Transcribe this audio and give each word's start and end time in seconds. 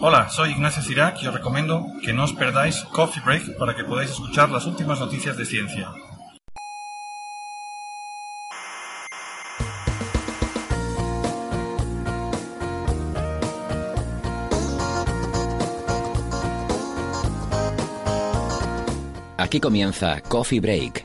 Hola, 0.00 0.28
soy 0.28 0.50
Ignacio 0.50 0.80
Cirac 0.80 1.20
y 1.24 1.26
os 1.26 1.34
recomiendo 1.34 1.84
que 2.04 2.12
no 2.12 2.22
os 2.22 2.32
perdáis 2.32 2.84
Coffee 2.92 3.20
Break 3.20 3.58
para 3.58 3.74
que 3.74 3.82
podáis 3.82 4.10
escuchar 4.10 4.48
las 4.48 4.64
últimas 4.64 5.00
noticias 5.00 5.36
de 5.36 5.44
ciencia. 5.44 5.92
Aquí 19.36 19.58
comienza 19.58 20.20
Coffee 20.20 20.60
Break, 20.60 21.04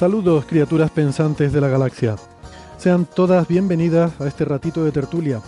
Saludos 0.00 0.46
criaturas 0.46 0.90
pensantes 0.90 1.52
de 1.52 1.60
la 1.60 1.68
galaxia. 1.68 2.16
Sean 2.78 3.04
todas 3.04 3.46
bienvenidas 3.46 4.18
a 4.18 4.28
este 4.28 4.46
ratito 4.46 4.82
de 4.82 4.92
tertulia, 4.92 5.42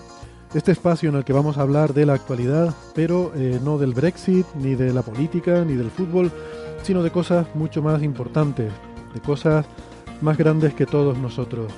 este 0.52 0.72
espacio 0.72 1.08
en 1.08 1.16
el 1.16 1.24
que 1.24 1.32
vamos 1.32 1.56
a 1.56 1.62
hablar 1.62 1.94
de 1.94 2.04
la 2.04 2.12
actualidad, 2.12 2.74
pero 2.94 3.32
eh, 3.34 3.58
no 3.64 3.78
del 3.78 3.94
Brexit, 3.94 4.44
ni 4.56 4.74
de 4.74 4.92
la 4.92 5.00
política, 5.00 5.64
ni 5.64 5.72
del 5.72 5.90
fútbol, 5.90 6.30
sino 6.82 7.02
de 7.02 7.10
cosas 7.10 7.46
mucho 7.54 7.80
más 7.80 8.02
importantes, 8.02 8.70
de 9.14 9.20
cosas 9.20 9.64
más 10.20 10.36
grandes 10.36 10.74
que 10.74 10.84
todos 10.84 11.16
nosotros. 11.16 11.72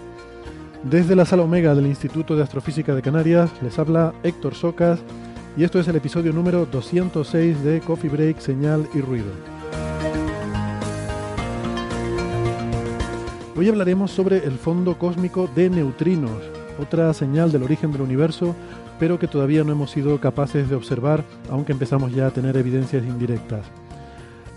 Desde 0.82 1.14
la 1.14 1.26
sala 1.26 1.44
Omega 1.44 1.76
del 1.76 1.86
Instituto 1.86 2.34
de 2.34 2.42
Astrofísica 2.42 2.92
de 2.92 3.02
Canarias 3.02 3.52
les 3.62 3.78
habla 3.78 4.14
Héctor 4.24 4.56
Socas 4.56 4.98
y 5.56 5.62
esto 5.62 5.78
es 5.78 5.86
el 5.86 5.94
episodio 5.94 6.32
número 6.32 6.66
206 6.66 7.62
de 7.62 7.80
Coffee 7.82 8.10
Break, 8.10 8.40
Señal 8.40 8.88
y 8.94 9.00
Ruido. 9.00 9.53
Hoy 13.56 13.68
hablaremos 13.68 14.10
sobre 14.10 14.38
el 14.38 14.58
fondo 14.58 14.98
cósmico 14.98 15.48
de 15.54 15.70
neutrinos, 15.70 16.42
otra 16.80 17.14
señal 17.14 17.52
del 17.52 17.62
origen 17.62 17.92
del 17.92 18.02
universo, 18.02 18.52
pero 18.98 19.20
que 19.20 19.28
todavía 19.28 19.62
no 19.62 19.70
hemos 19.70 19.92
sido 19.92 20.20
capaces 20.20 20.68
de 20.68 20.74
observar, 20.74 21.22
aunque 21.48 21.70
empezamos 21.70 22.12
ya 22.12 22.26
a 22.26 22.30
tener 22.32 22.56
evidencias 22.56 23.04
indirectas. 23.04 23.64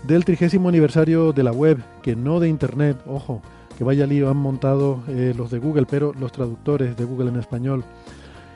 Del 0.02 0.24
trigésimo 0.24 0.68
aniversario 0.68 1.32
de 1.32 1.44
la 1.44 1.52
web, 1.52 1.78
que 2.02 2.16
no 2.16 2.40
de 2.40 2.48
Internet, 2.48 2.96
ojo, 3.06 3.40
que 3.76 3.84
vaya 3.84 4.04
lío 4.04 4.30
han 4.30 4.36
montado 4.36 5.04
eh, 5.06 5.32
los 5.36 5.52
de 5.52 5.60
Google, 5.60 5.86
pero 5.88 6.12
los 6.18 6.32
traductores 6.32 6.96
de 6.96 7.04
Google 7.04 7.28
en 7.28 7.36
español. 7.36 7.84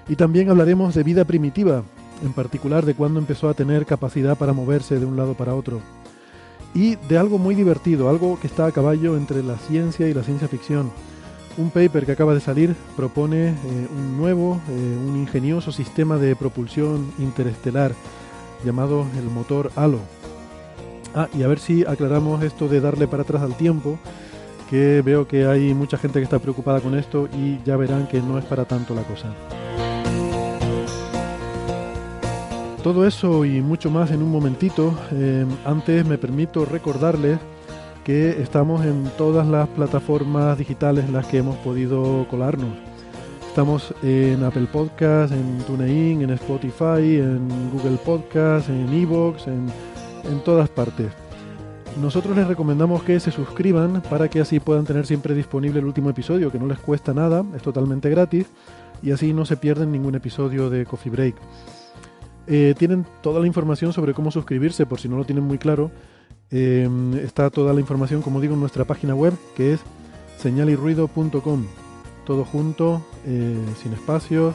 Y 0.08 0.16
también 0.16 0.50
hablaremos 0.50 0.92
de 0.92 1.04
vida 1.04 1.24
primitiva, 1.24 1.84
en 2.24 2.32
particular 2.32 2.84
de 2.84 2.94
cuándo 2.94 3.20
empezó 3.20 3.48
a 3.48 3.54
tener 3.54 3.86
capacidad 3.86 4.36
para 4.36 4.52
moverse 4.52 4.98
de 4.98 5.06
un 5.06 5.16
lado 5.16 5.34
para 5.34 5.54
otro 5.54 5.80
y 6.74 6.96
de 6.96 7.18
algo 7.18 7.38
muy 7.38 7.54
divertido, 7.54 8.08
algo 8.08 8.38
que 8.40 8.46
está 8.46 8.66
a 8.66 8.72
caballo 8.72 9.16
entre 9.16 9.42
la 9.42 9.56
ciencia 9.56 10.08
y 10.08 10.14
la 10.14 10.22
ciencia 10.22 10.48
ficción. 10.48 10.90
Un 11.58 11.70
paper 11.70 12.06
que 12.06 12.12
acaba 12.12 12.34
de 12.34 12.40
salir 12.40 12.74
propone 12.96 13.48
eh, 13.48 13.54
un 13.94 14.16
nuevo, 14.16 14.60
eh, 14.70 14.98
un 15.06 15.16
ingenioso 15.16 15.70
sistema 15.70 16.16
de 16.16 16.34
propulsión 16.34 17.12
interestelar 17.18 17.92
llamado 18.64 19.06
el 19.18 19.24
motor 19.24 19.70
HALO. 19.76 20.00
Ah, 21.14 21.28
y 21.34 21.42
a 21.42 21.48
ver 21.48 21.58
si 21.58 21.84
aclaramos 21.84 22.42
esto 22.42 22.68
de 22.68 22.80
darle 22.80 23.06
para 23.06 23.22
atrás 23.22 23.42
al 23.42 23.54
tiempo, 23.54 23.98
que 24.70 25.02
veo 25.04 25.28
que 25.28 25.44
hay 25.44 25.74
mucha 25.74 25.98
gente 25.98 26.20
que 26.20 26.24
está 26.24 26.38
preocupada 26.38 26.80
con 26.80 26.96
esto 26.96 27.28
y 27.36 27.60
ya 27.64 27.76
verán 27.76 28.08
que 28.08 28.22
no 28.22 28.38
es 28.38 28.44
para 28.46 28.64
tanto 28.64 28.94
la 28.94 29.02
cosa. 29.02 29.34
Todo 32.82 33.06
eso 33.06 33.44
y 33.44 33.60
mucho 33.60 33.90
más 33.90 34.10
en 34.10 34.22
un 34.22 34.30
momentito. 34.32 34.98
Eh, 35.12 35.46
antes 35.64 36.04
me 36.04 36.18
permito 36.18 36.64
recordarles 36.64 37.38
que 38.04 38.42
estamos 38.42 38.84
en 38.84 39.04
todas 39.16 39.46
las 39.46 39.68
plataformas 39.68 40.58
digitales 40.58 41.04
en 41.04 41.12
las 41.12 41.26
que 41.26 41.38
hemos 41.38 41.56
podido 41.58 42.26
colarnos. 42.28 42.70
Estamos 43.46 43.94
en 44.02 44.42
Apple 44.42 44.66
Podcasts, 44.72 45.36
en 45.36 45.58
TuneIn, 45.58 46.22
en 46.22 46.30
Spotify, 46.30 47.18
en 47.18 47.70
Google 47.70 47.98
Podcasts, 48.04 48.68
en 48.68 48.92
Evox, 48.92 49.46
en 49.46 49.70
todas 50.44 50.68
partes. 50.68 51.12
Nosotros 52.00 52.34
les 52.36 52.48
recomendamos 52.48 53.02
que 53.02 53.20
se 53.20 53.30
suscriban 53.30 54.02
para 54.10 54.28
que 54.28 54.40
así 54.40 54.58
puedan 54.58 54.86
tener 54.86 55.06
siempre 55.06 55.34
disponible 55.34 55.78
el 55.78 55.84
último 55.84 56.10
episodio, 56.10 56.50
que 56.50 56.58
no 56.58 56.66
les 56.66 56.78
cuesta 56.78 57.12
nada, 57.12 57.44
es 57.54 57.62
totalmente 57.62 58.08
gratis 58.08 58.46
y 59.02 59.10
así 59.10 59.32
no 59.32 59.44
se 59.44 59.56
pierden 59.56 59.92
ningún 59.92 60.14
episodio 60.14 60.70
de 60.70 60.86
Coffee 60.86 61.12
Break. 61.12 61.36
Eh, 62.46 62.74
tienen 62.76 63.06
toda 63.22 63.40
la 63.40 63.46
información 63.46 63.92
sobre 63.92 64.14
cómo 64.14 64.30
suscribirse, 64.30 64.86
por 64.86 65.00
si 65.00 65.08
no 65.08 65.16
lo 65.16 65.24
tienen 65.24 65.44
muy 65.44 65.58
claro. 65.58 65.90
Eh, 66.50 66.88
está 67.22 67.50
toda 67.50 67.72
la 67.72 67.80
información, 67.80 68.22
como 68.22 68.40
digo, 68.40 68.54
en 68.54 68.60
nuestra 68.60 68.84
página 68.84 69.14
web, 69.14 69.34
que 69.56 69.74
es 69.74 69.80
señalirruido.com. 70.38 71.64
Todo 72.26 72.44
junto, 72.44 73.02
eh, 73.26 73.58
sin 73.82 73.92
espacios, 73.92 74.54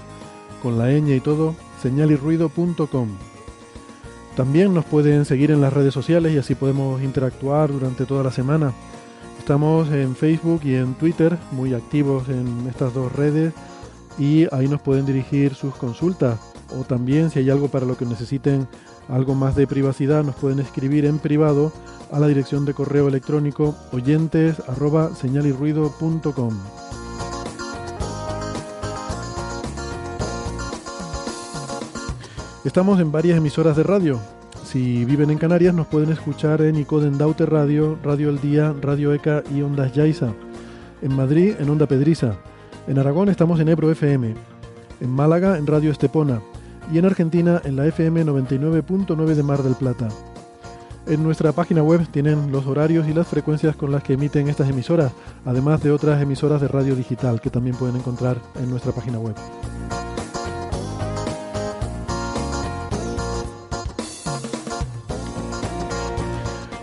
con 0.62 0.78
la 0.78 0.92
ñ 0.92 1.16
y 1.16 1.20
todo, 1.20 1.56
señalirruido.com. 1.82 3.10
También 4.36 4.74
nos 4.74 4.86
pueden 4.86 5.26
seguir 5.26 5.50
en 5.52 5.62
las 5.62 5.74
redes 5.74 5.94
sociales 5.94 6.34
y 6.34 6.38
así 6.38 6.54
podemos 6.54 7.02
interactuar 7.02 7.72
durante 7.72 8.06
toda 8.06 8.24
la 8.24 8.32
semana. 8.32 8.74
Estamos 9.40 9.90
en 9.92 10.16
Facebook 10.16 10.62
y 10.64 10.76
en 10.76 10.94
Twitter, 10.94 11.38
muy 11.52 11.74
activos 11.74 12.30
en 12.30 12.68
estas 12.68 12.94
dos 12.94 13.12
redes, 13.14 13.54
y 14.20 14.46
ahí 14.54 14.68
nos 14.68 14.82
pueden 14.82 15.06
dirigir 15.06 15.56
sus 15.56 15.74
consultas 15.76 16.47
o 16.76 16.84
también 16.84 17.30
si 17.30 17.40
hay 17.40 17.50
algo 17.50 17.68
para 17.68 17.86
lo 17.86 17.98
que 17.98 18.06
necesiten 18.06 18.68
algo 19.10 19.36
más 19.36 19.56
de 19.56 19.68
privacidad 19.68 20.24
nos 20.24 20.36
pueden 20.36 20.60
escribir 20.60 21.06
en 21.06 21.20
privado 21.20 21.72
a 22.12 22.20
la 22.20 22.28
dirección 22.28 22.66
de 22.66 22.74
correo 22.74 23.08
electrónico 23.08 23.76
oyentes. 23.92 24.62
Estamos 32.66 33.00
en 33.00 33.12
varias 33.12 33.38
emisoras 33.38 33.78
de 33.78 33.84
radio. 33.84 34.20
Si 34.66 35.06
viven 35.06 35.30
en 35.30 35.38
Canarias 35.38 35.74
nos 35.74 35.88
pueden 35.88 36.12
escuchar 36.12 36.62
en 36.62 36.76
Icoden 36.76 37.18
Daute 37.18 37.46
Radio, 37.46 37.98
Radio 38.04 38.30
El 38.30 38.42
Día, 38.42 38.76
Radio 38.82 39.14
ECA 39.14 39.42
y 39.56 39.62
Ondas 39.62 39.94
Yaiza. 39.94 40.34
En 41.02 41.16
Madrid 41.16 41.56
en 41.60 41.70
Onda 41.70 41.86
Pedriza. 41.86 42.36
En 42.88 43.00
Aragón 43.00 43.30
estamos 43.30 43.60
en 43.62 43.70
Ebro 43.70 43.90
FM. 43.90 44.36
En 45.00 45.10
Málaga 45.10 45.58
en 45.58 45.66
Radio 45.66 45.92
Estepona 45.92 46.42
y 46.92 46.98
en 46.98 47.06
Argentina 47.06 47.62
en 47.64 47.76
la 47.76 47.86
FM 47.86 48.26
99.9 48.26 49.34
de 49.34 49.44
Mar 49.44 49.64
del 49.64 49.76
Plata. 49.76 50.08
En 51.06 51.24
nuestra 51.24 51.52
página 51.52 51.84
web 51.84 52.06
tienen 52.12 52.52
los 52.52 52.66
horarios 52.66 53.08
y 53.08 53.14
las 53.14 53.28
frecuencias 53.28 53.76
con 53.76 53.92
las 53.92 54.04
que 54.04 54.14
emiten 54.14 54.50
estas 54.50 54.70
emisoras, 54.70 55.12
además 55.46 55.82
de 55.82 55.92
otras 55.92 56.22
emisoras 56.22 56.62
de 56.62 56.68
radio 56.68 56.96
digital 56.96 57.40
que 57.40 57.50
también 57.50 57.76
pueden 57.78 57.96
encontrar 57.96 58.38
en 58.62 58.70
nuestra 58.70 58.92
página 58.92 59.18
web. 59.20 59.36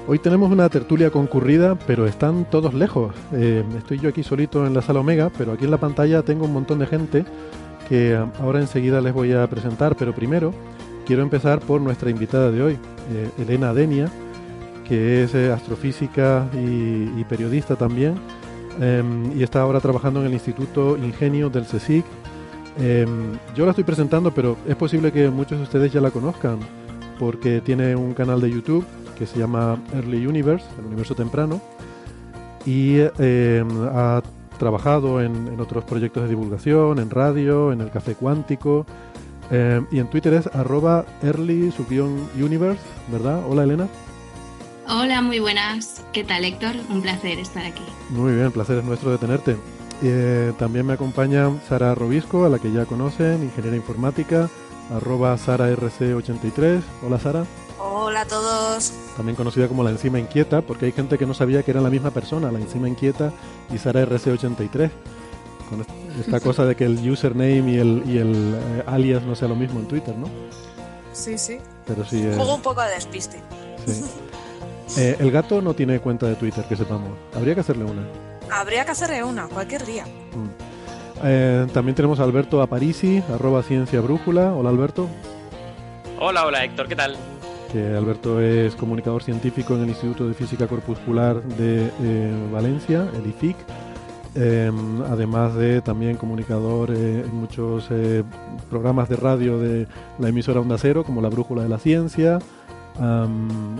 Hoy 0.07 0.19
tenemos 0.19 0.53
una 0.53 0.69
tertulia 0.69 1.11
concurrida, 1.11 1.79
pero 1.87 2.07
están 2.07 2.45
todos 2.51 2.75
lejos. 2.75 3.15
Eh, 3.33 3.65
estoy 3.77 3.99
yo 3.99 4.11
aquí 4.11 4.23
solito 4.23 4.67
en 4.67 4.75
la 4.75 4.83
sala 4.83 5.01
Omega, 5.01 5.31
pero 5.37 5.53
aquí 5.53 5.65
en 5.65 5.71
la 5.71 5.79
pantalla 5.79 6.23
tengo 6.23 6.45
un 6.45 6.53
montón 6.53 6.79
de 6.79 6.87
gente 6.87 7.25
que 7.89 8.17
ahora 8.41 8.61
enseguida 8.61 9.01
les 9.01 9.13
voy 9.13 9.33
a 9.33 9.47
presentar, 9.47 9.97
pero 9.97 10.15
primero 10.15 10.53
quiero 11.07 11.23
empezar 11.23 11.61
por 11.61 11.81
nuestra 11.81 12.11
invitada 12.11 12.51
de 12.51 12.63
hoy, 12.63 12.79
eh, 13.13 13.31
Elena 13.39 13.75
Denia, 13.75 14.11
que 14.87 15.25
es 15.25 15.35
eh, 15.35 15.53
astrofísica 15.53 16.49
y, 16.55 17.25
periodista 17.25 17.77
también, 17.77 18.15
em, 18.81 19.39
y 19.39 19.43
está 19.43 19.63
ahora 19.63 19.81
trabajando 19.81 20.21
en 20.21 20.27
el 20.27 20.35
Instituto 20.35 20.97
Ingenio 20.97 21.49
del 21.49 21.65
CSIC. 21.65 22.05
Em, 22.79 23.39
yo 23.55 23.65
la 23.65 23.71
estoy 23.71 23.85
presentando, 23.85 24.33
pero 24.33 24.57
es 24.67 24.77
posible 24.77 25.13
que 25.13 25.29
muchos 25.31 25.59
de 25.59 25.65
ustedes 25.65 25.93
ya 25.93 26.01
la 26.01 26.11
conozcan, 26.11 26.59
porque 27.19 27.61
tiene 27.61 27.97
un 27.97 28.15
canal 28.15 28.41
de 28.41 28.51
YouTube 28.51 28.85
que 29.17 29.27
se 29.27 29.39
llama 29.39 29.79
Early 29.95 30.27
Universe, 30.27 30.67
el 30.79 30.87
universo 30.87 31.15
temprano, 31.15 31.61
y 32.67 32.99
em, 33.19 33.69
ha 33.93 34.23
trabajado 34.59 35.21
en, 35.21 35.49
en, 35.49 35.61
otros 35.61 35.85
proyectos 35.85 36.25
de 36.25 36.29
divulgación, 36.31 36.99
en 36.99 37.11
radio, 37.11 37.73
en 37.73 37.81
el 37.81 37.91
Café 37.91 38.15
Cuántico, 38.15 38.87
em, 39.51 39.87
y 39.91 39.99
en 39.99 40.09
Twitter 40.09 40.35
es 40.35 40.47
arroba 40.55 41.05
early 41.23 41.73
universe, 42.39 42.83
¿verdad? 43.11 43.43
Hola 43.49 43.65
Elena. 43.65 43.89
Hola, 44.89 45.23
muy 45.23 45.39
buenas. 45.39 46.05
¿Qué 46.13 46.25
tal 46.25 46.45
Héctor? 46.45 46.75
Un 46.91 47.01
placer 47.01 47.39
estar 47.39 47.65
aquí. 47.65 47.85
Muy 48.11 48.35
bien, 48.35 48.47
el 48.47 48.53
placer 48.53 48.79
es 48.79 48.85
nuestro 48.85 49.11
de 49.11 49.19
tenerte. 49.19 49.57
Eh, 50.03 50.53
también 50.59 50.87
me 50.87 50.93
acompaña 50.93 51.51
Sara 51.69 51.95
Robisco, 51.95 52.45
a 52.45 52.49
la 52.49 52.59
que 52.59 52.71
ya 52.71 52.85
conocen, 52.85 53.43
ingeniera 53.43 53.77
informática, 53.77 54.51
arroba 54.95 55.37
SaraRC83. 55.37 56.83
Hola 57.07 57.19
Sara. 57.19 57.45
Hola 57.79 58.23
a 58.23 58.27
todos. 58.27 58.93
También 59.17 59.37
conocida 59.37 59.69
como 59.69 59.83
la 59.83 59.91
enzima 59.91 60.19
inquieta, 60.19 60.63
porque 60.63 60.87
hay 60.87 60.93
gente 60.93 61.19
que 61.19 61.27
no 61.27 61.35
sabía 61.35 61.63
que 61.63 61.71
eran 61.71 61.85
la 61.85 61.91
misma 61.91 62.11
persona, 62.11 62.51
la 62.53 62.59
enzima 62.59 62.89
inquieta 62.89 63.33
y 63.71 63.75
SaraRC83. 63.75 64.91
Con 65.69 65.87
esta 66.21 66.41
cosa 66.43 66.65
de 66.65 66.77
que 66.77 66.85
el 66.85 67.11
username 67.11 67.73
y 67.73 67.79
el, 67.79 68.03
y 68.07 68.19
el 68.19 68.55
eh, 68.55 68.83
alias 68.87 69.23
no 69.23 69.35
sea 69.35 69.49
lo 69.49 69.57
mismo 69.57 69.81
en 69.81 69.89
Twitter, 69.89 70.17
¿no? 70.17 70.29
Sí, 71.13 71.39
sí. 71.39 71.59
Pero 71.87 72.05
sí. 72.05 72.23
Eh, 72.23 72.33
Juego 72.35 72.55
un 72.55 72.63
poco 72.63 72.83
de 72.83 72.91
despiste. 72.91 73.41
Sí. 73.87 75.15
el 75.19 75.31
gato 75.31 75.61
no 75.61 75.75
tiene 75.75 76.01
cuenta 76.01 76.27
de 76.27 76.37
Twitter, 76.37 76.65
que 76.65 76.77
sepamos. 76.77 77.11
Habría 77.35 77.55
que 77.55 77.61
hacerle 77.61 77.85
una. 77.85 78.03
Habría 78.51 78.85
que 78.85 78.93
hacerle 78.93 79.25
una, 79.25 79.49
cualquier 79.49 79.85
día. 79.85 80.05
Mm. 80.05 80.75
Eh, 81.23 81.67
también 81.73 81.95
tenemos 81.95 82.21
a 82.21 82.25
Alberto 82.25 82.61
Aparici, 82.61 83.23
arroba 83.33 83.63
ciencia 83.63 84.01
brújula. 84.01 84.53
Hola 84.53 84.71
Alberto. 84.71 85.09
Hola, 86.19 86.47
hola 86.47 86.65
Héctor, 86.65 86.89
¿qué 86.89 86.97
tal? 86.97 87.17
Que 87.75 87.93
Alberto 87.97 88.41
es 88.41 88.77
comunicador 88.77 89.25
científico 89.25 89.75
en 89.75 89.83
el 89.83 89.89
Instituto 89.89 90.29
de 90.29 90.35
Física 90.35 90.69
Corpuscular 90.69 91.43
de 91.43 91.91
eh, 92.03 92.49
Valencia, 92.53 93.11
el 93.17 93.27
IFIC. 93.27 93.57
Em, 94.37 95.03
además 95.03 95.57
de 95.57 95.81
también 95.81 96.17
comunicador 96.17 96.93
eh, 96.93 97.25
en 97.25 97.35
muchos 97.35 97.89
programas 98.71 99.09
de 99.09 99.17
radio 99.17 99.59
de 99.59 99.89
la 100.21 100.29
emisora 100.29 100.61
Onda 100.61 100.79
Cero, 100.79 101.03
como 101.03 101.21
La 101.21 101.29
Brújula 101.31 101.65
de 101.65 101.69
la 101.69 101.79
Ciencia, 101.79 102.39
um, 103.01 103.77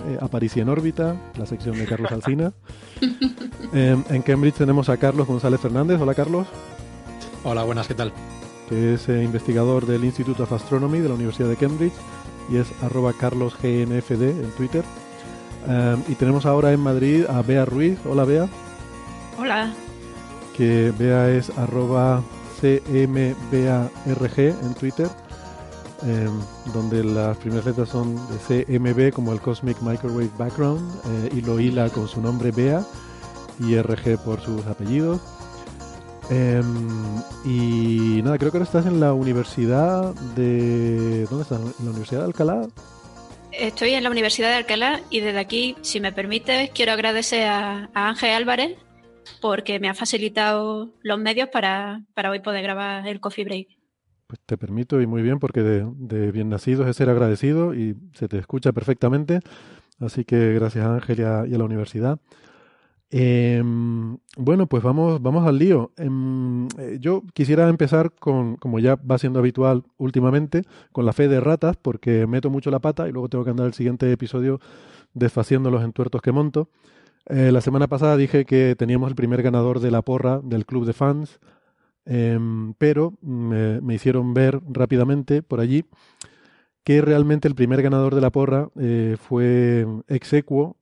en 0.57 0.69
órbita, 0.69 1.15
la 1.39 1.47
sección 1.47 1.79
de 1.79 1.87
Carlos 1.87 2.11
Alcina. 2.11 2.53
Em, 3.73 4.03
en 4.11 4.23
Cambridge 4.23 4.57
tenemos 4.57 4.89
a 4.89 4.97
Carlos 4.97 5.29
González 5.29 5.61
Fernández. 5.61 6.01
Hola 6.01 6.15
Carlos. 6.15 6.49
Hola, 7.45 7.63
buenas, 7.63 7.87
¿qué 7.87 7.95
tal? 7.95 8.13
Que 8.69 8.95
es 8.95 9.09
eh, 9.09 9.23
investigador 9.23 9.87
del 9.87 10.05
Institute 10.05 10.43
of 10.43 10.53
Astronomy 10.53 10.99
de 10.99 11.09
la 11.09 11.15
Universidad 11.15 11.49
de 11.49 11.57
Cambridge 11.57 11.95
y 12.51 12.57
es 12.57 12.67
arroba 12.83 13.13
carlosgnfd 13.13 14.23
en 14.23 14.51
Twitter. 14.57 14.85
Em, 15.67 16.03
y 16.09 16.15
tenemos 16.15 16.47
ahora 16.47 16.73
en 16.73 16.81
Madrid 16.81 17.25
a 17.29 17.43
Bea 17.43 17.65
Ruiz. 17.65 17.99
Hola 18.05 18.25
Bea. 18.25 18.49
Hola. 19.39 19.73
Que 20.57 20.93
Bea 20.99 21.31
es 21.31 21.51
arroba 21.59 22.23
cmbarg 22.61 24.39
en 24.39 24.75
Twitter 24.75 25.09
eh, 26.07 26.29
donde 26.73 27.03
las 27.03 27.37
primeras 27.39 27.65
letras 27.65 27.89
son 27.89 28.15
de 28.29 28.65
CMB 28.67 29.13
como 29.15 29.33
el 29.33 29.41
Cosmic 29.41 29.81
Microwave 29.81 30.31
Background 30.37 30.83
eh, 31.07 31.31
y 31.35 31.41
lo 31.41 31.59
hila 31.59 31.89
con 31.89 32.09
su 32.09 32.21
nombre 32.21 32.51
Bea 32.51 32.85
y 33.59 33.77
RG 33.77 34.19
por 34.23 34.41
sus 34.41 34.67
apellidos. 34.67 35.21
Em, 36.31 37.23
y 37.45 38.23
nada, 38.23 38.39
creo 38.39 38.51
que 38.51 38.57
ahora 38.59 38.65
estás 38.65 38.87
en 38.87 39.01
la 39.01 39.13
Universidad 39.13 40.15
de... 40.35 41.27
¿Dónde 41.29 41.43
estás? 41.43 41.61
¿En 41.61 41.85
la 41.85 41.91
Universidad 41.91 42.21
de 42.21 42.27
Alcalá? 42.27 42.69
Estoy 43.53 43.91
en 43.91 44.03
la 44.03 44.11
Universidad 44.11 44.49
de 44.49 44.57
Alcalá 44.57 45.01
y 45.11 45.21
desde 45.21 45.39
aquí, 45.39 45.77
si 45.83 46.01
me 46.01 46.13
permite, 46.13 46.71
quiero 46.75 46.93
agradecer 46.93 47.47
a, 47.47 47.91
Ángel 47.95 48.31
Álvarez 48.31 48.77
porque 49.41 49.79
me 49.79 49.89
ha 49.89 49.95
facilitado 49.95 50.91
los 51.03 51.19
medios 51.19 51.49
para, 51.51 52.03
para 52.15 52.31
hoy 52.31 52.41
poder 52.41 52.63
grabar 52.63 53.07
el 53.07 53.21
Coffee 53.21 53.45
Break. 53.45 53.69
Pues 54.27 54.41
te 54.47 54.57
permito 54.57 55.01
y 55.01 55.07
muy 55.07 55.23
bien 55.23 55.39
porque 55.39 55.63
de, 55.63 56.33
bien 56.33 56.49
nacidos 56.49 56.89
es 56.89 56.97
ser 56.97 57.11
agradecido 57.11 57.75
y 57.75 57.97
se 58.15 58.27
te 58.27 58.39
escucha 58.39 58.73
perfectamente. 58.73 59.41
Así 60.01 60.25
que 60.25 60.55
gracias 60.55 60.85
a 60.85 60.95
Ángel 60.95 61.21
y 61.21 61.23
a, 61.23 61.45
la 61.47 61.65
universidad. 61.65 62.19
Em, 63.17 64.19
bueno, 64.37 64.67
pues 64.67 64.83
vamos, 64.83 65.23
vamos 65.23 65.47
al 65.47 65.59
lío. 65.59 65.93
Em, 65.97 66.67
eh, 66.79 66.99
yo 67.01 67.23
quisiera 67.33 67.69
empezar 67.69 68.13
con, 68.13 68.57
como 68.57 68.79
ya 68.81 68.97
va 68.97 69.19
siendo 69.19 69.39
habitual 69.39 69.85
últimamente, 69.99 70.63
con 70.93 71.07
la 71.07 71.13
fe 71.13 71.29
de 71.29 71.41
ratas, 71.41 71.77
porque 71.77 72.27
meto 72.27 72.51
mucho 72.51 72.71
la 72.71 72.81
pata 72.81 73.09
y 73.09 73.13
luego 73.13 73.29
tengo 73.29 73.45
que 73.45 73.51
andar 73.51 73.67
el 73.67 73.75
siguiente 73.75 74.11
episodio 74.11 74.61
desfaciendo 75.13 75.71
los 75.71 75.85
entuertos 75.85 76.23
que 76.23 76.33
monto. 76.33 76.71
Eh, 77.27 77.53
la 77.53 77.61
semana 77.61 77.87
pasada 77.87 78.17
dije 78.17 78.45
que 78.45 78.75
teníamos 78.77 79.09
el 79.11 79.15
primer 79.15 79.43
ganador 79.43 79.81
de 79.81 79.91
la 79.91 80.03
porra 80.03 80.41
del 80.43 80.67
club 80.67 80.85
de 80.85 80.93
fans 80.93 81.41
Em, 82.07 82.75
pero 82.75 83.15
me, 83.23 83.95
hicieron 83.95 84.35
ver 84.35 84.61
rápidamente 84.69 85.43
por 85.43 85.61
allí 85.61 85.87
que 86.85 87.01
realmente 87.01 87.49
el 87.49 87.55
primer 87.55 87.81
ganador 87.81 88.15
de 88.15 88.21
la 88.21 88.31
porra 88.31 88.69
eh, 88.79 89.17
fue 89.19 89.87
exequo, 90.09 90.77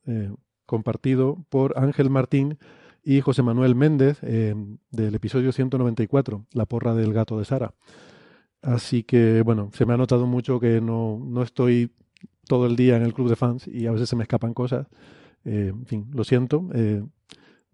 compartido 0.73 1.45
por 1.51 1.79
Ángel 1.79 2.09
Martín 2.09 2.57
y 3.05 3.21
José 3.21 3.43
Manuel 3.43 3.75
Méndez 3.75 4.23
del 4.23 5.15
episodio 5.15 5.53
194, 5.53 6.47
La 6.53 6.65
porra 6.65 6.95
del 6.95 7.13
gato 7.13 7.39
de 7.39 7.45
Sara. 7.45 7.75
Así 8.63 9.03
que, 9.03 9.43
bueno, 9.43 9.69
se 9.75 9.85
me 9.85 9.93
ha 9.93 9.99
notado 9.99 10.25
mucho 10.25 10.59
que 10.61 10.81
no, 10.81 11.21
no 11.23 11.43
estoy 11.43 11.93
todo 12.49 12.65
el 12.65 12.75
día 12.75 12.97
en 12.97 13.03
el 13.03 13.13
club 13.13 13.29
de 13.29 13.37
fans 13.37 13.69
y 13.69 13.87
a 13.87 13.93
veces 13.93 14.09
se 14.09 14.17
me 14.17 14.23
escapan 14.23 14.55
cosas. 14.55 14.87
Eh, 15.45 15.73
en 15.75 15.85
fin, 15.85 16.11
lo 16.15 16.25
siento. 16.25 16.67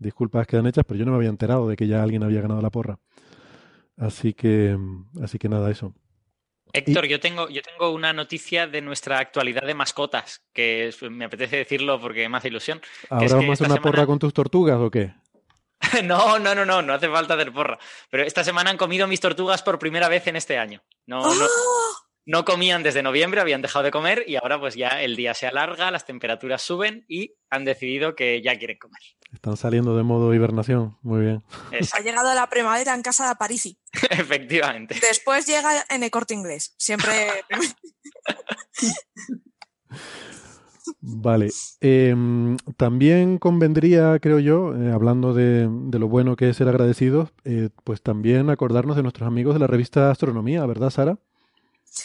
disculpas 0.00 0.48
quedan 0.48 0.66
hechas, 0.66 0.84
pero 0.84 0.98
yo 0.98 1.04
no 1.04 1.12
me 1.12 1.18
había 1.18 1.30
enterado 1.30 1.68
de 1.68 1.76
que 1.76 1.86
ya 1.86 2.02
alguien 2.02 2.24
había 2.24 2.40
ganado 2.40 2.60
la 2.60 2.70
porra. 2.70 2.98
Así 3.96 4.34
que, 4.34 4.76
así 5.22 5.38
que 5.38 5.48
nada, 5.48 5.70
eso. 5.70 5.94
Héctor, 6.72 7.06
yo, 7.06 7.20
tengo, 7.20 7.48
yo 7.48 7.62
tengo 7.62 7.90
una 7.90 8.12
noticia 8.12 8.66
de 8.66 8.80
nuestra 8.80 9.18
actualidad 9.18 9.62
de 9.62 9.74
mascotas, 9.74 10.42
que 10.52 10.94
me 11.10 11.24
apetece 11.24 11.56
decirlo 11.56 12.00
porque 12.00 12.28
me 12.28 12.36
hace 12.36 12.48
ilusión. 12.48 12.80
¿Ahora 13.08 13.36
vamos 13.36 13.48
a 13.48 13.64
hacer 13.64 13.72
una 13.72 13.80
porra 13.80 14.06
con 14.06 14.18
tus 14.18 14.34
tortugas 14.34 14.78
o 14.78 14.90
qué? 14.90 15.12
no, 16.04 16.38
no, 16.38 16.54
no, 16.54 16.64
no, 16.64 16.82
no 16.82 16.92
hace 16.92 17.08
falta 17.08 17.34
hacer 17.34 17.52
porra. 17.52 17.78
Pero 18.10 18.24
esta 18.24 18.44
semana 18.44 18.70
han 18.70 18.76
comido 18.76 19.06
mis 19.06 19.20
tortugas 19.20 19.62
por 19.62 19.78
primera 19.78 20.08
vez 20.08 20.26
en 20.26 20.36
este 20.36 20.58
año. 20.58 20.82
No, 21.06 21.22
no, 21.22 21.44
¡Ah! 21.44 22.07
No 22.28 22.44
comían 22.44 22.82
desde 22.82 23.02
noviembre, 23.02 23.40
habían 23.40 23.62
dejado 23.62 23.86
de 23.86 23.90
comer 23.90 24.22
y 24.26 24.36
ahora 24.36 24.60
pues 24.60 24.74
ya 24.74 25.02
el 25.02 25.16
día 25.16 25.32
se 25.32 25.46
alarga, 25.46 25.90
las 25.90 26.04
temperaturas 26.04 26.60
suben 26.60 27.06
y 27.08 27.32
han 27.48 27.64
decidido 27.64 28.14
que 28.14 28.42
ya 28.42 28.58
quieren 28.58 28.76
comer. 28.76 29.00
Están 29.32 29.56
saliendo 29.56 29.96
de 29.96 30.02
modo 30.02 30.34
hibernación, 30.34 30.98
muy 31.00 31.22
bien. 31.22 31.42
Ha 31.72 32.00
llegado 32.00 32.34
la 32.34 32.46
primavera 32.50 32.94
en 32.94 33.00
casa 33.00 33.30
de 33.30 33.36
Parisi. 33.36 33.78
Efectivamente. 34.10 34.94
Después 35.00 35.46
llega 35.46 35.86
en 35.88 36.02
el 36.02 36.10
corte 36.10 36.34
inglés, 36.34 36.74
siempre... 36.76 37.12
Vale. 41.00 41.48
Em, 41.80 42.58
también 42.76 43.38
convendría, 43.38 44.18
creo 44.20 44.38
yo, 44.38 44.74
eh, 44.74 44.92
hablando 44.92 45.32
de, 45.32 45.66
lo 45.66 46.08
bueno 46.08 46.36
que 46.36 46.50
es 46.50 46.56
ser 46.58 46.68
agradecidos, 46.68 47.30
eh, 47.44 47.70
pues 47.84 48.02
también 48.02 48.50
acordarnos 48.50 48.96
de 48.96 49.02
nuestros 49.02 49.26
amigos 49.26 49.54
de 49.54 49.60
la 49.60 49.66
revista 49.66 50.10
Astronomía, 50.10 50.66
¿verdad, 50.66 50.90
Sara? 50.90 51.18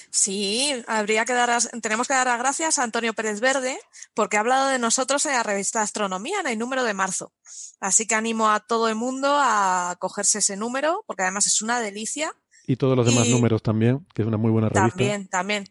Sí, 0.09 0.73
habría 0.87 1.25
que 1.25 1.33
dar, 1.33 1.61
tenemos 1.81 2.07
que 2.07 2.13
dar 2.13 2.27
las 2.27 2.39
gracias 2.39 2.79
a 2.79 2.83
Antonio 2.83 3.13
Pérez 3.13 3.39
Verde 3.39 3.77
porque 4.13 4.37
ha 4.37 4.39
hablado 4.39 4.67
de 4.67 4.79
nosotros 4.79 5.25
en 5.25 5.33
la 5.33 5.43
revista 5.43 5.81
Astronomía 5.81 6.39
en 6.39 6.47
el 6.47 6.57
número 6.57 6.83
de 6.83 6.93
marzo. 6.93 7.33
Así 7.79 8.07
que 8.07 8.15
animo 8.15 8.49
a 8.49 8.59
todo 8.59 8.87
el 8.87 8.95
mundo 8.95 9.37
a 9.39 9.95
cogerse 9.99 10.39
ese 10.39 10.57
número 10.57 11.03
porque 11.07 11.23
además 11.23 11.47
es 11.47 11.61
una 11.61 11.79
delicia. 11.79 12.33
Y 12.65 12.77
todos 12.77 12.95
los 12.95 13.05
demás 13.05 13.27
números 13.27 13.61
también, 13.61 14.07
que 14.13 14.21
es 14.21 14.27
una 14.27 14.37
muy 14.37 14.51
buena 14.51 14.69
revista. 14.69 14.89
También, 14.89 15.27
también. 15.27 15.69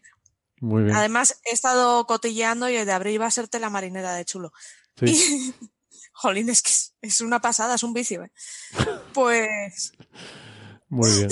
Muy 0.61 0.83
bien. 0.83 0.95
Además 0.95 1.39
he 1.43 1.53
estado 1.53 2.05
cotilleando 2.05 2.69
y 2.69 2.75
el 2.75 2.85
de 2.85 2.93
abril 2.93 3.19
va 3.19 3.25
a 3.25 3.31
ser 3.31 3.49
la 3.59 3.69
marinera 3.69 4.13
de 4.13 4.25
chulo. 4.25 4.53
Sí. 4.95 5.53
jolín, 6.13 6.49
es 6.49 6.61
que 6.61 6.71
es 7.01 7.21
una 7.21 7.41
pasada, 7.41 7.75
es 7.75 7.83
un 7.83 7.93
vicio. 7.93 8.23
¿eh? 8.23 8.31
Pues... 9.13 9.93
Muy 10.89 11.09
bien. 11.11 11.29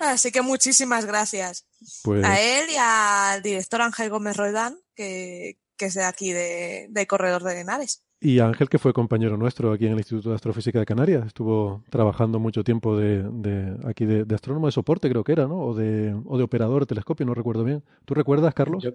Así 0.00 0.30
que 0.32 0.42
muchísimas 0.42 1.06
gracias 1.06 1.66
pues 2.02 2.24
a 2.24 2.40
él 2.40 2.70
y 2.70 2.76
al 2.78 3.42
director 3.42 3.82
Ángel 3.82 4.10
Gómez 4.10 4.36
Roldán, 4.36 4.76
que, 4.94 5.58
es 5.78 5.94
de 5.94 6.04
aquí, 6.04 6.32
de, 6.32 7.06
Corredor 7.08 7.42
de 7.42 7.60
Henares. 7.60 8.04
Y 8.20 8.40
Ángel, 8.40 8.68
que 8.68 8.78
fue 8.78 8.92
compañero 8.92 9.36
nuestro 9.36 9.72
aquí 9.72 9.86
en 9.86 9.92
el 9.92 9.98
Instituto 9.98 10.30
de 10.30 10.34
Astrofísica 10.34 10.80
de 10.80 10.86
Canarias, 10.86 11.26
estuvo 11.26 11.84
trabajando 11.88 12.40
mucho 12.40 12.64
tiempo 12.64 12.96
de, 12.96 13.76
aquí 13.86 14.06
de, 14.06 14.34
astrónomo 14.34 14.66
de 14.66 14.72
soporte, 14.72 15.08
creo 15.08 15.22
que 15.22 15.32
era, 15.32 15.46
¿no? 15.46 15.60
O 15.60 15.74
de, 15.74 16.14
o 16.26 16.36
de 16.36 16.44
operador 16.44 16.82
de 16.82 16.86
telescopio, 16.86 17.24
no 17.26 17.34
recuerdo 17.34 17.62
bien. 17.62 17.84
¿Tú 18.04 18.14
recuerdas, 18.14 18.54
Carlos? 18.54 18.82
Yo 18.82 18.94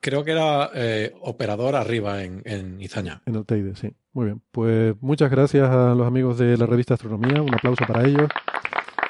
creo 0.00 0.22
que 0.22 0.30
era 0.30 0.70
eh, 0.74 1.12
operador 1.22 1.74
arriba 1.74 2.22
en, 2.22 2.42
en 2.44 2.80
Izaña. 2.80 3.22
En 3.26 3.34
el 3.34 3.44
Teide, 3.44 3.74
sí. 3.74 3.90
Muy 4.12 4.26
bien. 4.26 4.42
Pues 4.52 4.94
muchas 5.00 5.30
gracias 5.30 5.68
a 5.68 5.94
los 5.94 6.06
amigos 6.06 6.38
de 6.38 6.56
la 6.56 6.66
revista 6.66 6.94
Astronomía. 6.94 7.42
Un 7.42 7.54
aplauso 7.54 7.84
para 7.84 8.06
ellos. 8.06 8.28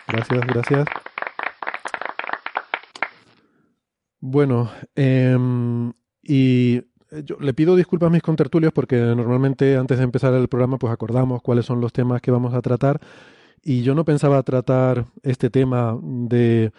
Gracias, 0.09 0.47
gracias. 0.47 0.87
Bueno, 4.25 4.71
em, 4.95 5.93
y 6.23 6.81
yo 7.25 7.37
le 7.41 7.55
pido 7.55 7.75
disculpas 7.75 8.07
a 8.07 8.11
mis 8.11 8.23
contertulios 8.23 8.73
porque 8.73 8.95
normalmente 8.97 9.76
antes 9.76 9.99
de 9.99 10.05
empezar 10.05 10.33
el 10.35 10.47
programa 10.47 10.79
pues 10.79 10.93
acordamos 10.93 11.43
cuáles 11.43 11.67
son 11.67 11.81
los 11.81 11.93
temas 11.93 12.23
que 12.23 12.31
vamos 12.31 12.55
a 12.55 12.62
tratar 12.62 13.00
y 13.64 13.83
yo 13.83 13.97
no 13.97 14.05
pensaba 14.05 14.41
tratar 14.45 15.07
este 15.25 15.50
tema 15.50 15.99
de, 16.00 16.71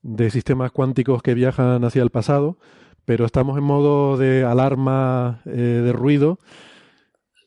de 0.00 0.30
sistemas 0.30 0.72
cuánticos 0.72 1.22
que 1.22 1.34
viajan 1.34 1.84
hacia 1.84 2.02
el 2.02 2.08
pasado, 2.08 2.56
pero 3.04 3.26
estamos 3.26 3.58
en 3.58 3.64
modo 3.64 4.16
de 4.16 4.44
alarma 4.44 5.42
eh, 5.44 5.50
de 5.50 5.92
ruido, 5.92 6.38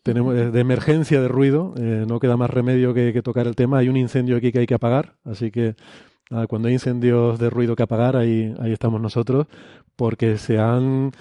tenemos 0.04 0.36
de 0.36 0.60
emergencia 0.60 1.20
de 1.20 1.28
ruido, 1.28 1.74
eh, 1.78 2.06
no 2.08 2.20
queda 2.20 2.38
más 2.38 2.52
remedio 2.52 2.94
que, 2.94 3.14
que, 3.14 3.24
tocar 3.24 3.48
el 3.48 3.56
tema. 3.56 3.80
Hay 3.80 3.90
un 3.90 3.98
incendio 3.98 4.38
aquí 4.38 4.52
que 4.52 4.60
hay 4.60 4.68
que 4.68 4.76
apagar, 4.76 5.16
así 5.24 5.50
que 5.50 5.76
cuando 6.48 6.68
hay 6.68 6.74
incendios 6.74 7.40
de 7.40 7.50
ruido 7.50 7.76
que 7.76 7.84
apagar, 7.84 8.16
ahí, 8.16 8.54
estamos 8.66 9.02
nosotros, 9.02 9.48
porque 9.96 10.38
se 10.38 10.58
han, 10.58 11.12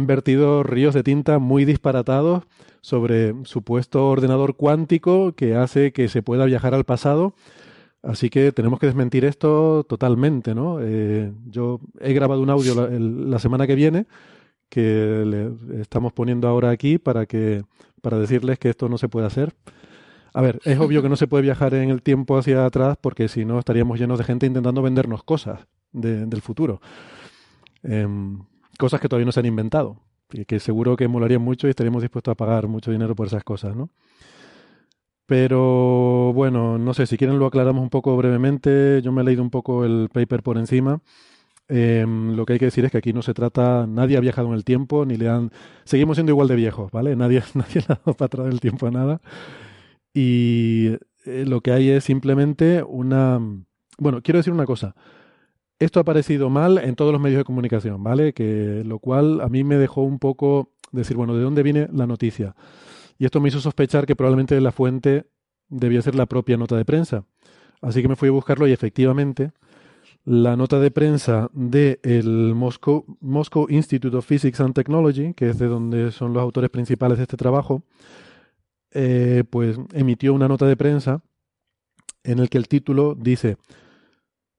vertido 0.00 0.62
ríos 0.62 0.94
de 0.94 1.02
tinta 1.02 1.38
muy 1.38 1.64
disparatados 1.64 2.44
sobre 2.80 3.34
supuesto 3.44 4.08
ordenador 4.08 4.56
cuántico 4.56 5.32
que 5.32 5.56
hace 5.56 5.92
que 5.92 6.08
se 6.08 6.22
pueda 6.22 6.44
viajar 6.44 6.74
al 6.74 6.84
pasado. 6.84 7.34
Así 8.02 8.30
que 8.30 8.52
tenemos 8.52 8.78
que 8.78 8.86
desmentir 8.86 9.24
esto 9.24 9.84
totalmente, 9.88 10.54
¿no? 10.54 10.78
Eh, 10.80 11.32
yo 11.46 11.80
he 12.00 12.12
grabado 12.12 12.40
un 12.40 12.50
audio 12.50 12.74
la, 12.74 12.88
la, 12.88 13.38
semana 13.40 13.66
que 13.66 13.74
viene 13.74 14.06
que 14.68 15.24
le 15.26 15.80
estamos 15.80 16.12
poniendo 16.12 16.46
ahora 16.46 16.70
aquí 16.70 16.98
para 16.98 17.26
que 17.26 17.64
para 18.00 18.18
decirles 18.18 18.58
que 18.58 18.70
esto 18.70 18.88
no 18.88 18.98
se 18.98 19.08
puede 19.08 19.26
hacer. 19.26 19.52
A 20.32 20.40
ver, 20.40 20.60
es 20.64 20.78
obvio 20.78 21.02
que 21.02 21.08
no 21.08 21.16
se 21.16 21.26
puede 21.26 21.42
viajar 21.42 21.74
en 21.74 21.90
el 21.90 22.02
tiempo 22.02 22.36
hacia 22.38 22.64
atrás 22.64 22.96
porque 23.00 23.28
si 23.28 23.44
no 23.44 23.58
estaríamos 23.58 23.98
llenos 23.98 24.18
de 24.18 24.24
gente 24.24 24.46
intentando 24.46 24.82
vendernos 24.82 25.22
cosas 25.22 25.60
de, 25.92 26.26
del 26.26 26.42
futuro. 26.42 26.80
Eh, 27.82 28.06
cosas 28.78 29.00
que 29.00 29.08
todavía 29.08 29.26
no 29.26 29.32
se 29.32 29.40
han 29.40 29.46
inventado 29.46 30.00
y 30.32 30.44
que 30.44 30.60
seguro 30.60 30.96
que 30.96 31.08
molarían 31.08 31.42
mucho 31.42 31.66
y 31.66 31.70
estaríamos 31.70 32.02
dispuestos 32.02 32.32
a 32.32 32.34
pagar 32.36 32.68
mucho 32.68 32.90
dinero 32.90 33.14
por 33.14 33.26
esas 33.26 33.44
cosas, 33.44 33.74
¿no? 33.74 33.90
Pero 35.26 36.32
bueno, 36.32 36.78
no 36.78 36.94
sé, 36.94 37.06
si 37.06 37.18
quieren 37.18 37.38
lo 37.38 37.46
aclaramos 37.46 37.82
un 37.82 37.90
poco 37.90 38.16
brevemente. 38.16 39.02
Yo 39.02 39.12
me 39.12 39.20
he 39.20 39.24
leído 39.24 39.42
un 39.42 39.50
poco 39.50 39.84
el 39.84 40.08
paper 40.10 40.42
por 40.42 40.56
encima. 40.56 41.02
Eh, 41.68 42.06
lo 42.06 42.46
que 42.46 42.54
hay 42.54 42.58
que 42.58 42.64
decir 42.66 42.86
es 42.86 42.90
que 42.90 42.96
aquí 42.96 43.12
no 43.12 43.20
se 43.20 43.34
trata, 43.34 43.86
nadie 43.86 44.16
ha 44.16 44.20
viajado 44.20 44.48
en 44.48 44.54
el 44.54 44.64
tiempo, 44.64 45.04
ni 45.04 45.16
le 45.16 45.28
han... 45.28 45.52
Seguimos 45.84 46.16
siendo 46.16 46.32
igual 46.32 46.48
de 46.48 46.56
viejos, 46.56 46.90
¿vale? 46.92 47.14
Nadie, 47.14 47.42
nadie 47.54 47.82
le 47.86 47.94
ha 47.94 48.00
dado 48.02 48.14
para 48.14 48.26
atrás 48.26 48.46
del 48.46 48.60
tiempo 48.60 48.86
a 48.86 48.90
nada. 48.90 49.20
Y 50.14 50.96
eh, 51.24 51.44
lo 51.46 51.60
que 51.60 51.72
hay 51.72 51.90
es 51.90 52.04
simplemente 52.04 52.82
una... 52.82 53.40
Bueno, 53.98 54.22
quiero 54.22 54.38
decir 54.38 54.52
una 54.52 54.66
cosa. 54.66 54.94
Esto 55.78 56.00
ha 56.00 56.04
parecido 56.04 56.50
mal 56.50 56.78
en 56.78 56.96
todos 56.96 57.12
los 57.12 57.20
medios 57.20 57.38
de 57.38 57.44
comunicación, 57.44 58.02
¿vale? 58.02 58.32
Que 58.32 58.82
lo 58.84 58.98
cual 58.98 59.40
a 59.40 59.48
mí 59.48 59.64
me 59.64 59.76
dejó 59.76 60.02
un 60.02 60.18
poco 60.18 60.72
decir, 60.92 61.16
bueno, 61.16 61.34
¿de 61.34 61.42
dónde 61.42 61.62
viene 61.62 61.88
la 61.92 62.06
noticia? 62.06 62.56
Y 63.18 63.24
esto 63.24 63.40
me 63.40 63.48
hizo 63.48 63.60
sospechar 63.60 64.06
que 64.06 64.16
probablemente 64.16 64.60
la 64.60 64.72
fuente 64.72 65.26
debía 65.68 66.02
ser 66.02 66.14
la 66.14 66.26
propia 66.26 66.56
nota 66.56 66.76
de 66.76 66.84
prensa. 66.84 67.24
Así 67.80 68.02
que 68.02 68.08
me 68.08 68.16
fui 68.16 68.28
a 68.28 68.32
buscarlo 68.32 68.66
y 68.66 68.72
efectivamente 68.72 69.52
la 70.24 70.56
nota 70.56 70.78
de 70.78 70.90
prensa 70.90 71.48
del 71.52 71.98
de 72.02 72.52
Moscow, 72.54 73.04
Moscow 73.20 73.66
Institute 73.70 74.16
of 74.16 74.26
Physics 74.26 74.60
and 74.60 74.74
Technology, 74.74 75.32
que 75.34 75.48
es 75.48 75.58
de 75.58 75.68
donde 75.68 76.12
son 76.12 76.32
los 76.32 76.42
autores 76.42 76.70
principales 76.70 77.18
de 77.18 77.22
este 77.22 77.36
trabajo, 77.36 77.82
eh, 78.92 79.44
pues 79.48 79.78
emitió 79.92 80.34
una 80.34 80.48
nota 80.48 80.66
de 80.66 80.76
prensa 80.76 81.22
en 82.24 82.38
el 82.38 82.48
que 82.48 82.58
el 82.58 82.68
título 82.68 83.14
dice 83.14 83.56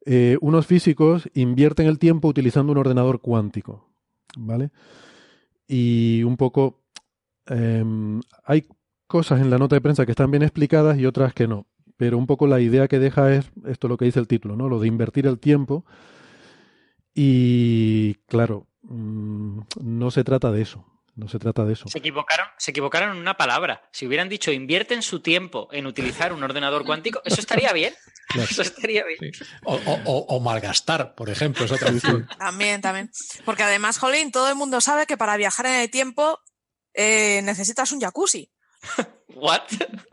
eh, 0.05 0.37
unos 0.41 0.65
físicos 0.65 1.29
invierten 1.33 1.87
el 1.87 1.99
tiempo 1.99 2.27
utilizando 2.27 2.71
un 2.71 2.77
ordenador 2.77 3.21
cuántico, 3.21 3.89
¿vale? 4.37 4.71
Y 5.67 6.23
un 6.23 6.37
poco 6.37 6.81
eh, 7.47 7.83
hay 8.45 8.65
cosas 9.07 9.41
en 9.41 9.49
la 9.49 9.57
nota 9.57 9.75
de 9.75 9.81
prensa 9.81 10.05
que 10.05 10.11
están 10.11 10.31
bien 10.31 10.43
explicadas 10.43 10.97
y 10.97 11.05
otras 11.05 11.33
que 11.33 11.47
no, 11.47 11.67
pero 11.97 12.17
un 12.17 12.27
poco 12.27 12.47
la 12.47 12.59
idea 12.59 12.87
que 12.87 12.97
deja 12.97 13.33
es 13.33 13.51
esto 13.67 13.87
lo 13.87 13.97
que 13.97 14.05
dice 14.05 14.19
el 14.19 14.27
título, 14.27 14.55
¿no? 14.55 14.69
Lo 14.69 14.79
de 14.79 14.87
invertir 14.87 15.27
el 15.27 15.37
tiempo 15.37 15.85
y 17.13 18.15
claro, 18.27 18.67
mmm, 18.83 19.59
no 19.81 20.11
se 20.11 20.23
trata 20.23 20.51
de 20.51 20.61
eso. 20.61 20.85
No 21.15 21.27
se 21.27 21.39
trata 21.39 21.65
de 21.65 21.73
eso. 21.73 21.87
Se 21.89 21.97
equivocaron, 21.99 22.47
se 22.57 22.71
equivocaron 22.71 23.11
en 23.11 23.17
una 23.17 23.37
palabra. 23.37 23.87
Si 23.91 24.07
hubieran 24.07 24.29
dicho 24.29 24.51
invierten 24.51 25.01
su 25.01 25.21
tiempo 25.21 25.67
en 25.71 25.85
utilizar 25.85 26.33
un 26.33 26.43
ordenador 26.43 26.85
cuántico, 26.85 27.21
eso 27.25 27.39
estaría 27.39 27.73
bien. 27.73 27.93
Claro. 28.27 28.47
Eso 28.49 28.61
estaría 28.61 29.03
bien. 29.05 29.33
Sí. 29.33 29.43
O, 29.63 29.75
o, 29.75 30.25
o, 30.27 30.39
malgastar, 30.39 31.15
por 31.15 31.29
ejemplo, 31.29 31.65
es 31.65 31.71
otra 31.71 31.89
opción. 31.89 32.27
También, 32.37 32.79
también. 32.79 33.09
Porque 33.43 33.63
además, 33.63 33.97
Jolín, 33.97 34.31
todo 34.31 34.49
el 34.49 34.55
mundo 34.55 34.81
sabe 34.81 35.07
que 35.07 35.17
para 35.17 35.35
viajar 35.35 35.65
en 35.65 35.75
el 35.75 35.89
tiempo 35.89 36.39
eh, 36.93 37.41
necesitas 37.43 37.91
un 37.91 38.01
jacuzzi. 38.01 38.51
¿What? 39.35 39.61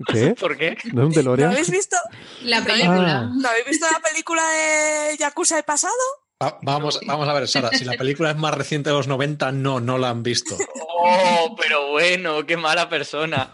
¿Qué? 0.06 0.34
¿Por 0.34 0.56
qué? 0.56 0.76
¿No 0.92 1.02
es 1.02 1.06
un 1.08 1.12
DeLorean? 1.12 1.50
¿No 1.50 1.54
habéis 1.54 1.70
visto? 1.70 1.96
La 2.42 2.62
película. 2.64 3.18
Ah. 3.18 3.30
¿No 3.34 3.48
habéis 3.48 3.66
visto 3.66 3.86
la 3.90 4.00
película 4.00 4.42
de 4.48 5.16
Yakuza 5.18 5.56
del 5.56 5.64
pasado? 5.64 5.94
Va, 6.42 6.58
vamos, 6.62 7.00
vamos 7.06 7.26
a 7.28 7.32
ver, 7.32 7.48
Sara, 7.48 7.70
si 7.70 7.84
la 7.84 7.94
película 7.94 8.30
es 8.30 8.36
más 8.36 8.52
reciente 8.52 8.90
de 8.90 8.96
los 8.96 9.08
90, 9.08 9.52
no, 9.52 9.80
no 9.80 9.96
la 9.96 10.10
han 10.10 10.22
visto. 10.22 10.54
Oh, 10.98 11.56
pero 11.58 11.92
bueno, 11.92 12.44
qué 12.44 12.58
mala 12.58 12.90
persona. 12.90 13.50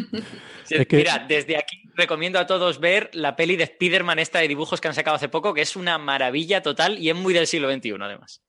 es 0.68 0.86
que... 0.86 0.96
Mira, 0.96 1.24
desde 1.26 1.56
aquí 1.56 1.82
recomiendo 1.94 2.38
a 2.38 2.46
todos 2.46 2.80
ver 2.80 3.10
la 3.14 3.34
peli 3.34 3.56
de 3.56 3.64
Spider-Man 3.64 4.18
esta 4.18 4.40
de 4.40 4.48
dibujos 4.48 4.80
que 4.80 4.88
han 4.88 4.94
sacado 4.94 5.16
hace 5.16 5.30
poco, 5.30 5.54
que 5.54 5.62
es 5.62 5.74
una 5.74 5.96
maravilla 5.96 6.62
total 6.62 6.98
y 6.98 7.08
es 7.08 7.16
muy 7.16 7.32
del 7.32 7.46
siglo 7.46 7.72
XXI 7.72 7.94
además. 8.00 8.42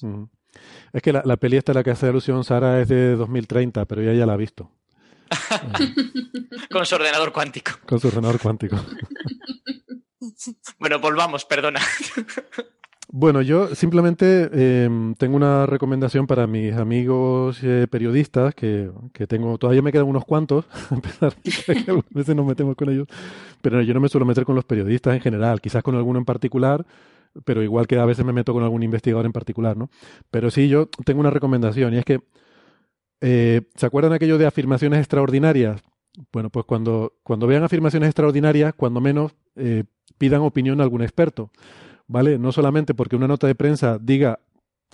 Mm. 0.00 0.24
Es 0.94 1.02
que 1.02 1.12
la, 1.12 1.22
la 1.26 1.36
peli 1.36 1.58
esta 1.58 1.72
a 1.72 1.74
la 1.74 1.84
que 1.84 1.90
hace 1.90 2.06
alusión 2.06 2.42
Sara 2.42 2.80
es 2.80 2.88
de 2.88 3.16
2030, 3.16 3.84
pero 3.84 4.00
ella 4.00 4.14
ya 4.14 4.24
la 4.24 4.32
ha 4.32 4.38
visto. 4.38 4.72
Con 6.70 6.86
su 6.86 6.94
ordenador 6.94 7.32
cuántico. 7.32 7.72
Con 7.86 8.00
su 8.00 8.08
ordenador 8.08 8.40
cuántico. 8.40 8.76
bueno, 10.78 10.98
volvamos, 11.00 11.44
perdona. 11.44 11.80
Bueno, 13.18 13.40
yo 13.40 13.74
simplemente 13.74 14.50
eh, 14.52 14.90
tengo 15.16 15.36
una 15.36 15.64
recomendación 15.64 16.26
para 16.26 16.46
mis 16.46 16.74
amigos 16.74 17.58
eh, 17.62 17.86
periodistas, 17.90 18.54
que, 18.54 18.90
que, 19.14 19.26
tengo, 19.26 19.56
todavía 19.56 19.80
me 19.80 19.90
quedan 19.90 20.06
unos 20.06 20.26
cuantos, 20.26 20.66
a 20.90 20.96
pesar 20.96 21.34
de 21.42 21.50
que 21.50 21.84
algunas 21.92 22.12
veces 22.12 22.36
nos 22.36 22.44
metemos 22.44 22.76
con 22.76 22.90
ellos, 22.90 23.08
pero 23.62 23.80
yo 23.80 23.94
no 23.94 24.00
me 24.00 24.10
suelo 24.10 24.26
meter 24.26 24.44
con 24.44 24.54
los 24.54 24.66
periodistas 24.66 25.14
en 25.14 25.22
general, 25.22 25.62
quizás 25.62 25.82
con 25.82 25.94
alguno 25.94 26.18
en 26.18 26.26
particular, 26.26 26.84
pero 27.46 27.62
igual 27.62 27.86
que 27.86 27.98
a 27.98 28.04
veces 28.04 28.22
me 28.22 28.34
meto 28.34 28.52
con 28.52 28.62
algún 28.62 28.82
investigador 28.82 29.24
en 29.24 29.32
particular, 29.32 29.78
¿no? 29.78 29.88
Pero 30.30 30.50
sí, 30.50 30.68
yo 30.68 30.90
tengo 31.06 31.20
una 31.20 31.30
recomendación, 31.30 31.94
y 31.94 31.96
es 31.96 32.04
que, 32.04 32.20
eh, 33.22 33.62
¿se 33.76 33.86
acuerdan 33.86 34.12
aquello 34.12 34.36
de 34.36 34.44
afirmaciones 34.44 34.98
extraordinarias? 34.98 35.80
Bueno, 36.34 36.50
pues 36.50 36.66
cuando, 36.66 37.14
cuando 37.22 37.46
vean 37.46 37.62
afirmaciones 37.62 38.10
extraordinarias, 38.10 38.74
cuando 38.76 39.00
menos 39.00 39.32
eh, 39.54 39.84
pidan 40.18 40.42
opinión 40.42 40.80
a 40.80 40.84
algún 40.84 41.00
experto. 41.00 41.50
¿Vale? 42.06 42.38
No 42.38 42.52
solamente 42.52 42.94
porque 42.94 43.16
una 43.16 43.28
nota 43.28 43.46
de 43.46 43.54
prensa 43.54 43.98
diga 44.00 44.40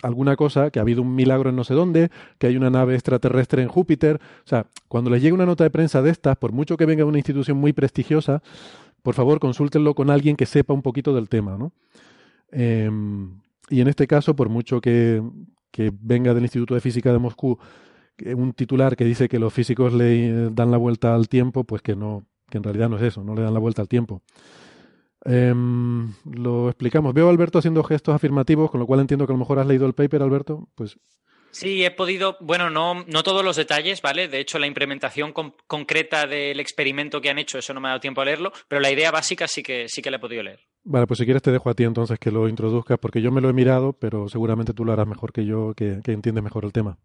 alguna 0.02 0.36
cosa, 0.36 0.70
que 0.70 0.78
ha 0.78 0.82
habido 0.82 1.02
un 1.02 1.14
milagro 1.14 1.50
en 1.50 1.56
no 1.56 1.64
sé 1.64 1.74
dónde, 1.74 2.10
que 2.38 2.46
hay 2.46 2.56
una 2.56 2.70
nave 2.70 2.94
extraterrestre 2.94 3.62
en 3.62 3.68
Júpiter. 3.68 4.20
O 4.44 4.48
sea, 4.48 4.66
cuando 4.88 5.10
les 5.10 5.22
llegue 5.22 5.34
una 5.34 5.46
nota 5.46 5.64
de 5.64 5.70
prensa 5.70 6.02
de 6.02 6.10
estas, 6.10 6.36
por 6.36 6.52
mucho 6.52 6.76
que 6.76 6.86
venga 6.86 7.04
de 7.04 7.08
una 7.08 7.18
institución 7.18 7.58
muy 7.58 7.72
prestigiosa, 7.72 8.42
por 9.02 9.14
favor 9.14 9.38
consúltenlo 9.38 9.94
con 9.94 10.10
alguien 10.10 10.36
que 10.36 10.46
sepa 10.46 10.74
un 10.74 10.82
poquito 10.82 11.14
del 11.14 11.28
tema, 11.28 11.56
¿no? 11.58 11.72
Eh, 12.52 12.90
y 13.68 13.80
en 13.80 13.88
este 13.88 14.06
caso, 14.06 14.34
por 14.36 14.48
mucho 14.48 14.80
que, 14.80 15.22
que, 15.70 15.92
venga 16.00 16.34
del 16.34 16.42
Instituto 16.42 16.74
de 16.74 16.80
Física 16.80 17.12
de 17.12 17.18
Moscú 17.18 17.58
un 18.36 18.52
titular 18.52 18.96
que 18.96 19.04
dice 19.04 19.28
que 19.28 19.38
los 19.38 19.52
físicos 19.52 19.92
le 19.92 20.50
dan 20.50 20.70
la 20.70 20.76
vuelta 20.76 21.14
al 21.14 21.28
tiempo, 21.28 21.64
pues 21.64 21.82
que 21.82 21.96
no, 21.96 22.24
que 22.50 22.58
en 22.58 22.64
realidad 22.64 22.88
no 22.88 22.96
es 22.96 23.02
eso, 23.02 23.24
no 23.24 23.34
le 23.34 23.42
dan 23.42 23.54
la 23.54 23.60
vuelta 23.60 23.82
al 23.82 23.88
tiempo. 23.88 24.22
Eh, 25.24 25.54
lo 25.54 26.68
explicamos. 26.68 27.14
Veo 27.14 27.28
a 27.28 27.30
Alberto 27.30 27.58
haciendo 27.58 27.82
gestos 27.84 28.14
afirmativos, 28.14 28.70
con 28.70 28.80
lo 28.80 28.86
cual 28.86 29.00
entiendo 29.00 29.26
que 29.26 29.32
a 29.32 29.34
lo 29.34 29.40
mejor 29.40 29.58
has 29.58 29.66
leído 29.66 29.86
el 29.86 29.94
paper, 29.94 30.22
Alberto. 30.22 30.68
Pues 30.74 30.98
Sí, 31.52 31.84
he 31.84 31.90
podido, 31.90 32.38
bueno, 32.40 32.70
no, 32.70 33.04
no 33.06 33.22
todos 33.22 33.44
los 33.44 33.56
detalles, 33.56 34.00
¿vale? 34.00 34.26
De 34.26 34.40
hecho, 34.40 34.58
la 34.58 34.66
implementación 34.66 35.34
con, 35.34 35.54
concreta 35.66 36.26
del 36.26 36.58
experimento 36.60 37.20
que 37.20 37.28
han 37.28 37.38
hecho, 37.38 37.58
eso 37.58 37.74
no 37.74 37.80
me 37.80 37.88
ha 37.88 37.90
dado 37.90 38.00
tiempo 38.00 38.22
a 38.22 38.24
leerlo, 38.24 38.52
pero 38.68 38.80
la 38.80 38.90
idea 38.90 39.10
básica 39.10 39.46
sí 39.46 39.62
que 39.62 39.86
sí 39.86 40.00
que 40.00 40.10
la 40.10 40.16
he 40.16 40.20
podido 40.20 40.42
leer. 40.42 40.60
Vale, 40.82 41.06
pues 41.06 41.18
si 41.18 41.26
quieres 41.26 41.42
te 41.42 41.52
dejo 41.52 41.68
a 41.68 41.74
ti 41.74 41.84
entonces 41.84 42.18
que 42.18 42.30
lo 42.30 42.48
introduzcas, 42.48 42.98
porque 42.98 43.20
yo 43.20 43.30
me 43.30 43.42
lo 43.42 43.50
he 43.50 43.52
mirado, 43.52 43.92
pero 43.92 44.30
seguramente 44.30 44.72
tú 44.72 44.86
lo 44.86 44.94
harás 44.94 45.06
mejor 45.06 45.30
que 45.30 45.44
yo, 45.44 45.74
que, 45.76 46.00
que 46.02 46.12
entiendes 46.12 46.42
mejor 46.42 46.64
el 46.64 46.72
tema. 46.72 46.96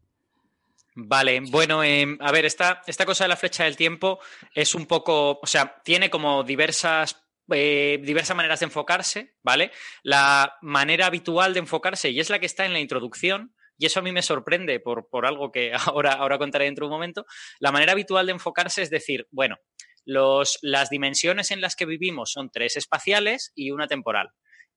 Vale, 0.95 1.41
bueno, 1.51 1.83
eh, 1.83 2.17
a 2.21 2.31
ver, 2.31 2.45
esta, 2.45 2.81
esta 2.87 3.05
cosa 3.05 3.25
de 3.25 3.27
la 3.27 3.35
flecha 3.35 3.65
del 3.65 3.75
tiempo 3.75 4.19
es 4.55 4.73
un 4.73 4.85
poco, 4.85 5.39
o 5.41 5.45
sea, 5.45 5.75
tiene 5.83 6.09
como 6.09 6.43
diversas 6.43 7.26
eh, 7.51 7.99
diversas 8.03 8.35
maneras 8.35 8.59
de 8.59 8.65
enfocarse, 8.65 9.35
¿vale? 9.43 9.71
La 10.03 10.57
manera 10.61 11.05
habitual 11.05 11.53
de 11.53 11.59
enfocarse, 11.59 12.09
y 12.09 12.19
es 12.19 12.29
la 12.29 12.39
que 12.39 12.45
está 12.45 12.65
en 12.65 12.73
la 12.73 12.79
introducción, 12.79 13.53
y 13.77 13.85
eso 13.85 13.99
a 13.99 14.03
mí 14.03 14.11
me 14.11 14.21
sorprende 14.21 14.79
por, 14.79 15.07
por 15.09 15.25
algo 15.25 15.51
que 15.51 15.71
ahora, 15.85 16.13
ahora 16.13 16.37
contaré 16.37 16.65
dentro 16.65 16.85
de 16.85 16.87
un 16.87 16.95
momento, 16.95 17.25
la 17.59 17.71
manera 17.71 17.91
habitual 17.93 18.25
de 18.25 18.33
enfocarse 18.33 18.81
es 18.81 18.89
decir, 18.89 19.27
bueno, 19.31 19.57
los, 20.05 20.57
las 20.61 20.89
dimensiones 20.89 21.51
en 21.51 21.61
las 21.61 21.75
que 21.75 21.85
vivimos 21.85 22.31
son 22.31 22.49
tres 22.49 22.77
espaciales 22.77 23.51
y 23.55 23.71
una 23.71 23.87
temporal. 23.87 24.29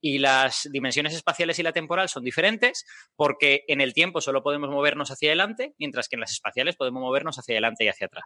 y 0.02 0.18
las 0.18 0.68
dimensiones 0.72 1.14
espaciales 1.14 1.58
y 1.58 1.62
la 1.62 1.72
temporal 1.72 2.08
son 2.08 2.24
diferentes 2.24 2.86
porque 3.16 3.64
en 3.68 3.82
el 3.82 3.92
tiempo 3.92 4.20
solo 4.22 4.42
podemos 4.42 4.70
movernos 4.70 5.10
hacia 5.10 5.28
adelante, 5.28 5.74
mientras 5.78 6.08
que 6.08 6.16
en 6.16 6.20
las 6.20 6.32
espaciales 6.32 6.76
podemos 6.76 7.02
movernos 7.02 7.38
hacia 7.38 7.54
adelante 7.54 7.84
y 7.84 7.88
hacia 7.88 8.06
atrás. 8.06 8.24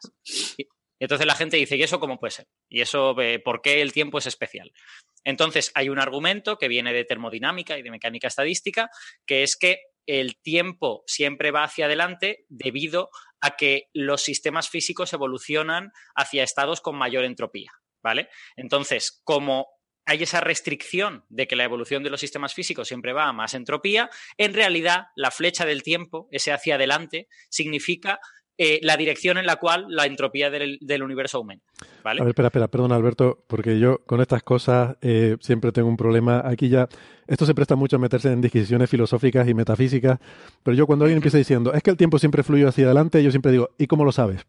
Entonces 0.98 1.26
la 1.26 1.34
gente 1.34 1.56
dice, 1.56 1.76
¿y 1.76 1.82
eso 1.82 2.00
cómo 2.00 2.18
puede 2.18 2.32
ser? 2.32 2.46
¿Y 2.68 2.80
eso 2.80 3.20
eh, 3.20 3.38
por 3.38 3.62
qué 3.62 3.82
el 3.82 3.92
tiempo 3.92 4.18
es 4.18 4.26
especial? 4.26 4.72
Entonces 5.24 5.72
hay 5.74 5.88
un 5.88 5.98
argumento 5.98 6.58
que 6.58 6.68
viene 6.68 6.92
de 6.92 7.04
termodinámica 7.04 7.78
y 7.78 7.82
de 7.82 7.90
mecánica 7.90 8.28
estadística, 8.28 8.90
que 9.26 9.42
es 9.42 9.56
que 9.56 9.80
el 10.06 10.36
tiempo 10.40 11.02
siempre 11.06 11.50
va 11.50 11.64
hacia 11.64 11.86
adelante 11.86 12.44
debido 12.48 13.10
a 13.40 13.56
que 13.56 13.88
los 13.92 14.22
sistemas 14.22 14.68
físicos 14.68 15.12
evolucionan 15.12 15.92
hacia 16.14 16.42
estados 16.42 16.80
con 16.80 16.96
mayor 16.96 17.24
entropía, 17.24 17.72
¿vale? 18.02 18.28
Entonces, 18.56 19.22
como 19.24 19.68
hay 20.06 20.22
esa 20.22 20.40
restricción 20.40 21.24
de 21.30 21.46
que 21.46 21.56
la 21.56 21.64
evolución 21.64 22.02
de 22.02 22.10
los 22.10 22.20
sistemas 22.20 22.52
físicos 22.52 22.88
siempre 22.88 23.14
va 23.14 23.28
a 23.28 23.32
más 23.32 23.54
entropía, 23.54 24.10
en 24.36 24.52
realidad 24.52 25.06
la 25.16 25.30
flecha 25.30 25.64
del 25.64 25.82
tiempo, 25.82 26.28
ese 26.30 26.52
hacia 26.52 26.74
adelante, 26.74 27.28
significa 27.48 28.20
eh, 28.56 28.78
la 28.82 28.96
dirección 28.96 29.36
en 29.36 29.46
la 29.46 29.56
cual 29.56 29.86
la 29.88 30.06
entropía 30.06 30.48
del, 30.48 31.02
universo 31.02 31.38
aumenta. 31.38 31.66
¿vale? 32.04 32.20
A 32.20 32.24
ver, 32.24 32.30
espera, 32.30 32.48
espera, 32.48 32.68
perdón 32.68 32.92
Alberto, 32.92 33.44
porque 33.48 33.80
yo 33.80 33.98
con 34.06 34.20
estas 34.20 34.44
cosas 34.44 34.96
eh, 35.02 35.36
siempre 35.40 35.72
tengo 35.72 35.88
un 35.88 35.96
problema. 35.96 36.42
Aquí 36.44 36.68
ya, 36.68 36.88
esto 37.26 37.46
se 37.46 37.54
presta 37.54 37.74
mucho 37.74 37.96
a 37.96 37.98
meterse 37.98 38.30
en 38.30 38.40
disquisiciones 38.40 38.88
filosóficas 38.88 39.48
y 39.48 39.54
metafísicas, 39.54 40.20
pero 40.62 40.76
yo 40.76 40.86
cuando 40.86 41.04
alguien 41.04 41.16
empieza 41.16 41.38
diciendo, 41.38 41.72
es 41.72 41.82
que 41.82 41.90
el 41.90 41.96
tiempo 41.96 42.18
siempre 42.18 42.44
fluye 42.44 42.64
hacia 42.64 42.84
adelante, 42.84 43.22
yo 43.24 43.30
siempre 43.30 43.50
digo, 43.50 43.70
¿y 43.76 43.88
cómo 43.88 44.04
lo 44.04 44.12
sabes? 44.12 44.46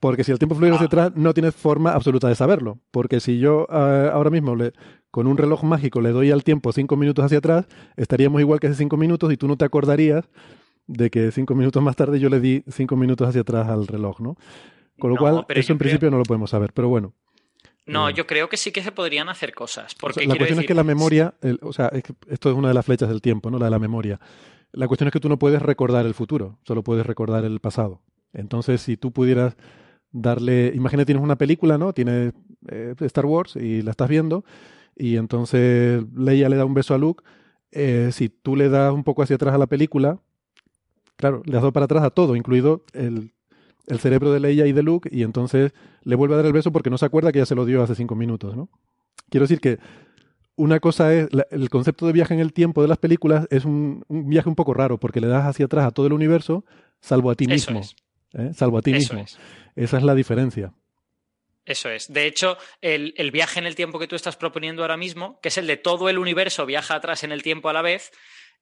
Porque 0.00 0.24
si 0.24 0.32
el 0.32 0.38
tiempo 0.38 0.54
fluye 0.54 0.72
hacia 0.72 0.84
ah. 0.84 0.86
atrás, 0.86 1.12
no 1.14 1.34
tienes 1.34 1.54
forma 1.54 1.92
absoluta 1.92 2.26
de 2.26 2.34
saberlo. 2.34 2.78
Porque 2.90 3.20
si 3.20 3.38
yo 3.38 3.66
eh, 3.70 4.10
ahora 4.12 4.30
mismo 4.30 4.56
le, 4.56 4.72
con 5.10 5.26
un 5.26 5.36
reloj 5.36 5.62
mágico 5.62 6.00
le 6.00 6.10
doy 6.10 6.30
al 6.30 6.42
tiempo 6.42 6.72
cinco 6.72 6.96
minutos 6.96 7.24
hacia 7.24 7.38
atrás, 7.38 7.66
estaríamos 7.96 8.40
igual 8.40 8.58
que 8.58 8.68
hace 8.68 8.76
cinco 8.76 8.96
minutos 8.96 9.30
y 9.32 9.36
tú 9.36 9.46
no 9.46 9.56
te 9.56 9.66
acordarías 9.66 10.24
de 10.90 11.08
que 11.08 11.30
cinco 11.30 11.54
minutos 11.54 11.80
más 11.82 11.94
tarde 11.94 12.18
yo 12.18 12.28
le 12.28 12.40
di 12.40 12.64
cinco 12.68 12.96
minutos 12.96 13.28
hacia 13.28 13.42
atrás 13.42 13.68
al 13.68 13.86
reloj, 13.86 14.20
¿no? 14.20 14.36
Con 14.98 15.10
lo 15.10 15.16
cual, 15.16 15.46
eso 15.48 15.72
en 15.72 15.78
principio 15.78 16.10
no 16.10 16.18
lo 16.18 16.24
podemos 16.24 16.50
saber, 16.50 16.72
pero 16.74 16.88
bueno. 16.88 17.14
No, 17.86 18.08
eh, 18.08 18.14
yo 18.14 18.26
creo 18.26 18.48
que 18.48 18.56
sí 18.56 18.72
que 18.72 18.82
se 18.82 18.92
podrían 18.92 19.28
hacer 19.28 19.54
cosas. 19.54 19.94
Porque 19.94 20.26
la 20.26 20.34
cuestión 20.34 20.60
es 20.60 20.66
que 20.66 20.74
la 20.74 20.84
memoria, 20.84 21.34
o 21.62 21.72
sea, 21.72 21.90
esto 22.28 22.50
es 22.50 22.56
una 22.56 22.68
de 22.68 22.74
las 22.74 22.84
flechas 22.84 23.08
del 23.08 23.22
tiempo, 23.22 23.50
¿no? 23.50 23.58
La 23.58 23.66
de 23.66 23.70
la 23.70 23.78
memoria. 23.78 24.20
La 24.72 24.88
cuestión 24.88 25.08
es 25.08 25.12
que 25.12 25.20
tú 25.20 25.28
no 25.28 25.38
puedes 25.38 25.62
recordar 25.62 26.04
el 26.06 26.14
futuro, 26.14 26.58
solo 26.64 26.82
puedes 26.82 27.06
recordar 27.06 27.44
el 27.44 27.60
pasado. 27.60 28.02
Entonces, 28.32 28.82
si 28.82 28.96
tú 28.96 29.12
pudieras 29.12 29.56
darle, 30.12 30.72
imagínate 30.74 31.06
tienes 31.06 31.22
una 31.22 31.36
película, 31.36 31.78
¿no? 31.78 31.92
Tienes 31.92 32.34
eh, 32.68 32.94
Star 33.00 33.26
Wars 33.26 33.56
y 33.56 33.82
la 33.82 33.92
estás 33.92 34.08
viendo 34.08 34.44
y 34.96 35.16
entonces 35.16 36.04
Leia 36.14 36.48
le 36.48 36.56
da 36.56 36.64
un 36.64 36.74
beso 36.74 36.94
a 36.94 36.98
Luke. 36.98 37.24
Eh, 37.72 38.10
si 38.12 38.28
tú 38.28 38.56
le 38.56 38.68
das 38.68 38.92
un 38.92 39.04
poco 39.04 39.22
hacia 39.22 39.36
atrás 39.36 39.54
a 39.54 39.58
la 39.58 39.66
película, 39.68 40.20
Claro, 41.20 41.42
le 41.44 41.52
ha 41.52 41.60
dado 41.60 41.70
para 41.70 41.84
atrás 41.84 42.02
a 42.02 42.08
todo, 42.08 42.34
incluido 42.34 42.82
el, 42.94 43.30
cerebro 43.98 44.32
de 44.32 44.40
Leia 44.40 44.66
y 44.66 44.72
de 44.72 44.82
Luke, 44.82 45.10
y 45.12 45.22
entonces 45.22 45.72
le 46.02 46.16
vuelve 46.16 46.32
a 46.32 46.38
dar 46.38 46.46
el 46.46 46.54
beso 46.54 46.72
porque 46.72 46.88
no 46.88 46.96
se 46.96 47.04
acuerda 47.04 47.30
que 47.30 47.40
ya 47.40 47.46
se 47.46 47.54
lo 47.54 47.66
dio 47.66 47.82
hace 47.82 47.94
cinco 47.94 48.14
minutos, 48.14 48.56
¿no? 48.56 48.70
Quiero 49.28 49.44
decir 49.44 49.60
que 49.60 49.78
una 50.56 50.80
cosa 50.80 51.12
es, 51.12 51.28
el 51.50 51.68
concepto 51.68 52.06
de 52.06 52.12
viaje 52.12 52.32
en 52.32 52.40
el 52.40 52.54
tiempo 52.54 52.80
de 52.80 52.88
las 52.88 52.96
películas 52.96 53.46
es 53.50 53.66
un, 53.66 54.02
viaje 54.08 54.48
un 54.48 54.54
poco 54.54 54.72
raro, 54.72 54.98
porque 54.98 55.20
le 55.20 55.26
das 55.26 55.44
hacia 55.44 55.66
atrás 55.66 55.84
a 55.84 55.90
todo 55.90 56.06
el 56.06 56.14
universo, 56.14 56.64
salvo 57.02 57.30
a 57.30 57.34
ti 57.34 57.46
mismo. 57.46 57.82
¿eh? 58.32 58.52
Salvo 58.54 58.78
a 58.78 58.82
ti 58.82 58.92
mismo. 58.94 59.22
Esa 59.76 59.98
es 59.98 60.02
la 60.02 60.14
diferencia. 60.14 60.72
Eso 61.66 61.90
es. 61.90 62.10
De 62.10 62.26
hecho, 62.26 62.56
el, 62.80 63.12
el, 63.18 63.30
viaje 63.30 63.58
en 63.60 63.66
el 63.66 63.74
tiempo 63.74 63.98
que 63.98 64.08
tú 64.08 64.16
estás 64.16 64.36
proponiendo 64.36 64.80
ahora 64.80 64.96
mismo, 64.96 65.38
que 65.42 65.48
es 65.48 65.58
el 65.58 65.66
de 65.66 65.76
todo 65.76 66.08
el 66.08 66.16
universo 66.16 66.64
viaja 66.64 66.94
atrás 66.94 67.24
en 67.24 67.32
el 67.32 67.42
tiempo 67.42 67.68
a 67.68 67.74
la 67.74 67.82
vez, 67.82 68.10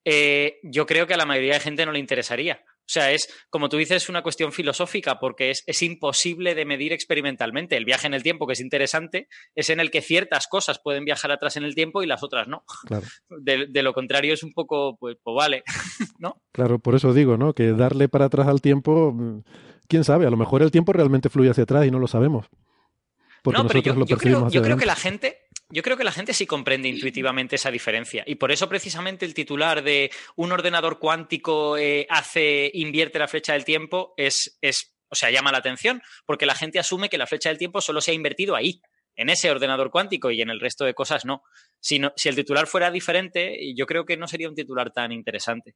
eh, 0.05 0.59
yo 0.63 0.87
creo 0.87 1.07
que 1.07 1.15
a 1.15 1.19
la 1.19 1.27
mayoría 1.27 1.55
de 1.55 1.61
gente 1.61 1.87
no 1.87 1.93
le 1.93 1.99
interesaría. 1.99 2.63
O 2.89 2.91
sea, 2.91 3.13
es, 3.13 3.29
como 3.51 3.69
tú 3.69 3.77
dices, 3.77 4.09
una 4.09 4.23
cuestión 4.23 4.51
filosófica, 4.51 5.21
porque 5.21 5.51
es, 5.51 5.83
imposible 5.83 6.55
de 6.55 6.65
medir 6.65 6.95
experimentalmente. 6.95 7.77
El 7.77 7.85
viaje 7.85 8.07
en 8.07 8.15
el 8.15 8.23
tiempo, 8.23 8.47
que 8.47 8.55
es 8.55 8.61
interesante, 8.61 9.29
es 9.55 9.69
en 9.69 9.79
el 9.79 9.91
que 9.91 10.01
ciertas 10.01 10.47
cosas 10.47 10.81
pueden 10.83 11.05
viajar 11.05 11.31
atrás 11.31 11.59
en 11.59 11.65
el 11.65 11.75
tiempo 11.75 12.03
y 12.03 12.07
las 12.07 12.23
otras 12.23 12.49
no. 12.49 12.65
De, 13.29 13.83
lo 13.83 13.93
contrario 13.93 14.33
es 14.33 14.43
un 14.43 14.55
poco, 14.55 14.97
pues, 14.97 15.19
pues 15.23 15.35
vale, 15.37 15.65
¿no? 16.19 16.41
Claro, 16.51 16.79
por 16.79 16.95
eso 16.95 17.13
digo, 17.13 17.37
¿no? 17.37 17.53
Que 17.53 17.73
darle 17.73 18.09
para 18.09 18.25
atrás 18.25 18.47
al 18.47 18.63
tiempo, 18.63 19.13
mm, 19.13 19.43
quién 19.87 20.05
sabe, 20.05 20.27
a 20.27 20.31
lo 20.31 20.39
mejor 20.39 20.63
el 20.63 20.71
tiempo 20.71 20.95
realmente 20.95 21.29
fluye 21.29 21.51
hacia 21.51 21.65
atrás 21.65 21.87
y 21.87 21.91
no 21.91 21.99
lo 21.99 22.07
sabemos. 22.07 22.47
Porque 23.43 23.63
nosotros 23.63 23.97
lo 23.97 24.07
percibimos 24.07 24.53
yo 24.53 24.63
creo 24.63 24.77
que 24.77 24.87
la 24.87 24.97
gente 24.97 25.48
yo 25.71 25.83
creo 25.83 25.97
que 25.97 26.05
la 26.05 26.13
gente 26.13 26.33
sí 26.33 26.47
comprende 26.47 26.89
intuitivamente 26.89 27.57
esa 27.57 27.71
diferencia 27.71 28.25
y 28.27 28.37
por 28.37 28.53
eso 28.53 28.69
precisamente 28.69 29.27
el 29.27 29.35
titular 29.35 29.83
de 29.83 30.11
un 30.37 30.53
ordenador 30.53 30.99
cuántico 30.99 31.77
eh, 31.77 32.07
hace 32.09 32.71
invierte 32.75 33.19
la 33.19 33.29
flecha 33.29 33.53
del 33.53 33.65
tiempo 33.65 34.15
es, 34.17 34.59
es, 34.63 34.95
o 35.11 35.15
sea, 35.15 35.31
llama 35.31 35.53
la 35.53 35.59
atención 35.59 36.03
porque 36.25 36.47
la 36.47 36.55
gente 36.55 36.79
asume 36.79 37.09
que 37.09 37.19
la 37.19 37.27
flecha 37.27 37.51
del 37.51 37.59
tiempo 37.59 37.81
solo 37.81 38.01
se 38.01 38.13
ha 38.13 38.15
invertido 38.15 38.57
ahí, 38.57 38.81
en 39.19 39.31
ese 39.31 39.51
ordenador 39.51 39.91
cuántico 39.91 40.31
y 40.31 40.41
en 40.41 40.49
el 40.49 40.61
resto 40.61 40.85
de 40.85 40.95
cosas 40.95 41.25
no. 41.25 41.43
Si, 41.81 41.99
no, 41.99 42.13
si 42.17 42.29
el 42.29 42.37
titular 42.37 42.67
fuera 42.69 42.91
diferente, 42.91 43.59
yo 43.77 43.85
creo 43.85 44.07
que 44.07 44.17
no 44.17 44.29
sería 44.29 44.49
un 44.49 44.55
titular 44.55 44.93
tan 44.93 45.11
interesante. 45.11 45.75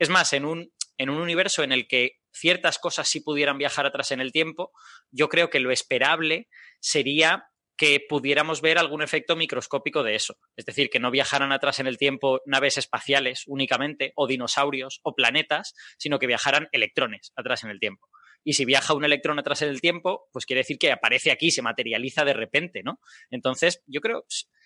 Es 0.00 0.08
más, 0.08 0.32
en 0.32 0.44
un, 0.44 0.72
en 0.98 1.08
un 1.08 1.20
universo 1.20 1.62
en 1.62 1.70
el 1.70 1.86
que 1.86 2.18
ciertas 2.32 2.78
cosas 2.78 3.08
sí 3.08 3.20
pudieran 3.20 3.56
viajar 3.56 3.86
atrás 3.86 4.10
en 4.10 4.20
el 4.20 4.32
tiempo, 4.32 4.72
yo 5.12 5.28
creo 5.28 5.48
que 5.48 5.60
lo 5.60 5.70
esperable 5.70 6.48
sería 6.80 7.51
que 7.76 8.00
pudiéramos 8.08 8.60
ver 8.60 8.78
algún 8.78 9.02
efecto 9.02 9.36
microscópico 9.36 10.02
de 10.02 10.14
eso. 10.14 10.36
Es 10.56 10.66
decir, 10.66 10.90
que 10.90 11.00
no 11.00 11.10
viajaran 11.10 11.52
atrás 11.52 11.80
en 11.80 11.86
el 11.86 11.98
tiempo 11.98 12.40
naves 12.46 12.78
espaciales 12.78 13.44
únicamente, 13.46 14.12
o 14.14 14.26
dinosaurios, 14.26 15.00
o 15.02 15.14
planetas, 15.14 15.74
sino 15.98 16.18
que 16.18 16.26
viajaran 16.26 16.68
electrones 16.72 17.32
atrás 17.36 17.64
en 17.64 17.70
el 17.70 17.80
tiempo. 17.80 18.08
Y 18.44 18.54
si 18.54 18.64
viaja 18.64 18.94
un 18.94 19.04
electrón 19.04 19.38
atrás 19.38 19.62
en 19.62 19.68
el 19.68 19.80
tiempo, 19.80 20.28
pues 20.32 20.46
quiere 20.46 20.60
decir 20.60 20.78
que 20.78 20.92
aparece 20.92 21.30
aquí, 21.30 21.50
se 21.50 21.62
materializa 21.62 22.24
de 22.24 22.34
repente, 22.34 22.82
¿no? 22.82 22.98
Entonces, 23.30 23.82
yo 23.86 24.00
creo, 24.00 24.24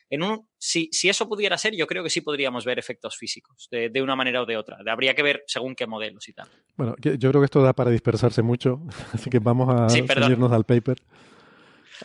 en 0.09 0.23
un, 0.23 0.49
si, 0.59 0.88
si 0.92 1.09
eso 1.09 1.29
pudiera 1.29 1.59
ser, 1.59 1.75
yo 1.77 1.87
creo 1.87 2.03
que 2.03 2.11
sí 2.11 2.21
podríamos 2.21 2.64
ver 2.64 2.79
efectos 2.79 3.16
físicos, 3.16 3.69
de, 3.71 4.03
una 4.03 4.16
manera 4.16 4.42
o 4.42 4.47
de 4.47 4.57
otra. 4.57 4.79
Habría 4.87 5.14
que 5.14 5.23
ver 5.23 5.42
según 5.47 5.75
qué 5.75 5.87
modelos 5.87 6.29
y 6.29 6.33
tal. 6.33 6.49
Bueno, 6.77 6.95
yo 7.01 7.31
creo 7.31 7.40
que 7.40 7.47
esto 7.47 7.62
da 7.62 7.73
para 7.73 7.90
dispersarse 7.90 8.42
mucho, 8.42 8.83
así 9.12 9.29
que 9.31 9.40
vamos 9.40 9.69
a 9.69 9.88
sí, 9.88 10.05
al 10.09 10.64
paper. 10.64 10.99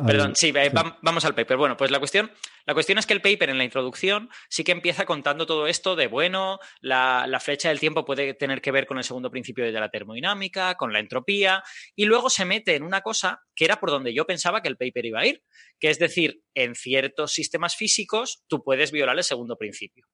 Perdón, 0.06 0.34
sí, 0.36 0.54
vamos 1.02 1.26
al 1.26 1.36
paper. 1.36 1.58
Bueno, 1.58 1.78
pues 1.78 1.92
la 1.92 2.00
cuestión, 2.00 2.32
la 2.66 2.74
cuestión 2.74 2.98
es 2.98 3.06
que 3.06 3.14
el 3.14 3.22
paper 3.22 3.50
en 3.50 3.58
la 3.58 3.64
introducción 3.64 4.30
sí 4.50 4.64
que 4.64 4.72
empieza 4.72 5.06
contando 5.06 5.46
todo 5.46 5.68
esto 5.68 5.96
de, 5.96 6.08
bueno, 6.08 6.60
la, 6.80 7.26
la, 7.28 7.40
flecha 7.40 7.70
del 7.70 7.80
tiempo 7.80 8.06
puede 8.06 8.34
tener 8.34 8.62
que 8.62 8.72
ver 8.72 8.86
con 8.86 8.98
el 8.98 9.04
segundo 9.04 9.32
principio 9.32 9.66
de 9.66 9.72
la 9.72 9.90
termodinámica, 9.90 10.76
con 10.76 10.94
la 10.94 11.00
entropía, 11.00 11.64
y 11.96 12.06
luego 12.06 12.30
se 12.30 12.46
mete 12.46 12.76
en 12.76 12.84
una 12.84 13.02
cosa 13.02 13.42
que 13.56 13.66
era 13.66 13.80
por 13.80 13.90
donde 13.90 14.14
yo 14.14 14.26
pensaba 14.26 14.62
que 14.62 14.70
el 14.70 14.78
paper 14.78 15.06
iba 15.06 15.20
a 15.20 15.26
ir, 15.26 15.44
que 15.80 15.90
es 15.90 16.00
decir, 16.00 16.42
en 16.54 16.76
ciertos 16.76 17.34
sistemas 17.34 17.76
físicos 17.76 18.44
tú 18.48 18.64
puedes 18.64 18.92
violar 18.92 19.18
el 19.18 19.24
segundo 19.24 19.58
principio. 19.58 20.06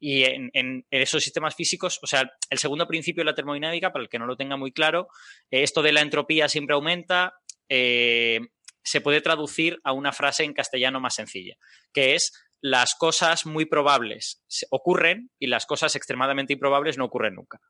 Y 0.00 0.24
en, 0.24 0.50
en, 0.52 0.86
esos 0.90 1.24
sistemas 1.24 1.56
físicos, 1.56 1.98
o 2.02 2.06
sea, 2.06 2.30
el 2.50 2.58
segundo 2.58 2.86
principio 2.86 3.22
de 3.22 3.30
la 3.30 3.34
termodinámica, 3.34 3.92
para 3.92 4.04
el 4.04 4.08
que 4.08 4.18
no 4.18 4.26
lo 4.26 4.36
tenga 4.36 4.56
muy 4.56 4.72
claro, 4.72 5.08
eh, 5.50 5.62
esto 5.62 5.82
de 5.82 5.92
la 5.92 6.02
entropía 6.02 6.48
siempre 6.48 6.74
aumenta, 6.74 7.34
eh, 7.68 8.40
se 8.84 9.00
puede 9.00 9.20
traducir 9.20 9.78
a 9.84 9.92
una 9.92 10.12
frase 10.12 10.44
en 10.44 10.54
castellano 10.54 11.00
más 11.00 11.14
sencilla, 11.14 11.54
que 11.92 12.14
es 12.14 12.32
las 12.60 12.94
cosas 12.94 13.46
muy 13.46 13.66
probables 13.66 14.42
ocurren 14.70 15.30
y 15.38 15.46
las 15.46 15.66
cosas 15.66 15.94
extremadamente 15.94 16.52
improbables 16.52 16.98
no 16.98 17.04
ocurren 17.04 17.34
nunca. 17.34 17.60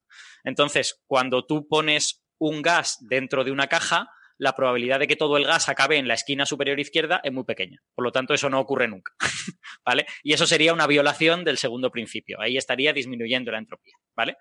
Entonces, 0.44 1.03
cuando 1.07 1.44
tú 1.44 1.68
pones 1.68 2.23
un 2.38 2.62
gas 2.62 2.97
dentro 3.01 3.44
de 3.44 3.51
una 3.51 3.66
caja, 3.66 4.09
la 4.38 4.55
probabilidad 4.55 5.01
de 5.01 5.09
que 5.09 5.16
todo 5.16 5.37
el 5.37 5.44
gas 5.44 5.68
acabe 5.68 5.99
en 5.99 6.07
la 6.07 6.14
esquina 6.14 6.47
superior 6.47 6.79
izquierda 6.79 7.21
es 7.25 7.33
muy 7.33 7.44
pequeña. 7.44 7.83
Por 7.94 8.05
lo 8.05 8.12
tanto, 8.12 8.35
eso 8.35 8.49
no 8.49 8.61
ocurre 8.61 8.87
nunca. 8.87 9.12
¿Vale? 9.85 10.07
Y 10.23 10.33
eso 10.33 10.47
sería 10.47 10.73
una 10.73 10.87
violación 10.87 11.44
del 11.44 11.59
segundo 11.59 11.90
principio. 11.90 12.40
Ahí 12.40 12.57
estaría 12.57 12.92
disminuyendo 12.92 13.51
la 13.51 13.59
entropía. 13.59 13.94
¿Vale? 14.16 14.37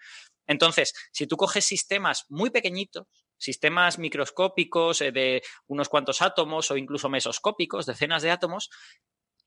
Entonces, 0.46 0.94
si 1.12 1.26
tú 1.26 1.36
coges 1.36 1.66
sistemas 1.66 2.26
muy 2.30 2.52
pequeñitos, 2.52 3.08
sistemas 3.38 4.00
microscópicos 4.00 5.02
eh, 5.02 5.12
de 5.12 5.42
unos 5.68 5.90
cuantos 5.90 6.22
átomos 6.22 6.72
o 6.72 6.78
incluso 6.78 7.10
mesoscópicos, 7.10 7.86
decenas 7.86 8.24
de 8.24 8.32
átomos, 8.32 8.70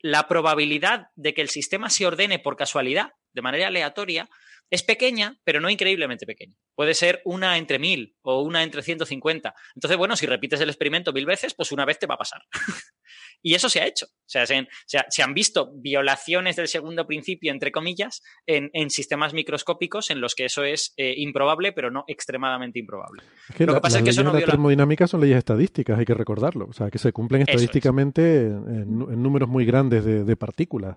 la 0.02 0.28
probabilidad 0.28 1.08
de 1.14 1.34
que 1.34 1.42
el 1.42 1.48
sistema 1.48 1.90
se 1.90 2.06
ordene 2.06 2.38
por 2.38 2.56
casualidad, 2.56 3.12
de 3.32 3.42
manera 3.42 3.66
aleatoria, 3.66 4.28
es 4.70 4.82
pequeña, 4.82 5.38
pero 5.44 5.60
no 5.60 5.68
increíblemente 5.68 6.26
pequeña. 6.26 6.56
Puede 6.74 6.94
ser 6.94 7.20
una 7.24 7.58
entre 7.58 7.78
mil 7.78 8.16
o 8.22 8.40
una 8.40 8.62
entre 8.62 8.82
150. 8.82 9.54
Entonces, 9.74 9.98
bueno, 9.98 10.16
si 10.16 10.26
repites 10.26 10.60
el 10.60 10.68
experimento 10.68 11.12
mil 11.12 11.26
veces, 11.26 11.54
pues 11.54 11.72
una 11.72 11.84
vez 11.84 11.98
te 11.98 12.06
va 12.06 12.14
a 12.14 12.18
pasar. 12.18 12.42
y 13.42 13.54
eso 13.54 13.68
se 13.68 13.80
ha 13.80 13.86
hecho. 13.86 14.06
O 14.06 14.32
sea, 14.32 14.46
se, 14.46 15.22
han 15.22 15.34
visto 15.34 15.72
violaciones 15.74 16.56
del 16.56 16.68
segundo 16.68 17.06
principio, 17.06 17.52
entre 17.52 17.72
comillas, 17.72 18.22
en, 18.46 18.90
sistemas 18.90 19.34
microscópicos 19.34 20.10
en 20.10 20.20
los 20.20 20.34
que 20.34 20.44
eso 20.44 20.62
es 20.62 20.94
eh, 20.96 21.14
improbable, 21.16 21.72
pero 21.72 21.90
no 21.90 22.04
extremadamente 22.06 22.78
improbable. 22.78 23.22
Lo 23.58 23.74
que 23.74 23.80
pasa 23.80 23.98
es 23.98 24.04
que 24.04 24.10
eso 24.10 24.22
no 24.22 24.32
la 24.32 24.40
termodinámica 24.40 25.06
son 25.06 25.20
leyes 25.20 25.38
estadísticas, 25.38 25.98
hay 25.98 26.04
que 26.04 26.14
recordarlo. 26.14 26.66
O 26.68 26.72
sea, 26.72 26.90
que 26.90 26.98
se 26.98 27.12
cumplen 27.12 27.42
estadísticamente 27.42 28.46
en, 28.46 28.98
números 29.22 29.48
muy 29.48 29.64
grandes 29.64 30.04
de 30.04 30.36
partículas. 30.36 30.96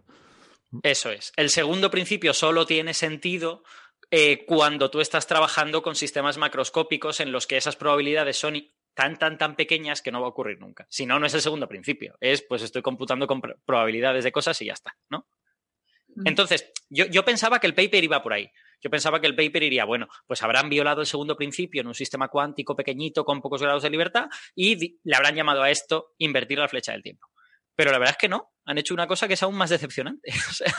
Eso 0.81 1.11
es. 1.11 1.31
El 1.35 1.49
segundo 1.49 1.91
principio 1.91 2.33
solo 2.33 2.65
tiene 2.65 2.93
sentido 2.93 3.63
eh, 4.15 4.45
cuando 4.45 4.91
tú 4.91 5.01
estás 5.01 5.25
trabajando 5.25 5.81
con 5.81 5.95
sistemas 5.95 6.37
macroscópicos 6.37 7.19
en 7.19 7.31
los 7.31 7.47
que 7.47 7.57
esas 7.57 7.75
probabilidades 7.75 8.37
son 8.37 8.55
tan, 8.93 9.17
tan, 9.17 9.37
tan 9.37 9.55
pequeñas 9.55 10.01
que 10.01 10.11
no 10.11 10.21
va 10.21 10.27
a 10.27 10.29
ocurrir 10.29 10.59
nunca. 10.59 10.85
Si 10.89 11.05
no, 11.05 11.19
no 11.19 11.25
es 11.25 11.33
el 11.33 11.41
segundo 11.41 11.67
principio. 11.67 12.15
Es, 12.19 12.41
pues 12.43 12.61
estoy 12.61 12.81
computando 12.81 13.27
con 13.27 13.41
probabilidades 13.41 14.23
de 14.23 14.31
cosas 14.31 14.61
y 14.61 14.65
ya 14.65 14.73
está, 14.73 14.95
¿no? 15.09 15.27
Entonces, 16.25 16.71
yo, 16.89 17.05
yo, 17.05 17.25
pensaba 17.25 17.59
que 17.59 17.65
el 17.65 17.73
paper 17.73 18.03
iba 18.03 18.21
por 18.21 18.33
ahí. 18.33 18.51
Yo 18.81 18.89
pensaba 18.89 19.19
que 19.19 19.27
el 19.27 19.35
paper 19.35 19.63
iría, 19.63 19.85
bueno, 19.85 20.07
pues 20.27 20.43
habrán 20.43 20.69
violado 20.69 21.01
el 21.01 21.07
segundo 21.07 21.35
principio 21.35 21.81
en 21.81 21.87
un 21.87 21.95
sistema 21.95 22.27
cuántico 22.27 22.75
pequeñito 22.75 23.25
con 23.25 23.41
pocos 23.41 23.61
grados 23.61 23.81
de 23.81 23.89
libertad 23.89 24.27
y 24.53 24.99
le 25.03 25.15
habrán 25.15 25.35
llamado 25.35 25.63
a 25.63 25.71
esto 25.71 26.13
invertir 26.17 26.59
la 26.59 26.67
flecha 26.67 26.91
del 26.91 27.01
tiempo. 27.01 27.27
Pero 27.75 27.91
la 27.91 27.97
verdad 27.97 28.15
es 28.15 28.17
que 28.17 28.29
no, 28.29 28.53
han 28.65 28.77
hecho 28.77 28.93
una 28.93 29.07
cosa 29.07 29.27
que 29.27 29.33
es 29.33 29.43
aún 29.43 29.55
más 29.55 29.69
decepcionante. 29.69 30.31
o 30.49 30.53
sea, 30.53 30.73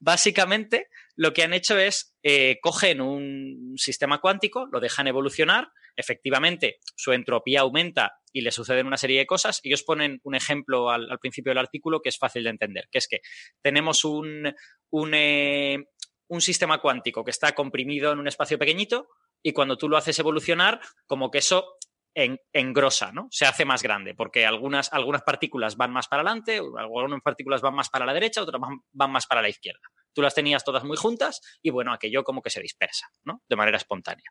básicamente 0.00 0.88
lo 1.16 1.32
que 1.32 1.42
han 1.42 1.54
hecho 1.54 1.78
es 1.78 2.16
eh, 2.22 2.58
cogen 2.60 3.00
un 3.00 3.74
sistema 3.76 4.20
cuántico, 4.20 4.66
lo 4.70 4.80
dejan 4.80 5.06
evolucionar, 5.06 5.72
efectivamente 5.96 6.78
su 6.96 7.12
entropía 7.12 7.60
aumenta 7.60 8.12
y 8.32 8.42
le 8.42 8.52
suceden 8.52 8.86
una 8.86 8.96
serie 8.96 9.18
de 9.18 9.26
cosas. 9.26 9.60
Ellos 9.64 9.82
ponen 9.82 10.20
un 10.22 10.34
ejemplo 10.34 10.90
al, 10.90 11.18
principio 11.20 11.50
del 11.50 11.58
artículo 11.58 12.00
que 12.00 12.08
es 12.08 12.18
fácil 12.18 12.44
de 12.44 12.50
entender, 12.50 12.88
que 12.90 12.98
es 12.98 13.08
que 13.08 13.20
tenemos 13.62 14.04
un, 14.04 14.54
un, 14.90 15.14
eh, 15.14 15.78
un 16.28 16.40
sistema 16.40 16.78
cuántico 16.80 17.24
que 17.24 17.30
está 17.30 17.52
comprimido 17.52 18.12
en 18.12 18.18
un 18.18 18.28
espacio 18.28 18.58
pequeñito 18.58 19.08
y 19.42 19.52
cuando 19.52 19.76
tú 19.76 19.88
lo 19.88 19.96
haces 19.96 20.18
evolucionar, 20.18 20.80
como 21.06 21.30
que 21.30 21.38
eso 21.38 21.76
en, 22.14 22.38
engrosa, 22.52 23.12
¿no? 23.12 23.28
Se 23.30 23.46
hace 23.46 23.64
más 23.64 23.82
grande, 23.82 24.14
porque 24.14 24.46
algunas, 24.46 24.92
algunas 24.92 25.22
partículas 25.22 25.76
van 25.76 25.92
más 25.92 26.08
para 26.08 26.22
adelante, 26.22 26.58
algunas 26.58 27.20
partículas 27.22 27.60
van 27.60 27.74
más 27.74 27.88
para 27.88 28.06
la 28.06 28.14
derecha, 28.14 28.42
otras 28.42 28.60
van, 28.92 29.12
más 29.12 29.26
para 29.26 29.42
la 29.42 29.48
izquierda. 29.48 29.80
Tú 30.12 30.22
las 30.22 30.34
tenías 30.34 30.64
todas 30.64 30.84
muy 30.84 30.96
juntas 30.96 31.40
y 31.62 31.70
bueno, 31.70 31.92
aquello 31.92 32.24
como 32.24 32.42
que 32.42 32.50
se 32.50 32.60
dispersa, 32.60 33.06
¿no? 33.24 33.42
De 33.48 33.56
manera 33.56 33.76
espontánea. 33.76 34.30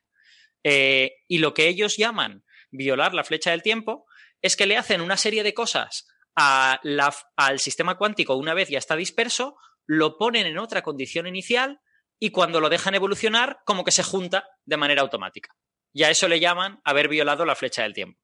Eh, 0.64 1.18
y 1.28 1.38
lo 1.40 1.54
que 1.54 1.68
ellos 1.68 1.98
llaman 1.98 2.44
violar 2.72 3.14
la 3.14 3.24
flecha 3.24 3.52
del 3.52 3.64
tiempo 3.64 4.06
es 4.42 4.56
que 4.56 4.66
le 4.66 4.78
hacen 4.78 5.02
una 5.02 5.18
serie 5.18 5.44
de 5.44 5.54
cosas 5.54 6.08
al 6.36 7.60
sistema 7.60 7.98
cuántico 7.98 8.36
una 8.36 8.54
vez 8.54 8.70
ya 8.70 8.78
está 8.78 8.96
disperso, 8.96 9.58
lo 9.86 10.18
ponen 10.18 10.46
en 10.46 10.58
otra 10.58 10.82
condición 10.82 11.28
inicial 11.28 11.82
y 12.20 12.32
cuando 12.32 12.60
lo 12.60 12.70
dejan 12.70 12.96
evolucionar, 12.96 13.60
como 13.66 13.84
que 13.84 13.92
se 13.92 14.04
junta 14.04 14.48
de 14.66 14.78
manera 14.78 15.02
automática. 15.02 15.56
Y 15.94 16.04
a 16.04 16.10
eso 16.10 16.28
le 16.28 16.40
llaman 16.40 16.80
haber 16.84 17.08
violado 17.08 17.46
la 17.46 17.56
flecha 17.56 17.84
del 17.84 17.94
tiempo. 17.94 18.22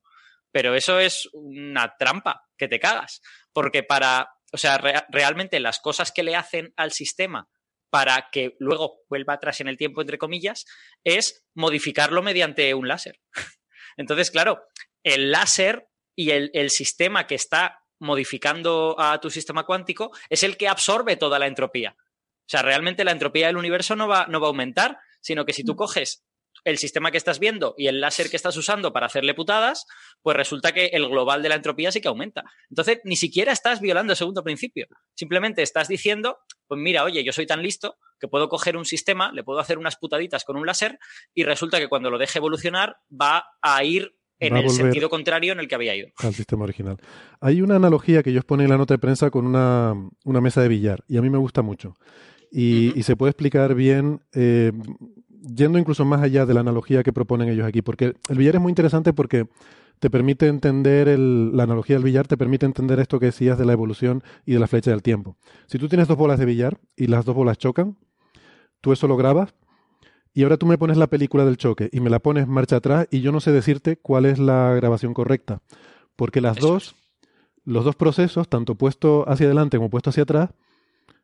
Pero 0.52 0.76
eso 0.76 1.00
es 1.00 1.28
una 1.34 1.96
trampa 1.98 2.46
que 2.58 2.68
te 2.68 2.80
cagas. 2.80 3.22
Porque 3.52 3.84
para, 3.84 4.30
o 4.52 4.58
sea, 4.58 4.78
realmente 5.10 5.60
las 5.60 5.80
cosas 5.80 6.12
que 6.12 6.24
le 6.24 6.36
hacen 6.36 6.74
al 6.78 6.92
sistema 6.92 7.50
para 7.96 8.28
que 8.30 8.58
luego 8.60 9.06
vuelva 9.08 9.36
atrás 9.36 9.62
en 9.62 9.70
el 9.70 9.78
tiempo, 9.78 10.02
entre 10.02 10.18
comillas, 10.18 10.66
es 11.06 11.46
modificarlo 11.54 12.22
mediante 12.22 12.74
un 12.74 12.90
láser. 12.90 13.22
Entonces, 13.96 14.32
claro, 14.32 14.66
el 15.02 15.32
láser 15.32 15.88
y 16.14 16.32
el, 16.32 16.52
el, 16.54 16.72
sistema 16.72 17.26
que 17.26 17.36
está 17.36 17.86
modificando 17.98 18.98
a 19.00 19.22
tu 19.22 19.30
sistema 19.30 19.66
cuántico 19.66 20.12
es 20.30 20.44
el 20.44 20.58
que 20.58 20.68
absorbe 20.68 21.16
toda 21.16 21.40
la 21.40 21.48
entropía. 21.48 21.96
O 21.98 22.50
sea, 22.50 22.64
realmente 22.64 23.06
la 23.06 23.14
entropía 23.14 23.48
del 23.48 23.56
universo 23.56 23.96
no 23.96 24.10
va, 24.10 24.28
no 24.28 24.42
va 24.42 24.48
a 24.48 24.50
aumentar, 24.50 24.98
sino 25.22 25.46
que 25.46 25.54
si 25.54 25.64
tú 25.64 25.72
mm. 25.76 25.78
coges 25.78 26.26
el 26.66 26.78
sistema 26.78 27.12
que 27.12 27.18
estás 27.18 27.40
viendo 27.40 27.76
y 27.78 27.88
el 27.88 28.02
láser 28.02 28.30
que 28.30 28.36
estás 28.36 28.58
usando 28.58 28.92
para 28.92 29.06
hacerle 29.06 29.34
putadas, 29.34 29.86
pues 30.22 30.36
resulta 30.36 30.74
que 30.74 30.88
el 30.88 31.08
global 31.08 31.42
de 31.42 31.50
la 31.50 31.56
entropía 31.56 31.92
sí 31.92 32.02
que 32.02 32.08
aumenta. 32.08 32.44
Entonces, 32.70 33.00
ni 33.06 33.16
siquiera 33.16 33.54
estás 33.54 33.80
violando 33.80 34.14
el 34.14 34.18
segundo 34.18 34.44
principio. 34.44 34.88
Simplemente 35.16 35.62
estás 35.62 35.88
diciendo, 35.88 36.40
pues 36.68 36.82
mira, 36.82 37.04
oye, 37.04 37.24
yo 37.24 37.32
soy 37.32 37.46
tan 37.46 37.62
listo 37.62 37.98
que 38.20 38.28
puedo 38.28 38.50
coger 38.50 38.76
un 38.76 38.86
sistema, 38.86 39.32
le 39.32 39.44
puedo 39.44 39.60
hacer 39.60 39.78
unas 39.78 39.96
putaditas 39.96 40.44
con 40.44 40.58
un 40.58 40.66
láser 40.66 41.00
y 41.34 41.44
resulta 41.44 41.80
que 41.80 41.88
cuando 41.88 42.10
lo 42.10 42.18
deje 42.18 42.40
evolucionar 42.40 42.98
va 43.10 43.46
a 43.62 43.84
ir 43.84 44.16
en 44.40 44.58
el 44.58 44.70
sentido 44.70 45.10
contrario 45.10 45.54
en 45.54 45.60
el 45.60 45.68
que 45.68 45.76
había 45.76 45.96
ido. 45.96 46.10
Al 46.18 46.34
sistema 46.34 46.64
original. 46.64 46.98
Hay 47.40 47.62
una 47.62 47.76
analogía 47.76 48.24
que 48.24 48.32
ellos 48.32 48.44
ponen 48.44 48.66
en 48.66 48.72
la 48.72 48.78
nota 48.78 48.94
de 48.94 49.00
prensa 49.00 49.30
con 49.30 49.46
una, 49.46 49.96
mesa 50.24 50.62
de 50.62 50.68
billar 50.68 51.04
y 51.08 51.18
a 51.18 51.22
mí 51.22 51.30
me 51.30 51.38
gusta 51.38 51.62
mucho. 51.62 51.96
Y, 52.52 53.04
se 53.04 53.16
puede 53.16 53.32
explicar 53.32 53.76
bien 53.76 54.22
eh, 54.34 54.72
yendo 55.54 55.78
incluso 55.78 56.06
más 56.06 56.22
allá 56.22 56.46
de 56.46 56.54
la 56.54 56.62
analogía 56.62 57.04
que 57.04 57.14
proponen 57.14 57.50
ellos 57.50 57.66
aquí, 57.66 57.82
porque 57.82 58.16
el 58.30 58.38
billar 58.38 58.56
es 58.56 58.62
muy 58.62 58.72
interesante 58.72 59.14
porque 59.14 59.48
te 60.00 60.10
permite 60.10 60.48
entender, 60.48 61.08
el, 61.08 61.56
la 61.56 61.64
analogía 61.64 61.96
del 61.96 62.04
billar 62.04 62.28
te 62.28 62.38
permite 62.38 62.66
entender 62.66 63.00
esto 63.00 63.20
que 63.20 63.28
decías 63.28 63.58
de 63.58 63.66
la 63.66 63.74
evolución 63.74 64.24
y 64.46 64.54
de 64.54 64.60
la 64.60 64.68
flecha 64.68 64.92
del 64.92 65.02
tiempo. 65.02 65.38
Si 65.68 65.80
tú 65.80 65.88
tienes 65.88 66.08
dos 66.08 66.18
bolas 66.18 66.40
de 66.40 66.46
billar 66.46 66.80
y 66.96 67.08
las 67.08 67.26
dos 67.26 67.36
bolas 67.36 67.58
chocan, 67.58 67.98
tú 68.82 68.92
eso 68.92 69.08
lo 69.08 69.18
grabas 69.18 69.54
y 70.34 70.44
ahora 70.44 70.58
tú 70.58 70.66
me 70.66 70.78
pones 70.78 70.98
la 70.98 71.08
película 71.08 71.46
del 71.46 71.58
choque 71.58 71.90
y 71.92 72.02
me 72.02 72.10
la 72.10 72.20
pones 72.20 72.48
marcha 72.48 72.76
atrás 72.76 73.08
y 73.10 73.22
yo 73.22 73.32
no 73.32 73.40
sé 73.40 73.52
decirte 73.52 73.98
cuál 73.98 74.26
es 74.26 74.38
la 74.38 74.74
grabación 74.74 75.14
correcta, 75.14 75.62
porque 76.16 76.42
las 76.42 76.58
dos, 76.58 76.96
los 77.64 77.86
dos 77.86 77.96
procesos, 77.96 78.50
tanto 78.50 78.76
puesto 78.76 79.28
hacia 79.30 79.46
adelante 79.46 79.78
como 79.78 79.90
puesto 79.90 80.10
hacia 80.10 80.24
atrás, 80.24 80.50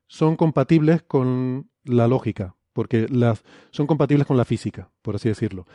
son 0.07 0.37
compatibles 0.37 1.01
con 1.03 1.69
la 1.83 2.07
lógica, 2.07 2.55
porque 2.73 3.07
las, 3.09 3.43
son 3.71 3.87
compatibles 3.87 4.27
con 4.27 4.37
la 4.37 4.45
física, 4.45 4.89
por 5.01 5.15
así 5.15 5.29
decirlo. 5.29 5.65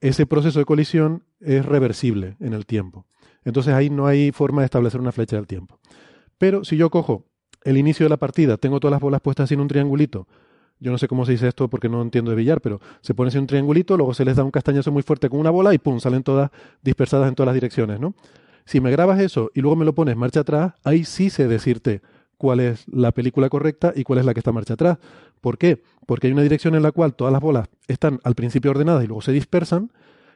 Ese 0.00 0.26
proceso 0.26 0.58
de 0.58 0.64
colisión 0.64 1.24
es 1.40 1.64
reversible 1.64 2.36
en 2.40 2.52
el 2.52 2.66
tiempo. 2.66 3.06
Entonces 3.44 3.74
ahí 3.74 3.90
no 3.90 4.06
hay 4.06 4.32
forma 4.32 4.62
de 4.62 4.66
establecer 4.66 5.00
una 5.00 5.12
flecha 5.12 5.36
del 5.36 5.46
tiempo. 5.46 5.78
Pero 6.38 6.64
si 6.64 6.76
yo 6.76 6.90
cojo 6.90 7.24
el 7.62 7.78
inicio 7.78 8.04
de 8.04 8.10
la 8.10 8.16
partida, 8.16 8.56
tengo 8.56 8.80
todas 8.80 8.92
las 8.92 9.00
bolas 9.00 9.20
puestas 9.20 9.50
en 9.52 9.60
un 9.60 9.68
triangulito, 9.68 10.26
yo 10.80 10.90
no 10.90 10.98
sé 10.98 11.08
cómo 11.08 11.24
se 11.24 11.32
dice 11.32 11.48
esto 11.48 11.68
porque 11.68 11.88
no 11.88 12.02
entiendo 12.02 12.30
de 12.30 12.36
billar, 12.36 12.60
pero 12.60 12.80
se 13.00 13.14
pone 13.14 13.28
así 13.28 13.38
un 13.38 13.46
triangulito, 13.46 13.96
luego 13.96 14.12
se 14.12 14.24
les 14.24 14.36
da 14.36 14.44
un 14.44 14.50
castañazo 14.50 14.90
muy 14.92 15.02
fuerte 15.02 15.28
con 15.30 15.40
una 15.40 15.50
bola 15.50 15.72
y 15.72 15.78
pum, 15.78 16.00
salen 16.00 16.22
todas 16.22 16.50
dispersadas 16.82 17.28
en 17.28 17.34
todas 17.34 17.46
las 17.46 17.54
direcciones, 17.54 18.00
¿no? 18.00 18.14
Si 18.66 18.80
me 18.80 18.90
grabas 18.90 19.20
eso 19.20 19.50
y 19.54 19.60
luego 19.60 19.76
me 19.76 19.84
lo 19.84 19.94
pones 19.94 20.16
marcha 20.16 20.40
atrás, 20.40 20.74
ahí 20.84 21.04
sí 21.04 21.30
sé 21.30 21.48
decirte 21.48 22.02
cuál 22.44 22.60
es 22.60 22.84
la 22.92 23.10
película 23.10 23.48
correcta 23.48 23.94
y 23.96 24.04
cuál 24.04 24.18
es 24.18 24.26
la 24.26 24.34
que 24.34 24.40
está 24.40 24.52
marcha 24.52 24.74
atrás. 24.74 24.98
¿Por 25.40 25.56
qué? 25.56 25.82
Porque 26.04 26.26
hay 26.26 26.34
una 26.34 26.42
dirección 26.42 26.74
en 26.74 26.82
la 26.82 26.92
cual 26.92 27.14
todas 27.14 27.32
las 27.32 27.40
bolas 27.40 27.70
están 27.88 28.20
al 28.22 28.34
principio 28.34 28.70
ordenadas 28.70 29.02
y 29.02 29.06
luego 29.06 29.22
se 29.22 29.32
dispersan, 29.32 29.90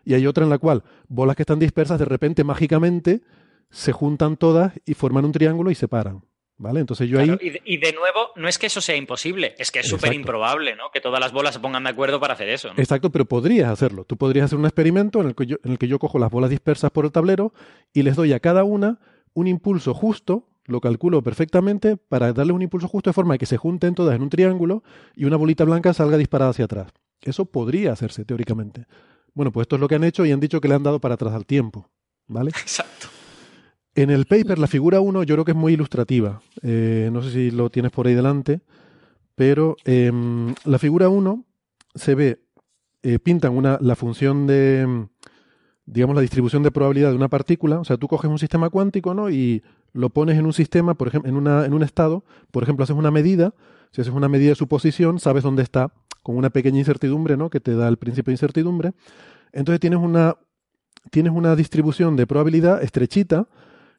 y 0.06 0.14
hay 0.14 0.26
otra 0.26 0.44
en 0.44 0.48
la 0.48 0.56
cual 0.56 0.84
bolas 1.08 1.36
que 1.36 1.42
están 1.42 1.58
dispersas 1.58 1.98
de 1.98 2.06
repente 2.06 2.44
mágicamente 2.44 3.20
se 3.68 3.92
juntan 3.92 4.38
todas 4.38 4.72
y 4.86 4.94
forman 4.94 5.26
un 5.26 5.32
triángulo 5.32 5.70
y 5.70 5.74
se 5.74 5.86
paran. 5.86 6.22
¿Vale? 6.56 6.80
Entonces 6.80 7.10
yo 7.10 7.20
ahí. 7.20 7.30
Y 7.66 7.76
de, 7.76 7.92
nuevo, 7.92 8.30
no 8.36 8.48
es 8.48 8.58
que 8.58 8.66
eso 8.66 8.80
sea 8.80 8.96
imposible, 8.96 9.54
es 9.58 9.70
que 9.70 9.80
es 9.80 9.86
súper 9.86 10.14
improbable, 10.14 10.74
¿no? 10.76 10.84
Que 10.90 11.02
todas 11.02 11.20
las 11.20 11.30
bolas 11.30 11.54
se 11.54 11.60
pongan 11.60 11.84
de 11.84 11.90
acuerdo 11.90 12.18
para 12.20 12.32
hacer 12.32 12.48
eso. 12.48 12.70
Exacto, 12.78 13.10
pero 13.10 13.26
podrías 13.26 13.70
hacerlo. 13.70 14.04
Tú 14.04 14.16
podrías 14.16 14.46
hacer 14.46 14.58
un 14.58 14.64
experimento 14.64 15.20
en 15.20 15.26
el, 15.28 15.34
que 15.34 15.44
yo, 15.44 15.58
en 15.62 15.72
el 15.72 15.78
que 15.78 15.88
yo 15.88 15.98
cojo 15.98 16.18
las 16.18 16.30
bolas 16.30 16.48
dispersas 16.48 16.90
por 16.90 17.04
el 17.04 17.12
tablero 17.12 17.52
y 17.92 18.02
les 18.02 18.16
doy 18.16 18.32
a 18.32 18.40
cada 18.40 18.64
una 18.64 18.98
un 19.34 19.46
impulso 19.46 19.92
justo 19.92 20.48
lo 20.68 20.80
calculo 20.80 21.22
perfectamente 21.22 21.96
para 21.96 22.32
darle 22.32 22.52
un 22.52 22.62
impulso 22.62 22.86
justo 22.86 23.10
de 23.10 23.14
forma 23.14 23.38
que 23.38 23.46
se 23.46 23.56
junten 23.56 23.94
todas 23.94 24.14
en 24.14 24.22
un 24.22 24.28
triángulo 24.28 24.82
y 25.16 25.24
una 25.24 25.36
bolita 25.36 25.64
blanca 25.64 25.94
salga 25.94 26.16
disparada 26.16 26.50
hacia 26.50 26.66
atrás. 26.66 26.92
Eso 27.22 27.46
podría 27.46 27.92
hacerse 27.92 28.24
teóricamente. 28.24 28.86
Bueno, 29.34 29.50
pues 29.50 29.64
esto 29.64 29.76
es 29.76 29.80
lo 29.80 29.88
que 29.88 29.94
han 29.94 30.04
hecho 30.04 30.24
y 30.26 30.30
han 30.30 30.40
dicho 30.40 30.60
que 30.60 30.68
le 30.68 30.74
han 30.74 30.82
dado 30.82 31.00
para 31.00 31.14
atrás 31.14 31.34
al 31.34 31.46
tiempo. 31.46 31.88
¿Vale? 32.26 32.50
Exacto. 32.60 33.08
En 33.94 34.10
el 34.10 34.26
paper, 34.26 34.58
la 34.58 34.66
figura 34.66 35.00
1 35.00 35.22
yo 35.24 35.34
creo 35.34 35.44
que 35.44 35.52
es 35.52 35.56
muy 35.56 35.72
ilustrativa. 35.72 36.42
Eh, 36.62 37.08
no 37.12 37.22
sé 37.22 37.32
si 37.32 37.50
lo 37.50 37.70
tienes 37.70 37.90
por 37.90 38.06
ahí 38.06 38.14
delante, 38.14 38.60
pero 39.34 39.76
em, 39.84 40.54
la 40.64 40.78
figura 40.78 41.08
1 41.08 41.44
se 41.94 42.14
ve, 42.14 42.42
eh, 43.02 43.18
pintan 43.18 43.56
una, 43.56 43.78
la 43.80 43.96
función 43.96 44.46
de, 44.46 45.08
digamos, 45.86 46.14
la 46.14 46.22
distribución 46.22 46.62
de 46.62 46.70
probabilidad 46.70 47.10
de 47.10 47.16
una 47.16 47.28
partícula. 47.28 47.80
O 47.80 47.84
sea, 47.84 47.96
tú 47.96 48.06
coges 48.06 48.30
un 48.30 48.38
sistema 48.38 48.70
cuántico, 48.70 49.14
¿no? 49.14 49.30
Y 49.30 49.62
lo 49.92 50.10
pones 50.10 50.38
en 50.38 50.46
un 50.46 50.52
sistema, 50.52 50.94
por 50.94 51.08
ejemplo, 51.08 51.28
en, 51.28 51.36
una, 51.36 51.64
en 51.64 51.74
un 51.74 51.82
estado, 51.82 52.24
por 52.50 52.62
ejemplo, 52.62 52.84
haces 52.84 52.96
una 52.96 53.10
medida, 53.10 53.54
si 53.92 54.00
haces 54.00 54.12
una 54.12 54.28
medida 54.28 54.50
de 54.50 54.54
su 54.54 54.68
posición, 54.68 55.18
sabes 55.18 55.42
dónde 55.42 55.62
está, 55.62 55.92
con 56.22 56.36
una 56.36 56.50
pequeña 56.50 56.78
incertidumbre, 56.78 57.36
¿no? 57.36 57.50
Que 57.50 57.60
te 57.60 57.74
da 57.74 57.88
el 57.88 57.96
principio 57.96 58.30
de 58.30 58.34
incertidumbre. 58.34 58.92
Entonces 59.52 59.80
tienes 59.80 59.98
una, 59.98 60.36
tienes 61.10 61.32
una 61.32 61.56
distribución 61.56 62.16
de 62.16 62.26
probabilidad 62.26 62.82
estrechita, 62.82 63.48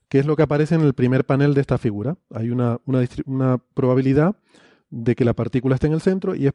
que 0.08 0.20
es 0.20 0.26
lo 0.26 0.36
que 0.36 0.44
aparece 0.44 0.76
en 0.76 0.82
el 0.82 0.94
primer 0.94 1.26
panel 1.26 1.54
de 1.54 1.62
esta 1.62 1.78
figura. 1.78 2.18
Hay 2.34 2.50
una, 2.50 2.80
una, 2.86 3.06
una 3.26 3.58
probabilidad 3.74 4.36
de 4.90 5.16
que 5.16 5.26
la 5.26 5.34
partícula 5.34 5.76
esté 5.76 5.88
en 5.88 5.94
el 5.94 6.02
centro 6.02 6.36
y 6.36 6.48
es 6.48 6.54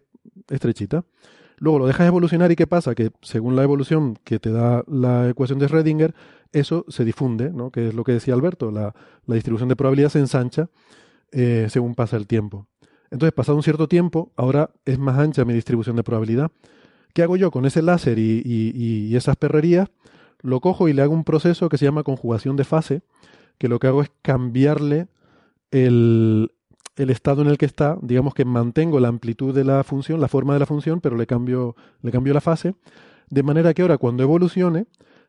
estrechita. 0.48 1.04
Luego 1.58 1.78
lo 1.78 1.86
dejas 1.86 2.06
evolucionar 2.06 2.50
y 2.52 2.56
¿qué 2.56 2.66
pasa? 2.66 2.94
Que 2.94 3.10
según 3.22 3.56
la 3.56 3.62
evolución 3.62 4.18
que 4.24 4.38
te 4.38 4.50
da 4.50 4.82
la 4.86 5.28
ecuación 5.28 5.58
de 5.58 5.68
Schrödinger, 5.68 6.14
eso 6.52 6.84
se 6.88 7.04
difunde, 7.04 7.50
¿no? 7.50 7.70
que 7.70 7.88
es 7.88 7.94
lo 7.94 8.04
que 8.04 8.12
decía 8.12 8.34
Alberto, 8.34 8.70
la, 8.70 8.94
distribución 9.26 9.68
de 9.68 9.76
probabilidad 9.76 10.10
se 10.10 10.20
ensancha 10.20 10.68
eh, 11.32 11.66
según 11.70 11.94
pasa 11.94 12.16
el 12.16 12.26
tiempo. 12.26 12.66
Entonces, 13.10 13.32
pasado 13.32 13.56
un 13.56 13.62
cierto 13.62 13.88
tiempo, 13.88 14.32
ahora 14.36 14.70
es 14.84 14.98
más 14.98 15.18
ancha 15.18 15.44
mi 15.44 15.54
distribución 15.54 15.96
de 15.96 16.02
probabilidad. 16.02 16.50
¿Qué 17.12 17.22
hago 17.22 17.36
yo 17.36 17.50
con 17.50 17.64
ese 17.64 17.82
láser 17.82 18.18
y, 18.18 18.42
y 18.44 19.14
esas 19.14 19.36
perrerías? 19.36 19.88
Lo 20.42 20.60
cojo 20.60 20.88
y 20.88 20.92
le 20.92 21.02
hago 21.02 21.14
un 21.14 21.24
proceso 21.24 21.68
que 21.68 21.78
se 21.78 21.84
llama 21.84 22.02
conjugación 22.02 22.56
de 22.56 22.64
fase, 22.64 23.02
que 23.58 23.68
lo 23.68 23.78
que 23.78 23.86
hago 23.86 24.02
es 24.02 24.10
cambiarle 24.22 25.06
el, 25.70 26.52
el 26.96 27.10
estado 27.10 27.42
en 27.42 27.48
el 27.48 27.58
que 27.58 27.66
está, 27.66 27.98
digamos 28.02 28.34
que 28.34 28.44
mantengo 28.44 29.00
la 29.00 29.08
amplitud 29.08 29.54
de 29.54 29.64
la 29.64 29.82
función, 29.84 30.20
la 30.20 30.28
forma 30.28 30.54
de 30.54 30.60
la 30.60 30.66
función, 30.66 31.00
pero 31.00 31.16
le 31.16 31.26
cambio, 31.26 31.74
le 32.02 32.12
cambio 32.12 32.34
la 32.34 32.40
fase, 32.40 32.74
de 33.30 33.42
manera 33.42 33.74
que 33.74 33.82
ahora 33.82 33.98
cuando 33.98 34.22
evolucione, 34.22 34.86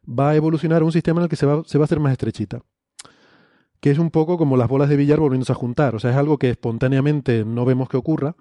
va 0.07 0.31
a 0.31 0.35
evolucionar 0.35 0.83
un 0.83 0.91
sistema 0.91 1.19
en 1.19 1.23
el 1.23 1.29
que 1.29 1.35
se 1.35 1.45
va, 1.45 1.63
se 1.65 1.77
va 1.77 1.83
a 1.83 1.85
hacer 1.85 1.99
más 1.99 2.11
estrechita. 2.11 2.61
Que 3.79 3.91
es 3.91 3.99
un 3.99 4.11
poco 4.11 4.37
como 4.37 4.57
las 4.57 4.67
bolas 4.67 4.89
de 4.89 4.95
billar 4.95 5.19
volviéndose 5.19 5.51
a 5.51 5.55
juntar. 5.55 5.95
O 5.95 5.99
sea, 5.99 6.11
es 6.11 6.17
algo 6.17 6.37
que 6.37 6.49
espontáneamente 6.49 7.45
no 7.45 7.65
vemos 7.65 7.89
que 7.89 7.97
ocurra, 7.97 8.35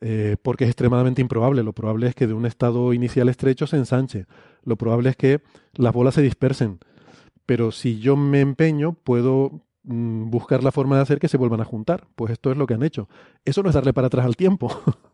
eh, 0.00 0.36
porque 0.42 0.64
es 0.64 0.70
extremadamente 0.70 1.20
improbable. 1.20 1.62
Lo 1.62 1.72
probable 1.72 2.08
es 2.08 2.14
que 2.14 2.26
de 2.26 2.34
un 2.34 2.46
estado 2.46 2.92
inicial 2.92 3.28
estrecho 3.28 3.66
se 3.66 3.76
ensanche. 3.76 4.26
Lo 4.64 4.76
probable 4.76 5.10
es 5.10 5.16
que 5.16 5.42
las 5.74 5.92
bolas 5.92 6.14
se 6.14 6.22
dispersen. 6.22 6.78
Pero 7.46 7.72
si 7.72 7.98
yo 7.98 8.16
me 8.16 8.40
empeño, 8.40 8.92
puedo 8.92 9.62
mm, 9.84 10.30
buscar 10.30 10.62
la 10.62 10.72
forma 10.72 10.96
de 10.96 11.02
hacer 11.02 11.18
que 11.18 11.28
se 11.28 11.36
vuelvan 11.36 11.60
a 11.60 11.64
juntar. 11.64 12.06
Pues 12.14 12.32
esto 12.32 12.50
es 12.50 12.56
lo 12.56 12.66
que 12.66 12.74
han 12.74 12.82
hecho. 12.82 13.08
Eso 13.44 13.62
no 13.62 13.68
es 13.68 13.74
darle 13.74 13.92
para 13.92 14.08
atrás 14.08 14.26
al 14.26 14.36
tiempo. 14.36 14.70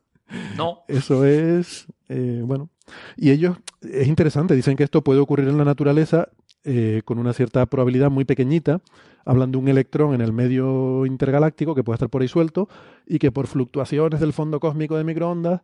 No. 0.57 0.81
Eso 0.89 1.25
es, 1.25 1.87
eh, 2.09 2.43
bueno. 2.45 2.71
Y 3.17 3.31
ellos, 3.31 3.57
es 3.83 4.07
interesante, 4.09 4.55
dicen 4.55 4.77
que 4.77 4.85
esto 4.85 5.03
puede 5.03 5.21
ocurrir 5.21 5.49
en 5.49 5.59
la 5.59 5.65
naturaleza 5.65 6.29
eh, 6.65 7.03
con 7.05 7.19
una 7.19 7.33
cierta 7.33 7.65
probabilidad 7.67 8.11
muy 8.11 8.25
pequeñita, 8.25 8.81
hablan 9.25 9.53
de 9.53 9.59
un 9.59 9.69
electrón 9.69 10.15
en 10.15 10.21
el 10.21 10.33
medio 10.33 11.07
intergaláctico 11.07 11.75
que 11.75 11.85
puede 11.85 11.97
estar 11.97 12.11
por 12.11 12.23
ahí 12.23 12.29
suelto 12.29 12.69
y 13.07 13.19
que 13.19 13.33
por 13.33 13.47
fluctuaciones 13.47 14.21
del 14.21 14.33
fondo 14.33 14.61
cósmico 14.61 14.97
de 14.97 15.05
microondas, 15.05 15.63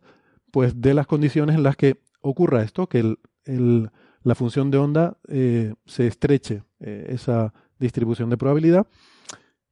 pues 0.51 0.81
de 0.81 0.93
las 0.93 1.07
condiciones 1.07 1.55
en 1.55 1.63
las 1.63 1.75
que 1.75 1.97
ocurra 2.21 2.63
esto, 2.63 2.87
que 2.87 2.99
el, 2.99 3.19
el, 3.43 3.91
la 4.23 4.35
función 4.35 4.71
de 4.71 4.77
onda 4.77 5.17
eh, 5.27 5.73
se 5.85 6.07
estreche 6.07 6.63
esa 6.79 7.53
distribución 7.79 8.29
de 8.29 8.37
probabilidad 8.37 8.87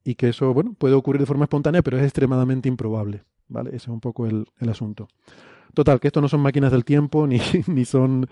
y 0.04 0.14
que 0.14 0.28
eso, 0.28 0.52
bueno, 0.52 0.74
puede 0.74 0.94
ocurrir 0.94 1.20
de 1.20 1.26
forma 1.26 1.44
espontánea, 1.44 1.82
pero 1.82 1.98
es 1.98 2.04
extremadamente 2.04 2.68
improbable. 2.68 3.24
¿Vale? 3.48 3.70
Ese 3.70 3.76
es 3.76 3.88
un 3.88 4.00
poco 4.00 4.26
el, 4.26 4.46
asunto. 4.68 5.08
Total, 5.74 6.00
que 6.00 6.08
esto 6.08 6.20
no 6.20 6.28
son 6.28 6.40
máquinas 6.40 6.72
del 6.72 6.84
tiempo, 6.84 7.26
ni, 7.26 7.40
ni 7.66 7.84
son. 7.84 8.28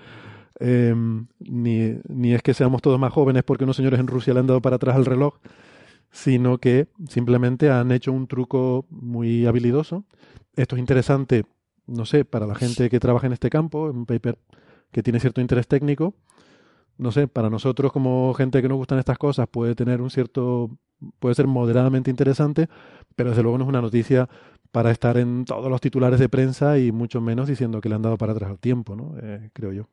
Eh, 0.60 0.94
ni, 1.38 1.98
ni, 2.08 2.34
es 2.34 2.42
que 2.42 2.54
seamos 2.54 2.82
todos 2.82 3.00
más 3.00 3.12
jóvenes 3.12 3.42
porque 3.42 3.64
unos 3.64 3.76
señores 3.76 3.98
en 3.98 4.06
Rusia 4.06 4.34
le 4.34 4.40
han 4.40 4.46
dado 4.46 4.60
para 4.60 4.76
atrás 4.76 4.96
el 4.96 5.06
reloj, 5.06 5.38
sino 6.10 6.58
que 6.58 6.88
simplemente 7.08 7.70
han 7.70 7.90
hecho 7.90 8.12
un 8.12 8.26
truco 8.26 8.86
muy 8.90 9.46
habilidoso. 9.46 10.04
Esto 10.54 10.76
es 10.76 10.80
interesante, 10.80 11.44
no 11.86 12.04
sé, 12.04 12.24
para 12.24 12.46
la 12.46 12.54
gente 12.54 12.90
que 12.90 13.00
trabaja 13.00 13.26
en 13.26 13.32
este 13.32 13.48
campo, 13.48 13.90
un 13.90 14.04
paper 14.04 14.38
que 14.92 15.02
tiene 15.02 15.20
cierto 15.20 15.40
interés 15.40 15.66
técnico. 15.66 16.14
No 17.02 17.10
sé, 17.10 17.26
para 17.26 17.50
nosotros 17.50 17.92
como 17.92 18.32
gente 18.34 18.62
que 18.62 18.68
nos 18.68 18.78
gustan 18.78 18.98
estas 19.00 19.18
cosas 19.18 19.48
puede 19.48 19.74
tener 19.74 20.00
un 20.00 20.08
cierto, 20.08 20.70
puede 21.18 21.34
ser 21.34 21.48
moderadamente 21.48 22.10
interesante, 22.10 22.68
pero 23.16 23.30
desde 23.30 23.42
luego 23.42 23.58
no 23.58 23.64
es 23.64 23.68
una 23.68 23.82
noticia 23.82 24.28
para 24.70 24.92
estar 24.92 25.16
en 25.16 25.44
todos 25.44 25.68
los 25.68 25.80
titulares 25.80 26.20
de 26.20 26.28
prensa 26.28 26.78
y 26.78 26.92
mucho 26.92 27.20
menos 27.20 27.48
diciendo 27.48 27.80
que 27.80 27.88
le 27.88 27.96
han 27.96 28.02
dado 28.02 28.16
para 28.18 28.32
atrás 28.32 28.50
al 28.50 28.60
tiempo, 28.60 28.94
¿no? 28.94 29.14
Eh, 29.20 29.50
creo 29.52 29.72
yo. 29.72 29.88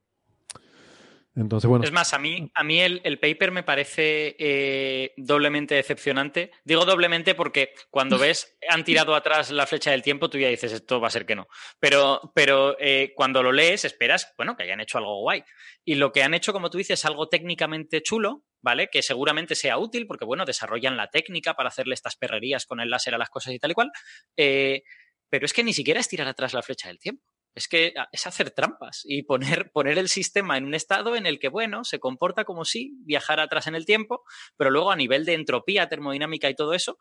Entonces, 1.40 1.70
bueno. 1.70 1.86
Es 1.86 1.92
más, 1.94 2.14
a 2.14 2.20
mí, 2.20 2.52
a 2.54 2.64
mí 2.66 2.82
el, 2.82 3.00
el 3.06 3.18
paper 3.18 3.52
me 3.52 3.64
parece 3.64 4.36
eh, 4.38 5.14
doblemente 5.16 5.76
decepcionante. 5.76 6.52
Digo 6.66 6.84
doblemente 6.84 7.34
porque 7.34 7.74
cuando 7.90 8.18
ves 8.20 8.58
han 8.68 8.84
tirado 8.84 9.16
atrás 9.16 9.50
la 9.50 9.66
flecha 9.66 9.92
del 9.92 10.02
tiempo, 10.02 10.30
tú 10.30 10.38
ya 10.38 10.50
dices 10.50 10.74
esto 10.74 11.00
va 11.00 11.08
a 11.08 11.12
ser 11.12 11.26
que 11.26 11.36
no. 11.36 11.48
Pero, 11.80 12.32
pero 12.36 12.76
eh, 12.80 13.14
cuando 13.16 13.42
lo 13.42 13.54
lees, 13.54 13.86
esperas, 13.86 14.34
bueno, 14.36 14.58
que 14.58 14.64
hayan 14.64 14.82
hecho 14.82 14.98
algo 14.98 15.22
guay. 15.22 15.44
Y 15.86 15.96
lo 15.96 16.12
que 16.12 16.24
han 16.24 16.34
hecho, 16.34 16.52
como 16.52 16.70
tú 16.70 16.78
dices, 16.78 17.00
es 17.00 17.06
algo 17.06 17.30
técnicamente 17.30 18.02
chulo, 18.02 18.44
¿vale? 18.62 18.90
Que 18.92 19.02
seguramente 19.02 19.56
sea 19.56 19.78
útil 19.78 20.08
porque, 20.08 20.26
bueno, 20.26 20.44
desarrollan 20.44 20.98
la 20.98 21.08
técnica 21.08 21.54
para 21.54 21.70
hacerle 21.70 21.94
estas 21.94 22.18
perrerías 22.18 22.66
con 22.66 22.82
el 22.82 22.90
láser 22.90 23.16
a 23.16 23.18
las 23.18 23.30
cosas 23.30 23.54
y 23.54 23.60
tal 23.60 23.72
y 23.72 23.76
cual. 23.76 23.92
Eh, 24.36 24.84
pero 25.30 25.46
es 25.46 25.54
que 25.54 25.64
ni 25.64 25.74
siquiera 25.74 26.00
es 26.00 26.10
tirar 26.10 26.28
atrás 26.28 26.54
la 26.54 26.64
flecha 26.64 26.90
del 26.90 27.00
tiempo. 27.00 27.24
Es 27.56 27.68
que 27.68 27.94
es 28.12 28.28
hacer 28.28 28.52
trampas 28.52 29.02
y 29.06 29.24
poner, 29.24 29.72
poner 29.72 29.98
el 29.98 30.08
sistema 30.08 30.58
en 30.58 30.66
un 30.66 30.76
estado 30.76 31.16
en 31.16 31.26
el 31.26 31.40
que, 31.40 31.50
bueno, 31.50 31.84
se 31.84 32.00
comporta 32.00 32.46
como 32.46 32.64
si 32.64 32.96
viajara 33.04 33.44
atrás 33.44 33.68
en 33.68 33.76
el 33.76 33.86
tiempo, 33.86 34.24
pero 34.56 34.70
luego 34.70 34.92
a 34.92 34.96
nivel 34.96 35.26
de 35.26 35.34
entropía, 35.34 35.90
termodinámica 35.90 36.50
y 36.50 36.56
todo 36.56 36.74
eso, 36.74 36.98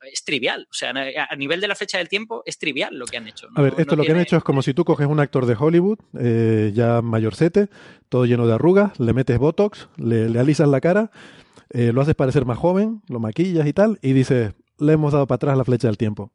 es 0.00 0.24
trivial. 0.24 0.66
O 0.70 0.74
sea, 0.74 0.92
a 0.92 1.36
nivel 1.36 1.60
de 1.60 1.68
la 1.68 1.74
flecha 1.74 1.98
del 1.98 2.08
tiempo 2.08 2.42
es 2.46 2.58
trivial 2.58 2.96
lo 2.96 3.06
que 3.06 3.16
han 3.16 3.28
hecho. 3.28 3.48
¿no? 3.50 3.60
A 3.60 3.62
ver, 3.62 3.74
esto 3.78 3.92
no 3.92 3.98
lo 3.98 4.02
tiene... 4.02 4.06
que 4.06 4.12
han 4.12 4.26
hecho 4.26 4.36
es 4.38 4.44
como 4.44 4.62
si 4.62 4.74
tú 4.74 4.84
coges 4.84 5.06
un 5.06 5.20
actor 5.20 5.46
de 5.46 5.56
Hollywood, 5.58 5.98
eh, 6.18 6.72
ya 6.74 7.02
mayorcete, 7.02 7.68
todo 8.08 8.24
lleno 8.24 8.46
de 8.46 8.54
arrugas, 8.54 8.98
le 8.98 9.12
metes 9.12 9.38
Botox, 9.38 9.88
le, 9.96 10.28
le 10.28 10.38
alisas 10.40 10.68
la 10.68 10.80
cara, 10.80 11.10
eh, 11.70 11.92
lo 11.92 12.02
haces 12.02 12.14
parecer 12.14 12.44
más 12.44 12.58
joven, 12.58 13.02
lo 13.08 13.20
maquillas 13.20 13.66
y 13.66 13.72
tal, 13.72 13.98
y 14.02 14.12
dices, 14.12 14.54
le 14.78 14.92
hemos 14.92 15.12
dado 15.12 15.26
para 15.26 15.36
atrás 15.36 15.56
la 15.56 15.64
flecha 15.64 15.88
del 15.88 15.96
tiempo. 15.96 16.32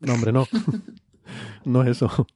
No, 0.00 0.14
hombre, 0.14 0.32
no. 0.32 0.46
no 1.64 1.82
es 1.82 1.88
eso. 1.88 2.26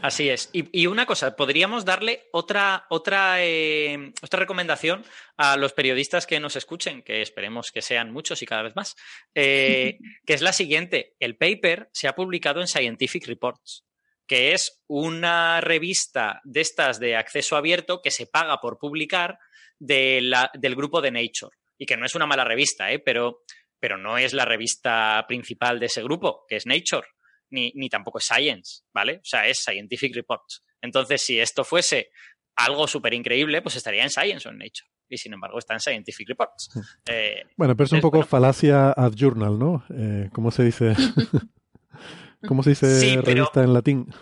Así 0.00 0.30
es. 0.30 0.48
Y, 0.52 0.82
y, 0.82 0.86
una 0.86 1.06
cosa, 1.06 1.34
podríamos 1.34 1.84
darle 1.84 2.28
otra, 2.30 2.86
otra, 2.88 3.44
eh, 3.44 4.12
otra 4.22 4.38
recomendación 4.38 5.04
a 5.36 5.56
los 5.56 5.72
periodistas 5.72 6.24
que 6.24 6.38
nos 6.38 6.54
escuchen, 6.54 7.02
que 7.02 7.20
esperemos 7.20 7.72
que 7.72 7.82
sean 7.82 8.12
muchos 8.12 8.40
y 8.40 8.46
cada 8.46 8.62
vez 8.62 8.76
más, 8.76 8.94
eh, 9.34 9.98
que 10.26 10.34
es 10.34 10.40
la 10.40 10.52
siguiente. 10.52 11.16
El 11.18 11.36
paper 11.36 11.88
se 11.92 12.06
ha 12.06 12.14
publicado 12.14 12.60
en 12.60 12.68
Scientific 12.68 13.26
Reports, 13.26 13.84
que 14.28 14.52
es 14.52 14.84
una 14.86 15.60
revista 15.60 16.40
de 16.44 16.60
estas 16.60 17.00
de 17.00 17.16
acceso 17.16 17.56
abierto 17.56 18.00
que 18.00 18.12
se 18.12 18.26
paga 18.26 18.60
por 18.60 18.78
publicar 18.78 19.40
de 19.80 20.20
la, 20.22 20.48
del 20.54 20.76
grupo 20.76 21.00
de 21.00 21.10
Nature. 21.10 21.56
Y 21.76 21.86
que 21.86 21.96
no 21.96 22.06
es 22.06 22.14
una 22.14 22.26
mala 22.26 22.44
revista, 22.44 22.92
¿eh? 22.92 23.00
pero, 23.00 23.42
pero 23.80 23.98
no 23.98 24.16
es 24.16 24.32
la 24.32 24.44
revista 24.44 25.24
principal 25.26 25.80
de 25.80 25.86
ese 25.86 26.04
grupo, 26.04 26.44
que 26.48 26.54
es 26.54 26.66
Nature 26.66 27.06
ni, 27.50 27.72
ni 27.74 27.88
tampoco 27.88 28.18
es 28.18 28.24
Science, 28.24 28.82
¿vale? 28.92 29.16
O 29.18 29.24
sea, 29.24 29.46
es 29.46 29.58
Scientific 29.58 30.14
Reports. 30.14 30.64
Entonces, 30.80 31.22
si 31.22 31.38
esto 31.40 31.64
fuese 31.64 32.10
algo 32.56 32.86
súper 32.88 33.14
increíble, 33.14 33.62
pues 33.62 33.76
estaría 33.76 34.02
en 34.02 34.10
Science 34.10 34.48
o 34.48 34.50
en 34.52 34.58
Nature. 34.58 34.88
Y 35.10 35.16
sin 35.16 35.32
embargo 35.32 35.58
está 35.58 35.74
en 35.74 35.80
Scientific 35.80 36.28
Reports. 36.28 36.68
Eh, 37.06 37.42
bueno, 37.56 37.74
pero 37.76 37.86
es 37.86 37.92
un 37.92 38.00
poco 38.00 38.18
bueno, 38.18 38.28
falacia 38.28 38.90
ad 38.90 39.12
journal, 39.16 39.58
¿no? 39.58 39.84
Eh, 39.90 40.28
¿Cómo 40.32 40.50
se 40.50 40.64
dice? 40.64 40.94
¿Cómo 42.46 42.62
se 42.62 42.70
dice 42.70 43.00
Sí, 43.00 43.16
revista 43.16 43.50
pero- 43.54 43.64
en 43.66 43.72
latín? 43.74 44.14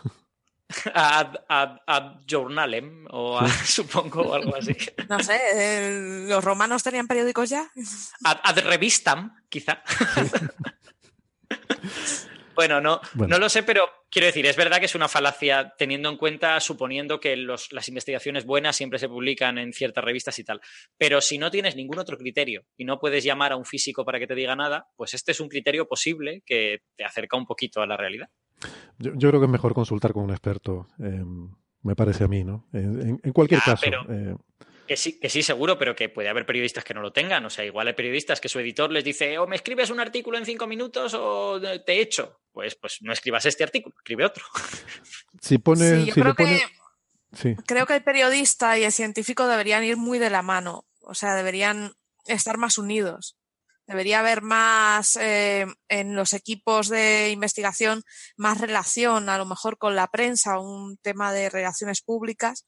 ad, 0.95 1.35
ad, 1.49 1.79
ad 1.87 2.21
journalem, 2.27 3.07
o 3.11 3.39
a- 3.39 3.49
supongo, 3.65 4.23
o 4.23 4.35
algo 4.35 4.55
así. 4.57 4.77
No 5.09 5.19
sé, 5.21 5.39
eh, 5.55 6.25
¿los 6.29 6.43
romanos 6.45 6.83
tenían 6.83 7.07
periódicos 7.07 7.51
ya? 7.51 7.69
Ad, 8.25 8.39
ad 8.43 8.59
revistam, 8.61 9.35
quizá. 9.49 9.83
Bueno, 12.57 12.81
no, 12.81 13.01
Bueno. 13.15 13.35
no 13.35 13.39
lo 13.39 13.49
sé, 13.49 13.63
pero 13.63 13.89
quiero 14.11 14.27
decir, 14.27 14.45
es 14.47 14.57
verdad 14.57 14.79
que 14.81 14.87
es 14.87 14.95
una 14.97 15.07
falacia 15.07 15.73
teniendo 15.79 16.09
en 16.09 16.17
cuenta, 16.17 16.59
suponiendo 16.59 17.21
que 17.21 17.37
los- 17.37 17.71
las 17.73 17.87
investigaciones 17.89 18.45
buenas 18.45 18.75
siempre 18.75 18.99
se 18.99 19.09
publican 19.09 19.59
en 19.59 19.73
ciertas 19.73 20.03
revistas 20.03 20.37
y 20.41 20.45
tal. 20.45 20.61
Pero 20.99 21.21
si 21.21 21.39
no 21.39 21.51
tienes 21.53 21.77
ningún 21.77 21.99
otro 22.01 22.17
criterio 22.19 22.65
y 22.77 22.85
no 22.85 22.99
puedes 22.99 23.23
llamar 23.23 23.53
a 23.53 23.57
un 23.57 23.65
físico 23.65 24.05
para 24.05 24.19
que 24.19 24.27
te 24.27 24.35
diga 24.35 24.57
nada, 24.57 24.89
pues 24.97 25.15
este 25.15 25.31
es 25.33 25.39
un 25.41 25.49
criterio 25.49 25.87
posible 25.87 26.43
que 26.45 26.79
te 26.97 27.05
acerca 27.05 27.37
un 27.37 27.47
poquito 27.47 27.81
a 27.83 27.87
la 27.87 27.97
realidad. 27.97 28.29
Yo, 28.99 29.13
yo 29.15 29.29
creo 29.29 29.41
que 29.41 29.47
es 29.47 29.53
mejor 29.53 29.75
consultar 29.75 30.13
con 30.13 30.25
un 30.25 30.31
experto, 30.31 30.89
eh, 30.99 31.23
me 31.83 31.95
parece 31.95 32.25
a 32.25 32.29
mí, 32.29 32.43
¿no? 32.43 32.67
En, 32.73 33.19
cualquier 33.33 33.61
caso. 33.61 33.83
pero- 33.85 34.03
eh, 34.11 34.35
Que 34.87 34.97
sí, 34.97 35.19
que 35.19 35.29
sí, 35.29 35.43
seguro, 35.43 35.79
pero 35.79 35.97
que 35.97 36.09
puede 36.09 36.29
haber 36.29 36.47
periodistas 36.47 36.85
que 36.85 36.95
no 36.95 37.01
lo 37.01 37.13
tengan. 37.13 37.45
O 37.45 37.51
sea, 37.51 37.65
igual 37.65 37.89
hay 37.89 37.95
periodistas 37.95 38.41
que 38.41 38.49
su 38.49 38.59
editor 38.61 38.91
les 38.91 39.05
dice, 39.05 39.39
o 39.39 39.47
me 39.47 39.57
escribes 39.57 39.91
un 39.91 40.01
artículo 40.01 40.39
en 40.39 40.47
cinco 40.47 40.67
minutos 40.67 41.15
o 41.15 41.61
te 41.61 42.01
echo. 42.01 42.41
Pues, 42.53 42.75
pues 42.77 42.99
no 43.03 43.13
escribas 43.13 43.45
este 43.47 43.65
artículo, 43.65 43.95
escribe 43.99 44.25
otro. 44.25 44.45
si 45.41 45.59
pone, 45.59 46.01
Sí, 46.01 46.07
yo 46.07 46.15
si 46.15 46.21
creo 46.21 46.35
pone, 46.35 46.59
que 46.59 47.37
sí, 47.37 47.57
creo 47.67 47.87
que 47.87 47.97
el 47.97 48.03
periodista 48.03 48.79
y 48.79 48.85
el 48.85 48.93
científico 48.93 49.47
deberían 49.47 49.85
ir 49.85 49.97
muy 49.97 50.19
de 50.19 50.31
la 50.31 50.43
mano, 50.43 50.87
o 51.01 51.15
sea, 51.15 51.35
deberían 51.35 51.95
estar 52.25 52.57
más 52.57 52.79
unidos. 52.79 53.37
Debería 53.87 54.19
haber 54.19 54.43
más 54.43 55.17
eh, 55.17 55.67
en 55.89 56.17
los 56.17 56.33
equipos 56.33 56.89
de 56.89 57.31
investigación, 57.31 58.03
más 58.37 58.61
relación, 58.61 59.29
a 59.29 59.39
lo 59.39 59.47
mejor 59.47 59.79
con 59.79 59.95
la 59.95 60.09
prensa, 60.09 60.59
un 60.59 60.97
tema 60.99 61.33
de 61.33 61.51
relaciones 61.51 62.03
públicas, 62.03 62.67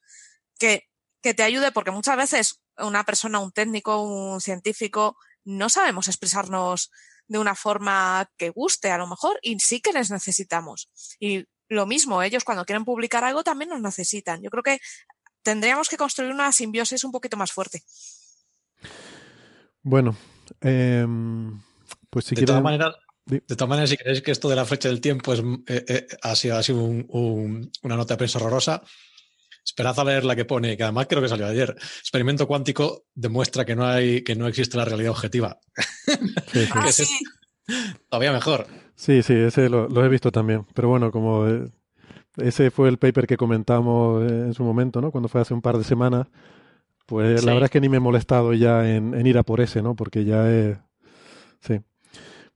que, 0.61 0.85
que 1.23 1.35
te 1.35 1.43
ayude, 1.43 1.73
porque 1.73 1.91
muchas 1.91 2.17
veces 2.17 2.61
una 2.77 3.05
persona, 3.05 3.39
un 3.41 3.53
técnico, 3.53 4.03
un 4.03 4.41
científico, 4.41 5.17
no 5.45 5.69
sabemos 5.69 6.09
expresarnos 6.09 6.91
de 7.27 7.39
una 7.39 7.55
forma 7.55 8.31
que 8.37 8.51
guste, 8.51 8.91
a 8.91 8.99
lo 8.99 9.07
mejor, 9.07 9.39
y 9.43 9.59
sí 9.61 9.81
que 9.81 9.93
les 9.93 10.11
necesitamos. 10.11 10.89
Y 11.21 11.45
lo 11.69 11.87
mismo, 11.87 12.23
ellos 12.23 12.45
cuando 12.45 12.65
quieren 12.65 12.85
publicar 12.85 13.25
algo 13.25 13.43
también 13.45 13.69
nos 13.71 13.81
necesitan. 13.83 14.41
Yo 14.43 14.51
creo 14.51 14.63
que 14.63 14.79
tendríamos 15.43 15.89
que 15.89 15.97
construir 15.97 16.31
una 16.33 16.51
simbiosis 16.53 17.05
un 17.05 17.13
poquito 17.13 17.37
más 17.37 17.53
fuerte. 17.53 17.83
bueno, 19.83 20.17
em, 20.61 21.61
pues 22.11 22.27
si 22.27 22.31
de 22.35 22.41
quieren, 22.41 22.47
todas 22.47 22.63
maneras, 22.63 22.95
de 23.27 23.41
todas 23.57 23.69
maneras, 23.69 23.91
si 23.91 23.97
creéis 23.97 24.23
que 24.23 24.31
esto 24.31 24.49
de 24.49 24.57
la 24.57 24.65
flecha 24.65 24.89
del 24.89 25.01
tiempo 25.01 25.33
es, 25.33 25.41
eh, 25.67 25.85
eh, 25.89 26.07
ha 26.23 26.35
sido, 26.37 26.57
ha 26.57 26.63
sido 26.63 26.83
un- 26.83 27.07
un- 27.09 27.71
una 27.83 27.97
nota 27.97 28.15
de 28.15 28.19
prensa 28.19 28.39
horrorosa, 28.39 28.83
esperad 29.69 29.99
a 29.99 30.05
leer 30.05 30.25
la 30.25 30.35
que 30.35 30.45
pone, 30.45 30.77
que 30.77 30.83
además 30.83 31.07
creo 31.09 31.23
que 31.23 31.29
salió 31.29 31.47
ayer. 31.47 31.77
Experimento 32.01 32.47
cuántico 32.47 33.05
demuestra 33.15 33.65
que 33.65 33.77
no 33.77 33.87
hay, 33.87 34.23
que 34.23 34.35
no 34.35 34.47
existe 34.47 34.77
la 34.77 34.85
realidad 34.85 35.11
objetiva. 35.11 35.59
sí, 36.53 36.65
sí. 36.65 36.69
Ah, 36.73 36.81
¿Qué 36.83 36.89
es 36.89 36.97
sí, 36.97 37.03
esto? 37.03 37.95
Todavía 38.09 38.33
mejor. 38.33 38.67
Sí, 38.95 39.23
sí, 39.23 39.35
ese 39.35 39.69
lo, 39.69 40.05
he 40.05 40.09
visto 40.09 40.33
también. 40.33 40.67
Pero 40.75 40.89
bueno, 40.89 41.13
como 41.13 41.47
eh, 41.47 41.69
ese 42.39 42.71
fue 42.71 42.89
el 42.89 42.99
paper 42.99 43.27
que 43.27 43.37
comentamos 43.37 44.23
eh, 44.23 44.45
en 44.47 44.55
su 44.55 44.65
momento, 44.65 45.01
¿no? 45.01 45.11
Cuando 45.11 45.29
fue 45.29 45.41
hace 45.41 45.55
un 45.55 45.63
par 45.63 45.77
de 45.77 45.85
semanas, 45.85 46.27
pues 47.07 47.45
la 47.45 47.53
verdad 47.53 47.67
es 47.67 47.71
que 47.71 47.81
ni 47.81 47.89
me 47.89 47.99
he 47.99 48.01
molestado 48.01 48.55
ya 48.55 48.89
en, 48.89 49.27
ir 49.27 49.39
a 49.39 49.43
por 49.43 49.61
ese, 49.61 49.83
¿no? 49.83 49.95
Porque 49.95 50.25
ya 50.25 50.51
es... 50.51 50.79
Sí. 51.61 51.81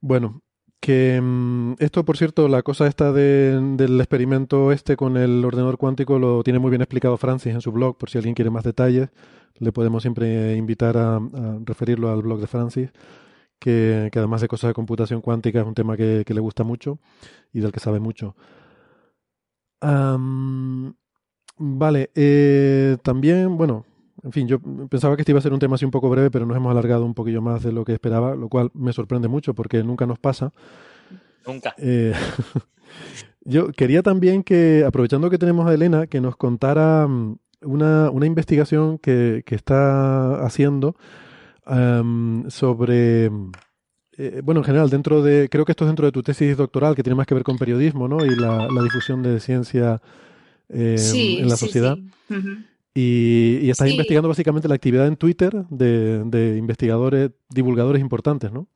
Bueno, 0.01 0.43
que 0.83 1.21
mm, 1.23 1.75
esto, 1.79 2.05
por 2.05 2.17
cierto, 2.17 2.49
la 2.49 2.63
cosa 2.63 2.89
esta 2.89 3.13
del 3.13 4.01
experimento 4.01 4.73
este 4.73 4.97
con 4.97 5.17
el 5.17 5.45
ordenador 5.45 5.79
cuántico 5.79 6.19
lo 6.19 6.43
tiene 6.43 6.59
muy 6.59 6.71
bien 6.71 6.83
explicado 6.83 7.17
Francis 7.17 7.55
en 7.55 7.61
su 7.61 7.71
blog, 7.71 7.97
por 7.97 8.11
si 8.11 8.19
alguien 8.19 8.35
quiere 8.35 8.51
más 8.51 8.65
detalles, 8.65 9.09
le 9.59 9.71
podemos 9.71 10.03
siempre 10.03 10.57
invitar 10.57 10.97
a, 10.99 11.21
referirlo 11.65 12.11
al 12.11 12.23
blog 12.23 12.41
de 12.41 12.49
Francis, 12.49 12.91
que, 13.61 14.11
además 14.13 14.41
de 14.41 14.49
cosas 14.49 14.71
de 14.71 14.75
computación 14.75 15.21
cuántica 15.21 15.61
es 15.61 15.67
un 15.67 15.75
tema 15.75 15.97
que, 15.97 16.25
le 16.27 16.41
gusta 16.41 16.65
mucho 16.65 16.99
y 17.53 17.61
del 17.61 17.71
que 17.71 17.79
sabe 17.81 18.01
mucho. 18.01 18.35
vale, 21.59 22.11
eh, 22.17 22.97
también, 23.05 23.57
bueno, 23.57 23.85
en 24.25 24.33
fin, 24.33 24.47
yo 24.47 24.61
pensaba 24.89 25.17
que 25.17 25.23
este 25.23 25.33
iba 25.33 25.41
a 25.41 25.43
ser 25.43 25.53
un 25.53 25.59
tema 25.59 25.75
así 25.75 25.85
un 25.85 25.91
poco 25.91 26.09
breve, 26.09 26.31
pero 26.31 26.47
nos 26.47 26.57
hemos 26.57 26.71
alargado 26.71 27.05
un 27.05 27.15
poquillo 27.15 27.43
más 27.43 27.63
de 27.63 27.73
lo 27.73 27.85
que 27.85 27.93
esperaba, 27.93 28.37
lo 28.37 28.49
cual 28.49 28.71
me 28.75 28.93
sorprende 28.93 29.27
mucho 29.27 29.53
porque 29.53 29.83
nunca 29.83 30.07
nos 30.07 30.19
pasa. 30.19 30.53
Nunca. 31.45 31.75
Eh, 31.79 32.13
yo 33.45 33.73
quería 33.73 34.03
también 34.03 34.45
que, 34.45 34.85
aprovechando 34.87 35.29
que 35.29 35.39
tenemos 35.39 35.69
a 35.69 35.75
Elena, 35.75 36.07
que 36.07 36.21
nos 36.21 36.37
contara 36.37 37.09
mm, 37.09 37.37
una, 37.63 38.11
una 38.11 38.27
investigación 38.27 38.99
que, 38.99 39.43
que, 39.45 39.57
está 39.57 40.45
haciendo 40.45 40.97
sobre... 42.49 43.31
Eh, 44.19 44.43
bueno, 44.45 44.61
en 44.61 44.65
general, 44.65 44.91
dentro 44.91 45.23
de, 45.23 45.49
creo 45.49 45.65
que 45.65 45.73
esto 45.73 45.85
es 45.85 45.89
dentro 45.89 46.05
de 46.05 46.13
tu 46.13 46.23
tesis 46.23 46.57
doctoral, 46.57 46.95
que 46.95 47.03
tiene 47.03 47.17
más 47.17 47.27
que 47.27 47.35
ver 47.35 47.45
con 47.45 47.57
periodismo, 47.57 48.09
¿no? 48.09 48.25
Y 48.25 48.37
la, 48.37 48.69
difusión 48.83 49.23
de 49.23 49.41
ciencia 49.41 50.03
em, 50.69 50.97
en 51.41 51.49
la 51.49 51.57
sociedad. 51.57 51.97
Sí, 52.29 52.67
y, 52.95 53.59
y 53.63 53.71
estás 53.71 53.91
investigando 53.91 54.29
básicamente 54.29 54.69
la 54.69 54.75
actividad 54.75 55.07
en 55.07 55.17
Twitter 55.17 55.53
de, 55.71 56.57
investigadores, 56.59 57.31
divulgadores 57.49 58.01
importantes, 58.01 58.53
¿no? 58.53 58.69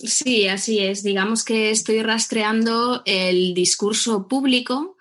Sí, 0.00 0.48
así 0.48 0.80
es. 0.80 1.02
Digamos 1.02 1.44
que 1.44 1.70
estoy 1.70 2.02
rastreando 2.02 3.02
el 3.06 3.54
discurso 3.54 4.26
público 4.26 4.96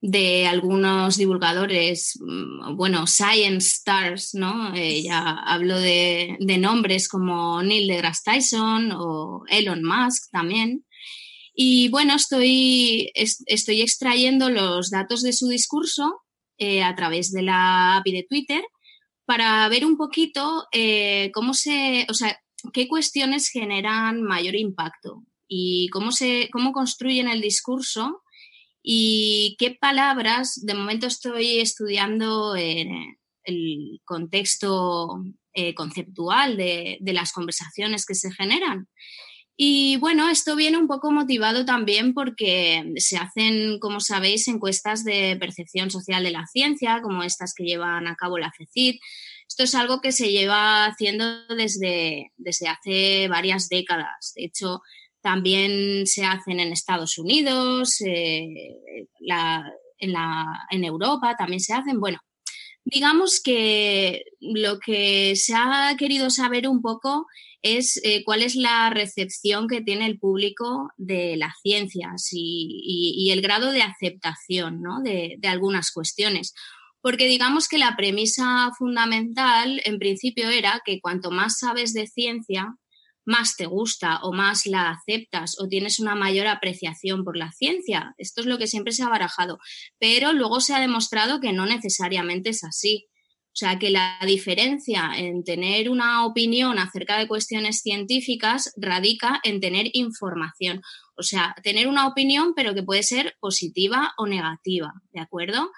de 0.00 0.46
algunos 0.46 1.16
divulgadores, 1.16 2.18
mm, 2.20 2.76
bueno, 2.76 3.06
Science 3.06 3.66
Stars, 3.66 4.34
¿no? 4.34 4.74
Eh, 4.76 5.02
ya 5.02 5.38
hablo 5.44 5.78
de, 5.78 6.36
nombres 6.60 7.08
como 7.08 7.62
Neil 7.62 7.88
deGrasse 7.88 8.22
Tyson 8.24 8.92
o 8.92 9.42
Elon 9.48 9.82
Musk 9.82 10.30
también. 10.30 10.84
Y 11.54 11.88
bueno, 11.88 12.14
estoy, 12.14 13.10
estoy 13.14 13.80
extrayendo 13.80 14.50
los 14.50 14.90
datos 14.90 15.22
de 15.22 15.32
su 15.32 15.48
discurso 15.48 16.22
eh, 16.58 16.82
a 16.82 16.94
través 16.94 17.32
de 17.32 17.42
la 17.42 17.96
API 17.96 18.12
de 18.12 18.26
Twitter 18.28 18.62
para 19.24 19.68
ver 19.68 19.84
un 19.84 19.96
poquito 19.96 20.66
eh, 20.72 21.30
cómo 21.34 21.54
se, 21.54 22.06
o 22.08 22.14
sea, 22.14 22.38
qué 22.72 22.88
cuestiones 22.88 23.48
generan 23.48 24.22
mayor 24.22 24.54
impacto 24.56 25.22
y 25.46 25.88
cómo 25.90 26.12
se, 26.12 26.48
cómo 26.50 26.72
construyen 26.72 27.28
el 27.28 27.40
discurso 27.40 28.22
y 28.82 29.56
qué 29.58 29.76
palabras, 29.78 30.60
de 30.64 30.74
momento 30.74 31.06
estoy 31.06 31.58
estudiando 31.58 32.54
el 32.56 34.00
contexto 34.04 35.22
eh, 35.60 35.74
conceptual 35.74 36.56
de, 36.56 36.98
las 37.02 37.32
conversaciones 37.32 38.06
que 38.06 38.14
se 38.14 38.30
generan. 38.30 38.86
Y 39.60 39.96
bueno, 39.96 40.28
esto 40.28 40.54
viene 40.54 40.78
un 40.78 40.86
poco 40.86 41.10
motivado 41.10 41.64
también 41.64 42.14
porque 42.14 42.92
se 42.98 43.16
hacen, 43.16 43.80
como 43.80 43.98
sabéis, 43.98 44.46
encuestas 44.46 45.02
de 45.02 45.36
percepción 45.36 45.90
social 45.90 46.22
de 46.22 46.30
la 46.30 46.46
ciencia, 46.46 47.02
como 47.02 47.24
estas 47.24 47.54
que 47.54 47.64
llevan 47.64 48.06
a 48.06 48.14
cabo 48.14 48.38
la 48.38 48.52
FECID. 48.52 49.00
Esto 49.48 49.64
es 49.64 49.74
algo 49.74 50.00
que 50.00 50.12
se 50.12 50.30
lleva 50.30 50.86
haciendo 50.86 51.44
desde, 51.48 52.30
desde 52.36 52.68
hace 52.68 53.26
varias 53.26 53.68
décadas. 53.68 54.32
De 54.36 54.44
hecho, 54.44 54.80
también 55.20 56.06
se 56.06 56.24
hacen 56.24 56.60
en 56.60 56.70
Estados 56.70 57.18
Unidos, 57.18 58.00
eh, 58.02 58.46
en, 59.98 60.14
en 60.70 60.84
Europa 60.84 61.34
también 61.36 61.58
se 61.58 61.74
hacen. 61.74 61.98
Bueno, 61.98 62.20
digamos 62.84 63.40
que 63.42 64.24
lo 64.40 64.78
que 64.78 65.36
se 65.36 65.54
ha 65.54 65.94
querido 65.98 66.30
saber 66.30 66.68
un 66.68 66.80
poco 66.80 67.26
es 67.62 68.00
eh, 68.04 68.22
cuál 68.24 68.42
es 68.42 68.54
la 68.54 68.90
recepción 68.90 69.68
que 69.68 69.80
tiene 69.80 70.06
el 70.06 70.18
público 70.18 70.90
de 70.96 71.36
las 71.36 71.54
ciencias 71.62 72.28
y, 72.32 73.30
el 73.30 73.42
grado 73.42 73.72
de 73.72 73.82
aceptación 73.82 74.82
de, 75.04 75.36
de, 75.38 75.48
algunas 75.48 75.90
cuestiones. 75.92 76.54
Porque 77.00 77.26
digamos 77.26 77.68
que 77.68 77.78
la 77.78 77.94
premisa 77.96 78.70
fundamental 78.78 79.80
en 79.84 79.98
principio 79.98 80.48
era 80.48 80.80
que 80.84 81.00
cuanto 81.00 81.30
más 81.30 81.58
sabes 81.58 81.92
de 81.92 82.06
ciencia, 82.06 82.74
más 83.28 83.56
te 83.56 83.66
gusta 83.66 84.20
o 84.22 84.32
más 84.32 84.64
la 84.64 84.90
aceptas 84.90 85.60
o 85.60 85.68
tienes 85.68 86.00
una 86.00 86.14
mayor 86.14 86.46
apreciación 86.46 87.24
por 87.24 87.36
la 87.36 87.52
ciencia. 87.52 88.14
Esto 88.16 88.40
es 88.40 88.46
lo 88.46 88.56
que 88.56 88.66
siempre 88.66 88.94
se 88.94 89.02
ha 89.02 89.08
barajado. 89.08 89.58
Pero 89.98 90.32
luego 90.32 90.60
se 90.60 90.74
ha 90.74 90.80
demostrado 90.80 91.38
que 91.38 91.52
no 91.52 91.66
necesariamente 91.66 92.50
es 92.50 92.64
así. 92.64 93.06
O 93.48 93.58
sea, 93.58 93.78
que 93.78 93.90
la 93.90 94.18
diferencia 94.24 95.10
en 95.14 95.44
tener 95.44 95.90
una 95.90 96.24
opinión 96.24 96.78
acerca 96.78 97.18
de 97.18 97.28
cuestiones 97.28 97.80
científicas 97.82 98.72
radica 98.76 99.40
en 99.44 99.60
tener 99.60 99.90
información. 99.92 100.80
O 101.18 101.22
sea, 101.22 101.54
tener 101.62 101.88
una 101.88 102.06
opinión, 102.06 102.52
pero 102.54 102.74
que 102.74 102.82
puede 102.82 103.02
ser 103.02 103.36
positiva 103.40 104.12
o 104.16 104.26
negativa, 104.26 104.92
¿de 105.12 105.20
acuerdo? 105.20 105.70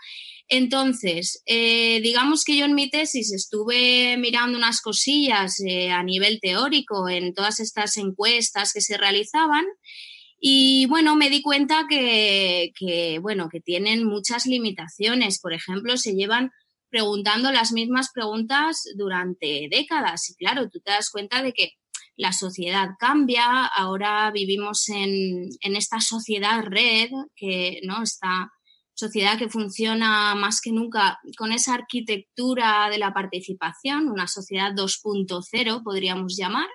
Entonces, 0.49 1.43
eh, 1.47 2.01
digamos 2.03 2.45
que 2.45 2.57
yo 2.57 2.65
en 2.65 2.75
mi 2.75 2.91
tesis 2.91 3.33
estuve 3.33 4.17
mirando 4.17 4.59
unas 4.59 4.81
cosillas 4.81 5.61
eh, 5.61 5.91
a 5.91 6.03
nivel 6.03 6.41
teórico 6.41 7.09
en 7.09 7.35
todas 7.35 7.61
estas 7.61 7.97
encuestas 7.97 8.73
que 8.73 8.81
se 8.81 8.99
realizaban 8.99 9.65
y 10.41 10.87
bueno, 10.87 11.17
me 11.17 11.29
di 11.29 11.43
cuenta 11.43 11.85
que, 11.89 12.73
que, 12.79 13.19
bueno, 13.21 13.49
que 13.51 13.61
tienen 13.61 14.05
muchas 14.05 14.47
limitaciones. 14.47 15.39
Por 15.39 15.53
ejemplo, 15.53 15.99
se 15.99 16.15
llevan 16.15 16.51
preguntando 16.89 17.53
las 17.53 17.73
mismas 17.73 18.11
preguntas 18.13 18.83
durante 18.97 19.69
décadas. 19.71 20.31
Y 20.31 20.35
claro, 20.35 20.69
tú 20.71 20.81
te 20.81 20.93
das 20.93 21.11
cuenta 21.11 21.43
de 21.43 21.53
que 21.53 21.73
la 22.21 22.35
sociedad 22.35 22.91
cambia, 22.99 23.65
ahora 23.65 24.31
vivimos 24.31 24.91
en, 24.91 25.49
esta 25.63 26.01
sociedad 26.01 26.63
red, 26.63 27.09
que 27.35 27.81
no 27.83 28.03
esta 28.03 28.53
sociedad 28.93 29.39
que 29.39 29.49
funciona 29.49 30.35
más 30.35 30.61
que 30.61 30.71
nunca 30.71 31.19
con 31.39 31.51
esa 31.51 31.73
arquitectura 31.73 32.91
de 32.91 32.99
la 32.99 33.15
participación, 33.15 34.11
una 34.11 34.29
sociedad 34.29 34.73
2.0 34.75 35.83
podríamos 35.83 36.37
llamar. 36.37 36.69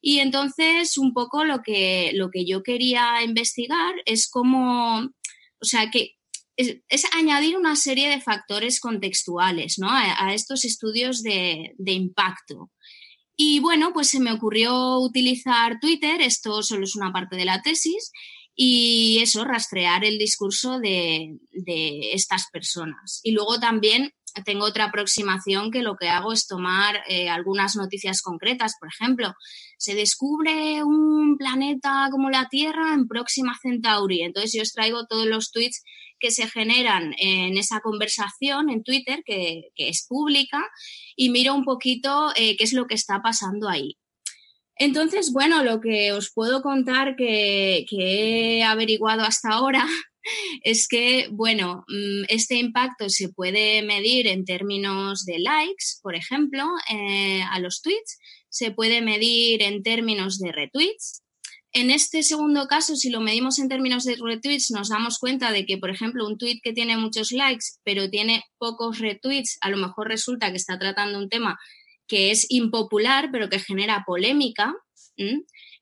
Y 0.00 0.18
entonces 0.18 0.98
un 0.98 1.12
poco 1.12 1.44
lo 1.44 1.62
que, 1.62 2.10
lo 2.14 2.30
que 2.30 2.44
yo 2.44 2.64
quería 2.64 3.22
investigar 3.22 3.94
es 4.04 4.28
cómo, 4.28 4.96
o 4.98 5.64
sea, 5.64 5.90
que 5.92 6.16
es, 6.56 7.04
añadir 7.14 7.56
una 7.56 7.76
serie 7.76 8.08
de 8.08 8.20
factores 8.20 8.80
contextuales 8.80 9.78
¿no? 9.78 9.88
a, 9.90 10.34
estos 10.34 10.64
estudios 10.64 11.22
de, 11.22 11.74
impacto. 11.78 12.70
Y 13.36 13.60
bueno, 13.60 13.92
pues 13.92 14.08
se 14.08 14.20
me 14.20 14.32
ocurrió 14.32 14.98
utilizar 14.98 15.80
Twitter, 15.80 16.20
esto 16.20 16.62
solo 16.62 16.84
es 16.84 16.96
una 16.96 17.12
parte 17.12 17.36
de 17.36 17.44
la 17.44 17.62
tesis, 17.62 18.10
y 18.54 19.18
eso, 19.22 19.44
rastrear 19.44 20.04
el 20.04 20.18
discurso 20.18 20.78
de, 20.78 21.38
estas 22.12 22.48
personas. 22.52 23.20
Y 23.22 23.32
luego 23.32 23.58
también 23.58 24.12
tengo 24.44 24.64
otra 24.64 24.86
aproximación 24.86 25.70
que 25.70 25.82
lo 25.82 25.96
que 25.96 26.08
hago 26.08 26.32
es 26.32 26.46
tomar 26.46 27.02
eh, 27.08 27.28
algunas 27.28 27.76
noticias 27.76 28.22
concretas. 28.22 28.74
Por 28.78 28.88
ejemplo, 28.88 29.34
se 29.78 29.94
descubre 29.94 30.82
un 30.84 31.36
planeta 31.38 32.08
como 32.10 32.30
la 32.30 32.48
Tierra 32.48 32.94
en 32.94 33.08
Próxima 33.08 33.54
Centauri. 33.60 34.22
Entonces 34.22 34.52
yo 34.54 34.62
os 34.62 34.72
traigo 34.72 35.06
todos 35.06 35.26
los 35.26 35.50
tweets 35.50 35.82
que 36.22 36.30
se 36.30 36.48
generan 36.48 37.14
en 37.18 37.58
esa 37.58 37.80
conversación 37.80 38.70
en 38.70 38.84
Twitter, 38.84 39.22
que, 39.26 39.72
es 39.76 40.06
pública, 40.08 40.62
y 41.16 41.30
miro 41.30 41.52
un 41.54 41.64
poquito 41.64 42.30
eh, 42.36 42.56
qué 42.56 42.64
es 42.64 42.72
lo 42.72 42.86
que 42.86 42.94
está 42.94 43.20
pasando 43.20 43.68
ahí. 43.68 43.98
Entonces, 44.76 45.32
bueno, 45.32 45.62
lo 45.64 45.80
que 45.80 46.12
os 46.12 46.32
puedo 46.32 46.62
contar 46.62 47.16
que, 47.16 47.84
he 47.90 48.62
averiguado 48.62 49.22
hasta 49.22 49.50
ahora 49.50 49.84
es 50.62 50.86
que, 50.88 51.28
bueno, 51.32 51.84
mm, 51.88 52.24
este 52.28 52.54
impacto 52.56 53.08
se 53.08 53.28
puede 53.28 53.82
medir 53.82 54.28
en 54.28 54.44
términos 54.44 55.24
de 55.24 55.40
likes, 55.40 55.98
por 56.02 56.14
ejemplo, 56.14 56.64
eh, 56.90 57.42
a 57.42 57.58
los 57.58 57.82
tweets, 57.82 58.18
se 58.48 58.70
puede 58.70 59.02
medir 59.02 59.62
en 59.62 59.82
términos 59.82 60.38
de 60.38 60.52
retweets, 60.52 61.21
en 61.72 61.90
este 61.90 62.22
segundo 62.22 62.66
caso, 62.66 62.96
si 62.96 63.08
lo 63.08 63.20
medimos 63.20 63.58
en 63.58 63.68
términos 63.68 64.04
de 64.04 64.16
retweets, 64.22 64.70
nos 64.70 64.90
damos 64.90 65.18
cuenta 65.18 65.52
de 65.52 65.64
que, 65.64 65.78
por 65.78 65.90
ejemplo, 65.90 66.26
un 66.26 66.36
tweet 66.36 66.60
que 66.62 66.74
tiene 66.74 66.98
muchos 66.98 67.32
likes, 67.32 67.66
pero 67.82 68.10
tiene 68.10 68.44
pocos 68.58 68.98
retweets, 68.98 69.56
a 69.62 69.70
lo 69.70 69.78
mejor 69.78 70.08
resulta 70.08 70.50
que 70.50 70.58
está 70.58 70.78
tratando 70.78 71.18
un 71.18 71.30
tema 71.30 71.58
que 72.06 72.30
es 72.30 72.46
impopular, 72.50 73.30
pero 73.32 73.48
que 73.48 73.58
genera 73.58 74.04
polémica. 74.06 74.74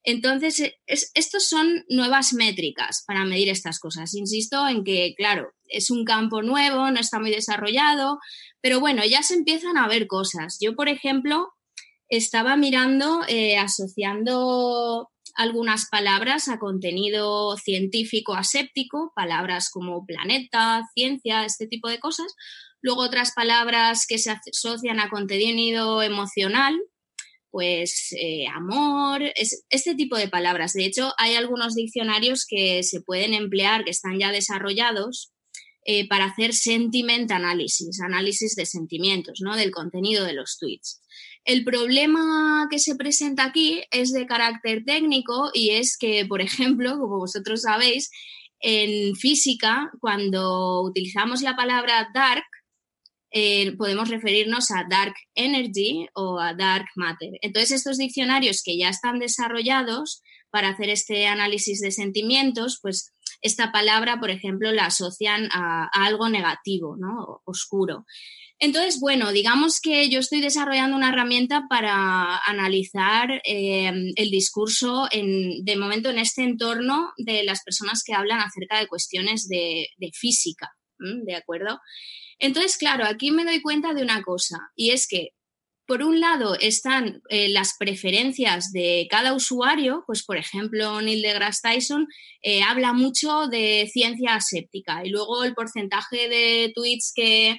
Entonces, 0.05 0.61
e, 0.61 0.74
estos 0.86 1.49
son 1.49 1.84
nuevas 1.88 2.32
métricas 2.34 3.03
para 3.07 3.24
medir 3.24 3.49
estas 3.49 3.80
cosas. 3.80 4.14
Insisto 4.14 4.68
en 4.68 4.84
que, 4.84 5.14
claro, 5.16 5.51
es 5.64 5.91
un 5.91 6.05
campo 6.05 6.43
nuevo, 6.43 6.88
no 6.91 7.01
está 7.01 7.18
muy 7.18 7.32
desarrollado, 7.32 8.18
pero 8.61 8.78
bueno, 8.78 9.03
ya 9.05 9.24
se 9.24 9.34
empiezan 9.34 9.76
a 9.76 9.88
ver 9.88 10.07
cosas. 10.07 10.59
Yo, 10.61 10.76
por 10.76 10.88
ejemplo, 10.88 11.49
estaba 12.09 12.57
mirando, 12.57 13.22
eh, 13.28 13.57
asociando 13.57 15.09
algunas 15.36 15.88
palabras 15.90 16.48
a 16.48 16.58
contenido 16.58 17.56
científico 17.56 18.34
aséptico, 18.34 19.12
palabras 19.14 19.70
como 19.70 20.04
planeta, 20.04 20.82
ciencia, 20.94 21.44
este 21.44 21.66
tipo 21.66 21.88
de 21.88 22.00
cosas. 22.00 22.34
Luego 22.82 23.02
otras 23.02 23.32
palabras 23.32 24.06
que 24.08 24.18
se 24.18 24.30
asocian 24.30 25.00
a 25.00 25.10
contenido 25.10 26.02
emocional, 26.02 26.80
pues 27.50 28.14
eh, 28.18 28.46
amor, 28.46 29.22
este 29.34 29.94
tipo 29.94 30.16
de 30.16 30.28
palabras. 30.28 30.72
De 30.72 30.84
hecho, 30.84 31.12
hay 31.18 31.34
algunos 31.34 31.74
diccionarios 31.74 32.46
que 32.46 32.82
se 32.82 33.00
pueden 33.00 33.34
emplear, 33.34 33.84
que 33.84 33.90
están 33.90 34.18
ya 34.18 34.32
desarrollados, 34.32 35.32
eh, 35.84 36.06
para 36.08 36.26
hacer 36.26 36.52
sentiment 36.52 37.30
análisis, 37.32 38.00
análisis 38.00 38.54
de 38.54 38.66
sentimientos, 38.66 39.40
¿no? 39.40 39.56
Del 39.56 39.70
contenido 39.70 40.24
de 40.24 40.34
los 40.34 40.58
tweets. 40.58 41.00
El 41.45 41.64
problema 41.64 42.68
que 42.70 42.78
se 42.78 42.97
presenta 42.97 43.45
aquí 43.45 43.82
es 43.91 44.12
de 44.12 44.26
carácter 44.26 44.84
técnico 44.84 45.51
y 45.55 45.70
es 45.70 45.97
que, 45.97 46.26
por 46.26 46.41
ejemplo, 46.41 46.99
como 46.99 47.18
vosotros 47.18 47.62
sabéis, 47.62 48.11
en 48.61 49.16
física, 49.16 49.91
cuando 50.01 50.82
utilizamos 50.82 51.41
la 51.41 51.57
palabra 51.57 52.09
dark, 52.14 52.45
eh, 53.32 53.76
podemos 53.76 54.09
referirnos 54.09 54.70
a 54.70 54.84
dark 54.91 55.14
energy 55.34 56.09
o 56.14 56.38
a 56.41 56.53
dark 56.53 56.86
matter. 56.97 57.30
Entonces, 57.43 57.70
estos 57.70 57.97
diccionarios 57.97 58.62
que 58.62 58.76
ya 58.76 58.88
están 58.88 59.18
desarrollados 59.18 60.22
para 60.51 60.70
hacer 60.70 60.91
este 60.91 61.26
análisis 61.26 61.80
de 61.80 61.93
sentimientos, 61.93 62.80
pues 62.82 63.14
esta 63.41 63.72
palabra, 63.72 64.18
por 64.18 64.30
ejemplo, 64.30 64.72
la 64.72 64.86
asocian 64.86 65.49
a, 65.53 65.88
algo 65.93 66.28
negativo, 66.28 66.97
¿no? 66.99 67.41
Oscuro. 67.45 68.05
Entonces, 68.62 69.00
bueno, 69.00 69.32
digamos 69.32 69.80
que 69.80 70.11
yo 70.11 70.20
estoy 70.20 70.42
desarrollando 70.42 70.94
una 70.94 71.08
herramienta 71.08 71.64
para 71.70 72.36
analizar 72.44 73.40
eh, 73.42 73.90
el 74.16 74.30
discurso 74.30 75.08
de 75.11 75.76
momento 75.78 76.11
en 76.11 76.18
este 76.18 76.42
entorno 76.42 77.11
de 77.16 77.42
las 77.42 77.62
personas 77.64 78.02
que 78.04 78.12
hablan 78.12 78.40
acerca 78.40 78.78
de 78.78 78.86
cuestiones 78.86 79.48
de, 79.48 79.88
física, 80.12 80.68
¿de 80.98 81.34
acuerdo? 81.34 81.80
Entonces, 82.38 82.76
claro, 82.76 83.06
aquí 83.06 83.30
me 83.30 83.46
doy 83.46 83.62
cuenta 83.62 83.94
de 83.94 84.02
una 84.02 84.22
cosa, 84.22 84.58
y 84.76 84.90
es 84.90 85.08
que, 85.08 85.30
por 85.86 86.02
un 86.02 86.20
lado, 86.20 86.54
están 86.61 87.22
eh, 87.30 87.48
las 87.48 87.76
preferencias 87.78 88.72
de 88.72 89.08
cada 89.11 89.32
usuario, 89.32 90.04
pues, 90.06 90.22
por 90.22 90.36
ejemplo, 90.36 91.00
Neil 91.00 91.22
deGrasse 91.22 91.62
Tyson 91.62 92.08
eh, 92.42 92.62
habla 92.62 92.92
mucho 92.92 93.46
de 93.46 93.88
ciencia 93.90 94.34
aséptica, 94.34 95.00
y 95.02 95.08
luego 95.08 95.44
el 95.44 95.54
porcentaje 95.54 96.28
de 96.28 96.72
tweets 96.74 97.12
que 97.14 97.56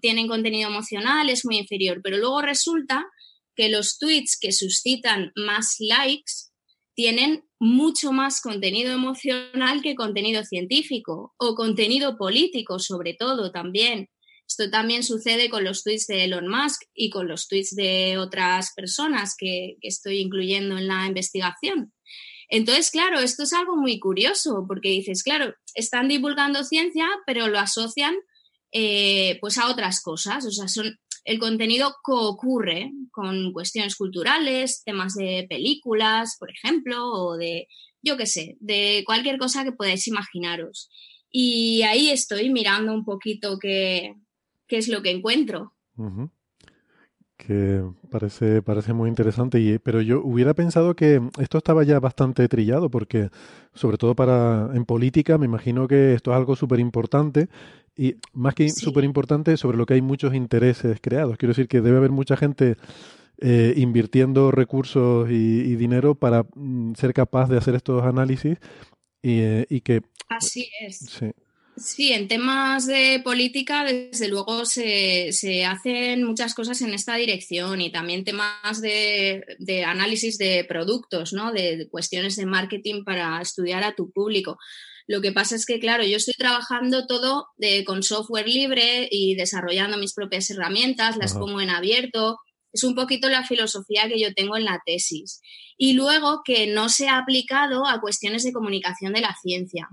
tienen 0.00 0.28
contenido 0.28 0.68
emocional 0.68 1.28
es 1.28 1.44
muy 1.44 1.58
inferior, 1.58 2.00
pero 2.02 2.16
luego 2.16 2.42
resulta 2.42 3.06
que 3.54 3.68
los 3.68 3.98
tweets 3.98 4.38
que 4.38 4.52
suscitan 4.52 5.32
más 5.34 5.76
likes 5.78 6.32
tienen 6.94 7.44
mucho 7.58 8.12
más 8.12 8.40
contenido 8.40 8.92
emocional 8.92 9.82
que 9.82 9.94
contenido 9.94 10.44
científico 10.44 11.34
o 11.38 11.54
contenido 11.54 12.16
político 12.16 12.78
sobre 12.78 13.14
todo 13.14 13.50
también. 13.52 14.08
Esto 14.48 14.70
también 14.70 15.02
sucede 15.02 15.50
con 15.50 15.64
los 15.64 15.82
tweets 15.82 16.06
de 16.06 16.24
Elon 16.24 16.48
Musk 16.48 16.82
y 16.94 17.10
con 17.10 17.26
los 17.26 17.48
tweets 17.48 17.74
de 17.74 18.16
otras 18.18 18.72
personas 18.74 19.34
que, 19.36 19.76
estoy 19.82 20.20
incluyendo 20.20 20.78
en 20.78 20.86
la 20.86 21.06
investigación. 21.06 21.92
Entonces, 22.48 22.92
claro, 22.92 23.18
esto 23.18 23.42
es 23.42 23.52
algo 23.52 23.76
muy 23.76 23.98
curioso 23.98 24.64
porque 24.68 24.90
dices, 24.90 25.24
claro, 25.24 25.54
están 25.74 26.06
divulgando 26.06 26.62
ciencia, 26.62 27.08
pero 27.26 27.48
lo 27.48 27.58
asocian 27.58 28.14
eh, 28.78 29.38
pues 29.40 29.56
a 29.56 29.70
otras 29.70 30.02
cosas. 30.02 30.44
O 30.44 30.50
sea, 30.50 30.68
son, 30.68 30.98
el 31.24 31.38
contenido 31.38 31.94
coocurre 32.02 32.92
con 33.10 33.54
cuestiones 33.54 33.96
culturales, 33.96 34.82
temas 34.84 35.14
de 35.14 35.46
películas, 35.48 36.36
por 36.38 36.50
ejemplo, 36.50 37.10
o 37.10 37.38
de, 37.38 37.68
yo 38.02 38.18
qué 38.18 38.26
sé, 38.26 38.56
de 38.60 39.02
cualquier 39.06 39.38
cosa 39.38 39.64
que 39.64 39.72
podáis 39.72 40.06
imaginaros. 40.08 40.90
Y 41.30 41.82
ahí 41.82 42.10
estoy 42.10 42.50
mirando 42.50 42.92
un 42.92 43.06
poquito 43.06 43.58
qué, 43.58 44.12
qué 44.68 44.76
es 44.76 44.88
lo 44.88 45.02
que 45.02 45.10
encuentro. 45.10 45.72
Que 47.36 47.82
parece, 48.10 48.62
parece 48.62 48.94
muy 48.94 49.10
interesante, 49.10 49.60
y, 49.60 49.78
pero 49.78 50.00
yo 50.00 50.22
hubiera 50.22 50.54
pensado 50.54 50.96
que 50.96 51.20
esto 51.38 51.58
estaba 51.58 51.84
ya 51.84 52.00
bastante 52.00 52.48
trillado, 52.48 52.90
porque 52.90 53.28
sobre 53.74 53.98
todo 53.98 54.14
para 54.14 54.70
en 54.74 54.86
política 54.86 55.36
me 55.36 55.44
imagino 55.44 55.86
que 55.86 56.14
esto 56.14 56.30
es 56.30 56.36
algo 56.36 56.56
súper 56.56 56.80
importante, 56.80 57.48
y 57.94 58.16
más 58.32 58.54
que 58.54 58.68
súper 58.70 59.04
importante, 59.04 59.56
sobre 59.56 59.76
lo 59.76 59.86
que 59.86 59.94
hay 59.94 60.02
muchos 60.02 60.34
intereses 60.34 60.98
creados. 61.00 61.36
Quiero 61.36 61.50
decir 61.50 61.68
que 61.68 61.80
debe 61.80 61.98
haber 61.98 62.10
mucha 62.10 62.36
gente 62.36 62.76
eh, 63.38 63.74
invirtiendo 63.76 64.50
recursos 64.50 65.30
y, 65.30 65.76
dinero 65.76 66.14
para 66.14 66.46
mm, 66.54 66.94
ser 66.94 67.12
capaz 67.12 67.48
de 67.48 67.58
hacer 67.58 67.74
estos 67.74 68.02
análisis 68.02 68.58
y, 69.22 69.40
eh, 69.40 69.66
y 69.68 69.82
que... 69.82 70.00
Así 70.28 70.68
es. 70.80 70.98
Sí. 70.98 71.32
Sí, 71.76 72.10
en 72.12 72.26
temas 72.26 72.86
de 72.86 73.20
política, 73.22 73.84
desde 73.84 74.28
luego 74.28 74.64
se, 74.64 75.30
hacen 75.66 76.24
muchas 76.24 76.54
cosas 76.54 76.80
en 76.80 76.94
esta 76.94 77.16
dirección 77.16 77.82
y 77.82 77.92
también 77.92 78.24
temas 78.24 78.80
de, 78.80 79.44
análisis 79.86 80.38
de 80.38 80.64
productos, 80.64 81.34
¿no? 81.34 81.52
De, 81.52 81.86
cuestiones 81.90 82.36
de 82.36 82.46
marketing 82.46 83.04
para 83.04 83.42
estudiar 83.42 83.84
a 83.84 83.94
tu 83.94 84.10
público. 84.10 84.56
Lo 85.06 85.20
que 85.20 85.32
pasa 85.32 85.54
es 85.54 85.66
que, 85.66 85.78
claro, 85.78 86.02
yo 86.02 86.16
estoy 86.16 86.34
trabajando 86.34 87.06
todo 87.06 87.48
con 87.84 88.02
software 88.02 88.48
libre 88.48 89.06
y 89.10 89.34
desarrollando 89.34 89.98
mis 89.98 90.14
propias 90.14 90.50
herramientas, 90.50 91.18
las 91.18 91.34
pongo 91.34 91.60
en 91.60 91.70
abierto. 91.70 92.38
Es 92.72 92.84
un 92.84 92.94
poquito 92.94 93.28
la 93.28 93.44
filosofía 93.44 94.08
que 94.08 94.18
yo 94.18 94.32
tengo 94.34 94.56
en 94.56 94.64
la 94.64 94.80
tesis. 94.84 95.42
Y 95.76 95.92
luego 95.92 96.40
que 96.42 96.66
no 96.68 96.88
se 96.88 97.08
ha 97.08 97.18
aplicado 97.18 97.86
a 97.86 98.00
cuestiones 98.00 98.44
de 98.44 98.52
comunicación 98.52 99.12
de 99.12 99.20
la 99.20 99.36
ciencia. 99.42 99.88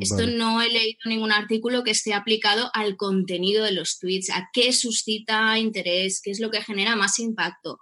Esto 0.00 0.26
no 0.26 0.62
he 0.62 0.68
leído 0.70 0.98
ningún 1.04 1.32
artículo 1.32 1.84
que 1.84 1.90
esté 1.90 2.14
aplicado 2.14 2.70
al 2.72 2.96
contenido 2.96 3.64
de 3.64 3.72
los 3.72 3.98
tweets, 3.98 4.30
a 4.30 4.48
qué 4.52 4.72
suscita 4.72 5.58
interés, 5.58 6.20
qué 6.22 6.30
es 6.30 6.40
lo 6.40 6.50
que 6.50 6.62
genera 6.62 6.96
más 6.96 7.18
impacto, 7.18 7.78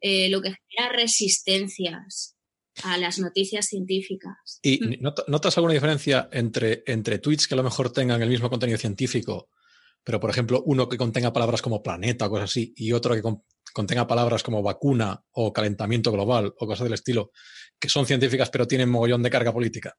eh, 0.00 0.28
lo 0.28 0.42
que 0.42 0.54
genera 0.68 0.92
resistencias 0.92 2.36
a 2.82 2.96
las 2.98 3.18
noticias 3.18 3.66
científicas. 3.66 4.58
¿Y 4.62 4.80
mm. 4.82 5.02
notas 5.28 5.56
alguna 5.56 5.74
diferencia 5.74 6.28
entre, 6.32 6.82
entre 6.86 7.18
tweets 7.18 7.46
que 7.46 7.54
a 7.54 7.58
lo 7.58 7.62
mejor 7.62 7.92
tengan 7.92 8.22
el 8.22 8.28
mismo 8.28 8.50
contenido 8.50 8.78
científico, 8.78 9.48
pero 10.02 10.18
por 10.18 10.30
ejemplo 10.30 10.62
uno 10.66 10.88
que 10.88 10.96
contenga 10.96 11.32
palabras 11.32 11.62
como 11.62 11.82
planeta 11.82 12.26
o 12.26 12.30
cosas 12.30 12.50
así, 12.50 12.72
y 12.76 12.92
otro 12.92 13.14
que 13.14 13.22
contenga 13.72 14.06
palabras 14.06 14.42
como 14.42 14.62
vacuna 14.62 15.22
o 15.32 15.52
calentamiento 15.52 16.10
global 16.10 16.52
o 16.58 16.66
cosas 16.66 16.84
del 16.84 16.94
estilo, 16.94 17.30
que 17.78 17.88
son 17.88 18.06
científicas 18.06 18.50
pero 18.50 18.66
tienen 18.66 18.90
mogollón 18.90 19.22
de 19.22 19.30
carga 19.30 19.52
política? 19.52 19.96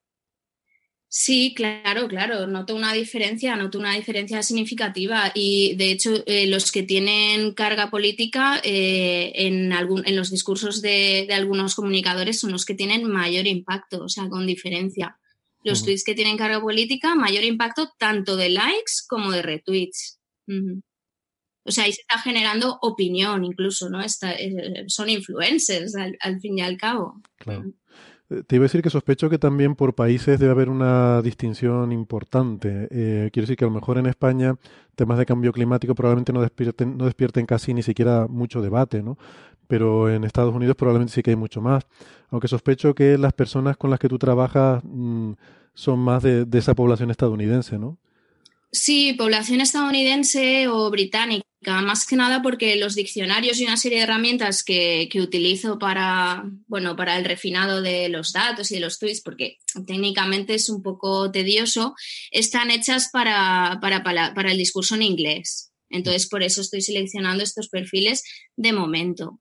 Sí, 1.16 1.54
claro, 1.56 2.08
claro, 2.08 2.48
noto 2.48 2.76
una 2.76 2.92
diferencia, 2.92 3.56
noto 3.56 3.78
una 3.78 3.94
diferencia 3.94 4.42
significativa 4.42 5.32
y 5.36 5.76
de 5.76 5.92
hecho 5.92 6.24
eh, 6.26 6.48
los 6.48 6.72
que 6.72 6.82
tienen 6.82 7.54
carga 7.54 7.92
política 7.92 8.60
eh, 8.64 9.32
en, 9.36 9.74
algún, 9.74 10.02
en 10.08 10.16
los 10.16 10.32
discursos 10.32 10.82
de, 10.82 11.28
algunos 11.32 11.76
comunicadores 11.76 12.40
son 12.40 12.52
los 12.52 12.66
que 12.66 12.74
tienen 12.74 13.04
mayor 13.04 13.46
impacto, 13.46 14.06
o 14.06 14.10
sea, 14.10 14.28
con 14.28 14.48
diferencia. 14.48 15.20
Los 15.64 15.84
tweets 15.84 16.04
que 16.04 16.16
tienen 16.16 16.36
carga 16.36 16.60
política, 16.60 17.14
mayor 17.14 17.44
impacto 17.44 17.94
tanto 18.00 18.36
de 18.36 18.50
likes 18.50 18.94
como 19.08 19.32
de 19.32 19.44
retweets. 19.44 20.20
O 21.66 21.70
sea, 21.72 21.84
ahí 21.84 21.94
se 21.94 22.02
está 22.02 22.18
generando 22.18 22.80
opinión 22.82 23.46
incluso, 23.46 23.88
¿no? 23.88 24.02
Eh, 24.02 24.86
son 24.88 25.10
influencers 25.12 25.96
al, 25.96 26.42
fin 26.42 26.58
y 26.58 26.62
al 26.62 26.76
cabo. 26.76 27.22
Claro. 27.38 27.72
Te 28.48 28.56
iba 28.56 28.64
a 28.64 28.68
decir 28.68 28.82
que 28.82 28.90
sospecho 28.90 29.30
que 29.30 29.38
también 29.38 29.76
por 29.76 29.94
países 29.94 30.40
debe 30.40 30.52
haber 30.52 30.70
una 30.70 31.22
distinción 31.22 31.92
importante. 31.92 32.88
Eh, 32.92 33.30
quiero 33.32 33.44
decir 33.44 33.58
que 33.58 33.66
a 33.66 33.68
lo 33.68 33.74
mejor 33.74 33.98
en 33.98 34.08
España 34.08 34.56
temas 34.96 35.18
de 35.18 35.26
cambio 35.26 35.52
climático 35.52 35.96
probablemente 35.96 36.34
no 36.34 36.42
despierten, 36.42 36.98
no 36.98 37.06
despierten 37.06 37.46
casi 37.46 37.74
ni 37.74 37.84
siquiera 37.84 38.28
mucho 38.28 38.62
debate, 38.62 39.04
¿no? 39.04 39.18
Pero 39.68 40.10
en 40.10 40.24
Estados 40.24 40.54
Unidos 40.54 40.76
probablemente 40.76 41.14
sí 41.14 41.22
que 41.24 41.32
hay 41.32 41.36
mucho 41.36 41.62
más. 41.62 41.86
Aunque 42.30 42.48
sospecho 42.48 42.96
que 42.96 43.18
las 43.18 43.34
personas 43.34 43.78
con 43.78 43.90
las 43.90 44.00
que 44.00 44.10
tú 44.10 44.18
trabajas 44.18 44.84
mm, 44.84 45.34
son 45.74 46.00
más 46.00 46.24
de, 46.24 46.46
de 46.46 46.60
esa 46.60 46.76
población 46.76 47.12
estadounidense, 47.12 47.78
¿no? 47.78 47.98
Sí, 48.72 49.14
población 49.14 49.62
estadounidense 49.62 50.68
o 50.68 50.90
británica, 50.90 51.46
más 51.66 52.06
que 52.06 52.16
nada 52.16 52.42
porque 52.42 52.76
los 52.76 52.96
diccionarios 52.96 53.60
y 53.60 53.66
una 53.66 53.78
serie 53.78 54.00
de 54.00 54.04
herramientas 54.06 54.64
que, 54.64 55.10
utilizo 55.16 55.80
para, 55.80 56.44
bueno, 56.68 56.96
para 56.96 57.18
el 57.18 57.26
refinado 57.26 57.82
de 57.82 58.10
los 58.10 58.34
datos 58.34 58.72
y 58.72 58.76
de 58.76 58.82
los 58.82 59.00
tweets, 59.00 59.22
porque 59.22 59.58
técnicamente 59.86 60.54
es 60.54 60.70
un 60.70 60.82
poco 60.82 61.32
tedioso, 61.32 61.96
están 62.32 62.72
hechas 62.72 63.10
para, 63.12 63.80
para, 63.82 64.52
el 64.52 64.58
discurso 64.58 64.96
en 64.96 65.04
inglés. 65.04 65.72
Entonces, 65.90 66.28
por 66.28 66.44
eso 66.44 66.62
estoy 66.62 66.82
seleccionando 66.82 67.44
estos 67.44 67.70
perfiles 67.70 68.24
de 68.56 68.74
momento. 68.74 69.40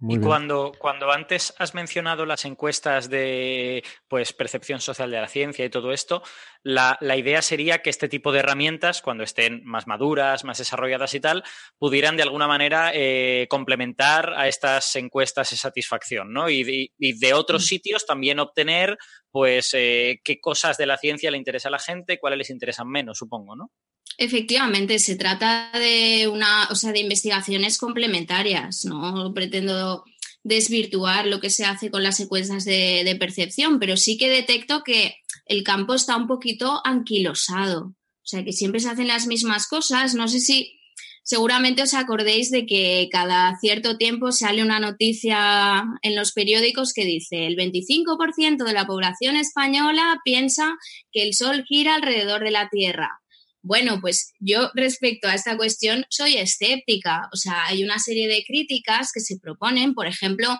Y 0.00 0.18
cuando, 0.18 0.72
cuando 0.78 1.10
antes 1.10 1.54
has 1.58 1.74
mencionado 1.74 2.26
las 2.26 2.44
encuestas 2.44 3.08
de 3.08 3.82
pues, 4.08 4.34
percepción 4.34 4.80
social 4.80 5.10
de 5.10 5.20
la 5.20 5.28
ciencia 5.28 5.64
y 5.64 5.70
todo 5.70 5.90
esto, 5.90 6.22
la, 6.62 6.98
idea 7.00 7.40
sería 7.40 7.80
que 7.80 7.88
este 7.88 8.08
tipo 8.08 8.30
de 8.30 8.40
herramientas, 8.40 9.00
cuando 9.00 9.24
estén 9.24 9.62
más 9.64 9.86
maduras, 9.86 10.44
más 10.44 10.58
desarrolladas 10.58 11.14
y 11.14 11.20
tal, 11.20 11.44
pudieran 11.78 12.16
de 12.18 12.24
alguna 12.24 12.46
manera 12.46 12.90
eh, 12.92 13.46
complementar 13.48 14.34
a 14.36 14.48
estas 14.48 14.94
encuestas 14.96 15.50
de 15.50 15.56
satisfacción, 15.56 16.30
¿no? 16.30 16.50
Y, 16.50 16.90
de 16.98 17.34
otros 17.34 17.62
mm. 17.62 17.66
sitios 17.66 18.04
también 18.04 18.38
obtener, 18.38 18.98
pues, 19.30 19.70
eh, 19.72 20.20
qué 20.22 20.38
cosas 20.40 20.76
de 20.76 20.86
la 20.86 20.98
ciencia 20.98 21.30
le 21.30 21.38
interesa 21.38 21.68
a 21.68 21.72
la 21.72 21.78
gente, 21.78 22.18
cuáles 22.18 22.38
les 22.38 22.50
interesan 22.50 22.88
menos, 22.88 23.16
supongo, 23.16 23.56
¿no? 23.56 23.70
Efectivamente, 24.18 24.98
se 24.98 25.16
trata 25.16 25.70
de 25.74 26.26
una, 26.28 26.68
o 26.70 26.74
sea, 26.74 26.92
de 26.92 27.00
investigaciones 27.00 27.76
complementarias. 27.76 28.84
No 28.86 29.32
pretendo 29.34 30.04
desvirtuar 30.42 31.26
lo 31.26 31.40
que 31.40 31.50
se 31.50 31.64
hace 31.64 31.90
con 31.90 32.02
las 32.02 32.16
secuencias 32.16 32.64
de, 32.64 33.16
percepción, 33.18 33.78
pero 33.78 33.96
sí 33.96 34.16
que 34.16 34.28
detecto 34.28 34.82
que 34.84 35.16
el 35.44 35.64
campo 35.64 35.94
está 35.94 36.16
un 36.16 36.26
poquito 36.26 36.80
anquilosado. 36.84 37.86
O 37.86 38.28
sea, 38.28 38.44
que 38.44 38.52
siempre 38.52 38.80
se 38.80 38.88
hacen 38.88 39.08
las 39.08 39.26
mismas 39.26 39.66
cosas. 39.66 40.14
No 40.14 40.28
sé 40.28 40.40
si 40.40 40.78
seguramente 41.22 41.82
os 41.82 41.94
acordéis 41.94 42.50
de 42.50 42.64
que 42.64 43.08
cada 43.10 43.58
cierto 43.58 43.98
tiempo 43.98 44.32
sale 44.32 44.62
una 44.62 44.80
noticia 44.80 45.84
en 46.02 46.16
los 46.16 46.32
periódicos 46.32 46.92
que 46.92 47.04
dice 47.04 47.46
el 47.46 47.56
25% 47.56 48.64
de 48.64 48.72
la 48.72 48.86
población 48.86 49.36
española 49.36 50.20
piensa 50.24 50.76
que 51.12 51.22
el 51.22 51.34
Sol 51.34 51.64
gira 51.66 51.96
alrededor 51.96 52.44
de 52.44 52.50
la 52.52 52.68
Tierra. 52.70 53.20
Bueno, 53.66 53.98
pues 54.00 54.32
yo 54.38 54.70
respecto 54.74 55.26
a 55.26 55.34
esta 55.34 55.56
cuestión 55.56 56.04
soy 56.08 56.36
escéptica. 56.36 57.28
O 57.32 57.36
sea, 57.36 57.66
hay 57.66 57.82
una 57.82 57.98
serie 57.98 58.28
de 58.28 58.44
críticas 58.46 59.10
que 59.12 59.18
se 59.18 59.40
proponen, 59.40 59.92
por 59.92 60.06
ejemplo, 60.06 60.56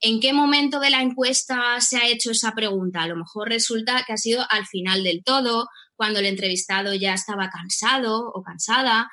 ¿en 0.00 0.20
qué 0.20 0.32
momento 0.32 0.78
de 0.78 0.90
la 0.90 1.02
encuesta 1.02 1.80
se 1.80 1.96
ha 1.96 2.06
hecho 2.06 2.30
esa 2.30 2.52
pregunta? 2.52 3.02
A 3.02 3.08
lo 3.08 3.16
mejor 3.16 3.48
resulta 3.48 4.04
que 4.06 4.12
ha 4.12 4.16
sido 4.16 4.46
al 4.50 4.66
final 4.66 5.02
del 5.02 5.24
todo, 5.24 5.66
cuando 5.96 6.20
el 6.20 6.26
entrevistado 6.26 6.94
ya 6.94 7.14
estaba 7.14 7.50
cansado 7.50 8.30
o 8.32 8.42
cansada. 8.44 9.10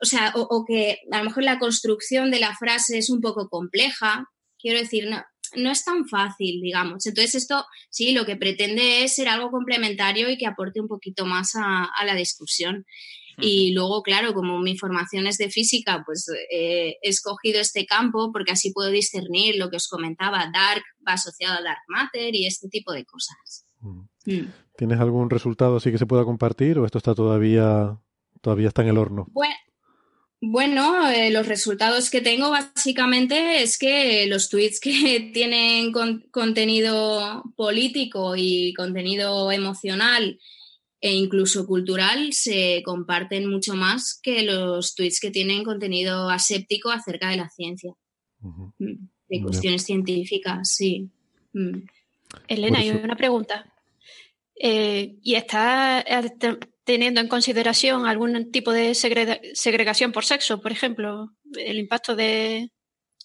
O 0.00 0.06
sea, 0.06 0.32
o, 0.34 0.64
que 0.66 1.00
a 1.12 1.18
lo 1.18 1.24
mejor 1.24 1.42
la 1.42 1.58
construcción 1.58 2.30
de 2.30 2.40
la 2.40 2.56
frase 2.56 2.96
es 2.96 3.10
un 3.10 3.20
poco 3.20 3.50
compleja. 3.50 4.24
Quiero 4.58 4.78
decir, 4.78 5.10
no, 5.10 5.22
no 5.56 5.70
es 5.70 5.84
tan 5.84 6.06
fácil, 6.06 6.60
digamos. 6.60 7.06
Entonces, 7.06 7.34
esto 7.34 7.64
sí, 7.90 8.12
lo 8.12 8.24
que 8.24 8.36
pretende 8.36 9.04
es 9.04 9.14
ser 9.14 9.28
algo 9.28 9.50
complementario 9.50 10.30
y 10.30 10.36
que 10.36 10.46
aporte 10.46 10.80
un 10.80 10.88
poquito 10.88 11.26
más 11.26 11.52
a, 11.54 11.88
la 12.04 12.14
discusión. 12.14 12.84
Y 13.40 13.72
luego, 13.72 14.02
claro, 14.02 14.34
como 14.34 14.58
mi 14.58 14.76
formación 14.76 15.28
es 15.28 15.38
de 15.38 15.48
física, 15.48 16.02
pues 16.04 16.26
eh, 16.52 16.96
he 17.00 17.08
escogido 17.08 17.60
este 17.60 17.86
campo 17.86 18.32
porque 18.32 18.50
así 18.50 18.72
puedo 18.72 18.90
discernir 18.90 19.54
lo 19.56 19.70
que 19.70 19.76
os 19.76 19.86
comentaba, 19.86 20.50
dark 20.52 20.82
va 21.06 21.12
asociado 21.12 21.56
a 21.56 21.62
dark 21.62 21.78
matter 21.86 22.34
y 22.34 22.46
este 22.46 22.68
tipo 22.68 22.92
de 22.92 23.04
cosas. 23.04 23.64
Mm. 23.80 24.50
¿Tienes 24.76 24.98
algún 24.98 25.30
resultado 25.30 25.76
así 25.76 25.92
que 25.92 25.98
se 25.98 26.06
pueda 26.06 26.24
compartir 26.24 26.78
o 26.78 26.84
esto 26.84 26.98
está 26.98 27.14
todavía, 27.14 27.98
todavía 28.40 28.68
está 28.68 28.82
en 28.82 28.88
el 28.88 28.98
horno? 28.98 29.28
Bueno, 29.30 29.54
bueno, 30.40 31.08
eh, 31.10 31.30
los 31.30 31.46
resultados 31.46 32.10
que 32.10 32.20
tengo 32.20 32.50
básicamente 32.50 33.62
es 33.62 33.76
que 33.76 34.26
los 34.26 34.48
tweets 34.48 34.80
que 34.80 35.30
tienen 35.34 35.92
contenido 36.30 37.42
político 37.56 38.34
y 38.36 38.72
contenido 38.74 39.50
emocional 39.50 40.38
e 41.00 41.14
incluso 41.14 41.66
cultural 41.66 42.32
se 42.32 42.82
comparten 42.84 43.48
mucho 43.48 43.74
más 43.74 44.18
que 44.20 44.42
los 44.42 44.94
tweets 44.94 45.20
que 45.20 45.30
tienen 45.30 45.64
contenido 45.64 46.28
aséptico 46.28 46.90
acerca 46.90 47.30
de 47.30 47.36
la 47.36 47.48
ciencia, 47.48 47.94
mm, 48.40 48.94
de 49.28 49.42
cuestiones 49.42 49.84
científicas, 49.84 50.72
sí. 50.72 51.08
Mm. 51.52 51.82
Elena, 52.48 52.80
hay 52.80 52.90
una 52.90 53.16
pregunta. 53.16 53.72
Eh, 54.60 55.16
¿Y 55.22 55.34
está 55.36 56.04
teniendo 56.88 57.20
en 57.20 57.28
consideración 57.28 58.06
algún 58.06 58.50
tipo 58.50 58.72
de 58.72 58.94
segregación 58.94 60.10
por 60.10 60.24
sexo, 60.24 60.62
por 60.62 60.72
ejemplo, 60.72 61.34
el 61.58 61.78
impacto 61.78 62.16
de... 62.16 62.72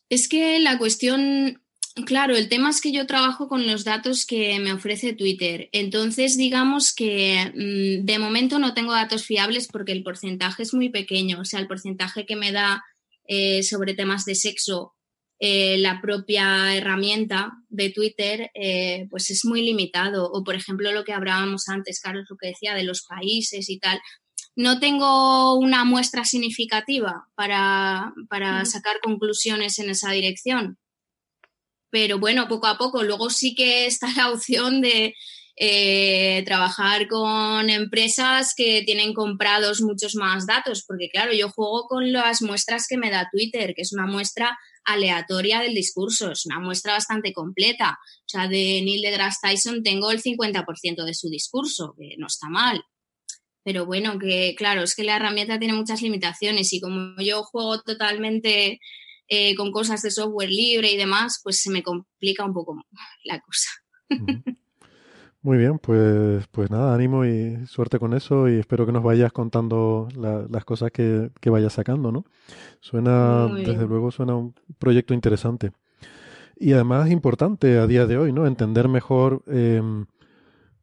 Es 0.10 0.28
que 0.28 0.60
la 0.60 0.78
cuestión, 0.78 1.64
claro, 2.06 2.36
el 2.36 2.50
tema 2.50 2.72
es 2.72 2.82
que 2.82 2.92
yo 2.92 3.08
trabajo 3.08 3.48
con 3.48 3.66
los 3.66 3.86
datos 3.86 4.26
que 4.26 4.60
me 4.60 4.74
ofrece 4.74 5.14
Twitter. 5.14 5.70
Entonces, 5.72 6.36
digamos 6.36 6.94
que 6.94 7.54
mm, 7.56 8.06
de 8.06 8.20
momento 8.20 8.60
no 8.60 8.74
tengo 8.74 8.92
datos 8.92 9.24
fiables 9.26 9.70
porque 9.70 9.94
el 9.94 10.04
porcentaje 10.04 10.64
es 10.64 10.74
muy 10.74 10.90
pequeño. 10.90 11.40
O 11.40 11.46
sea, 11.46 11.62
el 11.62 11.68
porcentaje 11.68 12.26
que 12.26 12.36
me 12.36 12.52
da 12.52 12.84
eh, 13.30 13.64
sobre 13.64 13.94
temas 13.94 14.26
de 14.26 14.36
sexo 14.36 14.94
eh, 15.40 15.78
la 15.78 16.00
propia 16.02 16.76
herramienta 16.76 17.52
de 17.70 17.90
Twitter 17.90 18.52
eh, 18.54 19.08
pues 19.10 19.30
es 19.30 19.44
muy 19.46 19.62
limitado. 19.62 20.32
O, 20.32 20.44
por 20.44 20.56
ejemplo, 20.56 20.92
lo 20.92 21.04
que 21.04 21.14
hablábamos 21.14 21.68
antes, 21.68 22.00
Carlos, 22.00 22.26
lo 22.30 22.38
que 22.38 22.48
decía 22.48 22.74
de 22.74 22.84
los 22.84 23.04
países 23.04 23.70
y 23.70 23.80
tal. 23.80 24.00
No 24.56 24.80
tengo 24.80 25.56
una 25.56 25.84
muestra 25.84 26.26
significativa 26.26 27.28
para, 27.36 28.14
sacar 28.66 29.00
conclusiones 29.02 29.80
en 29.80 29.90
esa 29.90 30.12
dirección. 30.12 30.78
Pero 31.90 32.20
bueno, 32.20 32.48
poco 32.48 32.68
a 32.68 32.78
poco. 32.78 33.04
Luego 33.04 33.30
sí 33.30 33.56
que 33.56 33.86
está 33.86 34.08
la 34.16 34.32
opción 34.32 34.82
de 34.82 35.16
eh, 35.56 36.42
trabajar 36.46 37.08
con 37.08 37.70
empresas 37.70 38.54
que 38.56 38.82
tienen 38.86 39.14
comprados 39.14 39.82
muchos 39.82 40.16
más 40.16 40.48
datos, 40.48 40.84
porque 40.88 41.10
claro, 41.10 41.32
yo 41.34 41.50
juego 41.50 41.86
con 41.88 42.12
las 42.12 42.42
muestras 42.42 42.88
que 42.88 42.98
me 42.98 43.12
da 43.12 43.30
Twitter, 43.32 43.74
que 43.76 43.84
es 43.84 43.94
una 43.94 44.08
muestra 44.08 44.58
aleatoria 44.84 45.60
del 45.62 45.76
discurso, 45.76 46.32
es 46.32 46.46
una 46.46 46.60
muestra 46.60 46.94
bastante 46.94 47.34
completa. 47.34 48.00
O 48.02 48.28
sea, 48.28 48.48
de 48.48 48.82
Neil 48.84 49.02
deGrasse 49.02 49.40
Tyson 49.42 49.84
tengo 49.84 50.12
el 50.12 50.22
50% 50.22 51.06
de 51.06 51.14
su 51.14 51.30
discurso, 51.30 51.96
que 51.98 52.16
no 52.18 52.28
está 52.28 52.50
mal. 52.50 52.84
Pero 53.64 53.86
bueno, 53.86 54.20
que 54.20 54.56
claro, 54.58 54.82
es 54.82 54.96
que 54.96 55.04
la 55.04 55.16
herramienta 55.16 55.60
tiene 55.60 55.74
muchas 55.74 56.02
limitaciones 56.02 56.74
y 56.74 56.82
como 56.82 57.16
yo 57.22 57.44
juego 57.44 57.82
totalmente 57.82 58.80
eh, 59.30 59.56
con 59.56 59.72
cosas 59.72 60.02
de 60.02 60.12
software 60.12 60.50
libre 60.50 60.92
y 60.92 60.98
demás, 60.98 61.40
pues 61.44 61.62
se 61.62 61.70
me 61.70 61.84
complica 61.84 62.44
un 62.44 62.54
poco 62.54 62.76
la 63.24 63.40
cosa. 63.40 63.70
Muy 65.44 65.58
bien, 65.58 65.78
pues, 65.78 66.48
pues 66.52 66.72
nada, 66.72 66.96
ánimo 66.96 67.26
y 67.26 67.66
suerte 67.68 68.00
con 68.00 68.14
eso 68.14 68.48
y 68.48 68.60
espero 68.60 68.86
que 68.86 68.94
nos 68.94 69.04
vayas 69.04 69.34
contando 69.34 70.08
las 70.16 70.64
cosas 70.64 70.90
que, 70.92 71.32
que, 71.42 71.50
vayas 71.50 71.74
sacando, 71.74 72.14
¿no? 72.14 72.24
Suena, 72.80 73.48
desde 73.48 73.86
luego, 73.86 74.10
suena 74.10 74.36
un 74.38 74.56
proyecto 74.80 75.14
interesante. 75.14 75.74
Y 76.56 76.72
además 76.72 77.12
importante 77.12 77.78
a 77.78 77.88
día 77.88 78.06
de 78.08 78.18
hoy, 78.18 78.32
¿no? 78.32 78.48
Entender 78.48 78.88
mejor 78.88 79.44
em, 79.48 80.06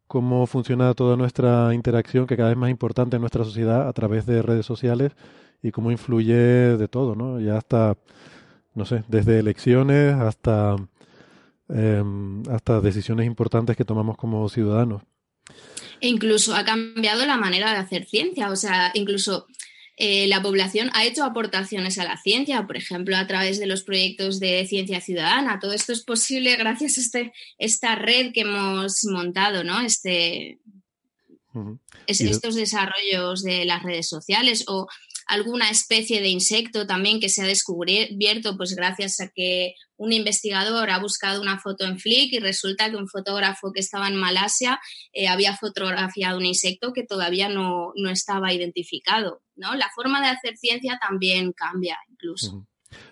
cómo 0.07 0.47
funciona 0.47 0.93
toda 0.93 1.17
nuestra 1.17 1.73
interacción, 1.73 2.27
que 2.27 2.37
cada 2.37 2.51
vez 2.51 2.59
más 2.59 2.71
importante 2.71 3.17
en 3.17 3.23
nuestra 3.23 3.45
sociedad 3.45 3.89
a 3.89 3.93
través 3.95 4.27
de 4.27 4.43
redes 4.43 4.67
sociales 4.67 5.13
y 5.63 5.71
cómo 5.71 5.91
influye 5.91 6.35
de 6.35 6.89
todo, 6.89 7.15
¿no? 7.15 7.41
Ya 7.41 7.57
hasta, 7.57 7.97
no 8.75 8.85
sé, 8.85 9.05
desde 9.09 9.39
elecciones 9.39 10.15
hasta 10.17 10.77
Em, 11.73 12.43
hasta 12.51 12.81
decisiones 12.81 13.27
importantes 13.27 13.77
que 13.77 13.85
tomamos 13.85 14.17
como 14.17 14.49
ciudadanos. 14.49 15.03
E 16.01 16.09
incluso 16.09 16.55
ha 16.55 16.65
cambiado 16.65 17.25
la 17.27 17.37
manera 17.37 17.71
de 17.73 17.79
hacer 17.79 18.07
ciencia, 18.07 18.51
o 18.51 18.57
sea, 18.57 18.91
incluso 18.95 19.47
eh, 19.97 20.27
la 20.27 20.43
población 20.43 20.91
ha 20.95 21.05
hecho 21.05 21.25
aportaciones 21.25 21.99
a 21.99 22.05
la 22.05 22.17
ciencia, 22.17 22.67
por 22.67 22.77
ejemplo, 22.77 23.17
a 23.17 23.27
través 23.27 23.61
de 23.61 23.67
los 23.67 23.85
proyectos 23.85 24.41
de 24.41 24.67
ciencia 24.67 25.01
ciudadana. 25.01 25.61
Todo 25.61 25.73
esto 25.73 25.93
es 25.93 26.03
posible 26.03 26.57
gracias 26.57 26.97
a 26.97 27.01
este, 27.03 27.33
esta 27.59 27.95
red 27.95 28.33
que 28.33 28.41
hemos 28.41 29.05
montado, 29.05 29.63
¿no? 29.63 29.81
Este, 29.81 30.59
estos 32.07 32.55
desarrollos 32.55 33.43
de 33.43 33.65
las 33.65 33.83
redes 33.83 34.09
sociales 34.09 34.65
o 34.67 34.89
alguna 35.27 35.71
especie 35.71 36.21
de 36.21 36.29
insecto 36.29 36.87
también 36.87 37.21
que 37.21 37.29
se 37.29 37.43
ha 37.43 37.47
descubierto 37.47 38.57
pues 38.57 38.75
gracias 38.75 39.21
a 39.21 39.29
que 39.29 39.75
un 40.01 40.13
investigador 40.13 40.91
ha 40.91 40.99
buscado 40.99 41.41
una 41.41 41.59
foto 41.59 41.85
en 41.85 41.99
Flick 41.99 42.33
y 42.33 42.39
resulta 42.39 42.91
que 42.91 42.97
un 42.97 43.09
fotógrafo 43.09 43.73
que 43.73 43.81
estaba 43.81 44.09
en 44.09 44.17
Malasia 44.17 44.81
eh, 45.13 45.29
había 45.29 45.57
fotografiado 45.57 46.39
un 46.39 46.47
insecto 46.47 46.93
que 46.93 47.05
todavía 47.05 47.49
no, 47.49 47.93
estaba 48.11 48.53
identificado. 48.53 49.43
¿no? 49.57 49.75
La 49.75 49.89
forma 49.95 50.21
de 50.21 50.29
hacer 50.29 50.57
ciencia 50.57 50.99
también 51.01 51.53
cambia 51.53 51.97
incluso. 52.11 52.67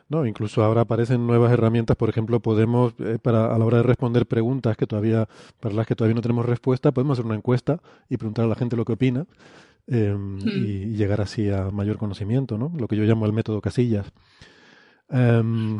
No, 0.09 0.26
incluso 0.26 0.64
ahora 0.64 0.80
aparecen 0.80 1.26
nuevas 1.26 1.53
herramientas, 1.53 1.97
por 1.97 2.09
ejemplo, 2.09 2.41
podemos, 2.41 2.95
eh, 2.99 3.18
para, 3.22 3.55
a 3.55 3.59
la 3.59 3.64
hora 3.64 3.76
de 3.76 3.82
responder 3.84 4.26
preguntas 4.26 4.76
que 4.76 4.86
todavía, 4.86 5.28
para 5.61 5.74
las 5.74 5.86
que 5.86 5.95
todavía 5.95 6.16
no 6.16 6.22
tenemos 6.22 6.47
respuesta, 6.47 6.91
podemos 6.91 7.16
hacer 7.16 7.26
una 7.26 7.36
encuesta 7.36 7.80
y 8.09 8.16
preguntar 8.16 8.47
a 8.47 8.49
la 8.49 8.57
gente 8.57 8.74
lo 8.74 8.84
que 8.84 8.95
opina 8.95 9.26
Em, 9.91 10.39
y 10.47 10.97
llegar 10.97 11.22
así 11.22 11.49
a 11.49 11.70
mayor 11.70 11.97
conocimiento, 11.97 12.59
¿no? 12.59 12.70
Lo 12.76 12.86
que 12.89 12.97
yo 12.97 13.05
llamo 13.05 13.24
el 13.24 13.32
método 13.32 13.62
Casillas. 13.62 14.12
Em, 15.11 15.79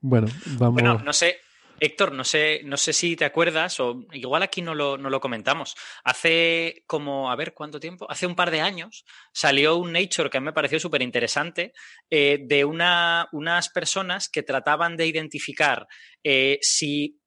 bueno, 0.00 0.28
vamos. 0.58 0.74
Bueno, 0.74 1.02
no 1.04 1.12
sé, 1.12 1.40
Héctor, 1.80 2.12
no 2.12 2.24
sé, 2.24 2.60
no 2.64 2.76
sé 2.76 2.92
si 2.92 3.16
te 3.16 3.24
acuerdas, 3.24 3.80
o 3.80 4.04
igual 4.12 4.42
aquí 4.42 4.60
no 4.60 4.74
lo, 4.74 4.98
no 4.98 5.08
lo, 5.08 5.18
comentamos. 5.18 5.74
Hace 6.04 6.84
como, 6.86 7.30
a 7.30 7.36
ver, 7.36 7.54
¿cuánto 7.54 7.80
tiempo? 7.80 8.06
Hace 8.10 8.26
un 8.26 8.36
par 8.36 8.50
de 8.50 8.60
años 8.60 9.06
salió 9.32 9.76
un 9.76 9.92
Nature 9.92 10.28
que 10.28 10.40
me 10.40 10.52
pareció 10.52 10.78
súper 10.78 11.00
interesante 11.00 11.72
eh, 12.10 12.38
de 12.42 12.64
una, 12.66 13.28
unas 13.32 13.70
personas 13.70 14.28
que 14.28 14.42
trataban 14.42 14.98
de 14.98 15.06
identificar 15.06 15.86
eh, 16.22 16.58
si, 16.60 17.18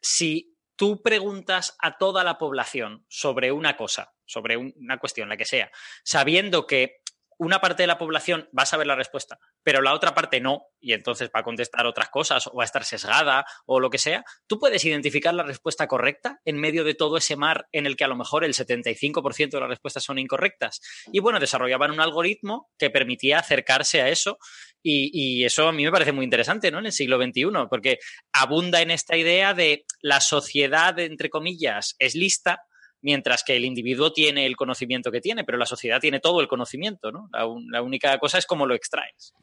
si 0.00 0.56
tú 0.74 1.02
preguntas 1.02 1.76
a 1.78 1.98
toda 1.98 2.24
la 2.24 2.38
población 2.38 3.04
sobre 3.08 3.52
una 3.52 3.76
cosa, 3.76 4.14
sobre 4.24 4.56
una 4.56 4.98
cuestión, 4.98 5.28
la 5.28 5.36
que 5.36 5.44
sea, 5.44 5.70
sabiendo 6.02 6.66
que 6.66 7.02
una 7.38 7.60
parte 7.60 7.84
de 7.84 7.86
la 7.86 7.98
población 7.98 8.48
va 8.56 8.64
a 8.64 8.66
saber 8.66 8.86
la 8.86 8.96
respuesta, 8.96 9.38
pero 9.62 9.80
la 9.80 9.94
otra 9.94 10.14
parte 10.14 10.40
no, 10.40 10.66
y 10.80 10.92
entonces 10.92 11.30
va 11.34 11.40
a 11.40 11.44
contestar 11.44 11.86
otras 11.86 12.08
cosas 12.08 12.46
o 12.48 12.54
va 12.56 12.64
a 12.64 12.66
estar 12.66 12.84
sesgada 12.84 13.44
o 13.66 13.80
lo 13.80 13.90
que 13.90 13.98
sea, 13.98 14.24
tú 14.46 14.58
puedes 14.58 14.84
identificar 14.84 15.32
la 15.34 15.44
respuesta 15.44 15.86
correcta 15.86 16.40
en 16.44 16.58
medio 16.58 16.84
de 16.84 16.94
todo 16.94 17.16
ese 17.16 17.36
mar 17.36 17.68
en 17.72 17.86
el 17.86 17.96
que 17.96 18.04
a 18.04 18.08
lo 18.08 18.16
mejor 18.16 18.44
el 18.44 18.54
75% 18.54 19.50
de 19.50 19.60
las 19.60 19.68
respuestas 19.68 20.02
son 20.02 20.18
incorrectas. 20.18 20.80
Y 21.12 21.20
bueno, 21.20 21.38
desarrollaban 21.38 21.92
un 21.92 22.00
algoritmo 22.00 22.70
que 22.78 22.90
permitía 22.90 23.38
acercarse 23.38 24.02
a 24.02 24.08
eso 24.08 24.38
y, 24.82 25.10
y, 25.12 25.44
eso 25.44 25.68
a 25.68 25.72
mí 25.72 25.84
me 25.84 25.90
parece 25.90 26.12
muy 26.12 26.24
interesante, 26.24 26.70
¿no? 26.70 26.78
En 26.78 26.86
el 26.86 26.92
siglo 26.92 27.20
XXI, 27.20 27.46
porque 27.68 27.98
abunda 28.32 28.80
en 28.80 28.90
esta 28.90 29.16
idea 29.16 29.52
de 29.52 29.84
la 30.00 30.20
sociedad, 30.20 30.98
entre 30.98 31.30
comillas, 31.30 31.96
es 31.98 32.14
lista, 32.14 32.62
mientras 33.00 33.44
que 33.44 33.56
el 33.56 33.64
individuo 33.64 34.12
tiene 34.12 34.46
el 34.46 34.56
conocimiento 34.56 35.10
que 35.10 35.20
tiene, 35.20 35.44
pero 35.44 35.58
la 35.58 35.66
sociedad 35.66 36.00
tiene 36.00 36.20
todo 36.20 36.40
el 36.40 36.48
conocimiento, 36.48 37.12
¿no? 37.12 37.28
La, 37.32 37.82
única 37.82 38.18
cosa 38.18 38.38
es 38.38 38.46
cómo 38.46 38.66
lo 38.66 38.74
extraes. 38.74 39.34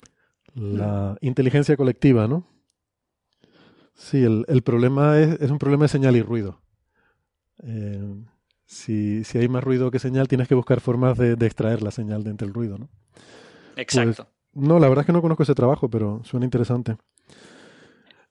La 0.53 1.17
inteligencia 1.21 1.75
colectiva, 1.75 2.27
¿no? 2.27 2.47
Sí, 3.93 4.23
el, 4.23 4.61
problema 4.63 5.19
es, 5.19 5.39
es, 5.41 5.51
un 5.51 5.57
problema 5.57 5.85
de 5.85 5.89
señal 5.89 6.15
y 6.15 6.21
ruido. 6.21 6.61
Eh, 7.63 8.03
si, 8.65 9.23
hay 9.35 9.47
más 9.47 9.63
ruido 9.63 9.91
que 9.91 9.99
señal, 9.99 10.27
tienes 10.27 10.47
que 10.47 10.55
buscar 10.55 10.81
formas 10.81 11.17
de, 11.17 11.33
extraer 11.33 11.81
la 11.81 11.91
señal 11.91 12.23
de 12.23 12.31
entre 12.31 12.47
el 12.47 12.53
ruido, 12.53 12.77
¿no? 12.77 12.89
Exacto. 13.75 14.27
Pues, 14.51 14.67
no, 14.67 14.79
la 14.79 14.87
verdad 14.87 15.03
es 15.03 15.05
que 15.07 15.13
no 15.13 15.21
conozco 15.21 15.43
ese 15.43 15.55
trabajo, 15.55 15.89
pero 15.89 16.21
suena 16.23 16.45
interesante. 16.45 16.97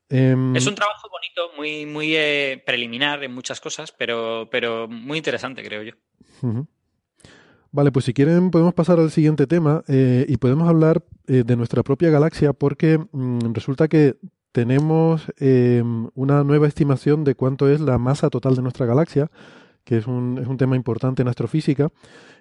Em, 0.09 0.55
es 0.55 0.67
un 0.67 0.75
trabajo 0.75 1.09
bonito, 1.11 1.57
muy, 1.57 1.87
muy 1.87 2.15
eh, 2.15 2.63
preliminar 2.65 3.25
en 3.25 3.33
muchas 3.33 3.61
cosas, 3.61 3.93
pero, 3.93 4.49
pero 4.51 4.87
muy 4.89 5.19
interesante, 5.19 5.63
creo 5.63 5.83
yo. 5.83 5.93
Vale, 7.71 7.91
pues 7.91 8.05
si 8.05 8.15
quieren 8.15 8.51
podemos 8.51 8.75
pasar 8.75 9.01
al 9.01 9.11
siguiente 9.11 9.47
tema 9.47 9.83
eh, 9.89 10.27
y 10.29 10.37
podemos 10.37 10.69
hablar 10.69 11.03
eh, 11.27 11.43
de 11.45 11.57
nuestra 11.57 11.83
propia 11.83 12.11
galaxia 12.11 12.53
porque 12.53 12.99
mm, 12.99 13.53
resulta 13.53 13.89
que 13.89 14.17
tenemos 14.53 15.25
em, 15.39 16.09
una 16.15 16.45
nueva 16.45 16.69
estimación 16.69 17.25
de 17.25 17.35
cuánto 17.35 17.69
es 17.69 17.81
la 17.81 17.99
masa 17.99 18.31
total 18.31 18.55
de 18.55 18.63
nuestra 18.63 18.87
galaxia, 18.87 19.29
que 19.83 19.97
es 19.97 20.07
un, 20.07 20.39
es 20.41 20.47
un 20.47 20.57
tema 20.57 20.77
importante 20.77 21.23
en 21.23 21.29
astrofísica 21.29 21.91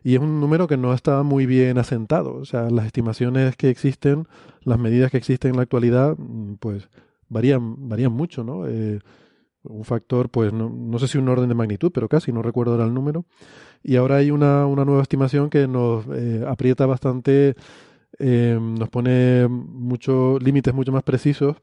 y 0.04 0.14
es 0.14 0.22
un 0.22 0.40
número 0.40 0.68
que 0.68 0.78
no 0.78 0.94
está 0.94 1.24
muy 1.24 1.48
bien 1.48 1.80
asentado. 1.80 2.36
O 2.36 2.46
sea, 2.46 2.70
las 2.70 2.86
estimaciones 2.86 3.56
que 3.56 3.70
existen, 3.70 4.28
las 4.62 4.78
medidas 4.78 5.10
que 5.10 5.18
existen 5.18 5.52
en 5.52 5.58
la 5.58 5.64
actualidad, 5.64 6.16
mm, 6.16 6.58
pues 6.60 6.90
varían, 7.30 7.90
varían 7.90 8.12
mucho, 8.12 8.44
¿no? 8.44 8.68
Eh, 8.68 9.00
un 9.64 9.86
factor, 9.86 10.30
pues 10.30 10.52
no, 10.52 10.70
no, 10.70 11.00
sé 11.00 11.08
si 11.08 11.18
un 11.18 11.30
orden 11.30 11.50
de 11.50 11.56
magnitud, 11.56 11.92
pero 11.94 12.10
casi, 12.10 12.32
no 12.32 12.42
recuerdo 12.42 12.74
ahora 12.74 12.86
el 12.86 12.94
número. 12.94 13.26
Y 13.82 13.96
ahora 13.96 14.18
hay 14.18 14.32
una, 14.32 14.66
una 14.66 14.86
nueva 14.86 15.02
estimación 15.02 15.50
que 15.50 15.68
nos 15.68 16.06
eh, 16.14 16.44
aprieta 16.48 16.86
bastante, 16.86 17.56
eh, 18.20 18.58
nos 18.60 18.90
pone 18.90 19.48
muchos 19.48 20.42
límites 20.44 20.74
mucho 20.74 20.92
más 20.92 21.04
precisos 21.04 21.58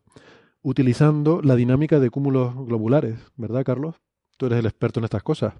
utilizando 0.62 1.40
la 1.42 1.56
dinámica 1.56 1.98
de 2.00 2.10
cúmulos 2.10 2.54
globulares, 2.66 3.18
¿verdad, 3.36 3.64
Carlos? 3.64 3.96
Tú 4.36 4.46
eres 4.46 4.58
el 4.58 4.66
experto 4.66 5.00
en 5.00 5.04
estas 5.04 5.22
cosas. 5.22 5.54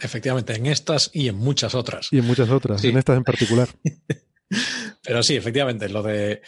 Efectivamente, 0.00 0.54
en 0.54 0.66
estas 0.66 1.10
y 1.14 1.28
en 1.28 1.36
muchas 1.36 1.74
otras. 1.74 2.12
Y 2.12 2.18
en 2.18 2.26
muchas 2.26 2.50
otras, 2.50 2.82
en 2.84 2.98
estas 2.98 3.16
en 3.16 3.24
particular. 3.24 3.68
Pero 5.04 5.22
sí, 5.22 5.36
efectivamente, 5.36 5.88
lo 5.88 6.02
de 6.02 6.42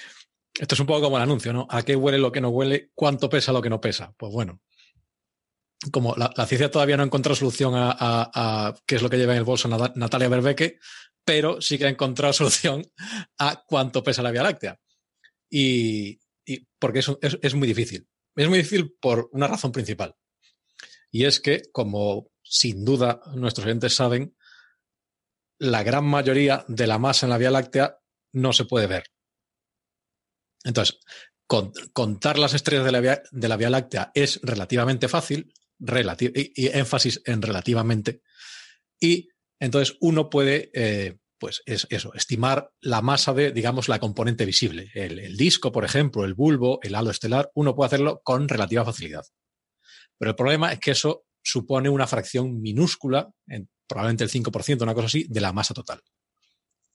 esto 0.58 0.74
es 0.74 0.80
un 0.80 0.86
poco 0.86 1.02
como 1.02 1.16
el 1.16 1.22
anuncio, 1.22 1.52
¿no? 1.52 1.66
¿A 1.70 1.82
qué 1.82 1.96
huele 1.96 2.18
lo 2.18 2.32
que 2.32 2.40
no 2.40 2.48
huele? 2.48 2.90
¿Cuánto 2.94 3.28
pesa 3.28 3.52
lo 3.52 3.60
que 3.60 3.70
no 3.70 3.80
pesa? 3.80 4.14
Pues 4.16 4.32
bueno, 4.32 4.62
como 5.92 6.14
la, 6.16 6.30
ciencia 6.46 6.70
todavía 6.70 6.96
no 6.96 7.02
ha 7.02 7.06
encontrado 7.06 7.36
solución 7.36 7.74
a, 7.76 8.74
qué 8.86 8.96
es 8.96 9.02
lo 9.02 9.10
que 9.10 9.18
lleva 9.18 9.32
en 9.32 9.38
el 9.38 9.44
bolso 9.44 9.68
Natalia 9.68 10.28
Berbeque, 10.28 10.78
pero 11.24 11.60
sí 11.60 11.76
que 11.76 11.86
ha 11.86 11.90
encontrado 11.90 12.32
solución 12.32 12.82
a 13.38 13.64
cuánto 13.66 14.02
pesa 14.02 14.22
la 14.22 14.30
Vía 14.30 14.42
Láctea. 14.42 14.80
Y, 15.50 16.20
porque 16.78 17.00
es, 17.00 17.10
es, 17.20 17.54
muy 17.54 17.68
difícil. 17.68 18.08
Es 18.34 18.48
muy 18.48 18.58
difícil 18.58 18.94
por 19.00 19.28
una 19.32 19.48
razón 19.48 19.72
principal. 19.72 20.14
Y 21.10 21.24
es 21.24 21.40
que, 21.40 21.62
como 21.72 22.30
sin 22.42 22.84
duda 22.84 23.20
nuestros 23.34 23.66
oyentes 23.66 23.94
saben, 23.94 24.36
la 25.58 25.82
gran 25.82 26.04
mayoría 26.04 26.64
de 26.68 26.86
la 26.86 26.98
masa 26.98 27.26
en 27.26 27.30
la 27.30 27.38
Vía 27.38 27.50
Láctea 27.50 27.98
no 28.32 28.52
se 28.52 28.64
puede 28.64 28.86
ver. 28.86 29.04
Entonces, 30.66 30.98
contar 31.46 32.38
las 32.38 32.52
estrellas 32.52 32.84
de 32.84 32.92
la, 32.92 33.00
vía, 33.00 33.22
de 33.30 33.48
la 33.48 33.56
Vía 33.56 33.70
Láctea 33.70 34.10
es 34.14 34.40
relativamente 34.42 35.08
fácil, 35.08 35.54
y, 35.78 36.66
énfasis 36.68 37.22
en 37.24 37.40
relativamente, 37.40 38.22
y 39.00 39.28
entonces 39.60 39.96
uno 40.00 40.28
puede, 40.28 40.70
eh, 40.74 41.18
pues 41.38 41.62
es 41.66 41.86
eso, 41.90 42.12
estimar 42.14 42.72
la 42.80 43.00
masa 43.00 43.32
de, 43.32 43.52
digamos, 43.52 43.88
la 43.88 44.00
componente 44.00 44.44
visible. 44.44 44.90
El, 44.94 45.36
disco, 45.36 45.70
por 45.70 45.84
ejemplo, 45.84 46.24
el 46.24 46.34
bulbo, 46.34 46.80
el 46.82 46.94
halo 46.94 47.10
estelar, 47.10 47.50
uno 47.54 47.76
puede 47.76 47.86
hacerlo 47.86 48.22
con 48.24 48.48
relativa 48.48 48.84
facilidad. 48.84 49.24
Pero 50.18 50.30
el 50.30 50.36
problema 50.36 50.72
es 50.72 50.80
que 50.80 50.90
eso 50.92 51.26
supone 51.42 51.88
una 51.88 52.06
fracción 52.06 52.60
minúscula, 52.60 53.30
probablemente 53.86 54.24
el 54.24 54.30
5%, 54.30 54.82
una 54.82 54.94
cosa 54.94 55.06
así, 55.06 55.26
de 55.28 55.40
la 55.40 55.52
masa 55.52 55.74
total 55.74 56.02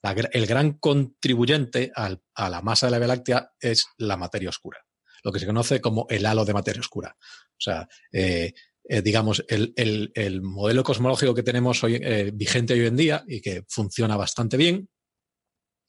el 0.02 0.46
gran 0.46 0.72
contribuyente 0.78 1.92
a 1.94 2.48
la 2.48 2.62
masa 2.62 2.86
de 2.86 2.90
la 2.90 2.98
Vía 2.98 3.08
Láctea 3.08 3.52
es 3.60 3.86
la 3.98 4.16
materia 4.16 4.48
oscura, 4.48 4.78
lo 5.22 5.32
que 5.32 5.38
se 5.38 5.46
conoce 5.46 5.80
como 5.80 6.06
el 6.10 6.26
halo 6.26 6.44
de 6.44 6.52
materia 6.52 6.80
oscura. 6.80 7.16
O 7.18 7.60
sea, 7.60 7.88
eh, 8.12 8.52
eh, 8.84 9.02
digamos, 9.02 9.44
el, 9.48 10.42
modelo 10.42 10.82
cosmológico 10.82 11.34
que 11.34 11.44
tenemos 11.44 11.84
hoy 11.84 12.00
eh, 12.02 12.32
vigente 12.34 12.74
hoy 12.74 12.86
en 12.86 12.96
día 12.96 13.24
y 13.28 13.40
que 13.40 13.64
funciona 13.68 14.16
bastante 14.16 14.56
bien 14.56 14.88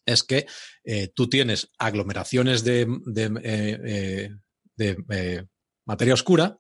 es 0.06 0.24
que 0.24 0.46
tú 1.16 1.30
tienes 1.30 1.72
aglomeraciones 1.80 2.66
de, 2.66 2.86
de 4.76 5.48
materia 5.86 6.14
oscura 6.14 6.60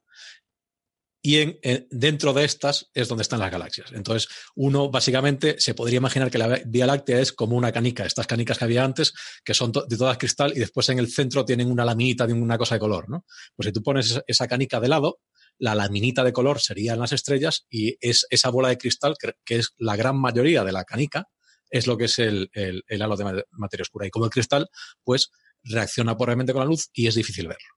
y 1.25 1.37
en, 1.37 1.87
dentro 1.89 2.33
de 2.33 2.43
estas 2.43 2.91
es 2.93 3.07
donde 3.07 3.21
están 3.21 3.39
las 3.39 3.49
galaxias. 3.49 3.93
Entonces, 3.93 4.27
uno 4.55 4.91
básicamente 4.91 5.55
se 5.57 5.73
podría 5.73 5.97
imaginar 5.97 6.29
que 6.29 6.37
la 6.37 6.61
Vía 6.65 6.85
Láctea 6.85 7.21
es 7.21 7.31
como 7.31 7.55
una 7.55 7.71
canica, 7.71 8.05
estas 8.05 8.27
canicas 8.27 8.57
que 8.57 8.65
había 8.65 8.83
antes, 8.83 9.13
que 9.45 9.53
son 9.53 9.71
de 9.71 9.97
todas 9.97 10.17
cristal 10.17 10.51
y 10.53 10.59
después 10.59 10.89
en 10.89 10.99
el 10.99 11.09
centro 11.09 11.45
tienen 11.45 11.71
una 11.71 11.85
laminita 11.85 12.27
de 12.27 12.33
una 12.33 12.57
cosa 12.57 12.75
de 12.75 12.79
color, 12.79 13.09
¿no? 13.09 13.25
Pues 13.55 13.67
si 13.67 13.71
tú 13.71 13.81
pones 13.81 14.21
esa 14.27 14.49
canica 14.49 14.81
de 14.81 14.89
lado, 14.89 15.21
la 15.59 15.75
laminita 15.75 16.25
de 16.25 16.33
color 16.33 16.59
serían 16.59 16.99
las 16.99 17.13
estrellas 17.13 17.67
y 17.69 17.95
es 18.01 18.27
esa 18.29 18.49
bola 18.49 18.67
de 18.67 18.77
cristal, 18.77 19.15
que, 19.17 19.55
es 19.55 19.73
la 19.77 19.95
gran 19.95 20.19
mayoría 20.19 20.65
de 20.65 20.73
la 20.73 20.83
canica, 20.83 21.29
es 21.69 21.87
lo 21.87 21.97
que 21.97 22.05
es 22.05 22.19
el, 22.19 22.49
el, 22.51 23.01
halo 23.01 23.15
de 23.15 23.45
materia 23.51 23.83
oscura. 23.83 24.05
Y 24.05 24.09
como 24.09 24.25
el 24.25 24.31
cristal, 24.31 24.67
pues 25.05 25.31
reacciona 25.63 26.17
probablemente 26.17 26.51
con 26.51 26.59
la 26.59 26.65
luz 26.65 26.89
y 26.91 27.07
es 27.07 27.15
difícil 27.15 27.47
verlo. 27.47 27.69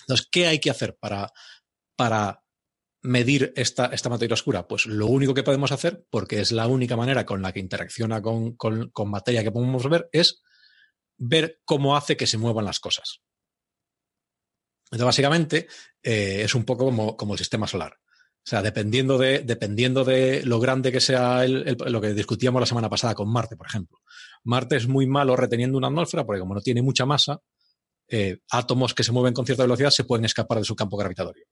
Entonces, 0.00 0.26
¿qué 0.30 0.46
hay 0.46 0.58
que 0.58 0.70
hacer 0.70 0.96
para, 0.98 1.30
para 1.96 2.45
medir 3.06 3.52
esta, 3.56 3.86
esta, 3.86 4.08
materia 4.08 4.34
oscura? 4.34 4.66
Pues 4.66 4.86
lo 4.86 5.06
único 5.06 5.34
que 5.34 5.42
podemos 5.42 5.72
hacer, 5.72 6.06
porque 6.10 6.40
es 6.40 6.52
la 6.52 6.66
única 6.66 6.96
manera 6.96 7.24
con 7.24 7.42
la 7.42 7.52
que 7.52 7.60
interacciona 7.60 8.20
con, 8.20 8.56
materia 9.06 9.42
que 9.42 9.52
podemos 9.52 9.88
ver, 9.88 10.08
es 10.12 10.42
ver 11.16 11.60
cómo 11.64 11.96
hace 11.96 12.16
que 12.16 12.26
se 12.26 12.38
muevan 12.38 12.64
las 12.64 12.80
cosas. 12.80 13.20
Entonces, 14.86 15.06
básicamente, 15.06 15.68
eh, 16.02 16.42
es 16.42 16.54
un 16.54 16.64
poco 16.64 16.84
como, 16.84 17.16
como, 17.16 17.34
el 17.34 17.38
sistema 17.38 17.66
solar. 17.66 17.96
O 18.46 18.48
sea, 18.48 18.62
dependiendo 18.62 19.18
de, 19.18 19.40
dependiendo 19.40 20.04
de 20.04 20.44
lo 20.44 20.60
grande 20.60 20.92
que 20.92 21.00
sea 21.00 21.44
lo 21.48 22.00
que 22.00 22.14
discutíamos 22.14 22.60
la 22.60 22.66
semana 22.66 22.88
pasada 22.88 23.14
con 23.14 23.28
Marte, 23.28 23.56
por 23.56 23.66
ejemplo. 23.66 23.98
Marte 24.44 24.76
es 24.76 24.86
muy 24.86 25.08
malo 25.08 25.34
reteniendo 25.34 25.76
una 25.76 25.88
atmósfera 25.88 26.24
porque 26.24 26.40
como 26.40 26.54
no 26.54 26.60
tiene 26.60 26.80
mucha 26.80 27.06
masa, 27.06 27.40
eh, 28.08 28.38
átomos 28.50 28.94
que 28.94 29.02
se 29.02 29.10
mueven 29.10 29.34
con 29.34 29.44
cierta 29.44 29.64
velocidad 29.64 29.90
se 29.90 30.04
pueden 30.04 30.24
escapar 30.24 30.58
de 30.58 30.64
su 30.64 30.76
campo 30.76 30.96
gravitatorio. 30.96 31.44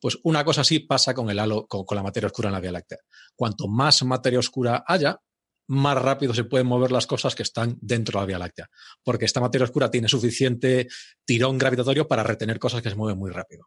Pues 0.00 0.18
una 0.22 0.44
cosa 0.44 0.60
así 0.60 0.80
pasa 0.80 1.14
con 1.14 1.28
el 1.30 1.38
halo, 1.38 1.66
con, 1.66 1.84
la 1.96 2.02
materia 2.02 2.28
oscura 2.28 2.48
en 2.48 2.54
la 2.54 2.60
Vía 2.60 2.72
Láctea. 2.72 2.98
Cuanto 3.34 3.68
más 3.68 4.02
materia 4.04 4.38
oscura 4.38 4.84
haya, 4.86 5.20
más 5.68 6.00
rápido 6.00 6.32
se 6.34 6.44
pueden 6.44 6.66
mover 6.66 6.92
las 6.92 7.06
cosas 7.06 7.34
que 7.34 7.42
están 7.42 7.76
dentro 7.80 8.18
de 8.18 8.22
la 8.22 8.26
Vía 8.26 8.38
Láctea, 8.38 8.68
porque 9.02 9.24
esta 9.24 9.40
materia 9.40 9.64
oscura 9.64 9.90
tiene 9.90 10.08
suficiente 10.08 10.88
tirón 11.24 11.58
gravitatorio 11.58 12.06
para 12.06 12.22
retener 12.22 12.58
cosas 12.58 12.82
que 12.82 12.90
se 12.90 12.96
mueven 12.96 13.18
muy 13.18 13.30
rápido. 13.30 13.66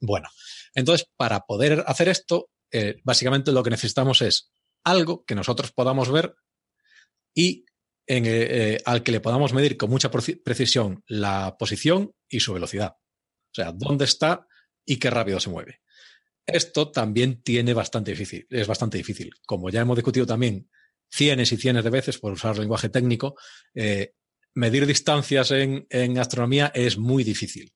Bueno, 0.00 0.28
entonces, 0.74 1.08
para 1.16 1.40
poder 1.40 1.84
hacer 1.86 2.08
esto, 2.08 2.48
eh, 2.72 3.00
básicamente 3.04 3.52
lo 3.52 3.62
que 3.62 3.70
necesitamos 3.70 4.22
es 4.22 4.50
algo 4.84 5.24
que 5.24 5.34
nosotros 5.34 5.72
podamos 5.72 6.10
ver 6.10 6.34
y 7.34 7.66
eh, 8.06 8.22
eh, 8.24 8.82
al 8.86 9.02
que 9.02 9.12
le 9.12 9.20
podamos 9.20 9.52
medir 9.52 9.76
con 9.76 9.90
mucha 9.90 10.10
precisión 10.10 11.04
la 11.06 11.56
posición 11.58 12.12
y 12.28 12.40
su 12.40 12.54
velocidad. 12.54 12.96
O 12.96 13.54
sea, 13.54 13.72
dónde 13.72 14.04
está 14.04 14.46
y 14.84 14.98
qué 14.98 15.10
rápido 15.10 15.40
se 15.40 15.50
mueve. 15.50 15.80
Esto 16.46 16.90
también 16.90 17.42
tiene 17.42 17.74
bastante 17.74 18.10
difícil, 18.10 18.46
es 18.50 18.66
bastante 18.66 18.98
difícil. 18.98 19.30
Como 19.46 19.70
ya 19.70 19.80
hemos 19.80 19.96
discutido 19.96 20.26
también 20.26 20.68
cienes 21.10 21.52
y 21.52 21.56
cienes 21.56 21.84
de 21.84 21.90
veces, 21.90 22.18
por 22.18 22.32
usar 22.32 22.58
lenguaje 22.58 22.88
técnico, 22.88 23.36
eh, 23.74 24.14
medir 24.54 24.86
distancias 24.86 25.50
en, 25.52 25.86
astronomía 26.18 26.72
es 26.74 26.98
muy 26.98 27.24
difícil. 27.24 27.72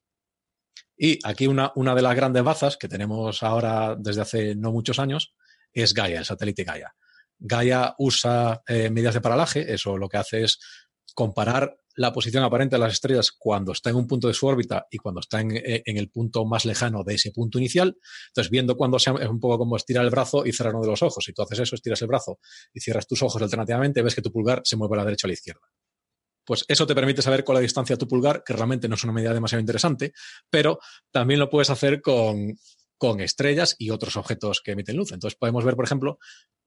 Y 0.97 1.19
aquí 1.25 1.47
una, 1.47 1.73
una 1.77 1.95
de 1.95 2.03
las 2.03 2.15
grandes 2.15 2.43
bazas 2.43 2.77
que 2.77 2.89
tenemos 2.89 3.43
ahora 3.43 3.97
desde 3.99 4.23
hace 4.23 4.55
no 4.55 4.73
muchos 4.73 4.99
años 4.99 5.35
es 5.73 5.93
Gaia, 5.93 6.21
el 6.21 6.25
satélite 6.25 6.65
Gaia. 6.65 6.95
Gaia 7.39 7.95
usa 7.99 8.63
eh, 8.67 8.91
medidas 8.91 9.15
de 9.15 9.21
paralaje, 9.21 9.73
eso 9.73 9.99
lo 9.99 10.09
que 10.09 10.19
hace 10.19 10.45
es 10.45 10.59
comparar 11.15 11.77
la 11.97 12.13
posición 12.13 12.43
aparente 12.43 12.77
de 12.77 12.81
las 12.81 12.95
estrellas 12.95 13.31
cuando 13.33 13.73
está 13.73 13.91
en 13.91 13.97
un 13.97 14.07
punto 14.07 14.29
de 14.29 14.35
su 14.35 14.47
órbita 14.47 14.87
y 14.91 14.99
cuando 14.99 15.21
está 15.21 15.41
en, 15.41 15.57
eh, 15.57 15.83
el 15.87 16.11
punto 16.11 16.45
más 16.45 16.65
lejano 16.65 17.05
de 17.05 17.15
ese 17.15 17.31
punto 17.31 17.59
inicial. 17.59 17.97
Entonces, 18.29 18.51
viendo 18.51 18.77
cuando 18.77 18.99
sea, 18.99 19.15
es 19.21 19.29
un 19.29 19.41
poco 19.41 19.59
como 19.59 19.77
estirar 19.77 20.05
el 20.05 20.11
brazo 20.11 20.45
y 20.45 20.53
cerrar 20.53 20.75
uno 20.75 20.85
de 20.85 20.91
los 20.91 21.03
ojos. 21.03 21.25
Si 21.25 21.33
tú 21.33 21.43
haces 21.43 21.61
eso, 21.61 21.75
estiras 21.75 22.01
el 22.03 22.09
brazo 22.09 22.39
y 22.73 22.81
cierras 22.81 23.07
tus 23.07 23.23
ojos 23.23 23.41
alternativamente, 23.41 24.03
ves 24.03 24.15
que 24.15 24.23
tu 24.23 24.33
pulgar 24.33 24.63
se 24.65 24.77
mueve 24.77 24.95
a 24.95 24.99
la 24.99 25.05
derecha 25.05 25.27
o 25.27 25.29
a 25.29 25.31
la 25.31 25.35
izquierda. 25.35 25.63
Pues 26.45 26.65
eso 26.69 26.87
te 26.87 26.95
permite 26.95 27.23
saber 27.23 27.43
cuál 27.43 27.57
es 27.57 27.61
la 27.61 27.63
distancia 27.63 27.95
a 27.95 27.99
tu 27.99 28.07
pulgar, 28.07 28.43
que 28.45 28.53
realmente 28.53 28.89
no 28.89 28.97
es 28.97 29.05
una 29.05 29.15
medida 29.15 29.33
demasiado 29.33 29.61
interesante, 29.61 30.13
pero 30.51 30.79
también 31.11 31.41
lo 31.41 31.49
puedes 31.49 31.71
hacer 31.71 32.03
con, 32.03 32.59
con 32.99 33.21
estrellas 33.21 33.77
y 33.79 33.91
otros 33.91 34.17
objetos 34.17 34.61
que 34.63 34.73
emiten 34.73 34.97
luz. 34.97 35.13
Entonces 35.13 35.39
podemos 35.39 35.65
ver, 35.65 35.75
por 35.75 35.87
ejemplo, 35.87 36.19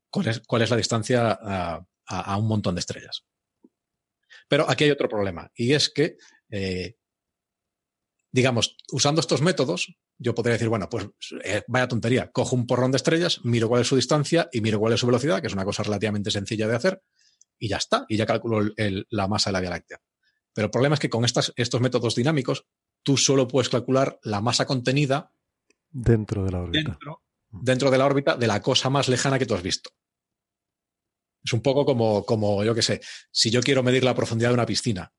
cuál 0.10 0.30
es, 0.30 0.42
cuál 0.48 0.64
es 0.64 0.72
la 0.72 0.78
distancia 0.78 1.38
a 2.10 2.38
un 2.38 2.48
montón 2.48 2.74
de 2.74 2.80
estrellas. 2.80 3.24
Pero 4.48 4.70
aquí 4.70 4.86
hay 4.86 4.92
otro 4.92 5.10
problema, 5.10 5.52
y 5.56 5.74
es 5.74 5.90
que, 5.90 6.18
eh, 6.50 6.96
digamos, 8.32 8.78
usando 8.92 9.22
estos 9.22 9.42
métodos, 9.42 9.96
yo 10.18 10.34
podría 10.34 10.54
decir, 10.54 10.70
bueno, 10.70 10.90
pues 10.90 11.10
eh, 11.44 11.64
vaya 11.68 11.88
tontería, 11.88 12.32
cojo 12.32 12.56
un 12.56 12.66
porrón 12.66 12.92
de 12.92 12.98
estrellas, 12.98 13.42
miro 13.44 13.68
cuál 13.68 13.82
es 13.82 13.88
su 13.88 13.96
distancia 13.96 14.50
y 14.52 14.62
miro 14.62 14.80
cuál 14.80 14.94
es 14.94 15.00
su 15.00 15.06
velocidad, 15.06 15.42
que 15.42 15.48
es 15.48 15.54
una 15.54 15.66
cosa 15.66 15.84
relativamente 15.84 16.32
sencilla 16.32 16.68
de 16.68 16.76
hacer, 16.76 17.02
y 17.60 17.68
ya 17.68 17.78
está, 17.78 18.06
y 18.08 18.18
ya 18.18 18.26
calculo 18.26 18.72
la 19.10 19.28
masa 19.28 19.50
de 19.50 19.54
la 19.54 19.60
Vía 19.62 19.70
Láctea. 19.72 20.00
Pero 20.54 20.66
el 20.66 20.72
problema 20.72 20.96
es 20.96 21.00
que 21.00 21.10
con 21.10 21.26
estos 21.26 21.82
métodos 21.82 22.16
dinámicos, 22.16 22.66
tú 23.04 23.18
solo 23.18 23.48
puedes 23.48 23.70
calcular 23.70 24.20
la 24.24 24.42
masa 24.42 24.66
contenida 24.66 25.32
dentro 25.90 26.44
de 26.44 26.52
la 26.52 26.62
órbita. 26.62 27.00
dentro 27.50 27.92
de 27.92 27.98
la 27.98 28.06
órbita 28.06 28.36
de 28.36 28.48
la 28.48 28.62
cosa 28.62 28.90
más 28.90 29.08
lejana 29.08 29.40
que 29.40 29.46
tú 29.46 29.56
has 29.56 29.62
visto. 29.62 29.92
Es 31.48 31.54
un 31.54 31.62
poco 31.62 31.86
como, 31.86 32.26
como 32.26 32.62
yo 32.66 32.76
qué 32.76 32.82
sé, 32.82 33.00
si 33.32 33.50
yo 33.50 33.62
quiero 33.62 33.82
medir 33.82 34.04
la 34.04 34.14
profundidad 34.14 34.50
de 34.50 34.56
una 34.56 34.66
piscina. 34.66 35.14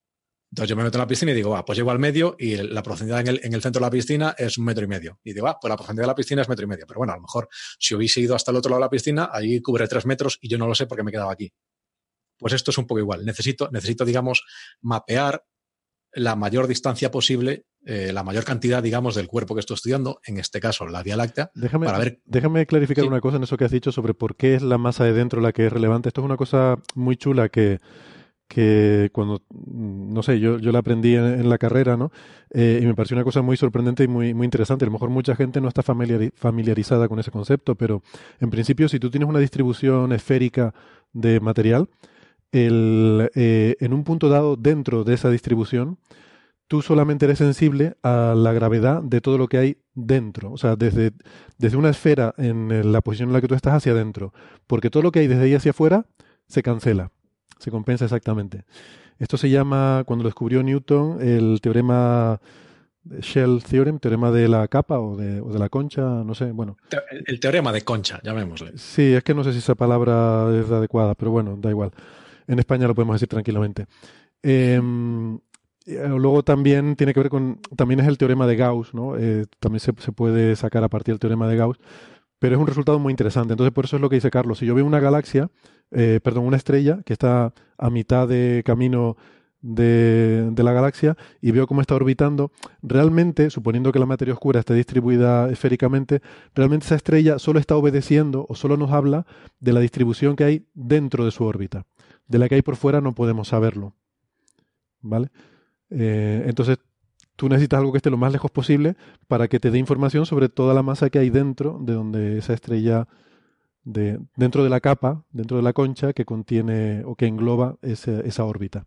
Entonces 0.52 0.68
yo 0.68 0.76
me 0.76 0.84
meto 0.84 0.98
en 0.98 1.00
la 1.00 1.06
piscina 1.06 1.32
y 1.32 1.34
digo, 1.34 1.50
va, 1.50 1.64
pues 1.64 1.78
llego 1.78 1.90
al 1.90 1.98
medio 1.98 2.36
y 2.38 2.56
la 2.56 2.82
profundidad 2.82 3.20
en 3.20 3.28
el, 3.28 3.40
en 3.42 3.54
el, 3.54 3.62
centro 3.62 3.80
de 3.80 3.86
la 3.86 3.90
piscina 3.90 4.34
es 4.36 4.58
un 4.58 4.66
metro 4.66 4.84
y 4.84 4.88
medio. 4.88 5.18
Y 5.24 5.32
digo, 5.32 5.46
va, 5.46 5.58
pues 5.58 5.70
la 5.70 5.76
profundidad 5.76 6.02
de 6.02 6.08
la 6.08 6.14
piscina 6.14 6.42
es 6.42 6.48
metro 6.50 6.66
y 6.66 6.68
medio. 6.68 6.84
Pero 6.86 6.98
bueno, 6.98 7.14
a 7.14 7.16
lo 7.16 7.22
mejor 7.22 7.48
si 7.78 7.94
hubiese 7.94 8.20
ido 8.20 8.34
hasta 8.34 8.50
el 8.50 8.58
otro 8.58 8.68
lado 8.68 8.80
de 8.80 8.84
la 8.84 8.90
piscina, 8.90 9.30
ahí 9.32 9.62
cubre 9.62 9.88
tres 9.88 10.04
metros 10.04 10.38
y 10.42 10.50
yo 10.50 10.58
no 10.58 10.66
lo 10.66 10.74
sé 10.74 10.86
porque 10.86 11.02
me 11.02 11.10
he 11.10 11.12
quedado 11.12 11.30
aquí. 11.30 11.50
Pues 12.36 12.52
esto 12.52 12.72
es 12.72 12.76
un 12.76 12.86
poco 12.86 12.98
igual. 12.98 13.24
Necesito, 13.24 13.70
necesito 13.72 14.04
digamos, 14.04 14.44
mapear 14.82 15.42
la 16.12 16.36
mayor 16.36 16.66
distancia 16.66 17.10
posible, 17.10 17.64
eh, 17.84 18.12
la 18.12 18.22
mayor 18.22 18.44
cantidad, 18.44 18.82
digamos, 18.82 19.14
del 19.14 19.28
cuerpo 19.28 19.54
que 19.54 19.60
estoy 19.60 19.74
estudiando, 19.74 20.20
en 20.26 20.38
este 20.38 20.60
caso 20.60 20.86
la 20.86 21.02
Vía 21.02 21.16
Láctea, 21.16 21.50
déjame, 21.54 21.86
para 21.86 21.98
ver... 21.98 22.20
Déjame 22.24 22.66
clarificar 22.66 23.04
una 23.04 23.20
cosa 23.20 23.36
en 23.36 23.44
eso 23.44 23.56
que 23.56 23.64
has 23.64 23.70
dicho 23.70 23.92
sobre 23.92 24.14
por 24.14 24.36
qué 24.36 24.54
es 24.54 24.62
la 24.62 24.78
masa 24.78 25.04
de 25.04 25.12
dentro 25.12 25.40
la 25.40 25.52
que 25.52 25.66
es 25.66 25.72
relevante. 25.72 26.08
Esto 26.08 26.20
es 26.20 26.24
una 26.24 26.36
cosa 26.36 26.76
muy 26.94 27.16
chula 27.16 27.48
que, 27.48 27.78
que 28.48 29.10
cuando, 29.12 29.42
no 29.50 30.22
sé, 30.22 30.40
yo, 30.40 30.58
yo 30.58 30.72
la 30.72 30.80
aprendí 30.80 31.14
en, 31.14 31.48
la 31.48 31.58
carrera, 31.58 31.96
¿no? 31.96 32.10
Eh, 32.50 32.80
y 32.82 32.86
me 32.86 32.94
pareció 32.94 33.14
una 33.14 33.24
cosa 33.24 33.42
muy 33.42 33.56
sorprendente 33.56 34.04
y 34.04 34.08
muy, 34.08 34.34
muy 34.34 34.46
interesante. 34.46 34.84
A 34.84 34.86
lo 34.86 34.92
mejor 34.92 35.10
mucha 35.10 35.36
gente 35.36 35.60
no 35.60 35.68
está 35.68 35.82
familiarizada 35.82 37.08
con 37.08 37.18
ese 37.18 37.30
concepto, 37.30 37.74
pero 37.74 38.02
en 38.40 38.50
principio 38.50 38.88
si 38.88 38.98
tú 38.98 39.10
tienes 39.10 39.28
una 39.28 39.38
distribución 39.38 40.12
esférica 40.12 40.74
de 41.12 41.40
material, 41.40 41.88
el, 42.52 43.30
eh, 43.34 43.76
en 43.80 43.92
un 43.92 44.04
punto 44.04 44.28
dado 44.28 44.56
dentro 44.56 45.04
de 45.04 45.14
esa 45.14 45.30
distribución, 45.30 45.98
tú 46.66 46.82
solamente 46.82 47.24
eres 47.24 47.38
sensible 47.38 47.96
a 48.02 48.34
la 48.36 48.52
gravedad 48.52 49.02
de 49.02 49.20
todo 49.20 49.38
lo 49.38 49.48
que 49.48 49.58
hay 49.58 49.78
dentro, 49.94 50.52
o 50.52 50.58
sea, 50.58 50.76
desde, 50.76 51.12
desde 51.56 51.76
una 51.76 51.90
esfera 51.90 52.34
en 52.36 52.92
la 52.92 53.00
posición 53.00 53.30
en 53.30 53.32
la 53.32 53.40
que 53.40 53.48
tú 53.48 53.54
estás 53.54 53.74
hacia 53.74 53.92
adentro, 53.92 54.32
porque 54.66 54.90
todo 54.90 55.02
lo 55.02 55.10
que 55.10 55.20
hay 55.20 55.26
desde 55.26 55.44
ahí 55.44 55.54
hacia 55.54 55.70
afuera 55.70 56.06
se 56.46 56.62
cancela, 56.62 57.10
se 57.58 57.70
compensa 57.70 58.04
exactamente. 58.04 58.64
Esto 59.18 59.36
se 59.36 59.50
llama, 59.50 60.04
cuando 60.06 60.22
lo 60.22 60.28
descubrió 60.28 60.62
Newton, 60.62 61.20
el 61.20 61.60
teorema 61.60 62.40
Shell 63.20 63.62
Theorem, 63.64 63.98
teorema 63.98 64.30
de 64.30 64.48
la 64.48 64.68
capa 64.68 65.00
o 65.00 65.16
de, 65.16 65.40
o 65.40 65.50
de 65.52 65.58
la 65.58 65.68
concha, 65.68 66.02
no 66.02 66.34
sé, 66.34 66.52
bueno. 66.52 66.76
El 67.26 67.40
teorema 67.40 67.72
de 67.72 67.82
concha, 67.82 68.20
llamémosle. 68.22 68.76
Sí, 68.76 69.14
es 69.14 69.24
que 69.24 69.34
no 69.34 69.42
sé 69.42 69.52
si 69.52 69.58
esa 69.58 69.74
palabra 69.74 70.48
es 70.54 70.70
adecuada, 70.70 71.14
pero 71.14 71.30
bueno, 71.30 71.56
da 71.58 71.70
igual. 71.70 71.90
En 72.48 72.58
España 72.58 72.88
lo 72.88 72.94
podemos 72.94 73.14
decir 73.14 73.28
tranquilamente. 73.28 73.86
Em, 74.42 75.38
eh, 75.86 76.06
luego 76.08 76.42
también 76.42 76.96
tiene 76.96 77.14
que 77.14 77.20
ver 77.20 77.30
con, 77.30 77.60
también 77.76 78.00
es 78.00 78.06
el 78.06 78.18
teorema 78.18 78.46
de 78.46 78.56
Gauss, 78.56 78.94
¿no? 78.94 79.16
Eh, 79.16 79.46
también 79.60 79.80
se, 79.80 79.92
puede 79.92 80.56
sacar 80.56 80.82
a 80.84 80.88
partir 80.88 81.14
del 81.14 81.20
teorema 81.20 81.48
de 81.48 81.56
Gauss, 81.56 81.78
pero 82.38 82.56
es 82.56 82.60
un 82.60 82.66
resultado 82.66 82.98
muy 82.98 83.12
interesante. 83.12 83.52
Entonces, 83.52 83.72
por 83.72 83.84
eso 83.84 83.96
es 83.96 84.02
lo 84.02 84.08
que 84.08 84.16
dice 84.16 84.30
Carlos. 84.30 84.58
Si 84.58 84.66
yo 84.66 84.74
veo 84.74 84.86
una 84.86 85.00
galaxia, 85.00 85.50
eh, 85.90 86.20
perdón, 86.22 86.44
una 86.46 86.56
estrella 86.56 87.00
que 87.04 87.12
está 87.12 87.52
a 87.78 87.90
mitad 87.90 88.28
de 88.28 88.62
camino 88.64 89.16
de, 89.60 90.50
de, 90.52 90.62
la 90.62 90.72
galaxia 90.72 91.16
y 91.40 91.50
veo 91.50 91.66
cómo 91.66 91.80
está 91.80 91.94
orbitando, 91.94 92.52
realmente, 92.82 93.50
suponiendo 93.50 93.90
que 93.92 93.98
la 93.98 94.06
materia 94.06 94.34
oscura 94.34 94.60
esté 94.60 94.74
distribuida 94.74 95.50
esféricamente, 95.50 96.20
realmente 96.54 96.86
esa 96.86 96.94
estrella 96.96 97.38
solo 97.38 97.58
está 97.58 97.76
obedeciendo 97.76 98.46
o 98.48 98.54
solo 98.54 98.76
nos 98.76 98.92
habla 98.92 99.26
de 99.58 99.72
la 99.72 99.80
distribución 99.80 100.36
que 100.36 100.44
hay 100.44 100.66
dentro 100.74 101.24
de 101.24 101.30
su 101.30 101.44
órbita 101.44 101.86
de 102.28 102.38
la 102.38 102.48
que 102.48 102.54
hay 102.54 102.62
por 102.62 102.76
fuera 102.76 103.00
no 103.00 103.14
podemos 103.14 103.48
saberlo. 103.48 103.94
¿Vale? 105.00 105.30
Eh, 105.90 106.44
entonces, 106.46 106.78
tú 107.36 107.48
necesitas 107.48 107.78
algo 107.78 107.92
que 107.92 107.98
esté 107.98 108.10
lo 108.10 108.16
más 108.16 108.32
lejos 108.32 108.50
posible 108.50 108.96
para 109.26 109.48
que 109.48 109.60
te 109.60 109.70
dé 109.70 109.78
información 109.78 110.26
sobre 110.26 110.48
toda 110.48 110.74
la 110.74 110.82
masa 110.82 111.10
que 111.10 111.18
hay 111.18 111.30
dentro 111.30 111.78
de 111.80 111.94
donde 111.94 112.38
esa 112.38 112.52
estrella, 112.52 113.08
de, 113.84 114.18
dentro 114.36 114.64
de 114.64 114.70
la 114.70 114.80
capa, 114.80 115.24
dentro 115.30 115.56
de 115.56 115.62
la 115.62 115.72
concha 115.72 116.12
que 116.12 116.24
contiene 116.24 117.02
o 117.04 117.14
que 117.16 117.26
engloba 117.26 117.78
esa 117.82 118.44
órbita. 118.44 118.86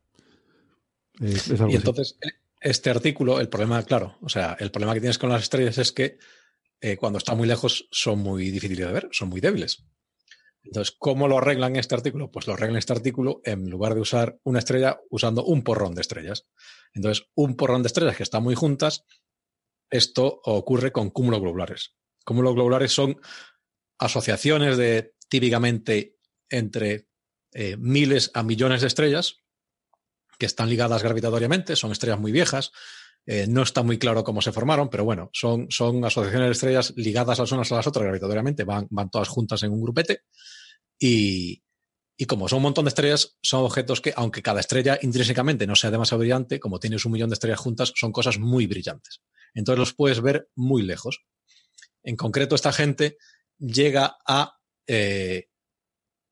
y 1.20 1.76
entonces, 1.76 2.18
este 2.60 2.90
artículo, 2.92 3.40
el 3.40 3.50
problema, 3.50 3.82
claro, 3.84 4.18
o 4.22 4.30
sea, 4.30 4.56
el 4.60 4.70
problema 4.70 4.94
que 4.94 5.00
tienes 5.00 5.18
con 5.18 5.30
las 5.30 5.44
estrellas 5.44 5.78
es 5.80 5.92
que 5.92 6.20
eh, 6.80 6.98
cuando 6.98 7.18
están 7.18 7.38
muy 7.38 7.48
lejos 7.48 7.88
son 7.92 8.20
muy 8.20 8.52
difíciles 8.52 8.86
de 8.86 8.94
ver, 8.94 9.10
son 9.12 9.30
muy 9.30 9.40
débiles. 9.42 9.86
Entonces, 10.64 10.96
¿cómo 10.98 11.28
lo 11.28 11.40
arreglan 11.40 11.76
este 11.76 11.96
artículo? 11.96 12.30
Pues 12.32 12.48
lo 12.48 12.54
arreglan 12.54 12.78
este 12.78 12.94
artículo 12.94 13.42
en 13.44 13.70
lugar 13.70 13.96
de 13.96 14.02
usar 14.02 14.38
una 14.44 14.60
estrella, 14.60 15.00
usando 15.10 15.44
un 15.44 15.64
porrón 15.64 15.96
de 15.96 16.02
estrellas. 16.02 16.48
Entonces, 16.94 17.28
un 17.36 17.56
porrón 17.56 17.84
de 17.84 17.88
estrellas 17.88 18.16
que 18.16 18.24
están 18.24 18.44
muy 18.44 18.56
juntas, 18.56 19.06
esto 19.90 20.42
ocurre 20.46 20.92
con 20.92 21.10
cúmulos 21.10 21.42
globulares. 21.42 21.96
Cúmulos 22.24 22.54
globulares 22.54 22.92
son 22.92 23.20
asociaciones 23.98 24.78
de 24.78 25.16
típicamente 25.30 26.18
entre 26.50 27.08
eh, 27.54 27.76
miles 27.78 28.32
a 28.34 28.44
millones 28.44 28.82
de 28.82 28.88
estrellas 28.88 29.38
que 30.38 30.46
están 30.46 30.70
ligadas 30.70 31.04
gravitatoriamente, 31.04 31.76
son 31.76 31.92
estrellas 31.92 32.20
muy 32.20 32.32
viejas, 32.32 32.72
eh, 33.26 33.46
no 33.48 33.62
está 33.62 33.84
muy 33.84 33.98
claro 34.00 34.24
cómo 34.24 34.42
se 34.42 34.52
formaron, 34.52 34.90
pero 34.90 35.04
bueno, 35.04 35.30
son, 35.34 35.68
asociaciones 36.04 36.48
de 36.48 36.52
estrellas 36.52 36.94
ligadas 36.96 37.40
las 37.40 37.52
unas 37.52 37.72
a 37.72 37.76
las 37.76 37.88
otras 37.88 38.04
gravitatoriamente, 38.04 38.64
van, 38.64 38.88
todas 39.12 39.28
juntas 39.28 39.62
en 39.64 39.72
un 39.72 39.82
grupete. 39.82 40.22
Y, 41.00 41.64
y 42.18 42.26
como 42.26 42.48
son 42.48 42.58
un 42.58 42.64
montón 42.64 42.86
de 42.86 42.90
estrellas, 42.90 43.38
son 43.42 43.64
objetos 43.64 44.02
que, 44.02 44.14
aunque 44.16 44.42
cada 44.42 44.60
estrella 44.60 44.98
intrínsecamente 45.02 45.68
no 45.68 45.76
sea 45.76 45.92
demasiado 45.92 46.20
brillante, 46.20 46.60
como 46.60 46.80
tienes 46.80 47.06
un 47.06 47.12
millón 47.12 47.30
de 47.30 47.36
estrellas 47.36 47.60
juntas, 47.60 47.94
son 47.96 48.12
cosas 48.12 48.40
muy 48.40 48.68
brillantes. 48.68 49.22
Entonces 49.54 49.80
los 49.80 49.94
puedes 49.94 50.22
ver 50.22 50.50
muy 50.56 50.82
lejos. 50.82 51.24
En 52.04 52.16
concreto, 52.16 52.56
esta 52.56 52.72
gente 52.72 53.18
llega 53.58 54.18
a 54.28 54.56
eh, 54.88 55.48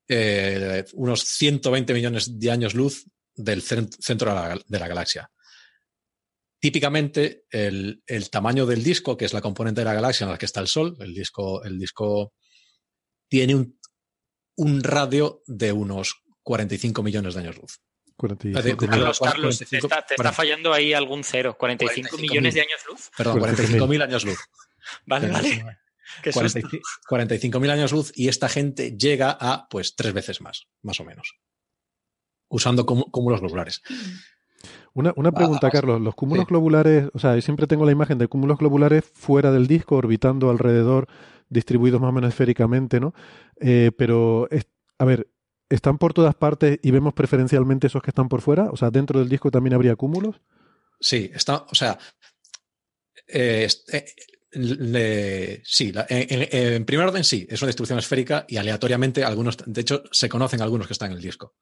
eh, 0.07 0.85
unos 0.93 1.21
120 1.21 1.93
millones 1.93 2.39
de 2.39 2.51
años 2.51 2.73
luz 2.73 3.05
del 3.35 3.61
centro 3.61 4.33
de 4.67 4.79
la 4.79 4.87
galaxia. 4.87 5.31
Típicamente, 6.60 7.45
el, 7.49 8.01
tamaño 8.30 8.66
del 8.66 8.84
disco, 8.84 9.16
que 9.16 9.26
es 9.26 9.34
la 9.34 9.41
componente 9.41 9.82
de 9.82 9.86
la 9.86 9.93
galaxia 9.93 10.26
en 10.26 10.32
la 10.32 10.38
que 10.38 10.45
está 10.45 10.60
el 10.60 10.68
Sol, 10.68 10.97
el 10.99 11.14
disco, 11.14 11.64
el 11.64 11.80
disco 11.80 12.34
tiene 13.30 13.55
un, 13.55 13.80
un 14.57 14.84
radio 14.84 15.41
de 15.47 15.72
unos 15.72 16.24
45 16.43 17.01
millones 17.01 17.36
de 17.36 17.39
años 17.41 17.57
luz. 17.57 17.80
Carlos, 18.20 19.20
Carlos, 19.20 19.60
te, 19.60 19.78
está, 19.78 20.34
fallando 20.34 20.74
ahí 20.74 20.93
algún 20.93 21.24
cero. 21.24 21.55
45, 21.57 22.18
millones 22.18 22.53
de 22.53 22.62
años 22.62 22.82
luz. 22.89 23.10
Perdón, 23.16 23.39
45.000 23.39 24.03
años 24.03 24.26
luz. 24.26 24.39
vale, 25.05 25.30
vale. 25.30 25.80
45.000 26.24 27.70
años 27.72 27.91
luz 27.93 28.12
y 28.16 28.28
esta 28.28 28.49
gente 28.49 28.97
llega 28.97 29.38
a 29.39 29.68
pues 29.70 29.95
tres 29.95 30.12
veces 30.12 30.41
más, 30.41 30.68
más 30.82 30.99
o 30.99 31.05
menos, 31.05 31.36
usando 32.49 32.86
cúmulos 32.86 33.39
globulares. 33.39 33.82
Una, 34.99 35.13
una 35.15 35.31
pregunta, 35.31 35.69
Carlos. 35.69 36.01
Los 36.01 36.13
cúmulos 36.13 36.45
globulares, 36.45 37.09
o 37.13 37.19
sea, 37.19 37.33
yo 37.35 37.41
siempre 37.41 37.67
tengo 37.67 37.85
la 37.85 37.93
imagen 37.93 38.17
de 38.17 38.27
cúmulos 38.27 38.57
globulares 38.57 39.05
fuera 39.05 39.49
del 39.49 39.65
disco, 39.65 39.95
orbitando 39.95 40.49
alrededor, 40.49 41.07
distribuidos 41.47 42.01
más 42.01 42.09
o 42.09 42.11
menos 42.11 42.27
esféricamente, 42.27 42.99
¿no? 42.99 43.13
Eh, 43.61 43.91
pero, 43.97 44.49
a 44.97 45.05
ver, 45.05 45.29
¿están 45.69 45.99
por 45.99 46.13
todas 46.13 46.35
partes 46.35 46.79
y 46.83 46.91
vemos 46.91 47.13
preferencialmente 47.13 47.87
esos 47.87 48.01
que 48.01 48.11
están 48.11 48.27
por 48.27 48.41
fuera? 48.41 48.69
O 48.71 48.75
sea, 48.75 48.91
¿dentro 48.91 49.19
del 49.19 49.29
disco 49.29 49.49
también 49.49 49.73
habría 49.73 49.95
cúmulos? 49.95 50.41
Sí, 50.99 51.31
está, 51.33 51.65
o 51.69 51.75
sea, 51.75 51.97
eh, 53.25 53.69
eh, 54.51 55.61
sí, 55.63 55.93
en, 56.09 56.83
primer 56.83 57.07
orden 57.07 57.23
sí, 57.23 57.47
es 57.49 57.61
una 57.61 57.67
distribución 57.67 57.99
esférica 57.99 58.45
y 58.49 58.57
aleatoriamente 58.57 59.23
algunos, 59.23 59.55
de 59.65 59.79
hecho, 59.79 60.03
se 60.11 60.27
conocen 60.27 60.61
algunos 60.61 60.87
que 60.87 60.93
están 60.93 61.11
en 61.11 61.17
el 61.19 61.23
disco. 61.23 61.55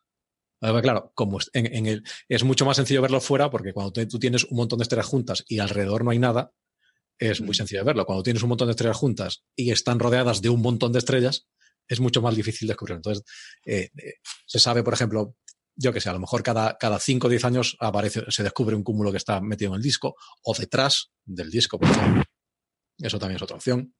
Claro, 0.59 1.11
como 1.13 1.37
en, 1.53 1.85
el, 1.85 2.03
es 2.27 2.43
mucho 2.43 2.65
más 2.65 2.77
sencillo 2.77 3.01
verlo 3.01 3.21
fuera 3.21 3.49
porque 3.49 3.73
cuando 3.73 3.91
tú 3.91 4.17
tienes 4.17 4.43
un 4.45 4.57
montón 4.57 4.79
de 4.79 4.83
estrellas 4.83 5.05
juntas 5.05 5.43
y 5.47 5.59
alrededor 5.59 6.03
no 6.03 6.11
hay 6.11 6.19
nada, 6.19 6.51
es 7.19 7.41
muy 7.41 7.51
mm. 7.51 7.53
sencillo 7.53 7.81
de 7.81 7.85
verlo. 7.85 8.05
Cuando 8.05 8.23
tienes 8.23 8.41
un 8.43 8.49
montón 8.49 8.67
de 8.67 8.71
estrellas 8.71 8.97
juntas 8.97 9.43
y 9.55 9.71
están 9.71 9.99
rodeadas 9.99 10.41
de 10.41 10.49
un 10.49 10.61
montón 10.61 10.91
de 10.93 10.99
estrellas, 10.99 11.47
es 11.87 11.99
mucho 11.99 12.21
más 12.21 12.35
difícil 12.35 12.67
descubrirlo. 12.67 12.97
Entonces, 12.97 13.23
eh, 13.65 13.89
eh, 13.97 14.13
se 14.45 14.59
sabe, 14.59 14.83
por 14.83 14.93
ejemplo, 14.93 15.35
yo 15.75 15.93
que 15.93 16.01
sé, 16.01 16.09
a 16.09 16.13
lo 16.13 16.19
mejor 16.19 16.41
cada, 16.43 16.77
cada 16.77 16.99
5 16.99 17.27
o 17.27 17.29
10 17.29 17.45
años 17.45 17.77
aparece, 17.79 18.23
se 18.29 18.43
descubre 18.43 18.75
un 18.75 18.83
cúmulo 18.83 19.11
que 19.11 19.17
está 19.17 19.39
metido 19.41 19.71
en 19.71 19.77
el 19.77 19.83
disco 19.83 20.15
o 20.43 20.55
detrás 20.55 21.11
del 21.23 21.51
disco. 21.51 21.79
Por 21.79 21.89
ejemplo. 21.89 22.23
Eso 22.99 23.19
también 23.19 23.37
es 23.37 23.43
otra 23.43 23.57
opción. 23.57 23.93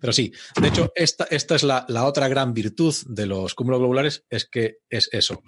Pero 0.00 0.12
sí, 0.12 0.32
de 0.60 0.68
hecho, 0.68 0.92
esta, 0.94 1.24
esta 1.24 1.54
es 1.54 1.62
la, 1.62 1.86
otra 2.04 2.28
gran 2.28 2.54
virtud 2.54 2.94
de 3.06 3.26
los 3.26 3.54
cúmulos 3.54 3.80
globulares, 3.80 4.24
es 4.28 4.46
que 4.46 4.78
es 4.88 5.08
eso. 5.12 5.42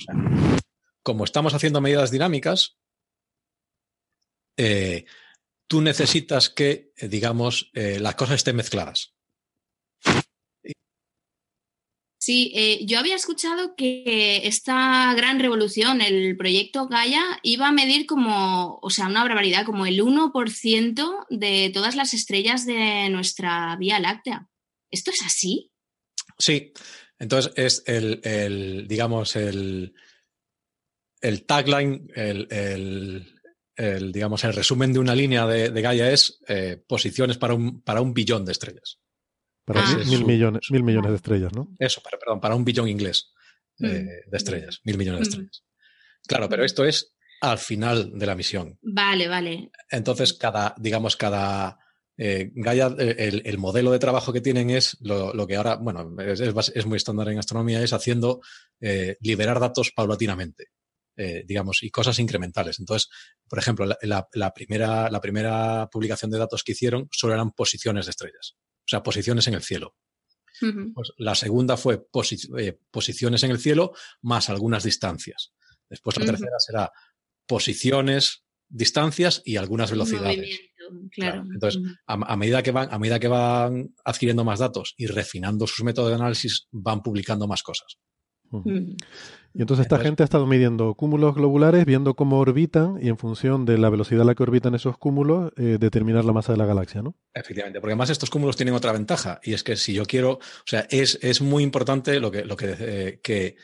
como 1.02 1.24
estamos 1.24 1.54
haciendo 1.54 1.80
medidas 1.80 2.10
dinámicas, 2.10 2.76
eh, 4.56 5.04
tú 5.66 5.82
necesitas 5.82 6.48
que, 6.48 6.92
eh, 6.96 7.08
digamos, 7.08 7.70
eh, 7.74 7.98
las 8.00 8.14
cosas 8.14 8.36
estén 8.36 8.56
mezcladas. 8.56 9.15
Sí, 12.26 12.50
eh, 12.56 12.84
yo 12.84 12.98
había 12.98 13.14
escuchado 13.14 13.76
que 13.76 14.48
esta 14.48 15.14
gran 15.14 15.38
revolución, 15.38 16.00
el 16.00 16.36
proyecto 16.36 16.88
Gaia, 16.88 17.22
iba 17.44 17.68
a 17.68 17.72
medir 17.72 18.04
como, 18.04 18.80
o 18.82 18.90
sea, 18.90 19.06
una 19.06 19.22
barbaridad, 19.22 19.64
como 19.64 19.86
el 19.86 20.00
1% 20.02 21.26
de 21.30 21.70
todas 21.72 21.94
las 21.94 22.14
estrellas 22.14 22.66
de 22.66 23.08
nuestra 23.10 23.76
Vía 23.76 24.00
Láctea. 24.00 24.48
¿Esto 24.90 25.12
es 25.12 25.24
así? 25.24 25.70
Sí, 26.36 26.72
entonces 27.20 27.52
es 27.54 27.84
el, 27.86 28.88
digamos, 28.88 29.36
el, 29.36 29.94
el 31.20 31.46
tagline, 31.46 32.08
el, 32.16 33.24
digamos, 34.12 34.42
el 34.42 34.52
resumen 34.52 34.92
de 34.92 34.98
una 34.98 35.14
línea 35.14 35.46
de, 35.46 35.80
Gaia 35.80 36.10
es 36.10 36.40
eh, 36.48 36.82
posiciones 36.88 37.38
para 37.38 37.54
un, 37.54 37.82
para 37.82 38.00
un 38.00 38.12
billón 38.12 38.44
de 38.44 38.50
estrellas. 38.50 38.98
Para 39.66 39.82
ah. 39.82 39.96
mil, 40.06 40.24
millones, 40.24 40.70
mil 40.70 40.84
millones 40.84 41.10
de 41.10 41.16
estrellas, 41.16 41.52
¿no? 41.52 41.74
Eso, 41.80 42.00
para, 42.00 42.16
perdón, 42.18 42.40
para 42.40 42.54
un 42.54 42.64
billón 42.64 42.88
inglés 42.88 43.32
eh, 43.80 43.86
mm. 43.86 44.30
de 44.30 44.36
estrellas, 44.36 44.80
mil 44.84 44.96
millones 44.96 45.22
de 45.22 45.24
mm. 45.24 45.28
estrellas. 45.28 45.64
Claro, 46.28 46.48
pero 46.48 46.64
esto 46.64 46.84
es 46.84 47.16
al 47.40 47.58
final 47.58 48.16
de 48.16 48.26
la 48.26 48.36
misión. 48.36 48.78
Vale, 48.80 49.26
vale. 49.26 49.70
Entonces, 49.90 50.34
cada, 50.34 50.72
digamos, 50.78 51.16
cada 51.16 51.80
eh, 52.16 52.52
Gaia, 52.54 52.94
eh, 52.96 53.42
el, 53.44 53.58
modelo 53.58 53.90
de 53.90 53.98
trabajo 53.98 54.32
que 54.32 54.40
tienen 54.40 54.70
es 54.70 54.96
lo, 55.00 55.46
que 55.48 55.56
ahora, 55.56 55.74
bueno, 55.74 56.14
es, 56.22 56.86
muy 56.86 56.96
estándar 56.96 57.28
en 57.28 57.40
astronomía, 57.40 57.82
es 57.82 57.92
haciendo 57.92 58.40
liberar 59.20 59.58
datos 59.58 59.90
paulatinamente. 59.90 60.68
digamos, 61.44 61.82
y 61.82 61.90
cosas 61.90 62.20
incrementales. 62.20 62.78
Entonces, 62.78 63.08
por 63.48 63.58
ejemplo, 63.58 63.84
la, 64.00 64.54
primera, 64.54 65.10
la 65.10 65.20
primera 65.20 65.88
publicación 65.90 66.30
de 66.30 66.38
datos 66.38 66.62
que 66.62 66.72
hicieron 66.72 67.08
solo 67.10 67.34
eran 67.34 67.50
posiciones 67.50 68.06
de 68.06 68.10
estrellas 68.10 68.56
o 68.87 68.89
sea, 68.89 69.03
posiciones 69.03 69.47
en 69.49 69.55
el 69.55 69.62
cielo. 69.62 69.97
pues 70.95 71.12
la 71.18 71.34
segunda 71.34 71.76
fue 71.76 72.07
eh, 72.59 72.78
posiciones 72.91 73.43
en 73.43 73.51
el 73.51 73.59
cielo 73.59 73.93
más 74.22 74.49
algunas 74.49 74.84
distancias. 74.84 75.53
Después 75.89 76.16
la 76.18 76.26
tercera 76.26 76.59
será 76.59 76.93
posiciones, 77.47 78.45
distancias 78.68 79.43
y 79.45 79.57
algunas 79.57 79.91
velocidades. 79.91 80.61
Claro. 81.11 81.43
Entonces, 81.53 81.82
a, 82.07 82.37
medida 82.37 82.62
que 82.62 82.70
van, 82.70 82.89
a 82.93 82.99
medida 82.99 83.18
que 83.18 83.28
van 83.28 83.95
adquiriendo 84.05 84.45
más 84.45 84.61
datos 84.61 84.95
y 84.97 85.07
refinando 85.07 85.66
sus 85.66 85.84
métodos 85.84 86.11
de 86.11 86.16
análisis, 86.16 86.68
van 86.70 87.03
publicando 87.03 87.49
más 87.49 87.62
cosas. 87.62 87.99
Y 89.57 89.62
entonces 89.62 89.86
esta 89.86 89.99
gente 89.99 90.22
ha 90.22 90.24
estado 90.24 90.47
midiendo 90.47 90.92
cúmulos 90.94 91.34
globulares, 91.34 91.86
viendo 91.86 92.14
cómo 92.14 92.38
orbitan 92.38 92.99
y 93.01 93.09
en 93.09 93.16
función 93.16 93.64
de 93.64 93.78
la 93.78 93.88
velocidad 93.88 94.20
a 94.20 94.24
la 94.26 94.34
que 94.34 94.42
orbitan 94.42 94.74
esos 94.74 94.99
cúmulos, 94.99 95.51
eh, 95.57 95.78
determinar 95.80 96.26
la 96.26 96.34
masa 96.34 96.53
de 96.53 96.59
la 96.59 96.66
galaxia, 96.66 97.01
¿no? 97.01 97.14
Efectivamente, 97.32 97.80
porque 97.80 97.92
además 97.92 98.11
estos 98.11 98.28
cúmulos 98.28 98.57
tienen 98.57 98.74
otra 98.74 98.92
ventaja 98.92 99.40
y 99.42 99.55
es 99.55 99.64
que 99.64 99.76
si 99.76 99.94
yo 99.94 100.05
quiero, 100.05 100.32
o 100.32 100.66
sea, 100.66 100.86
es, 100.90 101.18
es 101.22 101.40
muy 101.40 101.62
importante 101.62 102.20
lo 102.20 102.30
que, 102.30 102.44
lo 102.44 102.55
que, 102.55 102.76
eh, 102.78 103.20
que, 103.22 103.57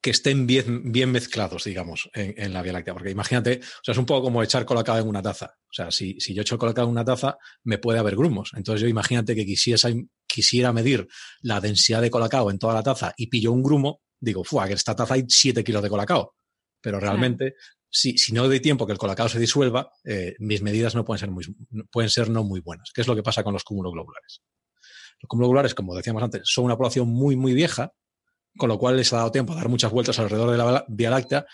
que, 0.00 0.10
estén 0.10 0.46
bien, 0.46 0.92
bien 0.92 1.10
mezclados, 1.10 1.64
digamos, 1.64 2.08
en, 2.14 2.34
en, 2.36 2.52
la 2.52 2.62
Vía 2.62 2.72
Láctea. 2.72 2.94
Porque 2.94 3.10
imagínate, 3.10 3.60
o 3.62 3.84
sea, 3.84 3.92
es 3.92 3.98
un 3.98 4.06
poco 4.06 4.22
como 4.22 4.42
echar 4.42 4.64
colacao 4.64 4.98
en 4.98 5.08
una 5.08 5.22
taza. 5.22 5.54
O 5.64 5.72
sea, 5.72 5.90
si, 5.90 6.18
si 6.20 6.34
yo 6.34 6.42
echo 6.42 6.58
colacao 6.58 6.84
en 6.84 6.90
una 6.90 7.04
taza, 7.04 7.36
me 7.64 7.78
puede 7.78 7.98
haber 7.98 8.16
grumos. 8.16 8.52
Entonces 8.56 8.80
yo 8.82 8.88
imagínate 8.88 9.34
que 9.34 9.44
quisiera, 9.44 9.78
quisiera 10.26 10.72
medir 10.72 11.06
la 11.40 11.60
densidad 11.60 12.00
de 12.00 12.10
colacao 12.10 12.50
en 12.50 12.58
toda 12.58 12.74
la 12.74 12.82
taza 12.82 13.12
y 13.16 13.26
pillo 13.26 13.52
un 13.52 13.62
grumo, 13.62 14.02
digo, 14.20 14.44
¡fua! 14.44 14.66
Que 14.66 14.74
esta 14.74 14.96
taza 14.96 15.14
hay 15.14 15.24
7 15.28 15.62
kilos 15.64 15.82
de 15.82 15.88
colacao. 15.90 16.34
Pero 16.80 17.00
realmente, 17.00 17.54
si, 17.90 18.16
si, 18.18 18.32
no 18.32 18.46
doy 18.46 18.60
tiempo 18.60 18.86
que 18.86 18.92
el 18.92 18.98
colacao 18.98 19.28
se 19.28 19.38
disuelva, 19.38 19.90
eh, 20.04 20.36
mis 20.38 20.62
medidas 20.62 20.94
no 20.94 21.04
pueden 21.04 21.18
ser, 21.18 21.30
muy, 21.30 21.44
pueden 21.90 22.10
ser 22.10 22.30
no 22.30 22.44
muy 22.44 22.60
buenas. 22.60 22.90
¿Qué 22.94 23.00
es 23.00 23.08
lo 23.08 23.16
que 23.16 23.22
pasa 23.22 23.42
con 23.42 23.52
los 23.52 23.64
cúmulos 23.64 23.92
globulares? 23.92 24.42
Los 25.20 25.28
cúmulos 25.28 25.48
globulares, 25.48 25.74
como 25.74 25.96
decíamos 25.96 26.22
antes, 26.22 26.42
son 26.44 26.66
una 26.66 26.76
población 26.76 27.08
muy, 27.08 27.34
muy 27.34 27.52
vieja, 27.52 27.92
con 28.58 28.68
lo 28.68 28.78
cual 28.78 28.96
les 28.96 29.12
ha 29.12 29.18
dado 29.18 29.32
tiempo 29.32 29.54
a 29.54 29.56
dar 29.56 29.68
muchas 29.68 29.90
vueltas 29.90 30.18
alrededor 30.18 30.50
de 30.50 30.58
la 30.58 30.84
Vía 30.88 31.10
Láctea 31.10 31.46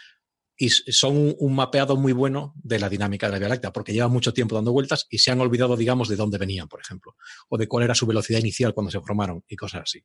y 0.57 0.71
son 0.71 1.35
un, 1.39 1.55
mapeado 1.55 1.97
muy 1.97 2.13
bueno 2.13 2.55
de 2.63 2.79
la 2.79 2.89
dinámica 2.89 3.27
de 3.27 3.33
la 3.33 3.39
Vía 3.39 3.49
Láctea, 3.49 3.73
porque 3.73 3.93
llevan 3.93 4.13
mucho 4.13 4.33
tiempo 4.33 4.55
dando 4.55 4.73
vueltas 4.73 5.07
y 5.11 5.19
se 5.19 5.31
han 5.31 5.41
olvidado, 5.41 5.77
digamos, 5.77 6.09
de 6.09 6.17
dónde 6.17 6.39
venían, 6.39 6.69
por 6.69 6.81
ejemplo, 6.81 7.17
o 7.49 7.59
de 7.59 7.67
cuál 7.67 7.85
era 7.85 7.95
su 7.95 8.07
velocidad 8.07 8.39
inicial 8.39 8.73
cuando 8.73 8.91
se 8.91 9.01
formaron 9.01 9.45
y 9.49 9.57
cosas 9.57 9.83
así. 9.83 10.05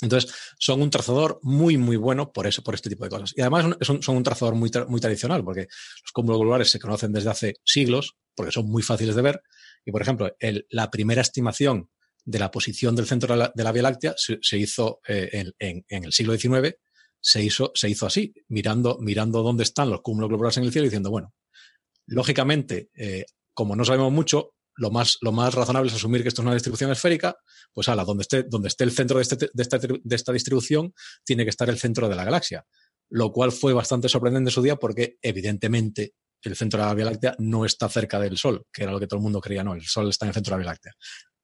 Entonces, 0.00 0.32
son 0.58 0.82
un 0.82 0.90
trazador 0.90 1.40
muy, 1.42 1.76
muy 1.76 1.96
bueno 1.96 2.32
por 2.32 2.46
eso, 2.46 2.62
por 2.62 2.74
este 2.74 2.90
tipo 2.90 3.04
de 3.04 3.10
cosas. 3.10 3.32
Y 3.36 3.40
además 3.40 3.76
son, 3.80 4.16
un 4.16 4.22
trazador 4.22 4.54
muy, 4.54 4.70
muy 4.88 5.00
tradicional, 5.00 5.44
porque 5.44 5.62
los 5.62 6.12
cúmulos 6.12 6.38
globulares 6.38 6.70
se 6.70 6.78
conocen 6.78 7.12
desde 7.12 7.30
hace 7.30 7.54
siglos, 7.64 8.16
porque 8.34 8.52
son 8.52 8.66
muy 8.66 8.82
fáciles 8.82 9.14
de 9.14 9.22
ver. 9.22 9.42
Y, 9.84 9.92
por 9.92 10.02
ejemplo, 10.02 10.30
la 10.70 10.90
primera 10.90 11.22
estimación 11.22 11.90
de 12.24 12.38
la 12.38 12.50
posición 12.50 12.96
del 12.96 13.06
centro 13.06 13.36
de 13.36 13.64
la, 13.64 13.72
Vía 13.72 13.82
Láctea 13.82 14.14
se, 14.16 14.58
hizo 14.58 15.00
eh, 15.06 15.52
en, 15.58 15.84
el 15.88 16.12
siglo 16.12 16.36
XIX, 16.36 16.76
se 17.20 17.42
hizo, 17.42 17.72
así, 18.06 18.34
mirando, 18.48 18.98
mirando 19.00 19.42
dónde 19.42 19.62
están 19.62 19.90
los 19.90 20.00
cúmulos 20.02 20.28
globulares 20.28 20.56
en 20.58 20.64
el 20.64 20.72
cielo 20.72 20.86
y 20.86 20.88
diciendo, 20.88 21.10
bueno, 21.10 21.34
lógicamente, 22.06 22.90
eh, 22.94 23.24
como 23.52 23.76
no 23.76 23.84
sabemos 23.84 24.12
mucho, 24.12 24.54
lo 24.76 24.90
más, 24.90 25.18
lo 25.20 25.32
más 25.32 25.54
razonable 25.54 25.88
es 25.88 25.94
asumir 25.94 26.22
que 26.22 26.28
esto 26.28 26.42
es 26.42 26.46
una 26.46 26.54
distribución 26.54 26.90
esférica, 26.90 27.36
pues 27.72 27.88
ala, 27.88 28.04
donde 28.04 28.22
esté, 28.22 28.44
esté 28.64 28.84
el 28.84 28.90
centro 28.90 29.18
de, 29.18 29.22
este, 29.22 29.48
esta, 29.56 29.78
de 29.78 30.16
esta 30.16 30.32
distribución, 30.32 30.92
tiene 31.24 31.44
que 31.44 31.50
estar 31.50 31.68
el 31.68 31.78
centro 31.78 32.08
de 32.08 32.16
la 32.16 32.24
galaxia. 32.24 32.64
Lo 33.10 33.30
cual 33.30 33.52
fue 33.52 33.72
bastante 33.72 34.08
sorprendente 34.08 34.48
en 34.48 34.54
su 34.54 34.62
día 34.62 34.76
porque, 34.76 35.18
evidentemente, 35.22 36.14
el 36.42 36.56
centro 36.56 36.80
de 36.80 36.86
la 36.86 36.94
Vía 36.94 37.04
Láctea 37.06 37.36
no 37.38 37.64
está 37.64 37.88
cerca 37.88 38.18
del 38.18 38.36
Sol, 38.36 38.66
que 38.72 38.82
era 38.82 38.92
lo 38.92 39.00
que 39.00 39.06
todo 39.06 39.18
el 39.18 39.22
mundo 39.22 39.40
creía, 39.40 39.64
no, 39.64 39.74
el 39.74 39.84
Sol 39.84 40.10
está 40.10 40.26
en 40.26 40.28
el 40.30 40.34
centro 40.34 40.50
de 40.50 40.56
la 40.56 40.62
Vía 40.62 40.72
Láctea. 40.72 40.92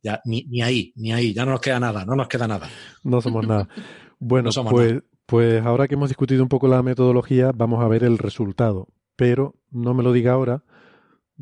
Ya, 0.03 0.21
ni, 0.25 0.45
ni 0.45 0.63
ahí, 0.63 0.93
ni 0.97 1.13
ahí, 1.13 1.35
ya 1.35 1.45
no 1.45 1.53
nos 1.53 1.61
queda 1.61 1.79
nada, 1.79 2.05
no 2.05 2.15
nos 2.15 2.29
queda 2.29 2.49
nada. 2.49 2.69
No 3.05 3.21
somos 3.21 3.47
nada. 3.47 3.69
Bueno, 4.23 4.51
pues, 4.69 5.03
pues 5.25 5.65
ahora 5.65 5.89
que 5.89 5.95
hemos 5.95 6.11
discutido 6.11 6.43
un 6.43 6.51
poco 6.51 6.69
la 6.69 6.83
metodología, 6.83 7.53
vamos 7.55 7.83
a 7.83 7.89
ver 7.89 8.05
el 8.05 8.19
resultado. 8.19 8.89
Pero 9.17 9.55
no 9.71 9.95
me 9.95 10.03
lo 10.03 10.13
diga 10.13 10.33
ahora, 10.33 10.63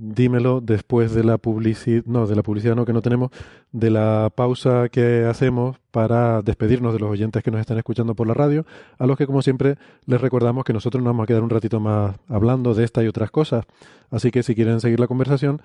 dímelo 0.00 0.60
después 0.60 1.12
de 1.12 1.24
la 1.24 1.38
publicidad, 1.38 2.04
no, 2.06 2.28
de 2.28 2.36
la 2.36 2.44
publicidad 2.44 2.76
no 2.76 2.86
que 2.86 2.92
no 2.92 3.02
tenemos, 3.02 3.30
de 3.72 3.90
la 3.90 4.30
pausa 4.32 4.88
que 4.90 5.24
hacemos 5.24 5.76
para 5.90 6.40
despedirnos 6.42 6.92
de 6.92 7.00
los 7.00 7.10
oyentes 7.10 7.42
que 7.42 7.50
nos 7.50 7.60
están 7.60 7.78
escuchando 7.78 8.14
por 8.14 8.28
la 8.28 8.34
radio, 8.34 8.64
a 8.96 9.06
los 9.06 9.18
que 9.18 9.26
como 9.26 9.42
siempre 9.42 9.76
les 10.06 10.20
recordamos 10.20 10.64
que 10.64 10.72
nosotros 10.72 11.02
nos 11.02 11.10
vamos 11.10 11.24
a 11.24 11.26
quedar 11.26 11.42
un 11.42 11.50
ratito 11.50 11.80
más 11.80 12.14
hablando 12.28 12.74
de 12.74 12.84
esta 12.84 13.02
y 13.02 13.08
otras 13.08 13.32
cosas. 13.32 13.64
Así 14.08 14.30
que 14.30 14.44
si 14.44 14.54
quieren 14.54 14.80
seguir 14.80 15.00
la 15.00 15.08
conversación, 15.08 15.60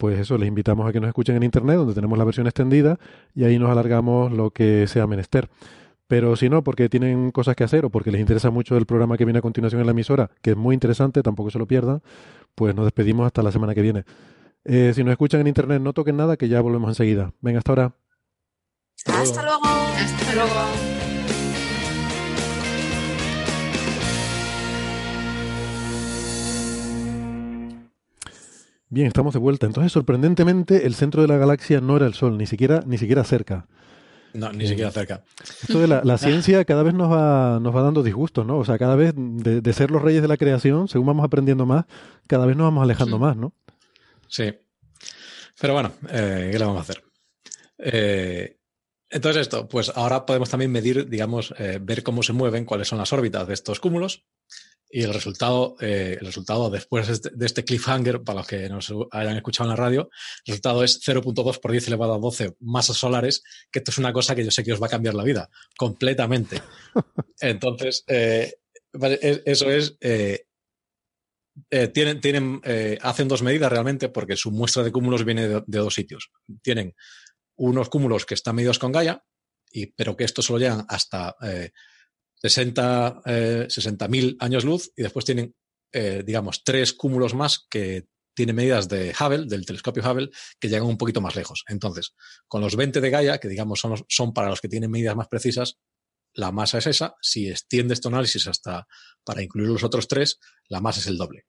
pues 0.00 0.18
eso, 0.18 0.38
les 0.38 0.48
invitamos 0.48 0.88
a 0.88 0.92
que 0.92 0.98
nos 0.98 1.08
escuchen 1.08 1.36
en 1.36 1.42
internet, 1.42 1.76
donde 1.76 1.92
tenemos 1.92 2.16
la 2.16 2.24
versión 2.24 2.46
extendida, 2.46 2.98
y 3.34 3.44
ahí 3.44 3.58
nos 3.58 3.70
alargamos 3.70 4.32
lo 4.32 4.50
que 4.50 4.86
sea 4.86 5.06
menester. 5.06 5.50
Pero 6.08 6.36
si 6.36 6.48
no, 6.48 6.64
porque 6.64 6.88
tienen 6.88 7.30
cosas 7.32 7.54
que 7.54 7.64
hacer 7.64 7.84
o 7.84 7.90
porque 7.90 8.10
les 8.10 8.18
interesa 8.18 8.48
mucho 8.48 8.78
el 8.78 8.86
programa 8.86 9.18
que 9.18 9.26
viene 9.26 9.40
a 9.40 9.42
continuación 9.42 9.82
en 9.82 9.86
la 9.86 9.92
emisora, 9.92 10.30
que 10.40 10.52
es 10.52 10.56
muy 10.56 10.72
interesante, 10.72 11.22
tampoco 11.22 11.50
se 11.50 11.58
lo 11.58 11.66
pierdan, 11.66 12.00
pues 12.54 12.74
nos 12.74 12.86
despedimos 12.86 13.26
hasta 13.26 13.42
la 13.42 13.52
semana 13.52 13.74
que 13.74 13.82
viene. 13.82 14.04
Eh, 14.64 14.92
si 14.94 15.04
nos 15.04 15.12
escuchan 15.12 15.42
en 15.42 15.48
internet, 15.48 15.82
no 15.82 15.92
toquen 15.92 16.16
nada, 16.16 16.38
que 16.38 16.48
ya 16.48 16.62
volvemos 16.62 16.88
enseguida. 16.88 17.34
Venga, 17.42 17.58
hasta 17.58 17.72
ahora. 17.72 17.94
Hasta 19.06 19.42
luego. 19.42 19.66
Hasta 19.66 20.34
luego. 20.34 20.99
Bien, 28.92 29.06
estamos 29.06 29.32
de 29.32 29.38
vuelta. 29.38 29.66
Entonces, 29.66 29.92
sorprendentemente, 29.92 30.84
el 30.84 30.96
centro 30.96 31.22
de 31.22 31.28
la 31.28 31.36
galaxia 31.36 31.80
no 31.80 31.96
era 31.96 32.06
el 32.06 32.14
Sol, 32.14 32.36
ni 32.36 32.46
siquiera, 32.46 32.82
ni 32.84 32.98
siquiera 32.98 33.22
cerca. 33.22 33.68
No, 34.34 34.52
ni 34.52 34.66
siquiera 34.66 34.90
cerca. 34.90 35.22
Esto 35.62 35.78
de 35.78 35.86
la, 35.86 36.18
ciencia 36.18 36.64
cada 36.64 36.82
vez 36.82 36.92
nos 36.92 37.08
va, 37.08 37.60
nos 37.60 37.74
va 37.74 37.82
dando 37.82 38.02
disgustos, 38.02 38.44
¿no? 38.44 38.58
O 38.58 38.64
sea, 38.64 38.78
cada 38.78 38.96
vez 38.96 39.12
de, 39.16 39.72
ser 39.72 39.92
los 39.92 40.02
reyes 40.02 40.22
de 40.22 40.28
la 40.28 40.36
creación, 40.36 40.88
según 40.88 41.06
vamos 41.06 41.24
aprendiendo 41.24 41.66
más, 41.66 41.84
cada 42.26 42.46
vez 42.46 42.56
nos 42.56 42.64
vamos 42.64 42.82
alejando 42.82 43.20
más, 43.20 43.36
¿no? 43.36 43.54
Sí. 44.26 44.52
Pero 45.60 45.74
bueno, 45.74 45.92
eh, 46.10 46.48
¿qué 46.50 46.58
le 46.58 46.64
vamos 46.64 46.78
a 46.78 46.82
hacer? 46.82 47.04
Eh, 47.78 48.58
entonces 49.08 49.42
esto, 49.42 49.68
pues 49.68 49.92
ahora 49.94 50.26
podemos 50.26 50.50
también 50.50 50.72
medir, 50.72 51.08
digamos, 51.08 51.54
eh, 51.58 51.78
ver 51.80 52.02
cómo 52.02 52.24
se 52.24 52.32
mueven, 52.32 52.64
cuáles 52.64 52.88
son 52.88 52.98
las 52.98 53.12
órbitas 53.12 53.46
de 53.46 53.54
estos 53.54 53.78
cúmulos 53.78 54.24
y 54.92 55.02
el 55.02 55.14
resultado, 55.14 55.76
eh, 55.80 56.16
el 56.20 56.26
resultado 56.26 56.68
después 56.68 57.08
este, 57.08 57.30
de 57.32 57.46
este 57.46 57.64
cliffhanger, 57.64 58.22
para 58.22 58.40
los 58.40 58.46
que 58.46 58.68
nos 58.68 58.92
hayan 59.12 59.36
escuchado 59.36 59.70
en 59.70 59.76
la 59.76 59.82
radio, 59.82 60.10
el 60.44 60.52
resultado 60.52 60.82
es 60.82 61.00
0.2 61.00 61.60
por 61.60 61.70
10 61.70 61.88
elevado 61.88 62.14
a 62.14 62.18
12 62.18 62.56
masas 62.60 62.96
solares, 62.96 63.42
que 63.70 63.78
esto 63.78 63.92
es 63.92 63.98
una 63.98 64.12
cosa 64.12 64.34
que 64.34 64.44
yo 64.44 64.50
sé 64.50 64.64
que 64.64 64.72
os 64.72 64.82
va 64.82 64.86
a 64.86 64.90
cambiar 64.90 65.14
la 65.14 65.22
vida, 65.22 65.48
completamente. 65.76 66.60
Entonces, 67.40 68.04
eh, 68.08 68.54
eso 69.44 69.70
es... 69.70 69.96
Eh, 70.00 70.44
tienen, 71.92 72.20
tienen, 72.20 72.62
hacen 73.02 73.28
dos 73.28 73.42
medidas 73.42 73.70
realmente 73.70 74.08
porque 74.08 74.34
su 74.34 74.50
muestra 74.50 74.82
de 74.82 74.90
cúmulos 74.90 75.24
viene 75.24 75.46
de, 75.46 75.62
dos 75.66 75.92
sitios. 75.92 76.30
Tienen 76.62 76.94
unos 77.56 77.90
cúmulos 77.90 78.24
que 78.24 78.34
están 78.34 78.54
medidos 78.54 78.78
con 78.78 78.92
Gaia, 78.92 79.22
y, 79.70 79.86
pero 79.86 80.16
que 80.16 80.24
estos 80.24 80.46
solo 80.46 80.58
llegan 80.58 80.86
hasta 80.88 81.36
60 82.48 83.22
eh, 83.26 83.68
mil 84.08 84.36
años 84.40 84.64
luz 84.64 84.92
y 84.96 85.02
después 85.02 85.24
tienen, 85.24 85.54
eh, 85.92 86.22
digamos, 86.24 86.64
tres 86.64 86.92
cúmulos 86.92 87.34
más 87.34 87.66
que 87.68 88.06
tienen 88.34 88.56
medidas 88.56 88.88
de 88.88 89.12
Hubble, 89.18 89.46
del 89.46 89.66
telescopio 89.66 90.02
Hubble, 90.02 90.30
que 90.58 90.68
llegan 90.68 90.86
un 90.86 90.96
poquito 90.96 91.20
más 91.20 91.36
lejos. 91.36 91.64
Entonces, 91.68 92.14
con 92.48 92.60
los 92.60 92.76
20 92.76 93.00
de 93.00 93.10
Gaia, 93.10 93.38
que 93.38 93.48
digamos 93.48 93.80
son, 93.80 94.02
son 94.08 94.32
para 94.32 94.48
los 94.48 94.60
que 94.60 94.68
tienen 94.68 94.90
medidas 94.90 95.16
más 95.16 95.28
precisas, 95.28 95.78
la 96.32 96.52
masa 96.52 96.78
es 96.78 96.86
esa. 96.86 97.16
Si 97.20 97.48
extiendes 97.48 98.00
tu 98.00 98.08
análisis 98.08 98.46
hasta 98.46 98.86
para 99.24 99.42
incluir 99.42 99.68
los 99.68 99.84
otros 99.84 100.08
tres, 100.08 100.38
la 100.68 100.80
masa 100.80 101.00
es 101.00 101.06
el 101.08 101.18
doble. 101.18 101.46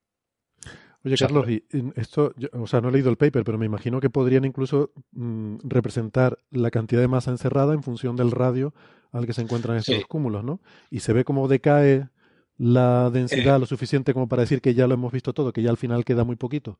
Oye, 1.04 1.18
Carlos, 1.18 1.50
y 1.50 1.66
esto, 1.96 2.34
o 2.54 2.68
sea, 2.68 2.80
no 2.80 2.89
he 2.89 2.92
leído 2.92 3.10
el 3.10 3.18
paper, 3.18 3.44
pero 3.44 3.58
me 3.58 3.66
imagino 3.66 4.00
que 4.00 4.12
podrían 4.12 4.46
incluso 4.46 4.92
mm, 5.12 5.58
representar 5.64 6.38
la 6.52 6.70
cantidad 6.70 7.02
de 7.02 7.08
masa 7.08 7.32
encerrada 7.32 7.74
en 7.74 7.82
función 7.82 8.16
del 8.16 8.30
radio 8.30 8.74
al 9.12 9.26
que 9.26 9.34
se 9.34 9.41
encuentran 9.41 9.78
estos 9.78 10.05
cúmulos, 10.05 10.43
¿no? 10.43 10.62
Y 10.89 10.99
se 11.01 11.14
ve 11.14 11.24
cómo 11.24 11.47
decae 11.47 12.09
la 12.57 13.09
densidad 13.09 13.57
eh. 13.57 13.59
lo 13.59 13.66
suficiente 13.66 14.14
como 14.14 14.28
para 14.28 14.43
decir 14.43 14.62
que 14.62 14.74
ya 14.74 14.88
lo 14.88 14.93
hemos 14.93 15.12
visto 15.12 15.34
todo, 15.34 15.53
que 15.53 15.62
ya 15.62 15.70
al 15.70 15.78
final 15.78 16.05
queda 16.05 16.24
muy 16.24 16.36
poquito. 16.36 16.80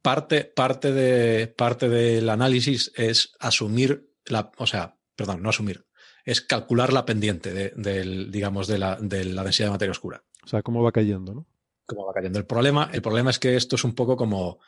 Parte, 0.00 0.44
parte, 0.44 0.92
de, 0.92 1.46
parte 1.46 1.88
del 1.88 2.28
análisis 2.28 2.92
es 2.96 3.34
asumir 3.38 4.10
la, 4.26 4.50
o 4.56 4.66
sea, 4.66 4.96
perdón, 5.14 5.42
no 5.42 5.50
asumir, 5.50 5.86
es 6.24 6.40
calcular 6.40 6.92
la 6.92 7.04
pendiente 7.04 7.52
de, 7.52 7.72
del, 7.76 8.30
digamos, 8.30 8.66
de 8.66 8.78
la, 8.78 8.96
de 8.96 9.24
la 9.24 9.44
densidad 9.44 9.68
de 9.68 9.72
materia 9.72 9.92
oscura. 9.92 10.24
O 10.44 10.48
sea, 10.48 10.62
cómo 10.62 10.82
va 10.82 10.90
cayendo, 10.90 11.34
¿no? 11.34 11.46
cómo 11.86 12.06
va 12.06 12.12
cayendo. 12.12 12.38
El 12.38 12.46
problema, 12.46 12.90
el 12.92 13.02
problema 13.02 13.30
es 13.30 13.38
que 13.38 13.56
esto 13.56 13.76
es 13.76 13.84
un 13.84 13.94
poco 13.94 14.16
como 14.16 14.58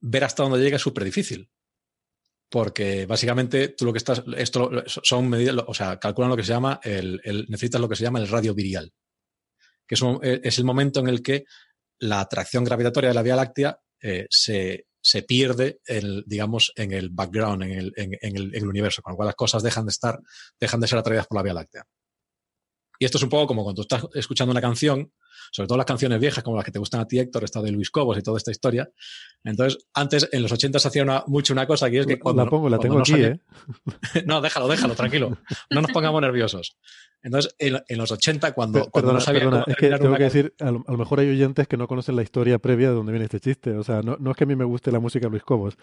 ver 0.00 0.24
hasta 0.24 0.42
dónde 0.42 0.58
llega 0.58 0.76
es 0.76 0.82
súper 0.82 1.04
difícil. 1.04 1.50
Porque 2.52 3.06
básicamente 3.06 3.68
tú 3.68 3.86
lo 3.86 3.94
que 3.94 3.98
estás, 3.98 4.22
esto 4.36 4.70
son 4.84 5.26
medidas, 5.26 5.56
o 5.66 5.72
sea, 5.72 5.98
calculan 5.98 6.28
lo 6.28 6.36
que 6.36 6.44
se 6.44 6.52
llama, 6.52 6.80
el, 6.84 7.18
necesitas 7.48 7.80
lo 7.80 7.88
que 7.88 7.96
se 7.96 8.04
llama 8.04 8.18
el 8.18 8.28
radio 8.28 8.54
virial, 8.54 8.92
que 9.88 9.94
es, 9.94 10.02
e, 10.02 10.40
es, 10.44 10.58
el 10.58 10.66
momento 10.66 11.00
en 11.00 11.08
el 11.08 11.22
que 11.22 11.44
la 12.00 12.20
atracción 12.20 12.62
gravitatoria 12.62 13.08
de 13.08 13.14
la 13.14 13.22
Vía 13.22 13.36
Láctea 13.36 13.78
eh, 14.02 14.26
se, 14.28 14.84
se, 15.00 15.22
pierde, 15.22 15.80
digamos, 16.26 16.74
en 16.76 16.92
el 16.92 17.08
background, 17.08 17.62
en 17.62 17.70
el, 17.72 17.92
en, 17.96 18.36
el, 18.54 18.68
universo, 18.68 19.00
con 19.00 19.12
lo 19.12 19.16
cual 19.16 19.28
las 19.28 19.34
cosas 19.34 19.62
dejan 19.62 19.86
de 19.86 19.90
estar, 19.92 20.20
dejan 20.60 20.80
de 20.80 20.88
ser 20.88 20.98
atraídas 20.98 21.28
por 21.28 21.38
la 21.38 21.44
Vía 21.44 21.54
Láctea. 21.54 21.84
Y 22.98 23.06
esto 23.06 23.16
es 23.16 23.24
un 23.24 23.30
poco 23.30 23.46
como 23.46 23.64
cuando 23.64 23.80
estás 23.80 24.04
escuchando 24.12 24.50
una 24.50 24.60
canción, 24.60 25.10
sobre 25.50 25.66
todo 25.66 25.78
las 25.78 25.86
canciones 25.86 26.20
viejas 26.20 26.42
como 26.42 26.56
las 26.56 26.64
que 26.64 26.72
te 26.72 26.78
gustan 26.78 27.00
a 27.00 27.06
ti, 27.06 27.18
Héctor, 27.18 27.44
esta 27.44 27.60
de 27.60 27.72
Luis 27.72 27.90
Cobos 27.90 28.18
y 28.18 28.22
toda 28.22 28.38
esta 28.38 28.50
historia. 28.50 28.88
Entonces, 29.44 29.86
antes, 29.94 30.28
en 30.32 30.42
los 30.42 30.52
80 30.52 30.78
se 30.78 30.88
hacía 30.88 31.24
mucho 31.26 31.52
una 31.52 31.66
cosa 31.66 31.90
que 31.90 32.00
es 32.00 32.06
que 32.06 32.18
cuando... 32.18 32.44
La 32.44 32.50
pongo, 32.50 32.68
la 32.68 32.78
tengo 32.78 33.00
aquí, 33.00 33.14
¿eh? 33.14 33.40
no, 34.26 34.40
déjalo, 34.40 34.68
déjalo, 34.68 34.94
tranquilo. 34.94 35.38
No 35.70 35.82
nos 35.82 35.90
pongamos 35.90 36.20
nerviosos. 36.20 36.76
Entonces, 37.22 37.54
en, 37.58 37.98
los 37.98 38.10
80, 38.10 38.52
cuando, 38.52 38.90
perdona, 38.90 39.14
no 39.14 39.20
sabía 39.20 39.64
es 39.68 39.76
que 39.76 39.88
tengo 39.90 40.16
que 40.16 40.24
decir, 40.24 40.54
a 40.58 40.72
lo, 40.72 40.80
mejor 40.98 41.20
hay 41.20 41.30
oyentes 41.30 41.68
que 41.68 41.76
no 41.76 41.86
conocen 41.86 42.16
la 42.16 42.22
historia 42.22 42.58
previa 42.58 42.88
de 42.88 42.94
dónde 42.94 43.12
viene 43.12 43.26
este 43.26 43.38
chiste. 43.38 43.76
O 43.76 43.84
sea, 43.84 44.02
no, 44.02 44.16
no 44.18 44.32
es 44.32 44.36
que 44.36 44.42
a 44.42 44.46
mí 44.46 44.56
me 44.56 44.64
guste 44.64 44.90
la 44.90 44.98
música 44.98 45.26
de 45.26 45.30
Luis 45.30 45.44
Cobos, 45.44 45.76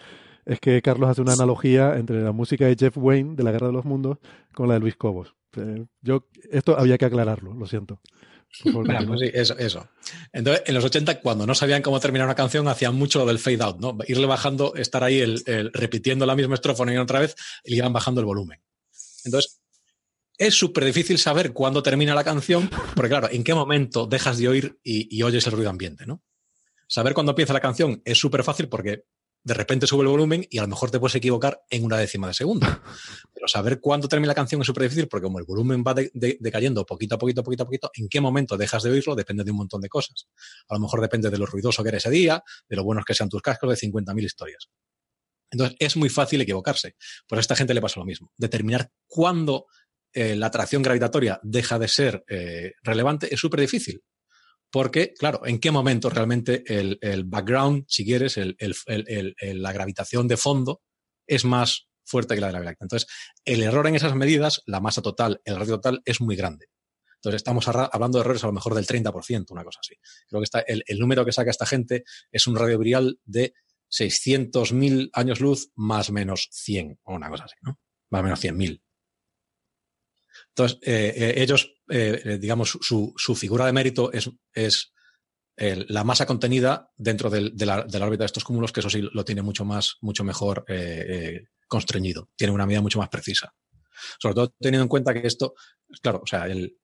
es 0.44 0.60
que 0.60 0.82
Carlos 0.82 1.08
hace 1.08 1.22
una 1.22 1.32
analogía 1.32 1.96
entre 1.96 2.20
la 2.22 2.32
música 2.32 2.66
de 2.66 2.76
Jeff 2.78 2.96
Wayne 2.98 3.36
de 3.36 3.42
la 3.42 3.52
Guerra 3.52 3.68
de 3.68 3.72
los 3.72 3.86
Mundos 3.86 4.18
con 4.54 4.68
la 4.68 4.74
de 4.74 4.80
Luis 4.80 4.96
Cobos. 4.96 5.34
Eh, 5.56 5.86
yo, 6.02 6.26
esto 6.50 6.78
había 6.78 6.98
que 6.98 7.06
aclararlo, 7.06 7.54
lo 7.54 7.66
siento. 7.66 8.00
Pues 8.62 9.20
sí, 9.20 9.30
eso, 9.32 9.56
eso. 9.58 9.88
Entonces, 10.32 10.64
en 10.66 10.74
los 10.74 10.84
80, 10.84 11.20
cuando 11.20 11.46
no 11.46 11.54
sabían 11.54 11.82
cómo 11.82 12.00
terminar 12.00 12.26
una 12.26 12.34
canción, 12.34 12.68
hacían 12.68 12.94
mucho 12.94 13.20
lo 13.20 13.26
del 13.26 13.38
fade 13.38 13.62
out, 13.62 13.78
¿no? 13.78 13.96
Irle 14.06 14.26
bajando, 14.26 14.74
estar 14.74 15.04
ahí 15.04 15.20
el, 15.20 15.70
repitiendo 15.72 16.26
la 16.26 16.34
misma 16.34 16.54
estrofa 16.54 16.90
y 16.92 16.96
otra 16.96 17.20
vez, 17.20 17.36
y 17.64 17.76
iban 17.76 17.92
bajando 17.92 18.20
el 18.20 18.26
volumen. 18.26 18.60
Entonces, 19.24 19.60
es 20.36 20.54
súper 20.54 20.84
difícil 20.84 21.18
saber 21.18 21.52
cuándo 21.52 21.82
termina 21.82 22.14
la 22.14 22.24
canción, 22.24 22.68
porque 22.94 23.10
claro, 23.10 23.28
en 23.30 23.44
qué 23.44 23.54
momento 23.54 24.06
dejas 24.06 24.38
de 24.38 24.48
oír 24.48 24.78
y, 24.82 25.16
y 25.16 25.22
oyes 25.22 25.46
el 25.46 25.52
ruido 25.52 25.70
ambiente, 25.70 26.06
¿no? 26.06 26.22
Saber 26.88 27.14
cuándo 27.14 27.32
empieza 27.32 27.52
la 27.52 27.60
canción 27.60 28.02
es 28.04 28.18
súper 28.18 28.42
fácil 28.42 28.68
porque 28.68 29.04
de 29.42 29.54
repente 29.54 29.86
sube 29.86 30.02
el 30.02 30.08
volumen 30.08 30.46
y 30.50 30.58
a 30.58 30.62
lo 30.62 30.68
mejor 30.68 30.90
te 30.90 31.00
puedes 31.00 31.14
equivocar 31.14 31.62
en 31.70 31.84
una 31.84 31.96
décima 31.96 32.26
de 32.28 32.34
segundo. 32.34 32.66
Pero 33.32 33.48
saber 33.48 33.80
cuándo 33.80 34.08
termina 34.08 34.28
la 34.28 34.34
canción 34.34 34.60
es 34.60 34.66
súper 34.66 34.84
difícil 34.84 35.08
porque 35.08 35.24
como 35.24 35.38
el 35.38 35.44
volumen 35.44 35.82
va 35.86 35.94
decayendo 35.94 36.84
poquito 36.84 37.14
a 37.14 37.18
poquito, 37.18 37.42
poquito 37.42 37.62
a 37.62 37.66
poquito, 37.66 37.90
en 37.94 38.08
qué 38.08 38.20
momento 38.20 38.56
dejas 38.56 38.82
de 38.82 38.90
oírlo 38.90 39.14
depende 39.14 39.44
de 39.44 39.50
un 39.50 39.56
montón 39.58 39.80
de 39.80 39.88
cosas. 39.88 40.28
A 40.68 40.74
lo 40.74 40.80
mejor 40.80 41.00
depende 41.00 41.30
de 41.30 41.38
lo 41.38 41.46
ruidoso 41.46 41.82
que 41.82 41.88
eres 41.88 42.04
ese 42.04 42.10
día, 42.10 42.42
de 42.68 42.76
lo 42.76 42.84
buenos 42.84 43.04
que 43.04 43.14
sean 43.14 43.28
tus 43.28 43.42
cascos, 43.42 43.70
de 43.70 43.88
50.000 43.88 44.24
historias. 44.24 44.68
Entonces 45.50 45.76
es 45.80 45.96
muy 45.96 46.08
fácil 46.08 46.40
equivocarse. 46.40 46.96
Pues 47.26 47.38
a 47.38 47.40
esta 47.40 47.56
gente 47.56 47.74
le 47.74 47.80
pasa 47.80 47.98
lo 47.98 48.06
mismo. 48.06 48.32
Determinar 48.36 48.90
cuándo 49.06 49.66
eh, 50.12 50.34
la 50.36 50.46
atracción 50.46 50.82
gravitatoria 50.82 51.40
deja 51.42 51.78
de 51.78 51.88
ser 51.88 52.24
eh, 52.28 52.72
relevante 52.82 53.32
es 53.32 53.40
súper 53.40 53.60
difícil. 53.60 54.02
Porque, 54.70 55.14
claro, 55.18 55.44
¿en 55.46 55.58
qué 55.58 55.70
momento 55.70 56.10
realmente 56.10 56.62
el, 56.66 57.24
background, 57.24 57.84
si 57.88 58.04
quieres, 58.04 58.38
la 58.38 59.72
gravitación 59.72 60.28
de 60.28 60.36
fondo 60.36 60.82
es 61.26 61.44
más 61.44 61.88
fuerte 62.04 62.34
que 62.34 62.40
la 62.40 62.48
de 62.48 62.52
la 62.54 62.60
Vía 62.60 62.76
Entonces, 62.78 63.08
el 63.44 63.62
error 63.62 63.86
en 63.86 63.96
esas 63.96 64.14
medidas, 64.14 64.62
la 64.66 64.80
masa 64.80 65.02
total, 65.02 65.40
el 65.44 65.56
radio 65.56 65.76
total, 65.76 66.02
es 66.04 66.20
muy 66.20 66.36
grande. 66.36 66.66
Entonces, 67.16 67.40
estamos 67.40 67.68
hablando 67.68 68.18
de 68.18 68.22
errores 68.22 68.42
a 68.44 68.46
lo 68.46 68.52
mejor 68.52 68.74
del 68.74 68.86
30%, 68.86 69.50
una 69.50 69.64
cosa 69.64 69.80
así. 69.80 69.94
Creo 70.28 70.40
que 70.40 70.44
está, 70.44 70.60
el, 70.60 70.98
número 70.98 71.24
que 71.24 71.32
saca 71.32 71.50
esta 71.50 71.66
gente 71.66 72.04
es 72.32 72.46
un 72.46 72.56
radio 72.56 72.78
virial 72.78 73.20
de 73.24 73.52
600.000 73.90 75.10
años 75.12 75.40
luz 75.40 75.70
más 75.74 76.10
menos 76.10 76.48
100, 76.50 76.98
o 77.02 77.14
una 77.14 77.28
cosa 77.28 77.44
así, 77.44 77.56
¿no? 77.62 77.78
Más 78.10 78.20
o 78.20 78.24
menos 78.24 78.42
100.000. 78.42 78.80
Entonces, 80.60 80.78
eh, 80.82 81.14
eh, 81.16 81.34
ellos, 81.42 81.74
eh, 81.88 82.38
digamos, 82.38 82.78
su, 82.82 83.14
su, 83.16 83.34
figura 83.34 83.64
de 83.64 83.72
mérito 83.72 84.12
es, 84.12 84.30
es 84.52 84.92
la 85.56 86.04
masa 86.04 86.26
contenida 86.26 86.90
dentro 86.96 87.30
de, 87.30 87.52
la, 87.64 87.86
órbita 88.06 88.24
de 88.24 88.26
estos 88.26 88.44
cúmulos, 88.44 88.72
que 88.72 88.80
eso 88.80 88.90
sí 88.90 89.00
lo 89.00 89.24
tiene 89.24 89.40
mucho 89.40 89.64
más, 89.64 89.96
mucho 90.02 90.22
mejor 90.22 90.64
constreñido, 91.66 92.28
tiene 92.36 92.52
una 92.52 92.66
medida 92.66 92.82
mucho 92.82 92.98
más 92.98 93.08
precisa. 93.08 93.54
Sobre 94.18 94.34
todo 94.34 94.54
teniendo 94.58 94.82
en 94.82 94.88
cuenta 94.88 95.14
que 95.14 95.26
esto, 95.26 95.54
claro, 96.02 96.20
o 96.22 96.26
sea, 96.26 96.46
el, 96.46 96.76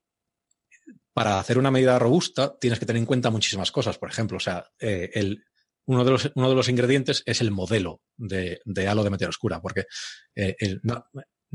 para 1.13 1.39
hacer 1.39 1.59
una 1.59 1.71
medida 1.71 1.99
robusta 1.99 2.59
tienes 2.59 2.79
que 2.79 2.87
tener 2.87 3.01
en 3.01 3.07
cuenta 3.07 3.31
muchísimas 3.31 3.73
cosas. 3.73 3.99
Por 3.99 4.11
ejemplo, 4.11 4.37
o 4.39 4.41
sea, 4.41 4.67
el, 4.79 5.43
uno, 5.87 6.05
de 6.05 6.11
los, 6.11 6.33
uno 6.35 6.49
de 6.49 6.55
los 6.55 6.69
ingredientes 6.69 7.23
es 7.27 7.41
el 7.41 7.51
modelo 7.51 8.03
de, 8.17 8.61
de 8.65 8.89
halo 8.89 9.05
de 9.05 9.11
materia 9.11 9.31
oscura, 9.31 9.61
porque 9.61 9.85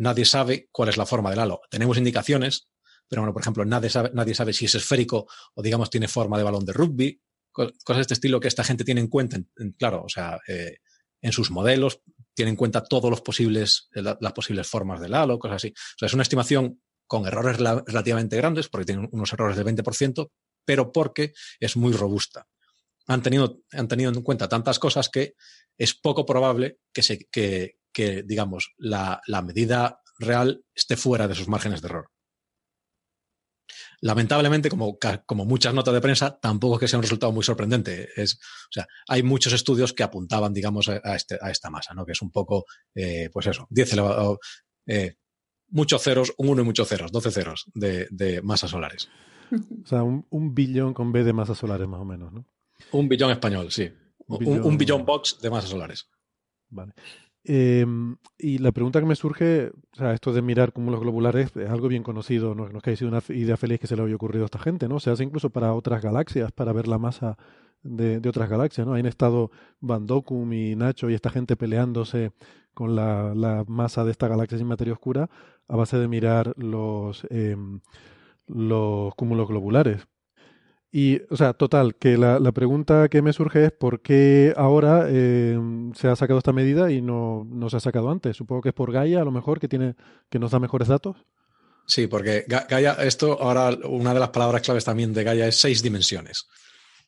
nadie 0.01 0.25
sabe 0.25 0.67
cuál 0.71 0.89
es 0.89 0.97
la 0.97 1.05
forma 1.05 1.29
del 1.29 1.39
halo. 1.39 1.61
Tenemos 1.69 1.97
indicaciones, 1.97 2.69
pero 3.07 3.21
bueno, 3.21 3.33
por 3.33 3.41
ejemplo, 3.41 3.63
nadie 3.65 3.89
sabe, 3.89 4.11
nadie 4.13 4.33
sabe 4.33 4.51
si 4.53 4.65
es 4.65 4.75
esférico 4.75 5.27
o 5.53 5.61
digamos 5.61 5.89
tiene 5.89 6.07
forma 6.07 6.37
de 6.37 6.43
balón 6.43 6.65
de 6.65 6.73
rugby, 6.73 7.21
cosas 7.51 7.97
de 7.97 8.01
este 8.01 8.13
estilo 8.15 8.39
que 8.39 8.47
esta 8.47 8.63
gente 8.63 8.83
tiene 8.83 9.01
en 9.01 9.07
cuenta, 9.07 9.37
claro, 9.77 10.03
o 10.03 10.09
sea, 10.09 10.39
eh, 10.47 10.77
en 11.21 11.31
sus 11.31 11.51
modelos, 11.51 12.01
tiene 12.33 12.49
en 12.51 12.57
cuenta 12.57 12.83
todos 12.83 13.11
los 13.11 13.21
posibles, 13.21 13.89
eh, 13.93 14.01
las 14.01 14.33
posibles 14.33 14.67
formas 14.67 14.99
del 15.01 15.13
halo, 15.13 15.37
cosas 15.37 15.57
así. 15.57 15.67
O 15.69 15.97
sea, 15.99 16.07
es 16.07 16.13
una 16.13 16.23
estimación 16.23 16.81
con 17.05 17.27
errores 17.27 17.57
relativamente 17.57 18.37
grandes, 18.37 18.69
porque 18.69 18.85
tiene 18.85 19.07
unos 19.11 19.33
errores 19.33 19.57
del 19.57 19.65
20%, 19.65 20.31
pero 20.65 20.91
porque 20.91 21.33
es 21.59 21.75
muy 21.77 21.93
robusta. 21.93 22.47
Han 23.07 23.21
tenido, 23.21 23.59
han 23.71 23.87
tenido 23.87 24.11
en 24.11 24.21
cuenta 24.21 24.47
tantas 24.47 24.79
cosas 24.79 25.09
que 25.09 25.35
es 25.77 25.93
poco 25.93 26.25
probable 26.25 26.79
que, 26.93 27.03
se, 27.03 27.27
que, 27.29 27.80
que, 27.93 28.23
digamos, 28.23 28.73
la, 28.77 29.21
medida 29.43 30.01
real 30.17 30.63
esté 30.73 30.97
fuera 30.97 31.27
de 31.27 31.35
sus 31.35 31.47
márgenes 31.47 31.81
de 31.81 31.87
error. 31.87 32.09
lamentablemente, 34.01 34.69
como, 34.69 34.97
como 35.25 35.45
muchas 35.45 35.73
notas 35.73 35.93
de 35.93 36.01
prensa, 36.01 36.39
tampoco 36.39 36.75
es 36.75 36.79
que 36.79 36.87
sea 36.87 36.99
un 36.99 37.03
resultado 37.03 37.31
muy 37.31 37.43
sorprendente. 37.43 38.09
Es, 38.15 38.35
o 38.35 38.71
sea, 38.71 38.87
hay 39.07 39.23
muchos 39.23 39.53
estudios 39.53 39.93
que 39.93 40.03
apuntaban, 40.03 40.53
digamos, 40.53 40.89
a, 40.89 41.15
este, 41.15 41.37
a 41.39 41.51
esta 41.51 41.69
masa, 41.69 41.93
¿no? 41.93 42.05
Que 42.05 42.13
es 42.13 42.21
un 42.21 42.31
poco, 42.31 42.65
eh, 42.95 43.29
pues 43.31 43.47
eso, 43.47 43.67
10 43.69 43.93
elevado, 43.93 44.39
eh, 44.87 45.15
muchos 45.69 46.01
ceros, 46.01 46.33
un 46.37 46.49
1 46.49 46.61
y 46.61 46.65
muchos 46.65 46.87
ceros, 46.87 47.11
12 47.11 47.31
ceros 47.31 47.65
de, 47.73 48.07
de 48.11 48.41
masas 48.41 48.71
solares. 48.71 49.09
O 49.83 49.87
sea, 49.87 50.03
un, 50.03 50.25
un, 50.29 50.53
billón 50.53 50.93
con 50.93 51.11
B 51.11 51.23
de 51.23 51.33
masas 51.33 51.57
solares, 51.57 51.87
más 51.87 51.99
o 51.99 52.05
menos, 52.05 52.31
¿no? 52.31 52.45
Un 52.91 53.09
billón 53.09 53.31
español, 53.31 53.71
sí. 53.71 53.91
Un 54.27 54.77
billón, 54.77 55.05
box 55.05 55.39
de 55.41 55.49
masas 55.49 55.69
solares. 55.69 56.09
Vale. 56.69 56.93
Eh, 57.43 57.85
y 58.37 58.59
la 58.59 58.71
pregunta 58.71 58.99
que 58.99 59.05
me 59.05 59.15
surge, 59.15 59.71
o 59.93 59.95
sea, 59.95 60.13
esto 60.13 60.31
de 60.31 60.41
mirar 60.41 60.73
cúmulos 60.73 60.99
globulares 60.99 61.55
es 61.55 61.69
algo 61.69 61.87
bien 61.87 62.03
conocido, 62.03 62.53
no, 62.53 62.69
no 62.69 62.77
es 62.77 62.83
que 62.83 62.91
haya 62.91 62.97
sido 62.97 63.09
una 63.09 63.21
idea 63.29 63.57
feliz 63.57 63.79
que 63.79 63.87
se 63.87 63.95
le 63.95 64.03
haya 64.03 64.15
ocurrido 64.15 64.43
a 64.43 64.45
esta 64.45 64.59
gente, 64.59 64.87
¿no? 64.87 64.99
Se 64.99 65.09
hace 65.09 65.23
incluso 65.23 65.49
para 65.49 65.73
otras 65.73 66.03
galaxias, 66.03 66.51
para 66.51 66.71
ver 66.73 66.87
la 66.87 66.99
masa 66.99 67.37
de, 67.83 68.19
de 68.19 68.29
otras 68.29 68.49
galaxias, 68.49 68.85
¿no? 68.85 68.93
Ahí 68.93 68.99
han 68.99 69.07
estado 69.07 69.51
Van 69.79 70.05
y 70.51 70.75
Nacho 70.75 71.09
y 71.09 71.13
esta 71.15 71.29
gente 71.29 71.55
peleándose 71.55 72.31
con 72.73 72.95
la, 72.95 73.33
la 73.35 73.65
masa 73.67 74.03
de 74.05 74.11
esta 74.11 74.27
galaxia 74.27 74.57
sin 74.57 74.67
materia 74.67 74.93
oscura 74.93 75.29
a 75.67 75.75
base 75.75 75.97
de 75.97 76.07
mirar 76.07 76.53
los, 76.57 77.25
eh, 77.29 77.57
los 78.47 79.15
cúmulos 79.15 79.47
globulares. 79.47 80.07
Y, 80.93 81.21
o 81.29 81.37
sea, 81.37 81.53
total, 81.53 81.95
que 81.95 82.17
la, 82.17 82.37
la, 82.39 82.51
pregunta 82.51 83.07
que 83.07 83.21
me 83.21 83.31
surge 83.31 83.65
es 83.65 83.71
por 83.71 84.01
qué 84.01 84.53
ahora 84.57 85.05
eh, 85.07 85.57
se 85.95 86.09
ha 86.09 86.17
sacado 86.17 86.39
esta 86.39 86.51
medida 86.51 86.91
y 86.91 87.01
no, 87.01 87.47
no, 87.49 87.69
se 87.69 87.77
ha 87.77 87.79
sacado 87.79 88.09
antes. 88.09 88.35
Supongo 88.35 88.61
que 88.61 88.69
es 88.69 88.75
por 88.75 88.91
Gaia, 88.91 89.21
a 89.21 89.23
lo 89.23 89.31
mejor, 89.31 89.61
que, 89.61 89.69
tiene, 89.69 89.95
que 90.29 90.37
nos 90.37 90.51
da 90.51 90.59
mejores 90.59 90.89
datos. 90.89 91.15
Sí, 91.87 92.07
porque 92.07 92.45
Gaia, 92.45 92.93
esto 93.03 93.41
ahora, 93.41 93.69
una 93.85 94.13
de 94.13 94.19
las 94.19 94.29
palabras 94.29 94.61
claves 94.63 94.83
también 94.83 95.13
de 95.13 95.23
Gaia 95.23 95.47
es 95.47 95.57
seis 95.57 95.81
dimensiones. 95.81 96.47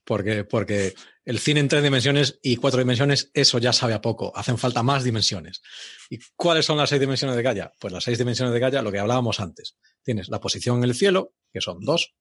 Porque, 0.05 0.45
porque 0.45 0.93
el 1.25 1.39
cine 1.39 1.59
en 1.59 1.67
tres 1.67 1.83
dimensiones 1.83 2.39
y 2.41 2.55
cuatro 2.55 2.79
dimensiones, 2.79 3.31
eso 3.33 3.57
ya 3.59 3.73
sabe 3.73 3.93
a 3.93 4.01
poco. 4.01 4.31
Hacen 4.33 4.57
falta 4.57 4.81
más 4.81 5.03
dimensiones. 5.03 5.61
¿Y 6.09 6.19
cuáles 6.37 6.65
son 6.65 6.77
las 6.77 6.89
seis 6.89 7.01
dimensiones 7.01 7.35
de 7.35 7.43
Gaia? 7.43 7.71
Pues 7.79 7.91
las 7.91 8.05
seis 8.05 8.17
dimensiones 8.17 8.53
de 8.53 8.59
Gaia, 8.61 8.81
lo 8.81 8.93
que 8.93 8.99
hablábamos 8.99 9.41
antes. 9.41 9.75
Tienes 10.03 10.29
la 10.29 10.39
posición 10.39 10.77
en 10.77 10.85
el 10.85 10.95
cielo, 10.95 11.33
que 11.51 11.61
son 11.61 11.81
dos, 11.81 12.13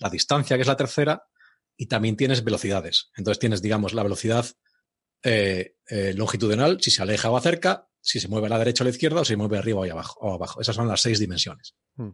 la 0.00 0.10
distancia, 0.10 0.56
que 0.56 0.62
es 0.62 0.68
la 0.68 0.76
tercera, 0.76 1.22
y 1.76 1.86
también 1.86 2.16
tienes 2.16 2.42
velocidades. 2.42 3.10
Entonces 3.16 3.38
tienes, 3.38 3.62
digamos, 3.62 3.94
la 3.94 4.02
velocidad 4.02 4.46
eh, 5.22 5.76
eh, 5.88 6.14
longitudinal, 6.14 6.80
si 6.80 6.90
se 6.90 7.02
aleja 7.02 7.30
o 7.30 7.36
acerca, 7.36 7.88
si 8.00 8.20
se 8.20 8.28
mueve 8.28 8.46
a 8.46 8.50
la 8.50 8.58
derecha 8.58 8.82
o 8.82 8.84
a 8.84 8.88
la 8.88 8.90
izquierda, 8.90 9.20
o 9.20 9.24
si 9.24 9.34
se 9.34 9.36
mueve 9.36 9.58
arriba 9.58 9.80
o 9.80 9.84
abajo. 9.84 10.18
O 10.20 10.34
abajo. 10.34 10.60
Esas 10.60 10.74
son 10.74 10.88
las 10.88 11.00
seis 11.00 11.18
dimensiones. 11.18 11.74
Hmm. 11.96 12.10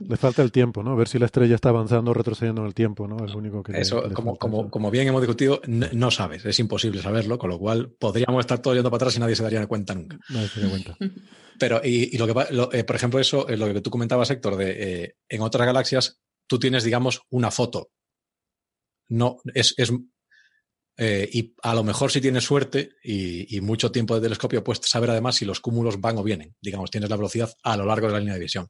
Le 0.00 0.16
falta 0.16 0.42
el 0.42 0.52
tiempo, 0.52 0.82
¿no? 0.82 0.96
Ver 0.96 1.08
si 1.08 1.18
la 1.18 1.26
estrella 1.26 1.54
está 1.54 1.68
avanzando 1.68 2.10
o 2.10 2.14
retrocediendo 2.14 2.62
en 2.62 2.68
el 2.68 2.74
tiempo, 2.74 3.06
¿no? 3.06 3.24
Es 3.24 3.32
lo 3.32 3.38
único 3.38 3.62
que. 3.62 3.78
Eso, 3.78 4.12
como, 4.12 4.36
como, 4.36 4.70
como, 4.70 4.90
bien 4.90 5.06
hemos 5.08 5.20
discutido, 5.20 5.60
no, 5.66 6.10
sabes, 6.10 6.44
es 6.44 6.58
imposible 6.58 7.02
saberlo, 7.02 7.38
con 7.38 7.50
lo 7.50 7.58
cual 7.58 7.90
podríamos 7.98 8.40
estar 8.40 8.60
todos 8.60 8.76
yendo 8.76 8.90
para 8.90 8.98
atrás 8.98 9.16
y 9.16 9.20
nadie 9.20 9.36
se 9.36 9.42
daría 9.42 9.66
cuenta 9.66 9.94
nunca. 9.94 10.18
Nadie 10.28 10.48
se 10.48 10.60
daría 10.60 10.70
cuenta. 10.70 10.96
Pero, 11.58 11.80
y, 11.82 12.14
y 12.14 12.18
lo 12.18 12.26
que, 12.26 12.54
lo, 12.54 12.72
eh, 12.72 12.84
por 12.84 12.96
ejemplo, 12.96 13.20
eso, 13.20 13.46
lo 13.48 13.72
que 13.72 13.80
tú 13.80 13.90
comentabas, 13.90 14.30
Héctor, 14.30 14.56
de 14.56 15.02
eh, 15.04 15.16
en 15.28 15.40
otras 15.40 15.66
galaxias 15.66 16.20
tú 16.46 16.58
tienes, 16.58 16.84
digamos, 16.84 17.22
una 17.30 17.50
foto. 17.50 17.90
No, 19.08 19.38
es, 19.54 19.74
es 19.76 19.92
eh, 20.98 21.28
y 21.30 21.54
a 21.62 21.74
lo 21.74 21.84
mejor 21.84 22.10
si 22.10 22.20
tienes 22.20 22.44
suerte 22.44 22.96
y, 23.02 23.60
mucho 23.60 23.92
tiempo 23.92 24.14
de 24.14 24.22
telescopio, 24.22 24.64
puedes 24.64 24.80
saber 24.88 25.10
además 25.10 25.36
si 25.36 25.44
los 25.44 25.60
cúmulos 25.60 26.00
van 26.00 26.18
o 26.18 26.22
vienen. 26.22 26.56
Digamos, 26.60 26.90
tienes 26.90 27.10
la 27.10 27.16
velocidad 27.16 27.52
a 27.62 27.76
lo 27.76 27.84
largo 27.84 28.06
de 28.06 28.14
la 28.14 28.18
línea 28.18 28.34
de 28.34 28.40
visión. 28.40 28.68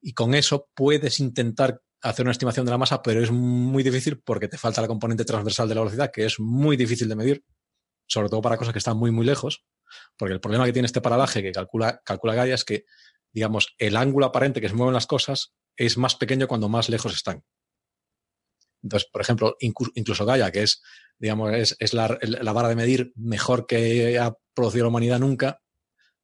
Y 0.00 0.12
con 0.12 0.34
eso 0.34 0.68
puedes 0.74 1.18
intentar 1.18 1.80
hacer 2.02 2.24
una 2.24 2.32
estimación 2.32 2.64
de 2.64 2.70
la 2.70 2.78
masa, 2.78 3.02
pero 3.02 3.22
es 3.22 3.32
muy 3.32 3.82
difícil 3.82 4.20
porque 4.20 4.46
te 4.46 4.58
falta 4.58 4.80
la 4.80 4.86
componente 4.86 5.24
transversal 5.24 5.68
de 5.68 5.74
la 5.74 5.80
velocidad, 5.80 6.12
que 6.12 6.26
es 6.26 6.38
muy 6.38 6.76
difícil 6.76 7.08
de 7.08 7.16
medir, 7.16 7.44
sobre 8.06 8.28
todo 8.28 8.40
para 8.40 8.56
cosas 8.56 8.72
que 8.72 8.78
están 8.78 8.96
muy, 8.96 9.10
muy 9.10 9.26
lejos. 9.26 9.64
Porque 10.16 10.34
el 10.34 10.40
problema 10.40 10.64
que 10.64 10.72
tiene 10.72 10.86
este 10.86 11.00
paralaje 11.00 11.42
que 11.42 11.50
calcula, 11.50 12.00
calcula 12.04 12.34
Gaia 12.34 12.54
es 12.54 12.64
que, 12.64 12.84
digamos, 13.32 13.74
el 13.78 13.96
ángulo 13.96 14.26
aparente 14.26 14.60
que 14.60 14.68
se 14.68 14.74
mueven 14.74 14.94
las 14.94 15.06
cosas 15.06 15.54
es 15.76 15.98
más 15.98 16.16
pequeño 16.16 16.48
cuando 16.48 16.68
más 16.68 16.88
lejos 16.88 17.14
están. 17.14 17.42
Entonces, 18.82 19.08
por 19.10 19.20
ejemplo, 19.20 19.56
incluso 19.60 20.24
Gaia, 20.24 20.52
que 20.52 20.62
es, 20.62 20.82
digamos, 21.18 21.52
es, 21.54 21.76
es 21.78 21.92
la, 21.92 22.18
la, 22.22 22.52
vara 22.52 22.68
de 22.68 22.76
medir 22.76 23.12
mejor 23.16 23.66
que 23.66 24.18
ha 24.18 24.34
producido 24.54 24.84
la 24.84 24.90
humanidad 24.90 25.18
nunca, 25.18 25.60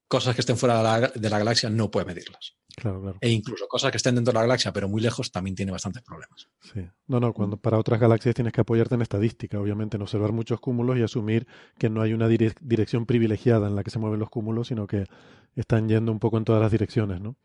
cosas 0.07 0.35
que 0.35 0.43
estén 0.43 0.57
fuera 0.57 0.77
de 0.77 0.83
la, 0.83 1.09
de 1.09 1.31
la 1.31 1.39
galaxia 1.39 1.71
no 1.71 1.91
puede 1.91 2.07
medirlas. 2.07 2.57
Claro, 2.77 3.01
claro. 3.01 3.19
E 3.21 3.31
incluso 3.31 3.67
cosas 3.67 3.91
que 3.91 3.97
estén 3.97 4.15
dentro 4.15 4.33
de 4.33 4.37
la 4.37 4.43
galaxia, 4.43 4.73
pero 4.73 4.89
muy 4.89 5.01
lejos, 5.01 5.31
también 5.31 5.57
tiene 5.57 5.73
bastantes 5.73 6.03
problemas. 6.03 6.49
Sí. 6.61 6.81
No, 7.07 7.21
no, 7.21 7.33
cuando 7.33 7.57
para 7.57 7.79
otras 7.79 8.01
galaxias 8.01 8.35
tienes 8.35 8.53
que 8.53 8.61
apoyarte 8.61 8.95
en 8.95 9.03
estadística, 9.03 9.59
obviamente, 9.59 9.97
en 9.97 10.03
observar 10.03 10.33
muchos 10.33 10.61
cúmulos 10.61 10.99
y 10.99 11.03
asumir 11.03 11.47
que 11.79 11.91
no 11.91 12.01
hay 12.01 12.13
una 12.13 12.29
dire 12.29 12.55
dirección 12.61 13.07
privilegiada 13.07 13.69
en 13.69 13.77
la 13.77 13.83
que 13.83 13.91
se 13.91 13.99
mueven 13.99 14.21
los 14.21 14.31
cúmulos, 14.31 14.69
sino 14.69 14.87
que 14.87 15.07
están 15.55 15.89
yendo 15.89 16.13
un 16.13 16.19
poco 16.19 16.39
en 16.39 16.45
todas 16.45 16.63
las 16.63 16.73
direcciones, 16.73 17.21
¿no? 17.21 17.37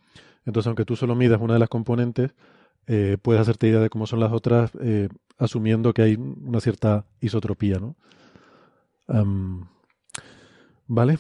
Entonces, 0.48 0.68
aunque 0.68 0.86
tú 0.86 0.95
solo 0.95 1.14
midas 1.14 1.41
una 1.41 1.54
de 1.54 1.60
las 1.60 1.68
componentes, 1.68 2.32
eh, 2.88 3.18
puedes 3.22 3.41
hacerte 3.41 3.68
idea 3.68 3.82
de 3.82 3.89
cómo 3.89 4.08
son 4.08 4.22
las 4.22 4.32
otras, 4.32 4.72
eh, 4.82 5.10
asumiendo 5.38 5.93
que 5.93 6.02
hay 6.02 6.16
una 6.16 6.62
cierta 6.62 7.06
isotropía, 7.20 7.80
¿no? 7.80 7.95
Um, 9.10 9.68
¿Vale? 10.88 11.20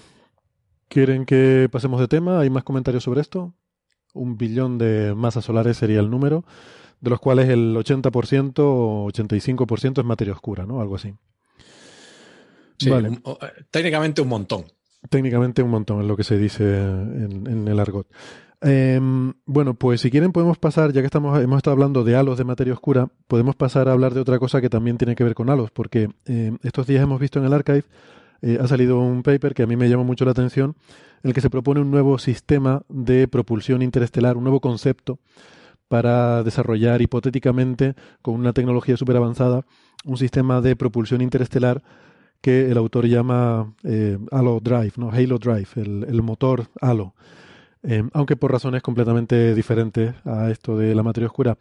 ¿Quieren 0.87 1.25
que 1.25 1.67
pasemos 1.69 1.99
de 1.99 2.07
tema? 2.07 2.39
¿Hay 2.39 2.49
más 2.49 2.63
comentarios 2.63 3.03
sobre 3.03 3.19
esto? 3.19 3.53
Un 4.13 4.37
billón 4.37 4.77
de 4.77 5.13
masas 5.13 5.43
solares 5.43 5.75
sería 5.75 5.99
el 5.99 6.09
número, 6.09 6.45
de 7.01 7.09
los 7.09 7.19
cuales 7.19 7.49
el 7.49 7.75
80% 7.75 8.59
o 8.59 9.07
85% 9.11 9.99
es 9.99 10.05
materia 10.05 10.33
oscura, 10.33 10.65
¿no? 10.65 10.79
Algo 10.79 10.95
así. 10.95 11.13
Sí, 12.79 12.89
vale. 12.89 13.09
un, 13.09 13.15
eh, 13.25 13.65
técnicamente 13.69 14.21
un 14.21 14.29
montón. 14.29 14.63
Técnicamente 15.09 15.61
un 15.61 15.69
montón 15.69 15.99
es 15.99 16.07
lo 16.07 16.15
que 16.15 16.23
se 16.23 16.37
dice 16.37 16.63
en, 16.63 17.45
en 17.45 17.67
el 17.67 17.77
argot. 17.77 18.07
Eh, 18.61 18.99
bueno, 19.45 19.75
pues 19.75 20.01
si 20.01 20.09
quieren 20.09 20.31
podemos 20.31 20.57
pasar, 20.57 20.91
ya 20.91 21.01
que 21.01 21.05
estamos, 21.05 21.39
hemos 21.41 21.57
estado 21.57 21.73
hablando 21.73 22.03
de 22.03 22.15
halos 22.15 22.37
de 22.37 22.43
materia 22.43 22.73
oscura, 22.73 23.07
podemos 23.27 23.55
pasar 23.55 23.87
a 23.87 23.91
hablar 23.91 24.13
de 24.13 24.21
otra 24.21 24.39
cosa 24.39 24.61
que 24.61 24.69
también 24.69 24.97
tiene 24.97 25.15
que 25.15 25.23
ver 25.23 25.35
con 25.35 25.49
halos, 25.49 25.69
porque 25.71 26.09
eh, 26.25 26.51
estos 26.63 26.87
días 26.87 27.03
hemos 27.03 27.19
visto 27.19 27.39
en 27.39 27.45
el 27.45 27.53
archive, 27.53 27.83
eh, 28.41 28.57
ha 28.59 28.67
salido 28.67 28.99
un 28.99 29.23
paper 29.23 29.53
que 29.53 29.63
a 29.63 29.67
mí 29.67 29.75
me 29.75 29.89
llamó 29.89 30.03
mucho 30.03 30.25
la 30.25 30.31
atención, 30.31 30.75
en 31.23 31.29
el 31.29 31.33
que 31.33 31.41
se 31.41 31.49
propone 31.49 31.81
un 31.81 31.91
nuevo 31.91 32.17
sistema 32.17 32.81
de 32.89 33.27
propulsión 33.27 33.81
interestelar, 33.81 34.37
un 34.37 34.43
nuevo 34.43 34.59
concepto 34.59 35.19
para 35.87 36.43
desarrollar 36.43 37.01
hipotéticamente 37.01 37.95
con 38.21 38.35
una 38.35 38.53
tecnología 38.53 38.97
súper 38.97 39.17
avanzada 39.17 39.65
un 40.03 40.17
sistema 40.17 40.61
de 40.61 40.75
propulsión 40.75 41.21
interestelar 41.21 41.81
que 42.41 42.69
el 42.69 42.77
autor 42.77 43.07
llama 43.07 43.73
eh, 43.83 44.17
Halo 44.31 44.59
Drive, 44.61 44.93
¿no? 44.97 45.09
Halo 45.11 45.39
Drive, 45.39 45.69
el 45.75 46.21
motor 46.21 46.67
Halo. 46.81 47.13
Eh, 47.83 48.03
aunque 48.13 48.35
por 48.35 48.51
razones 48.51 48.81
completamente 48.81 49.53
diferentes 49.55 50.15
a 50.25 50.49
esto 50.49 50.77
de 50.77 50.95
la 50.95 51.03
materia 51.03 51.27
oscura. 51.27 51.57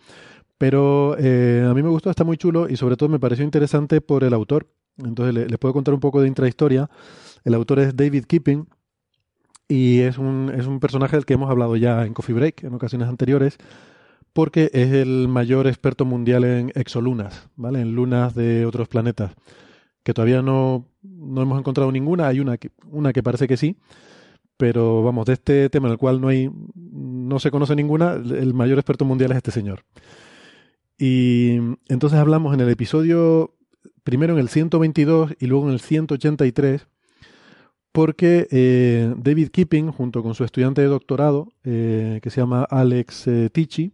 Pero 0.59 1.17
eh, 1.19 1.67
a 1.69 1.75
mí 1.75 1.83
me 1.83 1.89
gustó, 1.89 2.11
está 2.11 2.25
muy 2.25 2.37
chulo 2.37 2.69
y 2.69 2.77
sobre 2.77 2.97
todo 2.97 3.09
me 3.09 3.19
pareció 3.19 3.45
interesante 3.45 4.01
por 4.01 4.25
el 4.25 4.33
autor. 4.33 4.67
Entonces 4.99 5.35
les 5.35 5.51
le 5.51 5.59
puedo 5.59 5.75
contar 5.75 5.93
un 5.93 6.01
poco 6.01 6.21
de 6.23 6.29
intrahistoria. 6.29 6.89
El 7.45 7.55
autor 7.55 7.81
es 7.81 7.95
David 7.95 8.25
Keeping 8.25 8.67
y 9.69 10.01
es 10.01 10.17
un, 10.17 10.53
es 10.57 10.67
un 10.67 10.81
personaje 10.81 11.17
del 11.17 11.27
que 11.27 11.35
hemos 11.35 11.51
hablado 11.51 11.77
ya 11.77 12.07
en 12.07 12.15
Coffee 12.15 12.35
Break 12.35 12.65
en 12.65 12.75
ocasiones 12.75 13.09
anteriores 13.09 13.59
porque 14.37 14.71
es 14.75 14.93
el 14.93 15.29
mayor 15.29 15.67
experto 15.67 16.05
mundial 16.05 16.45
en 16.45 16.71
exolunas, 16.75 17.49
¿vale? 17.57 17.81
En 17.81 17.95
lunas 17.95 18.35
de 18.35 18.67
otros 18.67 18.87
planetas, 18.87 19.33
que 20.03 20.13
todavía 20.13 20.43
no, 20.43 20.85
no 21.03 21.41
hemos 21.41 21.59
encontrado 21.59 21.91
ninguna, 21.91 22.27
hay 22.27 22.41
una 22.41 22.59
que, 22.59 22.71
una 22.91 23.15
que 23.15 23.23
parece 23.23 23.49
que 23.49 23.57
sí, 23.57 23.79
pero 24.57 25.03
vamos, 25.03 25.27
de 25.27 25.35
este 25.35 25.71
tema 25.71 25.89
en 25.89 25.93
el 25.93 25.99
cual 25.99 26.21
no 26.21 26.29
hay, 26.29 26.51
no 26.75 27.39
se 27.39 27.51
conoce 27.51 27.77
ninguna, 27.77 28.15
el 28.15 28.55
mayor 28.55 28.79
experto 28.79 29.05
mundial 29.05 29.33
es 29.33 29.39
este 29.39 29.51
señor. 29.51 29.85
Y 30.99 31.57
entonces 31.89 32.19
hablamos 32.19 32.55
en 32.55 32.61
el 32.61 32.71
episodio, 32.71 33.55
primero 34.03 34.33
en 34.33 34.39
el 34.39 34.49
122 34.49 35.35
y 35.39 35.47
luego 35.47 35.67
en 35.67 35.75
el 35.75 35.81
183, 35.81 36.87
porque 37.93 38.47
eh, 38.51 39.15
David 39.17 39.49
Keeping, 39.49 39.91
junto 39.91 40.23
con 40.23 40.35
su 40.35 40.45
estudiante 40.45 40.83
de 40.83 40.89
doctorado, 40.89 41.53
eh, 41.65 42.21
que 42.23 42.31
se 42.31 42.41
llama 42.41 42.65
Alex 42.65 43.27
eh, 43.27 43.51
Tichy, 43.51 43.93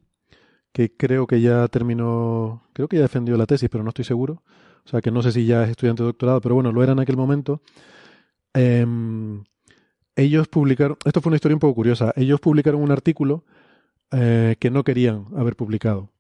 que 0.72 0.96
creo 0.96 1.26
que 1.26 1.40
ya 1.40 1.68
terminó, 1.68 2.64
creo 2.72 2.88
que 2.88 2.96
ya 2.96 3.02
defendió 3.02 3.36
la 3.36 3.46
tesis, 3.46 3.68
pero 3.70 3.84
no 3.84 3.90
estoy 3.90 4.04
seguro. 4.04 4.42
O 4.84 4.88
sea 4.88 5.00
que 5.00 5.10
no 5.10 5.22
sé 5.22 5.32
si 5.32 5.46
ya 5.46 5.64
es 5.64 5.70
estudiante 5.70 6.02
de 6.02 6.08
doctorado, 6.08 6.40
pero 6.40 6.54
bueno, 6.56 6.72
lo 6.72 6.82
era 6.82 6.92
en 6.92 7.00
aquel 7.00 7.16
momento. 7.16 7.62
Ellos 10.16 10.48
publicaron, 10.48 10.96
esto 11.04 11.20
fue 11.20 11.30
una 11.30 11.36
historia 11.36 11.56
un 11.56 11.60
poco 11.60 11.74
curiosa, 11.74 12.12
ellos 12.16 12.40
publicaron 12.40 12.82
un 12.82 12.90
artículo 12.90 13.44
eh, 14.10 14.56
que 14.58 14.70
no 14.70 14.84
querían 14.84 15.26
haber 15.36 15.56
publicado. 15.56 16.10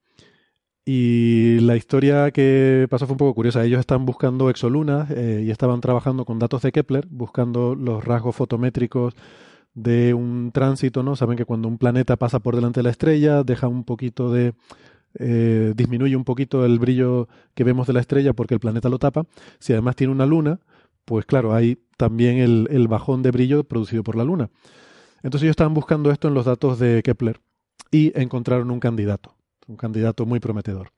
Y 0.84 1.60
la 1.60 1.76
historia 1.76 2.32
que 2.32 2.88
pasó 2.90 3.06
fue 3.06 3.14
un 3.14 3.18
poco 3.18 3.34
curiosa. 3.34 3.64
Ellos 3.64 3.78
estaban 3.78 4.04
buscando 4.04 4.50
exolunas 4.50 5.10
eh, 5.10 5.42
y 5.46 5.50
estaban 5.50 5.80
trabajando 5.80 6.24
con 6.24 6.40
datos 6.40 6.62
de 6.62 6.72
Kepler, 6.72 7.06
buscando 7.08 7.76
los 7.76 8.04
rasgos 8.04 8.34
fotométricos 8.34 9.14
de 9.74 10.12
un 10.12 10.50
tránsito, 10.52 11.02
¿no? 11.02 11.14
Saben 11.14 11.36
que 11.36 11.44
cuando 11.44 11.68
un 11.68 11.78
planeta 11.78 12.16
pasa 12.16 12.40
por 12.40 12.56
delante 12.56 12.80
de 12.80 12.84
la 12.84 12.90
estrella, 12.90 13.44
deja 13.44 13.68
un 13.68 13.84
poquito 13.84 14.32
de... 14.32 14.54
Eh, 15.18 15.74
disminuye 15.76 16.16
un 16.16 16.24
poquito 16.24 16.64
el 16.64 16.78
brillo 16.78 17.28
que 17.54 17.64
vemos 17.64 17.86
de 17.86 17.92
la 17.92 18.00
estrella 18.00 18.32
porque 18.32 18.54
el 18.54 18.60
planeta 18.60 18.88
lo 18.88 18.98
tapa. 18.98 19.26
Si 19.58 19.74
además 19.74 19.94
tiene 19.94 20.12
una 20.12 20.26
luna, 20.26 20.58
pues 21.04 21.26
claro, 21.26 21.54
hay 21.54 21.78
también 21.96 22.38
el, 22.38 22.88
bajón 22.88 23.22
de 23.22 23.30
brillo 23.30 23.64
producido 23.64 24.02
por 24.02 24.16
la 24.16 24.24
luna. 24.24 24.50
Entonces 25.22 25.44
ellos 25.44 25.52
estaban 25.52 25.74
buscando 25.74 26.10
esto 26.10 26.28
en 26.28 26.34
los 26.34 26.46
datos 26.46 26.78
de 26.78 27.02
Kepler 27.02 27.40
y 27.90 28.12
encontraron 28.20 28.70
un 28.70 28.80
candidato, 28.80 29.36
un 29.66 29.76
candidato 29.76 30.26
muy 30.26 30.40
prometedor. 30.40 30.90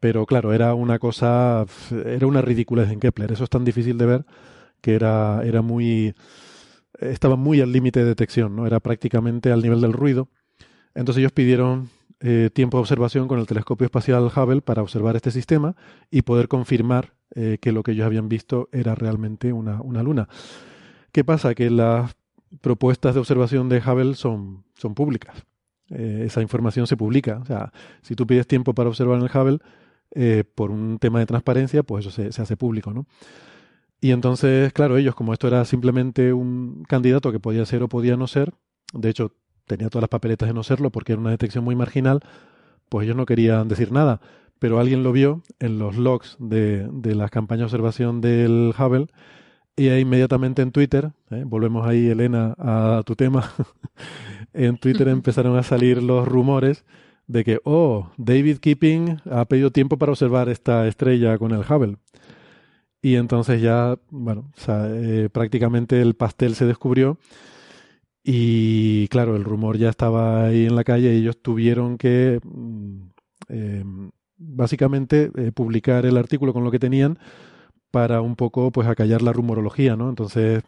Pero 0.00 0.26
claro, 0.26 0.52
era 0.52 0.74
una 0.74 0.98
cosa, 0.98 1.64
era 2.04 2.26
una 2.26 2.42
ridiculez 2.42 2.90
en 2.90 3.00
Kepler. 3.00 3.32
Eso 3.32 3.44
es 3.44 3.50
tan 3.50 3.64
difícil 3.64 3.96
de 3.96 4.06
ver 4.06 4.26
que 4.82 4.94
era, 4.94 5.42
era 5.44 5.62
muy, 5.62 6.14
estaba 6.98 7.36
muy 7.36 7.62
al 7.62 7.72
límite 7.72 8.00
de 8.00 8.06
detección, 8.06 8.54
¿no? 8.54 8.66
Era 8.66 8.80
prácticamente 8.80 9.50
al 9.50 9.62
nivel 9.62 9.80
del 9.80 9.94
ruido. 9.94 10.28
Entonces 10.94 11.20
ellos 11.20 11.32
pidieron 11.32 11.88
eh, 12.20 12.50
tiempo 12.52 12.76
de 12.76 12.82
observación 12.82 13.28
con 13.28 13.38
el 13.38 13.46
telescopio 13.46 13.86
espacial 13.86 14.30
Hubble 14.34 14.60
para 14.60 14.82
observar 14.82 15.16
este 15.16 15.30
sistema 15.30 15.74
y 16.10 16.22
poder 16.22 16.48
confirmar 16.48 17.14
eh, 17.34 17.58
que 17.60 17.72
lo 17.72 17.82
que 17.82 17.92
ellos 17.92 18.06
habían 18.06 18.28
visto 18.28 18.68
era 18.72 18.94
realmente 18.94 19.52
una, 19.52 19.80
una 19.80 20.02
luna. 20.02 20.28
¿Qué 21.12 21.24
pasa? 21.24 21.54
Que 21.54 21.70
las 21.70 22.14
propuestas 22.60 23.14
de 23.14 23.20
observación 23.20 23.68
de 23.68 23.78
Hubble 23.78 24.14
son, 24.14 24.64
son 24.74 24.94
públicas. 24.94 25.44
Eh, 25.90 26.24
esa 26.26 26.42
información 26.42 26.86
se 26.86 26.96
publica. 26.96 27.38
O 27.38 27.44
sea, 27.44 27.72
si 28.02 28.14
tú 28.14 28.26
pides 28.26 28.46
tiempo 28.46 28.74
para 28.74 28.88
observar 28.88 29.18
en 29.18 29.24
el 29.24 29.30
Hubble, 29.30 29.58
eh, 30.14 30.44
por 30.54 30.70
un 30.70 30.98
tema 30.98 31.18
de 31.18 31.26
transparencia, 31.26 31.82
pues 31.82 32.06
eso 32.06 32.30
se, 32.32 32.40
hace 32.40 32.56
público, 32.56 32.92
¿no? 32.92 33.06
Y 34.00 34.12
entonces, 34.12 34.72
claro, 34.72 34.96
ellos, 34.96 35.14
como 35.14 35.32
esto 35.32 35.48
era 35.48 35.64
simplemente 35.64 36.32
un 36.32 36.84
candidato 36.88 37.32
que 37.32 37.40
podía 37.40 37.64
ser 37.64 37.82
o 37.82 37.88
podía 37.88 38.16
no 38.16 38.26
ser, 38.26 38.52
de 38.92 39.08
hecho, 39.08 39.32
tenía 39.66 39.88
todas 39.88 40.02
las 40.02 40.10
papeletas 40.10 40.48
de 40.48 40.54
no 40.54 40.62
serlo 40.62 40.90
porque 40.90 41.12
era 41.12 41.20
una 41.20 41.30
detección 41.30 41.64
muy 41.64 41.74
marginal, 41.74 42.20
pues 42.88 43.04
ellos 43.04 43.16
no 43.16 43.26
querían 43.26 43.66
decir 43.66 43.92
nada. 43.92 44.20
Pero 44.58 44.78
alguien 44.78 45.02
lo 45.02 45.12
vio 45.12 45.42
en 45.58 45.78
los 45.78 45.96
logs 45.96 46.36
de, 46.38 46.88
de 46.90 47.14
las 47.14 47.30
campañas 47.30 47.60
de 47.60 47.76
observación 47.76 48.20
del 48.20 48.72
Hubble 48.78 49.08
y 49.76 49.88
ahí 49.88 50.02
inmediatamente 50.02 50.62
en 50.62 50.70
Twitter, 50.70 51.10
¿eh? 51.30 51.42
volvemos 51.44 51.86
ahí, 51.86 52.06
Elena, 52.06 52.54
a 52.58 53.02
tu 53.04 53.16
tema, 53.16 53.52
en 54.52 54.78
Twitter 54.78 55.08
empezaron 55.08 55.56
a 55.56 55.64
salir 55.64 56.00
los 56.00 56.26
rumores 56.28 56.84
de 57.26 57.42
que, 57.44 57.60
oh, 57.64 58.10
David 58.16 58.58
Keeping 58.58 59.20
ha 59.30 59.44
pedido 59.46 59.72
tiempo 59.72 59.98
para 59.98 60.12
observar 60.12 60.48
esta 60.48 60.86
estrella 60.86 61.38
con 61.38 61.50
el 61.52 61.60
Hubble. 61.60 61.96
Y 63.02 63.16
entonces 63.16 63.60
ya, 63.60 63.98
bueno, 64.10 64.52
eh, 64.68 65.28
prácticamente 65.32 66.00
el 66.00 66.14
pastel 66.14 66.54
se 66.54 66.66
descubrió 66.66 67.18
y 68.22 69.08
claro, 69.08 69.36
el 69.36 69.44
rumor 69.44 69.76
ya 69.76 69.90
estaba 69.90 70.46
ahí 70.46 70.66
en 70.66 70.76
la 70.76 70.84
calle 70.84 71.12
y 71.14 71.18
ellos 71.18 71.42
tuvieron 71.42 71.98
que 71.98 72.40
mm, 72.42 73.00
em, 73.48 74.10
básicamente 74.36 75.30
eh, 75.36 75.52
publicar 75.52 76.06
el 76.06 76.16
artículo 76.16 76.52
con 76.52 76.64
lo 76.64 76.70
que 76.70 76.78
tenían 76.78 77.18
para 77.90 78.20
un 78.20 78.36
poco 78.36 78.72
pues 78.72 78.88
acallar 78.88 79.22
la 79.22 79.32
rumorología, 79.32 79.96
¿no? 79.96 80.08
Entonces 80.08 80.62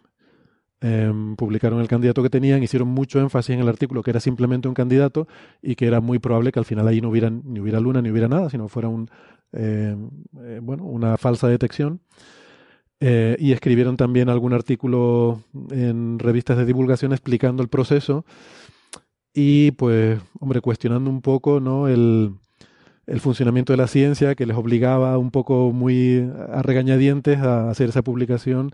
em, 0.79 1.35
publicaron 1.35 1.81
el 1.81 1.87
candidato 1.87 2.23
que 2.23 2.29
tenían, 2.29 2.63
hicieron 2.63 2.87
mucho 2.87 3.19
énfasis 3.19 3.55
en 3.55 3.59
el 3.61 3.67
artículo 3.67 4.03
que 4.03 4.11
era 4.11 4.19
simplemente 4.19 4.67
un 4.67 4.73
candidato 4.73 5.27
y 5.61 5.75
que 5.75 5.87
era 5.87 5.99
muy 6.01 6.19
probable 6.19 6.51
que 6.51 6.59
al 6.59 6.65
final 6.65 6.87
ahí 6.87 7.01
no 7.01 7.09
hubiera 7.09 7.29
ni 7.29 7.59
hubiera 7.59 7.79
luna 7.79 8.01
ni 8.01 8.11
hubiera 8.11 8.27
nada, 8.27 8.49
sino 8.49 8.69
fuera 8.69 8.87
un 8.87 9.09
em, 9.51 10.09
eh, 10.41 10.59
bueno 10.61 10.83
una 10.85 11.17
falsa 11.17 11.47
detección. 11.47 12.01
Eh, 12.99 13.37
y 13.39 13.51
escribieron 13.51 13.95
también 13.95 14.27
algún 14.27 14.53
artículo 14.53 15.43
en 15.69 16.17
revistas 16.17 16.57
de 16.57 16.65
divulgación 16.65 17.11
explicando 17.11 17.61
el 17.61 17.69
proceso 17.69 18.25
y 19.35 19.69
pues 19.71 20.19
hombre 20.39 20.61
cuestionando 20.61 21.11
un 21.11 21.21
poco 21.21 21.59
no 21.59 21.87
el 21.87 22.33
el 23.07 23.21
funcionamiento 23.21 23.73
de 23.73 23.77
la 23.77 23.87
ciencia 23.87 24.35
que 24.35 24.45
les 24.45 24.57
obligaba 24.57 25.17
un 25.17 25.31
poco 25.31 25.71
muy 25.71 26.29
a 26.51 26.61
regañadientes 26.61 27.39
a 27.39 27.69
hacer 27.69 27.89
esa 27.89 28.01
publicación 28.01 28.71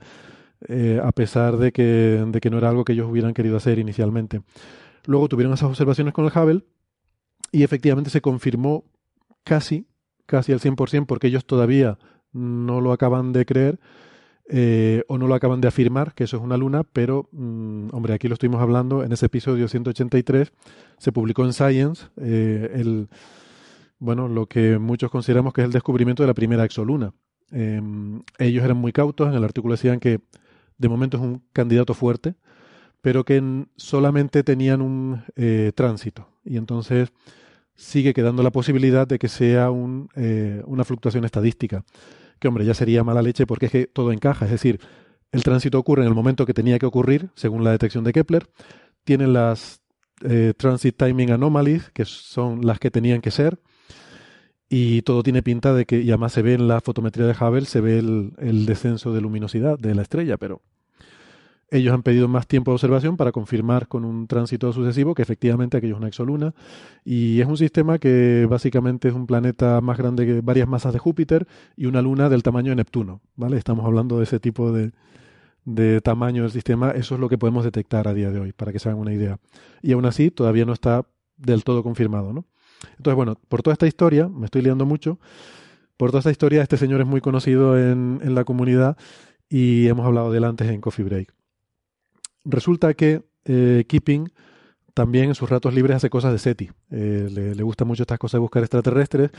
eh, 0.68 1.00
a 1.04 1.12
pesar 1.12 1.58
de 1.58 1.72
que, 1.72 2.26
de 2.28 2.42
que 2.42 2.50
no 2.50 2.58
era 2.58 2.70
algo 2.70 2.84
que 2.84 2.94
ellos 2.94 3.10
hubieran 3.10 3.34
querido 3.34 3.58
hacer 3.58 3.80
inicialmente. 3.80 4.42
Luego 5.06 5.28
tuvieron 5.28 5.54
esas 5.54 5.70
observaciones 5.70 6.14
con 6.14 6.26
el 6.26 6.32
Hubble 6.32 6.64
y 7.52 7.64
efectivamente 7.64 8.10
se 8.10 8.22
confirmó 8.22 8.86
casi, 9.44 9.86
casi 10.26 10.52
al 10.52 10.60
100% 10.60 11.06
porque 11.06 11.28
ellos 11.28 11.46
todavía 11.46 12.00
no 12.32 12.82
lo 12.82 12.92
acaban 12.92 13.34
de 13.34 13.46
creer 13.46 13.80
eh, 14.50 15.04
o 15.08 15.18
no 15.18 15.28
lo 15.28 15.36
acaban 15.36 15.62
de 15.62 15.68
afirmar, 15.68 16.14
que 16.14 16.26
eso 16.26 16.38
es 16.38 16.44
una 16.44 16.58
luna, 16.58 16.84
pero, 16.84 17.30
mm, 17.32 17.90
hombre, 17.92 18.14
aquí 18.14 18.28
lo 18.28 18.34
estuvimos 18.34 18.62
hablando 18.62 19.04
en 19.04 19.12
ese 19.12 19.28
episodio 19.28 19.68
183, 19.68 20.52
se 20.98 21.12
publicó 21.12 21.46
en 21.46 21.54
Science 21.54 22.08
eh, 22.18 22.72
el 22.76 23.08
bueno, 24.00 24.28
lo 24.28 24.48
que 24.48 24.78
muchos 24.80 25.10
consideramos 25.12 25.54
que 25.54 25.62
es 25.62 25.66
el 25.66 25.74
descubrimiento 25.74 26.24
de 26.24 26.28
la 26.28 26.34
primera 26.34 26.66
exoluna. 26.66 27.14
Em, 27.52 28.22
ellos 28.40 28.64
eran 28.64 28.78
muy 28.78 28.92
cautos, 28.92 29.30
en 29.30 29.36
el 29.36 29.44
artículo 29.44 29.74
decían 29.76 30.00
que 30.00 30.22
de 30.78 30.90
momento 30.90 31.18
es 31.18 31.24
un 31.24 31.44
candidato 31.54 31.94
fuerte, 31.94 32.36
pero 33.02 33.24
que 33.26 33.66
solamente 33.76 34.44
tenían 34.44 34.82
un 34.82 35.24
eh, 35.36 35.72
tránsito. 35.76 36.30
Y 36.44 36.58
entonces 36.58 37.12
sigue 37.76 38.14
quedando 38.14 38.44
la 38.44 38.52
posibilidad 38.52 39.08
de 39.08 39.20
que 39.20 39.28
sea 39.28 39.72
un, 39.72 40.10
eh, 40.16 40.62
una 40.66 40.84
fluctuación 40.84 41.26
estadística. 41.26 41.84
Que 42.40 42.48
hombre, 42.48 42.66
ya 42.66 42.74
sería 42.74 43.04
mala 43.04 43.22
leche 43.22 43.46
porque 43.46 43.68
es 43.68 43.72
que 43.72 43.88
todo 43.88 44.12
encaja. 44.12 44.46
Es 44.46 44.52
decir, 44.52 44.80
el 45.32 45.44
tránsito 45.44 45.80
ocurre 45.80 46.04
en 46.04 46.08
el 46.08 46.16
momento 46.16 46.46
que 46.46 46.54
tenía 46.54 46.80
que 46.80 46.86
ocurrir, 46.86 47.30
según 47.36 47.64
la 47.64 47.72
detección 47.72 48.04
de 48.04 48.14
Kepler. 48.14 48.48
Tienen 49.04 49.34
las 49.34 49.82
eh, 50.22 50.54
Transit 50.56 50.96
Timing 50.96 51.32
Anomalies, 51.32 51.90
que 51.92 52.06
son 52.06 52.66
las 52.66 52.80
que 52.80 52.92
tenían 52.92 53.22
que 53.22 53.32
ser 53.32 53.60
y 54.76 55.04
todo 55.04 55.22
tiene 55.22 55.44
pinta 55.44 55.72
de 55.76 55.86
que, 55.86 56.02
y 56.02 56.10
además 56.10 56.34
se 56.34 56.42
ve 56.42 56.56
en 56.56 56.68
la 56.68 56.82
fotometría 56.82 57.28
de 57.28 57.36
Hubble, 57.40 57.66
se 57.66 57.80
ve 57.80 58.00
el, 58.00 58.66
descenso 58.66 59.14
de 59.14 59.22
luminosidad 59.22 59.78
de 59.78 59.94
la 59.94 60.02
estrella, 60.02 60.38
pero 60.38 60.64
ellos 61.70 61.94
han 61.94 62.02
pedido 62.02 62.28
más 62.28 62.48
tiempo 62.48 62.72
de 62.72 62.74
observación 62.78 63.16
para 63.16 63.32
confirmar 63.32 63.88
con 63.88 64.04
un 64.04 64.26
tránsito 64.26 64.74
sucesivo 64.74 65.14
que 65.14 65.22
efectivamente 65.22 65.78
aquello 65.78 65.94
es 65.94 66.00
una 66.00 66.08
exoluna 66.08 66.56
y 67.06 67.40
es 67.40 67.46
un 67.46 67.56
sistema 67.56 68.00
que 68.00 68.48
básicamente 68.50 69.10
es 69.10 69.14
un 69.14 69.28
planeta 69.28 69.80
más 69.80 70.00
grande 70.00 70.26
que 70.26 70.42
varias 70.42 70.68
masas 70.68 70.92
de 70.92 70.98
Júpiter 70.98 71.46
y 71.78 71.86
una 71.86 72.02
luna 72.02 72.28
del 72.30 72.42
tamaño 72.42 72.72
de 72.72 72.78
Neptuno, 72.78 73.22
¿vale? 73.36 73.58
Estamos 73.58 73.86
hablando 73.86 74.18
de 74.18 74.24
ese 74.24 74.40
tipo 74.40 74.72
de, 74.72 74.92
de 75.66 76.02
tamaño 76.02 76.42
del 76.42 76.52
sistema, 76.52 76.90
eso 76.90 77.14
es 77.14 77.22
lo 77.22 77.30
que 77.30 77.38
podemos 77.38 77.64
detectar 77.64 78.08
a 78.08 78.14
día 78.16 78.32
de 78.32 78.40
hoy, 78.40 78.54
para 78.54 78.72
que 78.72 78.80
se 78.80 78.90
hagan 78.90 79.02
una 79.02 79.14
idea. 79.14 79.38
Y 79.84 79.92
aún 79.92 80.06
así 80.06 80.32
todavía 80.32 80.66
no 80.66 80.74
está 80.74 81.06
del 81.38 81.64
todo 81.64 81.84
confirmado, 81.84 82.34
¿no? 82.34 82.46
Entonces, 82.98 83.16
bueno, 83.16 83.36
por 83.48 83.62
toda 83.62 83.74
esta 83.74 83.88
historia, 83.88 84.28
me 84.28 84.46
estoy 84.46 84.62
liando 84.62 84.86
mucho, 84.86 85.20
por 85.98 86.10
toda 86.12 86.20
esta 86.20 86.32
historia, 86.32 86.62
este 86.62 86.78
señor 86.78 87.02
es 87.02 87.08
muy 87.08 87.22
conocido 87.22 87.78
en, 87.78 88.20
la 88.34 88.44
comunidad 88.44 88.98
y 89.50 89.88
hemos 89.88 90.06
hablado 90.06 90.32
de 90.32 90.40
él 90.40 90.44
antes 90.44 90.70
en 90.70 90.82
Coffee 90.82 91.06
Break. 91.06 91.34
Resulta 92.46 92.94
que 92.94 93.24
eh, 93.46 93.86
Keeping 93.88 94.32
también 94.94 95.26
en 95.26 95.36
sus 95.36 95.50
ratos 95.50 95.74
libres 95.74 95.98
hace 95.98 96.10
cosas 96.10 96.32
de 96.32 96.40
SETI. 96.40 96.72
Eh, 96.92 97.30
le, 97.32 97.56
le 97.56 97.64
gustan 97.64 97.88
mucho 97.88 98.04
estas 98.04 98.20
cosas 98.20 98.34
de 98.34 98.42
buscar 98.42 98.64
extraterrestres 98.64 99.32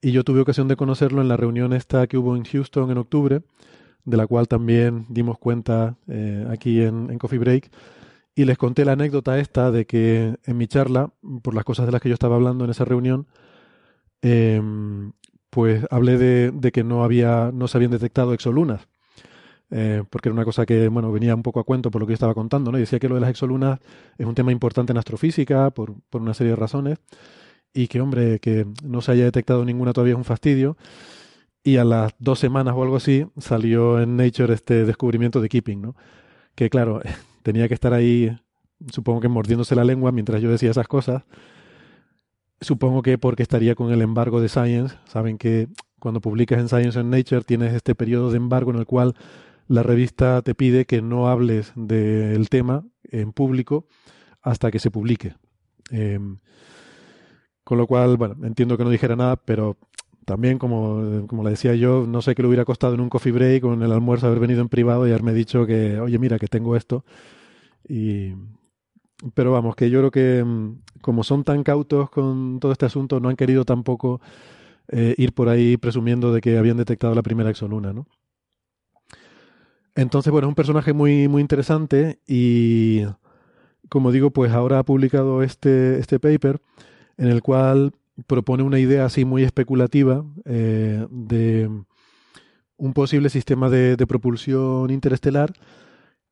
y 0.00 0.12
yo 0.12 0.22
tuve 0.22 0.40
ocasión 0.40 0.68
de 0.68 0.76
conocerlo 0.76 1.22
en 1.22 1.28
la 1.28 1.36
reunión 1.36 1.72
esta 1.72 2.06
que 2.06 2.18
hubo 2.18 2.36
en 2.36 2.44
Houston 2.44 2.90
en 2.90 2.98
octubre, 2.98 3.40
de 4.04 4.16
la 4.16 4.26
cual 4.26 4.48
también 4.48 5.06
dimos 5.08 5.38
cuenta 5.38 5.96
eh, 6.08 6.46
aquí 6.50 6.82
en, 6.82 7.10
en 7.10 7.18
Coffee 7.18 7.38
Break. 7.38 7.70
Y 8.34 8.44
les 8.44 8.58
conté 8.58 8.84
la 8.84 8.92
anécdota 8.92 9.38
esta 9.38 9.70
de 9.70 9.86
que 9.86 10.36
en 10.44 10.56
mi 10.56 10.66
charla, 10.66 11.12
por 11.42 11.54
las 11.54 11.64
cosas 11.64 11.86
de 11.86 11.92
las 11.92 12.00
que 12.00 12.08
yo 12.08 12.14
estaba 12.14 12.36
hablando 12.36 12.64
en 12.64 12.70
esa 12.70 12.84
reunión, 12.84 13.26
em, 14.22 15.12
pues 15.50 15.86
hablé 15.90 16.18
de, 16.18 16.72
que 16.72 16.82
no 16.84 17.04
había, 17.04 17.50
no 17.54 17.68
se 17.68 17.78
habían 17.78 17.92
detectado 17.92 18.34
exolunas. 18.34 18.88
Eh, 19.70 20.02
porque 20.10 20.28
era 20.28 20.34
una 20.34 20.44
cosa 20.44 20.66
que, 20.66 20.88
bueno, 20.88 21.10
venía 21.12 21.34
un 21.34 21.42
poco 21.42 21.60
a 21.60 21.64
cuento 21.64 21.90
por 21.90 22.00
lo 22.00 22.06
que 22.06 22.12
yo 22.12 22.14
estaba 22.14 22.34
contando, 22.34 22.70
¿no? 22.72 22.78
Y 22.78 22.82
decía 22.82 22.98
que 22.98 23.08
lo 23.08 23.16
de 23.16 23.20
las 23.20 23.30
exolunas 23.30 23.80
es 24.18 24.26
un 24.26 24.34
tema 24.34 24.52
importante 24.52 24.92
en 24.92 24.98
astrofísica 24.98 25.70
por, 25.70 25.94
por 26.10 26.22
una 26.22 26.34
serie 26.34 26.50
de 26.50 26.56
razones 26.56 26.98
y 27.72 27.88
que, 27.88 28.00
hombre, 28.00 28.40
que 28.40 28.66
no 28.84 29.02
se 29.02 29.12
haya 29.12 29.24
detectado 29.24 29.64
ninguna 29.64 29.92
todavía 29.92 30.14
es 30.14 30.18
un 30.18 30.24
fastidio. 30.24 30.76
Y 31.64 31.78
a 31.78 31.84
las 31.84 32.14
dos 32.18 32.38
semanas 32.38 32.74
o 32.76 32.82
algo 32.82 32.96
así 32.96 33.26
salió 33.38 34.00
en 34.00 34.16
Nature 34.16 34.54
este 34.54 34.84
descubrimiento 34.84 35.40
de 35.40 35.48
Keeping, 35.48 35.82
¿no? 35.82 35.96
Que 36.54 36.70
claro, 36.70 37.00
tenía 37.44 37.68
que 37.68 37.74
estar 37.74 37.92
ahí, 37.92 38.34
supongo 38.90 39.20
que 39.20 39.28
mordiéndose 39.28 39.76
la 39.76 39.84
lengua 39.84 40.10
mientras 40.10 40.40
yo 40.40 40.50
decía 40.50 40.70
esas 40.70 40.88
cosas. 40.88 41.24
Supongo 42.60 43.02
que 43.02 43.18
porque 43.18 43.42
estaría 43.42 43.74
con 43.74 43.92
el 43.92 44.00
embargo 44.00 44.40
de 44.40 44.48
Science. 44.48 44.96
Saben 45.04 45.36
que 45.36 45.68
cuando 46.00 46.22
publicas 46.22 46.58
en 46.58 46.68
Science 46.68 46.98
and 46.98 47.14
Nature 47.14 47.42
tienes 47.42 47.74
este 47.74 47.94
periodo 47.94 48.30
de 48.30 48.38
embargo 48.38 48.70
en 48.70 48.78
el 48.78 48.86
cual 48.86 49.14
la 49.68 49.82
revista 49.82 50.40
te 50.40 50.54
pide 50.54 50.86
que 50.86 51.02
no 51.02 51.28
hables 51.28 51.72
del 51.76 52.48
tema 52.48 52.84
en 53.04 53.32
público 53.32 53.86
hasta 54.40 54.70
que 54.70 54.78
se 54.78 54.90
publique. 54.90 55.34
Em, 55.90 56.38
con 57.62 57.76
lo 57.76 57.86
cual, 57.86 58.16
bueno, 58.16 58.36
entiendo 58.42 58.78
que 58.78 58.84
no 58.84 58.90
dijera 58.90 59.16
nada, 59.16 59.36
pero 59.36 59.76
también, 60.24 60.58
como, 60.58 61.26
como 61.26 61.44
le 61.44 61.50
decía 61.50 61.74
yo, 61.74 62.06
no 62.08 62.22
sé 62.22 62.34
qué 62.34 62.40
le 62.40 62.48
hubiera 62.48 62.64
costado 62.64 62.94
en 62.94 63.00
un 63.00 63.10
coffee 63.10 63.32
break 63.32 63.64
o 63.64 63.74
en 63.74 63.82
el 63.82 63.92
almuerzo 63.92 64.26
haber 64.26 64.40
venido 64.40 64.62
en 64.62 64.70
privado 64.70 65.06
y 65.06 65.10
haberme 65.10 65.34
dicho 65.34 65.66
que, 65.66 66.00
oye, 66.00 66.18
mira, 66.18 66.38
que 66.38 66.46
tengo 66.46 66.76
esto. 66.76 67.04
Y, 67.88 68.34
pero 69.34 69.52
vamos, 69.52 69.76
que 69.76 69.90
yo 69.90 70.00
creo 70.00 70.10
que 70.10 70.44
mm, 70.44 70.80
como 71.00 71.24
son 71.24 71.44
tan 71.44 71.62
cautos 71.62 72.10
con 72.10 72.58
todo 72.60 72.72
este 72.72 72.86
asunto, 72.86 73.20
no 73.20 73.28
han 73.28 73.36
querido 73.36 73.64
tampoco 73.64 74.20
eh, 74.88 75.14
ir 75.18 75.32
por 75.32 75.48
ahí 75.48 75.76
presumiendo 75.76 76.32
de 76.32 76.40
que 76.40 76.58
habían 76.58 76.76
detectado 76.76 77.14
la 77.14 77.22
primera 77.22 77.50
exoluna. 77.50 77.94
Entonces, 79.94 80.30
bueno, 80.32 80.48
es 80.48 80.50
un 80.50 80.54
personaje 80.56 80.92
muy, 80.92 81.28
muy 81.28 81.40
interesante 81.40 82.18
y, 82.26 83.02
como 83.88 84.12
digo, 84.12 84.30
pues 84.30 84.52
ahora 84.52 84.80
ha 84.80 84.84
publicado 84.84 85.42
este, 85.42 85.98
este 85.98 86.18
paper 86.18 86.60
en 87.16 87.28
el 87.28 87.42
cual 87.42 87.92
propone 88.26 88.62
una 88.62 88.78
idea 88.78 89.04
así 89.04 89.24
muy 89.24 89.42
especulativa 89.42 90.24
eh, 90.44 91.06
de 91.10 91.70
un 92.76 92.92
posible 92.92 93.28
sistema 93.30 93.70
de, 93.70 93.96
propulsión 94.06 94.90
interestelar 94.90 95.52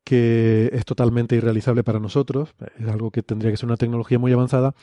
que 0.04 0.70
es 0.72 0.84
totalmente 0.84 1.36
irrealizable 1.36 1.84
para 1.84 2.00
nosotros, 2.00 2.54
es 2.78 2.88
algo 2.88 3.10
que 3.10 3.22
tendría 3.22 3.50
que 3.50 3.56
ser 3.56 3.66
una 3.66 3.76
tecnología 3.76 4.18
muy 4.18 4.32
avanzada, 4.32 4.74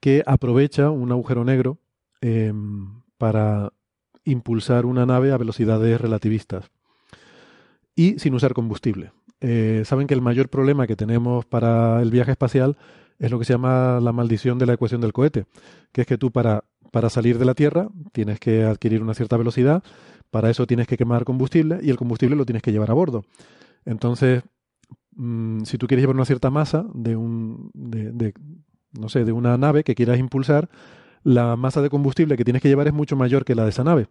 que 0.00 0.22
aprovecha 0.26 0.90
un 0.90 1.12
agujero 1.12 1.44
negro 1.44 1.78
em, 2.20 3.02
para 3.18 3.72
impulsar 4.24 4.86
una 4.86 5.06
nave 5.06 5.32
a 5.32 5.36
velocidades 5.36 6.00
relativistas 6.00 6.70
y 7.94 8.18
sin 8.18 8.34
usar 8.34 8.54
combustible. 8.54 9.12
Eh, 9.40 9.82
saben 9.84 10.06
que 10.06 10.14
el 10.14 10.22
mayor 10.22 10.48
problema 10.48 10.86
que 10.86 10.96
tenemos 10.96 11.44
para 11.44 12.00
el 12.00 12.10
viaje 12.10 12.30
espacial 12.30 12.76
es 13.18 13.30
lo 13.30 13.38
que 13.38 13.44
se 13.44 13.52
llama 13.52 14.00
la 14.00 14.12
maldición 14.12 14.58
de 14.58 14.66
la 14.66 14.74
ecuación 14.74 15.00
del 15.00 15.12
cohete, 15.12 15.46
que 15.92 16.02
es 16.02 16.06
que 16.06 16.18
tú 16.18 16.30
para, 16.30 16.64
para 16.90 17.10
salir 17.10 17.38
de 17.38 17.44
la 17.44 17.54
Tierra 17.54 17.88
tienes 18.12 18.40
que 18.40 18.64
adquirir 18.64 19.02
una 19.02 19.14
cierta 19.14 19.36
velocidad, 19.36 19.82
para 20.30 20.48
eso 20.50 20.66
tienes 20.66 20.86
que 20.86 20.96
quemar 20.96 21.24
combustible 21.24 21.78
y 21.82 21.90
el 21.90 21.96
combustible 21.96 22.36
lo 22.36 22.46
tienes 22.46 22.62
que 22.62 22.72
llevar 22.72 22.90
a 22.90 22.94
bordo. 22.94 23.24
Entonces, 23.84 24.42
mm, 25.16 25.62
si 25.64 25.78
tú 25.78 25.86
quieres 25.86 26.02
llevar 26.02 26.16
una 26.16 26.24
cierta 26.24 26.50
masa 26.50 26.86
de 26.94 27.16
un, 27.16 27.70
de, 27.74 28.34
no 28.98 29.08
sé, 29.08 29.24
de 29.24 29.32
una 29.32 29.56
nave 29.56 29.84
que 29.84 29.94
quieras 29.94 30.18
impulsar, 30.18 30.68
la 31.24 31.54
masa 31.56 31.80
de 31.82 31.90
combustible 31.90 32.36
que 32.36 32.44
tienes 32.44 32.62
que 32.62 32.68
llevar 32.68 32.88
es 32.88 32.92
mucho 32.92 33.14
mayor 33.14 33.44
que 33.44 33.54
la 33.54 33.64
de 33.64 33.70
esa 33.70 33.84
nave. 33.84 34.08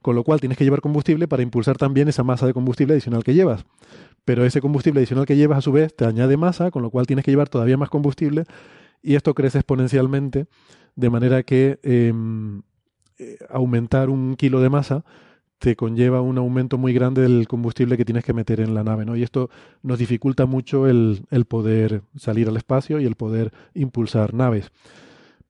Con 0.00 0.14
lo 0.14 0.22
cual 0.22 0.40
tienes 0.40 0.56
que 0.56 0.64
llevar 0.64 0.80
combustible 0.80 1.26
para 1.26 1.42
impulsar 1.42 1.76
también 1.76 2.08
esa 2.08 2.22
masa 2.22 2.46
de 2.46 2.54
combustible 2.54 2.94
adicional 2.94 3.24
que 3.24 3.34
llevas. 3.34 3.64
Pero 4.24 4.44
ese 4.44 4.60
combustible 4.60 5.00
adicional 5.00 5.26
que 5.26 5.36
llevas 5.36 5.58
a 5.58 5.62
su 5.62 5.72
vez 5.72 5.94
te 5.94 6.04
añade 6.04 6.36
masa, 6.36 6.70
con 6.70 6.82
lo 6.82 6.90
cual 6.90 7.06
tienes 7.06 7.24
que 7.24 7.32
llevar 7.32 7.48
todavía 7.48 7.76
más 7.76 7.90
combustible 7.90 8.44
y 9.02 9.16
esto 9.16 9.34
crece 9.34 9.58
exponencialmente 9.58 10.46
de 10.94 11.10
manera 11.10 11.42
que 11.42 11.80
em, 11.82 12.62
eh, 13.18 13.38
aumentar 13.50 14.10
un 14.10 14.36
kilo 14.36 14.60
de 14.60 14.70
masa 14.70 15.04
te 15.62 15.76
conlleva 15.76 16.20
un 16.20 16.38
aumento 16.38 16.76
muy 16.76 16.92
grande 16.92 17.22
del 17.22 17.46
combustible 17.46 17.96
que 17.96 18.04
tienes 18.04 18.24
que 18.24 18.32
meter 18.32 18.58
en 18.58 18.74
la 18.74 18.82
nave, 18.82 19.04
¿no? 19.04 19.14
Y 19.14 19.22
esto 19.22 19.48
nos 19.84 19.96
dificulta 19.96 20.44
mucho 20.44 20.88
el, 20.88 21.24
el 21.30 21.44
poder 21.44 22.02
salir 22.16 22.48
al 22.48 22.56
espacio 22.56 22.98
y 22.98 23.04
el 23.04 23.14
poder 23.14 23.52
impulsar 23.72 24.34
naves. 24.34 24.72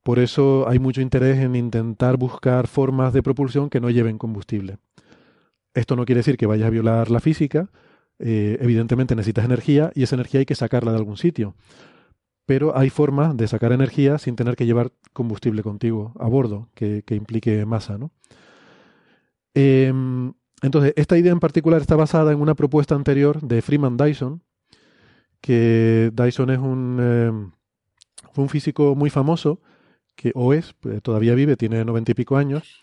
Por 0.03 0.19
eso 0.19 0.69
hay 0.69 0.77
mucho 0.77 1.01
interés 1.01 1.39
en 1.39 1.55
intentar 1.55 2.17
buscar 2.17 2.67
formas 2.67 3.11
de 3.11 3.23
propulsión 3.23 3.71
que 3.71 3.81
no 3.81 3.89
lleven 3.89 4.19
combustible. 4.19 4.77
Esto 5.73 5.95
no 5.95 6.05
quiere 6.05 6.19
decir 6.19 6.37
que 6.37 6.45
vayas 6.45 6.67
a 6.67 6.69
violar 6.69 7.09
la 7.09 7.19
física, 7.19 7.71
eh, 8.19 8.59
evidentemente 8.61 9.15
necesitas 9.15 9.45
energía 9.45 9.91
y 9.95 10.03
esa 10.03 10.15
energía 10.15 10.41
hay 10.41 10.45
que 10.45 10.53
sacarla 10.53 10.91
de 10.91 10.99
algún 10.99 11.17
sitio. 11.17 11.55
Pero 12.45 12.77
hay 12.77 12.91
formas 12.91 13.35
de 13.35 13.47
sacar 13.47 13.71
energía 13.71 14.19
sin 14.19 14.35
tener 14.35 14.55
que 14.55 14.67
llevar 14.67 14.91
combustible 15.11 15.63
contigo 15.63 16.13
a 16.19 16.27
bordo, 16.27 16.69
que, 16.75 17.03
implique 17.09 17.65
masa. 17.65 17.97
¿no? 17.97 18.11
Em, 19.53 20.33
entonces, 20.61 20.93
esta 20.95 21.17
idea 21.17 21.31
en 21.31 21.39
particular 21.39 21.81
está 21.81 21.95
basada 21.95 22.31
en 22.31 22.41
una 22.41 22.55
propuesta 22.55 22.95
anterior 22.95 23.41
de 23.41 23.61
Freeman 23.61 23.97
Dyson, 23.97 24.41
que 25.41 26.11
Dyson 26.13 26.49
es 26.51 26.59
un, 26.59 26.99
em, 27.01 27.51
un 28.35 28.49
físico 28.49 28.95
muy 28.95 29.09
famoso 29.09 29.61
que 30.15 30.31
o 30.35 30.53
es, 30.53 30.73
pues, 30.79 31.01
todavía 31.01 31.35
vive, 31.35 31.57
tiene 31.57 31.83
noventa 31.85 32.11
y 32.11 32.15
pico 32.15 32.37
años, 32.37 32.81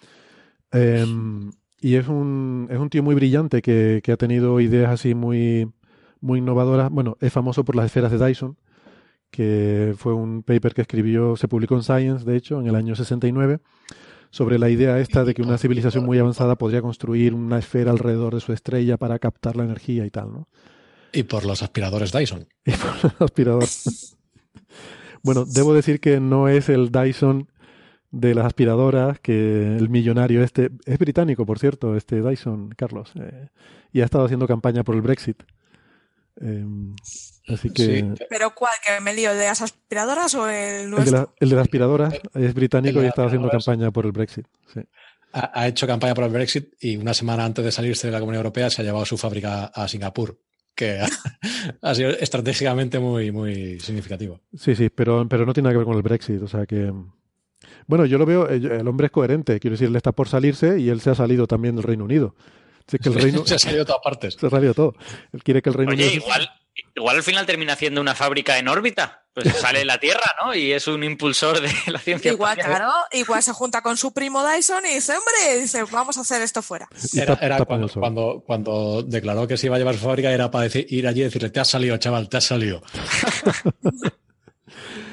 em, 0.72 1.50
y 1.80 1.94
es 1.96 2.08
un, 2.08 2.68
es 2.70 2.78
un 2.78 2.90
tío 2.90 3.02
muy 3.02 3.14
brillante 3.14 3.62
que, 3.62 4.00
que, 4.04 4.12
ha 4.12 4.16
tenido 4.16 4.60
ideas 4.60 4.90
así 4.90 5.14
muy, 5.14 5.72
muy 6.20 6.40
innovadoras. 6.40 6.90
Bueno, 6.90 7.16
es 7.20 7.32
famoso 7.32 7.64
por 7.64 7.76
las 7.76 7.86
esferas 7.86 8.12
de 8.12 8.24
Dyson, 8.24 8.58
que 9.30 9.94
fue 9.96 10.12
un 10.14 10.42
paper 10.42 10.74
que 10.74 10.82
escribió, 10.82 11.36
se 11.36 11.48
publicó 11.48 11.76
en 11.76 11.82
Science, 11.82 12.24
de 12.24 12.36
hecho, 12.36 12.60
en 12.60 12.66
el 12.66 12.74
año 12.74 12.94
69, 12.96 13.60
sobre 14.30 14.58
la 14.58 14.68
idea 14.68 14.98
esta 14.98 15.24
de 15.24 15.34
que 15.34 15.42
una 15.42 15.58
civilización 15.58 16.04
muy 16.04 16.18
avanzada 16.18 16.56
podría 16.56 16.82
construir 16.82 17.34
una 17.34 17.58
esfera 17.58 17.90
alrededor 17.90 18.34
de 18.34 18.40
su 18.40 18.52
estrella 18.52 18.96
para 18.96 19.18
captar 19.18 19.56
la 19.56 19.64
energía 19.64 20.06
y 20.06 20.10
tal, 20.10 20.32
¿no? 20.32 20.48
Y 21.12 21.24
por 21.24 21.44
los 21.44 21.62
aspiradores 21.62 22.12
Dyson. 22.12 22.46
Y 22.64 22.72
por 22.72 23.04
los 23.04 23.20
aspiradores. 23.20 24.16
Bueno, 25.22 25.44
debo 25.44 25.74
decir 25.74 26.00
que 26.00 26.20
no 26.20 26.48
es 26.48 26.68
el 26.68 26.90
Dyson 26.90 27.48
de 28.10 28.34
las 28.34 28.46
aspiradoras, 28.46 29.20
que 29.20 29.76
el 29.76 29.88
millonario 29.88 30.42
este, 30.42 30.70
es 30.84 30.98
británico, 30.98 31.46
por 31.46 31.58
cierto, 31.58 31.96
este 31.96 32.22
Dyson, 32.22 32.70
Carlos, 32.76 33.12
eh, 33.16 33.48
y 33.92 34.00
ha 34.00 34.04
estado 34.04 34.24
haciendo 34.24 34.46
campaña 34.46 34.82
por 34.82 34.94
el 34.94 35.02
Brexit. 35.02 35.42
Em, 36.40 36.94
así 37.48 37.70
que... 37.70 38.14
¿Pero 38.28 38.54
cuál? 38.54 38.72
¿Que 38.84 39.02
me 39.02 39.14
lío? 39.14 39.32
¿El 39.32 39.38
de 39.38 39.46
las 39.46 39.62
aspiradoras 39.62 40.34
o 40.34 40.48
el 40.48 40.90
nuestro? 40.90 41.18
El 41.18 41.24
de, 41.24 41.30
el 41.40 41.48
de 41.50 41.56
las 41.56 41.62
aspiradoras 41.62 42.14
es 42.34 42.54
británico 42.54 43.02
y 43.02 43.06
ha 43.06 43.08
estado 43.08 43.28
haciendo 43.28 43.48
campaña 43.50 43.90
por 43.90 44.06
el 44.06 44.12
Brexit. 44.12 44.46
Ha, 45.32 45.60
ha, 45.60 45.68
hecho 45.68 45.86
campaña 45.86 46.14
por 46.14 46.24
el 46.24 46.30
Brexit 46.30 46.74
y 46.80 46.96
una 46.96 47.14
semana 47.14 47.44
antes 47.44 47.64
de 47.64 47.70
salirse 47.70 48.06
de 48.06 48.12
la 48.12 48.20
Comunidad 48.20 48.40
Europea 48.40 48.70
se 48.70 48.82
ha 48.82 48.84
llevado 48.84 49.04
su 49.04 49.16
fábrica 49.16 49.66
a 49.66 49.86
Singapur 49.86 50.38
que 50.80 50.98
ha, 51.82 51.94
sido 51.94 52.10
estratégicamente 52.10 52.98
muy, 52.98 53.30
muy 53.30 53.78
significativo. 53.80 54.40
Sí, 54.54 54.74
sí, 54.74 54.88
pero, 54.88 55.28
pero 55.28 55.44
no 55.44 55.52
tiene 55.52 55.68
nada 55.68 55.74
que 55.74 55.78
ver 55.78 55.86
con 55.86 55.96
el 55.96 56.02
Brexit. 56.02 56.42
O 56.42 56.48
sea 56.48 56.66
que. 56.66 56.92
Bueno, 57.86 58.06
yo 58.06 58.18
lo 58.18 58.24
veo, 58.24 58.48
eh, 58.48 58.56
el 58.56 58.88
hombre 58.88 59.06
es 59.06 59.12
coherente. 59.12 59.60
Quiero 59.60 59.74
decir, 59.74 59.88
él 59.88 59.96
está 59.96 60.12
por 60.12 60.28
salirse 60.28 60.78
y 60.80 60.88
él 60.88 61.00
se 61.00 61.10
ha 61.10 61.14
salido 61.14 61.46
también 61.46 61.76
del 61.76 61.84
Reino 61.84 62.04
Unido. 62.04 62.34
Que 62.98 63.08
el 63.08 63.14
Reino, 63.14 63.44
se 63.46 63.54
ha 63.54 63.58
salido 63.58 63.80
de 63.80 63.86
todas 63.86 64.02
partes. 64.02 64.36
Se 64.38 64.46
ha 64.46 64.50
salido 64.50 64.74
todo. 64.74 64.94
Él 65.32 65.42
quiere 65.42 65.62
que 65.62 65.70
el 65.70 65.74
Reino 65.74 65.92
Oye, 65.92 66.06
Unido. 66.06 66.22
Igual, 66.24 66.50
igual 66.94 67.16
al 67.16 67.22
final 67.22 67.46
termina 67.46 67.74
haciendo 67.74 68.00
una 68.00 68.14
fábrica 68.14 68.58
en 68.58 68.68
órbita. 68.68 69.24
Pues 69.32 69.46
sale 69.60 69.80
de 69.80 69.84
la 69.84 69.98
Tierra, 69.98 70.34
¿no? 70.42 70.54
Y 70.54 70.72
es 70.72 70.88
un 70.88 71.04
impulsor 71.04 71.60
de 71.60 71.70
la 71.86 71.98
ciencia. 71.98 72.32
Igual, 72.32 72.56
claro, 72.56 72.90
igual 73.12 73.42
se 73.42 73.52
junta 73.52 73.82
con 73.82 73.96
su 73.96 74.12
primo 74.12 74.44
Dyson 74.46 74.84
y 74.86 74.94
dice, 74.94 75.12
hombre, 75.12 75.60
dice, 75.60 75.84
vamos 75.84 76.18
a 76.18 76.22
hacer 76.22 76.42
esto 76.42 76.62
fuera. 76.62 76.88
Era, 77.14 77.64
cuando, 77.64 78.42
cuando, 78.44 79.02
declaró 79.02 79.46
que 79.46 79.56
se 79.56 79.66
iba 79.66 79.76
a 79.76 79.78
llevar 79.78 79.94
su 79.94 80.04
fábrica, 80.04 80.32
era 80.32 80.50
para 80.50 80.64
decir, 80.64 80.86
ir 80.88 81.06
allí 81.06 81.20
y 81.20 81.24
decirle, 81.24 81.50
te 81.50 81.60
has 81.60 81.68
salido, 81.68 81.96
chaval, 81.96 82.28
te 82.28 82.38
has 82.38 82.44
salido. 82.44 82.82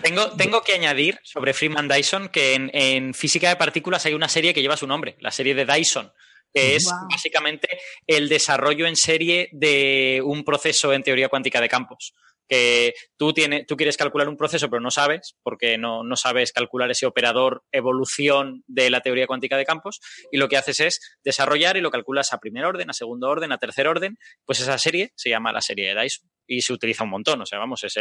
tengo, 0.02 0.32
tengo 0.32 0.62
que 0.62 0.74
añadir 0.74 1.20
sobre 1.24 1.54
Freeman 1.54 1.88
Dyson 1.88 2.30
que 2.30 2.56
en, 2.56 2.72
en 2.74 3.14
física 3.14 3.50
de 3.50 3.56
partículas 3.56 4.06
hay 4.08 4.16
una 4.16 4.30
serie 4.30 4.54
que 4.54 4.62
lleva 4.62 4.78
su 4.78 4.88
nombre, 4.88 5.18
la 5.20 5.32
serie 5.32 5.54
de 5.54 5.66
Dyson 5.66 6.12
que 6.58 6.76
es 6.76 6.90
básicamente 7.10 7.68
el 8.06 8.30
desarrollo 8.30 8.88
en 8.88 8.96
serie 8.96 9.50
de 9.52 10.22
un 10.24 10.44
proceso 10.44 10.94
en 10.94 11.04
teoría 11.04 11.30
cuántica 11.30 11.62
de 11.62 11.70
campos 11.70 12.14
que 12.48 12.94
tú, 13.18 13.34
tienes, 13.34 13.66
tú 13.66 13.76
quieres 13.76 13.98
calcular 13.98 14.30
un 14.30 14.38
proceso 14.38 14.70
pero 14.70 14.82
no 14.82 14.92
sabes, 14.92 15.36
porque 15.44 15.78
no, 15.78 16.04
no, 16.04 16.16
sabes 16.16 16.54
calcular 16.54 16.90
ese 16.90 17.06
operador 17.06 17.64
evolución 17.72 18.64
de 18.68 18.90
la 18.90 19.02
teoría 19.02 19.28
cuántica 19.28 19.58
de 19.58 19.66
campos, 19.66 20.00
y 20.32 20.38
lo 20.38 20.48
que 20.48 20.58
haces 20.58 20.80
es 20.80 21.18
desarrollar 21.24 21.78
y 21.78 21.82
lo 21.82 21.92
calculas 21.92 22.34
a 22.34 22.40
primer 22.40 22.66
orden, 22.66 22.90
a 22.90 22.94
segundo 22.94 23.30
orden, 23.30 23.52
a 23.52 23.58
tercer 23.58 23.88
orden, 23.88 24.18
pues 24.46 24.60
esa 24.60 24.78
serie 24.78 25.12
se 25.16 25.30
llama 25.30 25.52
la 25.52 25.62
serie 25.62 25.94
de 25.94 26.02
Dyson 26.02 26.30
y 26.48 26.62
se 26.62 26.74
utiliza 26.74 27.04
un 27.04 27.10
montón, 27.10 27.42
o 27.42 27.46
sea, 27.46 27.60
vamos, 27.60 27.84
es 27.84 27.96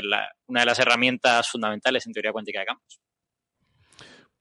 una 0.46 0.60
de 0.60 0.66
las 0.66 0.78
herramientas 0.78 1.50
fundamentales 1.50 2.06
en 2.06 2.12
teoría 2.12 2.32
cuántica 2.32 2.60
de 2.60 2.66
campos. 2.66 3.00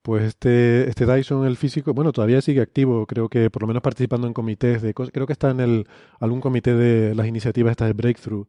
Pues 0.05 0.23
este, 0.23 0.87
este 0.87 1.07
Dyson, 1.07 1.47
el 1.47 1.57
físico, 1.57 1.91
bueno, 1.95 2.11
todavía 2.11 2.39
sigue 2.39 2.61
activo, 2.61 3.07
creo 3.07 3.27
que 3.27 3.49
por 3.49 3.63
lo 3.63 3.67
menos 3.67 3.81
participando 3.81 4.27
en 4.27 4.35
comités 4.35 4.83
de 4.83 4.93
cosas, 4.93 5.11
creo 5.11 5.25
que 5.25 5.33
está 5.33 5.49
en 5.49 5.59
el, 5.59 5.87
algún 6.19 6.41
comité 6.41 6.75
de 6.75 7.15
las 7.15 7.25
iniciativas 7.25 7.71
estas 7.71 7.87
de 7.87 7.93
Breakthrough, 7.93 8.45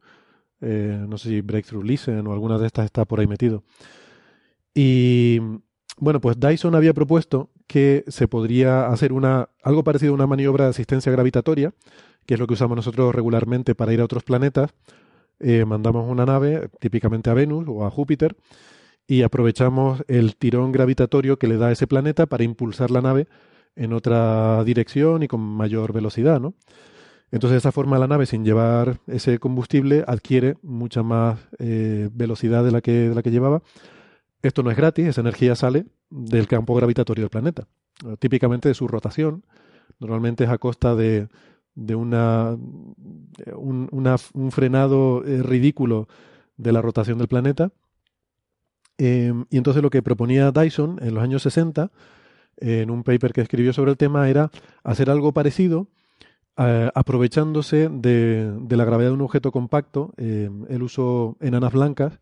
eh, 0.60 1.02
no 1.08 1.16
sé 1.16 1.30
si 1.30 1.40
Breakthrough 1.40 1.82
Listen 1.82 2.26
o 2.26 2.34
alguna 2.34 2.58
de 2.58 2.66
estas 2.66 2.84
está 2.84 3.06
por 3.06 3.20
ahí 3.20 3.26
metido. 3.26 3.64
Y 4.74 5.40
bueno, 5.96 6.20
pues 6.20 6.38
Dyson 6.38 6.74
había 6.74 6.92
propuesto 6.92 7.48
que 7.66 8.04
se 8.06 8.28
podría 8.28 8.88
hacer 8.88 9.14
una, 9.14 9.48
algo 9.62 9.82
parecido 9.82 10.12
a 10.12 10.14
una 10.16 10.26
maniobra 10.26 10.64
de 10.64 10.70
asistencia 10.72 11.10
gravitatoria, 11.10 11.72
que 12.26 12.34
es 12.34 12.40
lo 12.40 12.46
que 12.46 12.52
usamos 12.52 12.76
nosotros 12.76 13.14
regularmente 13.14 13.74
para 13.74 13.94
ir 13.94 14.02
a 14.02 14.04
otros 14.04 14.24
planetas. 14.24 14.74
Eh, 15.40 15.64
mandamos 15.64 16.06
una 16.06 16.26
nave, 16.26 16.68
típicamente 16.80 17.30
a 17.30 17.34
Venus 17.34 17.64
o 17.66 17.86
a 17.86 17.90
Júpiter, 17.90 18.36
y 19.06 19.22
aprovechamos 19.22 20.02
el 20.08 20.36
tirón 20.36 20.72
gravitatorio 20.72 21.38
que 21.38 21.46
le 21.46 21.56
da 21.56 21.70
ese 21.70 21.86
planeta 21.86 22.26
para 22.26 22.44
impulsar 22.44 22.90
la 22.90 23.00
nave 23.00 23.28
en 23.76 23.92
otra 23.92 24.64
dirección 24.64 25.22
y 25.22 25.28
con 25.28 25.40
mayor 25.40 25.92
velocidad, 25.92 26.40
¿no? 26.40 26.54
Entonces, 27.30 27.54
de 27.54 27.58
esa 27.58 27.72
forma, 27.72 27.98
la 27.98 28.06
nave, 28.06 28.26
sin 28.26 28.44
llevar 28.44 29.00
ese 29.06 29.38
combustible, 29.38 30.04
adquiere 30.06 30.56
mucha 30.62 31.02
más 31.02 31.40
eh, 31.58 32.08
velocidad 32.12 32.64
de 32.64 32.70
la, 32.70 32.80
que, 32.80 33.08
de 33.08 33.14
la 33.14 33.22
que 33.22 33.32
llevaba. 33.32 33.62
Esto 34.42 34.62
no 34.62 34.70
es 34.70 34.76
gratis, 34.76 35.06
esa 35.06 35.22
energía 35.22 35.56
sale 35.56 35.86
del 36.08 36.46
campo 36.46 36.74
gravitatorio 36.74 37.24
del 37.24 37.30
planeta, 37.30 37.66
típicamente 38.20 38.68
de 38.68 38.74
su 38.74 38.86
rotación. 38.86 39.44
Normalmente 39.98 40.44
es 40.44 40.50
a 40.50 40.58
costa 40.58 40.94
de, 40.94 41.28
de 41.74 41.94
una, 41.94 42.56
un, 43.56 44.18
un, 44.32 44.50
frenado 44.52 45.24
eh, 45.24 45.42
ridículo 45.42 46.08
de 46.56 46.72
la 46.72 46.80
rotación 46.80 47.18
del 47.18 47.28
planeta. 47.28 47.72
Em, 48.98 49.44
y 49.50 49.58
entonces 49.58 49.82
lo 49.82 49.90
que 49.90 50.02
proponía 50.02 50.52
Dyson 50.52 50.98
en 51.02 51.14
los 51.14 51.22
años 51.22 51.42
60, 51.42 51.90
en 52.58 52.90
un 52.90 53.02
paper 53.04 53.32
que 53.32 53.42
escribió 53.42 53.72
sobre 53.72 53.90
el 53.92 53.96
tema, 53.96 54.28
era 54.28 54.50
hacer 54.82 55.10
algo 55.10 55.32
parecido, 55.32 55.88
eh, 56.58 56.90
aprovechándose 56.94 57.88
de, 57.90 58.52
la 58.70 58.84
gravedad 58.84 59.10
de 59.10 59.14
un 59.14 59.22
objeto 59.22 59.52
compacto. 59.52 60.12
Em, 60.16 60.64
él 60.68 60.82
usó 60.82 61.36
enanas 61.40 61.72
blancas, 61.72 62.18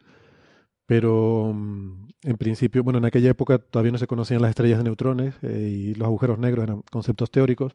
pero 0.87 1.53
mm, 1.55 2.09
en 2.25 2.37
principio, 2.37 2.83
bueno, 2.83 2.99
en 2.99 3.05
aquella 3.05 3.31
época 3.31 3.59
todavía 3.59 3.93
no 3.93 3.99
se 3.99 4.07
conocían 4.07 4.43
las 4.43 4.51
estrellas 4.51 4.79
de 4.79 4.85
neutrones 4.85 5.35
eh, 5.43 5.71
y 5.71 5.95
los 5.95 6.07
agujeros 6.07 6.39
negros 6.39 6.65
eran 6.65 6.83
conceptos 6.91 7.31
teóricos. 7.31 7.75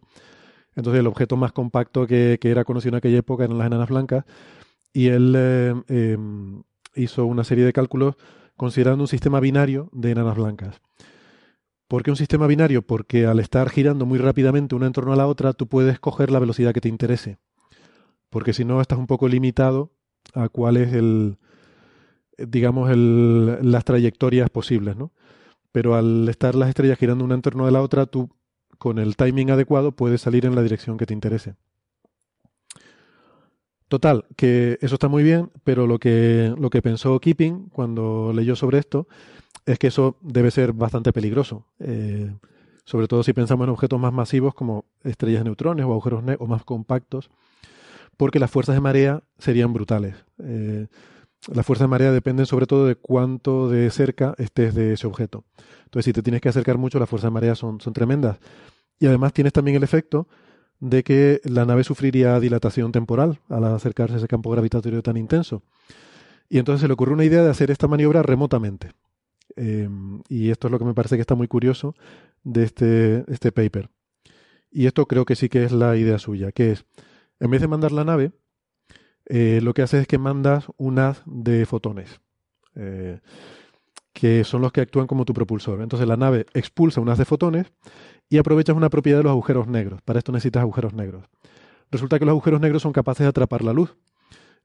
Entonces 0.75 0.99
el 0.99 1.07
objeto 1.07 1.37
más 1.37 1.51
compacto 1.51 2.07
que, 2.07 2.37
que, 2.41 2.51
era 2.51 2.63
conocido 2.65 2.89
en 2.89 2.97
aquella 2.97 3.17
época 3.19 3.45
eran 3.45 3.57
las 3.57 3.67
enanas 3.67 3.89
blancas 3.89 4.25
y 4.93 5.07
él 5.07 5.33
eh, 5.37 5.73
em, 5.87 6.63
hizo 6.95 7.25
una 7.25 7.43
serie 7.43 7.65
de 7.65 7.73
cálculos 7.73 8.15
considerando 8.59 9.05
un 9.05 9.07
sistema 9.07 9.39
binario 9.39 9.89
de 9.93 10.11
enanas 10.11 10.35
blancas. 10.35 10.81
¿Por 11.87 12.03
qué 12.03 12.11
un 12.11 12.17
sistema 12.17 12.45
binario? 12.45 12.81
Porque 12.81 13.25
al 13.25 13.39
estar 13.39 13.69
girando 13.69 14.05
muy 14.05 14.19
rápidamente 14.19 14.75
una 14.75 14.85
en 14.85 14.91
torno 14.91 15.13
a 15.13 15.15
la 15.15 15.27
otra, 15.27 15.53
tú 15.53 15.67
puedes 15.67 15.97
coger 15.97 16.29
la 16.29 16.39
velocidad 16.39 16.73
que 16.73 16.81
te 16.81 16.89
interese. 16.89 17.37
Porque 18.29 18.51
si 18.51 18.65
no, 18.65 18.81
estás 18.81 18.99
un 18.99 19.07
poco 19.07 19.29
limitado 19.29 19.93
a 20.33 20.49
cuál 20.49 20.75
es 20.75 20.93
el, 20.93 21.37
digamos, 22.37 22.91
el, 22.91 23.71
las 23.71 23.85
trayectorias 23.85 24.49
posibles, 24.49 24.97
¿no? 24.97 25.13
Pero 25.71 25.95
al 25.95 26.27
estar 26.27 26.53
las 26.53 26.67
estrellas 26.67 26.99
girando 26.99 27.23
una 27.23 27.35
en 27.35 27.41
torno 27.41 27.65
a 27.65 27.71
la 27.71 27.81
otra, 27.81 28.07
tú, 28.07 28.29
con 28.77 28.99
el 28.99 29.15
timing 29.15 29.51
adecuado, 29.51 29.93
puedes 29.93 30.19
salir 30.19 30.45
en 30.45 30.53
la 30.53 30.61
dirección 30.61 30.97
que 30.97 31.05
te 31.05 31.13
interese. 31.13 31.55
Total, 33.89 34.25
que 34.35 34.77
eso 34.81 34.95
está 34.95 35.07
muy 35.07 35.23
bien, 35.23 35.51
pero 35.63 35.87
lo 35.87 35.97
que, 35.97 36.53
lo 36.59 36.69
que 36.69 36.83
pensó 36.83 37.19
Keeping 37.19 37.69
cuando 37.69 38.31
leyó 38.33 38.55
sobre 38.55 38.77
esto 38.77 39.07
es 39.65 39.79
que 39.79 39.87
eso 39.87 40.15
debe 40.21 40.51
ser 40.51 40.73
bastante 40.73 41.11
peligroso. 41.11 41.65
Eh, 41.79 42.31
sobre 42.85 43.07
todo 43.07 43.23
si 43.23 43.33
pensamos 43.33 43.65
en 43.65 43.71
objetos 43.71 43.99
más 43.99 44.13
masivos 44.13 44.53
como 44.53 44.85
estrellas 45.03 45.41
de 45.41 45.45
neutrones 45.45 45.87
o 45.87 45.91
agujeros 45.91 46.23
o 46.37 46.45
más 46.45 46.63
compactos, 46.63 47.31
porque 48.15 48.37
las 48.37 48.51
fuerzas 48.51 48.75
de 48.75 48.81
marea 48.81 49.23
serían 49.39 49.73
brutales. 49.73 50.15
Eh, 50.37 50.85
las 51.51 51.65
fuerzas 51.65 51.85
de 51.85 51.89
marea 51.89 52.11
dependen 52.11 52.45
sobre 52.45 52.67
todo 52.67 52.85
de 52.85 52.95
cuánto 52.95 53.69
de 53.69 53.89
cerca 53.89 54.35
estés 54.37 54.75
de 54.75 54.93
ese 54.93 55.07
objeto. 55.07 55.45
Entonces, 55.85 56.05
si 56.05 56.13
te 56.13 56.21
tienes 56.21 56.41
que 56.41 56.49
acercar 56.49 56.77
mucho, 56.77 56.99
las 56.99 57.09
fuerzas 57.09 57.31
de 57.31 57.33
marea 57.33 57.55
son, 57.55 57.81
son 57.81 57.93
tremendas. 57.93 58.37
Y 58.99 59.07
además 59.07 59.33
tienes 59.33 59.53
también 59.53 59.77
el 59.77 59.83
efecto 59.83 60.27
de 60.79 61.03
que 61.03 61.41
la 61.43 61.65
nave 61.65 61.83
sufriría 61.83 62.39
dilatación 62.39 62.91
temporal 62.91 63.39
al 63.49 63.65
acercarse 63.65 64.15
a 64.15 64.17
ese 64.17 64.27
campo 64.27 64.49
gravitatorio 64.51 65.01
tan 65.03 65.17
intenso. 65.17 65.63
Y 66.49 66.57
entonces 66.57 66.81
se 66.81 66.87
le 66.87 66.93
ocurrió 66.93 67.13
una 67.13 67.25
idea 67.25 67.43
de 67.43 67.49
hacer 67.49 67.69
esta 67.69 67.87
maniobra 67.87 68.23
remotamente. 68.23 68.91
Em, 69.55 70.21
y 70.29 70.51
esto 70.51 70.67
es 70.67 70.71
lo 70.71 70.79
que 70.79 70.85
me 70.85 70.93
parece 70.93 71.15
que 71.15 71.21
está 71.21 71.35
muy 71.35 71.47
curioso 71.47 71.95
de 72.43 72.63
este, 72.63 73.25
este 73.31 73.51
paper. 73.51 73.89
Y 74.71 74.85
esto 74.85 75.05
creo 75.07 75.25
que 75.25 75.35
sí 75.35 75.49
que 75.49 75.63
es 75.63 75.71
la 75.71 75.95
idea 75.97 76.19
suya, 76.19 76.51
que 76.51 76.71
es, 76.71 76.85
en 77.39 77.51
vez 77.51 77.61
de 77.61 77.67
mandar 77.67 77.91
la 77.91 78.03
nave, 78.03 78.31
eh, 79.25 79.59
lo 79.61 79.73
que 79.73 79.81
hace 79.81 79.99
es 79.99 80.07
que 80.07 80.17
mandas 80.17 80.65
un 80.77 80.99
haz 80.99 81.21
de 81.25 81.65
fotones, 81.65 82.19
eh, 82.75 83.19
que 84.13 84.43
son 84.43 84.61
los 84.61 84.71
que 84.71 84.81
actúan 84.81 85.07
como 85.07 85.25
tu 85.25 85.33
propulsor. 85.33 85.81
Entonces 85.81 86.07
la 86.07 86.17
nave 86.17 86.45
expulsa 86.53 87.01
un 87.01 87.09
haz 87.09 87.17
de 87.17 87.25
fotones 87.25 87.71
y 88.29 88.37
aprovechas 88.37 88.75
una 88.75 88.89
propiedad 88.89 89.19
de 89.19 89.23
los 89.23 89.31
agujeros 89.31 89.67
negros. 89.67 90.01
Para 90.01 90.19
esto 90.19 90.31
necesitas 90.31 90.61
agujeros 90.61 90.93
negros. 90.93 91.25
Resulta 91.91 92.19
que 92.19 92.25
los 92.25 92.33
agujeros 92.33 92.61
negros 92.61 92.81
son 92.81 92.93
capaces 92.93 93.23
de 93.23 93.29
atrapar 93.29 93.63
la 93.63 93.73
luz. 93.73 93.95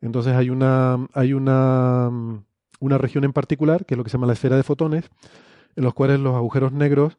Entonces 0.01 0.35
hay 0.35 0.51
una, 0.51 1.07
hay 1.15 1.33
una, 1.33 2.11
una 2.81 2.99
región 2.99 3.25
en 3.25 3.33
particular, 3.33 3.87
que 3.87 3.95
es 3.95 3.99
lo 3.99 4.05
que 4.05 4.11
se 4.11 4.16
llama 4.16 4.27
la 4.27 4.35
esfera 4.35 4.57
de 4.57 4.62
fotones, 4.62 5.09
en 5.77 5.85
los 5.85 5.95
cuales 5.95 6.21
los 6.21 6.35
agujeros 6.35 6.73
negros 6.73 7.16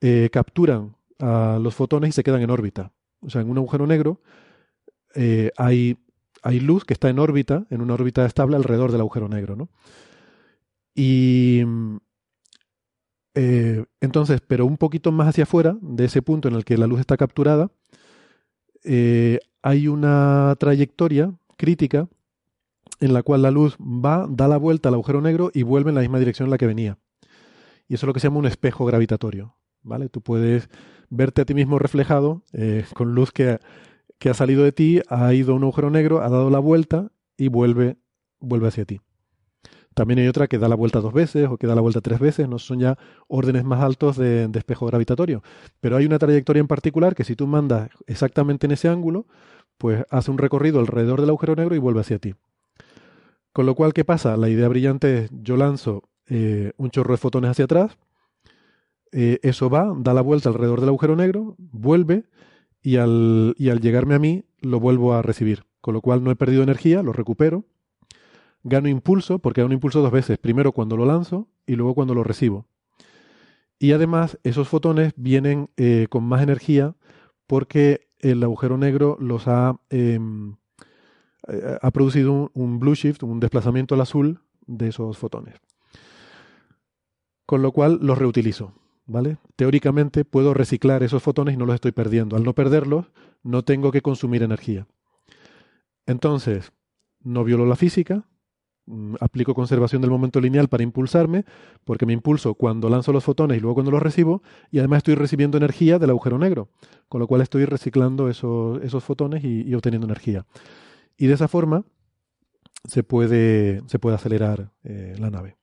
eh, 0.00 0.28
capturan 0.30 0.96
a 1.18 1.58
los 1.60 1.74
fotones 1.74 2.10
y 2.10 2.12
se 2.12 2.22
quedan 2.22 2.42
en 2.42 2.50
órbita. 2.50 2.92
O 3.20 3.30
sea, 3.30 3.40
en 3.40 3.50
un 3.50 3.56
agujero 3.56 3.86
negro 3.86 4.20
eh, 5.14 5.50
hay, 5.56 5.96
hay 6.42 6.60
luz 6.60 6.84
que 6.84 6.92
está 6.92 7.08
en 7.08 7.18
órbita, 7.18 7.66
en 7.70 7.80
una 7.80 7.94
órbita 7.94 8.26
estable 8.26 8.56
alrededor 8.56 8.92
del 8.92 9.00
agujero 9.00 9.28
negro. 9.28 9.56
¿no? 9.56 9.70
Y 10.96 11.62
eh, 13.34 13.84
entonces, 14.00 14.40
pero 14.40 14.64
un 14.64 14.78
poquito 14.78 15.12
más 15.12 15.28
hacia 15.28 15.44
afuera 15.44 15.76
de 15.82 16.06
ese 16.06 16.22
punto 16.22 16.48
en 16.48 16.54
el 16.54 16.64
que 16.64 16.78
la 16.78 16.86
luz 16.86 17.00
está 17.00 17.18
capturada, 17.18 17.70
eh, 18.82 19.38
hay 19.62 19.88
una 19.88 20.56
trayectoria 20.58 21.34
crítica 21.58 22.08
en 23.00 23.12
la 23.12 23.22
cual 23.22 23.42
la 23.42 23.50
luz 23.50 23.76
va, 23.76 24.26
da 24.26 24.48
la 24.48 24.56
vuelta 24.56 24.88
al 24.88 24.94
agujero 24.94 25.20
negro 25.20 25.50
y 25.52 25.64
vuelve 25.64 25.90
en 25.90 25.96
la 25.96 26.00
misma 26.00 26.18
dirección 26.18 26.46
en 26.46 26.50
la 26.50 26.58
que 26.58 26.66
venía. 26.66 26.98
Y 27.88 27.94
eso 27.94 28.06
es 28.06 28.08
lo 28.08 28.14
que 28.14 28.20
se 28.20 28.28
llama 28.28 28.38
un 28.38 28.46
espejo 28.46 28.86
gravitatorio. 28.86 29.54
¿vale? 29.82 30.08
Tú 30.08 30.22
puedes 30.22 30.70
verte 31.10 31.42
a 31.42 31.44
ti 31.44 31.52
mismo 31.52 31.78
reflejado 31.78 32.42
eh, 32.54 32.86
con 32.94 33.14
luz 33.14 33.32
que, 33.32 33.58
que, 34.18 34.30
ha 34.30 34.34
salido 34.34 34.64
de 34.64 34.72
ti, 34.72 35.02
ha 35.08 35.34
ido 35.34 35.52
a 35.52 35.56
un 35.56 35.62
agujero 35.62 35.90
negro, 35.90 36.22
ha 36.22 36.30
dado 36.30 36.48
la 36.48 36.58
vuelta 36.58 37.12
y 37.36 37.48
vuelve, 37.48 37.98
vuelve 38.40 38.68
hacia 38.68 38.86
ti. 38.86 39.00
También 39.96 40.18
hay 40.18 40.28
otra 40.28 40.46
que 40.46 40.58
da 40.58 40.68
la 40.68 40.74
vuelta 40.74 41.00
dos 41.00 41.14
veces 41.14 41.48
o 41.48 41.56
que 41.56 41.66
da 41.66 41.74
la 41.74 41.80
vuelta 41.80 42.02
tres 42.02 42.20
veces, 42.20 42.46
no 42.46 42.58
son 42.58 42.80
ya 42.80 42.98
órdenes 43.28 43.64
más 43.64 43.82
altos 43.82 44.18
de, 44.18 44.46
espejo 44.54 44.84
gravitatorio. 44.84 45.42
Pero 45.80 45.96
hay 45.96 46.04
una 46.04 46.18
trayectoria 46.18 46.60
en 46.60 46.66
particular 46.66 47.14
que 47.14 47.24
si 47.24 47.34
tú 47.34 47.46
mandas 47.46 47.88
exactamente 48.06 48.66
en 48.66 48.72
ese 48.72 48.88
ángulo, 48.88 49.24
pues 49.78 50.04
hace 50.10 50.30
un 50.30 50.36
recorrido 50.36 50.80
alrededor 50.80 51.22
del 51.22 51.30
agujero 51.30 51.56
negro 51.56 51.74
y 51.74 51.78
vuelve 51.78 52.02
hacia 52.02 52.18
ti. 52.18 52.34
Con 53.54 53.64
lo 53.64 53.74
cual, 53.74 53.94
¿qué 53.94 54.04
pasa? 54.04 54.36
La 54.36 54.50
idea 54.50 54.68
brillante 54.68 55.16
es, 55.16 55.30
yo 55.32 55.56
lanzo 55.56 56.02
eh, 56.26 56.72
un 56.76 56.90
chorro 56.90 57.14
de 57.14 57.18
fotones 57.18 57.52
hacia 57.52 57.64
atrás, 57.64 57.96
eh, 59.12 59.38
eso 59.42 59.70
va, 59.70 59.94
da 59.96 60.12
la 60.12 60.20
vuelta 60.20 60.50
alrededor 60.50 60.80
del 60.80 60.90
agujero 60.90 61.16
negro, 61.16 61.54
vuelve 61.56 62.26
y 62.82 62.98
al, 62.98 63.54
y 63.56 63.70
al 63.70 63.80
llegarme 63.80 64.14
a 64.14 64.18
mí 64.18 64.44
lo 64.60 64.78
vuelvo 64.78 65.14
a 65.14 65.22
recibir. 65.22 65.64
Con 65.80 65.94
lo 65.94 66.02
cual 66.02 66.22
no 66.22 66.30
he 66.30 66.36
perdido 66.36 66.62
energía, 66.62 67.02
lo 67.02 67.14
recupero 67.14 67.64
gano 68.66 68.88
impulso, 68.88 69.38
porque 69.38 69.62
gano 69.62 69.74
impulso 69.74 70.02
dos 70.02 70.10
veces, 70.10 70.38
primero 70.38 70.72
cuando 70.72 70.96
lo 70.96 71.06
lanzo 71.06 71.48
y 71.66 71.76
luego 71.76 71.94
cuando 71.94 72.14
lo 72.14 72.24
recibo. 72.24 72.66
Y 73.78 73.92
además 73.92 74.38
esos 74.42 74.68
fotones 74.68 75.12
vienen 75.16 75.70
eh, 75.76 76.08
con 76.10 76.24
más 76.24 76.42
energía 76.42 76.96
porque 77.46 78.08
el 78.18 78.42
agujero 78.42 78.76
negro 78.76 79.16
los 79.20 79.46
ha, 79.46 79.78
em, 79.90 80.56
eh, 81.46 81.78
ha 81.80 81.90
producido 81.92 82.50
un, 82.54 82.80
blue 82.80 82.94
shift, 82.94 83.22
un 83.22 83.38
desplazamiento 83.38 83.94
al 83.94 84.00
azul 84.00 84.40
de 84.66 84.88
esos 84.88 85.16
fotones. 85.16 85.54
Con 87.44 87.62
lo 87.62 87.70
cual 87.70 88.00
los 88.02 88.18
reutilizo. 88.18 88.72
¿Vale? 89.08 89.38
Teóricamente 89.54 90.24
puedo 90.24 90.52
reciclar 90.52 91.04
esos 91.04 91.22
fotones 91.22 91.54
y 91.54 91.56
no 91.56 91.64
los 91.64 91.76
estoy 91.76 91.92
perdiendo. 91.92 92.34
Al 92.34 92.42
no 92.42 92.56
perderlos, 92.56 93.12
no 93.44 93.62
tengo 93.62 93.92
que 93.92 94.02
consumir 94.02 94.42
energía. 94.42 94.88
Entonces, 96.06 96.72
no 97.22 97.44
violo 97.44 97.66
la 97.66 97.76
física, 97.76 98.24
aplico 99.20 99.54
conservación 99.54 100.00
del 100.00 100.10
momento 100.10 100.40
lineal 100.40 100.68
para 100.68 100.82
impulsarme, 100.82 101.44
porque 101.84 102.06
me 102.06 102.12
impulso 102.12 102.54
cuando 102.54 102.88
lanzo 102.88 103.12
los 103.12 103.24
fotones 103.24 103.58
y 103.58 103.60
luego 103.60 103.74
cuando 103.74 103.90
los 103.90 104.02
recibo, 104.02 104.42
y 104.70 104.78
además 104.78 104.98
estoy 104.98 105.14
recibiendo 105.14 105.56
energía 105.56 105.98
del 105.98 106.10
agujero 106.10 106.38
negro, 106.38 106.68
con 107.08 107.20
lo 107.20 107.26
cual 107.26 107.40
estoy 107.40 107.64
reciclando 107.64 108.28
esos, 108.28 108.82
esos 108.82 109.02
fotones 109.02 109.44
y, 109.44 109.74
obteniendo 109.74 110.06
energía. 110.06 110.46
Y 111.16 111.26
de 111.26 111.34
esa 111.34 111.48
forma 111.48 111.84
se 112.84 113.02
puede, 113.02 113.82
se 113.86 113.98
puede 113.98 114.16
acelerar 114.16 114.70
eh, 114.84 115.14
la 115.18 115.30
nave. 115.30 115.56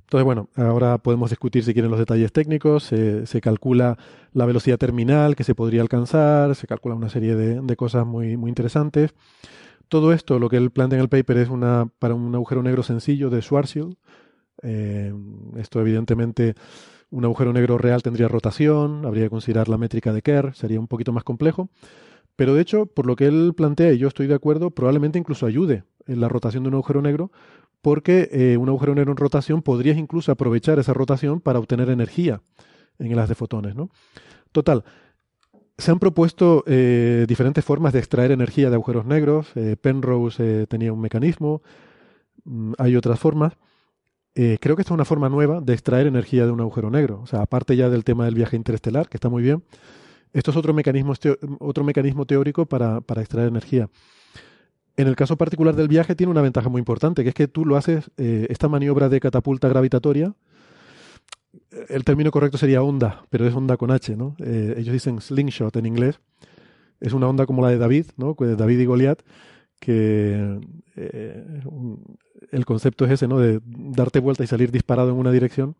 Entonces, 0.00 0.24
bueno, 0.24 0.48
ahora 0.56 0.98
podemos 0.98 1.30
discutir 1.30 1.62
si 1.62 1.72
quieren 1.72 1.92
los 1.92 2.00
detalles 2.00 2.32
técnicos, 2.32 2.82
se 2.82 3.40
calcula 3.40 3.96
la 4.32 4.44
velocidad 4.44 4.76
terminal 4.76 5.36
que 5.36 5.44
se 5.44 5.54
podría 5.54 5.82
alcanzar, 5.82 6.56
se 6.56 6.66
calcula 6.66 6.96
una 6.96 7.08
serie 7.08 7.36
de, 7.36 7.60
de 7.60 7.76
cosas 7.76 8.04
muy, 8.04 8.36
muy 8.36 8.48
interesantes. 8.48 9.14
Todo 9.90 10.12
esto, 10.12 10.38
lo 10.38 10.48
que 10.48 10.56
él 10.56 10.70
plantea 10.70 10.98
en 10.98 11.02
el 11.02 11.08
paper, 11.08 11.36
es 11.38 11.48
una, 11.48 11.90
para 11.98 12.14
un 12.14 12.32
agujero 12.32 12.62
negro 12.62 12.84
sencillo 12.84 13.28
de 13.28 13.42
Schwarzschild. 13.42 13.96
Eh, 14.62 15.12
esto, 15.56 15.80
evidentemente, 15.80 16.54
un 17.10 17.24
agujero 17.24 17.52
negro 17.52 17.76
real 17.76 18.00
tendría 18.00 18.28
rotación, 18.28 19.04
habría 19.04 19.24
que 19.24 19.30
considerar 19.30 19.68
la 19.68 19.78
métrica 19.78 20.12
de 20.12 20.22
Kerr, 20.22 20.54
sería 20.54 20.78
un 20.78 20.86
poquito 20.86 21.12
más 21.12 21.24
complejo. 21.24 21.70
Pero 22.36 22.54
de 22.54 22.62
hecho, 22.62 22.86
por 22.86 23.04
lo 23.04 23.16
que 23.16 23.26
él 23.26 23.52
plantea, 23.56 23.92
y 23.92 23.98
yo 23.98 24.06
estoy 24.06 24.28
de 24.28 24.34
acuerdo, 24.34 24.70
probablemente 24.70 25.18
incluso 25.18 25.44
ayude 25.44 25.82
en 26.06 26.20
la 26.20 26.28
rotación 26.28 26.62
de 26.62 26.68
un 26.68 26.74
agujero 26.74 27.02
negro, 27.02 27.32
porque 27.82 28.28
eh, 28.30 28.56
un 28.58 28.68
agujero 28.68 28.94
negro 28.94 29.10
en 29.10 29.16
rotación 29.16 29.60
podrías 29.60 29.98
incluso 29.98 30.30
aprovechar 30.30 30.78
esa 30.78 30.94
rotación 30.94 31.40
para 31.40 31.58
obtener 31.58 31.90
energía 31.90 32.42
en 33.00 33.10
el 33.10 33.18
haz 33.18 33.28
de 33.28 33.34
fotones. 33.34 33.74
¿no? 33.74 33.90
Total, 34.52 34.84
se 35.80 35.90
han 35.90 35.98
propuesto 35.98 36.62
eh, 36.66 37.24
diferentes 37.28 37.64
formas 37.64 37.92
de 37.92 37.98
extraer 37.98 38.30
energía 38.30 38.68
de 38.70 38.76
agujeros 38.76 39.06
negros. 39.06 39.48
Eh, 39.54 39.76
Penrose 39.80 40.62
eh, 40.62 40.66
tenía 40.66 40.92
un 40.92 41.00
mecanismo, 41.00 41.62
mm, 42.44 42.74
hay 42.78 42.96
otras 42.96 43.18
formas. 43.18 43.54
creo 44.34 44.76
que 44.76 44.82
esta 44.82 44.94
es 44.94 44.94
una 44.94 45.04
forma 45.04 45.28
nueva 45.28 45.60
de 45.60 45.74
extraer 45.74 46.06
energía 46.06 46.46
de 46.46 46.52
un 46.52 46.60
agujero 46.60 46.90
negro. 46.90 47.20
O 47.22 47.26
sea, 47.26 47.42
aparte 47.42 47.76
ya 47.76 47.90
del 47.90 48.04
tema 48.04 48.24
del 48.24 48.34
viaje 48.34 48.56
interestelar, 48.56 49.08
que 49.08 49.16
está 49.16 49.28
muy 49.28 49.42
bien, 49.42 49.64
esto 50.32 50.50
es 50.50 50.56
otro 50.56 50.72
mecanismo, 50.72 51.14
otro 51.58 51.84
mecanismo 51.84 52.24
teórico 52.24 52.64
para, 52.66 53.00
para 53.00 53.20
extraer 53.20 53.48
energía. 53.48 53.90
En 54.96 55.08
el 55.08 55.16
caso 55.16 55.36
particular 55.36 55.74
del 55.74 55.88
viaje 55.88 56.14
tiene 56.14 56.30
una 56.30 56.42
ventaja 56.42 56.68
muy 56.68 56.78
importante, 56.78 57.22
que 57.22 57.30
es 57.30 57.34
que 57.34 57.48
tú 57.48 57.64
lo 57.64 57.76
haces, 57.76 58.10
esta 58.16 58.68
maniobra 58.68 59.08
de 59.08 59.20
catapulta 59.20 59.68
gravitatoria, 59.68 60.34
el 61.88 62.04
término 62.04 62.30
correcto 62.30 62.58
sería 62.58 62.82
onda, 62.82 63.24
pero 63.30 63.46
es 63.46 63.54
onda 63.54 63.76
con 63.76 63.90
H, 63.90 64.16
¿no? 64.16 64.36
Eh, 64.38 64.74
ellos 64.76 64.92
dicen 64.92 65.20
slingshot 65.20 65.76
en 65.76 65.86
inglés. 65.86 66.20
Es 67.00 67.12
una 67.12 67.28
onda 67.28 67.46
como 67.46 67.62
la 67.62 67.68
de 67.68 67.78
David, 67.78 68.06
¿no? 68.16 68.34
David 68.38 68.78
y 68.78 68.84
Goliat, 68.84 69.20
que 69.78 70.60
eh, 70.96 71.62
el 72.50 72.64
concepto 72.66 73.04
es 73.04 73.12
ese, 73.12 73.28
¿no? 73.28 73.38
De 73.38 73.60
darte 73.64 74.18
vuelta 74.18 74.44
y 74.44 74.46
salir 74.46 74.70
disparado 74.70 75.10
en 75.10 75.16
una 75.16 75.32
dirección. 75.32 75.76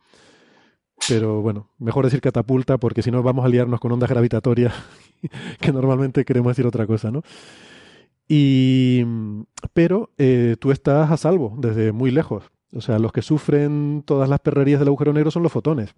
Pero 1.08 1.40
bueno, 1.40 1.70
mejor 1.78 2.04
decir 2.04 2.20
catapulta 2.20 2.78
porque 2.78 3.02
si 3.02 3.10
no 3.10 3.22
vamos 3.22 3.44
a 3.44 3.48
liarnos 3.48 3.80
con 3.80 3.92
ondas 3.92 4.10
gravitatorias 4.10 4.74
que 5.60 5.72
normalmente 5.72 6.24
queremos 6.24 6.50
decir 6.50 6.66
otra 6.66 6.86
cosa, 6.86 7.10
¿no? 7.10 7.22
Y, 8.28 9.04
pero 9.72 10.10
eh, 10.18 10.56
tú 10.60 10.70
estás 10.70 11.10
a 11.10 11.16
salvo 11.16 11.56
desde 11.58 11.90
muy 11.90 12.10
lejos. 12.10 12.44
O 12.72 12.80
sea, 12.80 12.98
los 12.98 13.12
que 13.12 13.22
sufren 13.22 14.02
todas 14.04 14.28
las 14.28 14.40
perrerías 14.40 14.78
del 14.80 14.88
agujero 14.88 15.12
negro 15.12 15.30
son 15.30 15.42
los 15.42 15.52
fotones. 15.52 15.94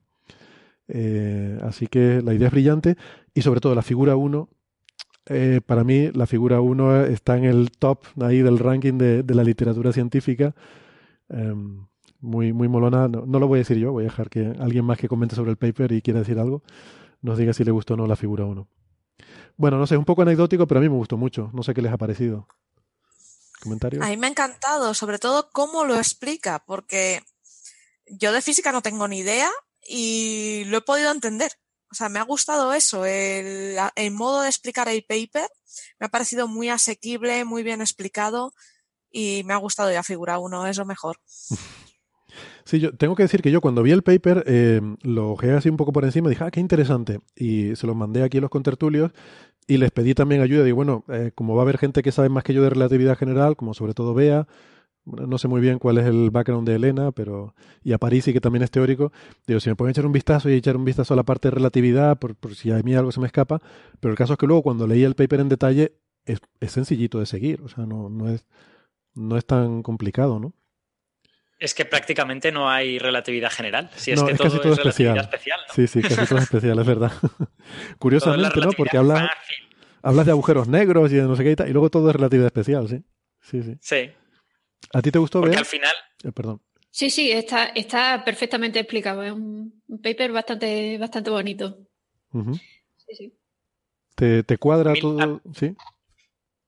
Eh, 0.88 1.58
así 1.62 1.86
que 1.86 2.22
la 2.22 2.34
idea 2.34 2.48
es 2.48 2.52
brillante 2.52 2.96
y 3.34 3.42
sobre 3.42 3.60
todo 3.60 3.74
la 3.74 3.82
figura 3.82 4.16
1, 4.16 4.48
eh, 5.26 5.60
para 5.64 5.84
mí 5.84 6.10
la 6.12 6.26
figura 6.26 6.60
1 6.60 7.04
está 7.06 7.36
en 7.38 7.44
el 7.44 7.70
top 7.70 8.00
ahí 8.20 8.42
del 8.42 8.58
ranking 8.58 8.98
de, 8.98 9.24
la 9.34 9.44
literatura 9.44 9.92
científica. 9.92 10.54
Em, 11.28 11.86
muy, 12.20 12.52
muy 12.52 12.68
molona. 12.68 13.08
No, 13.08 13.24
no, 13.26 13.38
lo 13.38 13.48
voy 13.48 13.58
a 13.58 13.60
decir 13.60 13.78
yo, 13.78 13.92
voy 13.92 14.04
a 14.04 14.08
dejar 14.08 14.30
que 14.30 14.52
alguien 14.58 14.84
más 14.84 14.98
que 14.98 15.08
comente 15.08 15.34
sobre 15.34 15.50
el 15.50 15.56
paper 15.56 15.92
y 15.92 16.02
quiera 16.02 16.20
decir 16.20 16.38
algo 16.38 16.62
nos 17.22 17.38
diga 17.38 17.52
si 17.52 17.64
le 17.64 17.70
gustó 17.70 17.94
o 17.94 17.96
no 17.96 18.06
la 18.06 18.16
figura 18.16 18.44
1. 18.44 18.66
Bueno, 19.56 19.78
no 19.78 19.86
sé, 19.86 19.94
es 19.94 19.98
un 19.98 20.04
poco 20.04 20.22
anecdótico, 20.22 20.66
pero 20.66 20.80
a 20.80 20.82
mí 20.82 20.88
me 20.88 20.96
gustó 20.96 21.16
mucho. 21.16 21.50
No 21.52 21.62
sé 21.62 21.72
qué 21.72 21.82
les 21.82 21.92
ha 21.92 21.96
parecido. 21.96 22.48
A 24.04 24.08
mí 24.08 24.16
me 24.16 24.26
ha 24.26 24.30
encantado, 24.30 24.94
sobre 24.94 25.18
todo 25.18 25.50
cómo 25.50 25.84
lo 25.84 25.96
explica, 25.96 26.64
porque 26.66 27.22
yo 28.06 28.32
de 28.32 28.42
física 28.42 28.72
no 28.72 28.82
tengo 28.82 29.08
ni 29.08 29.18
idea 29.18 29.50
y 29.86 30.64
lo 30.66 30.78
he 30.78 30.82
podido 30.82 31.10
entender. 31.10 31.52
O 31.90 31.94
sea, 31.94 32.08
me 32.08 32.18
ha 32.18 32.24
gustado 32.24 32.72
eso, 32.72 33.04
el, 33.04 33.76
modo 34.12 34.42
de 34.42 34.48
explicar 34.48 34.88
el 34.88 35.04
paper. 35.04 35.48
Me 36.00 36.06
ha 36.06 36.08
parecido 36.08 36.48
muy 36.48 36.70
asequible, 36.70 37.44
muy 37.44 37.62
bien 37.62 37.80
explicado 37.80 38.52
y 39.10 39.42
me 39.44 39.52
ha 39.52 39.58
gustado 39.58 39.92
ya 39.92 40.02
figura 40.02 40.38
uno, 40.38 40.66
es 40.66 40.78
lo 40.78 40.86
mejor. 40.86 41.18
Sí, 42.64 42.78
yo 42.78 42.96
tengo 42.96 43.16
que 43.16 43.24
decir 43.24 43.42
que 43.42 43.50
yo 43.50 43.60
cuando 43.60 43.82
vi 43.82 43.90
el 43.90 44.02
paper 44.02 44.44
eh, 44.46 44.80
lo 45.02 45.32
ojeé 45.32 45.52
así 45.52 45.68
un 45.68 45.76
poco 45.76 45.92
por 45.92 46.04
encima 46.04 46.28
y 46.28 46.30
dije, 46.30 46.44
ah, 46.44 46.50
qué 46.50 46.60
interesante. 46.60 47.20
Y 47.34 47.74
se 47.76 47.86
lo 47.86 47.94
mandé 47.94 48.22
aquí 48.22 48.38
a 48.38 48.40
los 48.40 48.50
contertulios 48.50 49.10
y 49.66 49.78
les 49.78 49.90
pedí 49.90 50.14
también 50.14 50.42
ayuda. 50.42 50.64
Digo, 50.64 50.76
bueno, 50.76 51.04
eh, 51.08 51.32
como 51.34 51.54
va 51.54 51.62
a 51.62 51.64
haber 51.64 51.78
gente 51.78 52.02
que 52.02 52.12
sabe 52.12 52.28
más 52.28 52.44
que 52.44 52.54
yo 52.54 52.62
de 52.62 52.70
relatividad 52.70 53.16
general, 53.16 53.56
como 53.56 53.74
sobre 53.74 53.94
todo 53.94 54.14
Bea, 54.14 54.46
no 55.04 55.36
sé 55.38 55.48
muy 55.48 55.60
bien 55.60 55.78
cuál 55.78 55.98
es 55.98 56.06
el 56.06 56.30
background 56.30 56.66
de 56.68 56.76
Elena, 56.76 57.10
pero 57.12 57.54
y 57.82 57.92
a 57.92 57.98
París 57.98 58.28
y 58.28 58.32
que 58.32 58.40
también 58.40 58.62
es 58.62 58.70
teórico. 58.70 59.12
Digo, 59.46 59.60
si 59.60 59.68
me 59.68 59.76
pueden 59.76 59.90
echar 59.90 60.06
un 60.06 60.12
vistazo 60.12 60.48
y 60.48 60.54
echar 60.54 60.76
un 60.76 60.84
vistazo 60.84 61.14
a 61.14 61.16
la 61.16 61.24
parte 61.24 61.48
de 61.48 61.52
relatividad, 61.52 62.18
por, 62.18 62.54
si 62.54 62.70
a 62.70 62.78
mí 62.82 62.94
algo 62.94 63.10
se 63.12 63.20
me 63.20 63.26
escapa. 63.26 63.60
Pero 64.00 64.12
el 64.12 64.18
caso 64.18 64.34
es 64.34 64.38
que 64.38 64.46
luego 64.46 64.62
cuando 64.62 64.86
leí 64.86 65.02
el 65.02 65.14
paper 65.14 65.40
en 65.40 65.48
detalle, 65.48 65.92
es, 66.24 66.40
es 66.60 66.72
sencillito 66.72 67.18
de 67.18 67.26
seguir. 67.26 67.62
O 67.62 67.68
sea, 67.68 67.84
no, 67.86 68.08
no, 68.08 68.28
es, 68.28 68.46
no 69.14 69.36
es 69.36 69.44
tan 69.46 69.82
complicado, 69.82 70.38
¿no? 70.38 70.54
Es 71.62 71.74
que 71.74 71.84
prácticamente 71.84 72.50
no 72.50 72.68
hay 72.68 72.98
relatividad 72.98 73.48
general. 73.48 73.88
Si 73.94 74.10
es 74.10 74.20
que 74.20 74.34
todo, 74.34 74.48
es 74.48 74.78
relatividad 74.78 75.18
especial. 75.18 75.60
Sí, 75.72 75.86
sí, 75.86 76.02
casi 76.02 76.26
todo 76.26 76.38
es 76.38 76.42
especial, 76.42 76.76
es 76.76 76.86
verdad. 76.86 77.12
Curiosamente, 78.00 78.60
¿no? 78.60 78.72
Porque 78.72 78.96
hablas, 78.96 79.30
hablas 80.02 80.26
de 80.26 80.32
agujeros 80.32 80.66
negros 80.66 81.12
y 81.12 81.14
de 81.14 81.22
no 81.22 81.36
sé 81.36 81.44
qué 81.44 81.52
y, 81.52 81.54
tal, 81.54 81.68
y 81.68 81.72
luego 81.72 81.88
todo 81.88 82.10
es 82.10 82.16
relatividad 82.16 82.46
especial, 82.46 82.88
¿sí? 82.88 83.04
Sí, 83.40 83.62
sí. 83.62 83.76
Sí. 83.80 84.10
¿A 84.92 85.02
ti 85.02 85.12
te 85.12 85.20
gustó 85.20 85.38
Porque 85.38 85.50
ver? 85.50 85.60
al 85.60 85.66
final. 85.66 85.94
Eh, 86.24 86.32
perdón. 86.32 86.60
Sí, 86.90 87.10
sí, 87.10 87.30
está, 87.30 87.66
está 87.66 88.24
perfectamente 88.24 88.80
explicado. 88.80 89.22
Es 89.22 89.30
un, 89.30 89.80
paper 90.02 90.32
bastante, 90.32 90.98
bastante 90.98 91.30
bonito. 91.30 91.78
Sí, 92.96 93.14
sí. 93.14 93.38
¿Te, 94.16 94.42
te 94.42 94.58
cuadra 94.58 94.94
todo? 95.00 95.40
Sí. 95.54 95.76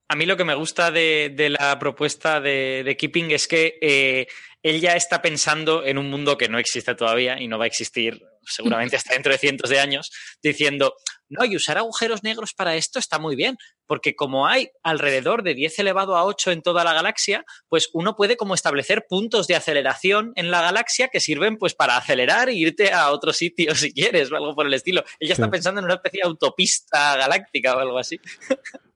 A 0.08 0.16
mí 0.16 0.26
lo 0.26 0.36
que 0.36 0.44
me 0.44 0.54
gusta 0.54 0.90
de, 0.90 1.34
la 1.58 1.78
propuesta 1.78 2.40
de, 2.40 2.96
Keeping 2.96 3.32
es 3.32 3.48
que 3.48 3.78
eh, 3.80 4.26
él 4.64 4.80
ya 4.80 4.96
está 4.96 5.20
pensando 5.20 5.84
en 5.84 5.98
un 5.98 6.08
mundo 6.08 6.38
que 6.38 6.48
no 6.48 6.58
existe 6.58 6.94
todavía 6.94 7.38
y 7.38 7.48
no 7.48 7.58
va 7.58 7.64
a 7.64 7.66
existir 7.68 8.22
seguramente 8.42 8.96
hasta 8.96 9.12
dentro 9.12 9.30
de 9.30 9.38
cientos 9.38 9.68
de 9.68 9.78
años, 9.78 10.10
diciendo, 10.42 10.94
no, 11.28 11.44
y 11.44 11.54
usar 11.54 11.76
agujeros 11.76 12.22
negros 12.22 12.54
para 12.54 12.74
esto 12.74 12.98
está 12.98 13.18
muy 13.18 13.36
bien, 13.36 13.56
porque 13.86 14.16
como 14.16 14.46
hay 14.46 14.70
alrededor 14.82 15.42
de 15.42 15.54
10 15.54 15.80
elevado 15.80 16.16
a 16.16 16.24
8 16.24 16.50
en 16.50 16.62
toda 16.62 16.82
la 16.82 16.94
galaxia, 16.94 17.44
pues 17.68 17.90
uno 17.92 18.16
puede 18.16 18.38
como 18.38 18.54
establecer 18.54 19.04
puntos 19.06 19.46
de 19.46 19.54
aceleración 19.54 20.32
en 20.34 20.50
la 20.50 20.62
galaxia 20.62 21.08
que 21.08 21.20
sirven 21.20 21.58
pues 21.58 21.74
para 21.74 21.98
acelerar 21.98 22.48
e 22.48 22.54
irte 22.54 22.90
a 22.90 23.10
otro 23.10 23.34
sitio 23.34 23.74
si 23.74 23.92
quieres 23.92 24.32
o 24.32 24.36
algo 24.36 24.54
por 24.54 24.66
el 24.66 24.72
estilo. 24.72 25.04
Ella 25.20 25.34
está 25.34 25.50
pensando 25.50 25.80
en 25.80 25.84
una 25.84 25.94
especie 25.94 26.20
de 26.22 26.28
autopista 26.28 27.16
galáctica 27.18 27.76
o 27.76 27.80
algo 27.80 27.98
así. 27.98 28.18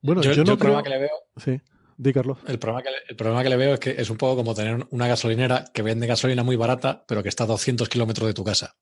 Bueno, 0.01 0.23
yo, 0.23 0.45
no 0.45 0.57
creo... 0.57 0.83
que 0.83 0.91
le 0.91 0.99
veo... 0.99 1.11
Sí. 1.37 1.61
Di, 1.99 2.13
Carlos. 2.13 2.39
El 2.47 2.61
problema, 2.61 2.83
que, 2.83 2.91
el 3.09 3.17
problema 3.17 3.43
que 3.43 3.49
le 3.49 3.57
veo 3.57 3.75
es 3.75 3.81
que 3.81 3.91
es 3.99 4.09
un 4.09 4.17
poco 4.17 4.37
como 4.37 4.55
tener 4.55 4.87
una 4.91 5.09
gasolinera 5.09 5.65
que 5.75 5.83
vende 5.83 6.07
gasolina 6.07 6.45
muy 6.45 6.55
barata, 6.55 7.05
pero 7.09 7.25
que 7.25 7.29
está 7.29 7.43
a 7.43 7.49
200 7.49 7.89
kilómetros 7.89 8.29
de 8.29 8.35
tu 8.35 8.45
casa. 8.45 8.77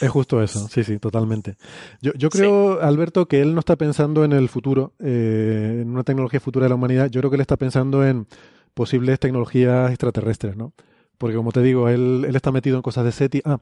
Es 0.00 0.10
justo 0.10 0.42
eso, 0.42 0.68
sí, 0.68 0.82
sí, 0.82 0.98
totalmente. 0.98 1.56
Yo, 2.02 2.12
yo 2.14 2.28
creo, 2.28 2.82
Alberto, 2.82 3.26
que 3.26 3.40
él 3.40 3.54
no 3.54 3.60
está 3.60 3.76
pensando 3.76 4.24
en 4.24 4.32
el 4.32 4.48
futuro, 4.48 4.92
eh, 4.98 5.78
en 5.82 5.88
una 5.88 6.02
tecnología 6.02 6.40
futura 6.40 6.64
de 6.64 6.70
la 6.70 6.74
humanidad. 6.74 7.08
Yo 7.10 7.20
creo 7.20 7.30
que 7.30 7.36
él 7.36 7.40
está 7.40 7.56
pensando 7.56 8.04
en 8.04 8.26
posibles 8.74 9.20
tecnologías 9.20 9.90
extraterrestres, 9.90 10.56
¿no? 10.56 10.74
Porque 11.16 11.36
como 11.36 11.52
te 11.52 11.62
digo, 11.62 11.88
él, 11.88 12.26
él 12.28 12.36
está 12.36 12.50
metido 12.50 12.76
en 12.76 12.82
cosas 12.82 13.04
de 13.04 13.12
SETI. 13.12 13.42
Ah, 13.44 13.58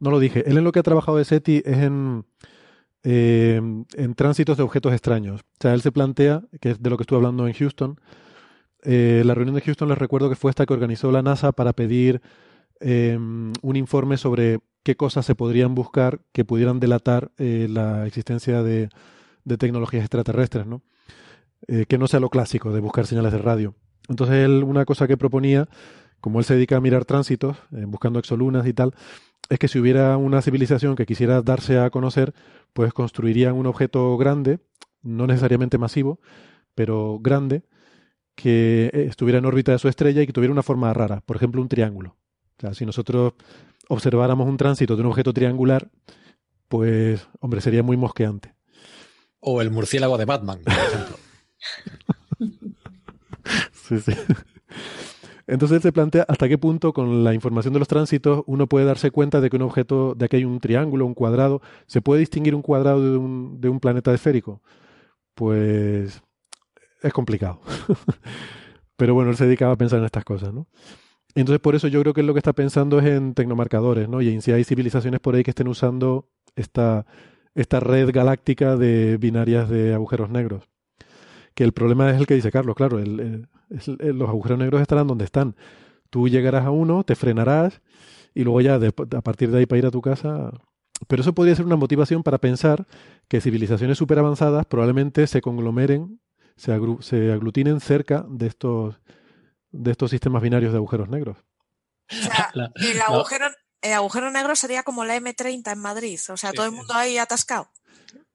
no 0.00 0.10
lo 0.10 0.18
dije. 0.18 0.42
Él 0.50 0.58
en 0.58 0.64
lo 0.64 0.72
que 0.72 0.80
ha 0.80 0.82
trabajado 0.82 1.16
de 1.16 1.24
SETI 1.24 1.62
es 1.64 1.78
en, 1.78 2.24
eh, 3.04 3.60
en 3.94 4.14
tránsitos 4.14 4.56
de 4.56 4.62
objetos 4.62 4.92
extraños. 4.92 5.40
O 5.40 5.44
sea, 5.60 5.74
él 5.74 5.80
se 5.82 5.92
plantea, 5.92 6.42
que 6.60 6.70
es 6.70 6.82
de 6.82 6.90
lo 6.90 6.96
que 6.96 7.02
estuve 7.02 7.18
hablando 7.18 7.46
en 7.46 7.54
Houston, 7.54 8.00
eh, 8.82 9.22
la 9.24 9.34
reunión 9.34 9.54
de 9.54 9.62
Houston 9.62 9.88
les 9.88 9.98
recuerdo 9.98 10.28
que 10.28 10.36
fue 10.36 10.50
esta 10.50 10.66
que 10.66 10.72
organizó 10.72 11.10
la 11.10 11.22
NASA 11.22 11.52
para 11.52 11.72
pedir 11.72 12.20
em, 12.80 13.52
un 13.62 13.76
informe 13.76 14.16
sobre 14.16 14.60
qué 14.84 14.96
cosas 14.96 15.26
se 15.26 15.34
podrían 15.34 15.74
buscar 15.74 16.20
que 16.32 16.44
pudieran 16.44 16.80
delatar 16.80 17.32
eh, 17.38 17.66
la 17.68 18.06
existencia 18.06 18.62
de, 18.62 18.88
tecnologías 19.58 20.02
extraterrestres, 20.02 20.66
¿no? 20.66 20.82
que 21.66 21.98
no 21.98 22.06
sea 22.06 22.20
lo 22.20 22.28
clásico 22.28 22.70
de 22.72 22.80
buscar 22.80 23.06
señales 23.06 23.32
de 23.32 23.38
radio. 23.38 23.74
Entonces 24.08 24.44
él, 24.44 24.62
una 24.62 24.84
cosa 24.84 25.08
que 25.08 25.16
proponía, 25.16 25.68
como 26.20 26.38
él 26.38 26.44
se 26.44 26.54
dedica 26.54 26.76
a 26.76 26.80
mirar 26.80 27.06
tránsitos, 27.06 27.56
buscando 27.70 28.18
exolunas 28.18 28.66
y 28.66 28.74
tal, 28.74 28.94
es 29.48 29.58
que 29.58 29.68
si 29.68 29.78
hubiera 29.78 30.16
una 30.16 30.42
civilización 30.42 30.96
que 30.96 31.06
quisiera 31.06 31.42
darse 31.42 31.78
a 31.78 31.90
conocer, 31.90 32.34
pues 32.72 32.92
construirían 32.92 33.54
un 33.54 33.66
objeto 33.66 34.16
grande, 34.16 34.60
no 35.02 35.26
necesariamente 35.26 35.78
masivo, 35.78 36.20
pero 36.74 37.18
grande, 37.20 37.62
que 38.34 38.90
estuviera 38.92 39.38
en 39.38 39.46
órbita 39.46 39.72
de 39.72 39.78
su 39.78 39.88
estrella 39.88 40.22
y 40.22 40.26
que 40.26 40.32
tuviera 40.32 40.52
una 40.52 40.62
forma 40.62 40.92
rara, 40.92 41.22
por 41.24 41.36
ejemplo, 41.36 41.60
un 41.60 41.68
triángulo. 41.68 42.16
O 42.58 42.60
sea, 42.60 42.74
si 42.74 42.84
nosotros 42.84 43.34
observáramos 43.88 44.48
un 44.48 44.56
tránsito 44.56 44.96
de 44.96 45.02
un 45.02 45.08
objeto 45.08 45.32
triangular, 45.32 45.90
pues, 46.68 47.26
hombre, 47.40 47.60
sería 47.60 47.82
muy 47.82 47.96
mosqueante. 47.96 48.54
O 49.40 49.62
el 49.62 49.70
murciélago 49.70 50.18
de 50.18 50.24
Batman, 50.24 50.60
por 50.62 50.72
ejemplo. 50.72 51.16
sí, 53.72 54.00
sí. 54.00 54.12
Entonces 55.48 55.76
él 55.76 55.82
se 55.82 55.92
plantea 55.92 56.26
hasta 56.28 56.46
qué 56.46 56.58
punto 56.58 56.92
con 56.92 57.24
la 57.24 57.32
información 57.32 57.72
de 57.72 57.78
los 57.80 57.88
tránsitos 57.88 58.42
uno 58.46 58.66
puede 58.66 58.84
darse 58.84 59.10
cuenta 59.10 59.40
de 59.40 59.48
que 59.48 59.56
un 59.56 59.62
objeto, 59.62 60.14
de 60.14 60.28
que 60.28 60.36
hay 60.36 60.44
un 60.44 60.60
triángulo, 60.60 61.06
un 61.06 61.14
cuadrado, 61.14 61.62
¿se 61.86 62.02
puede 62.02 62.20
distinguir 62.20 62.54
un 62.54 62.60
cuadrado 62.60 63.02
de 63.02 63.16
un, 63.16 63.58
de 63.58 63.70
un 63.70 63.80
planeta 63.80 64.12
esférico? 64.12 64.60
Pues 65.34 66.22
es 67.02 67.12
complicado. 67.14 67.60
Pero 68.96 69.14
bueno, 69.14 69.30
él 69.30 69.36
se 69.36 69.46
dedicaba 69.46 69.72
a 69.72 69.76
pensar 69.76 70.00
en 70.00 70.04
estas 70.04 70.24
cosas, 70.24 70.52
¿no? 70.52 70.66
Entonces 71.34 71.60
por 71.60 71.74
eso 71.74 71.88
yo 71.88 72.02
creo 72.02 72.12
que 72.12 72.22
lo 72.22 72.34
que 72.34 72.40
está 72.40 72.52
pensando 72.52 72.98
es 72.98 73.06
en 73.06 73.32
tecnomarcadores, 73.32 74.06
¿no? 74.08 74.20
Y 74.20 74.28
en 74.28 74.42
si 74.42 74.52
hay 74.52 74.64
civilizaciones 74.64 75.20
por 75.20 75.34
ahí 75.34 75.44
que 75.44 75.52
estén 75.52 75.68
usando 75.68 76.28
esta, 76.56 77.06
red 77.54 78.10
galáctica 78.12 78.76
de 78.76 79.16
binarias 79.16 79.70
de 79.70 79.94
agujeros 79.94 80.28
negros. 80.28 80.68
Que 81.54 81.64
el 81.64 81.72
problema 81.72 82.10
es 82.10 82.18
el 82.18 82.26
que 82.26 82.34
dice 82.34 82.50
Carlos, 82.50 82.76
claro, 82.76 82.98
el, 82.98 83.48
los 83.68 84.28
agujeros 84.28 84.58
negros 84.58 84.80
estarán 84.80 85.06
donde 85.06 85.24
están. 85.24 85.56
Tú 86.10 86.28
llegarás 86.28 86.64
a 86.64 86.70
uno, 86.70 87.04
te 87.04 87.14
frenarás 87.14 87.80
y 88.34 88.44
luego 88.44 88.60
ya 88.60 88.76
a 88.76 89.20
partir 89.20 89.50
de 89.50 89.58
ahí 89.58 89.66
para 89.66 89.78
ir 89.78 89.86
a 89.86 89.90
tu 89.90 90.00
casa. 90.00 90.52
Pero 91.06 91.22
eso 91.22 91.34
podría 91.34 91.54
ser 91.54 91.66
una 91.66 91.76
motivación 91.76 92.22
para 92.22 92.38
pensar 92.38 92.86
que 93.28 93.40
civilizaciones 93.40 93.98
súper 93.98 94.18
avanzadas 94.18 94.66
probablemente 94.66 95.26
se 95.26 95.40
conglomeren, 95.40 96.20
se, 96.56 96.76
se, 97.00 97.32
aglutinen 97.32 97.80
cerca 97.80 98.24
de 98.28 98.46
estos, 98.46 98.96
de 99.70 99.90
estos 99.90 100.10
sistemas 100.10 100.42
binarios 100.42 100.72
de 100.72 100.78
agujeros 100.78 101.08
negros. 101.08 101.36
O 102.10 102.14
sea, 102.14 102.50
el, 102.74 103.00
agujero, 103.02 103.46
el 103.82 103.92
agujero 103.92 104.30
negro 104.30 104.56
sería 104.56 104.82
como 104.82 105.04
la 105.04 105.16
M30 105.16 105.72
en 105.72 105.78
Madrid, 105.78 106.18
o 106.30 106.36
sea, 106.36 106.52
todo 106.52 106.66
el 106.66 106.72
mundo 106.72 106.94
ahí 106.94 107.18
atascado. 107.18 107.70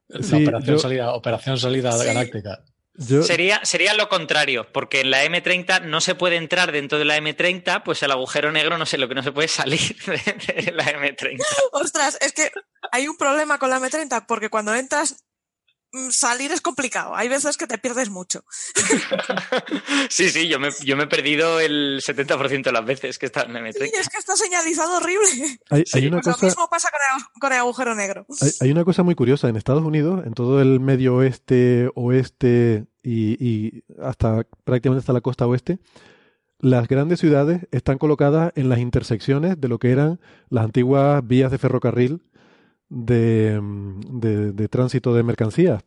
La 0.07 0.19
operación, 0.19 0.79
salida, 0.79 1.13
operación 1.13 1.57
salida 1.57 1.97
galáctica. 1.97 2.63
Sería, 2.95 3.59
sería 3.65 3.95
lo 3.95 4.07
contrario, 4.07 4.67
porque 4.71 5.01
en 5.01 5.09
la 5.09 5.25
M30 5.25 5.81
no 5.85 5.99
se 5.99 6.13
puede 6.13 6.35
entrar 6.35 6.71
dentro 6.71 6.99
de 6.99 7.05
la 7.05 7.17
M30, 7.17 7.81
pues 7.81 8.03
el 8.03 8.11
agujero 8.11 8.51
negro 8.51 8.77
no 8.77 8.85
sé 8.85 8.99
lo 8.99 9.09
que 9.09 9.15
no 9.15 9.23
se 9.23 9.31
puede 9.31 9.47
salir 9.47 9.95
de, 10.05 10.71
la 10.71 10.85
M30. 10.85 11.39
Ostras, 11.71 12.19
es 12.21 12.33
que 12.33 12.51
hay 12.91 13.07
un 13.07 13.17
problema 13.17 13.57
con 13.57 13.71
la 13.71 13.79
M30, 13.79 14.25
porque 14.27 14.49
cuando 14.49 14.75
entras 14.75 15.23
salir 16.09 16.51
es 16.51 16.61
complicado. 16.61 17.15
Hay 17.15 17.29
veces 17.29 17.57
que 17.57 17.67
te 17.67 17.77
pierdes 17.77 18.09
mucho. 18.09 18.43
sí, 20.09 20.29
sí, 20.29 20.47
yo 20.47 20.59
me, 20.59 20.69
yo 20.83 20.97
me 20.97 21.03
he 21.03 21.07
perdido 21.07 21.59
el 21.59 22.01
70% 22.01 22.63
de 22.63 22.71
las 22.71 22.85
veces 22.85 23.19
que 23.19 23.27
está 23.27 23.43
en 23.43 23.53
la 23.53 23.61
M30. 23.61 23.73
Sí, 23.73 23.91
es 23.99 24.09
que 24.09 24.17
está 24.17 24.35
señalizado 24.35 24.97
horrible. 24.97 25.59
Hay, 25.69 26.07
una 26.07 26.21
cosa... 26.21 26.37
Lo 26.41 26.47
mismo 26.47 26.69
pasa 26.69 26.89
con 27.39 27.51
el, 27.51 27.59
agujero 27.59 27.95
negro. 27.95 28.25
Hay, 28.61 28.71
una 28.71 28.83
cosa 28.83 29.03
muy 29.03 29.15
curiosa. 29.15 29.49
En 29.49 29.55
Estados 29.55 29.83
Unidos, 29.83 30.25
en 30.25 30.33
todo 30.33 30.61
el 30.61 30.79
medio 30.79 31.15
oeste, 31.15 31.89
oeste 31.95 32.85
y, 33.03 33.83
hasta 34.01 34.45
prácticamente 34.63 35.01
hasta 35.01 35.13
la 35.13 35.21
costa 35.21 35.45
oeste, 35.45 35.79
las 36.59 36.87
grandes 36.87 37.19
ciudades 37.19 37.67
están 37.71 37.97
colocadas 37.97 38.53
en 38.55 38.69
las 38.69 38.79
intersecciones 38.79 39.59
de 39.59 39.67
lo 39.67 39.79
que 39.79 39.91
eran 39.91 40.19
las 40.49 40.63
antiguas 40.63 41.25
vías 41.25 41.51
de 41.51 41.57
ferrocarril 41.57 42.21
de, 42.93 43.59
de, 44.53 44.67
tránsito 44.67 45.13
de 45.13 45.23
mercancías. 45.23 45.83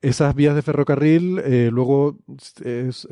Esas 0.00 0.34
vías 0.34 0.54
de 0.54 0.62
ferrocarril 0.62 1.40
eh, 1.44 1.70
luego 1.72 2.18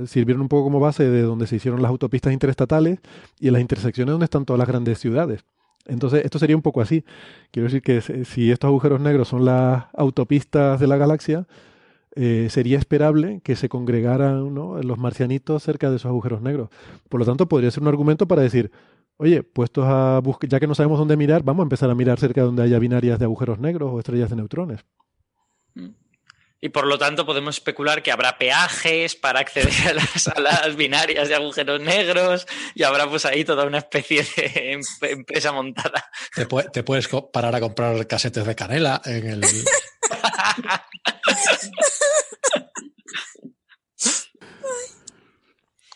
sirvieron 0.07 0.43
un 0.43 0.49
poco 0.49 0.65
como 0.65 0.81
base 0.81 1.09
de 1.09 1.23
donde 1.23 1.47
se 1.47 1.57
hicieron 1.57 1.83
las 1.83 1.91
autopistas 1.91 2.33
interestatales 2.33 2.99
y 3.39 3.49
en 3.49 3.53
las 3.53 3.63
intersecciones 3.63 4.13
donde 4.13 4.25
están 4.25 4.45
todas 4.45 4.59
las 4.59 4.69
grandes 4.69 4.99
ciudades. 4.99 5.45
Entonces, 5.87 6.25
esto 6.25 6.39
sería 6.39 6.57
un 6.57 6.63
poco 6.63 6.81
así. 6.81 7.05
Quiero 7.51 7.69
decir 7.69 7.83
que 7.83 8.01
si 8.25 8.51
estos 8.51 8.69
agujeros 8.69 9.01
negros 9.01 9.29
son 9.29 9.45
las 9.45 9.85
autopistas 9.95 10.79
de 10.79 10.87
la 10.87 10.97
galaxia, 10.97 11.47
eh, 12.17 12.49
sería 12.51 12.79
esperable 12.79 13.41
que 13.43 13.57
se 13.57 13.69
congregaran 13.69 14.55
los 14.55 14.99
marcianitos 14.99 15.63
cerca 15.63 15.91
de 15.91 15.97
esos 15.97 16.09
agujeros 16.09 16.43
negros. 16.43 16.71
Por 17.09 17.21
lo 17.21 17.27
tanto, 17.27 17.49
podría 17.49 17.71
ser 17.71 17.83
un 17.83 17.89
argumento 17.89 18.27
para 18.27 18.43
decir, 18.43 18.71
oye, 19.21 19.43
puestos 19.43 19.85
a 19.87 20.21
buscar, 20.21 20.49
ya 20.49 20.59
que 20.59 20.67
no 20.67 20.75
sabemos 20.75 20.99
dónde 20.99 21.15
mirar, 21.17 21.43
vamos 21.43 21.63
a 21.63 21.65
empezar 21.65 21.91
a 21.91 21.95
mirar 21.95 22.19
cerca 22.19 22.41
de 22.41 22.47
donde 22.47 22.63
haya 22.63 22.79
binarias 22.79 23.19
de 23.19 23.27
agujeros 23.27 23.59
negros 23.59 23.91
o 23.93 23.99
estrellas 23.99 24.31
de 24.31 24.37
neutrones. 24.37 24.81
Mm. 25.75 25.91
Y 26.63 26.69
por 26.71 26.87
lo 26.87 26.99
tanto 26.99 27.27
podemos 27.27 27.57
especular 27.57 28.03
que 28.03 28.13
habrá 28.13 28.39
peajes 28.39 29.17
para 29.17 29.41
acceder 29.41 29.99
a 30.35 30.41
las, 30.41 30.77
binarias 30.77 31.29
de 31.29 31.35
agujeros 31.35 31.81
negros 31.81 32.47
y 32.75 32.83
habrá 32.83 33.09
pues 33.09 33.25
ahí 33.27 33.45
toda 33.45 33.67
una 33.67 33.79
especie 33.79 34.27
de 34.37 34.73
em, 34.73 34.81
empresa 35.03 35.53
montada. 35.53 36.11
Te, 36.35 36.47
te 36.73 36.83
puedes 36.83 37.09
parar 37.33 37.55
a 37.55 37.61
comprar 37.61 38.07
casetes 38.07 38.47
de 38.47 38.55
canela 38.55 39.03
en 39.05 39.27
el... 39.27 39.41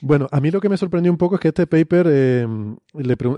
Bueno, 0.07 0.29
a 0.33 0.41
mí 0.43 0.51
lo 0.51 0.61
que 0.61 0.69
me 0.69 0.77
sorprendió 0.77 1.11
un 1.11 1.17
poco 1.17 1.37
es 1.37 1.41
que 1.41 1.49
este 1.49 1.67
paper, 1.67 2.07
eh, 2.11 2.47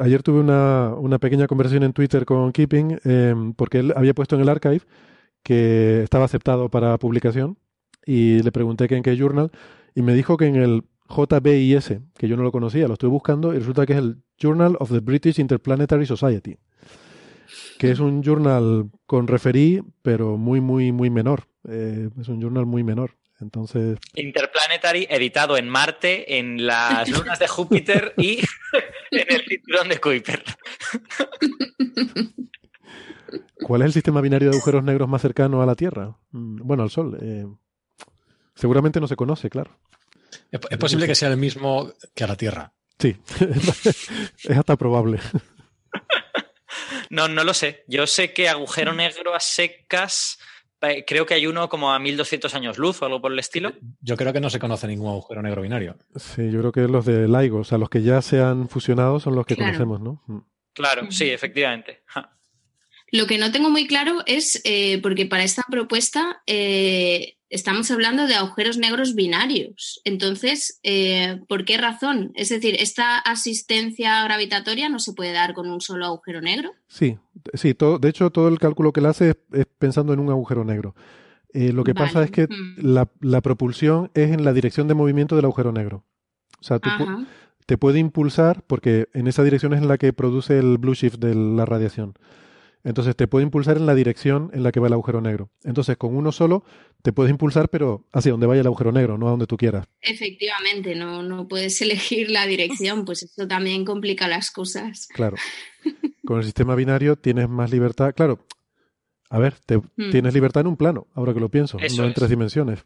ayer 0.01 0.23
tuve 0.25 0.41
una, 0.41 1.19
pequeña 1.21 1.47
conversación 1.47 1.85
en 1.85 1.93
Twitter 1.93 2.25
con 2.25 2.51
Keeping, 2.51 2.99
eh, 3.05 3.37
porque 3.55 3.79
él 3.79 3.93
había 3.95 4.15
puesto 4.15 4.35
en 4.35 4.43
el 4.43 4.49
archive 4.49 4.81
que 5.45 6.03
estaba 6.03 6.25
aceptado 6.25 6.69
para 6.69 6.99
publicación 6.99 7.57
y 8.05 8.43
le 8.43 8.51
pregunté 8.51 8.89
que 8.89 8.97
en 8.97 9.05
qué 9.05 9.17
journal 9.17 9.53
y 9.95 10.03
me 10.03 10.13
dijo 10.13 10.37
que 10.37 10.47
en 10.47 10.57
el 10.57 10.83
JBIS, 11.09 12.01
que 12.19 12.27
yo 12.27 12.37
no 12.37 12.43
lo 12.43 12.51
conocía, 12.51 12.89
lo 12.89 12.95
estuve 12.95 13.13
buscando 13.13 13.55
y 13.55 13.59
resulta 13.59 13.87
que 13.87 13.93
es 13.93 14.01
el 14.01 14.25
Journal 14.37 14.77
of 14.81 14.91
the 14.91 14.99
British 14.99 15.39
Interplanetary 15.39 16.05
Society, 16.05 16.57
que 17.79 17.93
es 17.93 18.01
un 18.01 18.25
journal 18.25 18.91
con 19.07 19.29
referí, 19.29 19.85
pero 20.03 20.37
muy, 20.37 20.61
muy, 20.61 20.91
muy 20.91 21.11
menor. 21.11 21.45
Eh, 21.69 22.11
es 22.21 22.27
un 22.27 22.43
journal 22.43 22.67
muy 22.67 22.83
menor. 22.83 23.13
Entonces. 23.41 23.99
Interplanetary, 24.15 25.07
editado 25.11 25.57
en 25.59 25.69
Marte, 25.69 26.39
en 26.39 26.67
las 26.67 27.09
lunas 27.09 27.39
de 27.39 27.49
Júpiter 27.49 28.15
y 28.19 28.39
en 29.11 29.35
el 29.35 29.45
cinturón 29.47 29.89
de 29.89 30.01
Kuiper. 30.01 30.43
¿Cuál 33.63 33.83
es 33.83 33.87
el 33.87 33.93
sistema 33.93 34.21
binario 34.21 34.51
de 34.51 34.57
agujeros 34.57 34.85
negros 34.85 35.09
más 35.09 35.23
cercano 35.23 35.63
a 35.63 35.67
la 35.67 35.75
Tierra? 35.75 36.17
Mm, 36.31 36.67
bueno, 36.67 36.83
al 36.83 36.91
Sol. 36.91 37.19
Eh, 37.21 37.47
seguramente 38.55 39.01
no 39.01 39.09
se 39.09 39.17
conoce, 39.17 39.51
claro. 39.51 39.79
Es, 40.51 40.61
posible 40.79 41.07
que 41.07 41.15
sea 41.15 41.29
el 41.29 41.37
mismo 41.37 41.93
que 42.15 42.25
a 42.25 42.27
la 42.27 42.37
Tierra. 42.37 42.73
Sí, 42.99 43.17
es 44.45 44.57
hasta 44.57 44.77
probable. 44.77 45.21
No, 47.11 47.29
no 47.29 47.45
lo 47.45 47.55
sé. 47.55 47.85
Yo 47.87 48.07
sé 48.07 48.33
que 48.33 48.49
agujero 48.49 48.93
negro 48.93 49.35
a 49.35 49.41
secas 49.41 50.39
eh, 50.39 50.47
creo 51.07 51.27
que 51.27 51.35
hay 51.35 51.47
uno 51.47 51.69
como 51.69 51.93
a 51.93 51.99
1200 51.99 52.55
años 52.55 52.79
luz 52.79 53.01
o 53.03 53.07
algo 53.07 53.21
por 53.21 53.33
el 53.33 53.39
estilo. 53.39 53.73
Yo 54.01 54.17
creo 54.17 54.33
que 54.33 54.41
no 54.41 54.51
se 54.51 54.59
conoce 54.59 54.87
ningún 54.87 55.09
agujero 55.09 55.43
negro 55.43 55.63
binario. 55.63 55.97
Sí, 56.17 56.51
yo 56.51 56.61
creo 56.61 56.73
que 56.73 56.81
los 56.83 57.05
de 57.05 57.29
LIGO, 57.29 57.59
o 57.59 57.65
sea, 57.65 57.79
los 57.79 57.89
que 57.89 58.03
ya 58.03 58.23
se 58.23 58.41
han 58.41 58.69
fusionado 58.69 59.21
son 59.21 59.35
los 59.35 59.47
que 59.47 59.57
conocemos, 59.57 60.01
¿no? 60.01 60.23
Mm. 60.27 60.39
Claro, 60.73 61.11
sí, 61.11 61.31
efectivamente. 61.31 62.03
Lo 63.13 63.27
que 63.27 63.39
no 63.39 63.53
tengo 63.53 63.71
muy 63.71 63.87
claro 63.87 64.23
es, 64.27 64.61
eh, 64.65 65.01
porque 65.01 65.27
para 65.27 65.45
esta 65.45 65.63
propuesta 65.71 66.43
eh, 66.47 67.36
estamos 67.51 67.91
hablando 67.91 68.27
de 68.27 68.35
agujeros 68.35 68.79
negros 68.79 69.15
binarios. 69.15 70.01
Entonces, 70.05 70.81
eh, 70.83 71.41
¿por 71.49 71.65
qué 71.65 71.77
razón? 71.77 72.33
Es 72.35 72.49
decir, 72.49 72.77
¿esta 72.79 73.19
asistencia 73.19 74.23
gravitatoria 74.25 74.89
no 74.89 74.99
se 74.99 75.13
puede 75.13 75.33
dar 75.33 75.55
con 75.55 75.71
un 75.71 75.81
solo 75.81 76.07
agujero 76.07 76.41
negro? 76.41 76.73
Sí, 76.89 77.19
sí. 77.55 77.75
Todo, 77.75 77.99
de 77.99 78.09
hecho, 78.09 78.31
todo 78.31 78.49
el 78.49 78.59
cálculo 78.59 78.93
que 78.93 79.01
él 79.01 79.07
hace 79.07 79.35
es, 79.53 79.67
pensando 79.79 80.13
en 80.13 80.21
un 80.21 80.31
agujero 80.31 80.65
negro. 80.65 80.95
lo 81.53 81.85
que 81.85 81.95
pasa 81.95 82.23
es 82.23 82.31
que 82.31 82.47
mm. 82.47 83.07
la, 83.21 83.41
propulsión 83.41 84.11
es 84.15 84.31
en 84.31 84.45
la 84.45 84.53
dirección 84.53 84.89
de 84.89 84.95
movimiento 84.95 85.37
del 85.37 85.45
agujero 85.45 85.73
negro. 85.73 86.05
O 86.61 86.65
sea, 86.65 86.81
te 87.67 87.79
puede 87.79 87.99
impulsar, 87.99 88.63
porque 88.67 89.09
en 89.13 89.27
esa 89.27 89.43
dirección 89.43 89.75
es 89.75 89.83
en 89.83 89.89
la 89.89 89.99
que 89.99 90.13
produce 90.13 90.59
el 90.59 90.79
blue 90.79 90.95
shift 90.95 91.19
de 91.19 91.35
la 91.35 91.67
radiación. 91.67 92.15
Entonces 92.87 93.17
te 93.17 93.27
puede 93.27 93.43
impulsar 93.43 93.77
en 93.79 93.85
la 93.85 93.97
dirección 93.97 94.49
en 94.55 94.63
la 94.63 94.71
que 94.71 94.79
va 94.79 94.87
el 94.87 94.93
agujero 94.93 95.21
negro. 95.21 95.51
Entonces 95.65 95.97
con 95.97 96.17
uno 96.17 96.31
solo 96.31 96.65
te 97.03 97.13
puedes 97.13 97.33
impulsar, 97.33 97.69
pero 97.69 98.07
hacia 98.13 98.31
donde 98.31 98.47
vaya 98.47 98.61
el 98.61 98.67
agujero 98.69 98.93
negro, 98.93 99.19
no 99.19 99.27
a 99.27 99.31
donde 99.31 99.49
tú 99.49 99.57
quieras. 99.57 99.89
Efectivamente, 100.01 100.95
no, 100.95 101.25
no 101.25 101.49
puedes 101.49 101.81
elegir 101.83 102.31
la 102.31 102.47
dirección, 102.47 103.05
pues 103.05 103.25
eso 103.25 103.49
también 103.49 103.85
complica 103.85 104.29
las 104.29 104.53
cosas. 104.53 105.09
Claro. 105.09 105.37
Con 106.25 106.39
el 106.39 106.45
sistema 106.45 106.77
binario 106.77 107.17
tienes 107.17 107.49
más 107.49 107.73
libertad. 107.73 108.15
Claro, 108.15 108.47
a 109.31 109.41
ver, 109.41 109.57
te, 109.67 109.79
hmm. 109.79 110.13
tienes 110.13 110.33
libertad 110.33 110.61
en 110.61 110.69
un 110.69 110.77
plano, 110.77 111.09
ahora 111.15 111.35
que 111.35 111.41
lo 111.41 111.49
pienso, 111.49 111.79
no 111.97 112.05
en 112.05 112.15
tres 112.15 112.31
dimensiones. 112.31 112.85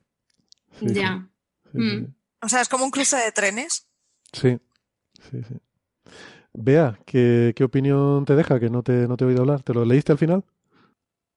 ya. 0.81 1.29
Hmm. 1.75 2.15
O 2.41 2.49
sea, 2.49 2.63
es 2.63 2.71
como 2.71 2.87
un 2.87 2.91
cruce 2.91 3.17
de 3.17 3.33
trenes. 3.33 3.87
Sí, 4.33 4.57
sí, 5.31 5.43
sí. 5.47 5.55
Vea, 6.53 6.99
¿qué, 7.07 7.55
opinión 7.63 8.25
te 8.25 8.35
deja? 8.35 8.59
Que 8.59 8.71
no 8.71 8.83
te, 8.83 9.07
no 9.07 9.17
te 9.17 9.25
he 9.25 9.29
oído 9.29 9.41
hablar. 9.41 9.63
¿Te 9.63 9.75
lo 9.75 9.85
leíste 9.85 10.13
al 10.13 10.19
final? 10.19 10.45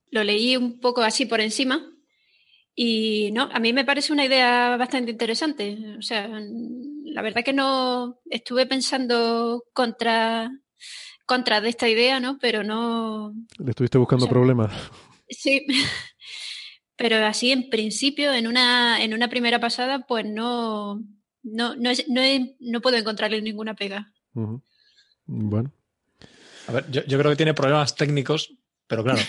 Lo 0.09 0.23
leí 0.23 0.57
un 0.57 0.79
poco 0.79 1.01
así 1.01 1.25
por 1.25 1.39
encima. 1.39 1.89
Y 2.75 3.29
no, 3.33 3.49
a 3.51 3.59
mí 3.59 3.71
me 3.71 3.85
parece 3.85 4.13
una 4.13 4.25
idea 4.25 4.75
bastante 4.77 5.11
interesante. 5.11 5.77
O 5.97 6.01
sea, 6.01 6.27
la 6.27 7.21
verdad 7.21 7.43
que 7.43 7.53
no 7.53 8.19
estuve 8.29 8.65
pensando 8.65 9.63
contra, 9.73 10.51
contra 11.25 11.61
de 11.61 11.69
esta 11.69 11.87
idea, 11.87 12.19
¿no? 12.19 12.39
Pero 12.39 12.63
no. 12.63 13.33
Le 13.59 13.69
estuviste 13.69 13.99
buscando 13.99 14.27
problemas. 14.27 14.71
Sí. 15.29 15.65
Pero 16.95 17.25
así 17.25 17.51
en 17.51 17.69
principio, 17.69 18.33
en 18.33 18.47
una, 18.47 19.03
en 19.03 19.13
una 19.13 19.27
primera 19.27 19.59
pasada, 19.59 20.05
pues 20.07 20.25
no, 20.25 20.95
no, 21.43 21.75
no, 21.75 21.91
no, 22.07 22.21
no 22.59 22.81
puedo 22.81 22.97
encontrarle 22.97 23.41
ninguna 23.41 23.75
pega. 23.75 24.13
Bueno. 25.25 25.71
A 26.67 26.71
ver, 26.71 26.89
yo, 26.89 27.17
creo 27.19 27.31
que 27.31 27.35
tiene 27.35 27.53
problemas 27.53 27.95
técnicos, 27.95 28.53
pero 28.87 29.03
claro. 29.03 29.19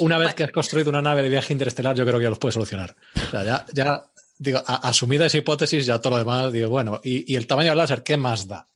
una 0.00 0.18
vez 0.18 0.34
que 0.34 0.44
has 0.44 0.52
construido 0.52 0.90
una 0.90 1.02
nave 1.02 1.22
de 1.22 1.28
viaje 1.28 1.52
interestelar, 1.52 1.96
yo 1.96 2.04
creo 2.04 2.18
que 2.18 2.24
ya 2.24 2.30
los 2.30 2.38
puedes 2.38 2.54
solucionar. 2.54 2.94
O 3.16 3.30
sea, 3.30 3.44
ya, 3.44 3.66
ya 3.72 4.04
digo, 4.38 4.62
asumida 4.66 5.26
esa 5.26 5.38
hipótesis, 5.38 5.84
ya 5.86 6.00
todo 6.00 6.12
lo 6.12 6.18
demás, 6.18 6.52
digo, 6.52 6.68
bueno, 6.68 7.00
y, 7.02 7.34
el 7.34 7.46
tamaño 7.46 7.70
del 7.70 7.78
láser, 7.78 8.02
¿qué 8.02 8.16
más 8.16 8.46
da? 8.46 8.68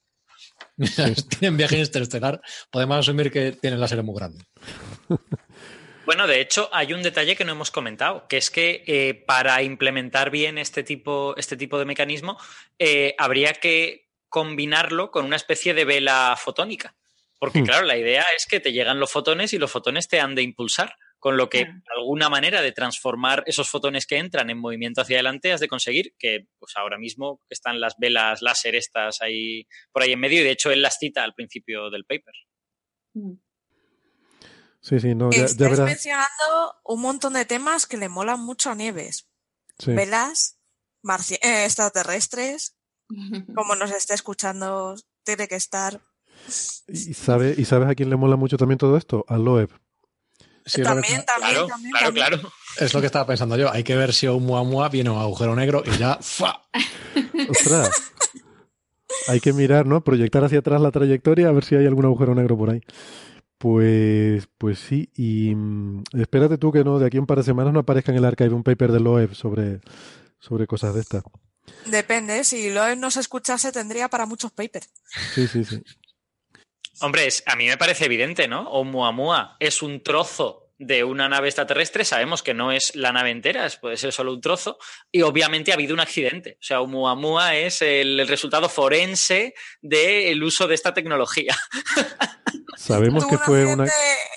tienen 1.38 1.56
viaje 1.56 1.78
interestelar, 1.78 2.40
podemos 2.70 2.98
asumir 2.98 3.30
que 3.30 3.52
tienen 3.52 3.80
láser 3.80 4.02
muy 4.02 4.16
grande. 4.16 4.44
Bueno, 6.04 6.26
de 6.26 6.40
hecho, 6.40 6.68
hay 6.72 6.92
un 6.92 7.02
detalle 7.02 7.36
que 7.36 7.44
no 7.44 7.52
hemos 7.52 7.70
comentado, 7.70 8.26
que 8.26 8.36
es 8.36 8.50
que 8.50 8.82
eh, 8.86 9.14
para 9.14 9.62
implementar 9.62 10.30
bien 10.30 10.58
este 10.58 10.82
tipo, 10.82 11.34
este 11.36 11.56
tipo 11.56 11.78
de 11.78 11.84
mecanismo, 11.84 12.38
eh, 12.78 13.14
habría 13.18 13.52
que 13.52 14.10
combinarlo 14.32 15.10
con 15.10 15.26
una 15.26 15.36
especie 15.36 15.74
de 15.74 15.84
vela 15.84 16.34
fotónica. 16.42 16.96
Porque, 17.38 17.60
hmm. 17.60 17.66
claro, 17.66 17.86
la 17.86 17.98
idea 17.98 18.24
es 18.34 18.46
que 18.46 18.60
te 18.60 18.72
llegan 18.72 18.98
los 18.98 19.12
fotones 19.12 19.52
y 19.52 19.58
los 19.58 19.70
fotones 19.70 20.08
te 20.08 20.20
han 20.20 20.34
de 20.34 20.42
impulsar. 20.42 20.96
Con 21.18 21.36
lo 21.36 21.48
que 21.48 21.68
alguna 21.96 22.28
manera 22.28 22.62
de 22.62 22.72
transformar 22.72 23.44
esos 23.46 23.68
fotones 23.68 24.06
que 24.06 24.16
entran 24.16 24.50
en 24.50 24.58
movimiento 24.58 25.02
hacia 25.02 25.18
adelante 25.18 25.52
has 25.52 25.60
de 25.60 25.68
conseguir 25.68 26.14
que, 26.18 26.48
pues 26.58 26.72
ahora 26.76 26.98
mismo 26.98 27.40
están 27.48 27.78
las 27.78 27.94
velas 27.96 28.42
láser 28.42 28.74
estas 28.74 29.22
ahí 29.22 29.68
por 29.92 30.02
ahí 30.02 30.12
en 30.12 30.20
medio, 30.20 30.40
y 30.40 30.44
de 30.44 30.50
hecho 30.50 30.72
él 30.72 30.82
las 30.82 30.98
cita 30.98 31.22
al 31.22 31.34
principio 31.34 31.90
del 31.90 32.04
paper. 32.04 32.34
Hmm. 33.14 33.34
Sí, 34.80 34.98
sí, 34.98 35.14
no, 35.14 35.30
ya, 35.30 35.44
Estás 35.44 35.78
mencionando 35.78 36.74
un 36.84 37.00
montón 37.00 37.34
de 37.34 37.44
temas 37.44 37.86
que 37.86 37.98
le 37.98 38.08
molan 38.08 38.40
mucho 38.40 38.70
a 38.70 38.74
Nieves. 38.74 39.28
velas, 39.86 40.58
eh, 41.30 41.64
extraterrestres, 41.64 42.76
como 43.54 43.74
nos 43.76 43.90
esté 43.90 44.14
escuchando, 44.14 44.96
tiene 45.24 45.48
que 45.48 45.56
estar. 45.56 46.00
¿Y, 46.88 47.14
sabe, 47.14 47.54
¿Y 47.56 47.64
sabes 47.64 47.88
a 47.88 47.94
quién 47.94 48.10
le 48.10 48.16
mola 48.16 48.36
mucho 48.36 48.56
también 48.56 48.78
todo 48.78 48.96
esto? 48.96 49.24
A 49.28 49.38
Loeb. 49.38 49.70
también, 50.82 51.24
también, 51.24 51.66
claro, 51.90 52.12
claro, 52.12 52.52
Es 52.78 52.92
lo 52.94 53.00
que 53.00 53.06
estaba 53.06 53.26
pensando 53.26 53.56
yo. 53.56 53.70
Hay 53.70 53.84
que 53.84 53.96
ver 53.96 54.12
si 54.12 54.26
un 54.26 54.44
Muamua 54.44 54.88
viene 54.88 55.10
un 55.10 55.18
agujero 55.18 55.54
negro 55.54 55.82
y 55.84 55.96
ya. 55.98 56.18
Ostras. 57.48 58.12
Hay 59.28 59.40
que 59.40 59.52
mirar, 59.52 59.86
¿no? 59.86 60.02
Proyectar 60.02 60.44
hacia 60.44 60.60
atrás 60.60 60.80
la 60.80 60.90
trayectoria 60.90 61.48
a 61.48 61.52
ver 61.52 61.64
si 61.64 61.76
hay 61.76 61.86
algún 61.86 62.04
agujero 62.04 62.34
negro 62.34 62.56
por 62.56 62.70
ahí. 62.70 62.80
Pues, 63.58 64.48
pues 64.58 64.80
sí, 64.80 65.08
y 65.14 65.54
mm, 65.54 66.02
espérate 66.14 66.58
tú 66.58 66.72
que 66.72 66.82
no, 66.82 66.98
de 66.98 67.06
aquí 67.06 67.18
a 67.18 67.20
un 67.20 67.28
par 67.28 67.38
de 67.38 67.44
semanas 67.44 67.72
no 67.72 67.78
aparezca 67.78 68.10
en 68.10 68.18
el 68.18 68.24
archive 68.24 68.52
un 68.54 68.64
paper 68.64 68.90
de 68.90 68.98
Loeb 68.98 69.34
sobre, 69.34 69.80
sobre 70.40 70.66
cosas 70.66 70.94
de 70.94 71.00
estas. 71.00 71.22
Depende, 71.86 72.44
si 72.44 72.70
Loeb 72.70 72.98
no 72.98 73.10
se 73.10 73.20
escuchase 73.20 73.72
tendría 73.72 74.08
para 74.08 74.26
muchos 74.26 74.52
papers. 74.52 74.88
Sí, 75.34 75.46
sí, 75.46 75.64
sí. 75.64 75.82
Hombre, 77.00 77.28
a 77.46 77.56
mí 77.56 77.66
me 77.66 77.76
parece 77.76 78.04
evidente, 78.04 78.46
¿no? 78.46 78.68
Oumuamua 78.70 79.56
es 79.58 79.82
un 79.82 80.02
trozo 80.02 80.62
de 80.78 81.04
una 81.04 81.28
nave 81.28 81.48
extraterrestre, 81.48 82.04
sabemos 82.04 82.42
que 82.42 82.54
no 82.54 82.72
es 82.72 82.94
la 82.94 83.12
nave 83.12 83.30
entera, 83.30 83.68
puede 83.80 83.96
ser 83.96 84.12
solo 84.12 84.32
un 84.32 84.40
trozo, 84.40 84.78
y 85.10 85.22
obviamente 85.22 85.70
ha 85.70 85.74
habido 85.74 85.94
un 85.94 86.00
accidente. 86.00 86.58
O 86.60 86.62
sea, 86.62 86.80
Oumuamua 86.80 87.56
es 87.56 87.82
el, 87.82 88.26
resultado 88.26 88.68
forense 88.68 89.54
del 89.80 90.42
uso 90.42 90.66
de 90.66 90.74
esta 90.74 90.92
tecnología. 90.92 91.56
Sabemos 92.76 93.26
que 93.26 93.38
fue 93.38 93.64
una, 93.64 93.86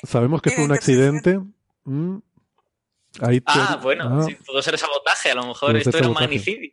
sabemos 0.04 0.42
que 0.42 0.52
fue 0.52 0.66
un 0.66 0.72
accidente. 0.72 1.40
Mm. 1.84 2.18
Ah, 3.46 3.80
bueno, 3.82 4.22
ah. 4.22 4.28
pudo 4.46 4.62
ser 4.62 4.78
sabotaje, 4.78 5.32
a 5.32 5.36
lo 5.36 5.48
mejor 5.48 5.76
esto 5.76 5.98
era 5.98 6.08
un 6.08 6.14
magnicidio. 6.14 6.72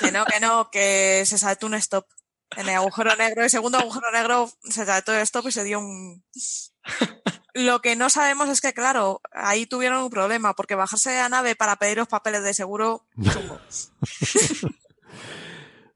Que 0.00 0.12
no, 0.12 0.24
que 0.24 0.40
no, 0.40 0.70
que 0.70 1.22
se 1.26 1.38
saltó 1.38 1.66
un 1.66 1.74
stop. 1.74 2.06
En 2.56 2.68
el 2.68 2.74
agujero 2.74 3.16
negro, 3.16 3.42
el 3.42 3.50
segundo 3.50 3.78
agujero 3.78 4.10
negro 4.12 4.50
se 4.62 4.84
saltó 4.84 5.14
el 5.14 5.20
stop 5.20 5.46
y 5.48 5.52
se 5.52 5.64
dio 5.64 5.78
un. 5.78 6.22
Lo 7.54 7.80
que 7.80 7.96
no 7.96 8.08
sabemos 8.08 8.48
es 8.48 8.60
que, 8.60 8.72
claro, 8.72 9.20
ahí 9.30 9.66
tuvieron 9.66 10.02
un 10.02 10.10
problema, 10.10 10.54
porque 10.54 10.74
bajarse 10.74 11.10
de 11.10 11.18
la 11.18 11.28
nave 11.28 11.54
para 11.54 11.76
pedir 11.76 11.98
los 11.98 12.08
papeles 12.08 12.42
de 12.42 12.54
seguro. 12.54 13.04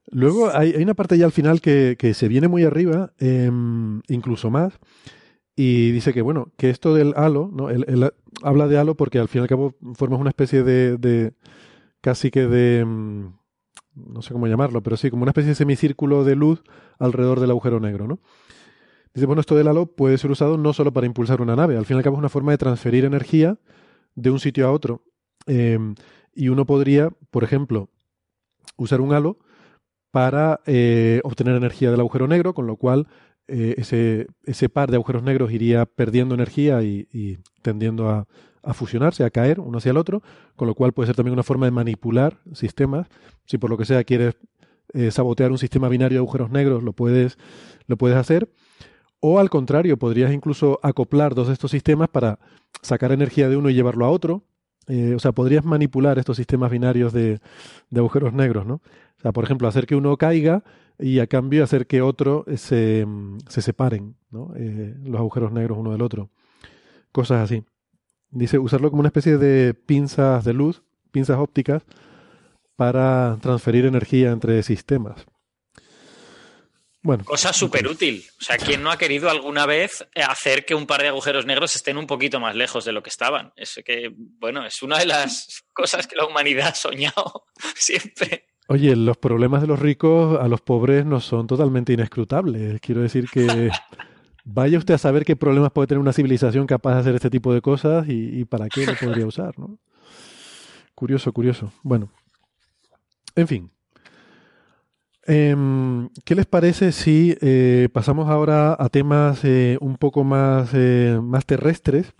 Luego 0.09 0.55
hay, 0.55 0.75
una 0.75 0.93
parte 0.93 1.17
ya 1.17 1.25
al 1.25 1.31
final 1.31 1.61
que, 1.61 2.13
se 2.13 2.27
viene 2.27 2.47
muy 2.47 2.63
arriba, 2.63 3.11
em, 3.19 4.01
incluso 4.07 4.49
más, 4.49 4.73
y 5.59 5.91
dice 5.91 6.13
que, 6.13 6.21
bueno, 6.21 6.53
que 6.55 6.69
esto 6.69 6.93
del 6.93 7.15
halo, 7.17 7.49
¿no? 7.51 7.71
Él, 7.71 8.11
habla 8.43 8.67
de 8.67 8.77
halo 8.77 8.95
porque 8.95 9.17
al 9.17 9.27
fin 9.27 9.39
y 9.39 9.41
al 9.41 9.47
cabo 9.47 9.73
formas 9.95 10.19
una 10.19 10.29
especie 10.29 10.61
de, 10.61 10.97
de 10.97 11.33
casi 11.99 12.29
que 12.29 12.45
de, 12.45 12.81
em, 12.81 13.33
no 13.95 14.21
sé 14.21 14.33
cómo 14.33 14.45
llamarlo, 14.45 14.83
pero 14.83 14.97
sí, 14.97 15.09
como 15.09 15.23
una 15.23 15.31
especie 15.31 15.49
de 15.49 15.55
semicírculo 15.55 16.23
de 16.23 16.35
luz 16.35 16.61
alrededor 16.99 17.39
del 17.39 17.49
agujero 17.49 17.79
negro, 17.79 18.07
¿no? 18.07 18.19
Dice, 19.15 19.25
bueno, 19.25 19.41
esto 19.41 19.55
del 19.55 19.67
halo 19.67 19.87
puede 19.87 20.19
ser 20.19 20.29
usado 20.29 20.59
no 20.59 20.73
solo 20.73 20.93
para 20.93 21.07
impulsar 21.07 21.41
una 21.41 21.55
nave, 21.55 21.75
al 21.75 21.87
fin 21.87 21.95
y 21.95 21.97
al 21.97 22.03
cabo 22.03 22.17
es 22.17 22.19
una 22.19 22.29
forma 22.29 22.51
de 22.51 22.59
transferir 22.59 23.03
energía 23.03 23.57
de 24.13 24.29
un 24.29 24.39
sitio 24.39 24.67
a 24.67 24.71
otro. 24.71 25.01
Em, 25.47 25.95
y 26.35 26.49
uno 26.49 26.67
podría, 26.67 27.09
por 27.31 27.43
ejemplo, 27.43 27.89
usar 28.77 29.01
un 29.01 29.11
halo 29.11 29.39
para 30.11 30.61
eh, 30.67 31.19
obtener 31.23 31.55
energía 31.55 31.89
del 31.89 31.99
agujero 31.99 32.27
negro, 32.27 32.53
con 32.53 32.67
lo 32.67 32.75
cual 32.75 33.07
eh, 33.47 33.75
ese, 33.77 34.27
ese, 34.43 34.67
par 34.67 34.91
de 34.91 34.97
agujeros 34.97 35.23
negros 35.23 35.51
iría 35.51 35.85
perdiendo 35.85 36.35
energía 36.35 36.83
y, 36.83 37.39
tendiendo 37.61 38.09
a, 38.09 38.25
fusionarse, 38.73 39.23
a 39.23 39.29
caer 39.29 39.61
uno 39.61 39.77
hacia 39.77 39.91
el 39.91 39.97
otro, 39.97 40.21
con 40.57 40.67
lo 40.67 40.75
cual 40.75 40.91
puede 40.91 41.07
ser 41.07 41.15
también 41.15 41.33
una 41.33 41.43
forma 41.43 41.65
de 41.65 41.71
manipular 41.71 42.39
sistemas. 42.51 43.07
Si 43.45 43.57
por 43.57 43.69
lo 43.69 43.77
que 43.77 43.85
sea 43.85 44.03
quieres 44.03 44.35
eh, 44.93 45.11
sabotear 45.11 45.51
un 45.51 45.57
sistema 45.57 45.87
binario 45.87 46.17
de 46.17 46.19
agujeros 46.19 46.51
negros, 46.51 46.83
lo 46.83 46.91
puedes, 46.91 47.37
lo 47.87 47.97
puedes 47.97 48.17
hacer. 48.17 48.49
O 49.21 49.39
al 49.39 49.49
contrario, 49.49 49.97
podrías 49.97 50.33
incluso 50.33 50.79
acoplar 50.83 51.33
dos 51.33 51.47
de 51.47 51.53
estos 51.53 51.71
sistemas 51.71 52.09
para 52.09 52.39
sacar 52.81 53.13
energía 53.13 53.47
de 53.47 53.55
uno 53.55 53.69
y 53.69 53.73
llevarlo 53.73 54.05
a 54.05 54.09
otro. 54.09 54.43
o 55.15 55.19
sea, 55.19 55.31
podrías 55.31 55.63
manipular 55.63 56.19
estos 56.19 56.35
sistemas 56.35 56.69
binarios 56.69 57.13
de, 57.13 57.39
de 57.89 57.99
agujeros 57.99 58.33
negros, 58.33 58.65
¿no? 58.65 58.75
O 58.75 59.21
sea, 59.21 59.31
por 59.31 59.45
ejemplo, 59.45 59.67
hacer 59.69 59.87
que 59.87 59.95
uno 59.95 60.17
caiga 60.17 60.63
y 60.99 61.19
a 61.19 61.27
cambio 61.27 61.63
hacer 61.63 61.87
que 61.87 62.01
otro 62.01 62.45
se, 62.55 63.05
se 63.47 63.61
separen, 63.61 64.15
¿no? 64.31 64.53
Eh, 64.55 64.95
los 65.03 65.19
agujeros 65.19 65.51
negros 65.51 65.77
uno 65.77 65.91
del 65.91 66.01
otro. 66.01 66.31
Cosas 67.11 67.43
así. 67.43 67.63
Dice 68.29 68.59
usarlo 68.59 68.89
como 68.89 69.01
una 69.01 69.09
especie 69.09 69.37
de 69.37 69.73
pinzas 69.73 70.43
de 70.43 70.53
luz, 70.53 70.83
pinzas 71.11 71.37
ópticas, 71.37 71.83
para 72.75 73.37
transferir 73.41 73.85
energía 73.85 74.31
entre 74.31 74.61
sistemas. 74.63 75.25
Bueno. 77.01 77.23
Cosa 77.23 77.53
súper 77.53 77.87
útil. 77.87 78.25
O 78.41 78.43
sea, 78.43 78.57
¿quién 78.57 78.83
no 78.83 78.91
ha 78.91 78.97
querido 78.97 79.29
alguna 79.29 79.65
vez 79.65 80.05
hacer 80.15 80.65
que 80.65 80.75
un 80.75 80.85
par 80.85 81.01
de 81.01 81.07
agujeros 81.07 81.45
negros 81.45 81.75
estén 81.75 81.97
un 81.97 82.05
poquito 82.05 82.39
más 82.39 82.55
lejos 82.55 82.83
de 82.85 82.91
lo 82.91 83.01
que 83.01 83.09
estaban? 83.09 83.53
Es 83.55 83.81
que, 83.85 84.11
bueno, 84.13 84.65
es 84.65 84.81
una 84.81 84.97
de 84.99 85.05
las 85.05 85.63
cosas 85.73 86.05
que 86.05 86.15
la 86.15 86.25
humanidad 86.25 86.69
ha 86.69 86.75
soñado 86.75 87.45
siempre. 87.75 88.47
Oye, 88.69 88.95
los 88.97 89.15
problemas 89.15 89.61
de 89.61 89.67
los 89.67 89.79
ricos 89.79 90.37
a 90.41 90.49
los 90.49 90.59
pobres 90.59 91.05
no 91.05 91.21
son 91.21 91.47
totalmente 91.47 91.93
inescrutables. 91.93 92.81
Quiero 92.81 93.01
decir 93.01 93.29
que 93.31 93.69
vaya 94.43 94.77
usted 94.77 94.95
a 94.95 94.97
saber 94.97 95.23
qué 95.23 95.37
problemas 95.37 95.71
puede 95.71 95.87
tener 95.87 95.99
una 95.99 96.11
civilización 96.11 96.67
capaz 96.67 96.95
de 96.95 96.99
hacer 96.99 97.15
este 97.15 97.29
tipo 97.29 97.53
de 97.53 97.61
cosas 97.61 98.07
y, 98.09 98.43
para 98.43 98.67
qué 98.67 98.85
lo 98.85 98.93
podría 98.95 99.25
usar, 99.27 99.57
¿no? 99.57 99.77
Curioso, 100.95 101.31
curioso. 101.31 101.71
Bueno, 101.81 102.09
en 103.35 103.47
fin. 103.47 103.71
Em, 105.25 106.09
¿Qué 106.25 106.35
les 106.35 106.45
parece 106.45 106.91
si 106.91 107.37
eh, 107.39 107.87
pasamos 107.93 108.29
ahora 108.29 108.75
a 108.77 108.89
temas 108.89 109.43
eh, 109.43 109.77
un 109.79 109.95
poco 109.97 110.25
más, 110.25 110.71
eh, 110.73 111.19
más 111.21 111.45
terrestres 111.45 112.13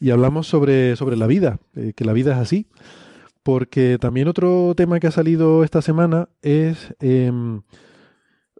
y 0.00 0.10
hablamos 0.10 0.46
sobre, 0.46 0.96
sobre 0.96 1.16
la 1.16 1.26
vida, 1.26 1.58
que 1.94 2.04
la 2.04 2.12
vida 2.14 2.32
es 2.32 2.38
así? 2.38 2.68
Porque 3.44 3.98
también 4.00 4.26
otro 4.26 4.74
tema 4.74 4.98
que 4.98 5.06
ha 5.06 5.12
salido 5.12 5.62
esta 5.64 5.82
semana 5.82 6.30
es, 6.40 6.94
em, 6.98 7.60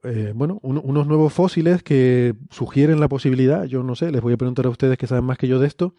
eh, 0.04 0.32
bueno, 0.34 0.60
unos 0.62 1.06
nuevos 1.06 1.32
fósiles 1.32 1.82
que 1.82 2.34
sugieren 2.50 3.00
la 3.00 3.08
posibilidad, 3.08 3.64
yo 3.64 3.82
no 3.82 3.96
sé, 3.96 4.12
les 4.12 4.20
voy 4.20 4.34
a 4.34 4.36
preguntar 4.36 4.66
a 4.66 4.70
ustedes 4.70 4.98
que 4.98 5.06
saben 5.06 5.24
más 5.24 5.38
que 5.38 5.48
yo 5.48 5.58
de 5.58 5.66
esto, 5.66 5.94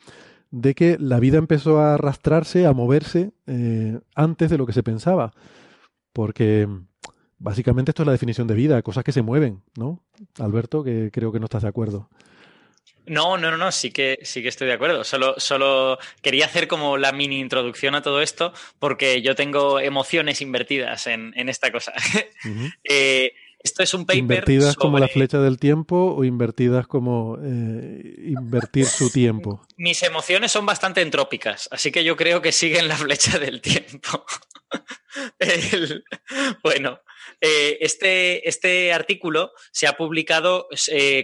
de 0.52 0.76
que 0.76 0.98
la 1.00 1.20
vida 1.20 1.40
empezó 1.40 1.80
a 1.80 1.96
arrastrarse, 1.96 2.68
a 2.68 2.74
moverse 2.74 3.32
eh, 3.48 4.00
antes 4.14 4.52
de 4.52 4.58
lo 4.60 4.68
que 4.68 4.74
se 4.74 4.84
pensaba, 4.84 5.34
porque 6.14 6.70
básicamente 7.40 7.90
esto 7.90 8.04
es 8.04 8.08
la 8.08 8.12
definición 8.12 8.48
de 8.48 8.54
vida, 8.54 8.84
cosas 8.84 9.04
que 9.04 9.12
se 9.12 9.24
mueven, 9.24 9.64
¿no? 9.76 10.04
Alberto, 10.38 10.84
que 10.84 11.10
creo 11.12 11.32
que 11.32 11.40
no 11.40 11.46
estás 11.46 11.64
de 11.64 11.70
acuerdo. 11.70 12.08
No, 13.08 13.38
no, 13.38 13.52
no, 13.52 13.58
no, 13.58 13.72
sí 13.72 13.92
que, 13.92 14.20
sí 14.24 14.42
que 14.42 14.50
estoy 14.50 14.68
de 14.68 14.74
acuerdo. 14.74 15.04
Solo, 15.04 15.36
solo 15.38 16.00
quería 16.22 16.46
hacer 16.46 16.68
como 16.68 16.98
la 16.98 17.12
mini 17.12 17.40
introducción 17.40 17.96
a 17.96 18.02
todo 18.02 18.22
esto 18.22 18.54
porque 18.80 19.22
yo 19.22 19.36
tengo 19.36 19.80
emociones 19.80 20.42
invertidas 20.42 21.08
en, 21.08 21.34
esta 21.50 21.72
cosa. 21.72 21.94
Eh, 22.84 23.34
esto 23.60 23.82
es 23.82 23.94
un 23.94 24.06
paper. 24.06 24.20
¿Invertidas 24.20 24.76
como 24.76 25.00
la 25.00 25.08
flecha 25.08 25.40
del 25.40 25.58
tiempo 25.58 26.14
o 26.16 26.24
invertidas 26.24 26.86
como 26.88 27.38
eh, 27.44 28.16
invertir 28.28 28.86
su 28.86 29.10
tiempo? 29.10 29.66
Mis 29.76 30.04
emociones 30.04 30.52
son 30.52 30.66
bastante 30.66 31.02
entrópicas, 31.02 31.68
así 31.72 31.92
que 31.92 32.04
yo 32.04 32.16
creo 32.16 32.42
que 32.42 32.52
siguen 32.52 32.88
la 32.88 32.96
flecha 32.96 33.40
del 33.40 33.62
tiempo. 33.62 34.24
bueno, 36.64 37.00
eh, 37.42 37.78
este, 37.82 38.48
este 38.48 38.94
artículo 38.94 39.52
se 39.72 39.88
ha 39.88 39.98
publicado 39.98 40.68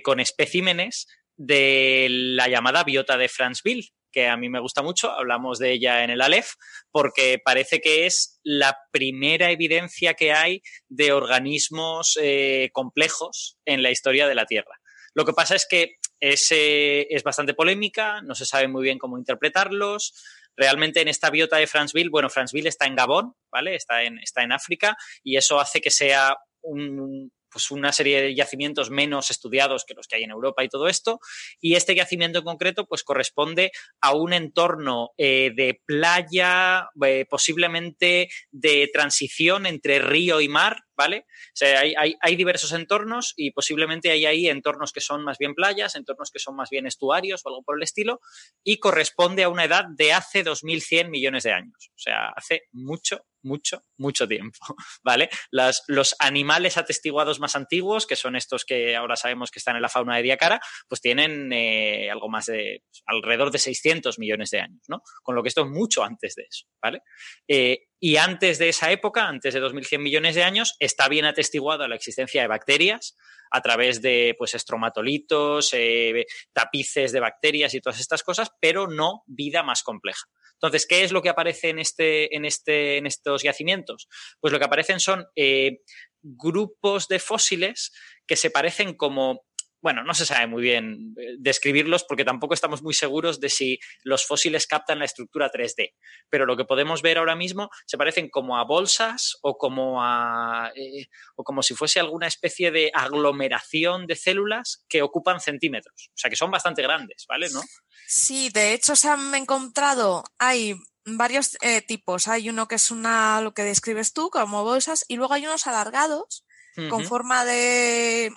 con 0.04 0.20
especímenes 0.20 1.08
de 1.44 2.08
la 2.10 2.48
llamada 2.48 2.84
biota 2.84 3.18
de 3.18 3.28
Franceville, 3.28 3.90
que 4.12 4.28
a 4.28 4.38
mí 4.38 4.50
me 4.50 4.60
gusta 4.60 4.84
mucho, 4.84 5.12
hablamos 5.12 5.58
de 5.58 5.72
ella 5.72 6.04
en 6.04 6.12
el 6.12 6.22
Aleph, 6.22 6.52
porque 6.92 7.40
parece 7.44 7.80
que 7.80 8.06
es 8.06 8.40
la 8.44 8.78
primera 8.92 9.50
evidencia 9.50 10.14
que 10.14 10.34
hay 10.34 10.62
de 10.88 11.14
organismos 11.14 12.20
eh, 12.22 12.70
complejos 12.74 13.58
en 13.66 13.82
la 13.82 13.90
historia 13.90 14.28
de 14.28 14.36
la 14.36 14.46
Tierra. 14.46 14.80
Lo 15.16 15.26
que 15.26 15.34
pasa 15.34 15.56
es 15.56 15.66
que 15.68 15.96
es, 16.20 16.48
es 16.52 17.24
bastante 17.24 17.56
polémica, 17.56 18.22
no 18.22 18.36
se 18.36 18.46
sabe 18.46 18.68
muy 18.68 18.84
bien 18.84 19.00
cómo 19.00 19.18
interpretarlos. 19.18 20.14
Realmente 20.56 21.02
en 21.02 21.08
esta 21.08 21.32
biota 21.32 21.58
de 21.58 21.66
Franceville, 21.66 22.10
bueno, 22.12 22.30
Franceville 22.30 22.70
está 22.70 22.86
en 22.86 22.96
Gabón, 22.96 23.34
¿vale? 23.52 23.76
Está 23.76 24.04
en, 24.04 24.20
está 24.20 24.44
en 24.44 24.52
África 24.52 24.96
y 25.24 25.38
eso 25.38 25.60
hace 25.60 25.82
que 25.82 25.90
sea 25.90 26.38
un, 26.62 27.32
pues 27.52 27.72
una 27.72 27.92
serie 27.92 28.22
de 28.22 28.36
yacimientos 28.36 28.90
menos 28.90 29.32
estudiados 29.32 29.86
que 29.86 29.94
los 29.94 30.08
que 30.08 30.16
hay 30.16 30.24
en 30.24 30.32
Europa 30.32 30.64
y 30.64 30.70
todo 30.70 30.88
esto. 30.88 31.20
Y 31.60 31.76
este 31.76 31.96
yacimiento 31.96 32.40
en 32.40 32.46
concreto, 32.46 32.86
pues 32.88 33.04
corresponde 33.04 33.72
a 34.02 34.14
un 34.16 34.34
entorno 34.34 35.12
eh, 35.18 35.52
de 35.56 35.82
playa, 35.86 36.90
eh, 37.06 37.26
posiblemente 37.30 38.30
de 38.52 38.90
transición 38.94 39.66
entre 39.66 40.00
río 40.00 40.42
y 40.42 40.48
mar, 40.48 40.84
¿vale? 40.96 41.26
O 41.28 41.56
sea, 41.56 41.80
hay, 41.80 42.16
hay, 42.20 42.36
diversos 42.36 42.72
entornos 42.74 43.34
y 43.36 43.52
posiblemente 43.52 44.12
hay 44.12 44.26
ahí 44.26 44.48
entornos 44.48 44.92
que 44.92 45.02
son 45.02 45.24
más 45.24 45.38
bien 45.38 45.54
playas, 45.56 45.96
entornos 45.96 46.32
que 46.32 46.40
son 46.40 46.56
más 46.56 46.70
bien 46.70 46.88
estuarios 46.88 47.42
o 47.44 47.50
algo 47.50 47.64
por 47.64 47.78
el 47.78 47.84
estilo, 47.84 48.20
y 48.64 48.78
corresponde 48.78 49.44
a 49.44 49.50
una 49.50 49.66
edad 49.66 49.86
de 49.96 50.14
hace 50.14 50.44
2.100 50.44 51.10
millones 51.10 51.44
de 51.44 51.54
años. 51.54 51.92
O 51.96 52.00
sea, 52.00 52.30
hace 52.36 52.64
mucho, 52.72 53.26
mucho, 53.44 53.82
mucho 53.98 54.28
tiempo, 54.28 54.58
¿vale? 55.04 55.30
Los 55.52 56.16
animales 56.20 56.78
atestiguados 56.78 57.40
más 57.40 57.56
antiguos, 57.56 58.06
que 58.08 58.16
son 58.16 58.36
estos 58.36 58.66
que 58.66 58.96
ahora 58.96 59.16
sabemos 59.16 59.52
que 59.52 59.60
están 59.60 59.76
en 59.76 59.82
la 59.82 59.90
fauna 59.90 60.18
de 60.18 60.24
Diacara, 60.24 60.60
pues 60.88 61.02
tienen 61.02 61.52
eh, 61.54 62.10
algo 62.12 62.30
más 62.30 62.48
de 62.48 62.84
alrededor 63.06 63.52
de 63.52 63.60
600 63.60 64.20
millones 64.20 64.50
de 64.52 64.62
años, 64.62 64.84
¿no? 64.88 65.02
Con 65.24 65.36
lo 65.36 65.44
que 65.44 65.50
esto 65.50 65.62
es 65.62 65.70
mucho 65.70 66.04
antes 66.04 66.36
de 66.36 66.44
eso, 66.44 66.68
¿vale? 66.82 67.02
Eh, 67.48 67.88
y 68.04 68.18
antes 68.18 68.58
de 68.58 68.70
esa 68.70 68.92
época, 68.92 69.28
antes 69.28 69.54
de 69.54 69.60
2100 69.60 70.02
millones 70.02 70.34
de 70.34 70.44
años, 70.44 70.76
está 70.80 71.08
bien 71.08 71.26
atestiguada 71.26 71.88
la 71.88 71.96
existencia 71.96 72.42
de 72.42 72.48
bacterias 72.48 73.16
a 73.52 73.62
través 73.62 74.02
de 74.02 74.34
pues, 74.40 74.56
estromatolitos, 74.56 75.70
eh, 75.74 76.26
tapices 76.52 77.12
de 77.12 77.20
bacterias 77.20 77.76
y 77.76 77.80
todas 77.80 78.00
estas 78.00 78.24
cosas, 78.24 78.50
pero 78.60 78.88
no 78.88 79.22
vida 79.28 79.62
más 79.62 79.84
compleja. 79.84 80.26
Entonces, 80.54 80.88
¿qué 80.88 81.04
es 81.04 81.12
lo 81.12 81.22
que 81.22 81.30
aparece 81.30 81.70
en, 81.70 81.78
este, 81.78 82.36
en, 82.36 82.46
este, 82.46 82.98
en 82.98 83.06
estos 83.06 83.44
yacimientos? 83.44 84.08
Pues 84.40 84.52
lo 84.52 84.58
que 84.58 84.66
aparecen 84.66 85.00
son 85.00 85.28
eh, 85.36 85.82
grupos 86.24 87.08
de 87.08 87.20
fósiles 87.20 87.92
que 88.26 88.36
se 88.36 88.50
parecen 88.50 88.96
como 88.96 89.46
bueno, 89.82 90.04
no 90.04 90.14
se 90.14 90.26
sabe 90.26 90.48
muy 90.48 90.62
bien 90.62 91.16
eh, 91.18 91.36
describirlos 91.40 92.04
porque 92.04 92.24
tampoco 92.24 92.54
estamos 92.54 92.84
muy 92.84 92.94
seguros 92.94 93.40
de 93.40 93.50
si 93.50 93.80
los 94.04 94.26
fósiles 94.26 94.68
captan 94.68 95.00
la 95.00 95.06
estructura 95.06 95.52
3D. 95.52 95.94
Pero 96.30 96.46
lo 96.46 96.56
que 96.56 96.66
podemos 96.66 97.02
ver 97.02 97.18
ahora 97.18 97.36
mismo 97.36 97.70
se 97.86 97.98
parecen 97.98 98.30
como 98.30 98.58
a 98.58 98.64
bolsas 98.64 99.38
o 99.42 99.58
como 99.58 100.04
a 100.04 100.72
eh, 100.76 101.08
o 101.36 101.44
como 101.44 101.64
si 101.64 101.74
fuese 101.74 102.00
alguna 102.00 102.28
especie 102.28 102.72
de 102.72 102.92
aglomeración 102.94 104.08
de 104.08 104.16
células 104.16 104.86
que 104.88 105.02
ocupan 105.02 105.40
centímetros. 105.40 106.10
O 106.10 106.18
sea 106.18 106.30
que 106.30 106.36
son 106.36 106.52
bastante 106.52 106.82
grandes, 106.82 107.26
¿vale? 107.28 107.50
¿No? 107.52 107.62
Sí, 108.08 108.50
de 108.50 108.74
hecho 108.74 108.96
se 108.96 109.10
han 109.10 109.34
encontrado, 109.36 110.24
hay 110.38 110.76
varios 111.06 111.58
eh, 111.62 111.82
tipos. 111.82 112.28
Hay 112.28 112.50
uno 112.50 112.68
que 112.68 112.76
es 112.76 112.92
una, 112.92 113.42
lo 113.42 113.54
que 113.54 113.64
describes 113.64 114.14
tú, 114.14 114.30
como 114.30 114.64
bolsas, 114.64 115.06
y 115.08 115.16
luego 115.16 115.34
hay 115.34 115.46
unos 115.46 115.68
alargados 115.68 116.46
con 116.90 117.04
forma 117.04 117.44
de 117.44 118.32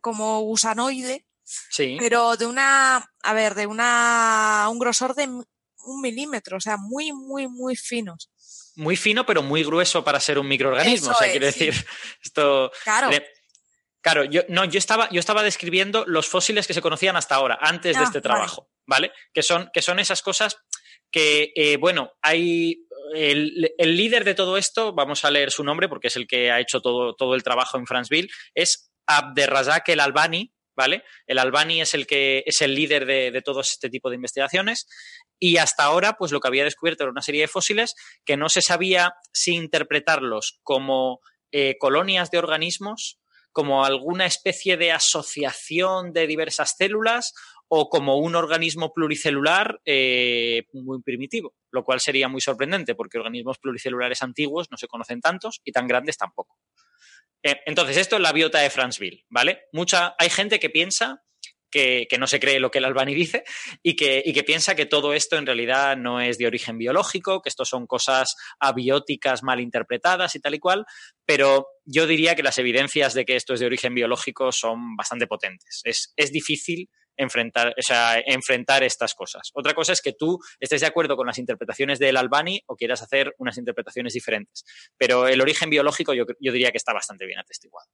como 0.00 0.40
gusanoide, 0.40 1.26
sí. 1.44 1.96
pero 1.98 2.36
de 2.36 2.46
una, 2.46 3.10
a 3.22 3.32
ver, 3.34 3.54
de 3.54 3.66
una, 3.66 4.68
un 4.70 4.78
grosor 4.78 5.14
de 5.14 5.26
un 5.26 6.00
milímetro, 6.00 6.56
o 6.58 6.60
sea, 6.60 6.76
muy, 6.76 7.12
muy, 7.12 7.48
muy 7.48 7.76
finos. 7.76 8.30
Muy 8.76 8.96
fino, 8.96 9.26
pero 9.26 9.42
muy 9.42 9.64
grueso 9.64 10.04
para 10.04 10.20
ser 10.20 10.38
un 10.38 10.48
microorganismo. 10.48 11.10
o 11.10 11.14
sea, 11.14 11.30
quiere 11.30 11.46
decir, 11.46 11.74
esto. 12.24 12.70
Claro. 12.84 13.10
Claro, 14.02 14.24
yo, 14.24 14.42
no, 14.48 14.64
yo 14.64 14.78
estaba, 14.78 15.10
yo 15.10 15.20
estaba 15.20 15.42
describiendo 15.42 16.04
los 16.06 16.26
fósiles 16.26 16.66
que 16.66 16.72
se 16.72 16.80
conocían 16.80 17.16
hasta 17.16 17.34
ahora, 17.34 17.58
antes 17.60 17.96
de 17.96 18.02
ah, 18.02 18.04
este 18.04 18.22
trabajo, 18.22 18.70
¿vale? 18.86 19.12
Que, 19.34 19.42
son, 19.42 19.68
que 19.74 19.82
son 19.82 19.98
esas 19.98 20.22
cosas 20.22 20.56
que, 21.10 21.52
eh, 21.54 21.76
bueno, 21.76 22.12
hay 22.22 22.86
el, 23.14 23.74
el, 23.76 23.96
líder 23.96 24.24
de 24.24 24.34
todo 24.34 24.56
esto, 24.56 24.94
vamos 24.94 25.24
a 25.26 25.30
leer 25.30 25.50
su 25.50 25.64
nombre 25.64 25.86
porque 25.86 26.08
es 26.08 26.16
el 26.16 26.26
que 26.26 26.50
ha 26.50 26.60
hecho 26.60 26.80
todo, 26.80 27.14
todo 27.14 27.34
el 27.34 27.42
trabajo 27.42 27.76
en 27.76 27.86
Franceville, 27.86 28.30
es 28.54 28.89
Abderrazak 29.16 29.88
el 29.88 30.00
Albani, 30.00 30.52
¿vale? 30.76 31.04
El 31.26 31.38
Albani 31.38 31.80
es 31.80 31.94
el 31.94 32.06
que 32.06 32.42
es 32.46 32.60
el 32.62 32.74
líder 32.74 33.06
de, 33.06 33.42
todo 33.42 33.60
este 33.60 33.90
tipo 33.90 34.08
de 34.08 34.16
investigaciones 34.16 34.86
y 35.38 35.56
hasta 35.58 35.84
ahora, 35.84 36.14
pues 36.14 36.32
lo 36.32 36.40
que 36.40 36.48
había 36.48 36.64
descubierto 36.64 37.04
era 37.04 37.12
una 37.12 37.22
serie 37.22 37.42
de 37.42 37.48
fósiles 37.48 37.94
que 38.24 38.36
no 38.36 38.48
se 38.48 38.62
sabía 38.62 39.14
si 39.32 39.54
interpretarlos 39.54 40.60
como 40.62 41.20
eh, 41.52 41.76
colonias 41.78 42.30
de 42.30 42.38
organismos, 42.38 43.18
como 43.52 43.84
alguna 43.84 44.26
especie 44.26 44.76
de 44.76 44.92
asociación 44.92 46.12
de 46.12 46.26
diversas 46.26 46.74
células 46.78 47.34
o 47.68 47.88
como 47.88 48.16
un 48.16 48.34
organismo 48.34 48.92
pluricelular 48.92 49.80
eh, 49.84 50.64
muy 50.72 51.02
primitivo, 51.02 51.54
lo 51.70 51.84
cual 51.84 52.00
sería 52.00 52.28
muy 52.28 52.40
sorprendente 52.40 52.94
porque 52.94 53.18
organismos 53.18 53.58
pluricelulares 53.58 54.22
antiguos 54.22 54.68
no 54.70 54.76
se 54.76 54.88
conocen 54.88 55.20
tantos 55.20 55.60
y 55.64 55.72
tan 55.72 55.86
grandes 55.86 56.16
tampoco. 56.16 56.56
Eh, 57.42 57.60
entonces, 57.66 57.96
esto 57.96 58.16
es 58.16 58.22
la 58.22 58.32
biota 58.32 58.60
de 58.60 58.70
Franceville, 58.70 59.24
¿vale? 59.28 59.62
Mucha, 59.72 60.14
hay 60.18 60.30
gente 60.30 60.58
que 60.60 60.70
piensa 60.70 61.22
que, 61.70 62.08
no 62.18 62.26
se 62.26 62.40
cree 62.40 62.60
lo 62.60 62.70
que 62.70 62.78
el 62.78 62.84
Albani 62.84 63.14
dice 63.14 63.44
y 63.82 63.96
que, 63.96 64.44
piensa 64.46 64.74
que 64.74 64.86
todo 64.86 65.14
esto 65.14 65.36
en 65.36 65.46
realidad 65.46 65.96
no 65.96 66.20
es 66.20 66.38
de 66.38 66.46
origen 66.46 66.78
biológico, 66.78 67.40
que 67.40 67.48
esto 67.48 67.64
son 67.64 67.86
cosas 67.86 68.34
abióticas 68.58 69.42
mal 69.42 69.60
interpretadas 69.60 70.34
y 70.34 70.40
tal 70.40 70.54
y 70.54 70.58
cual, 70.58 70.84
pero 71.24 71.66
yo 71.84 72.06
diría 72.06 72.34
que 72.34 72.42
las 72.42 72.58
evidencias 72.58 73.14
de 73.14 73.24
que 73.24 73.36
esto 73.36 73.54
es 73.54 73.60
de 73.60 73.66
origen 73.66 73.94
biológico 73.94 74.52
son 74.52 74.96
bastante 74.96 75.26
potentes. 75.26 75.80
Es, 75.84 76.12
es 76.16 76.32
difícil 76.32 76.88
enfrentar, 77.16 77.74
o 77.76 77.82
sea, 77.82 78.18
enfrentar 78.24 78.82
estas 78.82 79.14
cosas. 79.14 79.50
Otra 79.54 79.74
cosa 79.74 79.92
es 79.92 80.00
que 80.00 80.12
tú 80.12 80.38
estés 80.58 80.80
de 80.80 80.86
acuerdo 80.86 81.16
con 81.16 81.26
las 81.26 81.38
interpretaciones 81.38 81.98
del 81.98 82.16
Albani 82.16 82.62
o 82.66 82.76
quieras 82.76 83.02
hacer 83.02 83.34
unas 83.38 83.58
interpretaciones 83.58 84.12
diferentes. 84.12 84.64
Pero 84.96 85.28
el 85.28 85.40
origen 85.40 85.70
biológico 85.70 86.14
yo, 86.14 86.24
diría 86.38 86.70
que 86.70 86.78
está 86.78 86.92
bastante 86.92 87.26
bien 87.26 87.38
atestiguado. 87.38 87.88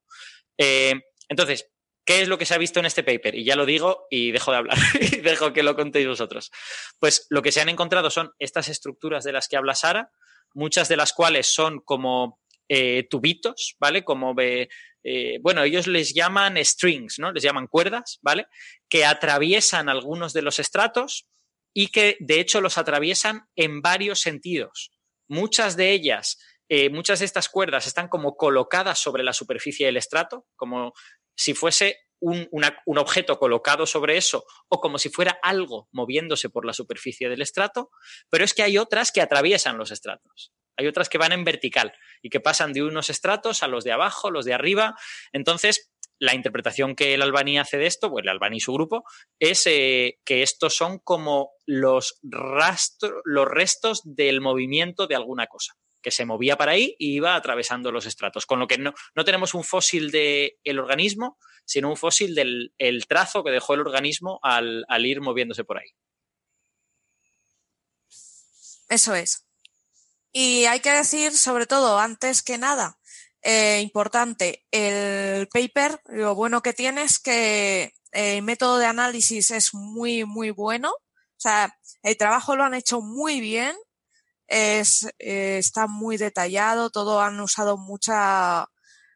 Eh, 0.59 0.95
entonces, 1.29 1.71
¿Qué 2.07 2.23
es 2.23 2.29
lo 2.29 2.39
que 2.39 2.47
se 2.47 2.55
ha 2.55 2.59
visto 2.59 2.79
en 2.79 2.87
este 2.87 3.03
paper? 3.03 3.35
Y 3.35 3.45
ya 3.45 3.57
lo 3.57 3.67
digo 3.67 4.07
y 4.11 4.31
dejo 4.31 4.53
de 4.53 4.59
hablar 4.59 4.79
y 5.01 5.17
dejo 5.23 5.53
que 5.53 5.65
lo 5.65 5.75
contéis 5.75 6.07
vosotros. 6.07 6.53
Pues 7.01 7.27
lo 7.31 7.43
que 7.43 7.51
se 7.51 7.61
han 7.61 7.69
encontrado 7.69 8.11
son 8.11 8.31
estas 8.39 8.69
estructuras 8.69 9.25
de 9.25 9.33
las 9.33 9.49
que 9.49 9.57
habla 9.57 9.75
Sara, 9.75 10.13
muchas 10.55 10.89
de 10.89 10.97
las 10.97 11.13
cuales 11.13 11.53
son 11.53 11.81
como 11.81 12.39
eh, 12.69 13.09
tubitos, 13.11 13.75
¿vale? 13.81 14.05
Como 14.05 14.35
ve, 14.35 14.69
eh, 15.09 15.39
bueno, 15.41 15.63
ellos 15.63 15.87
les 15.87 16.15
llaman 16.15 16.57
strings, 16.65 17.21
¿no? 17.21 17.31
Les 17.31 17.45
llaman 17.45 17.69
cuerdas, 17.69 18.19
¿vale? 18.23 18.49
Que 18.89 19.05
atraviesan 19.05 19.89
algunos 19.89 20.33
de 20.33 20.43
los 20.43 20.59
estratos 20.59 21.29
y 21.73 21.89
que 21.89 22.17
de 22.19 22.41
hecho 22.41 22.61
los 22.61 22.77
atraviesan 22.77 23.43
en 23.55 23.83
varios 23.83 24.21
sentidos. 24.21 24.91
Muchas 25.29 25.77
de 25.77 25.93
ellas, 25.93 26.39
eh, 26.69 26.91
muchas 26.91 27.21
de 27.21 27.25
estas 27.25 27.49
cuerdas 27.49 27.87
están 27.87 28.09
como 28.09 28.37
colocadas 28.37 28.99
sobre 28.99 29.23
la 29.23 29.33
superficie 29.33 29.87
del 29.87 29.97
estrato, 29.97 30.49
como 30.57 30.93
si 31.37 31.55
fuese 31.55 32.01
un, 32.19 32.49
un, 32.51 32.99
objeto 32.99 33.39
colocado 33.39 33.87
sobre 33.87 34.17
eso 34.17 34.45
o 34.69 34.81
como 34.81 34.99
si 34.99 35.09
fuera 35.09 35.39
algo 35.41 35.89
moviéndose 35.93 36.51
por 36.51 36.67
la 36.67 36.73
superficie 36.73 37.29
del 37.29 37.43
estrato, 37.43 37.91
pero 38.29 38.45
es 38.45 38.55
que 38.55 38.65
hay 38.65 38.77
otras 38.77 39.13
que 39.13 39.21
atraviesan 39.21 39.79
los 39.79 39.93
estratos. 39.93 40.53
Hay 40.77 40.87
otras 40.87 41.09
que 41.09 41.19
van 41.19 41.33
en 41.33 41.45
vertical 41.45 41.93
y 42.23 42.31
que 42.31 42.41
pasan 42.41 42.73
de 42.73 42.83
unos 42.83 43.11
estratos 43.11 43.63
a 43.63 43.69
los 43.69 43.85
de 43.85 43.93
abajo, 43.93 44.31
los 44.31 44.45
de 44.45 44.55
arriba. 44.55 44.97
Entonces, 45.33 45.91
la 46.19 46.35
interpretación 46.35 46.95
que 46.95 47.15
el 47.15 47.23
Albani 47.23 47.59
hace 47.59 47.79
de 47.79 47.87
esto, 47.87 48.11
pues 48.11 48.23
el 48.23 48.29
Albani 48.29 48.57
y 48.57 48.61
su 48.61 48.73
grupo, 48.73 49.05
es 49.39 49.67
eh, 49.67 50.19
que 50.25 50.43
estos 50.43 50.75
son 50.75 50.99
como 50.99 51.53
los, 51.67 52.19
los 52.23 53.49
restos 53.49 54.03
del 54.05 54.41
movimiento 54.41 55.07
de 55.07 55.15
alguna 55.15 55.47
cosa, 55.47 55.75
que 56.03 56.11
se 56.11 56.25
movía 56.25 56.57
para 56.57 56.73
ahí 56.73 56.97
y 56.99 57.15
iba 57.15 57.35
atravesando 57.35 57.93
los 57.93 58.07
estratos. 58.07 58.47
Con 58.47 58.61
lo 58.61 58.67
que 58.67 58.79
no, 58.79 58.95
no 59.15 59.25
tenemos 59.25 59.55
un 59.55 59.65
fósil 59.65 60.11
del 60.11 60.53
el 60.65 60.79
organismo, 60.79 61.39
sino 61.65 61.91
un 61.91 61.97
fósil 61.97 62.35
del 62.35 62.73
el 62.79 63.07
trazo 63.07 63.45
que 63.45 63.51
dejó 63.51 63.75
el 63.75 63.81
organismo 63.81 64.39
al, 64.43 64.85
al 64.89 65.05
ir 65.05 65.21
moviéndose 65.21 65.65
por 65.65 65.79
ahí. 65.79 65.91
Eso 68.89 69.15
es. 69.15 69.46
Y 70.39 70.67
hay 70.67 70.81
que 70.81 70.91
decir, 70.91 71.35
sobre 71.35 71.67
todo, 71.67 71.99
antes 71.99 72.43
que 72.43 72.59
nada, 72.59 72.99
eh, 73.41 73.81
importante, 73.81 74.67
el 74.71 75.49
paper, 75.49 75.99
lo 76.09 76.35
bueno 76.35 76.61
que 76.61 76.75
tiene 76.75 77.05
es 77.05 77.19
que 77.19 77.95
el 78.13 78.43
método 78.43 78.77
de 78.77 78.85
análisis 78.85 79.51
es 79.51 79.73
muy, 79.73 80.27
muy 80.27 80.51
bueno. 80.51 80.91
O 80.91 81.39
sea, 81.39 81.75
el 82.03 82.19
trabajo 82.19 82.55
lo 82.55 82.65
han 82.65 82.75
hecho 82.75 83.01
muy 83.01 83.41
bien, 83.41 83.75
es, 84.47 85.07
eh, 85.19 85.57
está 85.57 85.87
muy 85.87 86.19
detallado, 86.19 86.91
todo 86.91 87.23
han 87.23 87.41
usado 87.41 87.79
mucha, 87.79 88.69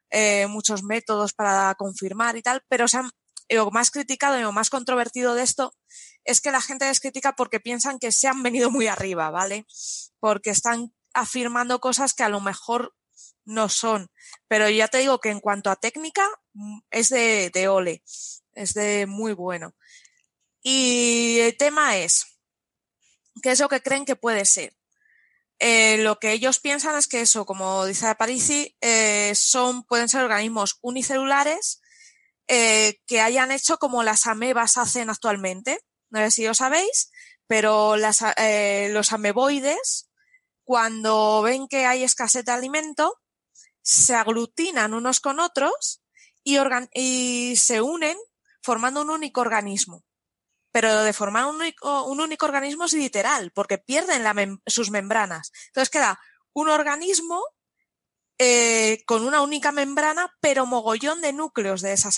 eh, 0.08 0.46
muchos 0.46 0.82
métodos 0.84 1.34
para 1.34 1.74
confirmar 1.74 2.38
y 2.38 2.42
tal, 2.42 2.64
pero 2.66 2.88
se 2.88 2.96
han, 2.96 3.10
lo 3.50 3.70
más 3.70 3.90
criticado 3.90 4.38
y 4.38 4.42
lo 4.42 4.52
más 4.52 4.70
controvertido 4.70 5.34
de 5.34 5.42
esto 5.42 5.74
es 6.24 6.40
que 6.40 6.50
la 6.50 6.62
gente 6.62 6.86
les 6.86 7.00
critica 7.00 7.36
porque 7.36 7.60
piensan 7.60 7.98
que 7.98 8.10
se 8.10 8.26
han 8.26 8.42
venido 8.42 8.70
muy 8.70 8.86
arriba, 8.86 9.28
¿vale? 9.28 9.66
Porque 10.18 10.48
están 10.48 10.94
afirmando 11.14 11.80
cosas 11.80 12.14
que 12.14 12.22
a 12.22 12.28
lo 12.28 12.40
mejor 12.40 12.94
no 13.44 13.68
son. 13.68 14.10
Pero 14.48 14.68
ya 14.68 14.88
te 14.88 14.98
digo 14.98 15.20
que 15.20 15.30
en 15.30 15.40
cuanto 15.40 15.70
a 15.70 15.76
técnica, 15.76 16.26
mm, 16.54 16.80
es 16.90 17.08
de, 17.08 17.50
de 17.52 17.68
ole, 17.68 18.02
es 18.52 18.74
de 18.74 19.06
muy 19.06 19.32
bueno. 19.32 19.74
Y 20.62 21.38
el 21.40 21.56
tema 21.56 21.96
es, 21.96 22.38
¿qué 23.42 23.52
es 23.52 23.60
lo 23.60 23.68
que 23.68 23.82
creen 23.82 24.04
que 24.04 24.16
puede 24.16 24.44
ser? 24.44 24.76
Eh, 25.58 25.98
lo 25.98 26.18
que 26.18 26.32
ellos 26.32 26.58
piensan 26.58 26.96
es 26.96 27.06
que 27.06 27.20
eso, 27.20 27.44
como 27.44 27.84
dice 27.84 28.14
Parisi, 28.14 28.76
eh, 28.80 29.34
son, 29.34 29.84
pueden 29.84 30.08
ser 30.08 30.22
organismos 30.22 30.78
unicelulares 30.80 31.82
eh, 32.48 33.00
que 33.06 33.20
hayan 33.20 33.52
hecho 33.52 33.78
como 33.78 34.02
las 34.02 34.26
amebas 34.26 34.78
hacen 34.78 35.10
actualmente. 35.10 35.78
No 36.08 36.20
sé 36.20 36.30
si 36.30 36.46
lo 36.46 36.54
sabéis, 36.54 37.12
pero 37.46 37.96
los 37.96 39.12
ameboides 39.12 40.09
cuando 40.70 41.42
ven 41.42 41.66
que 41.66 41.84
hay 41.84 42.04
escasez 42.04 42.44
de 42.44 42.52
alimento, 42.52 43.18
se 43.82 44.14
aglutinan 44.14 44.94
unos 44.94 45.18
con 45.18 45.40
otros 45.40 46.00
y, 46.44 47.56
se 47.56 47.80
unen 47.80 48.16
formando 48.62 49.02
un 49.02 49.10
único 49.10 49.40
organismo. 49.40 50.04
Pero 50.70 51.02
de 51.02 51.12
formar 51.12 51.46
un 51.46 51.56
único, 51.56 52.46
organismo 52.46 52.84
es 52.84 52.92
literal, 52.92 53.50
porque 53.52 53.78
pierden 53.78 54.60
sus 54.64 54.92
membranas. 54.92 55.50
Entonces 55.66 55.90
queda 55.90 56.20
un 56.52 56.68
organismo 56.68 57.42
eh, 58.42 59.02
con 59.04 59.26
una 59.26 59.42
única 59.42 59.70
membrana, 59.70 60.34
pero 60.40 60.64
mogollón 60.64 61.20
de 61.20 61.34
núcleos 61.34 61.82
de, 61.82 61.92
esas 61.92 62.16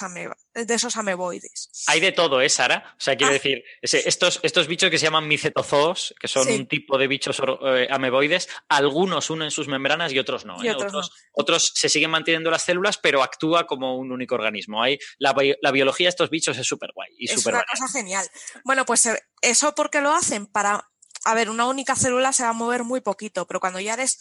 de 0.55 0.73
esos 0.73 0.97
ameboides. 0.97 1.69
Hay 1.89 1.99
de 1.99 2.13
todo, 2.13 2.41
¿eh, 2.41 2.49
Sara? 2.49 2.95
O 2.97 3.01
sea, 3.01 3.17
quiero 3.17 3.31
ah. 3.31 3.33
decir, 3.33 3.65
estos, 3.83 4.39
estos 4.45 4.69
bichos 4.69 4.89
que 4.89 4.99
se 4.99 5.07
llaman 5.07 5.27
micetozoos, 5.27 6.15
que 6.21 6.29
son 6.29 6.47
un 6.47 6.69
tipo 6.69 6.97
de 6.97 7.09
bichos 7.09 7.43
eh, 7.67 7.89
ameboides, 7.91 8.49
algunos 8.69 9.31
unen 9.31 9.51
sus 9.51 9.67
membranas 9.67 10.13
y 10.13 10.21
otros 10.21 10.45
no. 10.45 10.63
¿eh? 10.63 10.71
otros, 10.71 11.11
otros, 11.33 11.73
se 11.75 11.89
siguen 11.89 12.13
manteniendo 12.13 12.53
las 12.53 12.63
células, 12.63 12.99
pero 12.99 13.25
actúa 13.25 13.67
como 13.67 13.97
un 13.99 14.13
único 14.13 14.37
organismo. 14.37 14.81
Hay, 14.81 15.01
la, 15.19 15.33
biología 15.73 16.07
de 16.07 16.11
estos 16.11 16.31
bichos 16.31 16.57
es 16.57 16.69
súper 16.69 16.91
guay. 16.95 17.11
Y 17.19 17.33
es 17.33 17.45
una 17.45 17.65
cosa 17.69 17.89
genial. 17.89 18.31
Bueno, 18.65 18.85
pues 18.87 19.09
eso 19.41 19.75
porque 19.75 20.01
lo 20.01 20.13
hacen 20.15 20.47
para... 20.47 20.89
A 21.25 21.35
ver, 21.35 21.51
una 21.51 21.67
única 21.67 21.95
célula 21.95 22.33
se 22.33 22.43
va 22.43 22.51
a 22.51 22.53
mover 22.53 22.83
muy 22.83 23.01
poquito, 23.01 23.47
pero 23.47 23.61
cuando 23.61 23.79
ya 23.79 23.95
eres 23.95 24.19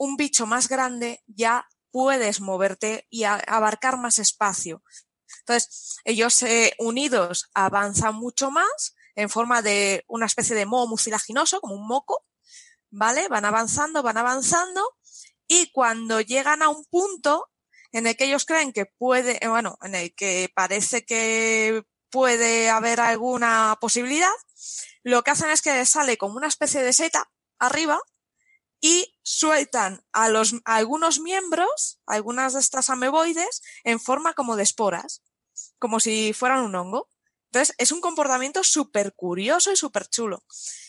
un 0.00 0.16
bicho 0.16 0.46
más 0.46 0.68
grande 0.68 1.22
ya 1.26 1.68
puedes 1.90 2.40
moverte 2.40 3.06
y 3.10 3.24
abarcar 3.24 3.98
más 3.98 4.18
espacio. 4.18 4.82
Entonces, 5.40 5.98
ellos 6.04 6.42
eh, 6.42 6.72
unidos 6.78 7.50
avanzan 7.52 8.14
mucho 8.14 8.50
más 8.50 8.96
en 9.14 9.28
forma 9.28 9.60
de 9.60 10.02
una 10.08 10.24
especie 10.24 10.56
de 10.56 10.64
moho 10.64 10.86
mucilaginoso, 10.86 11.60
como 11.60 11.74
un 11.74 11.86
moco, 11.86 12.24
¿vale? 12.90 13.28
Van 13.28 13.44
avanzando, 13.44 14.02
van 14.02 14.16
avanzando 14.16 14.80
y 15.46 15.70
cuando 15.70 16.22
llegan 16.22 16.62
a 16.62 16.70
un 16.70 16.86
punto 16.86 17.50
en 17.92 18.06
el 18.06 18.16
que 18.16 18.24
ellos 18.24 18.46
creen 18.46 18.72
que 18.72 18.86
puede, 18.86 19.44
eh, 19.44 19.48
bueno, 19.48 19.76
en 19.82 19.94
el 19.96 20.14
que 20.14 20.50
parece 20.54 21.04
que 21.04 21.82
puede 22.08 22.70
haber 22.70 23.00
alguna 23.00 23.76
posibilidad, 23.82 24.32
lo 25.02 25.22
que 25.22 25.32
hacen 25.32 25.50
es 25.50 25.60
que 25.60 25.84
sale 25.84 26.16
como 26.16 26.36
una 26.36 26.48
especie 26.48 26.82
de 26.82 26.94
seta 26.94 27.30
arriba 27.58 28.00
y 28.80 29.14
sueltan 29.22 30.02
a, 30.12 30.28
los, 30.28 30.54
algunos 30.64 31.20
miembros, 31.20 32.00
algunas 32.06 32.54
de 32.54 32.60
estas 32.60 32.90
ameboides, 32.90 33.62
en 33.84 34.00
forma 34.00 34.34
como 34.34 34.56
de 34.56 34.62
esporas, 34.62 35.22
como 35.78 36.00
si 36.00 36.32
fueran 36.32 36.64
un 36.64 36.74
hongo. 36.74 37.08
Entonces, 37.52 37.74
es 37.78 37.92
un 37.92 38.00
comportamiento 38.00 38.62
súper 38.62 39.12
curioso 39.14 39.72
y 39.72 39.76
súper 39.76 40.06
chulo. 40.06 40.44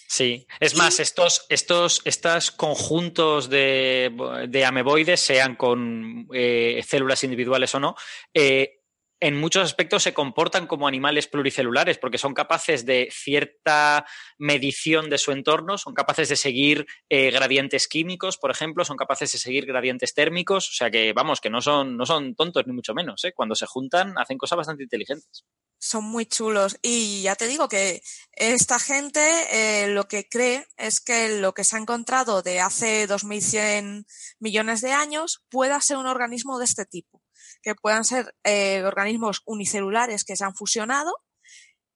Sí, 0.08 0.46
es 0.60 0.76
más, 0.76 1.00
estos, 1.00 1.46
estos, 1.48 2.02
estos 2.04 2.52
conjuntos 2.52 3.50
de, 3.50 4.12
de 4.50 4.66
ameboides, 4.66 5.22
sean 5.22 5.56
con 5.56 6.28
eh, 6.34 6.84
células 6.86 7.24
individuales 7.24 7.74
o 7.76 7.80
no, 7.80 7.96
eh, 8.34 8.81
en 9.22 9.39
muchos 9.39 9.64
aspectos 9.64 10.02
se 10.02 10.15
comportan 10.15 10.65
como 10.65 10.88
animales 10.88 11.27
pluricelulares 11.27 11.99
porque 11.99 12.18
son 12.18 12.34
capaces 12.34 12.85
de 12.88 13.07
cierta 13.11 14.06
medición 14.39 15.11
de 15.11 15.19
su 15.19 15.31
entorno, 15.31 15.77
son 15.77 15.93
capaces 15.93 16.27
de 16.27 16.35
seguir 16.35 16.88
eh, 17.07 17.30
gradientes 17.30 17.88
químicos, 17.88 18.38
por 18.38 18.49
ejemplo, 18.49 18.84
son 18.84 18.98
capaces 18.98 19.31
de 19.31 19.38
seguir 19.38 19.68
gradientes 19.68 20.15
térmicos, 20.15 20.69
o 20.69 20.73
sea 20.73 20.89
que 20.89 21.14
vamos, 21.14 21.39
que 21.39 21.52
no 21.52 21.61
son, 21.61 21.95
no 21.98 22.06
son 22.07 22.35
tontos 22.35 22.65
ni 22.65 22.73
mucho 22.73 22.95
menos, 22.95 23.23
¿eh? 23.23 23.31
cuando 23.31 23.53
se 23.53 23.68
juntan 23.68 24.18
hacen 24.18 24.39
cosas 24.39 24.57
bastante 24.57 24.84
inteligentes. 24.84 25.45
Son 25.80 26.03
muy 26.03 26.26
chulos 26.26 26.77
y 26.81 27.22
ya 27.22 27.35
te 27.35 27.48
digo 27.48 27.69
que 27.69 28.02
esta 28.34 28.80
gente 28.80 29.22
eh, 29.52 29.88
lo 29.89 30.07
que 30.07 30.27
cree 30.27 30.65
es 30.77 30.99
que 30.99 31.39
lo 31.39 31.53
que 31.53 31.64
se 31.64 31.76
ha 31.76 31.80
encontrado 31.80 32.41
de 32.41 32.60
hace 32.60 33.07
2.100 33.07 34.06
millones 34.39 34.81
de 34.81 34.93
años 34.93 35.43
pueda 35.49 35.80
ser 35.80 35.98
un 35.98 36.07
organismo 36.07 36.57
de 36.57 36.65
este 36.65 36.85
tipo 36.85 37.20
que 37.62 37.76
puedan 37.76 38.04
ser 38.04 38.36
eh, 38.44 38.84
organismos 38.86 39.42
unicelulares 39.46 40.24
que 40.24 40.36
se 40.36 40.44
han 40.44 40.56
fusionado, 40.56 41.14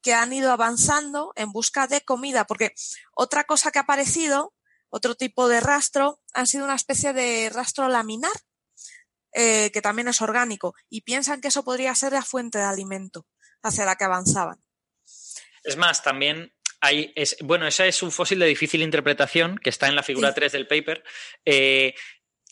que 0.02 0.14
han 0.14 0.32
ido 0.34 0.52
avanzando 0.52 1.34
en 1.36 1.52
busca 1.52 1.88
de 1.88 2.02
comida, 2.02 2.46
porque 2.46 2.74
otra 3.16 3.44
cosa 3.46 3.72
que 3.72 3.80
ha 3.80 3.84
aparecido, 3.84 4.54
otro 4.90 5.16
tipo 5.16 5.48
de 5.48 5.60
rastro, 5.60 6.22
ha 6.34 6.46
sido 6.46 6.66
una 6.66 6.76
especie 6.76 7.12
de 7.14 7.50
rastro 7.50 7.88
laminar, 7.88 8.32
eh, 9.34 9.72
que 9.74 9.82
también 9.82 10.08
es 10.08 10.22
orgánico, 10.22 10.76
y 10.90 11.02
piensan 11.02 11.42
que 11.42 11.48
eso 11.48 11.64
podría 11.64 11.96
ser 11.96 12.14
la 12.14 12.22
fuente 12.22 12.60
de 12.60 12.66
alimento 12.66 13.26
hacia 13.64 13.86
la 13.86 13.96
que 13.96 14.04
avanzaban. 14.04 14.64
Es 15.64 15.76
más, 15.76 16.04
también 16.04 16.54
hay, 16.82 17.12
es, 17.16 17.38
bueno, 17.42 17.66
ese 17.68 17.88
es 17.88 18.04
un 18.04 18.12
fósil 18.12 18.38
de 18.38 18.46
difícil 18.46 18.84
interpretación 18.84 19.58
que 19.58 19.72
está 19.72 19.88
en 19.88 19.96
la 19.96 20.04
figura 20.04 20.34
3 20.34 20.52
del 20.52 20.68
paper. 20.68 21.04
Eh, 21.44 21.96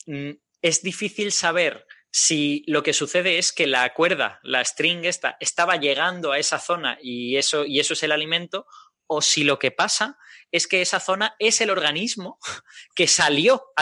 mm, 0.06 0.30
es 0.60 0.82
difícil 0.82 1.30
saber 1.30 1.86
si 2.16 2.62
lo 2.68 2.84
que 2.84 2.92
sucede 2.92 3.38
es 3.38 3.52
que 3.52 3.66
la 3.66 3.92
cuerda, 3.92 4.38
la 4.44 4.64
string 4.64 5.04
esta, 5.04 5.36
estaba 5.40 5.78
llegando 5.78 6.30
a 6.30 6.38
esa 6.38 6.60
zona 6.60 6.96
y 7.02 7.38
eso, 7.38 7.64
y 7.64 7.80
eso 7.80 7.94
es 7.94 8.04
el 8.04 8.12
alimento, 8.12 8.68
o 9.08 9.20
si 9.20 9.42
lo 9.42 9.58
que 9.58 9.72
pasa 9.72 10.16
es 10.52 10.68
que 10.68 10.80
esa 10.80 11.00
zona 11.00 11.34
es 11.40 11.60
el 11.60 11.70
organismo 11.70 12.38
que 12.94 13.08
salió 13.08 13.72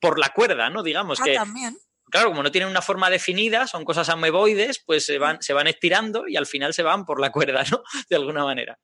por 0.00 0.20
la 0.20 0.28
cuerda, 0.28 0.70
¿no? 0.70 0.84
Digamos 0.84 1.20
ah, 1.20 1.24
que. 1.24 1.34
También. 1.34 1.76
Claro, 2.08 2.28
como 2.28 2.44
no 2.44 2.52
tienen 2.52 2.70
una 2.70 2.82
forma 2.82 3.10
definida, 3.10 3.66
son 3.66 3.84
cosas 3.84 4.08
ameboides, 4.08 4.78
pues 4.78 5.04
se 5.04 5.18
van, 5.18 5.42
se 5.42 5.54
van 5.54 5.66
estirando 5.66 6.28
y 6.28 6.36
al 6.36 6.46
final 6.46 6.72
se 6.72 6.84
van 6.84 7.04
por 7.04 7.20
la 7.20 7.32
cuerda, 7.32 7.64
¿no? 7.68 7.82
De 8.10 8.14
alguna 8.14 8.44
manera. 8.44 8.78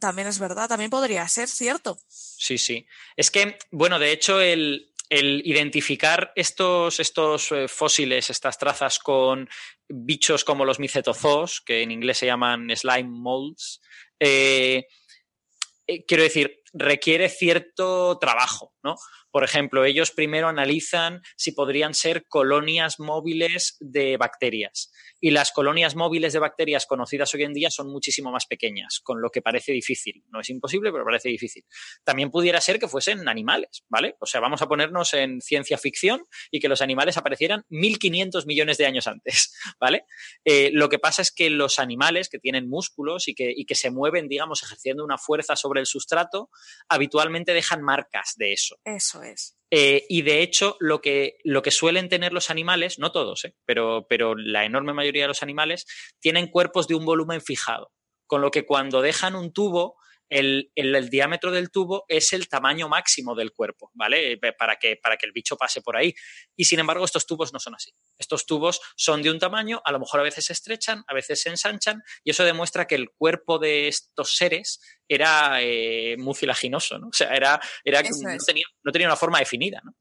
También 0.00 0.26
es 0.26 0.40
verdad, 0.40 0.66
también 0.66 0.90
podría 0.90 1.28
ser 1.28 1.46
cierto. 1.46 1.96
Sí, 2.08 2.58
sí. 2.58 2.88
Es 3.14 3.30
que, 3.30 3.56
bueno, 3.70 4.00
de 4.00 4.10
hecho, 4.10 4.40
el, 4.40 4.92
el 5.08 5.42
identificar 5.44 6.32
estos, 6.34 7.00
estos 7.00 7.52
eh, 7.52 7.68
fósiles, 7.68 8.30
estas 8.30 8.58
trazas 8.58 8.98
con 8.98 9.48
bichos 9.88 10.44
como 10.44 10.64
los 10.64 10.80
micetozoos, 10.80 11.60
que 11.60 11.82
en 11.82 11.90
inglés 11.90 12.18
se 12.18 12.26
llaman 12.26 12.68
slime 12.74 13.10
molds, 13.10 13.80
eh, 14.18 14.86
eh, 15.86 16.04
quiero 16.04 16.24
decir, 16.24 16.62
requiere 16.76 17.28
cierto 17.28 18.18
trabajo, 18.18 18.74
¿no? 18.82 18.96
Por 19.36 19.44
ejemplo, 19.44 19.84
ellos 19.84 20.12
primero 20.12 20.48
analizan 20.48 21.20
si 21.36 21.52
podrían 21.52 21.92
ser 21.92 22.26
colonias 22.26 22.98
móviles 22.98 23.76
de 23.80 24.16
bacterias. 24.16 24.90
Y 25.20 25.30
las 25.30 25.52
colonias 25.52 25.94
móviles 25.94 26.32
de 26.32 26.38
bacterias 26.38 26.86
conocidas 26.86 27.34
hoy 27.34 27.42
en 27.42 27.52
día 27.52 27.70
son 27.70 27.90
muchísimo 27.90 28.30
más 28.30 28.46
pequeñas, 28.46 29.00
con 29.02 29.20
lo 29.20 29.28
que 29.30 29.42
parece 29.42 29.72
difícil. 29.72 30.24
No 30.30 30.40
es 30.40 30.48
imposible, 30.48 30.90
pero 30.90 31.04
parece 31.04 31.28
difícil. 31.28 31.66
También 32.04 32.30
pudiera 32.30 32.60
ser 32.62 32.78
que 32.78 32.88
fuesen 32.88 33.28
animales, 33.28 33.84
¿vale? 33.90 34.16
O 34.20 34.26
sea, 34.26 34.40
vamos 34.40 34.62
a 34.62 34.68
ponernos 34.68 35.12
en 35.12 35.42
ciencia 35.42 35.76
ficción 35.76 36.24
y 36.50 36.60
que 36.60 36.68
los 36.68 36.80
animales 36.80 37.18
aparecieran 37.18 37.64
1.500 37.68 38.46
millones 38.46 38.78
de 38.78 38.86
años 38.86 39.06
antes, 39.06 39.54
¿vale? 39.80 40.06
Eh, 40.46 40.70
lo 40.72 40.88
que 40.88 40.98
pasa 40.98 41.20
es 41.20 41.30
que 41.30 41.50
los 41.50 41.78
animales 41.78 42.30
que 42.30 42.38
tienen 42.38 42.70
músculos 42.70 43.28
y 43.28 43.34
que, 43.34 43.52
y 43.54 43.66
que 43.66 43.74
se 43.74 43.90
mueven, 43.90 44.28
digamos, 44.28 44.62
ejerciendo 44.62 45.04
una 45.04 45.18
fuerza 45.18 45.56
sobre 45.56 45.80
el 45.80 45.86
sustrato, 45.86 46.48
habitualmente 46.88 47.54
dejan 47.54 47.82
marcas 47.82 48.34
de 48.36 48.52
eso. 48.52 48.76
Eso 48.84 49.22
es. 49.22 49.56
Eh, 49.70 50.06
y 50.08 50.22
de 50.22 50.42
hecho, 50.42 50.76
lo 50.78 51.00
que, 51.00 51.38
lo 51.42 51.62
que 51.62 51.70
suelen 51.70 52.08
tener 52.08 52.32
los 52.32 52.50
animales, 52.50 52.98
no 52.98 53.10
todos, 53.10 53.44
eh, 53.44 53.54
pero, 53.64 54.06
pero 54.08 54.34
la 54.36 54.64
enorme 54.64 54.92
mayoría 54.92 55.24
de 55.24 55.28
los 55.28 55.42
animales, 55.42 55.86
tienen 56.20 56.48
cuerpos 56.48 56.86
de 56.86 56.94
un 56.94 57.04
volumen 57.04 57.40
fijado. 57.40 57.92
Con 58.26 58.40
lo 58.42 58.50
que 58.50 58.64
cuando 58.64 59.02
dejan 59.02 59.34
un 59.34 59.52
tubo, 59.52 59.96
el, 60.28 60.70
diámetro 61.10 61.50
del 61.50 61.70
tubo 61.70 62.04
es 62.08 62.32
el 62.32 62.48
tamaño 62.48 62.88
máximo 62.88 63.34
del 63.34 63.52
cuerpo, 63.52 63.90
¿vale? 63.94 64.32
Eh, 64.32 64.38
para 64.58 64.76
que, 64.76 64.96
para 64.96 65.16
que 65.16 65.26
el 65.26 65.32
bicho 65.32 65.56
pase 65.56 65.80
por 65.80 65.96
ahí. 65.96 66.14
Y 66.56 66.64
sin 66.64 66.78
embargo, 66.78 67.04
estos 67.04 67.26
tubos 67.26 67.52
no 67.52 67.60
son 67.60 67.74
así. 67.74 67.92
Estos 68.18 68.46
tubos 68.46 68.80
son 68.96 69.22
de 69.22 69.30
un 69.30 69.38
tamaño, 69.38 69.80
a 69.84 69.92
lo 69.92 70.00
mejor 70.00 70.20
a 70.20 70.24
veces 70.24 70.46
se 70.46 70.52
estrechan, 70.52 71.04
a 71.06 71.14
veces 71.14 71.40
se 71.40 71.50
ensanchan, 71.50 72.02
y 72.24 72.30
eso 72.30 72.44
demuestra 72.44 72.86
que 72.86 72.96
el 72.96 73.10
cuerpo 73.10 73.58
de 73.58 73.88
estos 73.88 74.36
seres 74.36 74.80
era 75.08 75.62
eh, 75.62 76.16
mucilaginoso, 76.18 76.98
¿no? 76.98 77.08
O 77.08 77.12
sea, 77.12 77.34
era, 77.34 77.60
era 77.84 78.02
no, 78.02 78.36
tenía, 78.44 78.66
no 78.82 78.92
tenía 78.92 79.08
una 79.08 79.16
forma 79.16 79.38
definida, 79.38 79.80
¿no? 79.84 79.94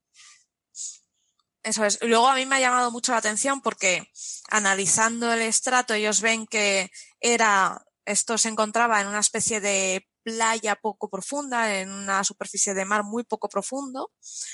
Eso 1.63 1.83
es. 1.83 1.97
Luego 2.03 2.27
a 2.27 2.35
mí 2.35 2.45
me 2.45 2.57
ha 2.57 2.59
llamado 2.59 2.91
mucho 2.91 3.11
la 3.11 3.17
atención 3.17 3.59
porque 3.59 4.07
analizando 4.49 5.33
el 5.33 5.41
estrato 5.41 5.95
ellos 5.95 6.21
ven 6.21 6.45
que 6.45 6.91
era 7.19 7.83
esto 8.05 8.37
se 8.37 8.49
encontraba 8.49 9.01
en 9.01 9.07
una 9.07 9.19
especie 9.19 9.59
de 9.59 10.07
playa 10.25 10.75
poco 10.75 11.07
profunda, 11.07 11.79
en 11.79 11.91
una 11.91 12.23
superficie 12.23 12.73
de 12.73 12.83
mar 12.83 13.03
muy 13.03 13.23
poco 13.23 13.47
profundo. 13.47 14.11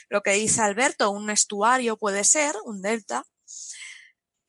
Lo 0.09 0.21
que 0.21 0.33
dice 0.33 0.61
Alberto, 0.61 1.09
un 1.11 1.29
estuario 1.29 1.97
puede 1.97 2.25
ser, 2.25 2.53
un 2.65 2.81
delta. 2.81 3.23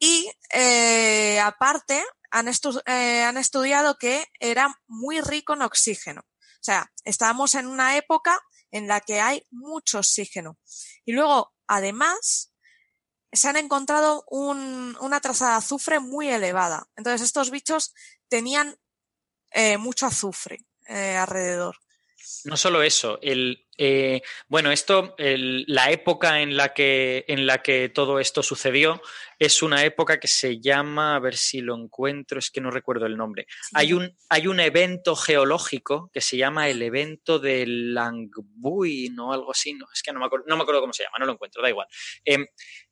Y 0.00 0.28
eh, 0.52 1.38
aparte, 1.38 2.04
han, 2.32 2.48
eh, 2.48 3.22
han 3.22 3.36
estudiado 3.38 3.96
que 3.98 4.26
era 4.40 4.80
muy 4.88 5.20
rico 5.20 5.54
en 5.54 5.62
oxígeno. 5.62 6.22
O 6.22 6.64
sea, 6.64 6.92
estábamos 7.04 7.54
en 7.54 7.68
una 7.68 7.96
época 7.96 8.40
en 8.72 8.88
la 8.88 9.00
que 9.00 9.20
hay 9.20 9.46
mucho 9.50 9.98
oxígeno. 9.98 10.58
Y 11.04 11.12
luego, 11.12 11.54
además, 11.68 12.52
se 13.30 13.48
han 13.48 13.56
encontrado 13.58 14.24
un, 14.28 14.96
una 15.00 15.20
traza 15.20 15.50
de 15.50 15.54
azufre 15.54 16.00
muy 16.00 16.28
elevada. 16.28 16.88
Entonces, 16.96 17.20
estos 17.20 17.52
bichos 17.52 17.94
tenían 18.28 18.76
eh, 19.52 19.78
mucho 19.78 20.06
azufre 20.06 20.66
eh, 20.88 21.16
alrededor. 21.16 21.76
No 22.44 22.56
solo 22.56 22.82
eso, 22.82 23.18
el, 23.20 23.66
eh, 23.76 24.22
bueno, 24.46 24.70
esto, 24.70 25.16
la 25.18 25.90
época 25.90 26.40
en 26.40 26.56
la, 26.56 26.72
que, 26.72 27.24
en 27.26 27.46
la 27.46 27.62
que 27.62 27.88
todo 27.88 28.20
esto 28.20 28.44
sucedió 28.44 29.02
es 29.40 29.60
una 29.60 29.84
época 29.84 30.20
que 30.20 30.28
se 30.28 30.60
llama, 30.60 31.16
a 31.16 31.18
ver 31.18 31.36
si 31.36 31.60
lo 31.60 31.74
encuentro, 31.74 32.38
es 32.38 32.50
que 32.50 32.60
no 32.60 32.70
recuerdo 32.70 33.06
el 33.06 33.16
nombre. 33.16 33.46
Hay, 33.74 33.92
un, 33.92 34.16
hay 34.28 34.46
un 34.46 34.60
evento 34.60 35.16
geológico 35.16 36.10
que 36.12 36.20
se 36.20 36.36
llama 36.36 36.68
el 36.68 36.82
evento 36.82 37.40
de 37.40 37.66
Langbuy, 37.66 39.10
no 39.10 39.32
algo 39.32 39.50
así, 39.50 39.74
no, 39.74 39.86
es 39.92 40.02
que 40.02 40.12
no 40.12 40.20
me 40.20 40.26
acuerdo, 40.26 40.46
no 40.46 40.56
me 40.56 40.62
acuerdo 40.62 40.80
cómo 40.80 40.92
se 40.92 41.02
llama, 41.02 41.18
no 41.18 41.26
lo 41.26 41.32
encuentro, 41.32 41.60
da 41.60 41.70
igual. 41.70 41.88
Em, 42.24 42.46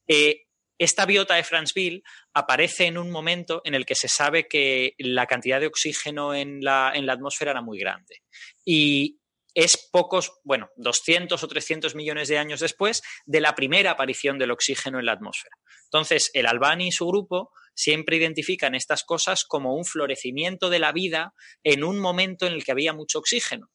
eh, 0.09 0.47
esta 0.81 1.05
biota 1.05 1.35
de 1.35 1.45
Franceville 1.45 2.03
aparece 2.33 2.87
en 2.87 2.97
un 2.97 3.11
momento 3.11 3.61
en 3.65 3.75
el 3.75 3.85
que 3.85 3.95
se 3.95 4.09
sabe 4.09 4.49
que 4.49 4.95
la 4.99 5.27
cantidad 5.27 5.61
de 5.61 5.67
oxígeno 5.67 6.35
en 6.35 6.63
la, 6.63 6.93
en 6.95 7.05
la 7.05 7.13
atmósfera 7.13 7.51
era 7.51 7.61
muy 7.61 7.79
grande. 7.79 8.23
Y, 8.65 9.21
es 9.55 9.89
pocos, 9.91 10.33
bueno, 10.45 10.71
200 10.77 11.43
o 11.43 11.49
300 11.49 11.95
millones 11.95 12.29
de 12.29 12.39
años 12.39 12.61
después 12.61 13.03
de 13.27 13.41
la 13.41 13.55
primera 13.55 13.91
aparición 13.91 14.39
del 14.39 14.53
oxígeno 14.53 14.99
en 14.99 15.07
la 15.07 15.13
atmósfera. 15.13 15.57
Entonces, 15.85 16.31
el 16.35 16.47
Albani 16.47 16.89
y 16.89 16.93
su 16.93 17.07
grupo 17.07 17.51
siempre 17.75 18.17
identifican 18.17 18.75
estas 18.75 19.03
cosas 19.05 19.45
como 19.45 19.75
un 19.75 19.85
florecimiento 19.85 20.71
de 20.71 20.79
la 20.79 20.93
vida 20.93 21.35
en 21.65 21.85
un 21.85 21.99
momento 21.99 22.47
en 22.47 22.53
el 22.53 22.65
que 22.65 22.73
había 22.73 22.93
mucho 22.93 23.19
oxígeno. 23.19 23.71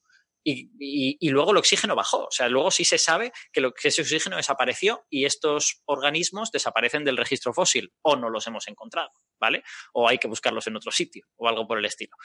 Y, 0.48 1.30
luego 1.30 1.52
el 1.52 1.58
oxígeno 1.58 1.96
bajó. 1.96 2.26
O 2.26 2.32
sea, 2.32 2.48
luego 2.48 2.70
sí 2.70 2.86
se 2.86 3.00
sabe 3.00 3.32
que, 3.52 3.62
lo, 3.62 3.74
que, 3.74 3.88
ese 3.88 4.04
oxígeno 4.04 4.38
desapareció 4.38 5.06
y 5.10 5.26
estos 5.26 5.82
organismos 5.86 6.52
desaparecen 6.52 7.04
del 7.04 7.18
registro 7.18 7.52
fósil 7.52 7.92
o 8.04 8.16
no 8.16 8.30
los 8.30 8.46
hemos 8.46 8.68
encontrado, 8.68 9.10
¿vale? 9.40 9.64
O 9.94 10.08
hay 10.08 10.20
que 10.20 10.28
buscarlos 10.28 10.68
en 10.68 10.76
otro 10.76 10.92
sitio 10.92 11.26
o 11.38 11.48
algo 11.48 11.68
por 11.68 11.80
el 11.80 11.86
estilo. 11.86 12.16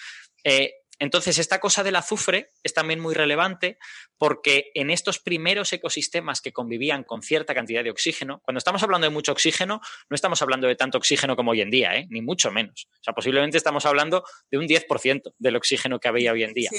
Eh, 0.45 0.71
entonces, 1.01 1.39
esta 1.39 1.61
cosa 1.61 1.83
del 1.83 1.97
azufre 1.97 2.53
es 2.63 2.75
también 2.75 3.01
muy 3.01 3.15
relevante 3.15 3.79
porque 4.19 4.71
en 4.75 4.91
estos 4.91 5.19
primeros 5.19 5.73
ecosistemas 5.73 6.43
que 6.43 6.53
convivían 6.53 7.05
con 7.05 7.23
cierta 7.23 7.55
cantidad 7.55 7.83
de 7.83 7.91
oxígeno, 7.91 8.43
cuando 8.45 8.59
estamos 8.59 8.83
hablando 8.83 9.07
de 9.07 9.11
mucho 9.11 9.33
oxígeno, 9.33 9.81
no 10.11 10.15
estamos 10.15 10.43
hablando 10.43 10.69
de 10.69 10.77
tanto 10.77 10.99
oxígeno 10.99 11.37
como 11.37 11.53
hoy 11.53 11.63
en 11.63 11.71
día, 11.71 11.97
¿eh? 11.97 12.07
ni 12.11 12.21
mucho 12.21 12.53
menos. 12.53 12.87
O 12.93 13.03
sea, 13.03 13.15
posiblemente 13.15 13.57
estamos 13.57 13.87
hablando 13.87 14.25
de 14.51 14.59
un 14.59 14.69
10% 14.69 15.33
del 15.39 15.57
oxígeno 15.57 15.99
que 15.99 16.09
había 16.09 16.33
hoy 16.33 16.45
en 16.45 16.53
día. 16.53 16.71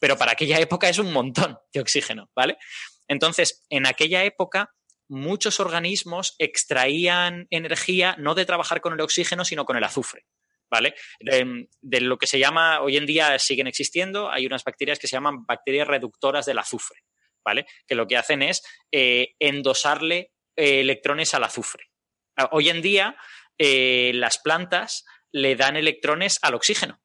Pero 0.00 0.18
para 0.18 0.32
aquella 0.32 0.58
época 0.58 0.88
es 0.88 0.98
un 0.98 1.12
montón 1.12 1.56
de 1.72 1.80
oxígeno, 1.80 2.30
¿vale? 2.34 2.58
Entonces, 3.06 3.64
en 3.70 3.86
aquella 3.86 4.24
época, 4.24 4.74
muchos 5.08 5.60
organismos 5.60 6.34
extraían 6.38 7.46
energía 7.50 8.16
no 8.18 8.34
de 8.34 8.44
trabajar 8.44 8.80
con 8.80 8.92
el 8.92 9.00
oxígeno, 9.00 9.44
sino 9.44 9.64
con 9.64 9.76
el 9.76 9.84
azufre. 9.84 10.24
¿Vale? 10.72 10.94
De, 11.20 12.00
lo 12.00 12.16
que 12.16 12.26
se 12.26 12.38
llama, 12.38 12.80
hoy 12.80 12.96
en 12.96 13.04
día 13.04 13.38
siguen 13.38 13.66
existiendo, 13.66 14.30
hay 14.30 14.46
unas 14.46 14.64
bacterias 14.64 14.98
que 14.98 15.06
se 15.06 15.16
llaman 15.16 15.44
bacterias 15.44 15.86
reductoras 15.86 16.46
del 16.46 16.58
azufre, 16.58 17.00
¿vale? 17.44 17.66
Que 17.86 17.94
lo 17.94 18.06
que 18.06 18.16
hacen 18.16 18.40
es 18.40 18.62
eh, 18.90 19.34
endosarle 19.38 20.32
eh, 20.56 20.80
electrones 20.80 21.34
al 21.34 21.44
azufre. 21.44 21.90
Ah, 22.38 22.48
hoy 22.52 22.70
en 22.70 22.80
día, 22.80 23.16
eh, 23.58 24.12
las 24.14 24.38
plantas 24.38 25.04
le 25.30 25.56
dan 25.56 25.76
electrones 25.76 26.38
al 26.40 26.54
oxígeno, 26.54 27.02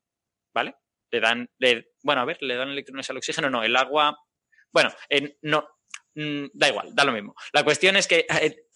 ¿vale? 0.56 0.76
Le 1.12 1.20
dan, 1.20 1.50
bueno, 2.04 2.22
a 2.22 2.26
ver, 2.26 2.38
le 2.42 2.56
dan 2.56 2.70
electrones 2.70 3.10
al 3.10 3.18
oxígeno, 3.18 3.50
no, 3.50 3.64
el 3.64 3.76
agua, 3.76 4.18
bueno, 4.72 4.94
no, 5.42 5.68
mm, 6.16 6.46
da 6.54 6.70
igual, 6.70 6.96
da 6.96 7.04
lo 7.04 7.12
mismo. 7.12 7.36
La 7.52 7.66
cuestión 7.66 7.98
es 7.98 8.08
que 8.08 8.26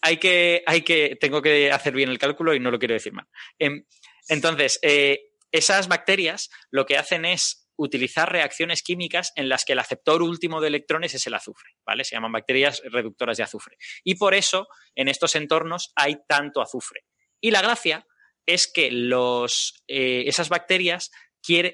hay 0.02 0.16
que, 0.18 0.62
hay 0.66 0.82
que, 0.82 1.16
tengo 1.18 1.40
que 1.40 1.70
hacer 1.70 1.94
bien 1.94 2.10
el 2.10 2.18
cálculo 2.18 2.54
y 2.54 2.60
no 2.60 2.70
lo 2.70 2.78
quiero 2.78 2.94
decir 2.94 3.12
mal. 3.14 3.26
Em, 3.58 3.84
entonces, 4.28 4.78
eh, 4.82 5.30
esas 5.50 5.88
bacterias 5.88 6.50
lo 6.70 6.86
que 6.86 6.96
hacen 6.96 7.24
es 7.24 7.68
utilizar 7.76 8.30
reacciones 8.30 8.82
químicas 8.82 9.32
en 9.34 9.48
las 9.48 9.64
que 9.64 9.72
el 9.72 9.78
aceptor 9.78 10.22
último 10.22 10.60
de 10.60 10.68
electrones 10.68 11.14
es 11.14 11.26
el 11.26 11.34
azufre, 11.34 11.70
¿vale? 11.84 12.04
Se 12.04 12.14
llaman 12.14 12.32
bacterias 12.32 12.82
reductoras 12.84 13.36
de 13.36 13.42
azufre. 13.42 13.76
Y 14.04 14.16
por 14.16 14.34
eso 14.34 14.68
en 14.94 15.08
estos 15.08 15.34
entornos 15.34 15.92
hay 15.96 16.18
tanto 16.28 16.60
azufre. 16.60 17.04
Y 17.40 17.50
la 17.50 17.62
gracia 17.62 18.06
es 18.46 18.70
que 18.70 18.90
los, 18.90 19.82
eh, 19.88 20.24
esas 20.26 20.48
bacterias 20.48 21.10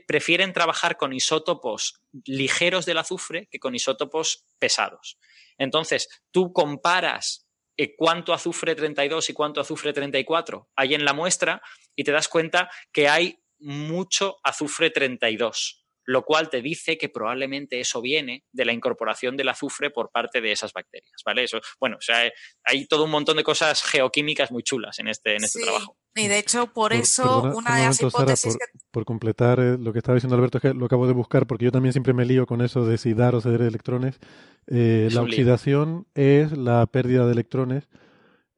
prefieren 0.06 0.52
trabajar 0.52 0.96
con 0.96 1.12
isótopos 1.12 2.02
ligeros 2.24 2.86
del 2.86 2.98
azufre 2.98 3.48
que 3.50 3.58
con 3.58 3.74
isótopos 3.74 4.46
pesados. 4.58 5.18
Entonces, 5.58 6.08
tú 6.30 6.52
comparas 6.52 7.46
eh, 7.76 7.94
cuánto 7.96 8.32
azufre 8.32 8.74
32 8.74 9.30
y 9.30 9.32
cuánto 9.34 9.60
azufre 9.60 9.92
34 9.92 10.70
hay 10.74 10.94
en 10.94 11.04
la 11.04 11.12
muestra 11.12 11.60
y 11.98 12.04
te 12.04 12.12
das 12.12 12.28
cuenta 12.28 12.70
que 12.92 13.08
hay 13.08 13.40
mucho 13.58 14.36
azufre 14.44 14.90
32, 14.90 15.84
lo 16.04 16.22
cual 16.22 16.48
te 16.48 16.62
dice 16.62 16.96
que 16.96 17.08
probablemente 17.08 17.80
eso 17.80 18.00
viene 18.00 18.44
de 18.52 18.64
la 18.64 18.72
incorporación 18.72 19.36
del 19.36 19.48
azufre 19.48 19.90
por 19.90 20.12
parte 20.12 20.40
de 20.40 20.52
esas 20.52 20.72
bacterias, 20.72 21.20
¿vale? 21.26 21.42
Eso, 21.42 21.58
bueno, 21.80 21.96
o 21.96 22.00
sea, 22.00 22.30
hay 22.62 22.86
todo 22.86 23.04
un 23.04 23.10
montón 23.10 23.36
de 23.36 23.42
cosas 23.42 23.82
geoquímicas 23.82 24.52
muy 24.52 24.62
chulas 24.62 25.00
en 25.00 25.08
este, 25.08 25.34
en 25.34 25.42
este 25.42 25.60
trabajo. 25.60 25.98
Y 26.14 26.28
de 26.28 26.38
hecho, 26.38 26.72
por, 26.72 26.92
eso, 26.92 27.42
una 27.54 27.76
de 27.76 27.86
las 27.86 28.00
hipótesis 28.00 28.56
por, 28.56 28.80
por, 28.92 29.04
completar 29.04 29.58
eh, 29.58 29.76
lo 29.76 29.92
que 29.92 29.98
estaba 29.98 30.14
diciendo 30.14 30.36
Alberto, 30.36 30.58
es 30.58 30.62
que 30.62 30.74
lo 30.74 30.86
acabo 30.86 31.08
de 31.08 31.14
buscar, 31.14 31.48
porque 31.48 31.64
yo 31.64 31.72
también 31.72 31.92
siempre 31.92 32.12
me 32.12 32.24
lío 32.24 32.46
con 32.46 32.60
eso 32.60 32.86
de 32.86 32.96
si 32.96 33.12
dar 33.12 33.34
o 33.34 33.40
ceder 33.40 33.62
electrones. 33.62 34.20
Eh, 34.68 35.08
la 35.10 35.22
oxidación 35.22 36.06
es 36.14 36.56
la 36.56 36.86
pérdida 36.86 37.26
de 37.26 37.32
electrones. 37.32 37.88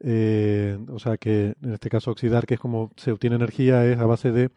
Eh, 0.03 0.79
o 0.89 0.99
sea 0.99 1.17
que, 1.17 1.55
en 1.63 1.75
este 1.75 1.91
caso, 1.91 2.11
oxidar, 2.11 2.47
que 2.47 2.55
es 2.55 2.61
como 2.61 2.93
se 2.97 3.13
obtiene 3.13 3.37
energía, 3.37 3.85
es 3.85 3.99
a 3.99 4.07
base 4.07 4.33
de, 4.33 4.51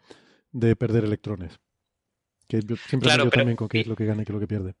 de 0.52 0.76
perder 0.76 1.04
electrones. 1.04 1.58
Que 2.48 2.60
yo 2.62 2.76
siempre 2.76 3.10
me 3.10 3.16
lío 3.18 3.30
también 3.30 3.56
con 3.56 3.68
qué 3.68 3.80
es 3.80 3.86
lo 3.86 3.96
que 3.96 4.06
gana 4.06 4.22
y 4.22 4.24
qué 4.24 4.32
es 4.32 4.34
lo 4.34 4.40
que 4.40 4.48
pierde 4.48 4.74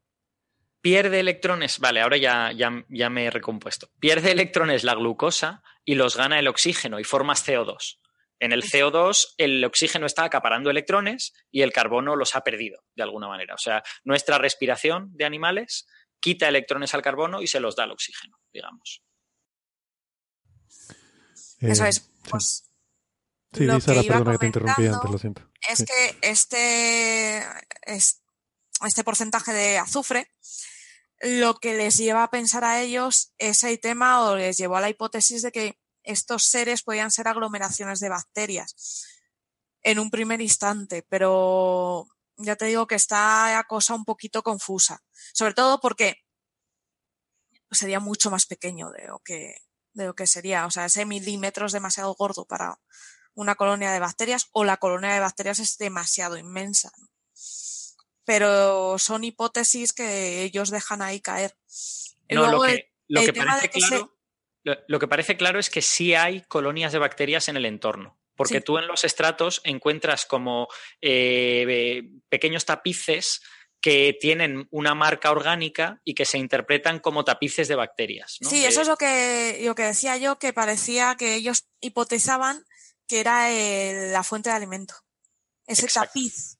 pierde 0.84 1.18
electrones, 1.18 1.78
vale, 1.78 2.02
ahora 2.02 2.18
ya, 2.18 2.52
ya, 2.52 2.84
ya, 2.90 3.08
me 3.08 3.24
he 3.24 3.30
recompuesto. 3.30 3.88
Pierde 4.00 4.32
electrones 4.32 4.84
la 4.84 4.94
glucosa 4.94 5.62
y 5.82 5.94
los 5.94 6.14
gana 6.14 6.38
el 6.38 6.46
oxígeno 6.46 7.00
y 7.00 7.04
formas 7.04 7.48
CO2. 7.48 8.00
En 8.38 8.52
el 8.52 8.62
CO2 8.62 9.34
el 9.38 9.64
oxígeno 9.64 10.04
está 10.04 10.24
acaparando 10.24 10.68
electrones 10.68 11.32
y 11.50 11.62
el 11.62 11.72
carbono 11.72 12.16
los 12.16 12.36
ha 12.36 12.42
perdido 12.42 12.84
de 12.94 13.02
alguna 13.02 13.28
manera. 13.28 13.54
O 13.54 13.58
sea, 13.58 13.82
nuestra 14.04 14.36
respiración 14.36 15.08
de 15.16 15.24
animales 15.24 15.86
quita 16.20 16.48
electrones 16.48 16.92
al 16.92 17.00
carbono 17.00 17.40
y 17.40 17.46
se 17.46 17.60
los 17.60 17.76
da 17.76 17.84
al 17.84 17.92
oxígeno, 17.92 18.36
digamos. 18.52 19.02
Eso 21.60 21.84
es, 21.84 22.00
pues. 22.28 22.64
Sí, 23.52 23.64
lo 23.64 23.78
que 23.78 24.02
perdona 24.08 24.32
que 24.32 24.38
te 24.38 24.46
interrumpí 24.46 24.86
antes, 24.86 25.10
lo 25.10 25.18
siento. 25.18 25.42
Es 25.68 25.84
que 25.84 26.18
este, 26.22 27.42
este 27.86 29.04
porcentaje 29.04 29.52
de 29.52 29.78
azufre 29.78 30.28
lo 31.20 31.54
que 31.54 31.74
les 31.74 31.96
lleva 31.96 32.24
a 32.24 32.30
pensar 32.30 32.64
a 32.64 32.82
ellos 32.82 33.32
ese 33.38 33.78
tema 33.78 34.22
o 34.22 34.36
les 34.36 34.56
llevó 34.56 34.76
a 34.76 34.80
la 34.80 34.90
hipótesis 34.90 35.42
de 35.42 35.52
que 35.52 35.80
estos 36.02 36.44
seres 36.44 36.82
podían 36.82 37.10
ser 37.10 37.28
aglomeraciones 37.28 38.00
de 38.00 38.10
bacterias 38.10 39.06
en 39.82 39.98
un 39.98 40.10
primer 40.10 40.40
instante, 40.40 41.02
pero 41.08 42.06
ya 42.36 42.56
te 42.56 42.66
digo 42.66 42.86
que 42.86 42.94
está 42.96 43.52
la 43.52 43.64
cosa 43.64 43.94
un 43.94 44.04
poquito 44.04 44.42
confusa, 44.42 45.02
sobre 45.32 45.54
todo 45.54 45.80
porque 45.80 46.24
sería 47.70 48.00
mucho 48.00 48.30
más 48.30 48.46
pequeño 48.46 48.90
de 48.90 49.06
lo 49.06 49.20
que, 49.20 49.54
de 49.94 50.06
lo 50.06 50.14
que 50.14 50.26
sería, 50.26 50.66
o 50.66 50.70
sea, 50.70 50.84
ese 50.84 51.06
milímetro 51.06 51.66
es 51.66 51.72
demasiado 51.72 52.14
gordo 52.14 52.44
para 52.44 52.78
una 53.34 53.54
colonia 53.54 53.92
de 53.92 54.00
bacterias 54.00 54.48
o 54.52 54.64
la 54.64 54.76
colonia 54.76 55.12
de 55.12 55.20
bacterias 55.20 55.58
es 55.58 55.78
demasiado 55.78 56.36
inmensa. 56.36 56.92
Pero 58.24 58.98
son 58.98 59.24
hipótesis 59.24 59.92
que 59.92 60.42
ellos 60.42 60.70
dejan 60.70 61.02
ahí 61.02 61.20
caer. 61.20 61.56
lo 62.28 62.62
que, 62.62 63.32
parece 63.32 63.70
claro, 63.70 64.16
lo, 64.62 64.98
que 64.98 65.08
parece 65.08 65.36
claro 65.36 65.58
es 65.58 65.68
que 65.68 65.82
sí 65.82 66.14
hay 66.14 66.42
colonias 66.42 66.92
de 66.92 66.98
bacterias 66.98 67.48
en 67.48 67.56
el 67.56 67.66
entorno. 67.66 68.18
Porque 68.36 68.60
tú 68.60 68.78
en 68.78 68.88
los 68.88 69.04
estratos 69.04 69.60
encuentras 69.62 70.26
como 70.26 70.66
eh, 71.00 72.02
pequeños 72.28 72.64
tapices 72.64 73.42
que 73.84 74.16
tienen 74.18 74.66
una 74.70 74.94
marca 74.94 75.30
orgánica 75.30 76.00
y 76.04 76.14
que 76.14 76.24
se 76.24 76.38
interpretan 76.38 77.00
como 77.00 77.22
tapices 77.22 77.68
de 77.68 77.74
bacterias. 77.74 78.38
Sí, 78.40 78.64
eso 78.64 78.80
es 78.80 78.88
lo 78.88 78.96
que, 78.96 79.60
lo 79.62 79.74
que 79.74 79.82
decía 79.82 80.16
yo, 80.16 80.38
que 80.38 80.54
parecía 80.54 81.16
que 81.18 81.34
ellos 81.34 81.66
hipotizaban 81.82 82.64
que 83.06 83.20
era 83.20 83.50
la 84.10 84.22
fuente 84.22 84.48
de 84.48 84.56
alimento. 84.56 84.94
Ese 85.66 85.86
tapiz. 85.88 86.56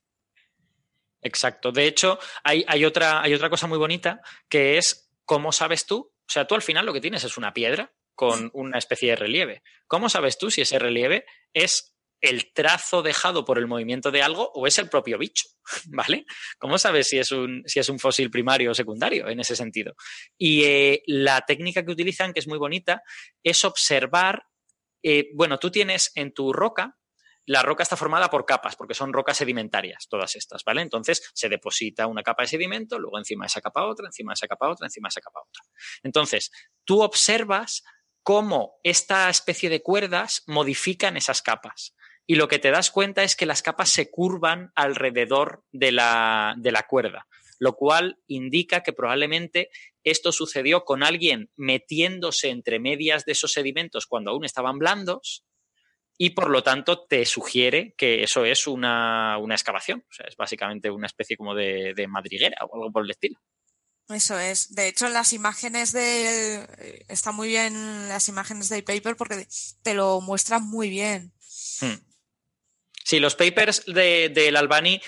Exacto. 1.23 1.73
De 1.73 1.87
hecho, 1.87 2.19
hay, 2.43 2.63
hay, 2.69 2.85
otra, 2.85 3.23
hay 3.23 3.33
otra 3.33 3.49
cosa 3.49 3.67
muy 3.69 3.79
bonita 3.79 4.21
que 4.51 4.77
es 4.77 5.09
cómo 5.25 5.51
sabes 5.51 5.87
tú 5.87 6.15
o 6.27 6.33
sea, 6.33 6.47
tú 6.47 6.55
al 6.55 6.63
final 6.63 6.87
lo 6.87 6.93
que 6.93 7.01
tienes 7.01 7.25
es 7.25 7.37
una 7.37 7.53
piedra 7.53 7.93
con 8.15 8.51
una 8.55 8.79
especie 8.79 9.11
de 9.11 9.17
relieve. 9.17 9.63
¿Cómo 9.87 10.09
sabes 10.09 10.39
tú 10.39 10.51
si 10.51 10.61
ese 10.61 10.79
relieve 10.79 11.27
es 11.53 11.94
el 12.29 12.53
trazo 12.53 13.03
dejado 13.03 13.45
por 13.45 13.59
el 13.59 13.67
movimiento 13.67 14.11
de 14.11 14.23
algo 14.23 14.51
o 14.55 14.67
es 14.67 14.79
el 14.79 14.89
propio 14.89 15.19
bicho? 15.19 15.49
¿Vale? 15.87 16.25
¿Cómo 16.59 16.79
sabes 16.79 17.09
si 17.09 17.19
es 17.19 17.33
un, 17.33 17.63
si 17.67 17.81
es 17.81 17.89
un 17.89 17.99
fósil 17.99 18.31
primario 18.31 18.71
o 18.71 18.75
secundario 18.75 19.29
en 19.29 19.41
ese 19.41 19.57
sentido? 19.57 19.95
Y 20.37 20.65
eh, 20.65 21.03
la 21.07 21.41
técnica 21.43 21.85
que 21.85 21.93
utilizan, 21.93 22.33
que 22.33 22.41
es 22.41 22.49
muy 22.49 22.59
bonita, 22.59 23.03
es 23.43 23.65
observar, 23.65 24.45
eh, 25.03 25.29
bueno, 25.35 25.59
tú 25.59 25.71
tienes 25.71 26.13
en 26.15 26.33
tu 26.33 26.53
roca 26.53 26.97
la 27.47 27.63
roca 27.63 27.83
está 27.83 27.97
formada 27.97 28.31
por 28.31 28.47
capas, 28.47 28.77
porque 28.77 28.95
son 28.95 29.13
rocas 29.13 29.37
sedimentarias, 29.37 30.09
todas 30.09 30.35
estas, 30.37 30.65
¿vale? 30.65 30.81
Entonces 30.81 31.31
se 31.35 31.49
deposita 31.49 32.07
una 32.07 32.23
capa 32.23 32.43
de 32.43 32.49
sedimento, 32.49 32.99
luego 32.99 33.19
encima 33.19 33.45
de 33.45 33.49
esa 33.49 33.61
capa 33.61 33.85
otra, 33.85 34.07
encima 34.07 34.33
de 34.33 34.35
esa 34.35 34.49
capa 34.49 34.71
otra, 34.71 34.87
encima 34.87 35.09
de 35.09 35.11
esa 35.11 35.21
capa 35.21 35.41
otra. 35.41 35.63
Entonces, 36.03 36.51
tú 36.85 37.03
observas 37.03 37.83
cómo 38.23 38.81
esta 38.83 39.29
especie 39.29 39.69
de 39.69 39.83
cuerdas 39.83 40.43
modifican 40.47 41.17
esas 41.17 41.43
capas. 41.43 41.95
Y 42.27 42.37
lo 42.37 42.49
que 42.49 42.59
te 42.59 42.71
das 42.71 42.91
cuenta 42.91 43.23
es 43.23 43.37
que 43.37 43.47
las 43.47 43.63
capas 43.63 43.91
se 43.91 44.11
curvan 44.11 44.73
alrededor 44.75 45.63
de 45.73 45.93
la, 45.93 46.55
de 46.57 46.73
la 46.73 46.85
cuerda, 46.85 47.27
lo 47.59 47.75
cual 47.75 48.19
indica 48.27 48.83
que 48.83 48.93
probablemente 48.93 49.71
esto 50.03 50.33
sucedió 50.33 50.85
con 50.85 51.03
alguien 51.03 51.51
metiéndose 51.57 52.49
entre 52.49 52.79
medias 52.79 53.25
de 53.25 53.33
esos 53.33 53.53
sedimentos 53.53 54.07
cuando 54.07 54.31
aún 54.31 54.45
estaban 54.45 54.79
blandos 54.79 55.45
y 56.17 56.31
por 56.31 56.49
lo 56.49 56.63
tanto 56.63 57.05
te 57.07 57.27
sugiere 57.27 57.95
que 57.97 58.23
eso 58.23 58.45
es 58.45 58.67
una, 58.67 59.39
excavación. 59.51 60.05
O 60.09 60.13
sea, 60.13 60.27
es 60.27 60.37
básicamente 60.37 60.91
una 60.91 61.07
especie 61.07 61.37
como 61.37 61.55
de, 61.55 61.93
de 61.95 62.07
madriguera 62.07 62.57
o 62.65 62.77
algo 62.77 62.93
por 62.93 63.05
el 63.05 63.11
estilo. 63.11 63.41
Eso 64.09 64.39
es. 64.39 64.75
De 64.75 64.89
hecho, 64.89 65.07
en 65.07 65.15
las 65.15 65.33
imágenes 65.33 65.93
de. 65.93 67.05
Está 67.09 67.33
muy 67.33 67.49
bien 67.49 68.09
las 68.09 68.29
imágenes 68.29 68.69
del 68.69 68.85
paper 68.85 69.17
porque 69.17 69.47
te 69.83 69.95
lo 69.95 70.21
muestran 70.21 70.63
muy 70.63 70.91
bien. 70.91 71.33
Hmm. 71.81 71.95
Sí, 73.05 73.21
los 73.21 73.37
papers 73.37 73.85
del 73.85 74.33
de, 74.33 74.57
Albani 74.57 75.01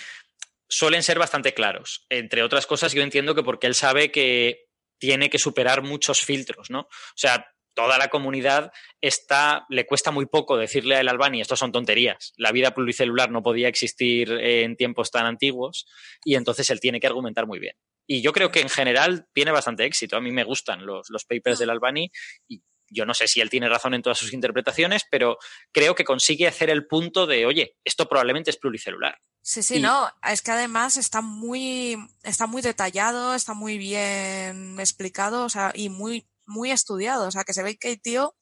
suelen 0.68 1.02
ser 1.02 1.18
bastante 1.18 1.55
claros. 1.55 2.05
Entre 2.10 2.43
otras 2.43 2.66
cosas, 2.66 2.93
yo 2.93 3.02
entiendo 3.02 3.35
que 3.35 3.43
porque 3.43 3.66
él 3.66 3.74
sabe 3.74 4.10
que 4.12 4.66
tiene 4.98 5.31
que 5.31 5.39
superar 5.39 5.82
muchos 5.82 6.20
filtros, 6.20 6.70
¿no? 6.70 6.81
O 6.81 7.16
sea, 7.16 7.47
toda 7.74 7.98
la 7.98 8.09
comunidad 8.09 8.70
está, 9.01 9.66
le 9.68 9.86
cuesta 9.86 10.10
muy 10.10 10.27
poco 10.27 10.56
decirle 10.56 10.97
al 10.97 11.09
Albani, 11.09 11.40
esto 11.40 11.56
son 11.56 11.73
tonterías, 11.73 12.32
la 12.36 12.52
vida 12.52 12.73
pluricelular 12.73 13.31
no 13.31 13.43
podía 13.43 13.68
existir 13.68 14.31
en 14.32 14.77
tiempos 14.77 15.10
tan 15.10 15.27
antiguos 15.27 15.86
y 16.24 16.36
entonces 16.36 16.70
él 16.70 16.81
tiene 16.81 17.01
que 17.01 17.06
argumentar 17.06 17.47
muy 17.47 17.59
bien. 17.59 17.77
Y 18.06 18.23
yo 18.23 18.32
creo 18.32 18.51
que 18.51 18.60
en 18.60 18.68
general 18.68 19.27
tiene 19.35 19.51
bastante 19.51 19.85
éxito. 19.85 20.16
A 20.16 20.20
mí 20.20 20.31
me 20.31 20.44
gustan 20.44 20.86
los, 20.86 21.10
los 21.10 21.24
papers 21.24 21.59
del 21.59 21.70
Albani 21.70 22.10
y 22.48 22.62
yo 22.90 23.04
no 23.04 23.14
sé 23.14 23.28
si 23.28 23.40
él 23.40 23.50
tiene 23.50 23.68
razón 23.68 23.94
en 23.94 24.02
todas 24.02 24.18
sus 24.18 24.32
interpretaciones, 24.32 25.02
pero 25.10 25.38
creo 25.72 25.94
que 25.94 26.04
consigue 26.04 26.46
hacer 26.46 26.70
el 26.70 26.86
punto 26.86 27.26
de, 27.26 27.46
oye, 27.46 27.76
esto 27.84 28.08
probablemente 28.08 28.50
es 28.50 28.56
pluricelular. 28.56 29.18
Sí, 29.42 29.62
sí, 29.62 29.80
no, 29.80 30.10
es 30.28 30.42
que 30.42 30.50
además 30.50 30.96
está 30.96 31.20
muy, 31.20 31.96
está 32.24 32.46
muy 32.46 32.62
detallado, 32.62 33.34
está 33.34 33.54
muy 33.54 33.78
bien 33.78 34.78
explicado, 34.80 35.44
o 35.44 35.48
sea, 35.48 35.72
y 35.74 35.88
muy, 35.88 36.26
muy 36.46 36.72
estudiado. 36.72 37.28
O 37.28 37.30
sea, 37.30 37.44
que 37.44 37.52
se 37.52 37.62
ve 37.62 37.76
que 37.76 37.92
el 37.92 38.00
tío 38.00 38.34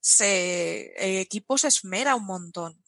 se, 0.00 0.92
el 0.98 1.20
equipo 1.20 1.58
se 1.58 1.68
esmera 1.68 2.14
un 2.14 2.26
montón. 2.26 2.80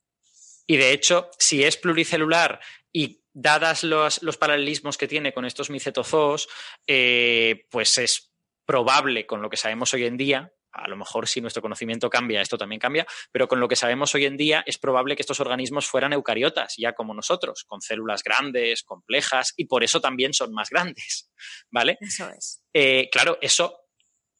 Y 0.68 0.76
de 0.76 0.92
hecho, 0.92 1.30
si 1.38 1.64
es 1.64 1.76
pluricelular 1.76 2.60
y 2.92 3.24
dadas 3.32 3.82
los, 3.82 4.22
los 4.22 4.36
paralelismos 4.36 4.96
que 4.96 5.08
tiene 5.08 5.32
con 5.32 5.44
estos 5.44 5.70
micetozoos, 5.70 6.48
eh, 6.86 7.66
pues 7.70 7.98
es 7.98 8.30
probable 8.66 9.26
con 9.26 9.42
lo 9.42 9.50
que 9.50 9.56
sabemos 9.56 9.94
hoy 9.94 10.04
en 10.04 10.16
día, 10.16 10.52
a 10.72 10.88
lo 10.88 10.96
mejor 10.96 11.26
si 11.28 11.40
nuestro 11.40 11.62
conocimiento 11.62 12.10
cambia, 12.10 12.40
esto 12.40 12.58
también 12.58 12.80
cambia, 12.80 13.06
pero 13.32 13.48
con 13.48 13.60
lo 13.60 13.68
que 13.68 13.76
sabemos 13.76 14.14
hoy 14.14 14.26
en 14.26 14.36
día 14.36 14.62
es 14.66 14.78
probable 14.78 15.16
que 15.16 15.22
estos 15.22 15.40
organismos 15.40 15.86
fueran 15.86 16.12
eucariotas, 16.12 16.74
ya 16.76 16.92
como 16.92 17.14
nosotros, 17.14 17.64
con 17.66 17.80
células 17.80 18.22
grandes, 18.22 18.82
complejas, 18.82 19.52
y 19.56 19.66
por 19.66 19.84
eso 19.84 20.00
también 20.00 20.32
son 20.32 20.52
más 20.52 20.70
grandes, 20.70 21.30
¿vale? 21.70 21.98
Eso 22.00 22.28
es. 22.30 22.62
Eh, 22.72 23.08
claro, 23.10 23.38
eso 23.40 23.80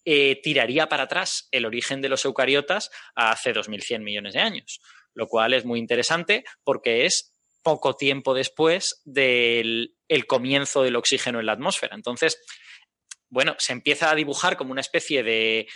eh, 0.05 0.41
tiraría 0.43 0.89
para 0.89 1.05
atrás 1.05 1.49
el 1.51 1.67
origen 1.67 2.01
de 2.01 2.09
los 2.09 2.25
eucariotas 2.25 2.91
a 3.15 3.33
hace 3.33 3.53
2.100 3.53 4.01
millones 4.01 4.35
de 4.35 4.41
años, 4.41 4.81
lo 5.15 5.27
cual 5.27 5.55
es 5.55 5.65
muy 5.65 5.79
interesante 5.79 6.45
porque 6.65 7.05
es 7.05 7.35
poco 7.63 7.95
tiempo 7.97 8.33
después 8.35 9.03
del 9.05 9.93
comienzo 10.27 10.83
del 10.83 10.97
oxígeno 10.97 11.41
en 11.41 11.47
la 11.47 11.53
atmósfera. 11.53 11.95
Entonces, 11.95 12.39
bueno, 13.31 13.55
se 13.59 13.73
empieza 13.73 14.11
a 14.11 14.15
dibujar 14.15 14.57
como 14.57 14.73
una 14.73 14.81
especie 14.81 15.23
de, 15.23 15.67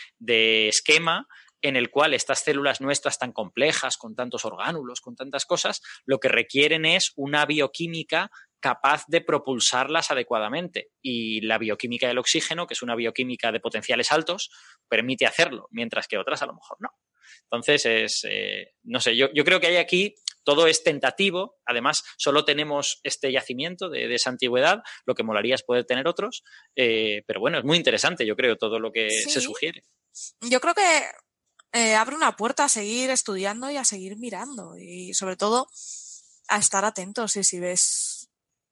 esquema 0.68 1.26
en 1.60 1.76
el 1.76 1.90
cual 1.90 2.12
estas 2.12 2.40
células 2.40 2.80
nuestras 2.80 3.18
tan 3.18 3.32
complejas, 3.32 3.96
con 3.96 4.16
tantos 4.16 4.44
orgánulos, 4.44 5.00
con 5.00 5.14
tantas 5.14 5.46
cosas, 5.46 5.80
lo 6.04 6.18
que 6.18 6.28
requieren 6.28 6.84
es 6.84 7.12
una 7.14 7.46
bioquímica 7.46 8.30
capaz 8.58 9.04
de 9.06 9.20
propulsarlas 9.20 10.10
adecuadamente. 10.10 10.88
Y 11.00 11.40
la 11.42 11.58
bioquímica 11.58 12.08
del 12.08 12.18
oxígeno, 12.18 12.66
que 12.66 12.74
es 12.74 12.82
una 12.82 12.96
bioquímica 12.96 13.52
de 13.52 13.60
potenciales 13.60 14.10
altos, 14.10 14.50
permite 14.88 15.26
hacerlo, 15.26 15.68
mientras 15.70 16.08
que 16.08 16.18
otras 16.18 16.42
a 16.42 16.46
lo 16.46 16.54
mejor 16.54 16.78
no. 16.80 16.90
Entonces, 17.44 17.86
es, 17.86 18.26
eh, 18.28 18.74
no 18.84 19.00
sé, 19.00 19.16
yo, 19.16 19.28
creo 19.44 19.60
que 19.60 19.66
hay 19.66 19.76
aquí, 19.76 20.14
todo 20.44 20.66
es 20.66 20.82
tentativo, 20.82 21.56
además 21.64 22.02
solo 22.16 22.44
tenemos 22.44 23.00
este 23.02 23.32
yacimiento 23.32 23.88
de, 23.88 24.14
esa 24.14 24.30
antigüedad, 24.30 24.82
lo 25.04 25.14
que 25.14 25.22
molaría 25.22 25.54
es 25.54 25.62
poder 25.62 25.84
tener 25.84 26.08
otros, 26.08 26.42
eh, 26.76 27.22
pero 27.26 27.40
bueno, 27.40 27.58
es 27.58 27.64
muy 27.64 27.76
interesante, 27.76 28.26
yo 28.26 28.36
creo, 28.36 28.56
todo 28.56 28.78
lo 28.78 28.92
que 28.92 29.10
se 29.10 29.40
sugiere. 29.40 29.84
Yo 30.40 30.60
creo 30.60 30.74
que 30.74 31.02
eh, 31.72 31.94
abre 31.94 32.16
una 32.16 32.36
puerta 32.36 32.64
a 32.64 32.68
seguir 32.68 33.10
estudiando 33.10 33.70
y 33.70 33.76
a 33.76 33.84
seguir 33.84 34.18
mirando 34.18 34.76
y 34.76 35.14
sobre 35.14 35.36
todo 35.36 35.68
a 36.48 36.58
estar 36.58 36.84
atentos 36.84 37.36
y 37.36 37.44
si 37.44 37.60
ves 37.60 38.28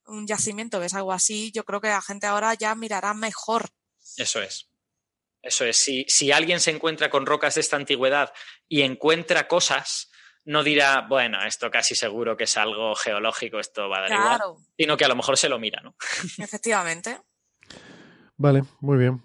un 0.06 0.26
yacimiento, 0.26 0.80
ves 0.80 0.94
algo 0.94 1.12
así, 1.12 1.50
yo 1.52 1.64
creo 1.64 1.80
que 1.80 1.88
la 1.88 2.02
gente 2.02 2.26
ahora 2.26 2.54
ya 2.54 2.74
mirará 2.74 3.14
mejor. 3.14 3.70
Eso 4.16 4.42
es. 4.42 4.66
Eso 5.42 5.64
es, 5.64 5.78
si, 5.78 6.04
si 6.06 6.32
alguien 6.32 6.60
se 6.60 6.70
encuentra 6.70 7.08
con 7.08 7.24
rocas 7.24 7.54
de 7.54 7.62
esta 7.62 7.76
antigüedad 7.76 8.32
y 8.68 8.82
encuentra 8.82 9.48
cosas, 9.48 10.10
no 10.44 10.62
dirá, 10.62 11.06
bueno, 11.08 11.38
esto 11.44 11.70
casi 11.70 11.94
seguro 11.94 12.36
que 12.36 12.44
es 12.44 12.56
algo 12.56 12.94
geológico, 12.94 13.58
esto 13.58 13.88
va 13.88 13.98
a 13.98 14.00
dar 14.02 14.12
igual, 14.12 14.40
sino 14.76 14.96
que 14.96 15.04
a 15.04 15.08
lo 15.08 15.16
mejor 15.16 15.36
se 15.36 15.48
lo 15.48 15.58
mira, 15.58 15.80
¿no? 15.82 15.94
Efectivamente. 16.38 17.18
Vale, 18.36 18.64
muy 18.80 18.98
bien. 18.98 19.22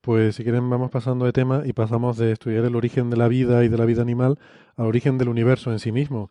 Pues 0.00 0.36
si 0.36 0.44
quieren 0.44 0.68
vamos 0.70 0.90
pasando 0.90 1.24
de 1.24 1.32
tema 1.32 1.62
y 1.64 1.72
pasamos 1.72 2.16
de 2.16 2.32
estudiar 2.32 2.64
el 2.64 2.76
origen 2.76 3.10
de 3.10 3.16
la 3.16 3.28
vida 3.28 3.64
y 3.64 3.68
de 3.68 3.76
la 3.76 3.84
vida 3.84 4.02
animal 4.02 4.38
al 4.76 4.86
origen 4.86 5.18
del 5.18 5.28
universo 5.28 5.72
en 5.72 5.80
sí 5.80 5.90
mismo, 5.90 6.30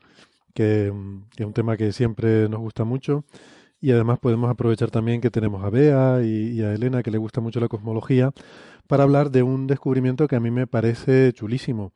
que, 0.53 0.93
que 1.35 1.43
es 1.43 1.47
un 1.47 1.53
tema 1.53 1.75
que 1.75 1.91
siempre 1.91 2.47
nos 2.47 2.59
gusta 2.59 2.85
mucho 2.85 3.25
y 3.85 3.91
además 3.91 4.17
podemos 4.17 4.49
aprovechar 4.49 4.89
también 4.89 5.21
que 5.21 5.29
tenemos 5.29 5.63
a 5.63 5.69
Bea 5.69 6.19
y, 6.23 6.59
a 6.63 6.73
Elena, 6.73 7.03
que 7.03 7.11
le 7.11 7.19
gusta 7.19 7.39
mucho 7.41 7.59
la 7.59 7.67
cosmología, 7.67 8.31
para 8.87 9.03
hablar 9.03 9.29
de 9.29 9.43
un 9.43 9.67
descubrimiento 9.67 10.27
que 10.27 10.35
a 10.35 10.39
mí 10.39 10.49
me 10.49 10.65
parece 10.65 11.33
chulísimo, 11.33 11.93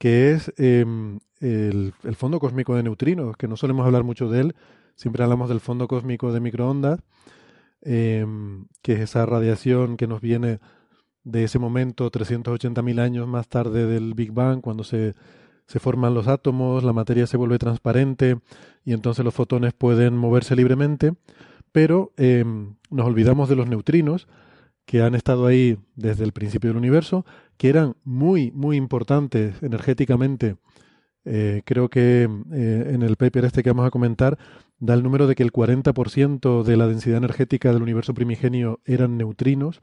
que 0.00 0.32
es 0.32 0.52
em, 0.56 1.20
el, 1.38 1.92
fondo 2.16 2.40
cósmico 2.40 2.74
de 2.74 2.82
neutrinos, 2.82 3.36
que 3.36 3.46
no 3.46 3.56
solemos 3.56 3.86
hablar 3.86 4.02
mucho 4.02 4.28
de 4.28 4.40
él, 4.40 4.56
siempre 4.96 5.22
hablamos 5.22 5.48
del 5.48 5.60
fondo 5.60 5.86
cósmico 5.86 6.32
de 6.32 6.40
microondas, 6.40 7.00
em, 7.82 8.66
que 8.82 8.94
es 8.94 9.00
esa 9.00 9.24
radiación 9.26 9.96
que 9.96 10.08
nos 10.08 10.20
viene 10.20 10.58
de 11.22 11.44
ese 11.44 11.60
momento 11.60 12.10
380.000 12.10 12.98
años 12.98 13.28
más 13.28 13.46
tarde 13.46 13.86
del 13.86 14.14
Big 14.14 14.32
Bang, 14.32 14.60
cuando 14.60 14.82
se 14.82 15.14
se 15.70 15.78
forman 15.78 16.14
los 16.14 16.26
átomos, 16.26 16.82
la 16.82 16.92
materia 16.92 17.28
se 17.28 17.36
vuelve 17.36 17.56
transparente 17.56 18.40
y 18.84 18.92
entonces 18.92 19.24
los 19.24 19.32
fotones 19.32 19.72
pueden 19.72 20.16
moverse 20.16 20.56
libremente, 20.56 21.14
pero 21.70 22.12
em, 22.16 22.74
nos 22.90 23.06
olvidamos 23.06 23.48
de 23.48 23.54
los 23.54 23.68
neutrinos 23.68 24.26
que 24.90 25.02
han 25.02 25.14
estado 25.14 25.46
ahí 25.46 25.78
desde 25.94 26.24
el 26.24 26.32
principio 26.32 26.70
del 26.70 26.76
universo, 26.76 27.24
que 27.56 27.68
eran 27.68 27.94
muy, 28.02 28.50
muy 28.50 28.76
importantes 28.76 29.62
energéticamente. 29.62 30.56
Eh, 31.24 31.62
creo 31.64 31.88
que 31.88 32.24
eh, 32.24 32.90
en 32.92 33.02
el 33.02 33.14
paper 33.14 33.44
este 33.44 33.62
que 33.62 33.70
vamos 33.70 33.86
a 33.86 33.92
comentar 33.92 34.36
da 34.80 34.94
el 34.94 35.04
número 35.04 35.28
de 35.28 35.36
que 35.36 35.44
el 35.44 35.52
40% 35.52 36.64
de 36.64 36.76
la 36.76 36.88
densidad 36.88 37.18
energética 37.18 37.72
del 37.72 37.84
universo 37.84 38.14
primigenio 38.14 38.80
eran 38.84 39.16
neutrinos 39.16 39.80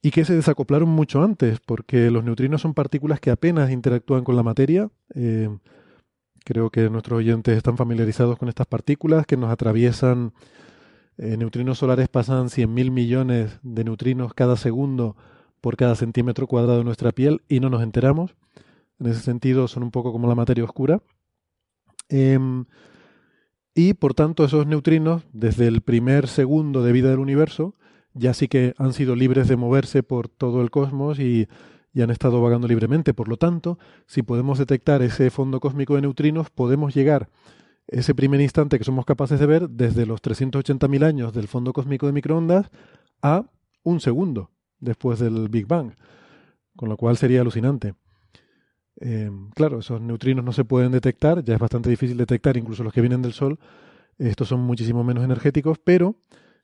y 0.00 0.12
que 0.12 0.24
se 0.24 0.34
desacoplaron 0.34 0.88
mucho 0.88 1.22
antes, 1.22 1.60
porque 1.60 2.10
los 2.10 2.24
neutrinos 2.24 2.62
son 2.62 2.72
partículas 2.72 3.20
que 3.20 3.30
apenas 3.30 3.70
interactúan 3.70 4.24
con 4.24 4.34
la 4.34 4.42
materia. 4.42 4.88
Eh, 5.14 5.50
creo 6.42 6.70
que 6.70 6.88
nuestros 6.88 7.18
oyentes 7.18 7.54
están 7.54 7.76
familiarizados 7.76 8.38
con 8.38 8.48
estas 8.48 8.66
partículas 8.66 9.26
que 9.26 9.36
nos 9.36 9.50
atraviesan. 9.50 10.32
Eh, 11.18 11.36
neutrinos 11.36 11.78
solares 11.78 12.08
pasan 12.08 12.48
100.000 12.48 12.90
millones 12.90 13.58
de 13.62 13.84
neutrinos 13.84 14.34
cada 14.34 14.56
segundo 14.56 15.16
por 15.60 15.76
cada 15.76 15.94
centímetro 15.94 16.46
cuadrado 16.46 16.78
de 16.78 16.84
nuestra 16.84 17.12
piel 17.12 17.42
y 17.48 17.60
no 17.60 17.70
nos 17.70 17.82
enteramos. 17.82 18.36
En 18.98 19.06
ese 19.06 19.20
sentido 19.20 19.68
son 19.68 19.82
un 19.82 19.90
poco 19.90 20.12
como 20.12 20.28
la 20.28 20.34
materia 20.34 20.64
oscura. 20.64 21.02
Em, 22.08 22.66
y 23.74 23.94
por 23.94 24.14
tanto 24.14 24.44
esos 24.44 24.66
neutrinos, 24.66 25.24
desde 25.32 25.66
el 25.66 25.82
primer 25.82 26.28
segundo 26.28 26.82
de 26.82 26.92
vida 26.92 27.10
del 27.10 27.18
universo, 27.18 27.74
ya 28.14 28.32
sí 28.32 28.48
que 28.48 28.74
han 28.78 28.92
sido 28.92 29.14
libres 29.14 29.48
de 29.48 29.56
moverse 29.56 30.02
por 30.02 30.28
todo 30.28 30.62
el 30.62 30.70
cosmos 30.70 31.18
y, 31.18 31.48
han 31.98 32.10
estado 32.10 32.42
vagando 32.42 32.68
libremente. 32.68 33.14
Por 33.14 33.26
lo 33.26 33.38
tanto, 33.38 33.78
si 34.06 34.20
podemos 34.22 34.58
detectar 34.58 35.00
ese 35.00 35.30
fondo 35.30 35.60
cósmico 35.60 35.94
de 35.94 36.02
neutrinos, 36.02 36.50
podemos 36.50 36.94
llegar 36.94 37.30
ese 37.88 38.14
primer 38.14 38.40
instante 38.40 38.78
que 38.78 38.84
somos 38.84 39.04
capaces 39.04 39.38
de 39.38 39.46
ver 39.46 39.68
desde 39.68 40.06
los 40.06 40.20
380.000 40.22 41.04
años 41.04 41.32
del 41.32 41.48
fondo 41.48 41.72
cósmico 41.72 42.06
de 42.06 42.12
microondas 42.12 42.70
a 43.22 43.44
un 43.82 44.00
segundo 44.00 44.50
después 44.80 45.18
del 45.18 45.48
Big 45.48 45.66
Bang, 45.66 45.92
con 46.76 46.88
lo 46.88 46.96
cual 46.96 47.16
sería 47.16 47.40
alucinante. 47.40 47.94
Eh, 49.00 49.30
claro, 49.54 49.80
esos 49.80 50.00
neutrinos 50.00 50.44
no 50.44 50.52
se 50.52 50.64
pueden 50.64 50.90
detectar, 50.90 51.44
ya 51.44 51.54
es 51.54 51.60
bastante 51.60 51.90
difícil 51.90 52.16
detectar, 52.16 52.56
incluso 52.56 52.82
los 52.82 52.92
que 52.92 53.00
vienen 53.00 53.22
del 53.22 53.32
Sol, 53.32 53.58
estos 54.18 54.48
son 54.48 54.60
muchísimo 54.60 55.04
menos 55.04 55.24
energéticos, 55.24 55.78
pero 55.78 56.16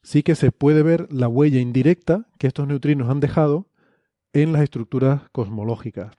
sí 0.02 0.22
que 0.22 0.34
se 0.34 0.52
puede 0.52 0.82
ver 0.82 1.12
la 1.12 1.28
huella 1.28 1.60
indirecta 1.60 2.26
que 2.38 2.46
estos 2.46 2.66
neutrinos 2.66 3.10
han 3.10 3.20
dejado 3.20 3.68
en 4.32 4.52
las 4.52 4.62
estructuras 4.62 5.22
cosmológicas. 5.30 6.16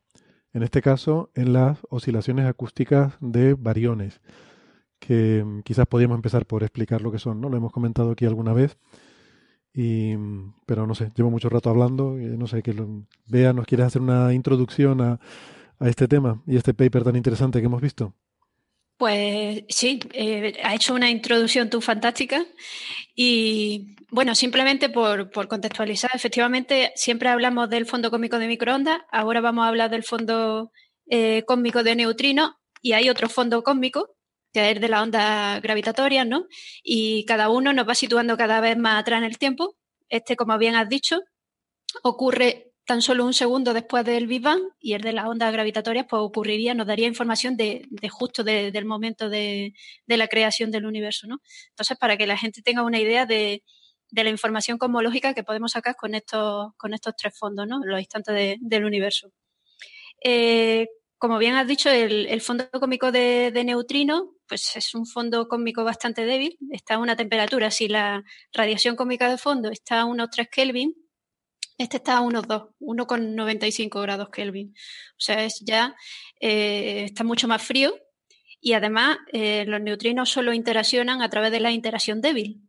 En 0.53 0.61
este 0.61 0.84
caso, 0.84 1.31
en 1.34 1.51
las 1.51 1.80
oscilaciones 1.89 2.45
acústicas 2.45 3.17
de 3.19 3.55
bariones, 3.55 4.21
que 5.05 5.43
mm, 5.43 5.61
quizás 5.63 5.85
podríamos 5.88 6.15
empezar 6.15 6.45
por 6.45 6.63
explicar 6.63 7.01
lo 7.01 7.11
que 7.11 7.19
son, 7.19 7.41
¿no? 7.41 7.49
Lo 7.49 7.57
hemos 7.57 7.71
comentado 7.71 8.11
aquí 8.11 8.25
alguna 8.25 8.53
vez, 8.53 8.77
y, 9.73 10.15
mm, 10.15 10.55
pero 10.65 10.88
no 10.88 10.95
sé, 10.95 11.11
llevo 11.15 11.31
mucho 11.31 11.49
rato 11.49 11.69
hablando, 11.69 12.19
y 12.19 12.25
no 12.38 12.47
sé, 12.47 12.61
que 12.63 12.73
lo, 12.73 13.05
Bea, 13.27 13.53
¿nos 13.53 13.65
quieres 13.65 13.88
hacer 13.88 14.01
una 14.01 14.34
introducción 14.34 15.01
a, 15.01 15.19
a 15.80 15.89
este 15.89 16.07
tema 16.07 16.41
y 16.47 16.57
este 16.57 16.73
paper 16.73 17.03
tan 17.03 17.15
interesante 17.15 17.59
que 17.59 17.65
hemos 17.65 17.81
visto? 17.81 18.13
Pues 18.97 19.63
sí, 19.69 19.99
eh, 20.13 20.53
ha 20.63 20.75
hecho 20.75 20.93
una 20.93 21.09
introducción 21.09 21.69
tú 21.69 21.81
fantástica 21.81 22.45
y 23.15 23.95
bueno, 24.11 24.35
simplemente 24.35 24.89
por, 24.89 25.30
contextualizar, 25.49 26.11
efectivamente 26.13 26.93
siempre 26.95 27.30
hablamos 27.30 27.69
del 27.69 27.85
fondo 27.85 28.11
cósmico 28.11 28.39
de 28.39 28.47
microondas, 28.47 28.99
ahora 29.11 29.41
vamos 29.41 29.65
a 29.65 29.67
hablar 29.67 29.89
del 29.89 30.03
fondo 30.03 30.71
eh, 31.09 31.43
cósmico 31.45 31.84
de 31.84 31.95
neutrinos 31.95 32.51
y 32.81 32.93
hay 32.93 33.09
otro 33.09 33.27
fondo 33.27 33.63
cósmico 33.63 34.15
es 34.53 34.80
de 34.80 34.89
la 34.89 35.01
onda 35.01 35.59
gravitatoria, 35.59 36.25
¿no? 36.25 36.47
Y 36.84 37.25
cada 37.25 37.49
uno 37.49 37.73
nos 37.73 37.88
va 37.88 37.95
situando 37.95 38.38
cada 38.38 38.61
vez 38.61 38.77
más 38.77 39.01
atrás 39.01 39.19
en 39.19 39.25
el 39.25 39.38
tiempo. 39.38 39.75
Este, 40.09 40.35
como 40.35 40.57
bien 40.57 40.75
has 40.75 40.89
dicho, 40.89 41.21
ocurre 42.03 42.73
tan 42.85 43.01
solo 43.01 43.25
un 43.25 43.34
segundo 43.34 43.73
después 43.73 44.03
del 44.05 44.27
Big 44.27 44.41
Bang 44.41 44.61
y 44.80 44.93
el 44.93 45.01
de 45.01 45.13
las 45.13 45.25
ondas 45.25 45.53
gravitatorias 45.53 46.05
pues 46.09 46.21
ocurriría, 46.21 46.73
nos 46.73 46.88
daría 46.88 47.07
información 47.07 47.55
de, 47.55 47.88
justo 48.09 48.43
del 48.43 48.85
momento 48.85 49.30
de, 49.30 49.73
la 50.07 50.27
creación 50.27 50.71
del 50.71 50.85
universo, 50.85 51.27
¿no? 51.27 51.39
Entonces, 51.69 51.97
para 51.97 52.17
que 52.17 52.27
la 52.27 52.38
gente 52.38 52.61
tenga 52.61 52.84
una 52.84 52.99
idea 52.99 53.25
de, 53.25 53.63
la 54.11 54.30
información 54.30 54.77
cosmológica 54.77 55.34
que 55.34 55.43
podemos 55.43 55.71
sacar 55.71 55.95
con 55.95 56.13
estos, 56.13 56.73
con 56.77 56.93
estos 56.93 57.15
tres 57.15 57.34
fondos, 57.38 57.67
¿no? 57.67 57.80
Los 57.84 57.99
instantes 57.99 58.57
del 58.59 58.85
universo. 58.85 59.31
Eh, 60.23 60.88
como 61.23 61.37
bien 61.37 61.55
has 61.55 61.65
dicho, 61.65 61.89
el, 61.89 62.41
fondo 62.41 62.69
cósmico 62.69 63.09
de, 63.09 63.51
de 63.53 63.63
neutrino, 63.63 64.35
pues 64.45 64.75
es 64.75 64.93
un 64.93 65.05
fondo 65.05 65.47
cósmico 65.47 65.85
bastante 65.85 66.25
débil, 66.25 66.57
está 66.69 66.95
a 66.95 66.97
una 66.97 67.15
temperatura, 67.15 67.71
si 67.71 67.87
la 67.87 68.25
radiación 68.51 68.97
cósmica 68.97 69.29
de 69.29 69.37
fondo 69.37 69.71
está 69.71 70.01
a 70.01 70.05
unos 70.05 70.31
3 70.31 70.49
Kelvin, 70.51 70.93
este 71.77 71.95
está 71.95 72.17
a 72.17 72.19
unos 72.19 72.45
2, 72.45 72.63
1,95 72.77 74.01
grados 74.01 74.27
Kelvin. 74.31 74.73
O 75.11 75.19
sea, 75.19 75.45
es 75.45 75.63
ya 75.65 75.95
eh, 76.41 77.05
está 77.05 77.23
mucho 77.23 77.47
más 77.47 77.63
frío 77.63 77.95
y 78.59 78.73
además 78.73 79.17
eh, 79.31 79.63
los 79.65 79.79
neutrinos 79.79 80.29
solo 80.29 80.51
interaccionan 80.51 81.21
a 81.21 81.29
través 81.29 81.53
de 81.53 81.61
la 81.61 81.71
interacción 81.71 82.19
débil. 82.19 82.59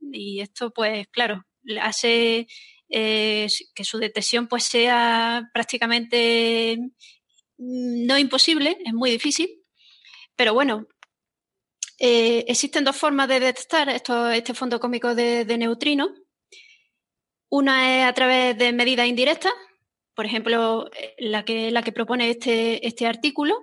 Y 0.00 0.40
esto, 0.40 0.72
pues, 0.72 1.06
claro, 1.12 1.44
hace 1.80 2.48
eh, 2.88 3.46
que 3.72 3.84
su 3.84 3.98
detección 3.98 4.48
pues 4.48 4.64
sea 4.64 5.48
prácticamente 5.54 6.76
no 7.60 8.18
imposible, 8.18 8.78
es 8.84 8.92
muy 8.92 9.10
difícil. 9.10 9.62
Pero 10.34 10.54
bueno, 10.54 10.86
existen 11.98 12.84
dos 12.84 12.96
formas 12.96 13.28
de 13.28 13.40
detectar 13.40 13.88
esto, 13.90 14.30
este 14.30 14.54
fondo 14.54 14.80
cómico 14.80 15.14
de, 15.14 15.44
de 15.44 15.58
neutrinos. 15.58 16.10
Una 17.50 17.98
es 17.98 18.04
a 18.06 18.14
través 18.14 18.56
de 18.56 18.72
medidas 18.72 19.06
indirectas, 19.06 19.52
por 20.14 20.24
ejemplo, 20.24 20.88
la 21.18 21.44
que, 21.44 21.70
la 21.70 21.82
que 21.82 21.92
propone 21.92 22.30
este, 22.30 22.86
este 22.86 23.06
artículo. 23.06 23.54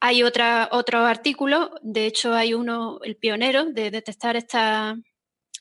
Hay 0.00 0.22
otra, 0.22 0.68
otro 0.72 1.06
artículo, 1.06 1.70
de 1.80 2.06
hecho 2.06 2.34
hay 2.34 2.52
uno, 2.52 2.98
el 3.02 3.16
pionero, 3.16 3.64
de 3.64 3.90
detectar 3.90 4.36
esta, 4.36 4.96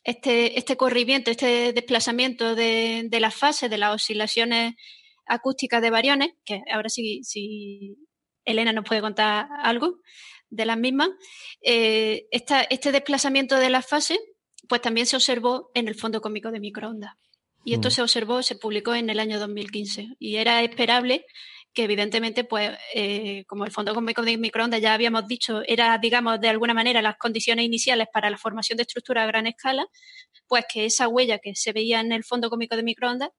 este, 0.03 0.59
este 0.59 0.75
corrimiento, 0.75 1.31
este 1.31 1.71
desplazamiento 1.71 2.55
de, 2.55 3.03
de 3.07 3.19
las 3.21 3.35
fases, 3.35 3.69
de 3.69 3.77
las 3.77 3.95
oscilaciones 3.95 4.73
acústicas 5.25 5.81
de 5.81 5.89
variones, 5.89 6.29
que 6.45 6.61
ahora 6.71 6.89
sí, 6.89 7.23
si 7.23 7.97
Elena 8.45 8.73
nos 8.73 8.85
puede 8.85 9.01
contar 9.01 9.47
algo 9.61 9.99
de 10.49 10.65
las 10.65 10.77
mismas. 10.77 11.09
Eh, 11.61 12.27
este 12.31 12.91
desplazamiento 12.91 13.57
de 13.57 13.69
las 13.69 13.87
fases 13.87 14.19
pues 14.67 14.81
también 14.81 15.07
se 15.07 15.15
observó 15.15 15.71
en 15.73 15.87
el 15.87 15.95
fondo 15.95 16.21
cómico 16.21 16.51
de 16.51 16.59
microondas. 16.59 17.13
Y 17.65 17.73
esto 17.73 17.89
mm. 17.89 17.91
se 17.91 18.01
observó, 18.01 18.43
se 18.43 18.55
publicó 18.55 18.93
en 18.93 19.09
el 19.09 19.19
año 19.19 19.39
2015. 19.39 20.15
Y 20.19 20.37
era 20.37 20.61
esperable 20.63 21.25
que 21.73 21.83
evidentemente, 21.83 22.43
pues, 22.43 22.71
eh, 22.93 23.45
como 23.47 23.65
el 23.65 23.71
fondo 23.71 23.93
cósmico 23.95 24.21
de 24.21 24.37
microondas 24.37 24.79
ya 24.79 24.93
habíamos 24.93 25.27
dicho, 25.27 25.61
era, 25.67 25.97
digamos, 25.97 26.39
de 26.39 26.49
alguna 26.49 26.73
manera 26.73 27.01
las 27.01 27.17
condiciones 27.17 27.65
iniciales 27.65 28.07
para 28.13 28.29
la 28.29 28.37
formación 28.37 28.77
de 28.77 28.83
estructuras 28.83 29.23
a 29.23 29.27
gran 29.27 29.47
escala, 29.47 29.87
pues 30.47 30.65
que 30.71 30.85
esa 30.85 31.07
huella 31.07 31.39
que 31.39 31.55
se 31.55 31.73
veía 31.73 31.99
en 31.99 32.11
el 32.11 32.23
fondo 32.23 32.49
cósmico 32.49 32.75
de 32.75 32.83
microondas 32.83 33.29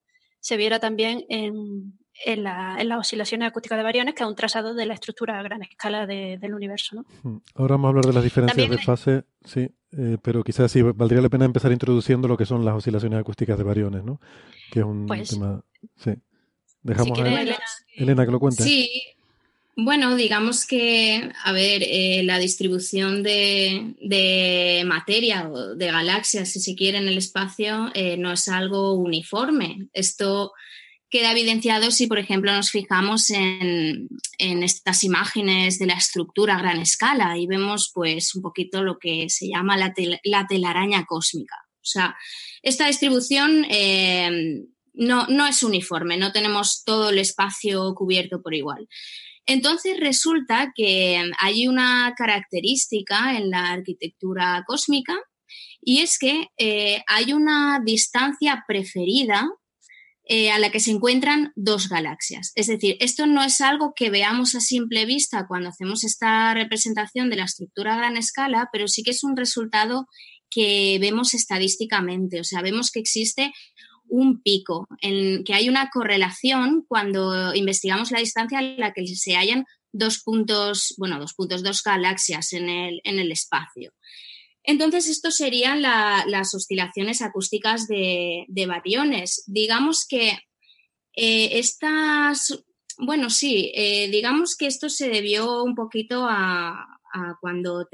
se 0.45 0.57
viera 0.57 0.79
también 0.79 1.25
en, 1.27 1.97
en, 2.23 2.43
las 2.43 2.99
oscilaciones 2.99 3.47
acústicas 3.47 3.79
de 3.79 3.83
variones, 3.83 4.13
que 4.13 4.21
es 4.21 4.29
un 4.29 4.35
trazado 4.35 4.75
de 4.75 4.85
la 4.85 4.93
estructura 4.93 5.39
a 5.39 5.41
gran 5.41 5.63
escala 5.63 6.05
del 6.05 6.53
universo. 6.53 6.97
¿no? 7.23 7.41
Ahora 7.55 7.73
vamos 7.73 7.85
a 7.85 7.89
hablar 7.89 8.05
de 8.05 8.13
las 8.13 8.23
diferencias 8.23 8.69
de 8.69 8.77
fase, 8.77 9.23
sí. 9.43 9.67
Eh, 9.97 10.19
pero 10.21 10.43
quizás 10.43 10.71
sí 10.71 10.83
valdría 10.83 11.19
la 11.21 11.29
pena 11.29 11.45
empezar 11.45 11.71
introduciendo 11.71 12.27
lo 12.27 12.37
que 12.37 12.45
son 12.45 12.63
las 12.63 12.75
oscilaciones 12.75 13.19
acústicas 13.19 13.57
de 13.57 13.63
variones, 13.63 14.03
¿no? 14.03 14.21
Que 14.71 14.81
es 14.81 14.85
un 14.85 15.07
pues, 15.07 15.31
tema. 15.31 15.63
Sí. 15.95 16.13
Dejamos 16.83 17.19
a 17.19 17.27
Elena, 17.95 18.23
que 18.23 18.31
lo 18.31 18.39
cuente. 18.39 18.61
Sí. 18.61 18.87
Bueno, 19.77 20.15
digamos 20.15 20.65
que, 20.65 21.31
a 21.43 21.51
ver, 21.51 21.83
eh, 21.83 22.21
la 22.23 22.39
distribución 22.39 23.23
de, 23.23 24.83
materia 24.85 25.49
o 25.49 25.75
de 25.75 25.87
galaxias, 25.87 26.51
si 26.51 26.61
se 26.61 26.75
quiere, 26.75 26.97
en 26.97 27.09
el 27.09 27.17
espacio 27.17 27.91
eh, 27.93 28.15
no 28.15 28.31
es 28.31 28.47
algo 28.47 28.93
uniforme. 28.93 29.89
Esto 29.91 30.53
queda 31.09 31.33
evidenciado 31.33 31.91
si, 31.91 32.07
por 32.07 32.19
ejemplo, 32.19 32.53
nos 32.53 32.71
fijamos 32.71 33.29
en, 33.31 34.07
estas 34.37 35.03
imágenes 35.03 35.77
de 35.77 35.87
la 35.87 35.95
estructura 35.95 36.55
a 36.55 36.59
gran 36.61 36.79
escala 36.79 37.37
y 37.37 37.45
vemos 37.45 37.91
pues 37.93 38.33
un 38.33 38.41
poquito 38.41 38.81
lo 38.81 38.97
que 38.97 39.29
se 39.29 39.49
llama 39.49 39.75
la, 39.75 39.93
telaraña 40.47 41.05
cósmica. 41.05 41.55
O 41.81 41.87
sea, 41.87 42.15
esta 42.61 42.87
distribución 42.87 43.65
eh, 43.69 44.63
no 44.93 45.47
es 45.47 45.63
uniforme, 45.63 46.15
no 46.15 46.31
tenemos 46.31 46.83
todo 46.85 47.09
el 47.09 47.17
espacio 47.19 47.93
cubierto 47.93 48.41
por 48.41 48.53
igual. 48.53 48.87
Entonces 49.45 49.99
resulta 49.99 50.71
que 50.75 51.21
hay 51.39 51.67
una 51.67 52.13
característica 52.17 53.37
en 53.37 53.49
la 53.49 53.71
arquitectura 53.71 54.63
cósmica 54.65 55.15
y 55.81 55.99
es 55.99 56.17
que 56.17 56.47
eh, 56.57 57.03
hay 57.07 57.33
una 57.33 57.79
distancia 57.83 58.63
preferida 58.67 59.47
eh, 60.27 60.49
a 60.49 60.57
la 60.57 60.71
que 60.71 60.79
se 60.79 60.89
encuentran 60.89 61.53
dos 61.55 61.87
galaxias. 61.87 62.51
Es 62.55 62.65
decir, 62.65 62.97
esto 62.99 63.27
no 63.27 63.43
es 63.43 63.61
algo 63.61 63.93
que 63.95 64.09
veamos 64.09 64.55
a 64.55 64.59
simple 64.59 65.05
vista 65.05 65.45
cuando 65.47 65.69
hacemos 65.69 66.03
esta 66.03 66.51
representación 66.55 67.29
de 67.29 67.35
la 67.35 67.43
estructura 67.43 67.93
a 67.93 67.97
gran 67.97 68.17
escala, 68.17 68.67
pero 68.73 68.87
sí 68.87 69.03
que 69.03 69.11
es 69.11 69.23
un 69.23 69.37
resultado 69.37 70.07
que 70.49 70.97
vemos 70.99 71.35
estadísticamente. 71.35 72.39
O 72.39 72.43
sea, 72.43 72.63
vemos 72.63 72.89
que 72.89 72.99
existe 72.99 73.53
un 74.07 74.41
pico, 74.41 74.87
en 75.01 75.43
que 75.43 75.53
hay 75.53 75.69
una 75.69 75.89
correlación 75.89 76.85
cuando 76.87 77.53
investigamos 77.53 78.11
la 78.11 78.19
distancia 78.19 78.59
en 78.59 78.79
la 78.79 78.93
que 78.93 79.05
se 79.07 79.35
hallan 79.35 79.65
dos 79.91 80.19
puntos, 80.19 80.93
bueno, 80.97 81.19
dos 81.19 81.33
puntos, 81.33 81.63
dos 81.63 81.81
galaxias 81.83 82.53
en 82.53 82.69
el, 82.69 83.01
en 83.03 83.19
el 83.19 83.31
espacio. 83.31 83.93
Entonces, 84.67 85.07
esto 85.07 85.31
serían 85.31 85.81
las 85.81 86.53
oscilaciones 86.55 87.21
acústicas 87.21 87.87
de, 87.87 88.65
variones. 88.67 89.43
Digamos 89.45 90.05
que 90.07 90.39
eh, 91.13 91.59
estas, 91.59 92.63
bueno, 92.97 93.29
sí, 93.29 93.71
eh, 93.75 94.09
digamos 94.09 94.57
que 94.57 94.65
esto 94.65 94.89
se 94.89 95.09
debió 95.09 95.63
un 95.63 95.75
poquito 95.75 96.25
a, 96.27 96.99
cuando, 97.39 97.87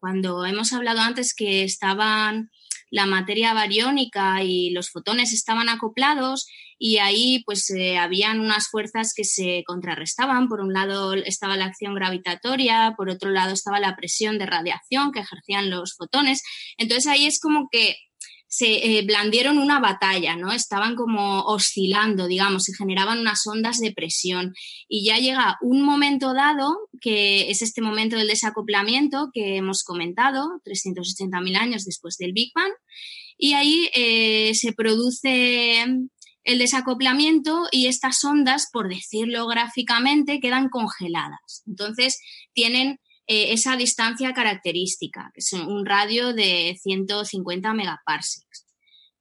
cuando 0.00 0.44
hemos 0.44 0.72
hablado 0.72 1.00
antes 1.00 1.34
que 1.34 1.62
estaban 1.62 2.50
la 2.94 3.06
materia 3.06 3.52
bariónica 3.54 4.44
y 4.44 4.70
los 4.70 4.88
fotones 4.88 5.32
estaban 5.32 5.68
acoplados 5.68 6.46
y 6.78 6.98
ahí 6.98 7.42
pues 7.44 7.68
eh, 7.70 7.98
habían 7.98 8.38
unas 8.38 8.68
fuerzas 8.68 9.12
que 9.16 9.24
se 9.24 9.64
contrarrestaban. 9.66 10.46
Por 10.46 10.60
un 10.60 10.72
lado 10.72 11.12
estaba 11.14 11.56
la 11.56 11.64
acción 11.64 11.96
gravitatoria, 11.96 12.94
por 12.96 13.10
otro 13.10 13.30
lado 13.30 13.52
estaba 13.52 13.80
la 13.80 13.96
presión 13.96 14.38
de 14.38 14.46
radiación 14.46 15.10
que 15.10 15.18
ejercían 15.18 15.70
los 15.70 15.96
fotones. 15.96 16.44
Entonces 16.78 17.08
ahí 17.08 17.26
es 17.26 17.40
como 17.40 17.66
que 17.68 17.96
se 18.54 18.98
eh, 18.98 19.02
blandieron 19.02 19.58
una 19.58 19.80
batalla, 19.80 20.36
¿no? 20.36 20.52
Estaban 20.52 20.94
como 20.94 21.42
oscilando, 21.42 22.28
digamos, 22.28 22.62
se 22.62 22.74
generaban 22.76 23.18
unas 23.18 23.44
ondas 23.48 23.80
de 23.80 23.92
presión. 23.92 24.54
Y 24.86 25.04
ya 25.04 25.18
llega 25.18 25.58
un 25.60 25.82
momento 25.82 26.34
dado, 26.34 26.88
que 27.00 27.50
es 27.50 27.62
este 27.62 27.82
momento 27.82 28.16
del 28.16 28.28
desacoplamiento 28.28 29.30
que 29.34 29.56
hemos 29.56 29.82
comentado, 29.82 30.60
380.000 30.64 31.56
años 31.56 31.84
después 31.84 32.16
del 32.16 32.32
Big 32.32 32.52
Bang, 32.54 32.70
y 33.36 33.54
ahí 33.54 33.90
eh, 33.92 34.54
se 34.54 34.72
produce 34.72 35.82
el 36.44 36.58
desacoplamiento 36.58 37.66
y 37.72 37.88
estas 37.88 38.22
ondas, 38.22 38.68
por 38.72 38.88
decirlo 38.88 39.48
gráficamente, 39.48 40.38
quedan 40.38 40.68
congeladas. 40.68 41.64
Entonces, 41.66 42.20
tienen 42.52 43.00
eh, 43.26 43.54
esa 43.54 43.74
distancia 43.76 44.34
característica, 44.34 45.30
que 45.32 45.40
es 45.40 45.52
un 45.54 45.86
radio 45.86 46.34
de 46.34 46.78
150 46.82 47.72
megaparsecs. 47.72 48.66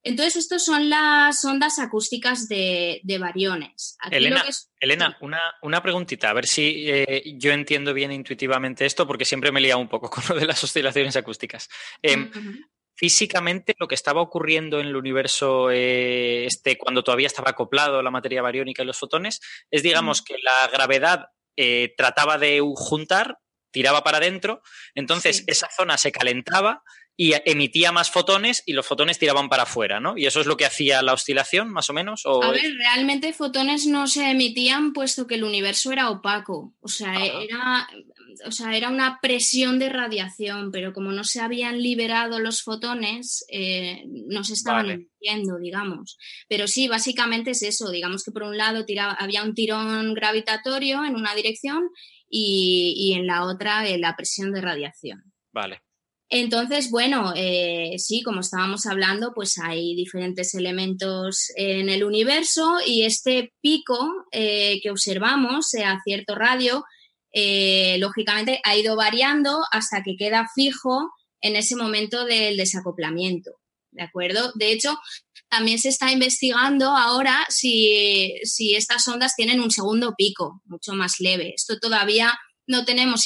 Entonces, 0.05 0.35
estas 0.35 0.65
son 0.65 0.89
las 0.89 1.45
ondas 1.45 1.79
acústicas 1.79 2.49
de, 2.49 2.99
variones. 3.17 3.95
Elena, 4.81 5.17
una, 5.61 5.81
preguntita, 5.81 6.29
a 6.29 6.33
ver 6.33 6.45
si 6.45 6.83
eh, 6.89 7.23
yo 7.37 7.53
entiendo 7.53 7.93
bien 7.93 8.11
intuitivamente 8.11 8.85
esto, 8.85 9.07
porque 9.07 9.23
siempre 9.23 9.53
me 9.53 9.61
he 9.61 9.63
liado 9.63 9.79
un 9.79 9.87
poco 9.87 10.09
con 10.09 10.21
lo 10.27 10.35
de 10.35 10.47
las 10.47 10.61
oscilaciones 10.61 11.15
acústicas. 11.15 11.69
Em, 12.01 12.29
físicamente 12.95 13.73
lo 13.79 13.87
que 13.87 13.95
estaba 13.95 14.19
ocurriendo 14.19 14.81
en 14.81 14.87
el 14.87 14.97
universo 14.97 15.71
eh, 15.71 16.45
este 16.45 16.77
cuando 16.77 17.03
todavía 17.03 17.25
estaba 17.25 17.49
acoplado 17.49 18.03
la 18.03 18.11
materia 18.11 18.43
bariónica 18.43 18.83
y 18.83 18.85
los 18.85 18.99
fotones 18.99 19.39
es 19.71 19.81
digamos 19.81 20.21
que 20.21 20.35
la 20.43 20.67
gravedad 20.67 21.25
trataba 21.97 22.37
de 22.37 22.61
juntar 22.75 23.39
tiraba 23.73 24.03
para 24.03 24.19
adentro 24.19 24.61
entonces 24.95 25.43
esa 25.47 25.67
zona 25.75 25.97
se 25.97 26.13
calentaba 26.13 26.83
y 27.15 27.33
emitía 27.45 27.91
más 27.91 28.09
fotones 28.09 28.63
y 28.65 28.73
los 28.73 28.87
fotones 28.87 29.19
tiraban 29.19 29.47
para 29.47 29.63
afuera, 29.63 29.99
¿no? 29.99 30.17
Y 30.17 30.25
eso 30.25 30.41
es 30.41 30.47
lo 30.47 30.57
que 30.57 30.65
hacía 30.65 31.03
la 31.03 31.13
oscilación, 31.13 31.69
más 31.69 31.89
o 31.89 31.93
menos. 31.93 32.23
A 32.25 32.49
ver, 32.49 32.75
realmente 32.75 33.33
fotones 33.33 33.85
no 33.85 34.07
se 34.07 34.31
emitían 34.31 34.93
puesto 34.93 35.27
que 35.27 35.35
el 35.35 35.43
universo 35.43 35.91
era 35.91 36.09
opaco. 36.09 36.73
O 36.81 36.87
sea, 36.87 37.13
era, 37.23 37.87
o 38.47 38.51
sea, 38.51 38.75
era 38.75 38.89
una 38.89 39.19
presión 39.21 39.77
de 39.77 39.89
radiación, 39.89 40.71
pero 40.71 40.91
como 40.91 41.11
no 41.11 41.23
se 41.23 41.39
habían 41.39 41.83
liberado 41.83 42.39
los 42.39 42.63
fotones, 42.63 43.45
eh, 43.47 44.05
no 44.07 44.43
se 44.43 44.53
estaban 44.53 44.89
emitiendo, 44.89 45.59
digamos. 45.59 46.17
Pero 46.49 46.67
sí, 46.67 46.87
básicamente 46.87 47.51
es 47.51 47.61
eso. 47.61 47.91
Digamos 47.91 48.23
que 48.23 48.31
por 48.31 48.41
un 48.41 48.57
lado 48.57 48.85
tiraba, 48.85 49.13
había 49.13 49.43
un 49.43 49.53
tirón 49.53 50.15
gravitatorio 50.15 51.05
en 51.05 51.15
una 51.15 51.35
dirección 51.35 51.89
y, 52.35 52.95
y 52.97 53.13
en 53.13 53.27
la 53.27 53.45
otra 53.45 53.87
eh, 53.87 53.99
la 53.99 54.15
presión 54.15 54.51
de 54.51 54.61
radiación. 54.61 55.31
Vale. 55.53 55.83
Entonces, 56.29 56.89
bueno, 56.89 57.31
eh, 57.35 57.93
sí, 57.99 58.23
como 58.23 58.39
estábamos 58.39 58.87
hablando, 58.87 59.33
pues 59.35 59.59
hay 59.59 59.93
diferentes 59.93 60.55
elementos 60.55 61.51
en 61.55 61.89
el 61.89 62.03
universo 62.03 62.77
y 62.83 63.03
este 63.03 63.53
pico 63.61 64.25
eh, 64.31 64.79
que 64.81 64.89
observamos 64.89 65.75
a 65.75 65.99
cierto 66.03 66.33
radio, 66.33 66.83
lógicamente 67.99 68.61
ha 68.63 68.75
ido 68.75 68.95
variando 68.95 69.59
hasta 69.71 70.01
que 70.03 70.15
queda 70.17 70.47
fijo 70.55 71.11
en 71.41 71.55
ese 71.55 71.75
momento 71.75 72.25
del 72.25 72.57
desacoplamiento. 72.57 73.51
¿De 73.91 74.01
acuerdo? 74.01 74.51
De 74.55 74.71
hecho, 74.71 74.97
también 75.53 75.77
se 75.77 75.89
está 75.89 76.11
investigando 76.11 76.97
ahora 76.97 77.45
si, 77.47 78.33
si 78.43 78.73
estas 78.73 79.07
ondas 79.07 79.35
tienen 79.35 79.61
un 79.61 79.69
segundo 79.69 80.15
pico, 80.17 80.63
mucho 80.65 80.93
más 80.93 81.19
leve. 81.19 81.53
Esto 81.55 81.77
todavía 81.79 82.33
no 82.65 82.85
tenemos 82.85 83.25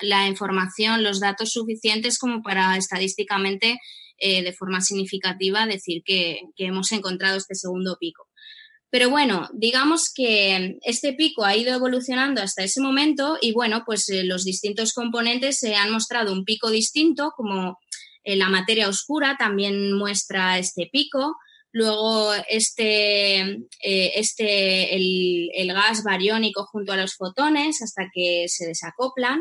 la 0.00 0.26
información, 0.26 1.02
los 1.02 1.20
datos 1.20 1.52
suficientes 1.52 2.18
como 2.18 2.42
para 2.42 2.78
estadísticamente, 2.78 3.78
eh, 4.18 4.42
de 4.42 4.54
forma 4.54 4.80
significativa, 4.80 5.66
decir 5.66 6.02
que, 6.02 6.40
hemos 6.56 6.90
encontrado 6.92 7.36
este 7.36 7.54
segundo 7.54 7.98
pico. 8.00 8.26
Pero 8.88 9.10
bueno, 9.10 9.50
digamos 9.52 10.10
que 10.14 10.78
este 10.82 11.12
pico 11.12 11.44
ha 11.44 11.56
ido 11.56 11.74
evolucionando 11.74 12.40
hasta 12.40 12.64
ese 12.64 12.80
momento 12.80 13.36
y 13.42 13.52
bueno, 13.52 13.82
pues 13.84 14.08
eh, 14.08 14.24
los 14.24 14.44
distintos 14.44 14.94
componentes 14.94 15.58
se 15.58 15.74
han 15.74 15.92
mostrado 15.92 16.32
un 16.32 16.44
pico 16.44 16.70
distinto, 16.70 17.32
como 17.36 17.72
eh, 17.72 17.85
la 18.26 18.48
materia 18.48 18.88
oscura 18.88 19.36
también 19.38 19.92
muestra 19.96 20.58
este 20.58 20.88
pico. 20.90 21.36
Luego, 21.70 22.32
este, 22.48 23.58
este 23.80 24.96
el, 24.96 25.72
gas 25.72 26.02
bariónico 26.02 26.66
junto 26.66 26.92
a 26.92 26.96
los 26.96 27.14
fotones 27.14 27.82
hasta 27.82 28.08
que 28.12 28.46
se 28.48 28.66
desacoplan 28.66 29.40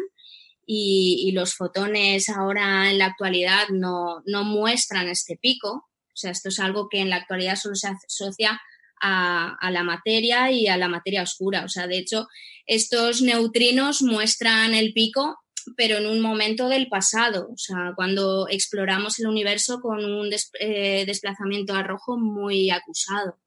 y, 0.65 1.31
los 1.33 1.55
fotones 1.55 2.29
ahora 2.29 2.89
en 2.89 2.97
la 2.97 3.07
actualidad 3.07 3.69
no, 3.69 4.21
muestran 4.43 5.07
este 5.07 5.37
pico. 5.37 5.69
O 5.69 6.17
sea, 6.17 6.31
esto 6.31 6.49
es 6.49 6.59
algo 6.59 6.87
que 6.89 6.99
en 6.99 7.09
la 7.09 7.17
actualidad 7.17 7.55
solo 7.55 7.75
se 7.75 7.87
asocia 7.87 8.61
a, 9.01 9.71
la 9.71 9.83
materia 9.83 10.51
y 10.51 10.67
a 10.67 10.77
la 10.77 10.87
materia 10.87 11.23
oscura. 11.23 11.63
O 11.63 11.69
sea, 11.69 11.87
de 11.87 11.97
hecho, 11.97 12.27
estos 12.65 13.21
neutrinos 13.21 14.01
muestran 14.01 14.73
el 14.73 14.93
pico, 14.93 15.37
pero 15.75 15.97
en 15.97 16.05
un 16.07 16.21
momento 16.21 16.69
del 16.69 16.87
pasado. 16.87 17.49
O 17.51 17.57
sea, 17.57 17.93
cuando 17.95 18.47
exploramos 18.49 19.19
el 19.19 19.27
universo 19.27 19.79
con 19.81 20.03
un 20.03 20.29
eh, 20.59 21.03
desplazamiento 21.05 21.73
a 21.73 21.83
rojo 21.83 22.17
muy 22.17 22.69
acusado. 22.69 23.37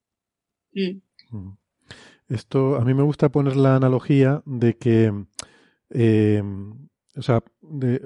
Mm. 0.73 1.51
Esto, 2.29 2.77
a 2.77 2.85
mí 2.85 2.95
me 2.95 3.03
gusta 3.03 3.31
poner 3.31 3.57
la 3.57 3.77
analogía 3.77 4.43
de 4.45 4.77
que 4.77 5.13
eh, 5.91 6.43
o 7.19 7.23
sea, 7.23 7.43
de, 7.61 8.01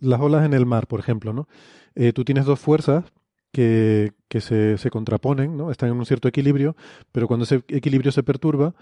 las 0.00 0.20
olas 0.20 0.44
en 0.46 0.54
el 0.54 0.66
mar, 0.66 0.86
por 0.86 1.00
ejemplo, 1.00 1.32
¿no? 1.32 1.48
Eh, 1.94 2.12
tú 2.12 2.24
tienes 2.24 2.46
dos 2.46 2.60
fuerzas 2.60 3.04
que, 3.50 4.12
que 4.28 4.40
se, 4.40 4.78
se, 4.78 4.90
contraponen, 4.90 5.56
¿no? 5.56 5.70
Están 5.70 5.90
en 5.90 5.96
un 5.96 6.06
cierto 6.06 6.28
equilibrio, 6.28 6.76
pero 7.10 7.26
cuando 7.26 7.44
ese 7.44 7.62
equilibrio 7.68 8.12
se 8.12 8.22
perturba, 8.22 8.74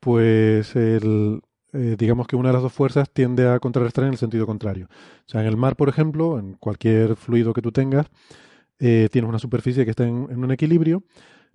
pues 0.00 0.74
el, 0.74 1.42
eh, 1.72 1.96
digamos 1.98 2.26
que 2.26 2.36
una 2.36 2.50
de 2.50 2.54
las 2.54 2.62
dos 2.62 2.72
fuerzas 2.72 3.10
tiende 3.10 3.48
a 3.48 3.58
contrarrestar 3.58 4.04
en 4.04 4.10
el 4.10 4.18
sentido 4.18 4.46
contrario. 4.46 4.88
O 5.26 5.28
sea, 5.28 5.40
en 5.40 5.46
el 5.46 5.56
mar, 5.56 5.76
por 5.76 5.88
ejemplo, 5.88 6.38
en 6.38 6.54
cualquier 6.54 7.16
fluido 7.16 7.52
que 7.52 7.62
tú 7.62 7.72
tengas, 7.72 8.06
eh, 8.78 9.08
tienes 9.10 9.28
una 9.28 9.38
superficie 9.38 9.84
que 9.84 9.90
está 9.90 10.04
en, 10.06 10.14
un 10.14 10.50
equilibrio. 10.50 11.02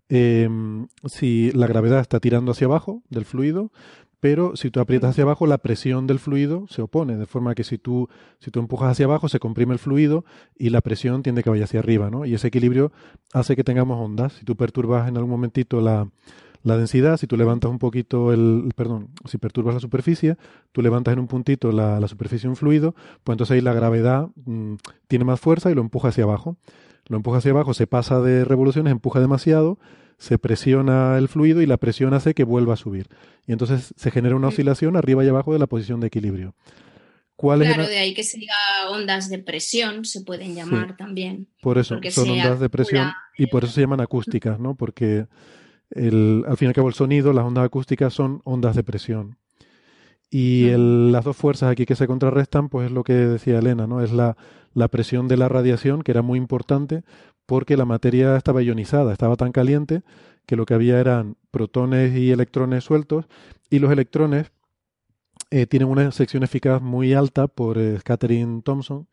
Em, 0.09 0.87
si 1.05 1.51
la 1.53 1.67
gravedad 1.67 2.01
está 2.01 2.19
tirando 2.19 2.51
hacia 2.51 2.67
abajo 2.67 3.01
del 3.09 3.25
fluido, 3.25 3.71
pero 4.19 4.55
si 4.55 4.69
tú 4.69 4.79
aprietas 4.79 5.11
hacia 5.11 5.23
abajo, 5.23 5.47
la 5.47 5.57
presión 5.57 6.05
del 6.05 6.19
fluido 6.19 6.65
se 6.69 6.81
opone, 6.83 7.17
de 7.17 7.25
forma 7.25 7.55
que 7.55 7.63
si 7.63 7.77
tú, 7.77 8.07
si 8.39 8.51
tú 8.51 8.59
empujas 8.59 8.91
hacia 8.91 9.05
abajo, 9.05 9.29
se 9.29 9.39
comprime 9.39 9.73
el 9.73 9.79
fluido 9.79 10.25
y 10.55 10.69
la 10.69 10.81
presión 10.81 11.23
tiende 11.23 11.41
que 11.41 11.49
vaya 11.49 11.63
hacia 11.63 11.79
arriba, 11.79 12.11
¿no? 12.11 12.25
Y 12.25 12.35
ese 12.35 12.47
equilibrio 12.49 12.91
hace 13.33 13.55
que 13.55 13.63
tengamos 13.63 13.99
ondas. 13.99 14.33
Si 14.33 14.45
tú 14.45 14.55
perturbas 14.55 15.07
en 15.07 15.17
algún 15.17 15.31
momentito 15.31 15.81
la, 15.81 16.07
la 16.63 16.77
densidad, 16.77 17.17
si 17.17 17.27
tú 17.27 17.37
levantas 17.37 17.71
un 17.71 17.79
poquito 17.79 18.33
el, 18.33 18.71
perdón, 18.75 19.09
si 19.25 19.37
perturbas 19.37 19.73
la 19.73 19.79
superficie, 19.79 20.37
tú 20.71 20.81
levantas 20.81 21.13
en 21.13 21.19
un 21.19 21.27
puntito 21.27 21.71
la, 21.71 21.99
la 21.99 22.07
superficie 22.07 22.47
de 22.47 22.49
un 22.49 22.55
fluido, 22.55 22.95
pues 23.23 23.35
entonces 23.35 23.55
ahí 23.55 23.61
la 23.61 23.73
gravedad 23.73 24.27
mm, 24.45 24.75
tiene 25.07 25.25
más 25.25 25.39
fuerza 25.39 25.71
y 25.71 25.75
lo 25.75 25.81
empuja 25.81 26.09
hacia 26.09 26.23
abajo. 26.23 26.57
Lo 27.07 27.17
empuja 27.17 27.39
hacia 27.39 27.51
abajo, 27.51 27.73
se 27.73 27.87
pasa 27.87 28.21
de 28.21 28.45
revoluciones, 28.45 28.91
empuja 28.91 29.19
demasiado 29.19 29.79
se 30.21 30.37
presiona 30.37 31.17
el 31.17 31.27
fluido 31.27 31.63
y 31.63 31.65
la 31.65 31.77
presión 31.77 32.13
hace 32.13 32.35
que 32.35 32.43
vuelva 32.43 32.75
a 32.75 32.77
subir. 32.77 33.07
Y 33.47 33.53
entonces 33.53 33.91
se 33.97 34.11
genera 34.11 34.35
una 34.35 34.49
oscilación 34.49 34.95
arriba 34.95 35.25
y 35.25 35.27
abajo 35.27 35.51
de 35.51 35.57
la 35.57 35.65
posición 35.65 35.99
de 35.99 36.07
equilibrio. 36.07 36.53
¿Cuál 37.35 37.61
claro, 37.61 37.87
de 37.87 37.97
ahí 37.97 38.13
que 38.13 38.23
se 38.23 38.37
diga 38.37 38.53
ondas 38.91 39.29
de 39.29 39.39
presión, 39.39 40.05
se 40.05 40.21
pueden 40.21 40.53
llamar 40.53 40.95
también. 40.95 41.47
Por 41.59 41.79
eso, 41.79 41.99
son 42.11 42.29
ondas 42.29 42.59
de 42.59 42.69
presión 42.69 43.11
y 43.35 43.47
por 43.47 43.63
eso 43.63 43.73
se 43.73 43.81
llaman 43.81 43.99
acústicas, 43.99 44.59
¿no? 44.59 44.75
Porque 44.75 45.25
el, 45.91 46.43
al 46.47 46.57
fin 46.57 46.67
y 46.67 46.69
al 46.69 46.73
cabo 46.73 46.87
el 46.87 46.93
sonido, 46.93 47.33
las 47.33 47.45
ondas 47.45 47.65
acústicas 47.65 48.13
son 48.13 48.41
ondas 48.43 48.75
de 48.75 48.83
presión. 48.83 49.37
Y 50.29 50.69
las 50.77 51.25
dos 51.25 51.35
fuerzas 51.35 51.69
aquí 51.71 51.85
que 51.85 51.95
se 51.95 52.07
contrarrestan, 52.07 52.69
pues 52.69 52.85
es 52.85 52.91
lo 52.91 53.03
que 53.03 53.13
decía 53.13 53.59
Elena, 53.59 53.85
¿no? 53.85 54.01
Es 54.01 54.13
la, 54.13 54.37
la 54.73 54.87
presión 54.87 55.27
de 55.27 55.35
la 55.35 55.49
radiación, 55.49 56.03
que 56.03 56.11
era 56.11 56.21
muy 56.21 56.37
importante, 56.37 57.03
porque 57.45 57.75
la 57.75 57.83
materia 57.83 58.37
estaba 58.37 58.61
ionizada, 58.61 59.11
estaba 59.11 59.35
tan 59.35 59.51
caliente 59.51 60.03
que 60.45 60.55
lo 60.55 60.65
que 60.65 60.73
había 60.73 60.99
eran 60.99 61.35
protones 61.51 62.15
y 62.15 62.31
electrones 62.31 62.85
sueltos 62.85 63.25
y 63.69 63.79
los 63.79 63.91
electrones 63.91 64.51
eh, 65.49 65.65
tienen 65.65 65.89
una 65.89 66.11
sección 66.11 66.43
eficaz 66.43 66.81
muy 66.81 67.13
alta 67.13 67.47
por 67.47 67.77
eh, 67.77 67.99
Scattering 67.99 68.61
Thomson, 68.61 69.07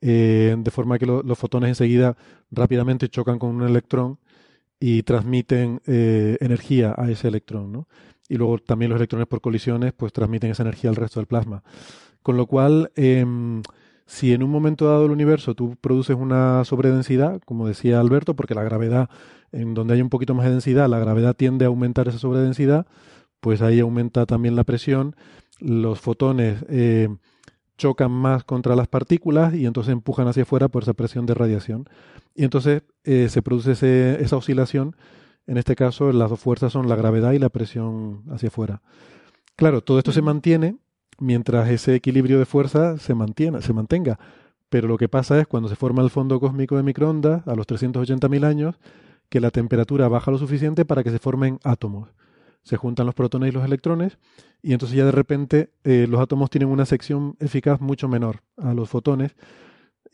eh, 0.00 0.56
de 0.58 0.70
forma 0.72 0.98
que 0.98 1.06
los 1.06 1.38
fotones 1.38 1.68
enseguida 1.68 2.16
rápidamente 2.50 3.08
chocan 3.08 3.38
con 3.38 3.50
un 3.50 3.62
electrón 3.62 4.18
y 4.80 5.02
transmiten 5.02 5.80
energía 5.86 6.94
a 6.96 7.10
ese 7.10 7.28
electrón, 7.28 7.72
¿no? 7.72 7.88
Y 8.28 8.36
luego 8.36 8.58
también 8.58 8.90
los 8.90 8.98
electrones 8.98 9.26
por 9.26 9.40
colisiones 9.40 9.92
pues 9.92 10.12
transmiten 10.12 10.50
esa 10.50 10.62
energía 10.62 10.90
al 10.90 10.96
resto 10.96 11.18
del 11.20 11.26
plasma. 11.26 11.62
Con 12.22 12.36
lo 12.36 12.46
cual, 12.46 12.92
em, 12.94 13.62
si 14.06 14.32
en 14.32 14.42
un 14.42 14.50
momento 14.50 14.86
dado 14.86 15.02
del 15.02 15.10
universo 15.12 15.54
tú 15.54 15.76
produces 15.80 16.16
una 16.16 16.64
sobredensidad, 16.64 17.40
como 17.44 17.66
decía 17.66 18.00
Alberto, 18.00 18.36
porque 18.36 18.54
la 18.54 18.62
gravedad, 18.62 19.08
en 19.52 19.74
donde 19.74 19.94
hay 19.94 20.02
un 20.02 20.10
poquito 20.10 20.34
más 20.34 20.44
de 20.44 20.52
densidad, 20.52 20.88
la 20.88 20.98
gravedad 20.98 21.34
tiende 21.34 21.64
a 21.64 21.68
aumentar 21.68 22.08
esa 22.08 22.18
sobredensidad, 22.18 22.86
pues 23.40 23.62
ahí 23.62 23.80
aumenta 23.80 24.26
también 24.26 24.56
la 24.56 24.64
presión, 24.64 25.16
los 25.60 26.00
fotones 26.00 26.64
eh, 26.68 27.08
chocan 27.78 28.10
más 28.10 28.44
contra 28.44 28.76
las 28.76 28.88
partículas 28.88 29.54
y 29.54 29.64
entonces 29.64 29.92
empujan 29.92 30.28
hacia 30.28 30.42
afuera 30.42 30.68
por 30.68 30.82
esa 30.82 30.92
presión 30.92 31.24
de 31.24 31.34
radiación. 31.34 31.88
Y 32.34 32.44
entonces 32.44 32.82
eh, 33.04 33.28
se 33.30 33.40
produce 33.40 34.22
esa 34.22 34.36
oscilación, 34.36 34.96
en 35.46 35.56
este 35.56 35.74
caso 35.74 36.12
las 36.12 36.28
dos 36.28 36.40
fuerzas 36.40 36.72
son 36.72 36.88
la 36.88 36.96
gravedad 36.96 37.32
y 37.32 37.38
la 37.38 37.48
presión 37.48 38.24
hacia 38.30 38.48
afuera. 38.48 38.82
Claro, 39.56 39.80
todo 39.80 39.98
esto 39.98 40.12
se 40.12 40.20
mantiene 40.20 40.76
mientras 41.18 41.68
ese 41.70 41.94
equilibrio 41.94 42.38
de 42.38 42.46
fuerza 42.46 42.98
se, 42.98 43.14
mantiene, 43.14 43.62
se 43.62 43.72
mantenga. 43.72 44.18
Pero 44.68 44.86
lo 44.86 44.98
que 44.98 45.08
pasa 45.08 45.40
es 45.40 45.46
cuando 45.46 45.68
se 45.68 45.76
forma 45.76 46.02
el 46.02 46.10
fondo 46.10 46.38
cósmico 46.40 46.76
de 46.76 46.82
microondas 46.82 47.46
a 47.46 47.54
los 47.54 47.66
380.000 47.66 48.44
años, 48.44 48.76
que 49.28 49.40
la 49.40 49.50
temperatura 49.50 50.08
baja 50.08 50.30
lo 50.30 50.38
suficiente 50.38 50.84
para 50.84 51.02
que 51.02 51.10
se 51.10 51.18
formen 51.18 51.58
átomos. 51.64 52.10
Se 52.62 52.76
juntan 52.76 53.06
los 53.06 53.14
protones 53.14 53.50
y 53.50 53.52
los 53.52 53.64
electrones 53.64 54.18
y 54.62 54.72
entonces 54.72 54.96
ya 54.96 55.04
de 55.04 55.12
repente 55.12 55.70
eh, 55.84 56.06
los 56.08 56.20
átomos 56.20 56.50
tienen 56.50 56.68
una 56.68 56.84
sección 56.84 57.36
eficaz 57.40 57.80
mucho 57.80 58.08
menor 58.08 58.42
a 58.56 58.74
los 58.74 58.88
fotones 58.88 59.34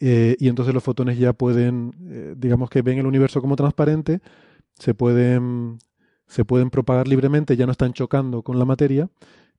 eh, 0.01 0.37
y 0.39 0.49
entonces 0.49 0.75
los 0.75 0.83
fotones 0.83 1.19
ya 1.19 1.33
pueden, 1.33 1.95
eh, 2.09 2.35
digamos 2.37 2.71
que 2.71 2.83
ven 2.83 2.99
el 2.99 3.07
universo 3.07 3.41
como 3.41 3.57
transparente, 3.57 4.21
se 4.75 4.95
pueden, 4.95 5.79
se 6.27 6.45
pueden 6.45 6.71
propagar 6.71 7.09
libremente, 7.09 7.57
ya 7.57 7.67
no 7.67 7.73
están 7.73 7.93
chocando 7.93 8.43
con 8.43 8.59
la 8.59 8.65
materia 8.65 9.09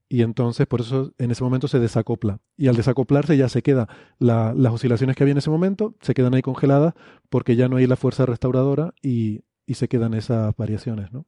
y 0.07 0.21
entonces 0.21 0.67
por 0.67 0.81
eso 0.81 1.13
en 1.17 1.31
ese 1.31 1.43
momento 1.43 1.67
se 1.67 1.79
desacopla. 1.79 2.39
Y 2.57 2.67
al 2.67 2.75
desacoplarse 2.75 3.37
ya 3.37 3.49
se 3.49 3.63
queda 3.63 3.87
las 4.19 4.73
oscilaciones 4.73 5.15
que 5.15 5.23
había 5.23 5.31
en 5.31 5.39
ese 5.39 5.49
momento, 5.49 5.95
se 6.01 6.13
quedan 6.13 6.33
ahí 6.35 6.41
congeladas 6.41 6.93
porque 7.29 7.55
ya 7.55 7.67
no 7.67 7.77
hay 7.77 7.87
la 7.87 7.95
fuerza 7.95 8.25
restauradora 8.25 8.93
y, 9.01 9.41
y 9.65 9.75
se 9.75 9.87
quedan 9.87 10.13
esas 10.13 10.55
variaciones, 10.55 11.11
¿no? 11.11 11.25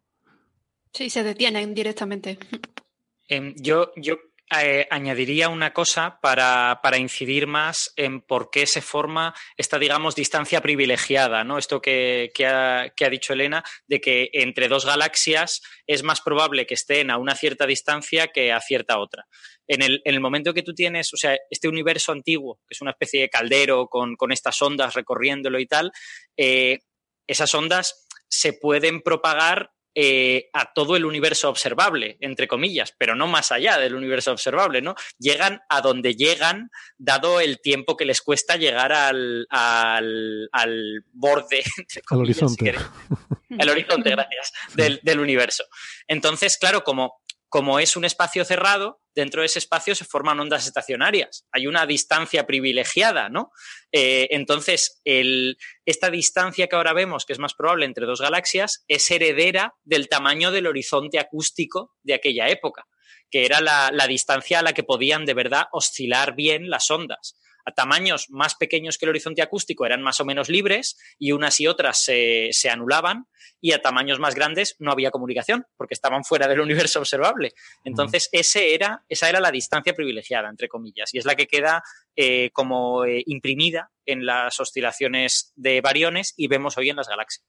Sí, 0.93 1.09
se 1.09 1.23
detienen 1.23 1.73
directamente. 1.73 2.37
Em, 3.27 3.53
yo, 3.57 3.91
yo 3.95 4.17
eh, 4.55 4.87
añadiría 4.89 5.49
una 5.49 5.73
cosa 5.73 6.19
para, 6.21 6.79
incidir 6.97 7.47
más 7.47 7.91
en 7.97 8.21
por 8.21 8.49
qué 8.49 8.65
se 8.65 8.81
forma 8.81 9.35
esta, 9.57 9.77
digamos, 9.77 10.15
distancia 10.15 10.61
privilegiada, 10.61 11.43
¿no? 11.43 11.57
Esto 11.57 11.81
que, 11.81 12.31
ha, 12.45 13.09
dicho 13.09 13.33
Elena, 13.33 13.65
de 13.87 13.99
que 13.99 14.29
entre 14.31 14.69
dos 14.69 14.85
galaxias 14.85 15.61
es 15.85 16.01
más 16.03 16.21
probable 16.21 16.65
que 16.65 16.75
estén 16.75 17.11
a 17.11 17.17
una 17.17 17.35
cierta 17.35 17.67
distancia 17.67 18.27
que 18.27 18.53
a 18.53 18.61
cierta 18.61 18.99
otra. 18.99 19.25
En 19.67 19.81
el, 19.81 20.19
momento 20.21 20.53
que 20.53 20.63
tú 20.63 20.73
tienes, 20.73 21.13
o 21.13 21.17
sea, 21.17 21.37
este 21.49 21.67
universo 21.67 22.13
antiguo, 22.13 22.61
que 22.69 22.73
es 22.73 22.81
una 22.81 22.91
especie 22.91 23.19
de 23.23 23.29
caldero 23.29 23.87
con, 23.87 24.15
estas 24.31 24.61
ondas 24.61 24.93
recorriéndolo 24.93 25.59
y 25.59 25.67
tal, 25.67 25.91
eh, 26.37 26.79
esas 27.27 27.53
ondas 27.53 28.07
se 28.29 28.53
pueden 28.53 29.01
propagar 29.01 29.71
eh, 29.99 30.51
a 30.53 30.73
todo 30.73 30.95
el 30.95 31.05
universo 31.05 31.49
observable, 31.49 32.17
entre 32.19 32.47
comillas, 32.47 32.93
pero 32.99 33.15
no 33.15 33.25
más 33.25 33.51
allá 33.51 33.79
del 33.79 33.95
universo 33.95 34.31
observable, 34.31 34.79
¿no? 34.79 34.93
Llegan 35.17 35.61
a 35.69 35.81
donde 35.81 36.13
llegan, 36.13 36.69
dado 36.99 37.39
el 37.39 37.59
tiempo 37.61 37.97
que 37.97 38.05
les 38.05 38.21
cuesta 38.21 38.57
llegar 38.57 38.93
al, 38.93 39.47
al, 39.49 41.03
borde, 41.13 41.63
al 42.11 42.19
horizonte. 42.19 42.75
al 43.57 43.69
horizonte, 43.69 44.11
gracias, 44.11 44.53
del, 44.75 44.99
del 45.01 45.19
universo. 45.19 45.63
Entonces, 46.07 46.59
claro, 46.59 46.83
como 46.83 47.23
como 47.49 47.79
es 47.79 47.95
un 47.95 48.05
espacio 48.05 48.43
cerrado, 48.45 49.01
dentro 49.15 49.41
de 49.41 49.47
ese 49.47 49.59
espacio 49.59 49.95
se 49.95 50.05
forman 50.05 50.39
ondas 50.39 50.67
estacionarias. 50.67 51.45
Hay 51.51 51.67
una 51.67 51.85
distancia 51.85 52.45
privilegiada, 52.45 53.29
¿no? 53.29 53.51
Eh, 53.91 54.27
entonces, 54.31 55.01
esta 55.85 56.09
distancia 56.09 56.67
que 56.67 56.75
ahora 56.75 56.93
vemos, 56.93 57.25
que 57.25 57.33
es 57.33 57.39
más 57.39 57.53
probable 57.53 57.85
entre 57.85 58.05
dos 58.05 58.21
galaxias, 58.21 58.83
es 58.87 59.09
heredera 59.09 59.75
del 59.83 60.09
tamaño 60.09 60.51
del 60.51 60.67
horizonte 60.67 61.19
acústico 61.19 61.95
de 62.03 62.13
aquella 62.13 62.49
época, 62.49 62.85
que 63.31 63.45
era 63.45 63.61
la 63.61 64.07
distancia 64.07 64.59
a 64.59 64.63
la 64.63 64.73
que 64.73 64.83
podían 64.83 65.25
de 65.25 65.33
verdad 65.33 65.67
oscilar 65.71 66.35
bien 66.35 66.69
las 66.69 66.89
ondas 66.91 67.37
a 67.67 67.71
tamaños 67.73 68.29
más 68.29 68.55
pequeños 68.55 68.97
que 68.97 69.05
el 69.05 69.09
horizonte 69.09 69.41
acústico 69.41 69.85
eran 69.85 70.01
más 70.01 70.21
o 70.21 70.25
menos 70.25 70.47
libres 70.47 70.97
y 71.19 71.33
unas 71.33 71.59
y 71.59 71.67
otras 71.67 72.01
se, 72.01 72.69
anulaban 72.71 73.25
y 73.59 73.73
a 73.73 73.81
tamaños 73.81 74.19
más 74.19 74.35
grandes 74.35 74.77
no 74.79 74.89
había 74.89 75.11
comunicación 75.11 75.65
porque 75.75 75.93
estaban 75.93 76.23
fuera 76.23 76.47
del 76.47 76.61
universo 76.61 76.99
observable. 76.99 77.51
Entonces, 77.83 78.29
ese 78.31 78.73
era, 78.73 79.03
esa 79.09 79.27
era 79.27 79.41
la 79.41 79.51
distancia 79.51 79.93
privilegiada, 79.93 80.49
entre 80.49 80.69
comillas, 80.69 81.13
y 81.13 81.17
es 81.17 81.25
la 81.25 81.35
que 81.35 81.47
queda 81.47 81.83
eh, 82.15 82.51
como 82.53 83.03
eh, 83.03 83.21
imprimida 83.25 83.91
en 84.05 84.25
las 84.25 84.57
oscilaciones 84.61 85.51
de 85.55 85.81
variones 85.81 86.33
y 86.37 86.47
vemos 86.47 86.77
hoy 86.77 86.89
en 86.89 86.95
las 86.95 87.09
galaxias. 87.09 87.45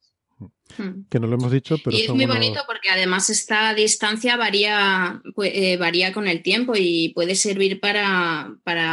Hmm. 0.76 1.04
Que 1.08 1.18
no 1.18 1.26
lo 1.26 1.36
hemos 1.36 1.50
dicho, 1.50 1.76
pero. 1.82 1.96
Y 1.96 2.02
es 2.02 2.10
muy 2.10 2.26
bonito 2.26 2.60
porque 2.66 2.90
además 2.90 3.30
esta 3.30 3.74
distancia 3.74 4.36
varía, 4.36 5.22
eh, 5.42 5.76
varía 5.76 6.12
con 6.12 6.28
el 6.28 6.42
tiempo 6.42 6.74
y 6.76 7.10
puede 7.14 7.34
servir 7.34 7.80
para, 7.80 8.50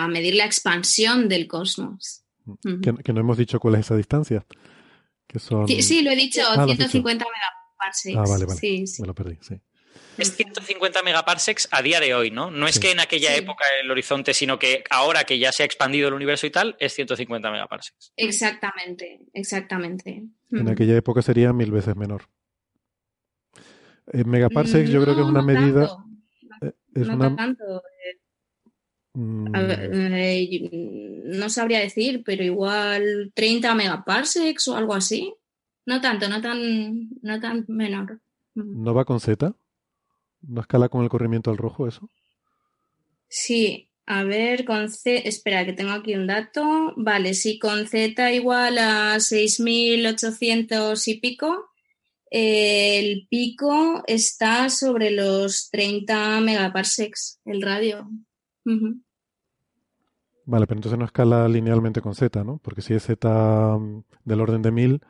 medir 0.10 0.35
la 0.35 0.45
expansión 0.45 1.27
del 1.27 1.47
cosmos. 1.47 2.23
Hmm. 2.45 2.81
Que, 2.81 3.14
no 3.14 3.19
hemos 3.19 3.38
dicho 3.38 3.60
cuál 3.60 3.76
es 3.76 3.81
esa 3.81 3.95
distancia. 3.95 4.45
Que 5.27 5.39
son... 5.39 5.68
sí, 5.68 6.02
lo 6.02 6.11
he 6.11 6.15
dicho, 6.15 6.41
150 6.41 7.26
ah, 7.26 7.27
megaparsecs. 7.34 8.18
Ah, 8.18 8.23
vale, 8.31 8.45
vale. 8.45 8.60
Sí, 8.60 9.02
Me 9.02 9.07
lo 9.07 9.15
perdí, 9.15 9.38
sí 9.41 9.56
es 10.18 10.35
150 10.35 11.03
megaparsecs 11.03 11.68
a 11.72 11.81
día 11.81 11.99
de 11.99 12.14
hoy, 12.14 12.31
¿no? 12.31 12.52
No 12.52 12.68
es 12.68 12.80
que 12.80 12.91
en 12.91 12.99
aquella 12.99 13.35
época 13.35 13.65
el 13.81 13.89
horizonte, 13.91 14.34
sino 14.34 14.60
que 14.60 14.84
ahora 14.89 15.23
que 15.23 15.39
ya 15.39 15.52
se 15.52 15.64
ha 15.64 15.65
expandido 15.65 16.07
el 16.07 16.14
universo 16.14 16.47
y 16.47 16.52
tal, 16.52 16.76
es 16.80 16.93
150 16.93 17.52
megaparsecs. 17.52 18.14
Exactamente, 18.15 19.19
exactamente. 19.34 20.23
En 20.52 20.70
aquella 20.70 20.96
época 20.96 21.22
sería 21.22 21.54
mil 21.54 21.72
veces 21.72 21.96
menor. 21.96 22.24
En 24.08 24.30
megaparsecs 24.30 24.90
yo 24.90 25.02
creo 25.02 25.16
que 25.16 25.22
es 25.22 25.28
una 25.28 25.42
medida... 25.42 25.90
Eh, 26.62 26.74
es 26.94 27.08
no 27.08 27.16
una... 27.16 27.36
tanto. 27.36 27.64
Mm. 29.14 29.48
Eh, 29.56 31.24
no 31.26 31.50
sabría 31.50 31.80
decir, 31.80 32.24
pero 32.24 32.44
igual 32.44 33.32
30 33.34 33.74
megaparsecs 33.74 34.68
o 34.68 34.76
algo 34.76 34.94
así. 34.94 35.34
No 35.86 36.02
tanto, 36.02 36.28
no 36.30 36.42
tan, 36.42 37.10
no 37.22 37.40
tan 37.40 37.66
menor. 37.68 38.20
¿No 38.56 38.94
va 38.94 39.06
con 39.06 39.20
Z? 39.20 39.56
¿No 40.42 40.62
escala 40.62 40.90
con 40.90 41.04
el 41.04 41.10
corrimiento 41.10 41.52
al 41.52 41.58
rojo 41.58 41.88
eso? 41.88 42.10
Sí, 43.28 43.90
a 44.07 44.23
ver, 44.23 44.65
con 44.65 44.90
C, 44.90 45.27
espera 45.27 45.65
que 45.65 45.73
tengo 45.73 45.91
aquí 45.91 46.15
un 46.15 46.27
dato. 46.27 46.94
Vale, 46.95 47.34
sí, 47.34 47.57
con 47.57 47.88
Z 47.88 48.34
igual 48.34 48.77
a 48.77 49.15
6.800 49.15 51.07
y 51.07 51.19
pico, 51.19 51.69
el 52.30 53.27
pico 53.30 54.03
está 54.07 54.69
sobre 54.69 55.11
los 55.11 55.69
30 55.72 56.41
megaparsecs, 56.41 57.40
el 57.45 57.61
radio. 57.61 58.10
Vale, 60.45 60.68
pero 60.68 60.77
entonces 60.77 60.99
no 60.99 61.06
escala 61.06 61.48
linealmente 61.48 62.02
con 62.02 62.14
Z, 62.14 62.44
¿no? 62.44 62.60
Porque 62.60 62.82
si 62.82 62.94
es 62.94 63.03
Z 63.03 63.77
mm, 63.80 64.03
del 64.23 64.41
orden 64.41 64.61
de 64.61 64.72
1000 64.72 65.02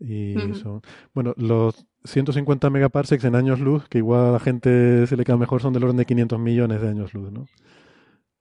y 0.00 0.34
son... 0.54 0.82
Bueno, 1.14 1.34
los 1.36 1.86
150 2.04 2.68
megaparsecs 2.70 3.24
en 3.24 3.36
años 3.36 3.60
luz, 3.60 3.88
que 3.88 3.98
igual 3.98 4.26
a 4.26 4.32
la 4.32 4.40
gente 4.40 5.06
se 5.06 5.16
le 5.16 5.24
queda 5.24 5.36
mejor, 5.36 5.62
son 5.62 5.72
del 5.72 5.84
orden 5.84 5.98
de 5.98 6.06
500 6.06 6.40
millones 6.40 6.80
de 6.80 6.88
años 6.88 7.14
luz, 7.14 7.30
¿no? 7.30 7.46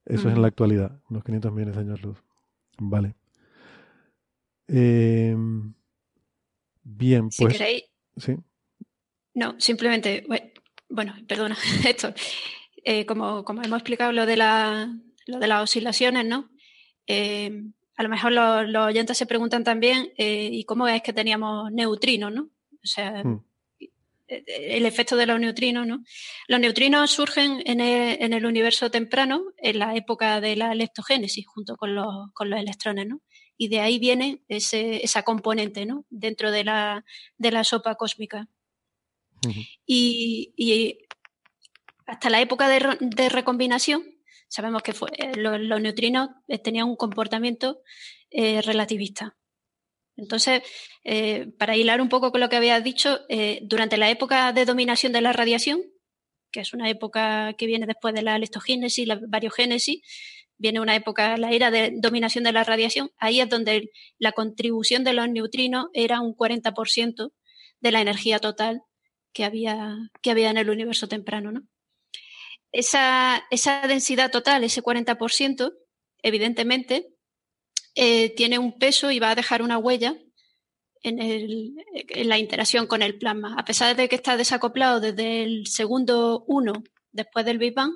Eso 0.06 0.30
es 0.30 0.36
en 0.36 0.42
la 0.42 0.48
actualidad, 0.48 1.00
unos 1.10 1.24
500 1.24 1.52
millones 1.52 1.76
de 1.76 1.82
años 1.82 2.02
luz. 2.02 2.18
Vale. 2.80 3.16
Em, 4.68 5.74
bien, 6.84 7.30
pues... 7.38 7.58
Sí. 8.18 8.38
No, 9.34 9.56
simplemente, 9.60 10.26
bueno, 10.90 11.14
perdona, 11.28 11.58
esto. 11.88 12.14
Eh, 12.84 13.06
como, 13.06 13.46
como, 13.46 13.62
hemos 13.62 13.78
explicado 13.78 14.12
lo 14.12 14.26
de, 14.26 14.38
la, 14.38 14.94
lo 15.28 15.40
de 15.40 15.48
las 15.48 15.64
oscilaciones, 15.64 16.26
¿no? 16.26 16.50
Eh, 17.08 17.64
a 17.96 18.04
lo 18.04 18.10
mejor 18.10 18.32
los, 18.32 18.86
oyentes 18.86 19.18
se 19.18 19.28
preguntan 19.28 19.64
también, 19.64 20.12
eh, 20.18 20.50
¿y 20.52 20.64
cómo 20.66 20.88
es 20.88 21.02
que 21.04 21.14
teníamos 21.14 21.72
neutrinos, 21.72 22.34
¿no? 22.34 22.50
O 22.84 22.88
sea, 22.88 23.24
hmm 23.24 23.51
el 24.32 24.86
efecto 24.86 25.16
de 25.16 25.26
los 25.26 25.40
neutrinos, 25.40 25.86
¿no? 25.86 26.04
Los 26.48 26.60
neutrinos 26.60 27.12
surgen 27.12 27.62
en 27.66 27.82
el, 27.82 28.46
universo 28.46 28.90
temprano, 28.90 29.44
en 29.58 29.80
la 29.80 29.96
época 29.96 30.40
de 30.42 30.56
la 30.56 30.74
leptogénesis, 30.74 31.46
junto 31.48 31.76
con 31.76 31.96
los, 31.96 32.30
electrones, 32.40 33.08
¿no? 33.08 33.22
Y 33.58 33.68
de 33.68 33.80
ahí 33.80 34.00
viene 34.00 34.42
esa 34.48 35.24
componente, 35.24 35.86
¿no? 35.86 36.06
Dentro 36.10 36.52
de 36.52 36.64
la, 36.64 37.04
sopa 37.64 37.96
cósmica. 37.96 38.48
y, 39.86 40.98
hasta 42.06 42.30
la 42.30 42.42
época 42.42 42.68
de, 42.68 43.30
recombinación, 43.30 44.04
sabemos 44.48 44.82
que 44.84 44.92
eh, 44.92 45.36
los, 45.36 45.82
neutrinos 45.82 46.30
tenían 46.64 46.88
un 46.88 46.96
comportamiento 46.96 47.82
eh, 48.30 48.62
relativista. 48.62 49.36
Entonces, 50.18 50.62
eh, 51.04 51.48
para 51.58 51.76
hilar 51.76 52.02
un 52.02 52.10
poco 52.10 52.32
con 52.32 52.42
lo 52.42 52.50
que 52.50 52.58
había 52.58 52.80
dicho, 52.82 53.22
eh, 53.30 53.60
durante 53.64 53.98
la 53.98 54.10
época 54.10 54.52
de 54.54 54.66
dominación 54.66 55.14
de 55.14 55.22
la 55.22 55.34
radiación, 55.34 55.82
que 56.52 56.60
es 56.60 56.74
una 56.74 56.90
época 56.90 57.54
que 57.58 57.66
viene 57.66 57.86
después 57.86 58.14
de 58.14 58.22
la 58.22 58.38
leptogénesis, 58.38 59.08
la 59.08 59.20
variogénesis, 59.28 60.02
viene 60.58 60.80
una 60.80 60.96
época, 60.96 61.38
la 61.38 61.52
era 61.52 61.72
de 61.72 61.92
dominación 61.96 62.44
de 62.44 62.52
la 62.52 62.64
radiación, 62.64 63.10
ahí 63.18 63.42
es 63.42 63.50
donde 63.50 63.90
la 64.20 64.32
contribución 64.34 65.04
de 65.04 65.14
los 65.14 65.28
neutrinos 65.28 65.88
era 65.94 66.22
un 66.22 66.36
40% 66.36 67.32
de 67.80 67.92
la 67.92 68.02
energía 68.02 68.38
total 68.40 68.84
que 69.34 69.44
había, 69.44 69.98
que 70.22 70.30
había 70.30 70.52
en 70.52 70.58
el 70.58 70.70
universo 70.70 71.08
temprano. 71.08 71.52
¿no? 71.52 71.64
Esa, 72.72 73.44
esa 73.50 73.88
densidad 73.88 74.30
total, 74.30 74.64
ese 74.64 74.84
40%, 74.84 75.74
evidentemente, 76.22 77.08
eh, 77.96 78.34
tiene 78.36 78.60
un 78.60 78.78
peso 78.78 79.12
y 79.12 79.20
va 79.20 79.32
a 79.32 79.36
dejar 79.36 79.62
una 79.62 79.78
huella 79.78 80.18
en, 81.04 81.76
la 82.28 82.38
interacción 82.38 82.88
con 82.88 83.02
el 83.02 83.18
plasma. 83.18 83.56
A 83.58 83.66
pesar 83.66 83.96
de 83.96 84.08
que 84.08 84.16
está 84.16 84.38
desacoplado 84.38 85.00
desde 85.00 85.44
el 85.44 85.68
segundo 85.68 86.44
uno 86.48 86.74
después 87.12 87.46
del 87.46 87.58
Big 87.58 87.74
Bang, 87.74 87.94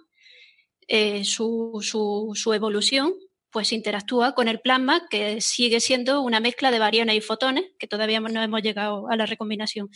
eh, 0.87 1.23
su, 1.23 2.51
evolución 2.53 3.13
pues 3.51 3.71
interactúa 3.71 4.35
con 4.35 4.49
el 4.49 4.59
plasma, 4.59 5.07
que 5.09 5.39
sigue 5.39 5.79
siendo 5.79 6.21
una 6.21 6.41
mezcla 6.41 6.71
de 6.71 6.79
variones 6.79 7.15
y 7.15 7.21
fotones, 7.21 7.63
que 7.79 7.87
todavía 7.87 8.19
no 8.19 8.43
hemos 8.43 8.61
llegado 8.61 9.07
a 9.09 9.15
la 9.15 9.25
recombinación. 9.25 9.89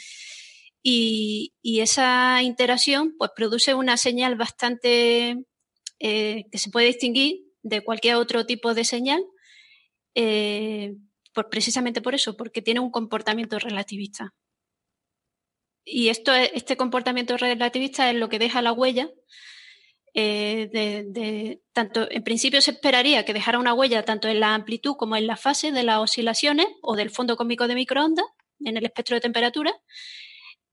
Y, 0.82 1.54
esa 1.62 2.42
interacción 2.42 3.16
pues, 3.18 3.32
produce 3.36 3.74
una 3.74 3.98
señal 3.98 4.36
bastante 4.36 5.44
eh, 6.00 6.46
que 6.50 6.58
se 6.58 6.70
puede 6.70 6.88
distinguir 6.88 7.42
de 7.62 7.82
cualquier 7.84 8.16
otro 8.16 8.46
tipo 8.46 8.74
de 8.74 8.86
señal, 8.86 9.22
eh, 10.16 10.96
precisamente 11.50 12.02
por 12.02 12.16
eso, 12.16 12.36
porque 12.36 12.62
tiene 12.62 12.80
un 12.80 12.92
comportamiento 12.92 13.60
relativista. 13.60 14.34
Y 15.86 16.10
esto, 16.10 16.34
este 16.34 16.78
comportamiento 16.78 17.38
relativista 17.38 18.10
es 18.10 18.16
lo 18.16 18.30
que 18.30 18.40
deja 18.40 18.62
la 18.62 18.74
huella 18.74 19.10
eh, 20.14 20.70
de, 20.72 21.62
tanto 21.72 22.08
en 22.10 22.24
principio 22.24 22.62
se 22.62 22.72
esperaría 22.72 23.26
que 23.26 23.34
dejara 23.34 23.60
una 23.60 23.74
huella 23.74 24.04
tanto 24.04 24.28
en 24.28 24.40
la 24.40 24.56
amplitud 24.56 24.96
como 24.98 25.16
en 25.16 25.28
la 25.28 25.38
fase 25.38 25.72
de 25.72 25.84
las 25.84 26.00
oscilaciones 26.00 26.68
o 26.82 26.96
del 26.96 27.12
fondo 27.12 27.38
cósmico 27.38 27.68
de 27.68 27.76
microondas 27.76 28.26
en 28.60 28.78
el 28.78 28.86
espectro 28.86 29.16
de 29.16 29.22
temperatura. 29.22 29.74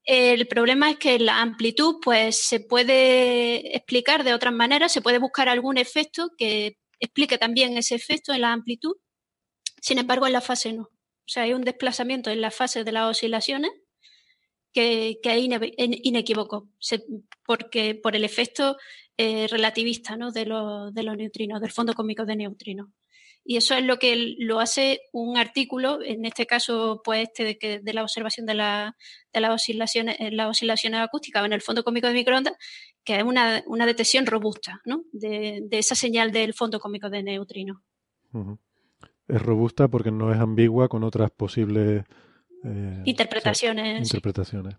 El 0.05 0.47
problema 0.47 0.91
es 0.91 0.99
que 0.99 1.19
la 1.19 1.41
amplitud 1.43 1.97
pues 2.03 2.41
se 2.47 2.61
puede 2.61 3.77
explicar 3.77 4.25
de 4.25 4.35
otras 4.35 4.55
maneras, 4.55 4.93
se 4.93 5.03
puede 5.03 5.19
buscar 5.19 5.49
algún 5.49 5.79
efecto 5.79 6.31
que 6.39 6.79
explique 7.01 7.39
también 7.39 7.77
ese 7.77 7.95
efecto 7.97 8.33
en 8.33 8.41
la 8.43 8.53
amplitud. 8.53 8.95
Sin 9.81 9.99
embargo, 9.99 10.27
en 10.27 10.33
la 10.33 10.41
fase 10.41 10.73
no. 10.73 10.83
O 10.83 11.29
sea, 11.29 11.43
hay 11.43 11.53
un 11.53 11.63
desplazamiento 11.63 12.31
en 12.31 12.41
la 12.41 12.51
fase 12.51 12.85
de 12.85 12.93
las 12.93 13.11
oscilaciones 13.11 13.71
que, 14.73 15.19
es 15.23 15.49
inequívoco, 16.05 16.69
porque 17.45 17.95
por 17.95 18.15
el 18.15 18.25
efecto 18.25 18.77
eh, 19.17 19.47
relativista 19.49 20.17
¿no? 20.17 20.31
de, 20.31 20.45
los 20.45 20.93
neutrinos, 20.95 21.61
del 21.61 21.73
fondo 21.73 21.95
cósmico 21.95 22.27
de 22.27 22.37
neutrinos. 22.37 22.89
Y 23.43 23.57
eso 23.57 23.75
es 23.75 23.85
lo 23.85 23.99
que 23.99 24.35
lo 24.39 24.59
hace 24.59 25.03
un 25.13 25.39
artículo, 25.39 26.03
en 26.03 26.25
este 26.25 26.47
caso, 26.47 27.01
pues 27.05 27.29
este 27.29 27.81
de, 27.81 27.93
la 27.95 28.03
observación 28.03 28.45
de, 28.45 28.55
la, 28.55 28.97
de 29.33 29.41
las 29.41 29.53
oscilaciones, 29.53 30.17
eh, 30.19 30.33
las 30.33 30.51
oscilaciones 30.51 31.01
acústicas 31.01 31.45
en 31.47 31.53
el 31.53 31.63
fondo 31.63 31.85
cósmico 31.85 32.09
de 32.09 32.15
microondas, 32.15 32.55
que 33.05 33.17
es 33.17 33.23
una, 33.23 33.63
una 33.67 33.87
detección 33.87 34.27
robusta 34.27 34.81
¿no? 34.85 35.05
de, 35.13 35.67
esa 35.71 35.95
señal 35.95 36.33
del 36.33 36.55
fondo 36.55 36.81
cósmico 36.81 37.09
de 37.09 37.23
neutrinos. 37.23 37.79
Es 39.29 39.43
robusta 39.43 39.89
porque 39.89 40.11
no 40.11 40.33
es 40.33 40.39
ambigua 40.39 40.89
con 40.89 41.05
otras 41.05 41.31
posibles 41.31 42.05
eh, 42.65 43.03
interpretaciones. 43.05 44.03
interpretaciones. 44.03 44.77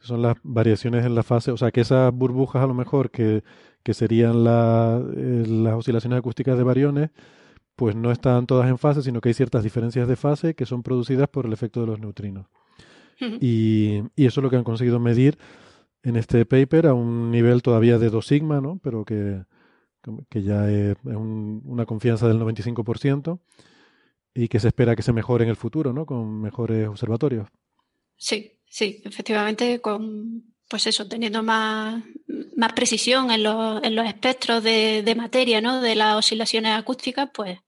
Son 0.00 0.22
las 0.22 0.36
variaciones 0.42 1.04
en 1.04 1.14
la 1.14 1.22
fase, 1.22 1.50
o 1.50 1.56
sea, 1.56 1.70
que 1.70 1.80
esas 1.80 2.12
burbujas 2.12 2.62
a 2.62 2.66
lo 2.66 2.74
mejor 2.74 3.10
que, 3.10 3.42
que 3.82 3.94
serían 3.94 4.44
la, 4.44 5.02
eh, 5.16 5.44
las 5.46 5.74
oscilaciones 5.74 6.18
acústicas 6.18 6.56
de 6.56 6.62
variones, 6.62 7.10
pues 7.74 7.96
no 7.96 8.12
están 8.12 8.46
todas 8.46 8.68
en 8.68 8.78
fase, 8.78 9.02
sino 9.02 9.20
que 9.20 9.30
hay 9.30 9.34
ciertas 9.34 9.62
diferencias 9.62 10.06
de 10.08 10.16
fase 10.16 10.54
que 10.54 10.66
son 10.66 10.82
producidas 10.82 11.28
por 11.28 11.46
el 11.46 11.52
efecto 11.52 11.80
de 11.80 11.86
los 11.86 11.98
neutrinos. 11.98 12.46
y, 13.40 14.02
y, 14.14 14.26
eso 14.26 14.40
es 14.40 14.44
lo 14.44 14.50
que 14.50 14.56
han 14.56 14.64
conseguido 14.64 15.00
medir 15.00 15.38
en 16.02 16.16
este 16.16 16.44
paper 16.46 16.86
a 16.86 16.94
un 16.94 17.30
nivel 17.30 17.62
todavía 17.62 17.98
de 17.98 18.10
2 18.10 18.26
sigma, 18.26 18.60
¿no? 18.60 18.78
pero 18.82 19.04
que, 19.04 19.42
que 20.28 20.42
ya 20.42 20.70
es, 20.70 20.96
una 21.04 21.86
confianza 21.86 22.28
del 22.28 22.38
95% 22.38 23.40
y 24.36 24.48
que 24.48 24.60
se 24.60 24.68
espera 24.68 24.94
que 24.94 25.02
se 25.02 25.14
mejore 25.14 25.44
en 25.44 25.50
el 25.50 25.56
futuro, 25.56 25.92
¿no? 25.92 26.04
Con 26.04 26.40
mejores 26.42 26.86
observatorios. 26.86 27.48
Sí, 28.16 28.52
sí, 28.68 29.00
efectivamente, 29.04 29.80
con 29.80 30.44
pues 30.68 30.86
eso, 30.86 31.08
teniendo 31.08 31.42
más, 31.42 32.02
más 32.56 32.72
precisión 32.72 33.30
en 33.30 33.44
los, 33.44 33.82
en 33.82 33.94
los 33.94 34.06
espectros 34.06 34.62
de, 34.62 35.02
de, 35.02 35.14
materia, 35.14 35.60
¿no? 35.60 35.80
De 35.80 35.94
las 35.94 36.16
oscilaciones 36.16 36.72
acústicas, 36.72 37.30
pues 37.32 37.58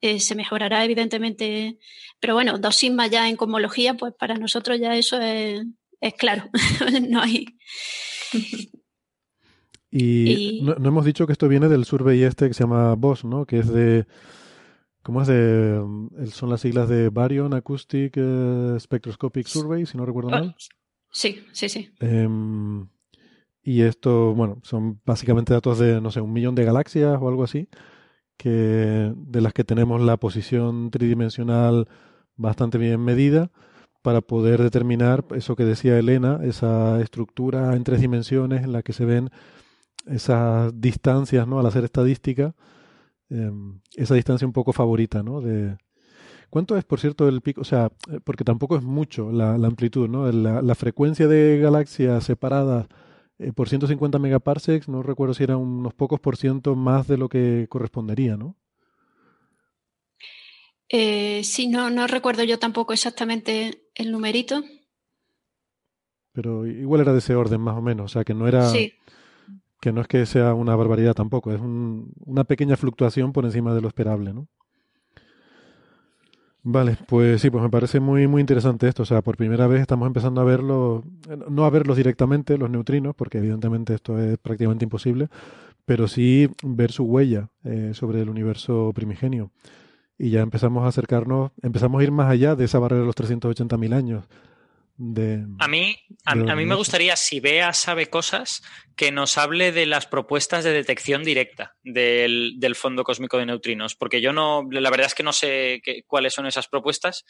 eh, 0.00 0.20
se 0.20 0.34
mejorará 0.34 0.84
evidentemente. 0.84 1.78
Pero 2.20 2.34
bueno, 2.34 2.58
dos 2.58 2.76
sigmas 2.76 3.10
ya 3.10 3.28
en 3.28 3.36
cosmología, 3.36 3.94
pues 3.94 4.14
para 4.18 4.36
nosotros 4.36 4.78
ya 4.80 4.94
eso 4.96 5.20
es, 5.20 5.62
es 6.00 6.14
claro. 6.14 6.44
no 7.08 7.20
hay. 7.20 7.46
Y, 9.90 10.60
No, 10.62 10.76
no, 10.76 10.88
hemos 10.88 11.04
dicho 11.04 11.26
que 11.26 11.32
esto 11.32 11.48
viene 11.48 11.68
del 11.68 11.84
survey 11.84 12.22
este 12.22 12.46
que 12.48 12.54
se 12.54 12.62
llama 12.62 12.94
BOSS, 12.94 13.24
¿no? 13.24 13.44
Que 13.44 13.58
es 13.58 13.68
de 13.68 14.06
¿Cómo 15.10 15.22
es 15.22 15.26
de.? 15.26 15.82
Mm, 15.84 16.26
son 16.26 16.50
las 16.50 16.60
siglas 16.60 16.88
de 16.88 17.08
Baryon 17.08 17.52
Acoustic 17.52 18.12
eh, 18.14 18.76
Spectroscopic 18.78 19.44
Survey, 19.44 19.84
si 19.84 19.98
no 19.98 20.06
recuerdo 20.06 20.30
mal. 20.30 20.54
Sí, 21.10 21.44
sí, 21.50 21.68
sí. 21.68 21.90
Em, 21.98 22.86
y 23.60 23.80
esto, 23.82 24.32
bueno, 24.36 24.60
son 24.62 25.00
básicamente 25.04 25.52
datos 25.52 25.80
de, 25.80 26.00
no 26.00 26.12
sé, 26.12 26.20
un 26.20 26.32
millón 26.32 26.54
de 26.54 26.64
galaxias 26.64 27.18
o 27.20 27.28
algo 27.28 27.42
así, 27.42 27.68
que, 28.36 29.12
de 29.16 29.40
las 29.40 29.52
que 29.52 29.64
tenemos 29.64 30.00
la 30.00 30.16
posición 30.16 30.92
tridimensional 30.92 31.88
bastante 32.36 32.78
bien 32.78 33.00
medida 33.00 33.50
para 34.02 34.20
poder 34.20 34.62
determinar 34.62 35.24
eso 35.34 35.56
que 35.56 35.64
decía 35.64 35.98
Elena, 35.98 36.38
esa 36.44 37.00
estructura 37.00 37.74
en 37.74 37.82
tres 37.82 38.00
dimensiones 38.00 38.62
en 38.62 38.70
la 38.70 38.84
que 38.84 38.92
se 38.92 39.04
ven 39.04 39.30
esas 40.06 40.80
distancias 40.80 41.48
¿no? 41.48 41.58
al 41.58 41.66
hacer 41.66 41.82
estadística 41.82 42.54
Em, 43.30 43.80
esa 43.94 44.14
distancia 44.16 44.46
un 44.46 44.52
poco 44.52 44.72
favorita, 44.72 45.22
¿no? 45.22 45.40
De, 45.40 45.76
¿Cuánto 46.50 46.76
es, 46.76 46.84
por 46.84 46.98
cierto, 46.98 47.28
el 47.28 47.40
pico? 47.42 47.60
O 47.60 47.64
sea, 47.64 47.92
eh, 48.10 48.18
porque 48.24 48.42
tampoco 48.42 48.76
es 48.76 48.82
mucho 48.82 49.30
la, 49.30 49.54
amplitud, 49.54 50.08
¿no? 50.08 50.30
La, 50.32 50.74
frecuencia 50.74 51.28
de 51.28 51.58
galaxias 51.58 52.24
separadas 52.24 52.88
eh, 53.38 53.52
por 53.52 53.68
150 53.68 54.18
megaparsecs, 54.18 54.88
no 54.88 55.04
recuerdo 55.04 55.34
si 55.34 55.44
eran 55.44 55.58
unos 55.58 55.94
pocos 55.94 56.18
por 56.18 56.36
ciento 56.36 56.74
más 56.74 57.06
de 57.06 57.18
lo 57.18 57.28
que 57.28 57.66
correspondería, 57.68 58.36
¿no? 58.36 58.56
Eh, 60.88 61.42
sí, 61.44 61.68
no, 61.68 61.88
no 61.88 62.08
recuerdo 62.08 62.42
yo 62.42 62.58
tampoco 62.58 62.92
exactamente 62.92 63.84
el 63.94 64.10
numerito. 64.10 64.64
Pero 66.32 66.66
igual 66.66 67.02
era 67.02 67.12
de 67.12 67.20
ese 67.20 67.36
orden, 67.36 67.60
más 67.60 67.76
o 67.76 67.80
menos. 67.80 68.06
O 68.06 68.12
sea, 68.12 68.24
que 68.24 68.34
no 68.34 68.48
era. 68.48 68.68
Sí 68.70 68.92
que 69.80 69.92
no 69.92 70.00
es 70.02 70.08
que 70.08 70.26
sea 70.26 70.54
una 70.54 70.76
barbaridad 70.76 71.14
tampoco, 71.14 71.52
es 71.52 71.60
una 71.60 72.44
pequeña 72.44 72.76
fluctuación 72.76 73.32
por 73.32 73.44
encima 73.44 73.74
de 73.74 73.80
lo 73.80 73.88
esperable, 73.88 74.32
¿no? 74.34 74.46
Vale, 76.62 76.98
pues 77.08 77.40
sí, 77.40 77.48
pues 77.48 77.62
me 77.62 77.70
parece 77.70 78.00
muy 78.00 78.26
muy 78.26 78.40
interesante 78.40 78.86
esto. 78.86 79.02
O 79.02 79.06
sea, 79.06 79.22
por 79.22 79.36
primera 79.38 79.66
vez 79.66 79.80
estamos 79.80 80.06
empezando 80.06 80.42
a 80.42 80.44
verlo, 80.44 81.04
no 81.48 81.64
a 81.64 81.70
verlos 81.70 81.96
directamente, 81.96 82.58
los 82.58 82.68
neutrinos, 82.68 83.14
porque 83.16 83.38
evidentemente 83.38 83.94
esto 83.94 84.18
es 84.18 84.36
prácticamente 84.38 84.84
imposible, 84.84 85.28
pero 85.86 86.06
sí 86.06 86.50
ver 86.62 86.92
su 86.92 87.04
huella 87.04 87.48
eh, 87.64 87.92
sobre 87.94 88.20
el 88.20 88.28
universo 88.28 88.92
primigenio. 88.94 89.50
Y 90.18 90.30
ya 90.30 90.42
empezamos 90.42 90.84
a 90.84 90.88
acercarnos, 90.88 91.52
empezamos 91.62 92.00
a 92.00 92.04
ir 92.04 92.12
más 92.12 92.30
allá 92.30 92.54
de 92.56 92.66
esa 92.66 92.78
barrera 92.78 93.00
de 93.00 93.06
los 93.06 93.16
380.000 93.16 93.94
años 93.94 94.24
a 95.58 95.68
mí, 95.68 95.96
a, 96.26 96.34
mí 96.34 96.66
me 96.66 96.74
gustaría, 96.74 97.16
si 97.16 97.40
Bea 97.40 97.72
sabe 97.72 98.10
cosas, 98.10 98.62
que 98.96 99.10
nos 99.10 99.38
hable 99.38 99.72
de 99.72 99.86
las 99.86 100.04
propuestas 100.06 100.62
de 100.62 100.72
detección 100.72 101.24
directa 101.24 101.74
del, 101.82 102.74
fondo 102.74 103.02
cósmico 103.02 103.38
de 103.38 103.46
neutrinos, 103.46 103.94
porque 103.94 104.20
yo 104.20 104.34
no, 104.34 104.68
la 104.70 104.90
verdad 104.90 105.06
es 105.06 105.14
que 105.14 105.22
no 105.22 105.32
sé 105.32 105.80
cuáles 106.06 106.34
son 106.34 106.46
esas 106.46 106.68
propuestas. 106.68 107.24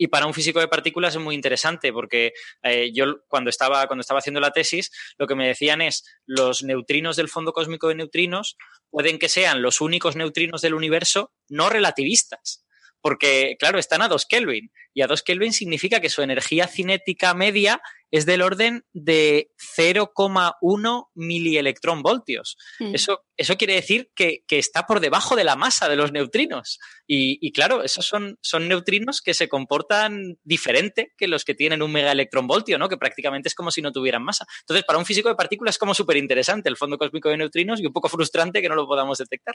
Y 0.00 0.06
para 0.06 0.26
un 0.26 0.34
físico 0.34 0.60
de 0.60 0.68
partículas 0.68 1.16
es 1.16 1.20
muy 1.20 1.34
interesante 1.34 1.92
porque 1.92 2.34
eh, 2.62 2.92
yo 2.94 3.24
cuando 3.26 3.50
estaba, 3.50 3.88
cuando 3.88 4.02
estaba 4.02 4.20
haciendo 4.20 4.38
la 4.38 4.52
tesis, 4.52 4.92
lo 5.18 5.26
que 5.26 5.34
me 5.34 5.48
decían 5.48 5.80
es 5.80 6.04
los 6.24 6.62
neutrinos 6.62 7.16
del 7.16 7.28
fondo 7.28 7.52
cósmico 7.52 7.88
de 7.88 7.96
neutrinos 7.96 8.56
pueden 8.90 9.18
que 9.18 9.28
sean 9.28 9.60
los 9.60 9.80
únicos 9.80 10.14
neutrinos 10.14 10.62
del 10.62 10.74
universo 10.74 11.32
no 11.48 11.68
relativistas 11.68 12.64
porque, 13.00 13.56
claro, 13.58 13.78
están 13.78 14.02
a 14.02 14.08
2 14.08 14.26
Kelvin 14.26 14.70
y 14.94 15.02
a 15.02 15.06
2 15.06 15.22
Kelvin 15.22 15.52
significa 15.52 16.00
que 16.00 16.10
su 16.10 16.22
energía 16.22 16.66
cinética 16.66 17.34
media 17.34 17.80
es 18.10 18.26
del 18.26 18.42
orden 18.42 18.84
de 18.92 19.50
0,1 19.76 21.08
milielectronvoltios. 21.14 22.56
Mm. 22.80 22.94
Eso, 22.94 23.24
eso 23.36 23.56
quiere 23.56 23.74
decir 23.74 24.10
que, 24.14 24.42
está 24.48 24.86
por 24.86 25.00
debajo 25.00 25.36
de 25.36 25.44
la 25.44 25.56
masa 25.56 25.88
de 25.88 25.96
los 25.96 26.10
neutrinos. 26.10 26.78
Y, 27.06 27.52
claro, 27.52 27.82
esos 27.84 28.06
son, 28.06 28.38
son, 28.42 28.68
neutrinos 28.68 29.20
que 29.20 29.34
se 29.34 29.48
comportan 29.48 30.38
diferente 30.42 31.12
que 31.16 31.28
los 31.28 31.44
que 31.44 31.54
tienen 31.54 31.82
un 31.82 31.92
megaelectronvoltio, 31.92 32.78
¿no? 32.78 32.88
Que 32.88 32.96
prácticamente 32.96 33.48
es 33.48 33.54
como 33.54 33.70
si 33.70 33.82
no 33.82 33.92
tuvieran 33.92 34.24
masa. 34.24 34.46
Entonces, 34.60 34.84
para 34.84 34.98
un 34.98 35.06
físico 35.06 35.28
de 35.28 35.34
partículas 35.34 35.76
es 35.76 35.78
como 35.78 35.94
súper 35.94 36.16
interesante 36.16 36.68
el 36.68 36.76
fondo 36.76 36.98
cósmico 36.98 37.28
de 37.28 37.36
neutrinos 37.36 37.80
y 37.80 37.86
un 37.86 37.92
poco 37.92 38.08
frustrante 38.08 38.60
que 38.60 38.68
no 38.68 38.74
lo 38.74 38.86
podamos 38.86 39.18
detectar. 39.18 39.54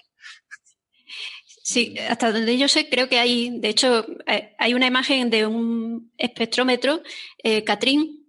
Sí, 1.65 1.95
hasta 2.09 2.33
donde 2.33 2.57
yo 2.57 2.67
sé, 2.67 2.89
creo 2.89 3.07
que 3.07 3.19
hay, 3.19 3.49
de 3.57 3.69
hecho, 3.69 4.05
eh, 4.27 4.53
hay 4.59 4.73
una 4.73 4.85
imagen 4.85 5.29
de 5.29 5.47
un 5.47 6.11
espectrómetro, 6.17 7.01
eh, 7.41 7.63
Catrín, 7.63 8.27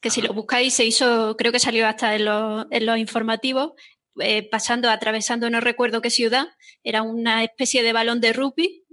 que 0.00 0.10
si 0.10 0.22
lo 0.22 0.32
buscáis 0.32 0.74
se 0.74 0.84
hizo, 0.84 1.36
creo 1.36 1.50
que 1.50 1.58
salió 1.58 1.88
hasta 1.88 2.14
en 2.14 2.26
los, 2.26 2.66
en 2.70 2.86
los 2.86 2.96
informativos, 2.98 3.72
eh, 4.20 4.48
pasando, 4.48 4.90
atravesando 4.90 5.50
no 5.50 5.60
recuerdo 5.60 6.00
qué 6.00 6.10
ciudad, 6.10 6.46
era 6.84 7.02
una 7.02 7.42
especie 7.42 7.82
de 7.82 7.92
balón 7.92 8.20
de 8.20 8.32
rugby 8.32 8.84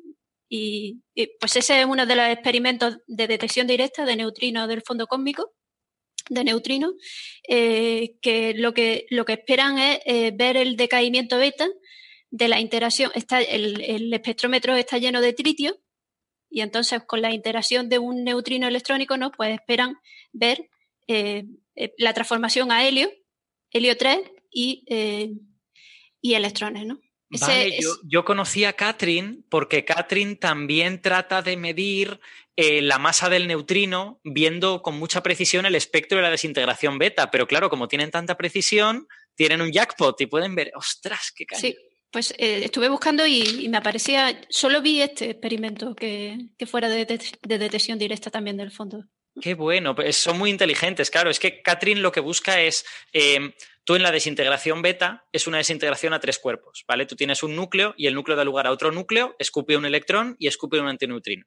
y, 0.50 1.04
pues 1.40 1.56
ese 1.56 1.82
es 1.82 1.86
uno 1.86 2.08
de 2.08 2.16
los 2.16 2.28
experimentos 2.28 2.98
de 3.06 3.28
detección 3.28 3.68
directa 3.68 4.04
de 4.04 4.16
neutrinos 4.16 4.68
del 4.68 4.82
fondo 4.82 5.06
cósmico 5.06 5.54
de 6.28 6.44
neutrinos, 6.44 6.94
que 7.48 8.54
lo 8.56 8.74
que 8.74 9.06
lo 9.12 9.26
que 9.26 9.34
esperan 9.34 9.78
es 9.78 10.00
ver 10.36 10.58
el 10.58 10.76
decaimiento 10.76 11.38
beta 11.38 11.68
de 12.36 12.50
la 12.50 12.60
interacción, 12.60 13.12
está, 13.16 13.42
el, 13.42 14.12
espectrómetro 14.14 14.76
está 14.76 14.98
lleno 14.98 15.22
de 15.22 15.32
tritio 15.32 15.80
y 16.50 16.60
entonces 16.62 17.02
con 17.08 17.22
la 17.22 17.34
interacción 17.34 17.88
de 17.88 17.98
un 17.98 18.26
neutrino 18.26 18.68
electrónico, 18.68 19.16
¿no? 19.16 19.32
Pues 19.32 19.54
esperan 19.54 19.96
ver 20.34 20.70
eh, 21.08 21.46
eh, 21.76 21.94
la 21.98 22.14
transformación 22.14 22.74
a 22.74 22.86
helio, 22.86 23.10
helio 23.72 23.96
3 23.96 24.20
y, 24.52 24.84
eh, 24.90 25.32
y 26.20 26.34
electrones, 26.34 26.86
¿no? 26.86 27.00
yo, 28.04 28.24
conocí 28.24 28.66
a 28.66 28.74
Catherine 28.74 29.40
porque 29.50 29.84
Catherine 29.84 30.36
también 30.36 31.02
trata 31.02 31.42
de 31.42 31.58
medir 31.58 32.20
la 32.58 32.98
masa 33.00 33.28
del 33.28 33.48
neutrino 33.48 34.22
viendo 34.24 34.82
con 34.82 34.98
mucha 34.98 35.22
precisión 35.22 35.66
el 35.66 35.76
espectro 35.76 36.18
de 36.18 36.22
la 36.22 36.30
desintegración 36.30 36.98
beta, 36.98 37.32
pero 37.32 37.48
claro, 37.48 37.70
como 37.70 37.90
tienen 37.90 38.12
tanta 38.12 38.38
precisión, 38.38 39.08
tienen 39.36 39.62
un 39.62 39.72
jackpot 39.72 40.20
y 40.22 40.28
pueden 40.28 40.56
ver, 40.56 40.72
ostras, 40.76 41.34
qué 41.36 41.46
caña. 41.46 41.60
Sí, 41.60 41.76
pues 42.16 42.34
eh, 42.38 42.62
estuve 42.64 42.88
buscando 42.88 43.28
y, 43.28 43.68
me 43.68 43.76
aparecía, 43.76 44.40
solo 44.48 44.82
vi 44.82 45.02
este 45.02 45.32
experimento 45.32 45.94
que, 45.94 46.48
fuera 46.66 46.88
de, 46.88 47.06
detección 47.06 48.00
directa 48.00 48.32
también 48.32 48.56
del 48.56 48.72
fondo. 48.72 49.04
Qué 49.42 49.54
bueno, 49.54 49.96
pues 49.96 50.16
son 50.16 50.38
muy 50.38 50.50
inteligentes, 50.50 51.12
claro. 51.12 51.30
Es 51.30 51.42
que 51.42 51.62
Catherine 51.62 52.00
lo 52.00 52.14
que 52.14 52.22
busca 52.22 52.62
es, 52.62 52.86
eh, 53.12 53.54
tú 53.84 53.96
en 53.96 54.04
la 54.04 54.12
desintegración 54.12 54.82
beta 54.82 55.26
es 55.34 55.46
una 55.46 55.58
desintegración 55.58 56.14
a 56.14 56.22
tres 56.22 56.40
cuerpos, 56.40 56.86
¿vale? 56.88 57.06
Tú 57.06 57.18
tienes 57.18 57.44
un 57.44 57.54
núcleo 57.54 57.94
y 57.98 58.08
el 58.08 58.14
núcleo 58.14 58.38
da 58.38 58.46
lugar 58.46 58.66
a 58.66 58.72
otro 58.72 58.94
núcleo, 58.94 59.36
escupe 59.38 59.76
un 59.76 59.86
electrón 59.86 60.38
y 60.40 60.48
escupe 60.48 60.80
un 60.80 60.88
antineutrino. 60.88 61.46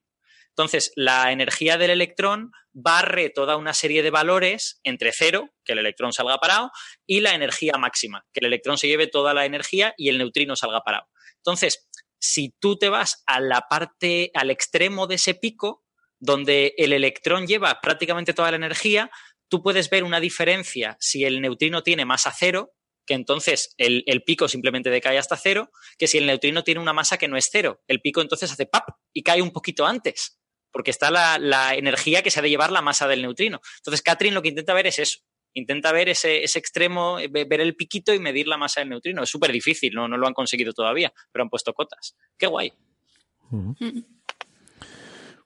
Entonces, 0.58 0.90
la 0.96 1.30
energía 1.30 1.78
del 1.78 1.90
electrón 1.90 2.50
barre 2.72 3.30
toda 3.30 3.56
una 3.56 3.72
serie 3.74 4.02
de 4.02 4.10
valores 4.10 4.80
entre 4.82 5.12
cero, 5.12 5.50
que 5.64 5.74
el 5.74 5.78
electrón 5.78 6.12
salga 6.12 6.38
parado, 6.38 6.72
y 7.06 7.20
la 7.20 7.32
energía 7.32 7.74
máxima, 7.78 8.26
que 8.32 8.40
el 8.40 8.46
electrón 8.46 8.76
se 8.76 8.88
lleve 8.88 9.06
toda 9.06 9.34
la 9.34 9.46
energía 9.46 9.94
y 9.96 10.08
el 10.08 10.18
neutrino 10.18 10.56
salga 10.56 10.80
parado. 10.80 11.06
Entonces, 11.36 11.88
si 12.18 12.56
tú 12.58 12.76
te 12.76 12.88
vas 12.88 13.22
a 13.26 13.38
la 13.38 13.66
parte, 13.70 14.32
al 14.34 14.50
extremo 14.50 15.06
de 15.06 15.14
ese 15.14 15.34
pico, 15.34 15.84
donde 16.18 16.74
el 16.76 16.92
electrón 16.92 17.46
lleva 17.46 17.80
prácticamente 17.80 18.34
toda 18.34 18.50
la 18.50 18.56
energía, 18.56 19.12
tú 19.48 19.62
puedes 19.62 19.88
ver 19.90 20.02
una 20.02 20.18
diferencia 20.18 20.96
si 20.98 21.24
el 21.24 21.40
neutrino 21.40 21.84
tiene 21.84 22.04
masa 22.04 22.34
cero, 22.36 22.72
que 23.06 23.14
entonces 23.14 23.74
el, 23.78 24.02
el, 24.06 24.24
pico 24.24 24.48
simplemente 24.48 24.90
decae 24.90 25.18
hasta 25.18 25.36
cero, 25.36 25.70
que 25.96 26.08
si 26.08 26.18
el 26.18 26.26
neutrino 26.26 26.64
tiene 26.64 26.80
una 26.80 26.92
masa 26.92 27.16
que 27.16 27.28
no 27.28 27.36
es 27.36 27.48
cero, 27.48 27.80
el 27.86 28.00
pico 28.00 28.20
entonces 28.20 28.50
hace 28.50 28.66
pap 28.66 28.88
y 29.14 29.22
cae 29.22 29.40
un 29.40 29.52
poquito 29.52 29.86
antes 29.86 30.37
porque 30.70 30.90
está 30.90 31.10
la, 31.10 31.74
energía 31.74 32.22
que 32.22 32.30
se 32.30 32.40
ha 32.40 32.42
de 32.42 32.50
llevar 32.50 32.70
la 32.70 32.82
masa 32.82 33.08
del 33.08 33.22
neutrino. 33.22 33.60
Entonces, 33.78 34.02
Catherine 34.02 34.34
lo 34.34 34.42
que 34.42 34.48
intenta 34.48 34.74
ver 34.74 34.86
es 34.86 34.98
eso. 34.98 35.20
Intenta 35.54 35.92
ver 35.92 36.08
ese, 36.08 36.44
extremo, 36.44 37.18
eh, 37.18 37.28
ver 37.28 37.60
el 37.60 37.74
piquito 37.74 38.14
y 38.14 38.18
medir 38.18 38.46
la 38.46 38.58
masa 38.58 38.80
del 38.80 38.90
neutrino. 38.90 39.22
Es 39.22 39.30
súper 39.30 39.50
difícil, 39.50 39.94
¿no? 39.94 40.06
no 40.06 40.16
lo 40.16 40.26
han 40.26 40.34
conseguido 40.34 40.72
todavía, 40.72 41.12
pero 41.32 41.42
han 41.42 41.50
puesto 41.50 41.72
cotas. 41.72 42.16
¡Qué 42.36 42.46
guay! 42.46 42.72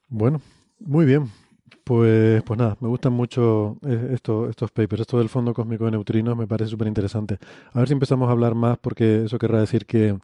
Bueno, 0.08 0.42
muy 0.80 1.06
bien. 1.06 1.30
Pues, 1.84 2.42
pues 2.44 2.58
nada, 2.58 2.76
me 2.80 2.88
gustan 2.88 3.12
mucho 3.12 3.76
eh, 3.86 4.10
estos, 4.12 4.50
estos 4.50 4.70
papers. 4.70 5.02
Esto 5.02 5.18
del 5.18 5.28
fondo 5.28 5.52
cósmico 5.52 5.84
de 5.84 5.92
neutrinos 5.92 6.36
me 6.36 6.46
parece 6.46 6.70
súper 6.70 6.88
interesante. 6.88 7.38
A 7.72 7.78
ver 7.78 7.88
si 7.88 7.94
empezamos 7.94 8.28
a 8.28 8.32
hablar 8.32 8.54
más, 8.54 8.78
porque 8.78 9.24
eso 9.24 9.38
querrá 9.38 9.60
decir 9.60 9.86
que 9.86 10.18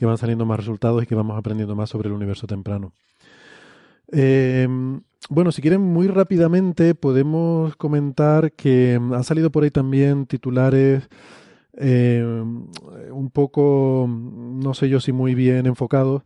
van 0.00 0.18
saliendo 0.18 0.46
más 0.46 0.58
resultados 0.58 1.02
y 1.02 1.06
que 1.06 1.14
vamos 1.14 1.36
aprendiendo 1.36 1.74
más 1.74 1.90
sobre 1.90 2.08
el 2.08 2.14
universo 2.14 2.46
temprano. 2.46 2.92
Eh, 4.12 4.68
bueno, 5.28 5.52
si 5.52 5.62
quieren 5.62 5.80
muy 5.80 6.08
rápidamente 6.08 6.94
podemos 6.94 7.76
comentar 7.76 8.52
que 8.52 8.94
han 8.94 9.24
salido 9.24 9.50
por 9.50 9.62
ahí 9.62 9.70
también 9.70 10.26
titulares 10.26 11.08
eh, 11.76 12.22
un 13.12 13.30
poco, 13.30 14.06
no 14.08 14.74
sé 14.74 14.88
yo 14.88 15.00
si 15.00 15.12
muy 15.12 15.34
bien 15.34 15.66
enfocados, 15.66 16.22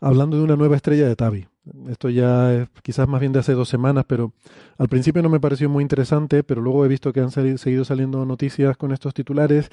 hablando 0.00 0.36
de 0.36 0.42
una 0.42 0.56
nueva 0.56 0.76
estrella 0.76 1.06
de 1.06 1.16
Tabi. 1.16 1.46
Esto 1.88 2.08
ya 2.10 2.54
es 2.54 2.68
quizás 2.82 3.08
más 3.08 3.20
bien 3.20 3.32
de 3.32 3.40
hace 3.40 3.52
dos 3.52 3.68
semanas, 3.68 4.04
pero 4.06 4.32
al 4.78 4.88
principio 4.88 5.22
no 5.22 5.28
me 5.28 5.40
pareció 5.40 5.68
muy 5.68 5.82
interesante, 5.82 6.44
pero 6.44 6.62
luego 6.62 6.84
he 6.84 6.88
visto 6.88 7.12
que 7.12 7.20
han 7.20 7.30
seguido 7.30 7.84
saliendo 7.84 8.24
noticias 8.24 8.76
con 8.76 8.92
estos 8.92 9.14
titulares. 9.14 9.70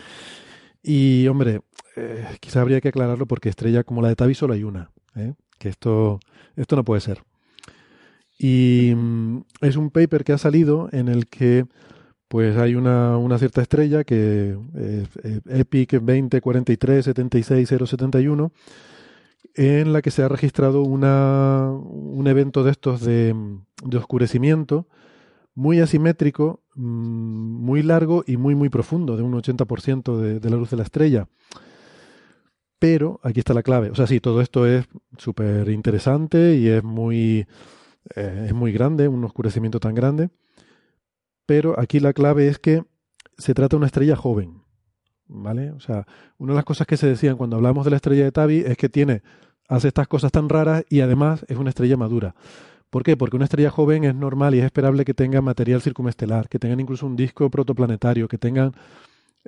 Y 0.82 1.28
hombre, 1.28 1.62
eh, 1.96 2.26
quizás 2.40 2.58
habría 2.58 2.82
que 2.82 2.90
aclararlo 2.90 3.28
porque 3.28 3.50
estrella 3.50 3.84
como 3.84 4.02
la 4.02 4.10
de 4.10 4.16
Tabi 4.16 4.34
solo 4.34 4.54
hay 4.54 4.64
una. 4.64 4.92
¿eh? 5.16 5.34
Que 5.58 5.70
esto, 5.70 6.20
esto 6.56 6.76
no 6.76 6.84
puede 6.84 7.02
ser. 7.02 7.24
Y 8.44 8.94
mm, 8.94 9.46
es 9.62 9.78
un 9.78 9.90
paper 9.90 10.26
que 10.26 10.34
ha 10.34 10.38
salido 10.38 10.90
en 10.92 11.08
el 11.08 11.28
que 11.28 11.66
pues 12.28 12.58
hay 12.58 12.76
una, 12.76 13.18
una 13.18 13.38
cierta 13.38 13.62
estrella 13.62 14.04
que 14.04 14.58
es 14.76 15.08
EPIC 15.48 15.94
204376071 15.94 18.52
en 19.56 19.94
la 19.94 20.02
que 20.02 20.12
se 20.12 20.24
ha 20.24 20.28
registrado 20.28 20.82
una, 20.82 21.72
un 21.72 22.28
evento 22.28 22.66
de 22.66 22.72
estos 22.72 23.00
de, 23.00 23.34
de 23.86 23.98
oscurecimiento 23.98 24.90
muy 25.56 25.80
asimétrico, 25.80 26.64
mm, 26.76 26.84
muy 26.84 27.82
largo 27.82 28.26
y 28.28 28.36
muy 28.36 28.56
muy 28.56 28.68
profundo, 28.68 29.16
de 29.16 29.24
un 29.24 29.32
80% 29.32 30.18
de, 30.18 30.42
de 30.42 30.50
la 30.50 30.58
luz 30.58 30.70
de 30.70 30.78
la 30.78 30.84
estrella. 30.84 31.30
Pero 32.78 33.22
aquí 33.24 33.40
está 33.40 33.54
la 33.54 33.64
clave. 33.64 33.90
O 33.90 33.96
sea, 33.96 34.06
sí, 34.06 34.20
todo 34.20 34.42
esto 34.42 34.68
es 34.68 34.86
súper 35.18 35.70
interesante 35.70 36.58
y 36.58 36.68
es 36.68 36.84
muy 36.84 37.48
eh, 38.16 38.46
es 38.48 38.54
muy 38.54 38.72
grande, 38.72 39.08
un 39.08 39.24
oscurecimiento 39.24 39.80
tan 39.80 39.96
grande, 39.96 40.30
pero 41.46 41.80
aquí 41.80 42.00
la 42.00 42.14
clave 42.14 42.48
es 42.48 42.60
que 42.60 42.84
se 43.38 43.54
trata 43.54 43.76
de 43.76 43.78
una 43.78 43.88
estrella 43.88 44.16
joven, 44.16 44.62
¿vale? 45.28 45.72
O 45.72 45.80
sea, 45.80 46.06
una 46.38 46.54
de 46.54 46.58
las 46.58 46.66
cosas 46.66 46.88
que 46.88 46.98
se 46.98 47.08
decían 47.08 47.38
cuando 47.38 47.56
hablamos 47.56 47.86
de 47.86 47.92
la 47.92 47.98
estrella 47.98 48.24
de 48.24 48.32
Tabi 48.32 48.60
es 48.60 48.78
que 48.78 48.90
tiene, 48.90 49.24
hace 49.68 49.88
estas 49.88 50.08
cosas 50.08 50.32
tan 50.32 50.50
raras 50.50 50.86
y 50.90 51.02
además 51.02 51.46
es 51.48 51.58
una 51.58 51.70
estrella 51.70 51.98
madura. 51.98 52.36
¿Por 52.90 53.02
qué? 53.02 53.18
Porque 53.18 53.36
una 53.36 53.46
estrella 53.46 53.72
joven 53.72 54.04
es 54.04 54.14
normal 54.14 54.54
y 54.54 54.60
es 54.60 54.66
esperable 54.66 55.04
que 55.04 55.16
tenga 55.16 55.42
material 55.42 55.82
circumestelar, 55.82 56.48
que 56.48 56.60
tengan 56.60 56.80
incluso 56.80 57.08
un 57.08 57.16
disco 57.16 57.50
protoplanetario, 57.50 58.28
que 58.28 58.38
tengan... 58.38 58.74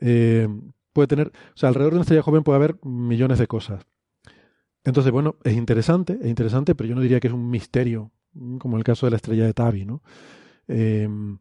Eh, 0.01 0.47
puede 0.93 1.07
tener... 1.07 1.27
O 1.27 1.57
sea, 1.57 1.69
alrededor 1.69 1.93
de 1.93 1.97
una 1.97 2.01
estrella 2.01 2.23
joven 2.23 2.43
puede 2.43 2.55
haber 2.55 2.77
millones 2.83 3.37
de 3.37 3.45
cosas. 3.45 3.85
Entonces, 4.83 5.11
bueno, 5.11 5.35
es 5.43 5.53
interesante, 5.53 6.17
es 6.19 6.27
interesante, 6.27 6.73
pero 6.73 6.89
yo 6.89 6.95
no 6.95 7.01
diría 7.01 7.19
que 7.19 7.27
es 7.27 7.33
un 7.33 7.47
misterio 7.51 8.11
como 8.59 8.77
el 8.77 8.83
caso 8.83 9.05
de 9.05 9.11
la 9.11 9.17
estrella 9.17 9.45
de 9.45 9.53
Tabi, 9.53 9.85
¿no? 9.85 10.01
Em, 10.67 11.37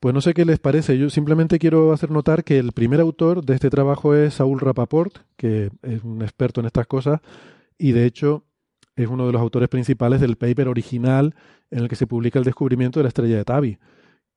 pues 0.00 0.14
no 0.14 0.20
sé 0.20 0.34
qué 0.34 0.44
les 0.44 0.58
parece. 0.58 0.98
Yo 0.98 1.10
simplemente 1.10 1.58
quiero 1.58 1.92
hacer 1.92 2.10
notar 2.10 2.42
que 2.42 2.58
el 2.58 2.72
primer 2.72 3.00
autor 3.00 3.44
de 3.44 3.54
este 3.54 3.70
trabajo 3.70 4.14
es 4.14 4.34
Saúl 4.34 4.58
Rapaport, 4.60 5.18
que 5.36 5.70
es 5.82 6.02
un 6.02 6.22
experto 6.22 6.60
en 6.60 6.66
estas 6.66 6.86
cosas, 6.88 7.20
y 7.78 7.92
de 7.92 8.06
hecho 8.06 8.44
es 8.96 9.08
uno 9.08 9.26
de 9.26 9.32
los 9.32 9.40
autores 9.40 9.68
principales 9.68 10.20
del 10.20 10.36
paper 10.36 10.68
original 10.68 11.34
en 11.70 11.78
el 11.78 11.88
que 11.88 11.96
se 11.96 12.06
publica 12.06 12.38
el 12.38 12.44
descubrimiento 12.44 12.98
de 12.98 13.04
la 13.04 13.08
estrella 13.08 13.36
de 13.36 13.44
Tabi, 13.44 13.78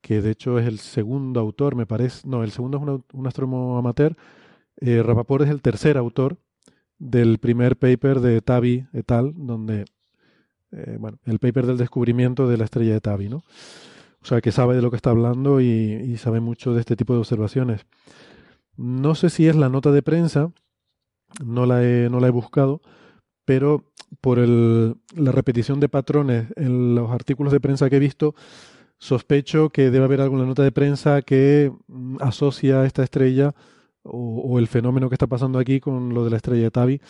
que 0.00 0.22
de 0.22 0.30
hecho 0.30 0.58
es 0.58 0.66
el 0.66 0.78
segundo 0.78 1.40
autor, 1.40 1.74
me 1.74 1.84
parece. 1.84 2.28
No, 2.28 2.44
el 2.44 2.52
segundo 2.52 2.78
es 2.78 3.02
un, 3.12 3.26
astrónomo 3.26 3.76
amateur. 3.76 4.16
Eh, 4.80 5.02
Rapaport 5.02 5.44
es 5.44 5.50
el 5.50 5.62
tercer 5.62 5.96
autor 5.96 6.38
del 6.98 7.38
primer 7.38 7.76
paper 7.76 8.20
de 8.20 8.40
Tabi 8.40 8.86
et 8.92 9.10
al., 9.10 9.32
donde 9.34 9.84
eh, 10.76 10.96
bueno, 10.98 11.18
el 11.24 11.38
paper 11.38 11.66
del 11.66 11.78
descubrimiento 11.78 12.48
de 12.48 12.58
la 12.58 12.64
estrella 12.64 12.92
de 12.92 13.00
Tabi, 13.00 13.28
¿no? 13.28 13.38
O 14.26 14.28
sea, 14.28 14.40
que 14.40 14.52
sabe 14.52 14.74
de 14.74 14.82
lo 14.82 14.90
que 14.90 14.96
está 14.96 15.10
hablando 15.10 15.60
y, 15.60 16.16
sabe 16.18 16.40
mucho 16.40 16.74
de 16.74 16.80
este 16.80 16.96
tipo 16.96 17.12
de 17.12 17.20
observaciones. 17.20 17.86
No 18.76 19.14
sé 19.14 19.30
si 19.30 19.46
es 19.46 19.54
la 19.56 19.68
nota 19.68 19.92
de 19.92 20.02
prensa, 20.02 20.52
no 21.44 21.64
la 21.64 21.82
he, 21.84 22.30
buscado, 22.30 22.82
pero 23.44 23.84
por 24.20 24.38
el, 24.38 24.96
la 25.14 25.32
repetición 25.32 25.78
de 25.80 25.88
patrones 25.88 26.48
en 26.56 26.94
los 26.94 27.10
artículos 27.10 27.52
de 27.52 27.60
prensa 27.60 27.88
que 27.88 27.96
he 27.96 28.00
visto, 28.00 28.34
sospecho 28.98 29.70
que 29.70 29.90
debe 29.90 30.04
haber 30.04 30.20
alguna 30.20 30.44
nota 30.44 30.62
de 30.62 30.72
prensa 30.72 31.22
que 31.22 31.72
mm, 31.86 32.16
asocia 32.20 32.84
esta 32.84 33.04
estrella 33.04 33.54
o, 34.02 34.58
el 34.58 34.66
fenómeno 34.66 35.08
que 35.08 35.14
está 35.14 35.26
pasando 35.26 35.58
aquí 35.58 35.80
con 35.80 36.14
lo 36.14 36.24
de 36.24 36.30
la 36.30 36.36
estrella 36.36 36.64
de 36.64 36.70
Tabi, 36.70 37.00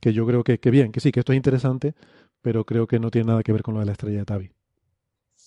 que 0.00 0.12
yo 0.12 0.26
creo 0.26 0.44
que, 0.44 0.58
que 0.58 0.70
bien, 0.70 0.92
que 0.92 1.00
sí, 1.00 1.12
que 1.12 1.20
esto 1.20 1.32
es 1.32 1.36
interesante, 1.36 1.94
pero 2.42 2.64
creo 2.64 2.86
que 2.86 2.98
no 2.98 3.10
tiene 3.10 3.28
nada 3.28 3.42
que 3.42 3.52
ver 3.52 3.62
con 3.62 3.74
lo 3.74 3.80
de 3.80 3.86
la 3.86 3.92
estrella 3.92 4.18
de 4.20 4.24
Tabi. 4.24 4.52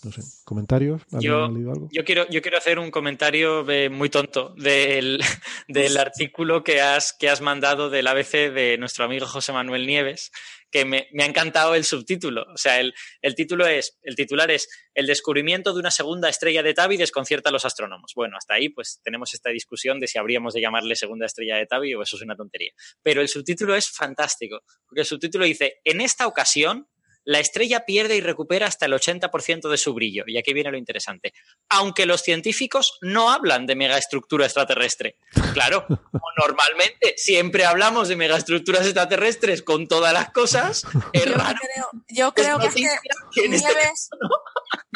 No 0.03 0.11
sé, 0.11 0.21
¿comentarios? 0.43 1.01
Yo, 1.19 1.49
yo, 1.91 2.03
quiero, 2.03 2.27
yo 2.29 2.41
quiero 2.41 2.57
hacer 2.57 2.79
un 2.79 2.91
comentario 2.91 3.69
eh, 3.69 3.89
muy 3.89 4.09
tonto 4.09 4.53
del, 4.57 5.21
del 5.67 5.97
artículo 5.97 6.63
que 6.63 6.81
has, 6.81 7.13
que 7.13 7.29
has 7.29 7.41
mandado 7.41 7.89
del 7.89 8.07
ABC 8.07 8.51
de 8.53 8.77
nuestro 8.77 9.05
amigo 9.05 9.25
José 9.25 9.53
Manuel 9.53 9.87
Nieves, 9.87 10.31
que 10.73 10.85
me, 10.85 11.07
me 11.13 11.23
ha 11.23 11.27
encantado 11.27 11.75
el 11.75 11.85
subtítulo. 11.85 12.45
O 12.51 12.57
sea, 12.57 12.79
el, 12.79 12.95
el, 13.21 13.35
título 13.35 13.67
es, 13.67 13.99
el 14.01 14.15
titular 14.15 14.49
es 14.49 14.67
El 14.95 15.05
descubrimiento 15.05 15.71
de 15.71 15.79
una 15.79 15.91
segunda 15.91 16.29
estrella 16.29 16.63
de 16.63 16.73
Tabi 16.73 16.97
desconcierta 16.97 17.49
a 17.49 17.51
los 17.53 17.63
astrónomos. 17.63 18.13
Bueno, 18.15 18.37
hasta 18.37 18.55
ahí 18.55 18.69
pues 18.69 18.99
tenemos 19.03 19.33
esta 19.35 19.51
discusión 19.51 19.99
de 19.99 20.07
si 20.07 20.17
habríamos 20.17 20.55
de 20.55 20.61
llamarle 20.61 20.95
segunda 20.95 21.27
estrella 21.27 21.57
de 21.57 21.67
Tabi 21.67 21.93
o 21.93 22.01
eso 22.01 22.15
es 22.15 22.23
una 22.23 22.35
tontería. 22.35 22.71
Pero 23.03 23.21
el 23.21 23.27
subtítulo 23.27 23.75
es 23.75 23.89
fantástico, 23.89 24.61
porque 24.87 25.01
el 25.01 25.05
subtítulo 25.05 25.45
dice, 25.45 25.75
en 25.83 26.01
esta 26.01 26.25
ocasión 26.25 26.87
la 27.25 27.39
estrella 27.39 27.85
pierde 27.85 28.15
y 28.15 28.21
recupera 28.21 28.67
hasta 28.67 28.85
el 28.85 28.93
80% 28.93 29.69
de 29.69 29.77
su 29.77 29.93
brillo. 29.93 30.23
Y 30.27 30.37
aquí 30.37 30.53
viene 30.53 30.71
lo 30.71 30.77
interesante. 30.77 31.33
Aunque 31.69 32.05
los 32.05 32.21
científicos 32.21 32.97
no 33.01 33.31
hablan 33.31 33.65
de 33.65 33.75
megaestructura 33.75 34.45
extraterrestre. 34.45 35.17
Claro, 35.53 35.85
como 35.87 36.25
normalmente 36.37 37.13
siempre 37.17 37.65
hablamos 37.65 38.07
de 38.07 38.15
megaestructuras 38.15 38.83
extraterrestres 38.85 39.61
con 39.61 39.87
todas 39.87 40.13
las 40.13 40.31
cosas, 40.31 40.85
es 41.13 41.25
yo 41.25 41.33
raro. 41.33 41.57
Creo, 41.61 41.89
yo 42.09 42.33
creo 42.33 42.59
que, 42.59 42.67
es 42.67 42.75
que 42.75 42.87
que 43.31 43.45
en 43.45 43.53
este 43.53 43.67
Nieves, 43.73 44.09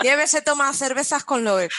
Nieves 0.04 0.32
se 0.32 0.42
toma 0.42 0.72
cervezas 0.74 1.24
con 1.24 1.44
Loeb. 1.44 1.70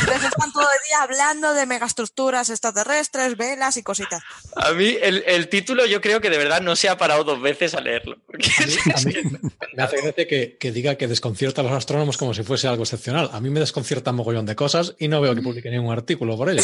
Entonces 0.00 0.24
están 0.28 0.52
todo 0.52 0.62
el 0.70 0.78
día 0.88 1.02
hablando 1.02 1.54
de 1.54 1.66
megaestructuras 1.66 2.50
extraterrestres, 2.50 3.36
velas 3.36 3.76
y 3.76 3.82
cositas. 3.82 4.22
A 4.56 4.72
mí 4.72 4.96
el, 5.00 5.22
el 5.26 5.48
título 5.48 5.86
yo 5.86 6.00
creo 6.00 6.20
que 6.20 6.30
de 6.30 6.38
verdad 6.38 6.60
no 6.60 6.74
se 6.76 6.88
ha 6.88 6.98
parado 6.98 7.24
dos 7.24 7.40
veces 7.40 7.74
a 7.74 7.80
leerlo. 7.80 8.16
porque 8.26 8.48
A 8.58 8.66
mí- 8.66 8.74
a 8.94 9.00
mí 9.22 9.40
me 9.76 9.82
hace 9.82 9.96
gracia 10.02 10.26
que, 10.26 10.56
que 10.58 10.72
diga 10.72 10.96
que 10.96 11.06
desconcierta 11.08 11.60
a 11.60 11.64
los 11.64 11.72
astrónomos 11.72 12.16
como 12.16 12.34
si 12.34 12.42
fuese 12.42 12.66
algo 12.68 12.82
excepcional. 12.82 13.30
A 13.32 13.40
mí 13.40 13.50
me 13.50 13.60
desconcierta 13.60 14.10
un 14.10 14.16
mogollón 14.16 14.46
de 14.46 14.56
cosas 14.56 14.94
y 14.98 15.08
no 15.08 15.20
veo 15.20 15.34
que 15.34 15.42
publique 15.42 15.70
ningún 15.70 15.92
artículo 15.92 16.36
por 16.36 16.50
ello. 16.50 16.62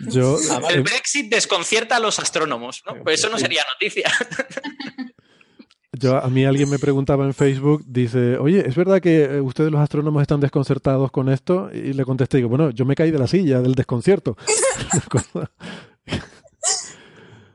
Yo, 0.00 0.38
El 0.68 0.76
eh, 0.76 0.80
Brexit 0.82 1.30
desconcierta 1.32 1.96
a 1.96 2.00
los 2.00 2.18
astrónomos, 2.18 2.82
¿no? 2.84 3.02
Pues 3.02 3.20
eso 3.20 3.30
no 3.30 3.38
sería 3.38 3.64
noticia. 3.72 4.10
Yo 5.98 6.16
a 6.22 6.28
mí 6.28 6.44
alguien 6.44 6.70
me 6.70 6.78
preguntaba 6.78 7.24
en 7.24 7.34
Facebook, 7.34 7.82
dice, 7.86 8.36
oye, 8.38 8.66
¿es 8.68 8.74
verdad 8.76 9.00
que 9.00 9.24
eh, 9.24 9.40
ustedes 9.40 9.70
los 9.70 9.80
astrónomos 9.80 10.22
están 10.22 10.40
desconcertados 10.40 11.10
con 11.10 11.28
esto? 11.28 11.70
Y 11.72 11.92
le 11.92 12.04
contesté, 12.04 12.38
digo, 12.38 12.48
bueno, 12.48 12.70
yo 12.70 12.84
me 12.84 12.94
caí 12.94 13.10
de 13.10 13.18
la 13.18 13.26
silla 13.26 13.60
del 13.60 13.74
desconcierto. 13.74 14.36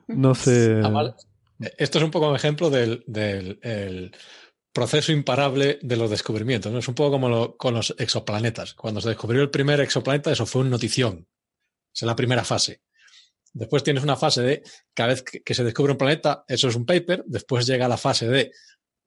no 0.08 0.36
sé. 0.36 0.82
Esto 1.78 1.98
es 1.98 2.04
un 2.04 2.12
poco 2.12 2.30
un 2.30 2.36
ejemplo 2.36 2.70
del, 2.70 3.04
del- 3.06 3.60
el 3.62 4.12
proceso 4.72 5.12
imparable 5.12 5.80
de 5.82 5.98
los 5.98 6.10
descubrimientos. 6.10 6.72
¿no? 6.72 6.80
Es 6.80 6.88
un 6.88 6.96
poco 6.96 7.12
como 7.12 7.30
lo- 7.30 7.58
con 7.58 7.74
los 7.74 7.94
exoplanetas. 7.98 8.74
Cuando 8.74 9.02
se 9.02 9.10
descubrió 9.10 9.42
el 9.42 9.50
primer 9.50 9.80
exoplaneta, 9.82 10.32
eso 10.32 10.46
fue 10.46 10.62
una 10.62 10.72
notición. 10.72 11.28
Es 11.94 12.02
la 12.04 12.16
primera 12.16 12.44
fase. 12.44 12.82
Después 13.54 13.84
tienes 13.84 14.04
una 14.04 14.16
fase 14.16 14.42
de 14.42 14.64
cada 14.94 15.10
vez 15.10 15.24
que, 15.24 15.54
se 15.54 15.64
descubre 15.64 15.94
un 15.94 15.98
planeta, 15.98 16.44
eso 16.48 16.68
es 16.68 16.76
un 16.76 16.86
paper. 16.86 17.24
Después 17.28 17.66
llega 17.66 17.88
la 17.88 17.98
fase 17.98 18.28
de 18.28 18.52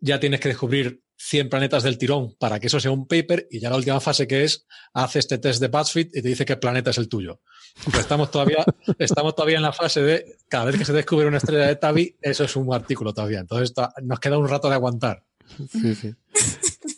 ya 0.00 0.18
tienes 0.18 0.40
que 0.40 0.48
descubrir 0.48 1.00
100 1.16 1.48
planetas 1.48 1.84
del 1.84 1.96
tirón 1.96 2.34
para 2.38 2.58
que 2.58 2.66
eso 2.66 2.80
sea 2.80 2.90
un 2.90 3.06
paper. 3.06 3.46
Y 3.50 3.60
ya 3.60 3.70
la 3.70 3.76
última 3.76 4.00
fase 4.00 4.26
que 4.26 4.44
es 4.44 4.66
hace 4.92 5.20
este 5.20 5.38
test 5.38 5.60
de 5.60 5.68
BuzzFeed 5.68 6.08
y 6.12 6.22
te 6.22 6.28
dice 6.28 6.44
qué 6.44 6.56
planeta 6.56 6.90
es 6.90 6.98
el 6.98 7.08
tuyo. 7.08 7.40
Pues 7.84 8.00
estamos 8.00 8.30
todavía, 8.30 8.64
estamos 8.98 9.34
todavía 9.34 9.56
en 9.56 9.62
la 9.62 9.72
fase 9.72 10.02
de 10.02 10.36
cada 10.48 10.64
vez 10.66 10.76
que 10.76 10.84
se 10.84 10.92
descubre 10.92 11.26
una 11.26 11.38
estrella 11.38 11.66
de 11.66 11.76
Tabi, 11.76 12.16
eso 12.20 12.44
es 12.44 12.56
un 12.56 12.74
artículo 12.74 13.14
todavía. 13.14 13.40
Entonces 13.40 13.72
nos 14.02 14.18
queda 14.18 14.38
un 14.38 14.48
rato 14.48 14.68
de 14.68 14.74
aguantar. 14.74 15.24
Sí, 15.70 15.94
sí. 15.94 16.14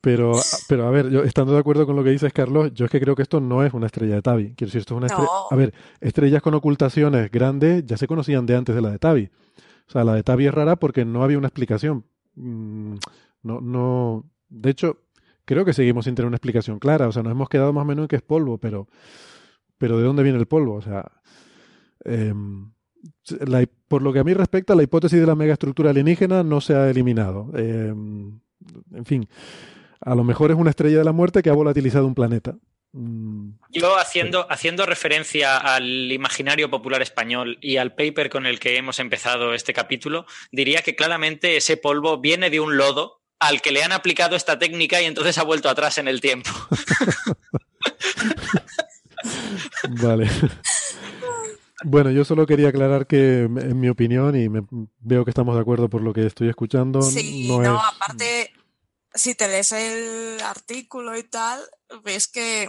Pero, 0.00 0.32
pero 0.68 0.86
a 0.86 0.90
ver, 0.90 1.10
yo 1.10 1.24
estando 1.24 1.52
de 1.52 1.58
acuerdo 1.58 1.86
con 1.86 1.96
lo 1.96 2.04
que 2.04 2.10
dices, 2.10 2.32
Carlos, 2.32 2.72
yo 2.74 2.84
es 2.84 2.90
que 2.90 3.00
creo 3.00 3.16
que 3.16 3.22
esto 3.22 3.40
no 3.40 3.64
es 3.64 3.74
una 3.74 3.86
estrella 3.86 4.14
de 4.16 4.22
Tabi. 4.22 4.54
Quiero 4.54 4.68
decir, 4.68 4.80
esto 4.80 4.94
es 4.94 4.98
una 4.98 5.06
estrella. 5.06 5.28
No. 5.30 5.46
A 5.50 5.56
ver, 5.56 5.74
estrellas 6.00 6.42
con 6.42 6.54
ocultaciones 6.54 7.30
grandes 7.30 7.84
ya 7.86 7.96
se 7.96 8.06
conocían 8.06 8.46
de 8.46 8.56
antes 8.56 8.74
de 8.74 8.80
la 8.82 8.90
de 8.90 8.98
Tabi. 8.98 9.30
O 9.88 9.90
sea, 9.90 10.04
la 10.04 10.14
de 10.14 10.22
Tabi 10.22 10.46
es 10.46 10.54
rara 10.54 10.76
porque 10.76 11.04
no 11.04 11.24
había 11.24 11.38
una 11.38 11.48
explicación. 11.48 12.04
Mm, 12.34 12.94
No, 13.42 13.60
no. 13.60 14.24
De 14.48 14.70
hecho, 14.70 14.98
creo 15.44 15.64
que 15.64 15.72
seguimos 15.72 16.04
sin 16.04 16.14
tener 16.14 16.26
una 16.26 16.36
explicación 16.36 16.78
clara. 16.78 17.08
O 17.08 17.12
sea, 17.12 17.22
nos 17.22 17.32
hemos 17.32 17.48
quedado 17.48 17.72
más 17.72 17.82
o 17.82 17.86
menos 17.86 18.04
en 18.04 18.08
que 18.08 18.16
es 18.16 18.22
polvo, 18.22 18.58
pero, 18.58 18.88
pero 19.78 19.98
¿de 19.98 20.04
dónde 20.04 20.22
viene 20.22 20.38
el 20.38 20.46
polvo? 20.46 20.74
O 20.74 20.82
sea, 20.82 21.10
em, 22.04 22.70
la 23.46 23.64
por 23.88 24.02
lo 24.02 24.12
que 24.12 24.18
a 24.18 24.24
mí 24.24 24.34
respecta, 24.34 24.74
la 24.74 24.82
hipótesis 24.82 25.18
de 25.20 25.26
la 25.26 25.34
megaestructura 25.34 25.90
alienígena 25.90 26.42
no 26.42 26.60
se 26.60 26.74
ha 26.74 26.90
eliminado. 26.90 27.50
Em, 27.54 28.40
en 28.92 29.04
fin, 29.04 29.28
a 30.00 30.14
lo 30.14 30.24
mejor 30.24 30.50
es 30.50 30.56
una 30.56 30.70
estrella 30.70 30.98
de 30.98 31.04
la 31.04 31.12
muerte 31.12 31.42
que 31.42 31.50
ha 31.50 31.54
volatilizado 31.54 32.06
un 32.06 32.14
planeta. 32.14 32.54
Mm, 32.92 33.50
Yo 33.70 33.98
haciendo, 33.98 34.50
haciendo 34.50 34.86
referencia 34.86 35.58
al 35.58 36.10
imaginario 36.10 36.70
popular 36.70 37.02
español 37.02 37.58
y 37.60 37.76
al 37.76 37.94
paper 37.94 38.30
con 38.30 38.46
el 38.46 38.58
que 38.58 38.76
hemos 38.78 38.98
empezado 38.98 39.52
este 39.54 39.74
capítulo, 39.74 40.24
diría 40.52 40.80
que 40.82 40.96
claramente 40.96 41.56
ese 41.58 41.76
polvo 41.76 42.18
viene 42.18 42.48
de 42.50 42.60
un 42.60 42.76
lodo 42.78 43.20
al 43.40 43.60
que 43.60 43.70
le 43.72 43.82
han 43.84 43.92
aplicado 43.92 44.34
esta 44.36 44.58
técnica 44.58 45.00
y 45.02 45.04
entonces 45.04 45.36
ha 45.38 45.44
vuelto 45.44 45.68
atrás 45.68 45.98
en 45.98 46.08
el 46.08 46.20
tiempo. 46.20 46.50
Vale. 50.02 50.28
Bueno, 51.84 52.10
yo 52.10 52.24
solo 52.24 52.46
quería 52.46 52.68
aclarar 52.70 53.06
que, 53.06 53.42
en 53.42 53.78
mi 53.78 53.88
opinión, 53.88 54.34
y 54.34 54.48
me- 54.48 54.66
veo 55.00 55.24
que 55.24 55.30
estamos 55.30 55.54
de 55.54 55.60
acuerdo 55.60 55.88
por 55.88 56.02
lo 56.02 56.12
que 56.12 56.26
estoy 56.26 56.48
escuchando, 56.48 57.00
Sí, 57.02 57.46
no, 57.48 57.62
no, 57.62 57.76
es. 57.76 57.82
aparte, 57.94 58.50
si 59.14 59.34
te 59.34 59.48
lees 59.48 59.72
el 59.72 60.40
artículo 60.42 61.16
y 61.16 61.22
tal, 61.24 61.60
ves 62.04 62.28
que, 62.28 62.68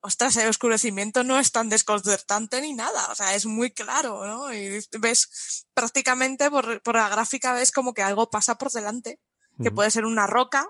ostras, 0.00 0.36
el 0.36 0.48
oscurecimiento 0.48 1.24
no 1.24 1.38
es 1.38 1.52
tan 1.52 1.68
desconcertante 1.68 2.60
ni 2.60 2.72
nada, 2.74 3.08
o 3.10 3.14
sea, 3.14 3.34
es 3.34 3.46
muy 3.46 3.70
claro, 3.72 4.26
¿no? 4.26 4.52
Y 4.52 4.80
ves 5.00 5.66
prácticamente 5.74 6.50
por, 6.50 6.82
por 6.82 6.96
la 6.96 7.08
gráfica 7.08 7.52
ves 7.52 7.72
como 7.72 7.92
que 7.94 8.02
algo 8.02 8.30
pasa 8.30 8.56
por 8.56 8.70
delante, 8.70 9.20
que 9.62 9.70
puede 9.70 9.90
ser 9.90 10.06
una 10.06 10.26
roca 10.26 10.68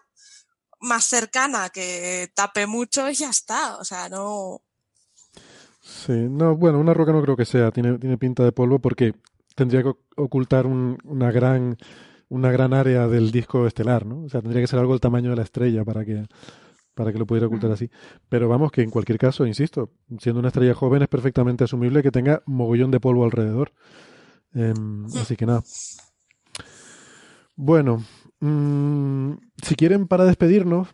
más 0.80 1.05
cercana 1.05 1.68
que 1.68 2.32
tape 2.34 2.66
mucho 2.66 3.08
y 3.08 3.14
ya 3.14 3.30
está, 3.30 3.76
o 3.76 3.84
sea, 3.84 4.08
no... 4.08 4.62
Sí, 5.82 6.12
no, 6.12 6.56
bueno, 6.56 6.78
una 6.78 6.94
roca 6.94 7.12
no 7.12 7.22
creo 7.22 7.36
que 7.36 7.44
sea, 7.44 7.70
tiene, 7.70 7.98
tiene 7.98 8.18
pinta 8.18 8.42
de 8.44 8.52
polvo 8.52 8.78
porque 8.80 9.14
tendría 9.55 9.82
que 9.82 9.92
ocultar 10.16 10.66
un- 10.66 10.98
una 11.05 11.30
gran 11.30 11.76
una 12.31 12.50
gran 12.50 12.73
área 12.73 13.07
del 13.09 13.31
disco 13.31 13.67
estelar, 13.67 14.07
¿no? 14.07 14.23
O 14.23 14.28
sea, 14.28 14.41
tendría 14.41 14.62
que 14.62 14.67
ser 14.67 14.78
algo 14.78 14.92
del 14.92 15.00
tamaño 15.00 15.31
de 15.31 15.36
la 15.36 15.42
estrella 15.42 15.84
para 15.84 16.05
que 16.05 16.25
para 16.94 17.12
que 17.12 17.18
lo 17.18 17.26
pudiera 17.26 17.47
ocultar 17.47 17.70
así. 17.70 17.91
Pero 18.28 18.49
vamos, 18.49 18.73
que 18.73 18.83
en 18.83 18.91
cualquier 18.91 19.18
caso, 19.18 19.47
insisto, 19.47 19.91
siendo 20.18 20.41
una 20.41 20.49
estrella 20.49 20.75
joven 20.75 21.02
es 21.02 21.09
perfectamente 21.09 21.65
asumible 21.65 22.02
que 22.02 22.10
tenga 22.10 22.42
mogollón 22.47 22.91
de 22.91 23.00
polvo 23.00 23.25
alrededor. 23.25 23.73
Em, 24.52 25.07
así 25.07 25.36
que 25.36 25.47
nada. 25.47 25.62
Bueno, 27.57 28.05
mm, 28.41 29.33
si 29.62 29.75
quieren 29.76 30.09
para 30.09 30.25
despedirnos, 30.25 30.89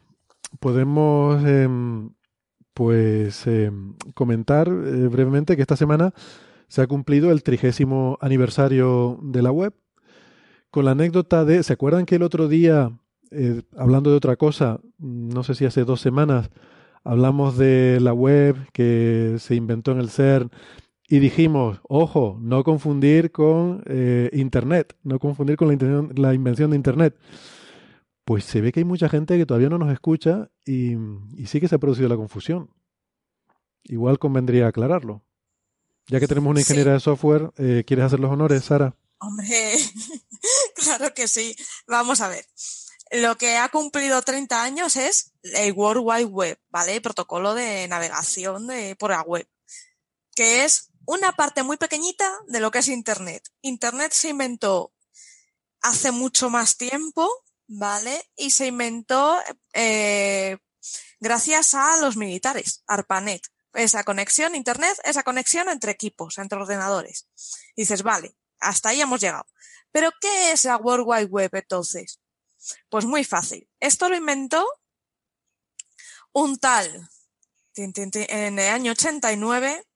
podemos 0.60 1.44
em, 1.44 2.10
pues 2.74 3.46
em, 3.46 3.94
comentar 4.14 4.68
eh, 4.68 5.08
brevemente 5.08 5.56
que 5.56 5.62
esta 5.62 5.76
semana 5.76 6.12
se 6.68 6.82
ha 6.82 6.86
cumplido 6.86 7.32
el 7.32 7.42
trigésimo 7.42 8.18
aniversario 8.20 9.18
de 9.22 9.42
la 9.42 9.50
web. 9.50 9.74
Con 10.76 10.84
la 10.84 10.90
anécdota 10.90 11.46
de, 11.46 11.62
¿se 11.62 11.72
acuerdan 11.72 12.04
que 12.04 12.16
el 12.16 12.22
otro 12.22 12.48
día, 12.48 12.92
eh, 13.30 13.62
hablando 13.78 14.10
de 14.10 14.16
otra 14.18 14.36
cosa, 14.36 14.78
no 14.98 15.42
sé 15.42 15.54
si 15.54 15.64
hace 15.64 15.84
dos 15.86 16.02
semanas, 16.02 16.50
hablamos 17.02 17.56
de 17.56 17.98
la 18.02 18.12
web 18.12 18.56
que 18.74 19.36
se 19.38 19.54
inventó 19.54 19.92
en 19.92 20.00
el 20.00 20.10
CERN 20.10 20.50
y 21.08 21.18
dijimos, 21.18 21.80
ojo, 21.88 22.36
no 22.42 22.62
confundir 22.62 23.32
con 23.32 23.82
eh, 23.86 24.28
Internet, 24.34 24.94
no 25.02 25.18
confundir 25.18 25.56
con 25.56 25.68
la, 25.68 25.72
intención- 25.72 26.12
la 26.14 26.34
invención 26.34 26.68
de 26.72 26.76
Internet? 26.76 27.16
Pues 28.26 28.44
se 28.44 28.60
ve 28.60 28.70
que 28.70 28.80
hay 28.80 28.84
mucha 28.84 29.08
gente 29.08 29.38
que 29.38 29.46
todavía 29.46 29.70
no 29.70 29.78
nos 29.78 29.90
escucha 29.90 30.50
y, 30.66 30.92
y 31.38 31.46
sí 31.46 31.58
que 31.58 31.68
se 31.68 31.76
ha 31.76 31.78
producido 31.78 32.10
la 32.10 32.16
confusión. 32.16 32.68
Igual 33.84 34.18
convendría 34.18 34.66
aclararlo. 34.66 35.22
Ya 36.08 36.20
que 36.20 36.28
tenemos 36.28 36.50
una 36.50 36.60
Sí. 36.60 36.64
ingeniera 36.70 36.92
de 36.92 37.00
software, 37.00 37.50
eh, 37.56 37.82
¿quieres 37.86 38.04
hacer 38.04 38.20
los 38.20 38.30
honores, 38.30 38.62
Sara? 38.62 38.94
Hombre, 39.18 39.74
claro 40.74 41.14
que 41.14 41.28
sí. 41.28 41.56
Vamos 41.86 42.20
a 42.20 42.28
ver. 42.28 42.46
Lo 43.12 43.38
que 43.38 43.56
ha 43.56 43.68
cumplido 43.68 44.20
30 44.20 44.62
años 44.62 44.96
es 44.96 45.32
el 45.42 45.72
World 45.72 46.02
Wide 46.04 46.24
Web, 46.24 46.60
¿vale? 46.70 47.00
Protocolo 47.00 47.54
de 47.54 47.86
navegación 47.88 48.66
de, 48.66 48.96
por 48.96 49.12
la 49.12 49.22
web, 49.22 49.48
que 50.34 50.64
es 50.64 50.90
una 51.06 51.32
parte 51.32 51.62
muy 51.62 51.76
pequeñita 51.76 52.30
de 52.48 52.60
lo 52.60 52.70
que 52.70 52.80
es 52.80 52.88
Internet. 52.88 53.48
Internet 53.62 54.12
se 54.12 54.30
inventó 54.30 54.92
hace 55.82 56.10
mucho 56.10 56.50
más 56.50 56.76
tiempo, 56.76 57.30
¿vale? 57.68 58.28
Y 58.36 58.50
se 58.50 58.66
inventó 58.66 59.38
eh, 59.72 60.58
gracias 61.20 61.74
a 61.74 61.96
los 61.98 62.16
militares, 62.16 62.82
ARPANET. 62.88 63.42
Esa 63.72 64.02
conexión, 64.04 64.54
Internet, 64.56 64.98
esa 65.04 65.22
conexión 65.22 65.68
entre 65.68 65.92
equipos, 65.92 66.38
entre 66.38 66.58
ordenadores. 66.58 67.28
Y 67.76 67.82
dices, 67.82 68.02
vale, 68.02 68.34
hasta 68.60 68.90
ahí 68.90 69.00
hemos 69.00 69.20
llegado. 69.20 69.46
Pero, 69.92 70.10
¿qué 70.20 70.52
es 70.52 70.64
la 70.64 70.76
World 70.76 71.04
Wide 71.06 71.26
Web 71.26 71.50
entonces? 71.54 72.20
Pues 72.88 73.04
muy 73.04 73.24
fácil. 73.24 73.68
Esto 73.80 74.08
lo 74.08 74.16
inventó 74.16 74.66
un 76.32 76.58
tal, 76.58 77.08
en 77.76 78.58
el 78.58 78.68
año 78.72 78.92
89, 78.92 79.86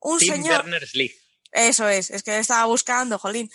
un 0.00 0.18
Tim 0.18 0.32
señor... 0.32 0.64
Berners-Lee. 0.64 1.14
Eso 1.52 1.88
es, 1.88 2.10
es 2.10 2.22
que 2.22 2.38
estaba 2.38 2.66
buscando, 2.66 3.18
jolín. 3.18 3.50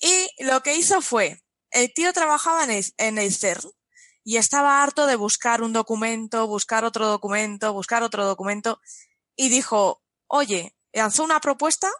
Y 0.00 0.44
lo 0.44 0.62
que 0.62 0.76
hizo 0.76 1.00
fue, 1.00 1.42
el 1.70 1.92
tío 1.94 2.12
trabajaba 2.12 2.64
en 2.64 2.70
el, 2.70 2.84
en 2.98 3.18
el 3.18 3.34
CERN 3.34 3.70
y 4.24 4.36
estaba 4.36 4.82
harto 4.82 5.06
de 5.06 5.16
buscar 5.16 5.62
un 5.62 5.72
documento, 5.72 6.46
buscar 6.46 6.84
otro 6.84 7.06
documento, 7.06 7.72
buscar 7.72 8.02
otro 8.02 8.26
documento 8.26 8.80
y 9.36 9.48
dijo, 9.48 10.02
oye, 10.26 10.76
lanzó 10.92 11.24
una 11.24 11.40
propuesta 11.40 11.90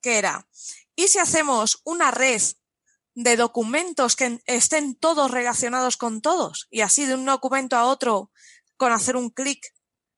que 0.00 0.18
era, 0.18 0.48
¿y 0.98 1.06
si 1.06 1.20
hacemos 1.20 1.80
una 1.84 2.10
red 2.10 2.42
de 3.14 3.36
documentos 3.36 4.16
que 4.16 4.40
estén 4.46 4.96
todos 4.96 5.30
relacionados 5.30 5.96
con 5.96 6.20
todos 6.20 6.66
y 6.70 6.80
así 6.80 7.06
de 7.06 7.14
un 7.14 7.24
documento 7.24 7.76
a 7.76 7.84
otro 7.84 8.32
con 8.76 8.90
hacer 8.90 9.16
un 9.16 9.30
clic, 9.30 9.64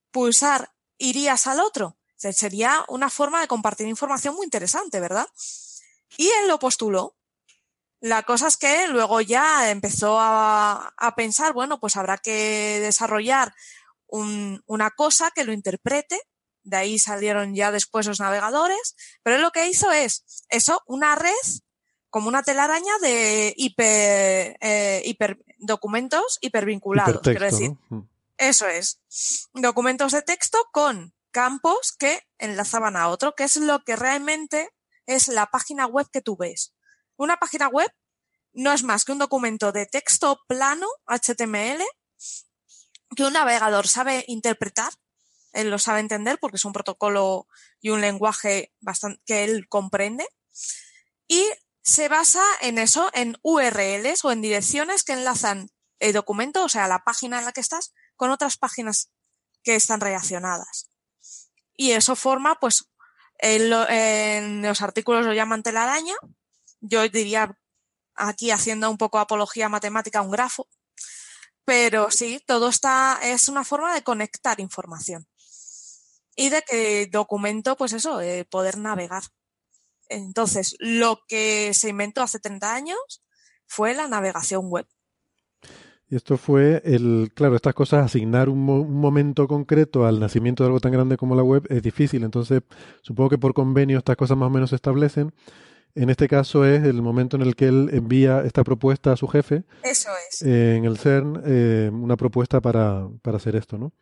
pulsar, 0.09 0.73
irías 0.97 1.45
al 1.45 1.59
otro. 1.59 1.99
Sería 2.15 2.83
una 2.87 3.11
forma 3.11 3.41
de 3.41 3.47
compartir 3.47 3.87
información 3.87 4.33
muy 4.33 4.45
interesante, 4.45 4.99
¿verdad? 4.99 5.27
Y 6.17 6.29
él 6.29 6.47
lo 6.47 6.57
postuló. 6.57 7.15
La 7.99 8.23
cosa 8.23 8.47
es 8.47 8.57
que 8.57 8.87
luego 8.87 9.21
ya 9.21 9.69
empezó 9.69 10.17
a, 10.19 10.93
pensar, 11.15 11.53
bueno, 11.53 11.79
pues 11.79 11.97
habrá 11.97 12.17
que 12.17 12.79
desarrollar 12.81 13.53
una 14.07 14.91
cosa 14.91 15.29
que 15.29 15.43
lo 15.43 15.53
interprete. 15.53 16.19
De 16.63 16.77
ahí 16.77 16.99
salieron 16.99 17.55
ya 17.55 17.71
después 17.71 18.05
los 18.07 18.19
navegadores. 18.19 18.95
Pero 19.23 19.37
él 19.37 19.41
lo 19.41 19.51
que 19.51 19.67
hizo 19.67 19.91
es 19.91 20.45
eso, 20.49 20.81
una 20.85 21.15
red 21.15 21.31
como 22.09 22.27
una 22.27 22.43
telaraña 22.43 22.93
de 23.01 23.53
hiper, 23.55 24.57
eh, 24.59 25.01
hiper 25.05 25.43
documentos 25.57 26.37
hipervinculados. 26.41 27.21
quiero 27.21 27.45
decir, 27.45 27.71
mm. 27.89 28.01
eso 28.37 28.67
es. 28.67 28.99
Documentos 29.53 30.11
de 30.11 30.21
texto 30.21 30.57
con 30.73 31.13
campos 31.31 31.93
que 31.97 32.21
enlazaban 32.37 32.97
a 32.97 33.07
otro, 33.07 33.33
que 33.33 33.45
es 33.45 33.55
lo 33.55 33.83
que 33.85 33.95
realmente 33.95 34.69
es 35.05 35.29
la 35.29 35.47
página 35.47 35.85
web 35.87 36.07
que 36.11 36.21
tú 36.21 36.35
ves. 36.35 36.73
Una 37.15 37.37
página 37.37 37.69
web 37.69 37.89
no 38.53 38.73
es 38.73 38.83
más 38.83 39.05
que 39.05 39.13
un 39.13 39.19
documento 39.19 39.71
de 39.71 39.85
texto 39.85 40.41
plano, 40.47 40.87
HTML, 41.07 41.81
que 43.15 43.23
un 43.23 43.33
navegador 43.33 43.87
sabe 43.87 44.25
interpretar, 44.27 44.91
él 45.53 45.69
lo 45.69 45.79
sabe 45.79 45.99
entender 45.99 46.37
porque 46.39 46.57
es 46.57 46.65
un 46.65 46.73
protocolo 46.73 47.47
y 47.79 47.89
un 47.89 48.01
lenguaje 48.01 48.73
bastante, 48.79 49.21
que 49.25 49.43
él 49.43 49.67
comprende, 49.67 50.27
y 51.27 51.45
se 51.81 52.09
basa 52.09 52.43
en 52.61 52.77
eso, 52.77 53.09
en 53.13 53.37
URLs 53.41 54.23
o 54.25 54.31
en 54.31 54.41
direcciones 54.41 55.03
que 55.03 55.13
enlazan 55.13 55.69
el 55.99 56.13
documento, 56.13 56.63
o 56.63 56.69
sea, 56.69 56.87
la 56.87 57.03
página 57.03 57.39
en 57.39 57.45
la 57.45 57.51
que 57.51 57.61
estás, 57.61 57.93
con 58.15 58.31
otras 58.31 58.57
páginas 58.57 59.11
que 59.63 59.75
están 59.75 60.01
relacionadas. 60.01 60.89
Y 61.75 61.91
eso 61.91 62.15
forma, 62.15 62.55
pues, 62.59 62.91
en, 63.39 64.61
los 64.61 64.81
artículos 64.81 65.25
lo 65.25 65.33
llaman 65.33 65.63
telaraña. 65.63 66.13
Yo 66.79 67.07
diría 67.09 67.57
aquí 68.15 68.51
haciendo 68.51 68.89
un 68.89 68.97
poco 68.97 69.19
apología 69.19 69.69
matemática, 69.69 70.21
un 70.21 70.31
grafo. 70.31 70.67
Pero 71.65 72.11
sí, 72.11 72.43
todo 72.45 72.69
está, 72.69 73.19
es 73.23 73.47
una 73.47 73.63
forma 73.63 73.93
de 73.93 74.03
conectar 74.03 74.59
información. 74.59 75.27
Y 76.35 76.49
de 76.49 76.61
que 76.61 77.07
documento, 77.11 77.75
pues 77.75 77.93
eso, 77.93 78.21
eh, 78.21 78.45
poder 78.49 78.77
navegar. 78.77 79.23
Entonces, 80.09 80.75
lo 80.79 81.19
que 81.27 81.73
se 81.73 81.89
inventó 81.89 82.21
hace 82.21 82.39
30 82.39 82.73
años 82.73 83.23
fue 83.65 83.93
la 83.93 84.07
navegación 84.07 84.69
web. 84.69 84.85
Y 86.11 86.17
esto 86.17 86.37
fue 86.37 86.81
el, 86.83 87.31
claro, 87.33 87.55
estas 87.55 87.73
cosas, 87.73 88.05
asignar 88.05 88.49
un, 88.49 88.65
momento 88.65 89.47
concreto 89.47 90.05
al 90.05 90.19
nacimiento 90.19 90.61
de 90.61 90.67
algo 90.67 90.81
tan 90.81 90.91
grande 90.91 91.15
como 91.15 91.35
la 91.35 91.43
web 91.43 91.65
es 91.69 91.81
difícil. 91.81 92.25
Entonces, 92.25 92.63
supongo 93.01 93.29
que 93.29 93.37
por 93.37 93.53
convenio 93.53 93.97
estas 93.97 94.17
cosas 94.17 94.37
más 94.37 94.47
o 94.47 94.49
menos 94.49 94.71
se 94.71 94.75
establecen. 94.75 95.33
En 95.95 96.09
este 96.09 96.27
caso 96.27 96.65
es 96.65 96.83
el 96.83 97.01
momento 97.01 97.37
en 97.37 97.43
el 97.43 97.55
que 97.55 97.67
él 97.67 97.89
envía 97.93 98.41
esta 98.41 98.65
propuesta 98.65 99.13
a 99.13 99.17
su 99.17 99.29
jefe. 99.29 99.63
Eso 99.83 100.09
es. 100.29 100.41
en 100.41 100.83
el 100.83 100.97
CERN, 100.97 101.41
eh, 101.45 101.89
una 101.93 102.17
propuesta 102.17 102.59
para, 102.59 103.07
para 103.21 103.37
hacer 103.37 103.55
esto, 103.55 103.77
¿no? 103.77 103.93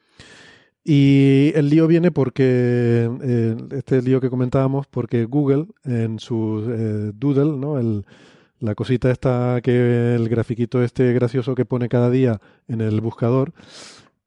Y 0.92 1.52
el 1.54 1.70
lío 1.70 1.86
viene 1.86 2.10
porque, 2.10 3.08
eh, 3.22 3.56
este 3.74 4.02
lío 4.02 4.20
que 4.20 4.32
comentábamos, 4.32 4.88
porque 4.88 5.26
Google 5.26 5.68
en 5.84 6.18
su 6.18 6.66
eh, 6.68 7.12
Doodle, 7.14 7.60
¿no? 7.60 7.78
El, 7.78 8.08
la 8.58 8.74
cosita 8.74 9.12
esta 9.12 9.60
que 9.62 10.16
el 10.16 10.28
grafiquito 10.30 10.82
este 10.82 11.14
gracioso 11.14 11.54
que 11.54 11.64
pone 11.64 11.90
cada 11.90 12.10
día 12.10 12.42
en 12.68 12.82
el 12.82 13.02
buscador, 13.02 13.54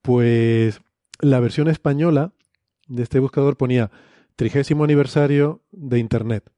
pues 0.02 0.80
la 1.18 1.40
versión 1.40 1.66
española 1.66 2.30
de 2.86 3.02
este 3.02 3.18
buscador 3.18 3.56
ponía 3.56 3.90
trigésimo 4.36 4.84
aniversario 4.84 5.62
de 5.72 5.98
Internet. 5.98 6.48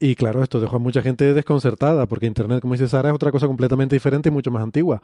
Y 0.00 0.16
claro, 0.16 0.42
esto 0.42 0.58
dejó 0.58 0.74
a 0.74 0.80
mucha 0.80 1.02
gente 1.02 1.34
desconcertada, 1.34 2.06
porque 2.06 2.26
Internet, 2.26 2.60
como 2.60 2.74
dice 2.74 2.88
Sara, 2.88 3.10
es 3.10 3.14
otra 3.14 3.30
cosa 3.30 3.46
completamente 3.46 3.94
diferente 3.94 4.30
y 4.30 4.32
mucho 4.32 4.50
más 4.50 4.64
antigua. 4.64 5.00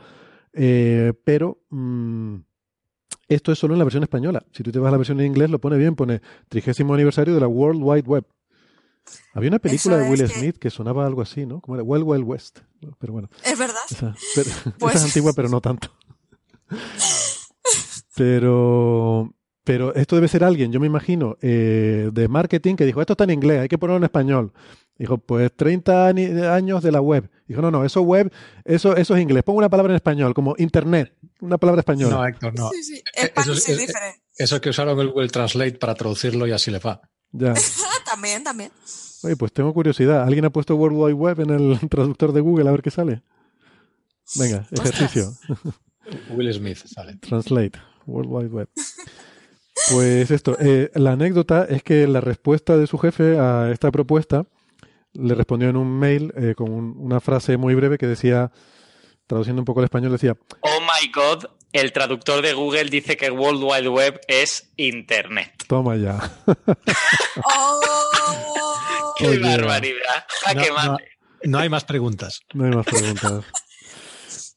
Eh, 0.52 1.12
pero 1.22 1.60
mm, 1.70 2.38
esto 3.28 3.52
es 3.52 3.58
solo 3.58 3.74
en 3.74 3.78
la 3.78 3.84
versión 3.84 4.02
española. 4.02 4.44
Si 4.52 4.62
tú 4.62 4.72
te 4.72 4.78
vas 4.78 4.88
a 4.88 4.92
la 4.92 4.96
versión 4.96 5.20
en 5.20 5.26
inglés, 5.26 5.50
lo 5.50 5.60
pone 5.60 5.76
bien, 5.76 5.94
pone 5.94 6.22
trigésimo 6.48 6.94
aniversario 6.94 7.34
de 7.34 7.40
la 7.40 7.48
World 7.48 7.80
Wide 7.82 8.08
Web. 8.08 8.24
Había 9.32 9.50
una 9.50 9.58
película 9.58 9.96
de 9.96 10.10
Will 10.10 10.28
Smith 10.28 10.58
que... 10.58 10.70
sonaba 10.70 11.06
algo 11.06 11.22
así, 11.22 11.46
¿no? 11.46 11.60
Como 11.60 11.76
era 11.76 11.84
Wild 11.84 12.04
Wild 12.04 12.24
West. 12.24 12.60
Pero 12.98 13.12
bueno. 13.12 13.30
Es 13.44 13.58
verdad. 13.58 13.80
Esa, 13.90 14.14
pues 14.78 14.96
es 14.96 15.04
antigua, 15.04 15.32
pero 15.34 15.48
no 15.48 15.60
tanto. 15.60 15.90
pero, 18.16 19.32
pero 19.68 19.94
esto 19.94 20.16
debe 20.16 20.28
ser 20.28 20.44
alguien, 20.44 20.72
yo 20.72 20.80
me 20.80 20.86
imagino, 20.86 21.36
eh, 21.42 22.08
de 22.10 22.26
marketing 22.26 22.74
que 22.74 22.86
dijo, 22.86 23.02
esto 23.02 23.12
está 23.12 23.24
en 23.24 23.32
inglés, 23.32 23.60
hay 23.60 23.68
que 23.68 23.76
ponerlo 23.76 23.98
en 23.98 24.04
español. 24.04 24.54
Dijo, 24.96 25.18
pues 25.18 25.54
30 25.54 26.06
años 26.06 26.82
de 26.82 26.90
la 26.90 27.02
web. 27.02 27.30
Dijo, 27.46 27.60
no, 27.60 27.70
no, 27.70 27.84
eso 27.84 28.00
web, 28.00 28.32
eso, 28.64 28.96
eso 28.96 29.14
es 29.14 29.20
inglés. 29.20 29.42
Pongo 29.42 29.58
una 29.58 29.68
palabra 29.68 29.92
en 29.92 29.96
español, 29.96 30.32
como 30.32 30.54
internet, 30.56 31.12
una 31.42 31.58
palabra 31.58 31.80
española. 31.80 32.16
No, 32.16 32.26
Héctor, 32.26 32.54
no. 32.54 32.70
Sí, 32.70 32.82
sí. 32.82 33.02
Eh, 33.14 33.30
eso, 33.36 33.52
es, 33.52 33.66
diferente. 33.66 34.22
eso 34.38 34.58
que 34.58 34.70
usaron 34.70 34.98
el 35.00 35.10
Google 35.10 35.28
Translate 35.28 35.72
para 35.72 35.94
traducirlo 35.94 36.46
y 36.46 36.52
así 36.52 36.70
le 36.70 36.78
va. 36.78 37.02
Ya. 37.32 37.52
también, 38.06 38.42
también. 38.42 38.70
Oye, 39.22 39.36
pues 39.36 39.52
tengo 39.52 39.74
curiosidad. 39.74 40.22
¿Alguien 40.22 40.46
ha 40.46 40.50
puesto 40.50 40.76
World 40.76 40.96
Wide 40.96 41.12
Web 41.12 41.40
en 41.40 41.50
el 41.50 41.78
traductor 41.90 42.32
de 42.32 42.40
Google 42.40 42.70
a 42.70 42.72
ver 42.72 42.80
qué 42.80 42.90
sale? 42.90 43.22
Venga, 44.36 44.66
ejercicio. 44.70 45.30
Will 46.30 46.54
Smith 46.54 46.78
sale. 46.86 47.18
Translate, 47.18 47.78
World 48.06 48.30
Wide 48.30 48.48
Web. 48.48 48.68
Pues 49.90 50.30
esto, 50.30 50.56
eh, 50.60 50.90
la 50.94 51.12
anécdota 51.12 51.66
es 51.68 51.82
que 51.82 52.06
la 52.06 52.20
respuesta 52.20 52.76
de 52.76 52.86
su 52.86 52.98
jefe 52.98 53.38
a 53.38 53.70
esta 53.72 53.90
propuesta 53.90 54.44
le 55.14 55.34
respondió 55.34 55.68
en 55.68 55.76
un 55.76 55.98
mail 55.98 56.32
eh, 56.36 56.54
con 56.56 56.70
una 56.70 57.20
frase 57.20 57.56
muy 57.56 57.74
breve 57.74 57.98
que 57.98 58.06
decía, 58.06 58.50
traduciendo 59.26 59.62
un 59.62 59.66
poco 59.66 59.80
al 59.80 59.84
español, 59.84 60.12
decía... 60.12 60.36
Oh 60.60 60.80
my 60.80 61.10
God, 61.12 61.46
el 61.72 61.92
traductor 61.92 62.42
de 62.42 62.52
Google 62.52 62.84
dice 62.84 63.16
que 63.16 63.30
World 63.30 63.62
Wide 63.62 63.88
Web 63.88 64.20
es 64.28 64.70
Internet. 64.76 65.52
Toma 65.66 65.96
ya. 65.96 66.18
oh, 67.44 67.80
¡Qué 69.18 69.38
barbaridad! 69.38 70.26
No, 71.44 71.58
hay 71.58 71.68
más 71.68 71.84
preguntas. 71.84 72.40
No 72.52 72.64
hay 72.64 72.70
más 72.70 72.86
preguntas. 72.86 73.44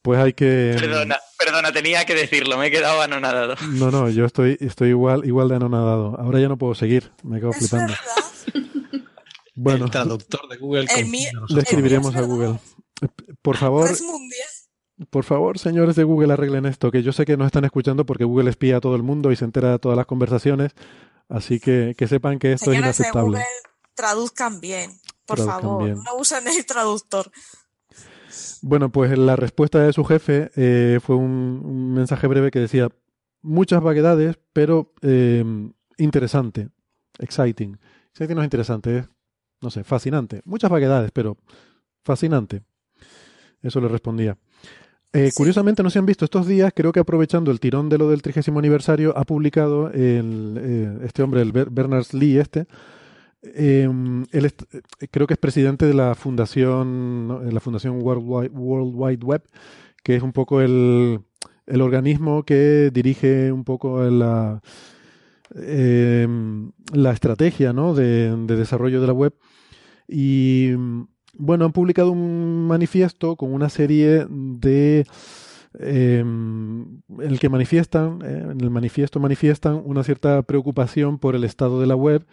Pues 0.02 0.18
hay 0.18 0.32
que... 0.32 0.76
Perdona, 0.78 1.16
perdona, 1.38 1.72
tenía 1.72 2.04
que 2.04 2.14
decirlo, 2.14 2.58
me 2.58 2.66
he 2.66 2.70
quedado 2.70 3.00
anonadado. 3.00 3.54
No, 3.70 3.90
no, 3.90 4.08
yo 4.10 4.24
estoy, 4.24 4.58
estoy 4.60 4.90
igual, 4.90 5.24
igual 5.24 5.48
de 5.48 5.56
anonadado. 5.56 6.16
Ahora 6.18 6.40
ya 6.40 6.48
no 6.48 6.58
puedo 6.58 6.74
seguir, 6.74 7.12
me 7.22 7.38
quedo 7.38 7.52
flipando. 7.52 7.94
Bueno, 9.54 9.84
el 9.84 9.90
traductor 9.90 10.48
de 10.48 10.56
Google. 10.56 10.86
le 11.48 11.60
escribiremos 11.60 12.16
a 12.16 12.22
Google. 12.22 12.58
Por 13.42 13.56
favor. 13.56 13.90
Por 15.10 15.24
favor, 15.24 15.58
señores 15.58 15.96
de 15.96 16.04
Google, 16.04 16.32
arreglen 16.32 16.66
esto, 16.66 16.90
que 16.90 17.02
yo 17.02 17.12
sé 17.12 17.24
que 17.24 17.36
nos 17.36 17.46
están 17.46 17.64
escuchando 17.64 18.06
porque 18.06 18.24
Google 18.24 18.50
espía 18.50 18.76
a 18.76 18.80
todo 18.80 18.94
el 18.94 19.02
mundo 19.02 19.32
y 19.32 19.36
se 19.36 19.44
entera 19.44 19.72
de 19.72 19.78
todas 19.78 19.96
las 19.96 20.06
conversaciones, 20.06 20.72
así 21.28 21.58
que 21.60 21.94
que 21.96 22.06
sepan 22.06 22.38
que 22.38 22.52
esto 22.52 22.72
es 22.72 22.78
inaceptable. 22.78 23.38
De 23.38 23.44
Google, 23.44 23.72
traduzcan 23.94 24.60
bien, 24.60 24.92
por 25.26 25.44
favor, 25.44 25.88
no 25.88 26.16
usen 26.18 26.46
el 26.46 26.64
traductor. 26.66 27.30
Bueno, 28.62 28.90
pues 28.90 29.16
la 29.18 29.36
respuesta 29.36 29.82
de 29.82 29.92
su 29.92 30.04
jefe 30.04 30.50
eh, 30.56 31.00
fue 31.02 31.16
un, 31.16 31.94
mensaje 31.94 32.26
breve 32.26 32.50
que 32.50 32.60
decía 32.60 32.88
muchas 33.42 33.82
vaguedades, 33.82 34.38
pero 34.52 34.92
eh, 35.02 35.44
interesante, 35.98 36.68
exciting. 37.18 37.78
Exciting 38.10 38.36
no 38.36 38.42
es 38.42 38.46
interesante, 38.46 38.98
es 38.98 39.08
no 39.62 39.70
sé, 39.70 39.84
fascinante. 39.84 40.42
Muchas 40.44 40.70
vaguedades, 40.70 41.10
pero 41.12 41.38
fascinante. 42.02 42.62
Eso 43.62 43.80
le 43.80 43.88
respondía. 43.88 44.36
Eh, 45.12 45.30
curiosamente, 45.34 45.82
no 45.82 45.90
se 45.90 45.98
han 45.98 46.06
visto 46.06 46.24
estos 46.24 46.46
días, 46.46 46.72
creo 46.74 46.90
que 46.90 47.00
aprovechando 47.00 47.50
el 47.50 47.60
tirón 47.60 47.88
de 47.88 47.98
lo 47.98 48.08
del 48.08 48.22
trigésimo 48.22 48.58
aniversario, 48.58 49.16
ha 49.16 49.24
publicado 49.24 49.90
el, 49.90 50.58
eh, 50.58 50.98
este 51.04 51.22
hombre, 51.22 51.42
el 51.42 51.52
Bernard 51.52 52.06
Lee, 52.12 52.38
este, 52.38 52.66
em, 53.42 54.24
él 54.32 54.46
eh, 54.46 55.08
creo 55.10 55.26
que 55.26 55.34
es 55.34 55.38
presidente 55.38 55.86
de 55.86 55.94
la 55.94 56.14
fundación, 56.14 57.40
la 57.52 57.60
fundación 57.60 58.00
World 58.02 58.24
Wide, 58.94 59.24
Web, 59.24 59.42
que 60.02 60.16
es 60.16 60.22
un 60.22 60.32
poco 60.32 60.60
el, 60.60 61.20
el 61.66 61.80
organismo 61.80 62.44
que 62.44 62.90
dirige 62.92 63.52
un 63.52 63.64
poco 63.64 64.02
la, 64.02 64.62
em, 65.54 66.72
la 66.92 67.12
estrategia 67.12 67.72
¿no? 67.72 67.94
de, 67.94 68.36
de 68.36 68.56
desarrollo 68.56 69.00
de 69.00 69.06
la 69.06 69.12
web 69.12 69.34
y 70.08 70.72
bueno, 71.34 71.64
han 71.64 71.72
publicado 71.72 72.12
un 72.12 72.66
manifiesto 72.66 73.36
con 73.36 73.52
una 73.52 73.68
serie 73.68 74.26
de... 74.28 75.06
En 75.78 77.02
el 77.18 77.40
que 77.40 77.48
manifiestan, 77.48 78.18
eh, 78.22 78.46
en 78.50 78.60
el 78.60 78.68
manifiesto 78.68 79.18
manifiestan 79.20 79.80
una 79.86 80.04
cierta 80.04 80.42
preocupación 80.42 81.18
por 81.18 81.34
el 81.34 81.44
estado 81.44 81.80
de 81.80 81.86
la 81.86 81.96
web. 81.96 82.26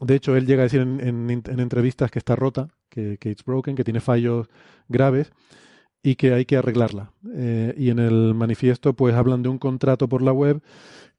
De 0.00 0.14
hecho, 0.14 0.36
él 0.36 0.46
llega 0.46 0.62
a 0.62 0.64
decir 0.64 0.80
en, 0.80 1.30
entrevistas 1.30 2.10
que 2.10 2.18
está 2.18 2.36
rota, 2.36 2.68
que, 2.88 3.16
que 3.18 3.30
it's 3.30 3.44
broken, 3.44 3.76
que 3.76 3.84
tiene 3.84 4.00
fallos 4.00 4.48
graves 4.88 5.32
y 6.02 6.14
que 6.14 6.32
hay 6.32 6.44
que 6.44 6.56
arreglarla. 6.56 7.10
Eh, 7.34 7.74
y 7.76 7.90
en 7.90 7.98
el 7.98 8.34
manifiesto 8.34 8.94
pues 8.94 9.14
hablan 9.14 9.42
de 9.42 9.48
un 9.48 9.58
contrato 9.58 10.08
por 10.08 10.22
la 10.22 10.32
web 10.32 10.62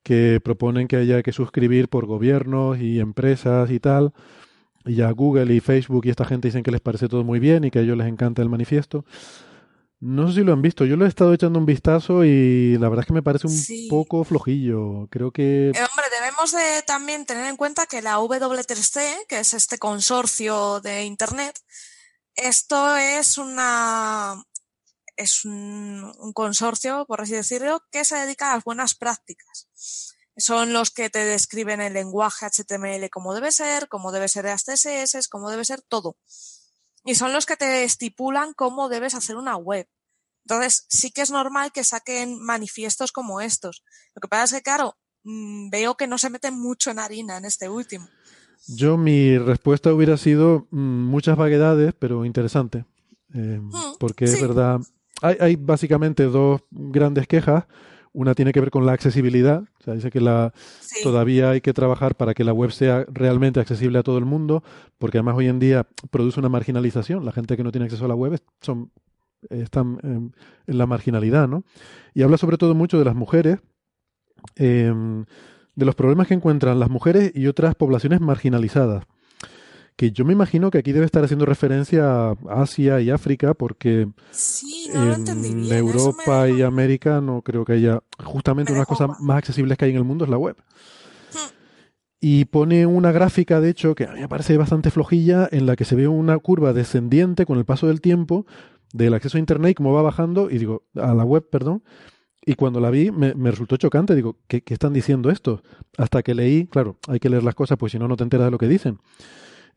que 0.02 0.40
proponen 0.42 0.88
que 0.88 0.96
haya 0.96 1.22
que 1.24 1.34
suscribir 1.34 1.90
por 1.90 2.06
gobiernos 2.06 2.80
y 2.80 3.00
empresas 3.02 3.70
y 3.70 3.80
tal. 3.80 4.14
Y 4.86 4.96
ya 4.96 5.12
Google 5.12 5.54
y 5.54 5.60
Facebook 5.60 6.06
y 6.06 6.10
esta 6.10 6.24
gente 6.24 6.48
dicen 6.48 6.64
que 6.64 6.72
les 6.72 6.80
parece 6.80 7.10
todo 7.10 7.26
muy 7.26 7.40
bien 7.40 7.66
y 7.66 7.72
que 7.72 7.80
a 7.80 7.82
ellos 7.82 7.98
les 7.98 8.08
encanta 8.08 8.42
el 8.42 8.48
manifiesto. 8.48 9.04
No 10.00 10.28
sé 10.28 10.36
si 10.36 10.44
lo 10.44 10.54
han 10.54 10.62
visto, 10.62 10.86
yo 10.86 10.96
lo 10.96 11.06
he 11.06 11.10
estado 11.10 11.34
echando 11.34 11.58
un 11.58 11.66
vistazo 11.66 12.24
y 12.24 12.78
la 12.78 12.88
verdad 12.88 13.02
es 13.02 13.08
que 13.08 13.14
me 13.14 13.24
parece 13.24 13.48
un 13.48 13.90
poco 13.90 14.24
flojillo. 14.24 15.08
Creo 15.10 15.32
que... 15.32 15.70
Eh, 15.70 15.72
hombre, 15.72 16.06
debemos 16.20 16.52
de 16.52 16.84
también 16.86 17.26
tener 17.26 17.48
en 17.48 17.58
cuenta 17.58 17.88
que 17.88 18.04
la 18.04 18.20
W3C, 18.20 19.26
que 19.28 19.40
es 19.40 19.56
este 19.56 19.80
consorcio 19.80 20.82
de 20.82 21.06
Internet, 21.06 21.60
esto 22.36 22.96
es 22.96 23.40
una 23.40 24.36
es 25.16 25.46
un, 25.46 26.14
un 26.20 26.32
consorcio, 26.32 27.06
por 27.08 27.22
así 27.22 27.34
decirlo, 27.34 27.82
que 27.92 28.06
se 28.06 28.18
dedica 28.18 28.52
a 28.52 28.56
las 28.56 28.64
buenas 28.64 28.94
prácticas. 28.94 29.68
Son 30.38 30.74
los 30.74 30.92
que 30.92 31.10
te 31.10 31.26
describen 31.26 31.82
el 31.82 31.94
lenguaje 31.94 32.46
HTML 32.46 33.10
como 33.10 33.34
debe 33.34 33.52
ser, 33.52 33.88
cómo 33.88 34.12
debe 34.12 34.30
ser 34.30 34.46
CSS, 34.46 35.28
cómo 35.28 35.50
debe 35.50 35.66
ser 35.66 35.82
todo 35.82 36.18
y 37.08 37.16
son 37.16 37.32
los 37.32 37.46
que 37.46 37.56
te 37.56 37.86
estipulan 37.86 38.54
cómo 38.54 38.90
debes 38.90 39.16
hacer 39.16 39.38
una 39.38 39.56
web. 39.56 39.88
Entonces, 40.44 40.86
sí 40.90 41.10
que 41.10 41.22
es 41.22 41.32
normal 41.32 41.72
que 41.72 41.86
saquen 41.86 42.38
manifiestos 42.38 43.14
como 43.14 43.40
estos. 43.40 43.84
Lo 44.14 44.20
que 44.20 44.28
pasa 44.28 44.44
es 44.44 44.54
que, 44.54 44.62
claro, 44.62 44.98
mm, 45.24 45.70
veo 45.70 45.96
que 45.96 46.06
no 46.06 46.18
se 46.18 46.30
meten 46.30 46.60
mucho 46.60 46.92
en 46.92 47.00
harina 47.00 47.38
en 47.38 47.46
este 47.46 47.70
último. 47.70 48.10
Yo, 48.68 48.98
mi 48.98 49.38
respuesta 49.38 49.94
hubiera 49.94 50.18
sido 50.18 50.68
mm, 50.72 51.06
muchas 51.06 51.38
vaguedades, 51.38 51.94
pero 51.98 52.26
interesante. 52.26 52.86
Eh, 53.34 53.60
mm, 53.62 53.98
porque 54.00 54.26
es 54.26 54.42
verdad, 54.42 54.82
hay, 55.22 55.38
hay 55.40 55.56
básicamente 55.56 56.24
dos 56.24 56.62
grandes 56.72 57.26
quejas. 57.26 57.64
Una 58.18 58.34
tiene 58.34 58.52
que 58.52 58.60
ver 58.60 58.72
con 58.72 58.88
la 58.88 58.94
accesibilidad. 58.94 59.62
O 59.80 59.84
sea, 59.84 59.94
dice 59.94 60.10
que 60.10 60.20
la, 60.20 60.52
todavía 61.04 61.52
hay 61.52 61.62
que 61.62 61.72
trabajar 61.72 62.16
para 62.16 62.34
que 62.34 62.44
la 62.44 62.52
web 62.52 62.72
sea 62.72 63.06
realmente 63.14 63.60
accesible 63.60 64.00
a 64.00 64.02
todo 64.02 64.18
el 64.18 64.26
mundo, 64.26 64.64
porque 64.98 65.20
además 65.20 65.36
hoy 65.38 65.48
en 65.50 65.60
día 65.60 65.86
produce 66.10 66.40
una 66.40 66.50
marginalización. 66.50 67.26
La 67.26 67.32
gente 67.32 67.56
que 67.56 67.64
no 67.64 67.72
tiene 67.72 67.86
acceso 67.86 68.06
a 68.06 68.08
la 68.08 68.16
web 68.16 68.42
son, 68.60 68.90
están 69.52 70.00
en, 70.02 70.34
la 70.66 70.88
marginalidad, 70.88 71.48
¿no? 71.48 71.64
Y 72.16 72.24
habla 72.24 72.40
sobre 72.40 72.58
todo 72.58 72.74
mucho 72.74 72.98
de 72.98 73.06
las 73.06 73.14
mujeres, 73.14 73.60
em, 74.56 75.26
de 75.76 75.86
los 75.86 75.94
problemas 75.94 76.26
que 76.26 76.34
encuentran 76.34 76.80
las 76.80 76.90
mujeres 76.90 77.32
y 77.36 77.46
otras 77.46 77.76
poblaciones 77.76 78.20
marginalizadas 78.20 79.04
que 79.98 80.12
yo 80.12 80.24
me 80.26 80.34
imagino 80.34 80.70
que 80.70 80.78
aquí 80.78 80.92
debe 80.92 81.08
estar 81.08 81.24
haciendo 81.24 81.48
referencia 81.48 82.30
a 82.30 82.36
Asia 82.50 83.02
y 83.02 83.10
África, 83.10 83.56
porque 83.56 84.08
en 84.94 85.74
Europa 85.74 86.48
y 86.48 86.62
América 86.62 87.20
no 87.20 87.42
creo 87.42 87.66
que 87.66 87.74
haya 87.74 88.04
justamente 88.24 88.72
una 88.72 88.78
de 88.78 88.82
las 88.82 88.88
cosas 88.88 89.20
más 89.20 89.40
accesibles 89.40 89.76
que 89.76 89.86
hay 89.86 89.92
en 89.92 89.98
el 89.98 90.04
mundo 90.04 90.24
es 90.24 90.30
la 90.30 90.38
web. 90.38 90.56
Hmm. 91.34 91.50
Y 92.22 92.46
pone 92.46 92.86
una 92.86 93.12
gráfica, 93.12 93.60
de 93.60 93.72
hecho, 93.72 93.96
que 93.96 94.04
a 94.06 94.14
mí 94.14 94.20
me 94.20 94.30
parece 94.30 94.56
bastante 94.56 94.92
flojilla, 94.92 95.50
en 95.52 95.66
la 95.66 95.76
que 95.76 95.84
se 95.84 95.96
ve 95.96 96.08
una 96.08 96.38
curva 96.38 96.74
descendiente 96.74 97.48
con 97.48 97.58
el 97.58 97.66
paso 97.66 97.88
del 97.88 98.00
tiempo 98.00 98.46
del 98.94 99.16
acceso 99.16 99.38
a 99.38 99.40
Internet 99.40 99.72
y 99.72 99.76
cómo 99.76 99.94
va 99.94 100.04
bajando, 100.04 100.52
y 100.52 100.60
digo, 100.60 100.84
a 100.96 101.16
la 101.16 101.24
web, 101.24 101.50
perdón, 101.50 101.84
y 102.46 102.54
cuando 102.54 102.80
la 102.80 102.92
vi 102.92 103.10
me, 103.10 103.34
resultó 103.34 103.78
chocante, 103.78 104.14
digo, 104.14 104.38
¿qué, 104.48 104.62
¿qué, 104.62 104.76
están 104.76 104.94
diciendo 104.94 105.32
esto? 105.32 105.64
Hasta 105.98 106.22
que 106.22 106.36
leí, 106.36 106.68
claro, 106.68 106.98
hay 107.08 107.20
que 107.20 107.30
leer 107.30 107.44
las 107.44 107.56
cosas, 107.56 107.80
pues 107.80 107.92
si 107.92 108.00
no, 108.00 108.08
no 108.08 108.16
te 108.16 108.24
enteras 108.24 108.46
de 108.46 108.52
lo 108.52 108.60
que 108.60 108.68
dicen. 108.68 109.00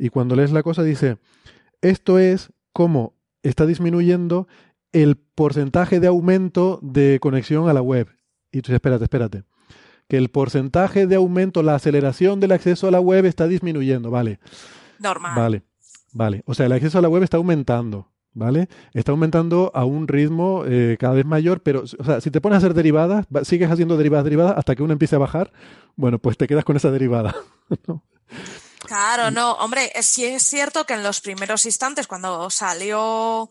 Y 0.00 0.08
cuando 0.08 0.34
lees 0.34 0.50
la 0.50 0.62
cosa 0.62 0.82
dice, 0.82 1.18
esto 1.82 2.18
es 2.18 2.52
cómo 2.72 3.12
está 3.42 3.66
disminuyendo 3.66 4.48
el 4.92 5.16
porcentaje 5.16 6.00
de 6.00 6.06
aumento 6.06 6.80
de 6.82 7.18
conexión 7.20 7.68
a 7.68 7.74
la 7.74 7.82
web. 7.82 8.08
Y 8.50 8.62
tú 8.62 8.68
dices, 8.68 8.76
espérate, 8.76 9.04
espérate. 9.04 9.44
Que 10.08 10.16
el 10.16 10.30
porcentaje 10.30 11.06
de 11.06 11.16
aumento, 11.16 11.62
la 11.62 11.74
aceleración 11.74 12.40
del 12.40 12.52
acceso 12.52 12.88
a 12.88 12.90
la 12.90 13.00
web 13.00 13.26
está 13.26 13.46
disminuyendo, 13.46 14.10
¿vale? 14.10 14.40
Normal. 14.98 15.34
Vale, 15.36 15.62
vale. 16.14 16.42
O 16.46 16.54
sea, 16.54 16.64
el 16.64 16.72
acceso 16.72 16.98
a 16.98 17.02
la 17.02 17.10
web 17.10 17.22
está 17.22 17.36
aumentando, 17.36 18.08
¿vale? 18.32 18.70
Está 18.94 19.12
aumentando 19.12 19.70
a 19.74 19.84
un 19.84 20.08
ritmo 20.08 20.64
eh, 20.66 20.96
cada 20.98 21.12
vez 21.12 21.26
mayor, 21.26 21.60
pero, 21.60 21.82
o 21.82 22.04
sea, 22.04 22.22
si 22.22 22.30
te 22.30 22.40
pones 22.40 22.54
a 22.54 22.58
hacer 22.58 22.72
derivadas, 22.72 23.26
sigues 23.42 23.70
haciendo 23.70 23.98
derivadas, 23.98 24.24
derivadas, 24.24 24.56
hasta 24.56 24.74
que 24.74 24.82
una 24.82 24.94
empiece 24.94 25.14
a 25.16 25.18
bajar, 25.20 25.52
bueno, 25.94 26.18
pues 26.18 26.38
te 26.38 26.46
quedas 26.46 26.64
con 26.64 26.76
esa 26.76 26.90
derivada. 26.90 27.36
¿no? 27.86 28.02
Claro, 28.86 29.30
no, 29.30 29.52
hombre, 29.52 29.92
sí 30.02 30.24
es 30.24 30.42
cierto 30.42 30.84
que 30.84 30.94
en 30.94 31.02
los 31.02 31.20
primeros 31.20 31.66
instantes, 31.66 32.06
cuando 32.06 32.50
salió 32.50 33.48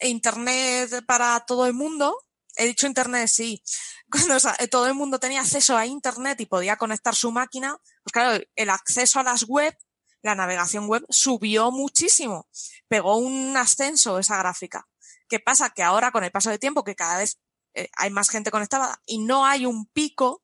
Internet 0.00 1.04
para 1.06 1.40
todo 1.40 1.66
el 1.66 1.72
mundo, 1.72 2.16
he 2.56 2.66
dicho 2.66 2.86
Internet, 2.86 3.28
sí, 3.28 3.62
cuando 4.10 4.36
todo 4.70 4.86
el 4.86 4.94
mundo 4.94 5.18
tenía 5.18 5.40
acceso 5.40 5.76
a 5.76 5.86
Internet 5.86 6.40
y 6.40 6.46
podía 6.46 6.76
conectar 6.76 7.14
su 7.14 7.32
máquina, 7.32 7.76
pues 8.02 8.12
claro, 8.12 8.44
el 8.54 8.70
acceso 8.70 9.18
a 9.18 9.24
las 9.24 9.44
web, 9.44 9.76
la 10.22 10.34
navegación 10.34 10.86
web 10.86 11.04
subió 11.08 11.70
muchísimo, 11.70 12.48
pegó 12.88 13.16
un 13.16 13.56
ascenso 13.56 14.18
esa 14.18 14.36
gráfica. 14.36 14.86
¿Qué 15.28 15.40
pasa? 15.40 15.70
Que 15.70 15.82
ahora 15.82 16.10
con 16.10 16.24
el 16.24 16.32
paso 16.32 16.50
del 16.50 16.58
tiempo, 16.58 16.84
que 16.84 16.96
cada 16.96 17.18
vez 17.18 17.38
eh, 17.74 17.88
hay 17.96 18.10
más 18.10 18.28
gente 18.28 18.50
conectada 18.50 19.00
y 19.06 19.18
no 19.18 19.46
hay 19.46 19.64
un 19.64 19.86
pico 19.86 20.42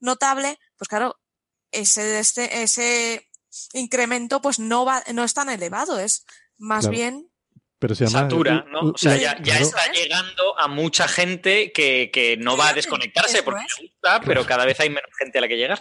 notable, 0.00 0.58
pues 0.76 0.88
claro, 0.88 1.18
ese, 1.70 2.18
ese, 2.18 2.62
ese 2.62 3.30
incremento 3.72 4.40
pues 4.40 4.58
no 4.58 4.84
va, 4.84 5.02
no 5.12 5.24
es 5.24 5.34
tan 5.34 5.48
elevado, 5.48 5.98
es 5.98 6.24
más 6.58 6.88
bien 6.88 7.28
pero 7.84 7.94
satura, 7.94 8.64
¿no? 8.72 8.92
O 8.92 8.96
sea, 8.96 9.14
ya, 9.16 9.58
está 9.58 9.92
llegando 9.92 10.58
a 10.58 10.68
mucha 10.68 11.06
gente 11.06 11.70
que, 11.70 12.38
no 12.40 12.56
va 12.56 12.68
a 12.68 12.72
desconectarse 12.72 13.42
porque 13.42 13.60
le 13.60 13.88
gusta, 13.88 14.22
pero 14.24 14.46
cada 14.46 14.64
vez 14.64 14.80
hay 14.80 14.88
menos 14.88 15.10
gente 15.18 15.36
a 15.36 15.40
la 15.42 15.48
que 15.48 15.58
llegar. 15.58 15.80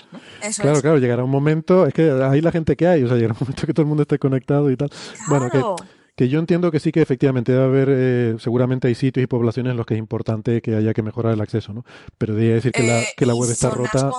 claro, 0.57 0.81
claro, 0.81 0.97
llegará 0.97 1.23
un 1.23 1.29
momento, 1.29 1.87
es 1.87 1.93
que 1.93 2.11
hay 2.11 2.41
la 2.41 2.51
gente 2.51 2.75
que 2.75 2.87
hay, 2.87 3.03
o 3.03 3.07
sea, 3.07 3.15
llegará 3.15 3.33
un 3.33 3.39
momento 3.39 3.65
que 3.65 3.73
todo 3.73 3.83
el 3.83 3.87
mundo 3.87 4.01
esté 4.03 4.19
conectado 4.19 4.69
y 4.69 4.75
tal. 4.75 4.89
Bueno, 5.29 5.49
que, 5.49 5.63
que, 6.17 6.27
yo 6.27 6.39
entiendo 6.39 6.71
que 6.71 6.81
sí 6.81 6.91
que 6.91 7.01
efectivamente 7.01 7.53
debe 7.53 7.63
haber, 7.63 7.87
eh, 7.89 8.35
seguramente 8.37 8.89
hay 8.89 8.95
sitios 8.95 9.23
y 9.23 9.27
poblaciones 9.27 9.71
en 9.71 9.77
los 9.77 9.85
que 9.85 9.93
es 9.93 9.99
importante 9.99 10.61
que 10.61 10.75
haya 10.75 10.93
que 10.93 11.03
mejorar 11.03 11.33
el 11.33 11.39
acceso, 11.39 11.71
¿no? 11.71 11.85
Pero 12.17 12.35
de 12.35 12.55
decir 12.55 12.73
que, 12.73 12.83
la, 12.83 13.01
eh, 13.01 13.07
que 13.15 13.25
la 13.25 13.33
web 13.33 13.49
está 13.49 13.69
rota. 13.69 14.11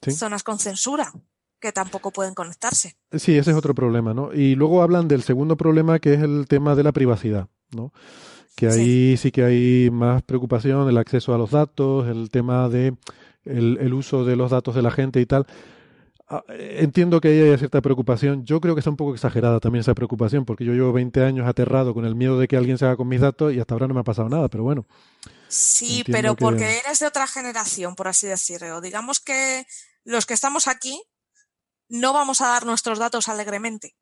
Zonas 0.00 0.44
con 0.44 0.60
censura 0.60 1.12
que 1.60 1.72
tampoco 1.72 2.10
pueden 2.10 2.34
conectarse. 2.34 2.96
Sí, 3.12 3.36
ese 3.36 3.50
es 3.50 3.56
otro 3.56 3.74
problema, 3.74 4.14
¿no? 4.14 4.32
Y 4.32 4.54
luego 4.54 4.82
hablan 4.82 5.08
del 5.08 5.22
segundo 5.22 5.56
problema 5.56 5.98
que 5.98 6.14
es 6.14 6.22
el 6.22 6.46
tema 6.48 6.74
de 6.74 6.82
la 6.82 6.92
privacidad, 6.92 7.48
¿no? 7.70 7.92
Que 8.56 8.66
ahí 8.68 9.16
sí, 9.16 9.30
que 9.30 9.44
hay 9.44 9.88
más 9.90 10.22
preocupación, 10.22 10.88
el 10.88 10.98
acceso 10.98 11.32
a 11.32 11.38
los 11.38 11.52
datos, 11.52 12.08
el 12.08 12.28
tema 12.28 12.68
de 12.68 12.94
el, 13.44 13.94
uso 13.94 14.24
de 14.24 14.34
los 14.34 14.50
datos 14.50 14.74
de 14.74 14.82
la 14.82 14.90
gente 14.90 15.20
y 15.20 15.26
tal. 15.26 15.46
Ah, 16.28 16.44
entiendo 16.48 17.20
que 17.20 17.28
hay 17.28 17.56
cierta 17.56 17.80
preocupación. 17.80 18.44
Yo 18.44 18.60
creo 18.60 18.74
que 18.74 18.80
está 18.80 18.90
un 18.90 18.96
poco 18.96 19.14
exagerada 19.14 19.60
también 19.60 19.80
esa 19.80 19.94
preocupación, 19.94 20.44
porque 20.44 20.64
yo 20.64 20.72
llevo 20.72 20.92
20 20.92 21.22
años 21.22 21.46
aterrado 21.46 21.94
con 21.94 22.04
el 22.04 22.16
miedo 22.16 22.38
de 22.38 22.48
que 22.48 22.56
alguien 22.56 22.78
se 22.78 22.84
haga 22.84 22.96
con 22.96 23.08
mis 23.08 23.20
datos 23.20 23.54
y 23.54 23.60
hasta 23.60 23.74
ahora 23.74 23.86
no 23.86 23.94
me 23.94 24.00
ha 24.00 24.04
pasado 24.04 24.28
nada, 24.28 24.48
pero 24.48 24.64
bueno. 24.64 24.86
Sí, 25.48 26.02
pero 26.04 26.34
porque 26.34 26.80
eres 26.84 26.98
de 26.98 27.06
otra 27.06 27.26
generación, 27.26 27.94
por 27.94 28.08
así 28.08 28.26
decirlo. 28.26 28.80
Digamos 28.80 29.20
que 29.20 29.66
los 30.04 30.26
que 30.26 30.34
estamos 30.34 30.68
aquí 30.68 31.00
no 31.88 32.12
vamos 32.12 32.40
a 32.40 32.48
dar 32.48 32.66
nuestros 32.66 32.98
datos 32.98 33.28
alegremente. 33.28 33.96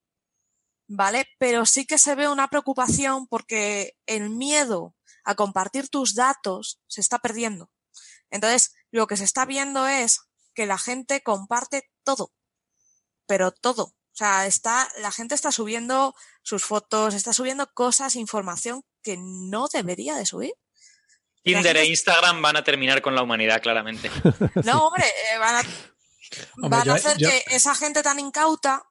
¿Vale? 0.88 1.26
Pero 1.38 1.66
sí 1.66 1.84
que 1.84 1.98
se 1.98 2.14
ve 2.14 2.28
una 2.28 2.48
preocupación 2.48 3.26
porque 3.26 3.96
el 4.06 4.30
miedo 4.30 4.94
a 5.24 5.34
compartir 5.34 5.88
tus 5.88 6.14
datos 6.14 6.80
se 6.86 7.00
está 7.00 7.18
perdiendo. 7.18 7.70
Entonces, 8.30 8.74
lo 8.92 9.06
que 9.06 9.16
se 9.16 9.24
está 9.24 9.44
viendo 9.44 9.86
es 9.86 10.20
que 10.54 10.66
la 10.66 10.78
gente 10.78 11.22
comparte 11.22 11.90
todo, 12.04 12.32
pero 13.26 13.50
todo. 13.50 13.84
O 13.84 14.18
sea, 14.18 14.46
está, 14.46 14.88
la 14.98 15.12
gente 15.12 15.34
está 15.34 15.52
subiendo 15.52 16.14
sus 16.42 16.64
fotos, 16.64 17.14
está 17.14 17.32
subiendo 17.32 17.66
cosas, 17.74 18.16
información 18.16 18.82
que 19.02 19.16
no 19.18 19.66
debería 19.72 20.14
de 20.14 20.24
subir. 20.24 20.54
Tinder 21.42 21.76
e 21.76 21.86
Instagram 21.86 22.40
van 22.40 22.56
a 22.56 22.64
terminar 22.64 23.02
con 23.02 23.14
la 23.14 23.22
humanidad, 23.22 23.60
claramente. 23.60 24.10
No, 24.64 24.86
hombre, 24.86 25.04
eh, 25.04 25.38
van 25.38 25.56
a 25.56 25.62
van 26.56 26.88
a 26.88 26.94
hacer 26.94 27.16
que 27.16 27.42
esa 27.50 27.74
gente 27.74 28.02
tan 28.02 28.18
incauta, 28.18 28.84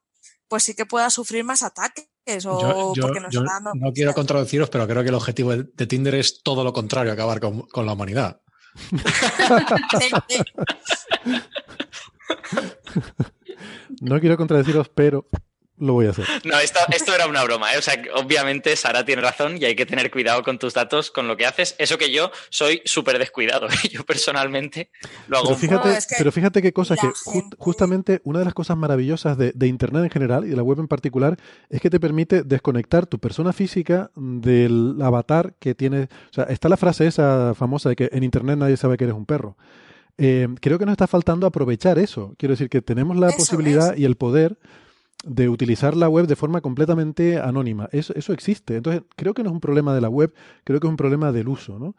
pues 0.48 0.64
sí 0.64 0.74
que 0.74 0.86
pueda 0.86 1.10
sufrir 1.10 1.44
más 1.44 1.64
ataques. 1.64 2.08
O 2.46 2.94
porque 3.00 3.20
nos 3.20 3.36
no 3.76 3.94
quiero 3.94 4.14
contradeciros, 4.14 4.70
pero 4.70 4.88
creo 4.88 5.04
que 5.04 5.10
el 5.10 5.16
objetivo 5.16 5.56
de, 5.56 5.88
Tinder 5.88 6.16
es 6.16 6.42
todo 6.42 6.64
lo 6.64 6.74
contrario, 6.74 7.12
acabar 7.12 7.40
con, 7.40 7.86
la 7.86 7.94
humanidad. 7.94 8.42
no 14.02 14.20
quiero 14.20 14.38
contradeciros, 14.38 14.90
pero 14.90 15.30
lo 15.78 15.94
voy 15.94 16.08
a 16.08 16.12
hacer. 16.12 16.26
No, 16.45 16.60
esto, 16.60 16.80
esto 16.92 17.14
era 17.14 17.28
una 17.28 17.44
broma, 17.44 17.74
¿eh? 17.74 17.78
O 17.78 17.82
sea, 17.82 17.95
obviamente 18.16 18.76
Sara 18.76 19.04
tiene 19.04 19.22
razón 19.22 19.58
y 19.60 19.66
hay 19.66 19.76
que 19.76 19.86
tener 19.86 20.12
cuidado 20.12 20.44
con 20.44 20.60
tus 20.60 20.74
datos, 20.74 21.12
con 21.12 21.28
lo 21.28 21.36
que 21.38 21.45
haces. 21.45 21.76
Eso 21.80 21.98
que 21.98 22.12
yo 22.12 22.32
soy 22.50 22.82
súper 22.86 23.18
descuidado. 23.20 23.68
Yo 23.92 24.04
personalmente 24.06 24.90
lo 25.28 25.38
hago 25.38 25.48
Pero 25.48 25.60
fíjate, 25.60 25.88
No, 25.90 25.94
es 25.95 26.08
que 26.08 26.16
pero 26.18 26.32
fíjate 26.32 26.62
qué 26.62 26.74
cosa, 26.74 26.95
que 26.95 27.10
justamente 27.58 28.22
una 28.24 28.40
de 28.40 28.45
las 28.45 28.54
cosas 28.54 28.78
maravillosas 28.78 29.38
de, 29.38 29.52
de 29.54 29.68
Internet 29.68 30.04
en 30.04 30.10
general 30.10 30.45
y 30.45 30.50
de 30.50 30.56
la 30.56 30.64
web 30.64 30.80
en 30.80 30.88
particular 30.88 31.38
es 31.70 31.82
que 31.82 31.90
te 31.90 32.00
permite 32.00 32.44
desconectar 32.44 33.06
tu 33.06 33.20
persona 33.20 33.54
física 33.54 34.12
del 34.16 34.98
avatar 35.02 35.56
que 35.60 35.76
tienes. 35.76 36.08
O 36.32 36.34
sea, 36.34 36.45
está 36.45 36.70
la 36.70 36.78
frase 36.78 37.08
esa 37.08 37.54
famosa 37.56 37.90
de 37.90 37.95
que 37.95 38.10
en 38.12 38.24
Internet 38.24 38.58
nadie 38.58 38.78
sabe 38.78 38.98
que 38.98 39.06
eres 39.06 39.16
un 39.16 39.26
perro. 39.26 39.58
Eh, 40.18 40.48
creo 40.62 40.80
que 40.80 40.86
nos 40.86 40.94
está 40.94 41.08
faltando 41.08 41.45
aprovechar 41.48 42.00
eso. 42.00 42.34
Quiero 42.38 42.54
decir 42.54 42.70
que 42.70 42.82
tenemos 42.82 43.18
la 43.18 43.30
Eso 43.30 43.38
posibilidad 43.38 43.94
es. 43.94 44.00
y 44.00 44.06
el 44.06 44.16
poder 44.16 44.58
de 45.28 45.50
utilizar 45.50 45.98
la 45.98 46.08
web 46.08 46.28
de 46.28 46.36
forma 46.36 46.62
completamente 46.62 47.38
anónima. 47.40 47.90
Eso, 47.92 48.14
eso 48.16 48.32
existe. 48.32 48.78
Entonces, 48.78 49.02
creo 49.16 49.34
que 49.34 49.44
no 49.44 49.50
es 49.50 49.54
un 49.54 49.60
problema 49.60 49.94
de 49.95 50.02
la 50.02 50.10
web, 50.10 50.34
creo 50.64 50.80
que 50.80 50.88
es 50.88 50.90
un 50.92 50.98
problema 50.98 51.32
del 51.32 51.48
uso, 51.50 51.80
¿no? 51.80 51.95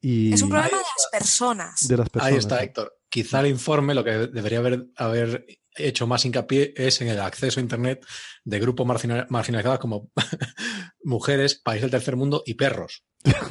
Y 0.00 0.32
Es 0.32 0.42
un 0.42 0.48
problema 0.48 0.68
de 0.70 0.76
las 0.76 1.08
personas. 1.12 1.86
de 1.86 1.96
las 1.96 2.08
personas. 2.08 2.32
Ahí 2.32 2.38
está. 2.38 2.62
Héctor. 2.62 2.94
Quizá 3.08 3.40
el 3.40 3.48
informe 3.48 3.94
lo 3.94 4.02
que 4.02 4.10
debería 4.28 4.58
haber, 4.58 4.86
haber 4.96 5.46
hecho 5.76 6.06
más 6.06 6.24
hincapié 6.24 6.72
es 6.76 7.00
en 7.02 7.08
el 7.08 7.20
acceso 7.20 7.60
a 7.60 7.62
Internet 7.62 8.04
de 8.44 8.58
grupos 8.58 8.86
margina- 8.86 9.26
marginalizados 9.28 9.78
como 9.78 10.10
mujeres, 11.04 11.60
país 11.62 11.82
del 11.82 11.90
tercer 11.90 12.16
mundo 12.16 12.42
y 12.46 12.54
perros. 12.54 13.04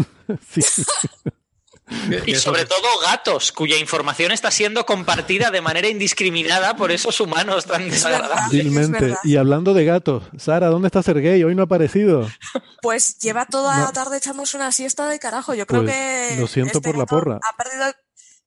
Sí. 0.50 0.62
Y 2.26 2.36
sobre 2.36 2.66
todo 2.66 2.88
gatos, 3.06 3.52
cuya 3.52 3.78
información 3.78 4.32
está 4.32 4.50
siendo 4.52 4.86
compartida 4.86 5.52
de 5.52 5.62
manera 5.62 5.88
indiscriminada 5.88 6.76
por 6.76 6.92
esos 6.92 7.20
humanos 7.20 7.66
tan 7.66 7.90
desagradables. 7.90 9.18
Y 9.24 9.38
hablando 9.38 9.74
de 9.74 9.86
gatos, 9.86 10.24
Sara, 10.38 10.68
¿dónde 10.68 10.88
está 10.88 11.04
Sergey? 11.04 11.44
Hoy 11.44 11.56
no 11.56 11.64
ha 11.64 11.66
aparecido. 11.66 12.28
Pues 12.82 13.18
lleva 13.20 13.46
toda 13.46 13.78
No. 13.78 13.86
la 13.86 13.92
tarde 13.92 14.18
echándose 14.18 14.58
una 14.58 14.72
siesta 14.72 15.08
de 15.10 15.20
carajo. 15.20 15.54
Yo 15.54 15.66
creo 15.68 15.84
Pues, 15.84 15.94
que. 15.94 16.38
lo 16.40 16.48
siento 16.48 16.78
este 16.80 16.90
por 16.90 16.98
la 16.98 17.06
porra. 17.06 17.36
Ha 17.44 17.56
perdido, 17.58 17.86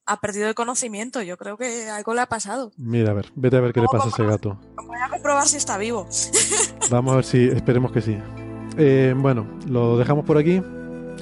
ha 0.07 0.21
perdido 0.21 0.49
el 0.49 0.55
conocimiento. 0.55 1.23
Yo 1.23 1.37
creo 1.37 1.57
que 1.57 1.89
algo 1.91 2.15
le 2.15 2.21
ha 2.23 2.27
pasado. 2.27 2.73
Mira, 2.77 3.11
a 3.11 3.15
ver, 3.15 3.27
vete 3.37 3.57
a 3.57 3.61
ver 3.61 3.73
qué 3.73 3.81
le 3.81 3.87
pasa 3.87 4.07
a 4.07 4.09
ese 4.09 4.25
gato. 4.25 4.59
Voy 4.77 4.97
a 5.05 5.09
comprobar 5.09 5.47
si 5.47 5.57
está 5.57 5.79
vivo. 5.79 6.09
Vamos 6.91 7.13
a 7.13 7.17
ver 7.17 7.25
si, 7.25 7.45
esperemos 7.49 7.93
que 7.93 8.01
sí. 8.03 8.19
Eh, 8.77 9.15
bueno, 9.17 9.47
lo 9.69 9.97
dejamos 9.97 10.25
por 10.25 10.37
aquí. 10.39 10.61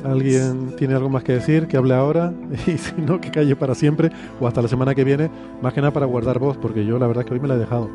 ¿Alguien 0.05 0.75
tiene 0.77 0.95
algo 0.95 1.09
más 1.09 1.23
que 1.25 1.33
decir? 1.35 1.67
Que 1.67 1.77
hable 1.77 1.95
ahora. 1.95 2.33
Y 2.67 2.79
si 2.79 2.93
no, 3.01 3.21
que 3.21 3.31
calle 3.31 3.57
para 3.57 3.75
siempre. 3.75 4.11
O 4.41 4.47
hasta 4.47 4.63
la 4.63 4.69
semana 4.69 4.95
que 4.95 5.05
viene. 5.05 5.31
Más 5.61 5.73
que 5.73 5.81
nada 5.81 5.93
para 5.93 6.07
guardar 6.07 6.39
voz, 6.39 6.57
porque 6.57 6.85
yo 6.85 6.99
la 6.99 7.07
verdad 7.07 7.23
es 7.23 7.29
que 7.29 7.35
hoy 7.35 7.41
me 7.41 7.49
la 7.49 7.55
he 7.55 7.59
dejado. 7.59 7.89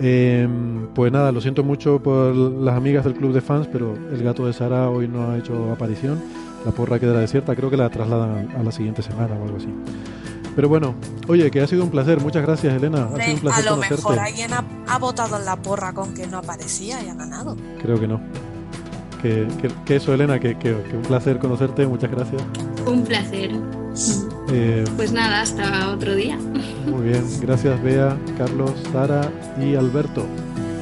Eh, 0.00 0.48
pues 0.94 1.12
nada, 1.12 1.30
lo 1.32 1.40
siento 1.40 1.62
mucho 1.62 2.02
por 2.02 2.34
las 2.34 2.76
amigas 2.76 3.04
del 3.04 3.14
club 3.14 3.32
de 3.32 3.40
fans, 3.40 3.68
pero 3.70 3.94
el 4.12 4.22
gato 4.22 4.46
de 4.46 4.52
Sara 4.52 4.90
hoy 4.90 5.06
no 5.08 5.30
ha 5.30 5.38
hecho 5.38 5.70
aparición. 5.72 6.20
La 6.64 6.72
porra 6.72 6.98
quedará 6.98 7.20
desierta. 7.20 7.54
Creo 7.54 7.70
que 7.70 7.76
la 7.76 7.88
trasladan 7.90 8.48
a 8.58 8.62
la 8.62 8.72
siguiente 8.72 9.02
semana 9.02 9.34
o 9.40 9.44
algo 9.44 9.56
así. 9.56 9.68
Pero 10.56 10.68
bueno, 10.68 10.94
oye, 11.26 11.50
que 11.50 11.60
ha 11.60 11.66
sido 11.66 11.82
un 11.84 11.90
placer. 11.90 12.20
Muchas 12.20 12.42
gracias, 12.42 12.74
Elena. 12.74 13.04
Ha 13.06 13.08
sido 13.08 13.14
un 13.14 13.20
Hombre, 13.20 13.32
a 13.36 13.40
placer 13.40 13.64
lo 13.64 13.70
conocerte. 13.72 13.96
mejor 13.96 14.18
alguien 14.20 14.52
ha, 14.52 14.64
ha 14.86 14.98
votado 14.98 15.36
en 15.36 15.44
la 15.44 15.56
porra 15.56 15.92
con 15.92 16.14
que 16.14 16.26
no 16.26 16.38
aparecía 16.38 17.02
y 17.02 17.08
ha 17.08 17.14
ganado. 17.14 17.56
Creo 17.82 17.98
que 17.98 18.06
no. 18.06 18.20
Que, 19.24 19.48
que- 19.62 19.70
que 19.86 19.96
eso, 19.96 20.12
Elena, 20.12 20.38
que, 20.38 20.58
que- 20.58 20.82
que 20.82 20.96
un 20.98 21.02
placer 21.02 21.38
conocerte, 21.38 21.86
muchas 21.86 22.10
gracias. 22.10 22.42
Un 22.86 23.04
placer. 23.04 23.52
Eh, 24.52 24.84
Pues 24.96 25.12
nada, 25.12 25.40
hasta 25.40 25.88
otro 25.92 26.14
día. 26.14 26.36
muy 26.86 27.04
bien, 27.08 27.24
gracias 27.40 27.82
Bea, 27.82 28.18
Carlos, 28.36 28.72
Sara 28.92 29.30
y 29.58 29.76
Alberto. 29.76 30.26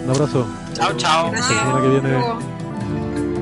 Un 0.04 0.10
abrazo. 0.10 0.44
Chao, 0.72 0.92
chao. 0.96 1.26
Hasta 1.32 1.38
la 1.54 1.60
semana 1.60 1.80
que 1.82 1.88
viene. 1.88 3.41